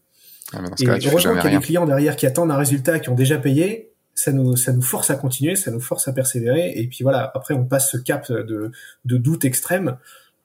Ah, 0.52 0.60
et 0.80 0.86
heureusement 0.86 1.34
qu'il 1.34 1.50
y 1.50 1.54
a 1.54 1.58
des 1.58 1.64
clients 1.64 1.86
derrière 1.86 2.16
qui 2.16 2.26
attendent 2.26 2.50
un 2.50 2.56
résultat, 2.56 2.98
qui 2.98 3.10
ont 3.10 3.14
déjà 3.14 3.38
payé 3.38 3.87
ça 4.18 4.32
nous 4.72 4.82
force 4.82 5.10
à 5.10 5.16
continuer, 5.16 5.54
ça 5.54 5.70
nous 5.70 5.80
force 5.80 6.08
à 6.08 6.12
persévérer 6.12 6.72
et 6.76 6.86
puis 6.88 7.02
voilà, 7.02 7.30
après 7.34 7.54
on 7.54 7.64
passe 7.64 7.90
ce 7.90 7.98
cap 7.98 8.30
de 8.30 8.72
doute 9.04 9.44
extrême 9.44 9.96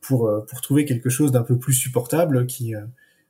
pour 0.03 0.27
euh, 0.27 0.41
pour 0.41 0.61
trouver 0.61 0.85
quelque 0.85 1.09
chose 1.09 1.31
d'un 1.31 1.41
peu 1.41 1.57
plus 1.57 1.73
supportable 1.73 2.45
qui 2.45 2.75
euh, 2.75 2.81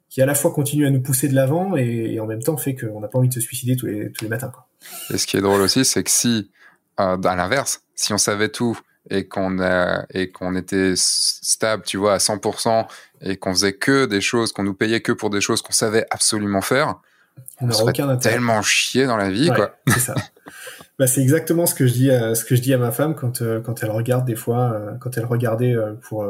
qui 0.10 0.22
à 0.22 0.26
la 0.26 0.36
fois 0.36 0.52
continue 0.52 0.86
à 0.86 0.90
nous 0.90 1.02
pousser 1.02 1.28
de 1.28 1.34
l'avant 1.34 1.76
et, 1.78 2.20
en 2.20 2.28
même 2.28 2.44
temps 2.44 2.58
fait 2.58 2.76
qu'on 2.76 3.00
n'a 3.00 3.08
pas 3.08 3.18
envie 3.18 3.30
de 3.30 3.34
se 3.34 3.40
suicider 3.40 3.76
tous 3.76 3.88
les 3.88 4.28
matins. 4.28 4.52
Et 5.10 5.18
ce 5.18 5.26
qui 5.26 5.38
est 5.38 5.42
drôle 5.42 5.62
aussi, 5.62 5.86
c'est 5.86 6.04
que 6.04 6.12
si 6.12 6.52
euh, 7.00 7.18
à 7.18 7.36
l'inverse, 7.36 7.82
si 7.96 8.14
on 8.14 8.20
savait 8.20 8.50
tout 8.50 8.80
et 9.10 9.28
qu'on 9.28 9.58
et 10.14 10.32
qu'on 10.32 10.56
était 10.56 10.94
stable, 10.96 11.84
tu 11.84 11.98
vois, 11.98 12.14
à 12.14 12.18
100% 12.18 12.86
et 13.22 13.38
qu'on 13.38 13.54
faisait 13.54 13.74
que 13.74 14.06
des 14.06 14.22
choses, 14.22 14.54
qu'on 14.54 14.64
nous 14.64 14.76
payait 14.76 15.02
que 15.02 15.12
pour 15.12 15.32
des 15.32 15.42
choses 15.42 15.64
qu'on 15.64 15.74
savait 15.74 16.06
absolument 16.12 16.62
faire, 16.62 17.00
on 17.62 17.68
n'aura 17.68 17.84
aucun 17.86 18.10
intérêt. 18.10 18.36
Tellement 18.36 18.62
chier 18.62 19.06
dans 19.06 19.18
la 19.18 19.30
vie, 19.30 19.50
quoi. 19.50 19.78
C'est 19.88 20.00
ça. 20.00 20.16
bah, 21.00 21.08
c'est 21.08 21.22
exactement 21.22 21.66
ce 21.66 21.76
que 21.76 21.88
je 21.88 21.94
dis, 21.94 22.12
à, 22.12 22.36
ce 22.36 22.46
que 22.46 22.56
je 22.56 22.62
dis 22.62 22.74
à 22.74 22.78
ma 22.78 22.92
femme 22.92 23.16
quand 23.16 23.42
euh, 23.42 23.62
quand 23.62 23.84
elle 23.84 23.92
regarde 23.92 24.26
des 24.26 24.36
fois, 24.36 24.74
euh, 24.74 24.92
quand 25.00 25.18
elle 25.18 25.26
regardait 25.26 25.74
euh, 25.76 25.94
pour 25.94 26.26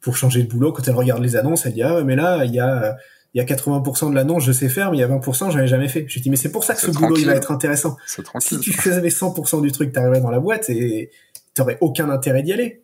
pour 0.00 0.16
changer 0.16 0.42
de 0.42 0.48
boulot, 0.48 0.72
quand 0.72 0.86
elle 0.86 0.94
regarde 0.94 1.22
les 1.22 1.36
annonces, 1.36 1.66
elle 1.66 1.74
dit 1.74 1.82
ah 1.82 2.02
mais 2.04 2.16
là 2.16 2.44
il 2.44 2.54
y 2.54 2.60
a 2.60 2.96
il 3.34 3.38
y 3.38 3.40
a 3.40 3.44
80% 3.44 4.10
de 4.10 4.14
l'annonce 4.14 4.44
je 4.44 4.52
sais 4.52 4.68
faire, 4.68 4.90
mais 4.90 4.98
il 4.98 5.00
y 5.00 5.04
a 5.04 5.08
20% 5.08 5.50
j'avais 5.50 5.66
jamais 5.66 5.88
fait. 5.88 6.06
Je 6.08 6.20
dis 6.20 6.30
mais 6.30 6.36
c'est 6.36 6.52
pour 6.52 6.64
ça 6.64 6.74
que 6.74 6.80
ce 6.80 6.90
boulot 6.90 7.16
il 7.16 7.26
va 7.26 7.34
être 7.34 7.50
intéressant. 7.50 7.96
Si 8.38 8.58
tu 8.60 8.72
faisais 8.72 9.00
100% 9.00 9.62
du 9.62 9.72
truc, 9.72 9.92
t'arriverais 9.92 10.20
dans 10.20 10.30
la 10.30 10.40
boîte 10.40 10.70
et 10.70 11.10
t'aurais 11.54 11.78
aucun 11.80 12.08
intérêt 12.08 12.42
d'y 12.42 12.52
aller. 12.52 12.82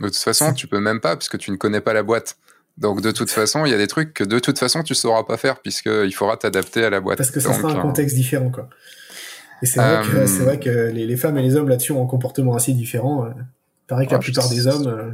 De 0.00 0.06
toute 0.06 0.16
façon, 0.16 0.52
tu 0.54 0.66
peux 0.66 0.80
même 0.80 1.00
pas 1.00 1.16
puisque 1.16 1.38
tu 1.38 1.50
ne 1.50 1.56
connais 1.56 1.80
pas 1.80 1.92
la 1.92 2.02
boîte. 2.02 2.36
Donc 2.78 3.00
de 3.00 3.10
toute 3.10 3.30
façon, 3.30 3.66
il 3.66 3.70
y 3.70 3.74
a 3.74 3.78
des 3.78 3.86
trucs 3.86 4.14
que 4.14 4.24
de 4.24 4.38
toute 4.38 4.58
façon 4.58 4.82
tu 4.82 4.94
sauras 4.94 5.24
pas 5.24 5.36
faire 5.36 5.60
puisqu'il 5.60 6.12
faudra 6.14 6.36
t'adapter 6.36 6.84
à 6.84 6.90
la 6.90 7.00
boîte. 7.00 7.18
Parce 7.18 7.30
que 7.30 7.40
ça 7.40 7.52
sera 7.52 7.72
un 7.72 7.78
euh, 7.78 7.82
contexte 7.82 8.16
différent 8.16 8.50
quoi. 8.50 8.68
Et 9.62 9.66
c'est 9.66 9.78
vrai, 9.78 10.02
que, 10.02 10.42
vrai 10.42 10.58
que 10.58 10.90
les, 10.90 11.16
femmes 11.16 11.38
et 11.38 11.42
les 11.42 11.54
hommes 11.54 11.68
là-dessus 11.68 11.92
ont 11.92 12.02
un 12.02 12.08
comportement 12.08 12.56
assez 12.56 12.72
différent. 12.72 13.28
Il 13.28 13.86
paraît 13.86 14.06
que 14.06 14.12
la 14.12 14.18
plupart 14.18 14.48
des 14.48 14.66
hommes 14.66 14.88
euh, 14.88 15.12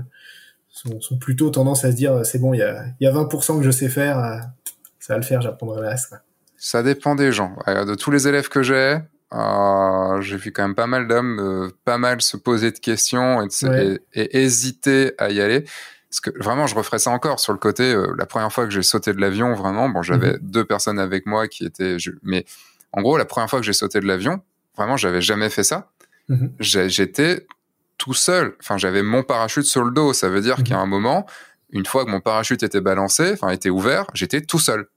sont, 0.70 1.18
plutôt 1.18 1.51
tendance 1.51 1.85
à 1.85 1.90
se 1.90 1.97
dire 1.97 2.24
c'est 2.24 2.39
bon, 2.39 2.55
il 2.55 2.59
y 2.59 2.62
a, 2.62 2.86
y 2.98 3.06
a 3.06 3.12
20% 3.12 3.59
que 3.59 3.62
je 3.62 3.70
sais 3.70 3.90
faire, 3.90 4.18
euh, 4.18 4.39
ça 5.01 5.14
va 5.14 5.18
le 5.18 5.24
faire, 5.24 5.43
j'apprendrai 5.43 5.82
le 5.82 5.89
reste. 5.89 6.14
Ça 6.56 6.82
dépend 6.82 7.14
des 7.14 7.30
gens. 7.30 7.56
De 7.66 7.94
tous 7.94 8.10
les 8.10 8.26
élèves 8.26 8.48
que 8.48 8.62
j'ai, 8.62 8.98
j'ai 9.32 10.36
vu 10.36 10.51
quand 10.51 10.62
même 10.62 10.74
pas 10.74 10.86
mal 10.86 11.06
d'hommes, 11.06 11.70
pas 11.85 11.98
mal 11.98 12.22
se 12.22 12.39
poser 12.39 12.70
de 12.70 12.78
questions 12.78 13.43
et, 13.43 14.01
et, 14.14 14.39
hésiter 14.39 15.12
à 15.18 15.30
y 15.30 15.43
aller. 15.43 15.66
Parce 16.10 16.20
que 16.20 16.30
vraiment, 16.43 16.66
je 16.66 16.74
referais 16.74 16.98
ça 16.98 17.10
encore 17.10 17.39
sur 17.39 17.52
le 17.52 17.59
côté. 17.59 17.93
Euh, 17.93 18.14
la 18.16 18.26
première 18.26 18.52
fois 18.52 18.64
que 18.64 18.70
j'ai 18.70 18.82
sauté 18.82 19.12
de 19.12 19.20
l'avion, 19.20 19.55
vraiment, 19.55 19.89
bon, 19.89 20.02
j'avais 20.02 20.32
mhm. 20.32 20.39
deux 20.40 20.64
personnes 20.64 20.98
avec 20.98 21.26
moi 21.26 21.48
qui 21.48 21.66
étaient. 21.66 21.97
mais 22.22 22.44
en 22.93 23.02
gros, 23.02 23.18
la 23.18 23.26
première 23.26 23.51
fois 23.51 23.60
que 23.60 23.66
j'ai 23.66 23.74
sauté 23.74 24.01
de 24.01 24.06
l'avion, 24.06 24.40
vraiment, 24.76 24.97
j'avais 24.97 25.20
jamais 25.20 25.51
fait 25.51 25.64
ça. 25.64 25.90
Mhm. 26.28 26.52
J'étais 26.60 27.47
tout 27.98 28.14
seul. 28.14 28.55
Enfin, 28.60 28.78
j'avais 28.78 29.02
mon 29.02 29.22
parachute 29.22 29.64
sur 29.64 29.85
le 29.85 29.90
dos. 29.90 30.12
Ça 30.14 30.28
veut 30.28 30.40
dire 30.40 30.59
mhm. 30.59 30.76
un 30.76 30.86
moment, 30.86 31.26
une 31.70 31.85
fois 31.85 32.06
que 32.06 32.10
mon 32.10 32.20
parachute 32.20 32.62
était 32.62 32.80
balancé, 32.80 33.32
enfin, 33.32 33.51
était 33.51 33.70
ouvert, 33.70 34.06
j'étais 34.14 34.40
tout 34.40 34.59
seul. 34.59 34.89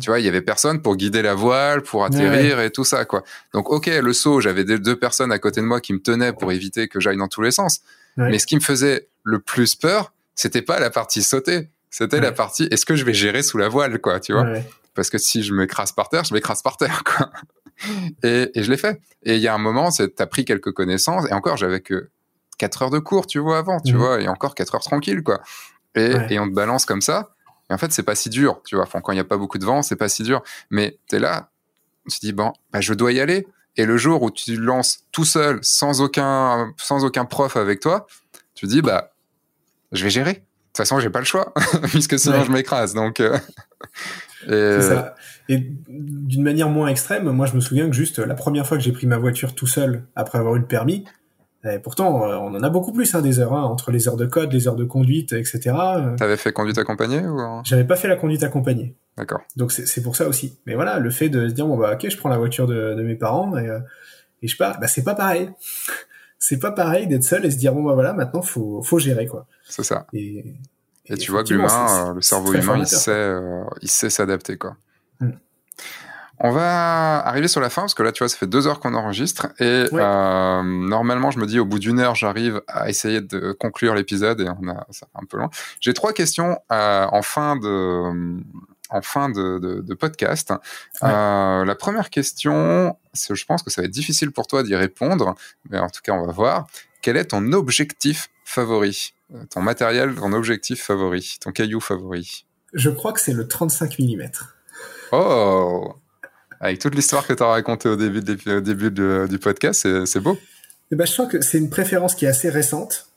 Tu 0.00 0.10
vois, 0.10 0.20
il 0.20 0.26
y 0.26 0.28
avait 0.28 0.42
personne 0.42 0.82
pour 0.82 0.96
guider 0.96 1.22
la 1.22 1.34
voile, 1.34 1.80
pour 1.80 2.04
atterrir 2.04 2.60
et 2.60 2.70
tout 2.70 2.84
ça, 2.84 3.06
quoi. 3.06 3.22
Donc, 3.54 3.70
ok, 3.70 3.86
le 3.86 4.12
saut, 4.12 4.38
j'avais 4.38 4.64
deux 4.64 4.96
personnes 4.96 5.32
à 5.32 5.38
côté 5.38 5.62
de 5.62 5.66
moi 5.66 5.80
qui 5.80 5.94
me 5.94 5.98
tenaient 5.98 6.34
pour 6.34 6.52
éviter 6.52 6.88
que 6.88 7.00
j'aille 7.00 7.16
dans 7.16 7.28
tous 7.28 7.40
les 7.40 7.52
sens. 7.52 7.80
Mais 8.18 8.38
ce 8.38 8.46
qui 8.46 8.54
me 8.54 8.60
faisait 8.60 9.08
le 9.22 9.38
plus 9.38 9.74
peur, 9.74 10.12
c'était 10.34 10.62
pas 10.62 10.80
la 10.80 10.90
partie 10.90 11.22
sauter, 11.22 11.68
c'était 11.90 12.20
la 12.20 12.32
partie 12.32 12.64
est-ce 12.70 12.86
que 12.86 12.96
je 12.96 13.04
vais 13.04 13.14
gérer 13.14 13.42
sous 13.42 13.58
la 13.58 13.68
voile, 13.68 14.00
quoi, 14.00 14.20
tu 14.20 14.32
vois? 14.32 14.46
Parce 14.94 15.10
que 15.10 15.18
si 15.18 15.42
je 15.42 15.54
m'écrase 15.54 15.92
par 15.92 16.08
terre, 16.08 16.24
je 16.24 16.34
m'écrase 16.34 16.62
par 16.62 16.76
terre, 16.76 17.02
quoi. 17.04 17.30
Et, 18.22 18.50
je 18.54 18.70
l'ai 18.70 18.76
fait. 18.76 19.00
Et 19.24 19.36
il 19.36 19.42
y 19.42 19.48
a 19.48 19.54
un 19.54 19.58
moment, 19.58 19.90
t'as 19.90 20.26
pris 20.26 20.44
quelques 20.44 20.72
connaissances, 20.72 21.28
et 21.30 21.32
encore, 21.32 21.56
j'avais 21.56 21.80
que 21.80 22.10
4 22.58 22.82
heures 22.82 22.90
de 22.90 22.98
cours, 22.98 23.26
tu 23.26 23.38
vois, 23.38 23.58
avant, 23.58 23.80
tu 23.80 23.94
mhm. 23.94 23.98
vois, 23.98 24.20
et 24.20 24.28
encore 24.28 24.54
4 24.54 24.74
heures 24.74 24.82
tranquille, 24.82 25.22
quoi. 25.22 25.40
Et, 25.94 26.38
on 26.38 26.48
te 26.48 26.54
balance 26.54 26.84
comme 26.84 27.02
ça. 27.02 27.34
Et 27.70 27.74
en 27.74 27.78
fait, 27.78 27.92
c'est 27.92 28.02
pas 28.02 28.14
si 28.14 28.30
dur, 28.30 28.60
tu 28.64 28.76
vois. 28.76 28.84
Enfin, 28.84 29.00
quand 29.00 29.12
il 29.12 29.16
n'y 29.16 29.20
a 29.20 29.24
pas 29.24 29.36
beaucoup 29.36 29.58
de 29.58 29.64
vent, 29.64 29.82
c'est 29.82 29.96
pas 29.96 30.08
si 30.08 30.22
dur. 30.22 30.42
Mais 30.70 30.98
tu 31.08 31.16
es 31.16 31.18
là, 31.18 31.50
tu 32.08 32.18
te 32.18 32.26
dis, 32.26 32.32
bon, 32.32 32.52
bah, 32.72 32.80
je 32.80 32.94
dois 32.94 33.12
y 33.12 33.20
aller. 33.20 33.46
Et 33.76 33.84
le 33.84 33.96
jour 33.96 34.22
où 34.22 34.30
tu 34.30 34.56
lances 34.56 35.04
tout 35.12 35.24
seul, 35.24 35.58
sans 35.62 36.00
aucun, 36.00 36.72
sans 36.76 37.04
aucun 37.04 37.24
prof 37.24 37.56
avec 37.56 37.80
toi, 37.80 38.06
tu 38.54 38.66
te 38.66 38.70
dis, 38.70 38.82
bah, 38.82 39.11
je 39.92 40.04
vais 40.04 40.10
gérer. 40.10 40.32
De 40.32 40.38
toute 40.38 40.78
façon, 40.78 41.00
j'ai 41.00 41.10
pas 41.10 41.18
le 41.18 41.26
choix, 41.26 41.52
puisque 41.84 42.18
sinon 42.18 42.44
je 42.44 42.50
m'écrase. 42.50 42.94
Donc, 42.94 43.20
euh, 43.20 43.36
et... 44.48 44.80
Ça. 44.80 45.14
Et 45.48 45.58
d'une 45.88 46.42
manière 46.42 46.68
moins 46.68 46.88
extrême, 46.88 47.28
moi 47.30 47.46
je 47.46 47.54
me 47.54 47.60
souviens 47.60 47.86
que 47.88 47.94
juste 47.94 48.18
la 48.20 48.34
première 48.34 48.66
fois 48.66 48.78
que 48.78 48.82
j'ai 48.82 48.92
pris 48.92 49.06
ma 49.06 49.18
voiture 49.18 49.54
tout 49.54 49.66
seul 49.66 50.04
après 50.14 50.38
avoir 50.38 50.54
eu 50.54 50.60
le 50.60 50.66
permis, 50.66 51.04
et 51.64 51.78
pourtant 51.78 52.24
euh, 52.24 52.36
on 52.36 52.54
en 52.54 52.62
a 52.62 52.70
beaucoup 52.70 52.92
plus 52.92 53.14
hein, 53.14 53.22
des 53.22 53.38
heures, 53.38 53.52
hein, 53.52 53.62
entre 53.62 53.90
les 53.90 54.08
heures 54.08 54.16
de 54.16 54.24
code, 54.26 54.52
les 54.52 54.66
heures 54.66 54.76
de 54.76 54.84
conduite, 54.84 55.32
etc. 55.32 55.74
T'avais 56.16 56.36
fait 56.36 56.52
conduite 56.52 56.78
accompagnée 56.78 57.20
ou? 57.26 57.38
J'avais 57.64 57.84
pas 57.84 57.96
fait 57.96 58.08
la 58.08 58.16
conduite 58.16 58.42
accompagnée. 58.44 58.96
D'accord. 59.18 59.42
Donc 59.56 59.72
c'est 59.72 60.02
pour 60.02 60.16
ça 60.16 60.26
aussi. 60.26 60.58
Mais 60.66 60.74
voilà, 60.74 60.98
le 60.98 61.10
fait 61.10 61.28
de 61.28 61.48
se 61.48 61.54
dire 61.54 61.66
bon 61.66 61.76
bah 61.76 61.92
ok, 61.94 62.08
je 62.08 62.16
prends 62.16 62.30
la 62.30 62.38
voiture 62.38 62.66
de, 62.66 62.94
de 62.94 63.02
mes 63.02 63.16
parents 63.16 63.56
et, 63.58 63.68
euh, 63.68 63.80
et 64.42 64.48
je 64.48 64.56
pars, 64.56 64.80
bah 64.80 64.86
c'est 64.86 65.04
pas 65.04 65.14
pareil 65.14 65.50
c'est 66.42 66.58
pas 66.58 66.72
pareil 66.72 67.06
d'être 67.06 67.22
seul 67.22 67.46
et 67.46 67.52
se 67.52 67.56
dire 67.56 67.72
bon 67.72 67.84
bah 67.84 67.94
voilà 67.94 68.12
maintenant 68.14 68.42
faut 68.42 68.82
faut 68.82 68.98
gérer 68.98 69.28
quoi. 69.28 69.46
C'est 69.68 69.84
ça. 69.84 70.06
Et, 70.12 70.56
et, 71.06 71.16
tu 71.16 71.30
vois 71.30 71.44
que 71.44 71.54
l'humain, 71.54 72.08
euh, 72.08 72.14
le 72.14 72.20
cerveau 72.20 72.52
humain, 72.52 72.78
il 72.78 72.86
sait 72.86 73.12
euh, 73.12 73.62
il 73.80 73.88
sait 73.88 74.10
s'adapter 74.10 74.58
quoi. 74.58 74.76
Mm. 75.20 75.30
On 76.40 76.50
va 76.50 77.24
arriver 77.24 77.46
sur 77.46 77.60
la 77.60 77.70
fin 77.70 77.82
parce 77.82 77.94
que 77.94 78.02
là, 78.02 78.10
tu 78.10 78.24
vois, 78.24 78.28
ça 78.28 78.36
fait 78.36 78.48
deux 78.48 78.66
heures 78.66 78.80
qu'on 78.80 78.94
enregistre 78.94 79.46
et 79.60 79.86
euh, 79.92 80.62
normalement, 80.64 81.30
je 81.30 81.38
me 81.38 81.46
dis 81.46 81.60
au 81.60 81.64
bout 81.64 81.78
d'une 81.78 82.00
heure, 82.00 82.16
j'arrive 82.16 82.60
à 82.66 82.88
essayer 82.88 83.20
de 83.20 83.52
conclure 83.52 83.94
l'épisode 83.94 84.40
et 84.40 84.48
on 84.48 84.68
a 84.68 84.84
ça 84.90 85.06
fait 85.06 85.22
un 85.22 85.24
peu 85.24 85.36
loin. 85.36 85.48
J'ai 85.78 85.94
trois 85.94 86.12
questions 86.12 86.58
en 86.70 87.22
fin 87.22 87.54
de 87.54 88.42
en 88.92 89.02
fin 89.02 89.28
de, 89.30 89.94
podcast. 89.94 90.52
Euh, 91.02 91.64
la 91.64 91.74
première 91.74 92.10
question, 92.10 92.96
je 93.14 93.44
pense 93.44 93.62
que 93.62 93.70
ça 93.70 93.82
va 93.82 93.86
être 93.86 93.92
difficile 93.92 94.30
pour 94.30 94.46
toi 94.46 94.62
d'y 94.62 94.74
répondre, 94.74 95.34
mais 95.70 95.78
en 95.78 95.88
tout 95.88 96.00
cas, 96.02 96.12
on 96.12 96.26
va 96.26 96.32
voir. 96.32 96.66
Quel 97.00 97.16
est 97.16 97.26
ton 97.26 97.52
objectif 97.52 98.28
favori? 98.44 99.14
Euh, 99.34 99.44
Ton 99.50 99.60
matériel, 99.60 100.14
ton 100.14 100.32
objectif 100.32 100.82
favori? 100.82 101.38
Ton 101.40 101.50
caillou 101.52 101.80
favori? 101.80 102.46
Je 102.74 102.90
crois 102.90 103.12
que 103.12 103.20
c'est 103.20 103.32
le 103.32 103.48
35 103.48 103.98
mm. 103.98 104.30
Oh 105.12 105.94
Avec 106.60 106.78
toute 106.78 106.94
l'histoire 106.94 107.26
que 107.26 107.32
tu 107.32 107.42
as 107.42 107.46
racontée 107.46 107.88
au 107.88 107.96
début, 107.96 108.20
au 108.50 108.60
début 108.60 108.90
du 108.90 109.38
podcast, 109.38 110.06
c'est 110.06 110.20
beau. 110.20 110.38
Eh 110.90 110.96
ben, 110.96 111.06
je 111.06 111.12
sens 111.12 111.30
que 111.30 111.40
c'est 111.40 111.58
une 111.58 111.70
préférence 111.70 112.14
qui 112.14 112.26
est 112.26 112.28
assez 112.28 112.50
récente. 112.50 113.11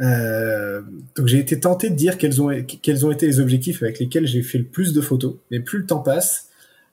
Euh, 0.00 0.80
donc 1.14 1.26
j'ai 1.26 1.38
été 1.38 1.60
tenté 1.60 1.90
de 1.90 1.94
dire 1.94 2.16
quels 2.16 2.40
ont 2.40 2.50
quels 2.64 3.04
ont 3.04 3.10
été 3.10 3.26
les 3.26 3.38
objectifs 3.38 3.82
avec 3.82 3.98
lesquels 3.98 4.26
j'ai 4.26 4.42
fait 4.42 4.58
le 4.58 4.64
plus 4.64 4.92
de 4.92 5.00
photos. 5.00 5.36
Mais 5.50 5.60
plus 5.60 5.80
le 5.80 5.86
temps 5.86 6.00
passe 6.00 6.48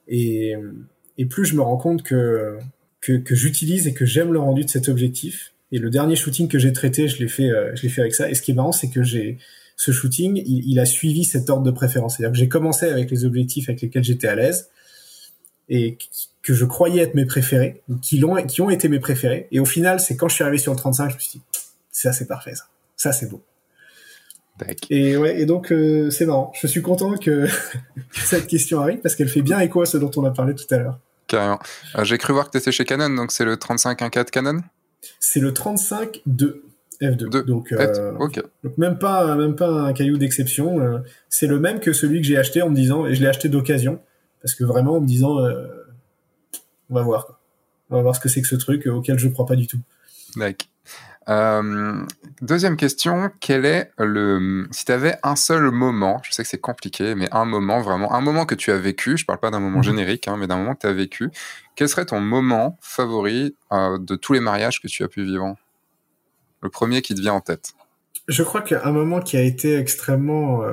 et, 0.08 0.56
et 1.18 1.26
plus 1.26 1.46
je 1.46 1.56
me 1.56 1.62
rends 1.62 1.78
compte 1.78 2.04
que 2.04 2.58
que, 3.02 3.14
que 3.14 3.36
j'utilise 3.36 3.88
et 3.88 3.94
que 3.94 4.06
j'aime 4.06 4.34
le 4.34 4.40
rendu 4.40 4.64
de 4.64 4.70
cet 4.70 4.90
objectif. 4.90 5.54
Et 5.72 5.80
le 5.80 5.90
dernier 5.90 6.16
shooting 6.16 6.48
que 6.48 6.60
j'ai 6.60 6.74
traité, 6.74 7.08
je 7.08 7.20
l'ai 7.20 7.28
fait 7.28 7.50
euh, 7.50 7.72
je 7.76 7.88
fait 7.88 8.02
avec 8.02 8.16
ça. 8.16 8.30
Et 8.30 8.36
ce 8.36 8.42
qui 8.42 8.52
est 8.52 8.56
marrant, 8.56 8.72
c'est 8.72 8.90
que 8.90 9.04
j'ai 9.04 9.38
ce 9.76 9.92
shooting, 9.92 10.42
il, 10.44 10.68
il, 10.68 10.80
a 10.80 10.86
suivi 10.86 11.24
cet 11.24 11.52
ordre 11.52 11.64
de 11.64 11.72
préférence. 11.72 12.18
C'est-à-dire 12.18 12.32
que 12.34 12.38
j'ai 12.40 12.50
commencé 12.50 12.88
avec 12.88 13.12
les 13.12 13.26
objectifs 13.26 13.70
avec 13.70 13.82
lesquels 13.82 14.04
j'étais 14.04 14.28
à 14.28 14.36
l'aise 14.36 14.70
et 15.70 15.98
que 16.42 16.54
je 16.54 16.66
croyais 16.66 17.02
être 17.04 17.14
mes 17.14 17.26
préférés, 17.26 17.82
qui 18.02 18.18
l'ont 18.18 18.36
qui 18.46 18.62
ont 18.62 18.70
été 18.70 18.90
mes 18.90 19.00
préférés. 19.00 19.48
Et 19.52 19.60
au 19.60 19.66
final, 19.66 20.00
c'est 20.00 20.16
quand 20.16 20.30
je 20.30 20.36
suis 20.36 20.44
arrivé 20.44 20.58
sur 20.58 20.72
le 20.72 20.78
35, 20.78 21.10
je 21.10 21.16
me 21.16 21.20
suis 21.20 21.40
dit 21.40 21.42
ça 21.92 22.14
c'est 22.14 22.28
parfait 22.28 22.56
ça. 22.56 22.66
Ça, 22.98 23.14
c'est 23.14 23.30
beau. 23.30 23.44
Et 24.90 25.18
ouais, 25.18 25.40
et 25.40 25.46
donc 25.46 25.72
euh, 25.72 26.10
c'est 26.10 26.26
marrant. 26.26 26.52
Je 26.60 26.68
suis 26.68 26.82
content 26.82 27.16
que, 27.18 27.48
cette 28.12 28.48
question 28.48 28.82
arrive 28.82 29.00
parce 29.00 29.16
qu'elle 29.16 29.30
fait 29.30 29.42
bien 29.42 29.60
écho 29.60 29.82
à 29.82 29.86
ce 29.86 29.98
dont 29.98 30.12
on 30.18 30.26
a 30.26 30.32
parlé 30.32 30.56
tout 30.56 30.66
à 30.72 30.78
l'heure. 30.78 31.00
Carrément. 31.28 31.60
Euh, 31.96 32.04
j'ai 32.04 32.18
cru 32.18 32.34
voir 32.34 32.48
que 32.48 32.52
tu 32.52 32.58
étais 32.58 32.72
chez 32.72 32.86
Canon, 32.86 33.10
donc 33.10 33.32
c'est 33.32 33.46
le 33.46 33.56
35-1.4 33.56 34.30
Canon? 34.30 34.62
C'est 35.20 35.40
le 35.40 35.52
35-2 35.52 36.62
F2. 37.02 37.46
Donc, 37.46 37.72
euh, 37.72 38.14
donc, 38.18 38.42
même 38.78 38.98
pas 38.98 39.36
même 39.36 39.56
pas 39.56 39.70
un 39.70 39.94
caillou 39.94 40.18
d'exception. 40.18 41.04
c'est 41.30 41.46
le 41.46 41.60
même 41.60 41.80
que 41.80 41.94
celui 41.94 42.22
que 42.22 42.28
j'ai 42.28 42.38
acheté 42.38 42.64
en 42.64 42.70
me 42.72 42.76
disant 42.76 43.06
et 43.06 43.14
je 43.14 43.22
l'ai 43.22 43.28
acheté 43.28 43.50
d'occasion 43.50 44.02
parce 44.42 44.56
que 44.56 44.64
vraiment 44.64 44.96
en 44.96 45.02
me 45.02 45.08
disant 45.08 45.38
on 46.90 46.96
va 46.96 47.04
voir 47.04 47.28
quoi. 47.28 47.40
On 47.90 47.98
va 47.98 48.02
voir 48.02 48.16
ce 48.16 48.20
que 48.20 48.30
c'est 48.30 48.42
que 48.42 48.48
ce 48.48 48.56
truc 48.56 48.88
auquel 48.88 49.20
je 49.20 49.28
crois 49.30 49.46
pas 49.46 49.56
du 49.56 49.68
tout. 49.68 49.80
D'accord. 50.36 50.68
Euh, 51.30 52.06
deuxième 52.42 52.78
question, 52.78 53.30
quel 53.40 53.66
est 53.66 53.92
le... 53.98 54.68
Si 54.72 54.86
tu 54.86 54.92
avais 54.92 55.18
un 55.24 55.36
seul 55.36 55.72
moment, 55.72 56.22
je 56.24 56.32
sais 56.32 56.44
que 56.44 56.50
c'est 56.50 56.62
compliqué, 56.62 57.16
mais 57.16 57.28
un 57.32 57.46
moment 57.46 57.82
vraiment, 57.82 58.14
un 58.14 58.22
moment 58.22 58.46
que 58.46 58.56
tu 58.56 58.72
as 58.72 58.78
vécu, 58.78 59.18
je 59.18 59.26
parle 59.26 59.40
pas 59.40 59.52
d'un 59.52 59.60
moment 59.60 59.80
mhm. 59.80 59.84
générique, 59.84 60.28
hein, 60.28 60.38
mais 60.38 60.48
d'un 60.48 60.58
moment 60.58 60.74
que 60.74 60.82
tu 60.82 60.88
as 60.88 60.94
vécu, 60.94 61.30
quel 61.76 61.90
serait 61.90 62.06
ton 62.06 62.22
moment 62.22 62.78
favori 62.82 63.56
euh, 63.74 63.98
de 63.98 64.16
tous 64.16 64.34
les 64.34 64.40
mariages 64.40 64.82
que 64.82 64.88
tu 64.88 65.04
as 65.04 65.08
pu 65.08 65.24
vivre? 65.24 65.56
Le 66.62 66.70
premier 66.70 67.02
qui 67.02 67.14
te 67.14 67.22
vient 67.22 67.34
en 67.34 67.42
tête 67.42 67.74
Je 68.28 68.44
crois 68.44 68.62
qu'un 68.62 68.92
moment 68.92 69.20
qui 69.20 69.38
a 69.38 69.42
été 69.42 69.78
extrêmement 69.78 70.64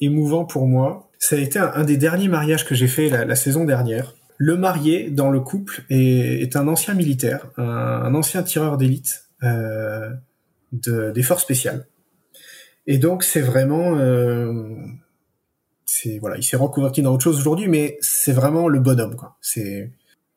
émouvant 0.00 0.44
pour 0.44 0.66
moi, 0.66 1.08
ça 1.18 1.36
a 1.36 1.38
été 1.38 1.58
un, 1.58 1.84
des 1.84 1.96
derniers 1.96 2.28
mariages 2.28 2.64
que 2.64 2.74
j'ai 2.74 2.88
fait 2.88 3.08
la 3.08 3.36
saison 3.36 3.64
dernière. 3.64 4.14
Le 4.36 4.56
marié 4.56 5.10
dans 5.10 5.30
le 5.30 5.40
couple 5.40 5.84
est, 5.90 6.56
un 6.56 6.68
ancien 6.68 6.94
militaire, 6.94 7.46
un, 7.56 8.14
ancien 8.14 8.42
tireur 8.42 8.78
d'élite 8.78 9.27
euh, 9.42 10.10
des 10.72 11.22
forces 11.22 11.42
spéciales. 11.42 11.86
Et 12.88 12.96
donc 12.96 13.22
c'est 13.22 13.42
vraiment, 13.42 13.96
euh, 13.98 14.74
c'est 15.84 16.18
voilà, 16.18 16.38
il 16.38 16.42
s'est 16.42 16.56
reconverti 16.56 17.02
dans 17.02 17.12
autre 17.12 17.22
chose 17.22 17.38
aujourd'hui, 17.38 17.68
mais 17.68 17.98
c'est 18.00 18.32
vraiment 18.32 18.66
le 18.66 18.80
bonhomme 18.80 19.14
quoi. 19.14 19.36
C'est 19.42 19.92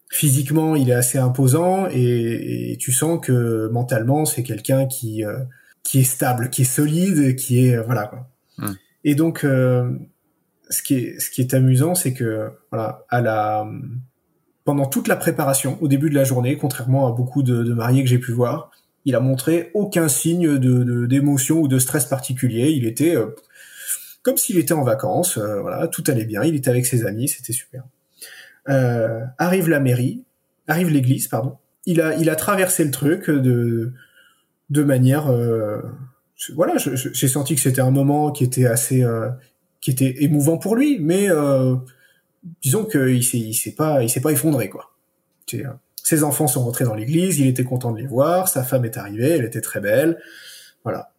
physiquement 0.10 0.76
il 0.76 0.90
est 0.90 0.94
assez 0.94 1.18
imposant 1.18 1.88
et, 1.90 2.76
tu 2.78 2.92
sens 2.92 3.20
que 3.26 3.70
mentalement 3.70 4.26
c'est 4.26 4.44
quelqu'un 4.44 4.86
qui 4.86 5.24
euh, 5.24 5.40
qui 5.84 6.02
est 6.02 6.04
stable, 6.04 6.50
qui 6.50 6.64
est 6.64 6.66
solide, 6.66 7.38
qui 7.38 7.66
est 7.66 7.78
voilà 7.78 8.08
quoi. 8.08 8.28
Hum. 8.58 8.76
Et 9.06 9.16
donc 9.16 9.46
euh, 9.46 9.90
ce 10.70 10.84
qui 10.84 10.96
est, 10.96 11.20
ce 11.22 11.30
qui 11.30 11.40
est 11.40 11.54
amusant, 11.54 11.96
c'est 11.96 12.14
que 12.14 12.52
voilà, 12.70 13.06
à 13.10 13.22
la, 13.22 13.66
pendant 14.66 14.88
toute 14.88 15.08
la 15.08 15.16
préparation, 15.16 15.78
au 15.82 15.88
début 15.88 16.10
de 16.10 16.16
la 16.16 16.26
journée, 16.26 16.58
contrairement 16.58 17.08
à 17.08 17.14
beaucoup 17.14 17.44
de, 17.44 17.64
de 17.64 17.74
mariés 17.74 18.04
que 18.04 18.10
j'ai 18.10 18.20
pu 18.20 18.34
voir, 18.34 18.72
il 19.06 19.16
a 19.16 19.20
montré 19.20 19.72
aucun 19.74 20.08
signe 20.08 20.58
de 20.58 21.06
d'émotion 21.06 21.60
ou 21.60 21.68
de 21.68 21.80
stress 21.80 22.06
particulier. 22.06 22.72
Il 22.72 22.86
était 22.86 23.16
euh, 23.16 23.36
comme 24.22 24.38
s'il 24.38 24.58
était 24.58 24.74
en 24.74 24.84
vacances. 24.84 25.38
Euh, 25.38 25.62
voilà, 25.62 25.88
tout 25.88 26.04
allait 26.08 26.26
bien. 26.26 26.44
Il 26.44 26.56
était 26.56 26.70
avec 26.70 26.86
ses 26.86 27.06
amis, 27.06 27.28
c'était 27.28 27.54
super. 27.54 27.84
Euh, 28.70 29.22
arrive 29.38 29.70
la 29.70 29.80
mairie, 29.80 30.24
arrive 30.68 30.90
l'église, 30.90 31.28
pardon. 31.28 31.58
Il 31.86 32.02
a 32.02 32.16
il 32.16 32.30
a 32.30 32.36
traversé 32.36 32.84
le 32.84 32.92
truc 32.92 33.30
de 33.30 33.94
de 34.70 34.84
manière 34.84 35.28
euh, 35.32 35.82
voilà, 36.56 36.76
j'ai 36.78 37.28
senti 37.28 37.56
que 37.56 37.62
c'était 37.62 37.82
un 37.82 37.92
moment 37.92 38.32
qui 38.32 38.44
était 38.44 38.66
assez 38.66 39.06
qui 39.82 39.90
était 39.90 40.24
émouvant 40.24 40.58
pour 40.58 40.76
lui, 40.76 41.00
mais 41.00 41.30
euh, 41.30 41.76
disons 42.62 42.86
qu'il 42.86 43.24
s'est, 43.24 43.40
il 43.40 43.56
s'est 43.56 43.74
pas, 43.74 44.04
il 44.04 44.10
s'est 44.10 44.22
pas 44.22 44.32
effondré 44.32 44.70
quoi. 44.70 44.92
Euh, 45.56 45.66
ses 46.12 46.26
enfants 46.26 46.48
sont 46.48 46.64
rentrés 46.66 46.84
dans 46.84 46.94
l'église, 46.94 47.40
il 47.40 47.48
était 47.48 47.64
content 47.64 47.92
de 47.92 47.98
les 47.98 48.06
voir, 48.06 48.50
sa 48.50 48.64
femme 48.64 48.84
est 48.84 48.98
arrivée, 48.98 49.30
elle 49.30 49.46
était 49.46 49.62
très 49.62 49.80
belle, 49.80 50.20
voilà. 50.84 51.14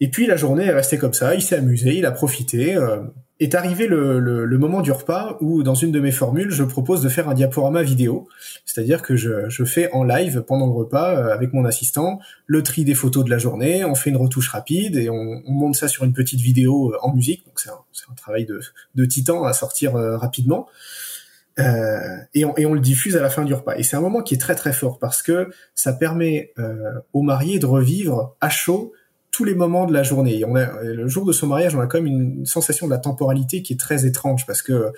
Et 0.00 0.10
puis 0.10 0.26
la 0.26 0.36
journée 0.36 0.64
est 0.64 0.72
restée 0.72 0.98
comme 0.98 1.14
ça, 1.14 1.36
il 1.36 1.42
s'est 1.42 1.56
amusé, 1.56 1.96
il 1.96 2.04
a 2.04 2.10
profité. 2.10 2.76
Euh, 2.76 3.02
est 3.38 3.54
arrivé 3.54 3.86
le, 3.86 4.18
le, 4.18 4.58
moment 4.58 4.80
du 4.80 4.90
repas 4.90 5.36
où, 5.40 5.62
dans 5.62 5.74
une 5.74 5.92
de 5.92 6.00
mes 6.00 6.10
formules, 6.10 6.50
je 6.50 6.64
propose 6.64 7.02
de 7.02 7.08
faire 7.10 7.28
un 7.28 7.34
diaporama 7.34 7.82
vidéo, 7.82 8.28
c'est-à-dire 8.64 9.02
que 9.02 9.14
je, 9.14 9.48
je, 9.50 9.64
fais 9.64 9.92
en 9.92 10.04
live 10.04 10.42
pendant 10.46 10.66
le 10.66 10.72
repas 10.72 11.14
euh, 11.14 11.34
avec 11.34 11.52
mon 11.52 11.66
assistant 11.66 12.18
le 12.46 12.62
tri 12.62 12.84
des 12.84 12.94
photos 12.94 13.24
de 13.24 13.30
la 13.30 13.36
journée, 13.36 13.84
on 13.84 13.94
fait 13.94 14.08
une 14.08 14.16
retouche 14.16 14.48
rapide 14.48 14.96
et 14.96 15.10
on, 15.10 15.42
on 15.46 15.52
monte 15.52 15.76
ça 15.76 15.86
sur 15.86 16.04
une 16.04 16.14
petite 16.14 16.40
vidéo 16.40 16.92
euh, 16.92 16.98
en 17.02 17.14
musique. 17.14 17.44
Donc 17.44 17.60
c'est 17.60 17.68
un, 17.68 17.74
un, 18.10 18.14
travail 18.14 18.46
de, 18.46 18.60
de, 18.94 19.04
titan 19.04 19.44
à 19.44 19.52
sortir 19.52 19.96
euh, 19.96 20.16
rapidement. 20.16 20.66
Euh, 21.58 22.16
et, 22.34 22.44
on, 22.44 22.54
et, 22.56 22.66
on, 22.66 22.74
le 22.74 22.80
diffuse 22.80 23.16
à 23.16 23.22
la 23.22 23.30
fin 23.30 23.44
du 23.44 23.54
repas. 23.54 23.76
Et 23.76 23.82
c'est 23.82 23.96
un 23.96 24.00
moment 24.00 24.22
qui 24.22 24.34
est 24.34 24.38
très 24.38 24.54
très 24.54 24.72
fort 24.72 24.98
parce 24.98 25.22
que 25.22 25.48
ça 25.74 25.92
permet 25.92 26.52
euh, 26.58 26.92
aux 27.12 27.22
mariés 27.22 27.58
de 27.58 27.66
revivre 27.66 28.36
à 28.40 28.50
chaud 28.50 28.92
tous 29.30 29.44
les 29.44 29.54
moments 29.54 29.86
de 29.86 29.92
la 29.92 30.02
journée. 30.02 30.44
on 30.46 30.56
a, 30.56 30.82
le 30.82 31.08
jour 31.08 31.26
de 31.26 31.32
son 31.32 31.46
mariage, 31.46 31.74
on 31.74 31.80
a 31.80 31.86
quand 31.86 32.00
même 32.00 32.06
une 32.06 32.46
sensation 32.46 32.86
de 32.86 32.90
la 32.90 32.98
temporalité 32.98 33.62
qui 33.62 33.74
est 33.74 33.80
très 33.80 34.06
étrange 34.06 34.46
parce 34.46 34.62
que 34.62 34.92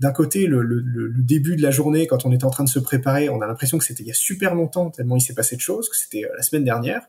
d'un 0.00 0.10
côté, 0.10 0.46
le, 0.46 0.62
le, 0.62 1.12
début 1.22 1.54
de 1.54 1.62
la 1.62 1.70
journée, 1.70 2.08
quand 2.08 2.26
on 2.26 2.32
est 2.32 2.42
en 2.42 2.50
train 2.50 2.64
de 2.64 2.68
se 2.68 2.80
préparer, 2.80 3.28
on 3.28 3.40
a 3.40 3.46
l'impression 3.46 3.78
que 3.78 3.84
c'était 3.84 4.02
il 4.02 4.08
y 4.08 4.10
a 4.10 4.14
super 4.14 4.56
longtemps, 4.56 4.90
tellement 4.90 5.16
il 5.16 5.20
s'est 5.20 5.34
passé 5.34 5.54
de 5.54 5.60
choses, 5.60 5.88
que 5.88 5.96
c'était 5.96 6.24
euh, 6.24 6.36
la 6.36 6.42
semaine 6.42 6.64
dernière. 6.64 7.02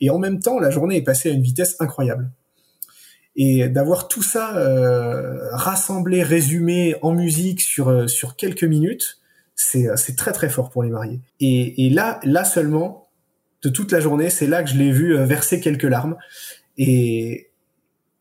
Et 0.00 0.10
en 0.10 0.18
même 0.18 0.38
temps, 0.38 0.60
la 0.60 0.70
journée 0.70 0.96
est 0.96 1.02
passée 1.02 1.30
à 1.30 1.32
une 1.32 1.42
vitesse 1.42 1.74
incroyable. 1.80 2.30
Et 3.34 3.68
d'avoir 3.68 4.08
tout 4.08 4.22
ça 4.22 4.56
euh, 4.56 5.48
rassemblé, 5.52 6.22
résumé 6.22 6.96
en 7.00 7.12
musique 7.12 7.62
sur 7.62 7.88
euh, 7.88 8.06
sur 8.06 8.36
quelques 8.36 8.64
minutes, 8.64 9.20
c'est 9.54 9.88
c'est 9.96 10.16
très 10.16 10.32
très 10.32 10.50
fort 10.50 10.70
pour 10.70 10.82
les 10.82 10.90
mariés. 10.90 11.20
Et, 11.40 11.86
et 11.86 11.90
là 11.90 12.20
là 12.24 12.44
seulement, 12.44 13.08
de 13.62 13.68
toute 13.68 13.92
la 13.92 14.00
journée. 14.00 14.30
C'est 14.30 14.46
là 14.46 14.62
que 14.62 14.70
je 14.70 14.76
l'ai 14.76 14.90
vu 14.90 15.16
euh, 15.16 15.24
verser 15.24 15.60
quelques 15.60 15.84
larmes. 15.84 16.16
Et, 16.76 17.50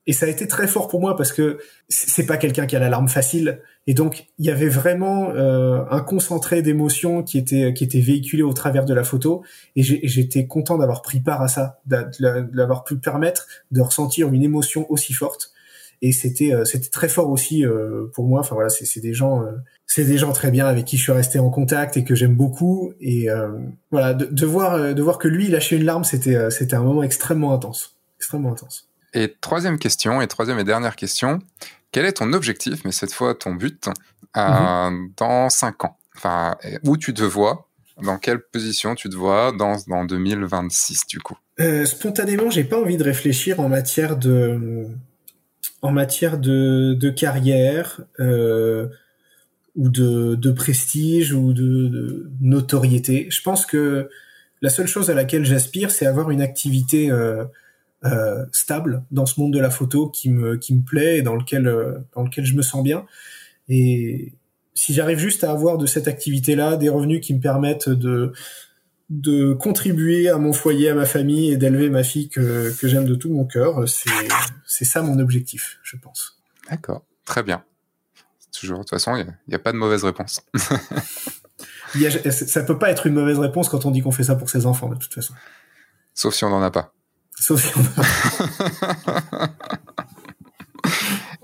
et 0.07 0.13
ça 0.13 0.25
a 0.25 0.29
été 0.29 0.47
très 0.47 0.67
fort 0.67 0.87
pour 0.87 1.01
moi 1.01 1.15
parce 1.15 1.33
que 1.33 1.59
c'est 1.89 2.25
pas 2.25 2.37
quelqu'un 2.37 2.65
qui 2.65 2.75
a 2.75 2.79
la 2.79 2.89
larme 2.89 3.09
facile. 3.09 3.61
Et 3.87 3.93
donc, 3.93 4.27
il 4.37 4.45
y 4.45 4.51
avait 4.51 4.69
vraiment 4.69 5.29
euh, 5.31 5.83
un 5.89 6.01
concentré 6.01 6.61
d'émotions 6.61 7.23
qui 7.23 7.37
était 7.37 7.73
qui 7.73 7.83
était 7.83 7.99
véhiculé 7.99 8.43
au 8.43 8.53
travers 8.53 8.85
de 8.85 8.93
la 8.93 9.03
photo. 9.03 9.43
Et 9.75 9.81
j'étais 9.81 10.45
content 10.45 10.77
d'avoir 10.77 11.01
pris 11.01 11.19
part 11.19 11.41
à 11.41 11.47
ça, 11.47 11.81
d'avoir 11.85 12.83
pu 12.83 12.97
permettre 12.97 13.47
de 13.71 13.81
ressentir 13.81 14.31
une 14.31 14.43
émotion 14.43 14.85
aussi 14.91 15.13
forte. 15.13 15.51
Et 16.03 16.11
c'était 16.11 16.53
euh, 16.53 16.65
c'était 16.65 16.89
très 16.89 17.07
fort 17.07 17.29
aussi 17.29 17.63
euh, 17.63 18.07
pour 18.13 18.25
moi. 18.25 18.39
Enfin 18.39 18.55
voilà 18.55 18.69
c'est 18.69 18.99
des 18.99 19.13
gens 19.13 19.43
euh, 19.43 19.51
c'est 19.85 20.03
des 20.03 20.17
gens 20.17 20.31
très 20.31 20.49
bien 20.49 20.65
avec 20.65 20.85
qui 20.85 20.97
je 20.97 21.03
suis 21.03 21.11
resté 21.11 21.37
en 21.37 21.49
contact 21.49 21.95
et 21.95 22.03
que 22.03 22.15
j'aime 22.15 22.35
beaucoup. 22.35 22.93
Et 22.99 23.27
voilà 23.91 24.13
de, 24.13 24.25
de, 24.25 24.45
voir 24.45 24.95
de 24.95 25.01
voir 25.01 25.19
que 25.19 25.27
lui 25.27 25.47
lâcher 25.47 25.75
une 25.75 25.85
larme 25.85 26.03
c'était 26.03 26.49
c'était 26.49 26.75
un 26.75 26.83
moment 26.83 27.03
extrêmement 27.03 27.53
intense. 27.53 27.97
Extrêmement 28.17 28.51
intense. 28.51 28.89
Et 29.13 29.35
troisième 29.41 29.77
question 29.77 30.21
et 30.21 30.27
troisième 30.27 30.57
et 30.57 30.63
dernière 30.63 30.95
question 30.95 31.39
quel 31.91 32.05
est 32.05 32.13
ton 32.13 32.33
objectif 32.33 32.83
mais 32.85 32.91
cette 32.91 33.13
fois 33.13 33.35
ton 33.35 33.55
but 33.55 33.89
mm-hmm. 34.35 35.11
dans 35.17 35.49
cinq 35.49 35.83
ans? 35.83 35.97
Enfin 36.15 36.57
où 36.83 36.97
tu 36.97 37.13
te 37.13 37.23
vois? 37.23 37.67
Dans 38.01 38.17
quelle 38.17 38.41
position 38.41 38.95
tu 38.95 39.09
te 39.09 39.15
vois 39.15 39.51
dans, 39.51 39.77
dans 39.87 40.05
2026 40.05 41.07
du 41.07 41.19
coup? 41.19 41.37
Euh, 41.59 41.85
Spontanément, 41.85 42.49
j'ai 42.49 42.63
pas 42.63 42.79
envie 42.79 42.97
de 42.97 43.03
réfléchir 43.03 43.59
en 43.59 43.69
matière 43.69 44.17
de 44.17 44.87
en 45.81 45.91
matière 45.91 46.37
de, 46.37 46.93
de 46.93 47.09
carrière 47.09 48.01
euh, 48.19 48.87
ou 49.75 49.89
de, 49.89 50.35
de, 50.35 50.51
prestige 50.51 51.33
ou 51.33 51.53
de, 51.53 51.87
de, 51.87 52.29
notoriété. 52.39 53.27
Je 53.29 53.41
pense 53.41 53.65
que 53.65 54.09
la 54.61 54.69
seule 54.69 54.87
chose 54.87 55.09
à 55.09 55.15
laquelle 55.15 55.43
j'aspire, 55.43 55.89
c'est 55.89 56.05
avoir 56.05 56.29
une 56.29 56.41
activité 56.41 57.09
euh, 58.03 58.45
stable 58.51 59.03
dans 59.11 59.25
ce 59.25 59.39
monde 59.39 59.53
de 59.53 59.59
la 59.59 59.69
photo 59.69 60.09
qui 60.09 60.29
me 60.29 60.57
qui 60.57 60.73
me 60.73 60.81
plaît 60.81 61.19
et 61.19 61.21
dans 61.21 61.35
lequel 61.35 61.67
euh, 61.67 61.99
dans 62.15 62.23
lequel 62.23 62.45
je 62.45 62.55
me 62.55 62.61
sens 62.61 62.83
bien. 62.83 63.05
Et 63.69 64.33
si 64.73 64.93
j'arrive 64.93 65.19
juste 65.19 65.43
à 65.43 65.51
avoir 65.51 65.77
de 65.77 65.85
cette 65.85 66.07
activité-là 66.07 66.77
des 66.77 66.89
revenus 66.89 67.21
qui 67.21 67.33
me 67.33 67.39
permettent 67.39 67.89
de 67.89 68.33
de 69.11 69.53
contribuer 69.53 70.29
à 70.29 70.37
mon 70.37 70.53
foyer, 70.53 70.89
à 70.89 70.95
ma 70.95 71.05
famille 71.05 71.51
et 71.51 71.57
d'élever 71.57 71.89
ma 71.89 72.01
fille 72.01 72.29
que, 72.29 72.73
que 72.79 72.87
j'aime 72.87 73.05
de 73.05 73.15
tout 73.15 73.29
mon 73.29 73.45
cœur. 73.45 73.83
C'est 74.65 74.85
ça 74.85 75.01
mon 75.01 75.19
objectif, 75.19 75.79
je 75.83 75.97
pense. 75.97 76.39
D'accord, 76.69 77.03
très 77.25 77.43
bien. 77.43 77.63
Toujours, 78.57 78.79
de 78.79 78.83
toute 78.83 78.91
façon, 78.91 79.15
il 79.17 79.25
n'y 79.47 79.55
a, 79.55 79.59
pas 79.59 79.73
de 79.73 79.77
mauvaise 79.77 80.03
réponse. 80.03 80.41
y 81.95 82.05
a, 82.05 82.31
ça 82.31 82.63
peut 82.63 82.79
pas 82.79 82.89
être 82.89 83.05
une 83.05 83.13
mauvaise 83.13 83.39
réponse 83.39 83.69
quand 83.69 83.85
on 83.85 83.91
dit 83.91 84.01
qu'on 84.01 84.11
fait 84.11 84.23
ça 84.23 84.35
pour 84.35 84.49
ses 84.49 84.65
enfants, 84.65 84.89
de 84.89 84.95
toute 84.95 85.13
façon. 85.13 85.33
Sauf 86.13 86.33
si 86.33 86.45
on 86.45 86.49
n'en 86.49 86.61
a 86.61 86.71
pas. 86.71 86.93
Sauf 87.41 87.59
si 87.59 87.73
on 87.75 87.81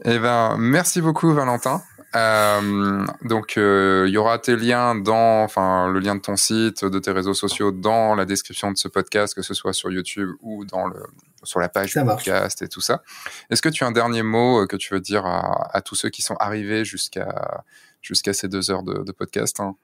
eh 0.06 0.20
ben, 0.20 0.56
merci 0.58 1.02
beaucoup, 1.02 1.34
Valentin. 1.34 1.82
Euh, 2.16 3.04
donc, 3.24 3.58
euh, 3.58 4.06
il 4.08 4.14
y 4.14 4.18
aura 4.18 4.38
tes 4.38 4.56
liens 4.56 4.94
dans, 4.94 5.42
enfin, 5.42 5.92
le 5.92 6.00
lien 6.00 6.14
de 6.14 6.22
ton 6.22 6.36
site, 6.36 6.86
de 6.86 7.00
tes 7.00 7.10
réseaux 7.10 7.34
sociaux 7.34 7.72
dans 7.72 8.14
la 8.14 8.26
description 8.26 8.72
de 8.72 8.78
ce 8.78 8.88
podcast, 8.88 9.34
que 9.34 9.42
ce 9.42 9.56
soit 9.56 9.74
sur 9.74 9.90
YouTube 9.90 10.30
ou 10.42 10.66
dans 10.66 10.86
le, 10.86 11.02
sur 11.42 11.60
la 11.60 11.68
page 11.68 11.96
du 11.96 12.06
podcast 12.06 12.62
et 12.62 12.68
tout 12.68 12.82
ça. 12.82 13.02
Est-ce 13.50 13.64
que 13.64 13.70
tu 13.70 13.84
as 13.84 13.88
un 13.88 13.92
dernier 13.92 14.22
mot 14.22 14.62
euh, 14.62 14.68
que 14.68 14.76
tu 14.76 14.94
veux 14.94 15.02
dire 15.02 15.26
à, 15.26 15.82
tous 15.82 15.96
ceux 15.96 16.10
qui 16.10 16.22
sont 16.22 16.36
arrivés 16.36 16.86
jusqu'à 16.86 17.64
jusqu'à 18.04 18.34
ces 18.34 18.48
deux 18.48 18.70
heures 18.70 18.84
de, 18.84 19.12
podcast 19.12 19.60
hein? 19.60 19.76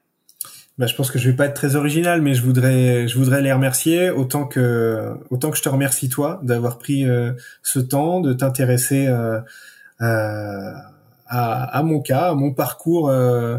Bah, 0.78 0.86
je 0.86 0.94
pense 0.94 1.10
que 1.10 1.18
je 1.18 1.30
vais 1.30 1.36
pas 1.36 1.46
être 1.46 1.54
très 1.54 1.76
original, 1.76 2.22
mais 2.22 2.34
je 2.34 2.42
voudrais, 2.42 3.06
je 3.08 3.16
voudrais 3.16 3.42
les 3.42 3.52
remercier 3.52 4.10
autant 4.10 4.46
que, 4.46 5.14
autant 5.30 5.50
que 5.50 5.56
je 5.56 5.62
te 5.62 5.68
remercie 5.68 6.08
toi 6.08 6.40
d'avoir 6.42 6.78
pris 6.78 7.06
ce 7.62 7.78
temps, 7.78 8.20
de 8.20 8.32
t'intéresser 8.32 9.08
euh, 10.00 10.72
à, 11.26 11.82
mon 11.82 12.00
cas, 12.00 12.30
à 12.30 12.34
mon 12.34 12.52
parcours 12.52 13.08
euh, 13.08 13.58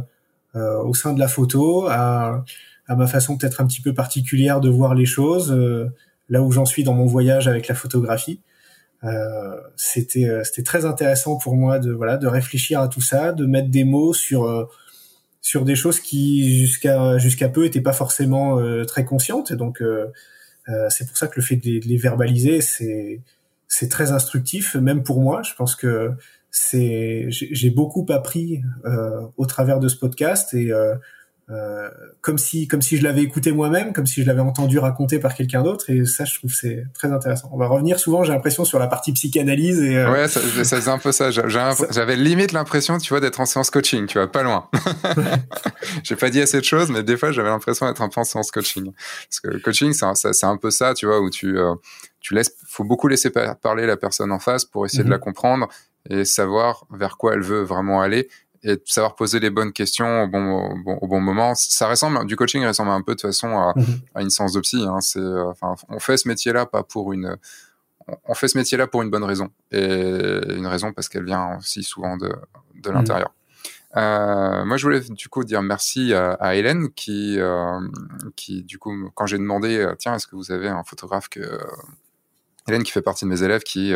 euh, 0.56 0.82
au 0.84 0.94
sein 0.94 1.14
de 1.14 1.20
la 1.20 1.28
photo, 1.28 1.88
à, 1.88 2.44
à 2.88 2.96
ma 2.96 3.08
façon 3.08 3.38
peut-être 3.38 3.62
un 3.62 3.68
petit 3.68 3.82
peu 3.82 3.94
particulière 3.94 4.62
de 4.62 4.70
voir 4.70 4.96
les 4.96 5.06
choses, 5.06 5.52
euh, 5.52 5.90
là 6.30 6.42
où 6.42 6.52
j'en 6.52 6.66
suis 6.66 6.84
dans 6.84 6.94
mon 6.94 7.06
voyage 7.06 7.48
avec 7.48 7.68
la 7.68 7.76
photographie. 7.76 8.42
Euh, 9.04 9.60
c'était 9.76 10.44
c'était 10.44 10.64
très 10.64 10.86
intéressant 10.86 11.38
pour 11.38 11.56
moi 11.56 11.80
de 11.80 11.92
voilà 11.92 12.18
de 12.18 12.28
réfléchir 12.28 12.80
à 12.80 12.88
tout 12.88 13.02
ça, 13.02 13.34
de 13.34 13.46
mettre 13.46 13.70
des 13.70 13.84
mots 13.84 14.14
sur 14.14 14.70
sur 15.46 15.64
des 15.64 15.76
choses 15.76 16.00
qui 16.00 16.58
jusqu'à 16.66 17.20
jusqu'à 17.20 17.50
peu 17.50 17.66
étaient 17.66 17.80
pas 17.80 17.94
forcément 17.94 18.60
très 18.88 19.06
conscientes. 19.06 19.52
Et 19.52 19.56
donc 19.56 19.80
c'est 20.90 21.08
pour 21.08 21.16
ça 21.16 21.28
que 21.28 21.36
le 21.36 21.44
fait 21.44 21.58
de 21.58 21.80
les, 21.88 21.98
verbaliser, 21.98 22.62
c'est 22.62 23.22
c'est 23.68 23.88
très 23.88 24.12
instructif, 24.12 24.74
même 24.74 25.04
pour 25.04 25.22
moi. 25.22 25.44
Je 25.44 25.54
pense 25.54 25.76
que 25.76 26.14
c'est 26.50 27.28
j'ai 27.30 27.70
beaucoup 27.70 28.08
appris 28.10 28.64
au 29.38 29.46
travers 29.46 29.80
de 29.80 29.88
ce 29.88 29.98
podcast 29.98 30.56
et 30.56 30.72
euh, 31.52 31.90
comme 32.22 32.40
si 32.40 32.68
comme 32.68 32.82
si 32.82 32.98
je 32.98 33.04
l'avais 33.04 33.22
écouté 33.22 33.52
moi-même, 33.52 33.94
comme 33.94 34.08
si 34.08 34.24
je 34.24 34.28
l'avais 34.28 34.42
entendu 34.42 34.80
raconter 34.80 35.20
par 35.20 35.36
quelqu'un 35.36 35.62
d'autre. 35.62 35.92
Et 35.92 36.04
ça, 36.06 36.26
je 36.26 36.34
trouve 36.34 36.52
c'est 36.52 36.86
très 36.96 37.12
intéressant. 37.12 37.50
On 37.54 37.58
va 37.58 37.68
revenir 37.68 38.00
souvent, 38.00 38.24
j'ai 38.24 38.34
l'impression, 38.34 38.66
sur 38.66 38.80
la 38.80 38.88
partie 38.88 39.14
psychanalyse. 39.14 39.80
Et, 39.80 39.98
euh, 39.98 40.12
Ouais, 40.12 40.28
ça, 40.28 40.42
c'est 40.64 40.88
un 40.88 40.98
peu 40.98 41.12
ça. 41.12 41.30
J'avais 41.30 42.16
limite 42.16 42.52
l'impression, 42.52 42.98
tu 42.98 43.10
vois, 43.10 43.20
d'être 43.20 43.40
en 43.40 43.46
séance 43.46 43.70
coaching, 43.70 44.08
tu 44.08 44.18
vois, 44.18 44.32
pas 44.32 44.42
loin. 44.42 44.70
j'ai 46.04 46.16
pas 46.16 46.32
dit 46.32 46.42
assez 46.42 46.60
de 46.60 46.66
choses, 46.66 46.90
mais 46.90 47.04
des 47.04 47.16
fois, 47.16 47.32
j'avais 47.32 47.50
l'impression 47.50 47.86
d'être 47.86 48.02
un 48.02 48.10
peu 48.10 48.22
en 48.22 48.24
séance 48.24 48.50
coaching. 48.50 48.92
Parce 49.30 49.40
que 49.40 49.50
le 49.50 49.60
coaching, 49.60 49.94
c'est 49.94 50.46
un, 50.46 50.58
peu 50.58 50.72
ça, 50.72 50.96
tu 50.96 51.06
vois, 51.06 51.22
où 51.22 51.30
tu 51.30 51.60
euh, 51.60 51.76
tu 52.22 52.34
laisses, 52.34 52.56
faut 52.68 52.84
beaucoup 52.84 53.08
laisser 53.08 53.30
parler 53.30 53.86
la 53.86 53.98
personne 53.98 54.32
en 54.32 54.40
face 54.40 54.66
pour 54.66 54.84
essayer 54.88 55.04
de 55.04 55.12
la 55.12 55.18
mhm. 55.18 55.24
comprendre 55.24 55.68
et 56.10 56.26
savoir 56.26 56.86
vers 56.92 57.18
quoi 57.18 57.34
elle 57.34 57.42
veut 57.42 57.62
vraiment 57.62 58.02
aller 58.02 58.30
et 58.66 58.82
savoir 58.86 59.16
poser 59.16 59.40
les 59.40 59.52
bonnes 59.52 59.72
questions 59.72 60.24
au 60.24 60.28
bon, 60.28 60.76
au 61.02 61.08
bon, 61.08 61.22
moment. 61.22 61.54
Ça 61.56 61.88
ressemble, 61.88 62.26
du 62.26 62.36
coaching 62.36 62.66
ressemble 62.66 62.90
un 62.90 63.02
peu 63.02 63.14
de 63.14 63.22
toute 63.22 63.30
façon 63.30 63.58
à, 63.58 63.74
mhm. 63.76 63.86
à 64.16 64.22
une 64.22 64.30
séance 64.30 64.54
de 64.54 64.60
psy. 64.60 64.84
Hein. 64.88 65.00
C'est, 65.02 65.20
euh, 65.20 65.50
enfin, 65.50 65.76
on 65.90 66.00
fait 66.00 66.18
ce 66.18 66.28
métier-là 66.28 66.66
pas 66.66 66.84
pour 66.84 67.14
une, 67.14 67.38
on 68.26 68.34
fait 68.34 68.48
ce 68.48 68.58
métier-là 68.58 68.88
pour 68.88 69.04
une 69.04 69.10
bonne 69.10 69.24
raison 69.24 69.50
et 69.72 70.56
une 70.56 70.68
raison 70.68 70.94
parce 70.94 71.10
qu'elle 71.10 71.26
vient 71.26 71.58
aussi 71.58 71.84
souvent 71.84 72.18
de, 72.18 72.34
de 72.76 72.90
mhm. 72.90 72.96
l'intérieur. 72.96 73.32
Euh, 73.98 74.66
moi, 74.66 74.78
je 74.78 74.84
voulais 74.84 75.00
du 75.00 75.30
coup 75.30 75.44
dire 75.44 75.62
merci 75.62 76.14
à, 76.14 76.34
à 76.34 76.56
Hélène 76.56 76.90
qui, 76.92 77.40
euh, 77.40 77.80
qui 78.36 78.64
du 78.64 78.78
coup, 78.78 79.10
quand 79.14 79.26
j'ai 79.26 79.38
demandé, 79.38 79.78
euh, 79.78 79.96
tiens, 79.98 80.16
est-ce 80.16 80.28
que 80.28 80.36
vous 80.36 80.52
avez 80.52 80.68
un 80.68 80.84
photographe 80.84 81.30
que 81.30 81.60
Hélène 82.68 82.84
qui 82.84 82.92
fait 82.92 83.02
partie 83.02 83.26
de 83.26 83.30
mes 83.30 83.44
élèves 83.44 83.62
qui 83.62 83.94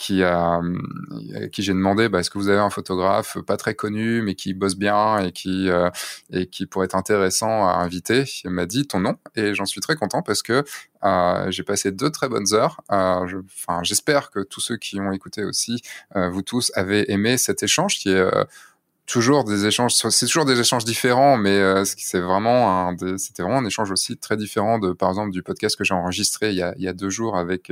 qui 0.00 0.24
a 0.24 0.60
euh, 0.62 1.48
qui 1.48 1.62
j'ai 1.62 1.74
demandé 1.74 2.08
bah, 2.08 2.20
est-ce 2.20 2.30
que 2.30 2.38
vous 2.38 2.48
avez 2.48 2.58
un 2.58 2.70
photographe 2.70 3.36
pas 3.46 3.58
très 3.58 3.74
connu 3.74 4.22
mais 4.22 4.34
qui 4.34 4.54
bosse 4.54 4.76
bien 4.76 5.18
et 5.18 5.30
qui 5.30 5.68
euh, 5.68 5.90
et 6.32 6.46
qui 6.46 6.64
pourrait 6.64 6.86
être 6.86 6.94
intéressant 6.94 7.68
à 7.68 7.72
inviter 7.74 8.24
il 8.44 8.50
m'a 8.50 8.64
dit 8.64 8.86
ton 8.86 9.00
nom 9.00 9.16
et 9.36 9.54
j'en 9.54 9.66
suis 9.66 9.82
très 9.82 9.96
content 9.96 10.22
parce 10.22 10.42
que 10.42 10.64
euh, 11.04 11.50
j'ai 11.50 11.64
passé 11.64 11.92
deux 11.92 12.10
très 12.10 12.30
bonnes 12.30 12.54
heures 12.54 12.80
enfin 12.88 13.82
j'espère 13.82 14.30
que 14.30 14.40
tous 14.40 14.60
ceux 14.60 14.78
qui 14.78 14.98
ont 15.00 15.12
écouté 15.12 15.44
aussi 15.44 15.82
vous 16.14 16.40
tous 16.40 16.72
avez 16.74 17.12
aimé 17.12 17.36
cet 17.36 17.62
échange 17.62 17.98
qui 17.98 18.08
est 18.08 18.30
toujours 19.04 19.44
des 19.44 19.66
échanges 19.66 19.92
c'est 19.92 20.26
toujours 20.26 20.46
des 20.46 20.58
échanges 20.58 20.86
différents 20.86 21.36
mais 21.36 21.84
c'est 21.84 22.20
vraiment 22.20 22.96
c'était 23.18 23.42
vraiment 23.42 23.58
un 23.58 23.66
échange 23.66 23.90
aussi 23.90 24.16
très 24.16 24.38
différent 24.38 24.78
de 24.78 24.92
par 24.92 25.10
exemple 25.10 25.30
du 25.30 25.42
podcast 25.42 25.76
que 25.76 25.84
j'ai 25.84 25.94
enregistré 25.94 26.52
il 26.52 26.56
y 26.56 26.88
a 26.88 26.92
deux 26.94 27.10
jours 27.10 27.36
avec 27.36 27.70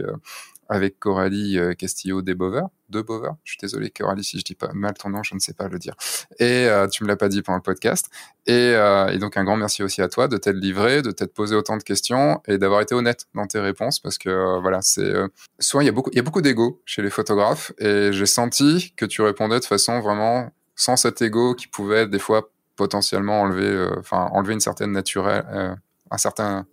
avec 0.68 0.98
Coralie 0.98 1.58
euh, 1.58 1.74
Castillo 1.74 2.22
de 2.22 2.34
Bover. 2.34 2.62
Je 2.92 3.50
suis 3.50 3.58
désolé 3.60 3.90
Coralie 3.90 4.24
si 4.24 4.38
je 4.38 4.44
dis 4.44 4.54
pas 4.54 4.72
mal 4.72 4.94
ton 4.94 5.10
nom, 5.10 5.22
je 5.22 5.34
ne 5.34 5.40
sais 5.40 5.52
pas 5.52 5.68
le 5.68 5.78
dire. 5.78 5.94
Et 6.38 6.66
euh, 6.66 6.86
tu 6.88 7.04
me 7.04 7.08
l'as 7.08 7.16
pas 7.16 7.28
dit 7.28 7.42
pendant 7.42 7.56
le 7.56 7.62
podcast. 7.62 8.08
Et, 8.46 8.52
euh, 8.74 9.16
donc 9.18 9.36
un 9.36 9.44
grand 9.44 9.56
merci 9.56 9.82
aussi 9.82 10.00
à 10.02 10.08
toi 10.08 10.28
de 10.28 10.36
t'être 10.36 10.56
livré, 10.56 11.02
de 11.02 11.10
t'être 11.10 11.34
posé 11.34 11.54
autant 11.54 11.76
de 11.76 11.82
questions 11.82 12.40
et 12.46 12.58
d'avoir 12.58 12.80
été 12.80 12.94
honnête 12.94 13.26
dans 13.34 13.46
tes 13.46 13.60
réponses 13.60 14.00
parce 14.00 14.18
que 14.18 14.60
voilà, 14.60 14.80
c'est 14.82 15.12
soit 15.58 15.82
il 15.82 15.86
y 15.86 15.90
a 15.90 15.92
beaucoup 15.92 16.10
il 16.12 16.16
y 16.16 16.20
a 16.20 16.22
beaucoup 16.22 16.42
d'ego 16.42 16.80
chez 16.84 17.02
les 17.02 17.10
photographes 17.10 17.72
et 17.78 18.10
j'ai 18.12 18.26
senti 18.26 18.92
que 18.96 19.04
tu 19.06 19.22
répondais 19.22 19.60
de 19.60 19.64
façon 19.64 20.00
vraiment 20.00 20.50
sans 20.76 20.96
cet 20.96 21.20
ego 21.22 21.54
qui 21.54 21.66
pouvait 21.66 22.06
des 22.06 22.18
fois 22.18 22.50
potentiellement 22.76 23.42
enlever 23.42 23.88
enfin 23.98 24.28
enlever 24.32 24.54
une 24.54 24.60
certaine 24.60 24.92
naturelle 24.92 25.76
un 26.10 26.18
certain 26.18 26.66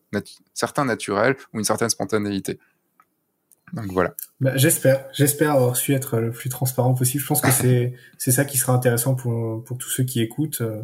certain 0.54 0.86
naturel 0.86 1.36
ou 1.54 1.60
une 1.60 1.66
certaine 1.66 1.90
spontanéité. 1.90 2.60
Donc 3.74 3.92
voilà. 3.92 4.14
Bah, 4.40 4.56
j'espère, 4.56 5.06
j'espère 5.14 5.52
avoir 5.52 5.76
su 5.76 5.94
être 5.94 6.20
le 6.20 6.32
plus 6.32 6.50
transparent 6.50 6.94
possible. 6.94 7.22
Je 7.22 7.28
pense 7.28 7.42
que 7.42 7.52
c'est 7.52 7.94
c'est 8.18 8.32
ça 8.32 8.46
qui 8.46 8.58
sera 8.58 8.74
intéressant 8.74 9.16
pour 9.16 9.64
pour 9.64 9.78
tous 9.78 9.90
ceux 9.90 10.04
qui 10.04 10.22
écoutent 10.22 10.62
euh, 10.62 10.84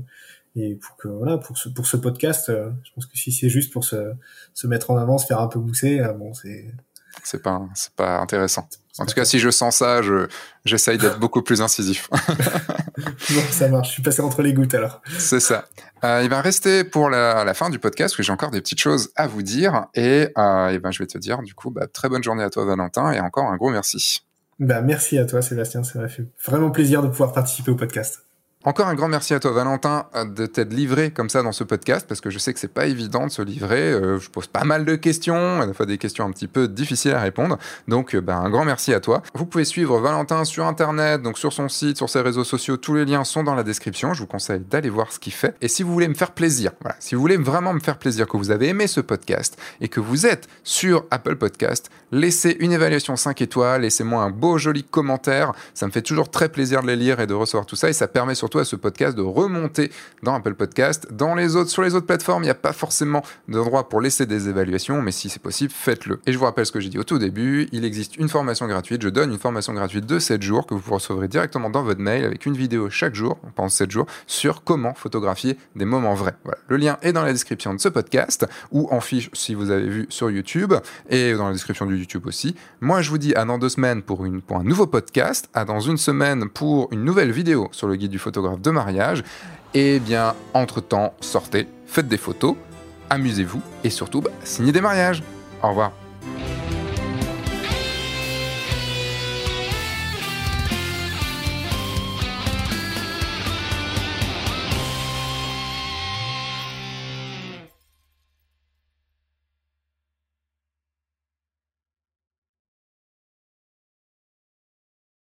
et 0.56 0.76
pour 0.76 0.98
que 0.98 1.08
voilà 1.08 1.38
pour 1.38 1.58
ce 1.58 1.70
pour 1.70 1.86
ce 1.86 1.98
podcast. 1.98 2.50
Euh, 2.50 2.72
je 2.84 2.92
pense 2.94 3.06
que 3.06 3.18
si 3.18 3.32
c'est 3.32 3.50
juste 3.50 3.72
pour 3.72 3.84
se 3.84 4.14
se 4.54 4.68
mettre 4.68 4.92
en 4.92 4.98
avant, 4.98 5.18
se 5.18 5.26
faire 5.26 5.40
un 5.40 5.48
peu 5.48 5.60
bousser, 5.60 6.00
euh, 6.00 6.14
bon 6.14 6.34
c'est 6.34 6.74
c'est 7.24 7.42
pas 7.42 7.68
c'est 7.76 7.94
pas 7.94 8.20
intéressant. 8.20 8.68
En 9.00 9.06
tout 9.06 9.14
cas, 9.14 9.26
si 9.26 9.40
je 9.40 9.50
sens 9.50 9.78
ça, 9.78 10.02
je 10.02 10.28
j'essaye 10.66 10.98
d'être 10.98 11.20
beaucoup 11.20 11.42
plus 11.42 11.62
incisif. 11.62 12.10
bon, 12.98 13.42
ça 13.50 13.70
marche. 13.70 13.88
Je 13.88 13.94
suis 13.94 14.04
passé 14.04 14.22
entre 14.22 14.42
les 14.42 14.54
gouttes 14.54 14.74
alors. 14.74 15.02
C'est 15.18 15.40
ça. 15.40 15.66
Euh, 16.04 16.22
il 16.24 16.30
va 16.30 16.42
rester 16.42 16.84
pour 16.84 17.10
la, 17.10 17.44
la 17.44 17.54
fin 17.54 17.70
du 17.70 17.80
podcast 17.80 18.16
que 18.16 18.24
j'ai 18.24 18.32
encore 18.32 18.52
des 18.52 18.62
petites 18.62 18.80
choses 18.80 19.12
à 19.16 19.28
vous 19.28 19.44
dire 19.44 19.86
et, 19.94 20.30
euh, 20.38 20.70
et 20.70 20.80
ben 20.80 20.92
je 20.92 21.00
vais 21.00 21.08
te 21.08 21.18
dire 21.18 21.42
du 21.44 21.54
coup 21.54 21.70
bah, 21.70 21.88
très 21.88 22.10
bonne 22.10 22.24
journée 22.24 22.44
à 22.44 22.50
toi 22.50 22.66
Valentin 22.66 23.12
et 23.12 23.20
encore 23.20 23.46
un 23.46 23.58
gros 23.58 23.70
merci. 23.70 24.24
Bah, 24.60 24.82
merci 24.82 25.18
à 25.18 25.26
toi 25.26 25.42
Sébastien, 25.42 25.84
ça 25.84 26.00
m'a 26.00 26.08
fait 26.08 26.26
vraiment 26.46 26.72
plaisir 26.72 27.02
de 27.02 27.08
pouvoir 27.08 27.34
participer 27.34 27.72
au 27.72 27.76
podcast. 27.76 28.26
Encore 28.64 28.88
un 28.88 28.94
grand 28.94 29.08
merci 29.08 29.34
à 29.34 29.40
toi 29.40 29.50
Valentin 29.50 30.06
de 30.24 30.46
t'être 30.46 30.72
livré 30.72 31.10
comme 31.10 31.32
ça 31.32 31.42
dans 31.42 31.52
ce 31.52 31.64
podcast 31.64 32.06
parce 32.08 32.22
que 32.22 32.30
je 32.30 32.38
sais 32.38 32.54
que 32.54 32.60
c'est 32.60 32.68
pas 32.68 32.86
évident 32.86 33.26
de 33.26 33.32
se 33.32 33.42
livrer. 33.42 33.92
Euh, 33.92 34.20
je 34.20 34.30
pose 34.30 34.46
pas 34.46 34.66
mal 34.66 34.86
de 34.86 34.94
questions, 34.94 35.62
à 35.62 35.66
la 35.66 35.74
fois 35.74 35.88
des 35.88 35.98
questions 35.98 36.26
un 36.26 36.32
petit 36.32 36.48
peu 36.48 36.68
difficiles 36.68 37.16
à 37.16 37.22
répondre. 37.22 37.58
Donc 37.88 38.14
euh, 38.14 38.22
ben, 38.22 38.38
un 38.38 38.52
grand 38.52 38.64
merci 38.64 38.94
à 38.94 39.00
toi. 39.00 39.24
Vous 39.34 39.48
pouvez 39.48 39.66
suivre 39.66 40.00
Valentin 40.00 40.46
sur 40.46 40.68
internet, 40.68 41.24
donc 41.24 41.40
sur 41.40 41.54
son 41.54 41.70
site, 41.70 41.98
sur 41.98 42.08
ses 42.08 42.22
réseaux 42.22 42.44
sociaux. 42.44 42.78
Tous 42.78 42.94
les 42.94 43.04
liens 43.04 43.24
sont 43.24 43.44
dans 43.44 43.56
la 43.56 43.64
description. 43.64 44.14
Je 44.14 44.20
vous 44.20 44.28
conseille 44.28 44.60
d'aller 44.60 44.92
voir 44.92 45.12
ce 45.12 45.18
qu'il 45.18 45.34
fait. 45.34 45.56
Et 45.62 45.68
si 45.68 45.82
vous 45.82 45.92
voulez 45.92 46.08
me 46.08 46.14
faire 46.14 46.30
plaisir, 46.30 46.72
voilà, 46.82 46.96
si 47.00 47.16
vous 47.16 47.22
voulez 47.22 47.38
vraiment 47.38 47.74
me 47.74 47.80
faire 47.80 47.98
plaisir, 47.98 48.28
que 48.28 48.38
vous 48.38 48.52
avez 48.52 48.68
aimé 48.68 48.86
ce 48.86 49.02
podcast 49.02 49.58
et 49.80 49.88
que 49.88 50.00
vous 50.00 50.28
êtes 50.28 50.48
sur 50.64 51.06
Apple 51.10 51.36
Podcast, 51.36 51.90
laissez 52.12 52.58
une 52.60 52.74
évaluation 52.74 53.16
5 53.16 53.42
étoiles, 53.42 53.82
laissez-moi 53.82 54.22
un 54.22 54.30
beau 54.30 54.60
joli 54.60 54.84
commentaire. 54.84 55.54
Ça 55.74 55.88
me 55.88 55.92
fait 55.92 56.04
toujours 56.04 56.30
très 56.30 56.50
plaisir 56.50 56.84
de 56.84 56.88
les 56.88 56.96
lire 56.96 57.20
et 57.22 57.26
de 57.26 57.34
recevoir 57.34 57.66
tout 57.66 57.76
ça 57.76 57.90
et 57.90 57.94
ça 57.94 58.08
permet 58.08 58.36
surtout 58.36 58.51
à 58.60 58.66
ce 58.66 58.76
podcast 58.76 59.18
de 59.18 59.22
remonter 59.22 59.92
dans 60.24 60.34
Apple 60.34 60.56
Podcast. 60.56 61.08
Dans 61.12 61.36
les 61.36 61.56
autres, 61.56 61.70
sur 61.70 61.82
les 61.82 61.96
autres 61.96 62.06
plateformes, 62.06 62.44
il 62.44 62.48
n'y 62.48 62.52
a 62.52 62.56
pas 62.56 62.74
forcément 62.74 63.24
d'endroit 63.48 63.90
pour 63.90 64.02
laisser 64.02 64.26
des 64.26 64.50
évaluations, 64.50 65.02
mais 65.02 65.12
si 65.12 65.30
c'est 65.30 65.42
possible, 65.42 65.72
faites-le. 65.72 66.20
Et 66.26 66.34
je 66.34 66.38
vous 66.38 66.46
rappelle 66.46 66.66
ce 66.66 66.72
que 66.72 66.80
j'ai 66.80 66.90
dit 66.90 67.00
au 67.00 67.04
tout 67.04 67.20
début, 67.20 67.68
il 67.72 67.86
existe 67.86 68.18
une 68.18 68.30
formation 68.30 68.68
gratuite. 68.68 69.02
Je 69.02 69.10
donne 69.10 69.32
une 69.32 69.40
formation 69.40 69.74
gratuite 69.74 70.06
de 70.06 70.20
7 70.20 70.42
jours 70.42 70.66
que 70.66 70.74
vous 70.74 70.94
recevrez 70.94 71.28
directement 71.28 71.70
dans 71.70 71.84
votre 71.84 72.02
mail 72.02 72.26
avec 72.26 72.46
une 72.46 72.56
vidéo 72.56 72.90
chaque 72.90 73.16
jour, 73.16 73.38
pendant 73.56 73.70
7 73.70 73.92
jours, 73.92 74.06
sur 74.28 74.64
comment 74.64 74.94
photographier 74.94 75.58
des 75.76 75.86
moments 75.86 76.14
vrais. 76.14 76.36
Voilà. 76.44 76.60
Le 76.68 76.78
lien 76.78 76.98
est 77.02 77.14
dans 77.14 77.24
la 77.24 77.32
description 77.32 77.74
de 77.74 77.80
ce 77.80 77.90
podcast 77.90 78.46
ou 78.72 78.88
en 78.92 79.02
fiche 79.02 79.30
si 79.34 79.54
vous 79.54 79.72
avez 79.72 79.88
vu 79.88 80.06
sur 80.10 80.30
YouTube 80.30 80.74
et 81.10 81.34
dans 81.34 81.48
la 81.48 81.54
description 81.54 81.86
du 81.86 81.98
YouTube 81.98 82.26
aussi. 82.28 82.56
Moi, 82.80 83.02
je 83.02 83.10
vous 83.10 83.18
dis 83.18 83.34
à 83.36 83.46
dans 83.46 83.58
deux 83.58 83.70
semaines 83.70 84.02
pour, 84.02 84.26
pour 84.48 84.58
un 84.58 84.64
nouveau 84.64 84.88
podcast, 84.88 85.50
à 85.54 85.66
dans 85.66 85.80
une 85.80 85.98
semaine 85.98 86.50
pour 86.50 86.88
une 86.92 87.04
nouvelle 87.04 87.32
vidéo 87.32 87.70
sur 87.72 87.88
le 87.88 87.96
guide 87.96 88.12
du 88.12 88.20
de 88.42 88.72
mariage. 88.72 89.24
Et 89.74 89.96
eh 89.96 90.00
bien, 90.00 90.36
entre-temps, 90.54 91.14
sortez, 91.22 91.68
faites 91.86 92.08
des 92.08 92.18
photos, 92.18 92.56
amusez-vous 93.10 93.62
et 93.86 93.90
surtout, 93.90 94.22
bah, 94.22 94.32
signez 94.44 94.74
des 94.74 94.82
mariages. 94.82 95.24
Au 95.64 95.70
revoir. 95.70 95.94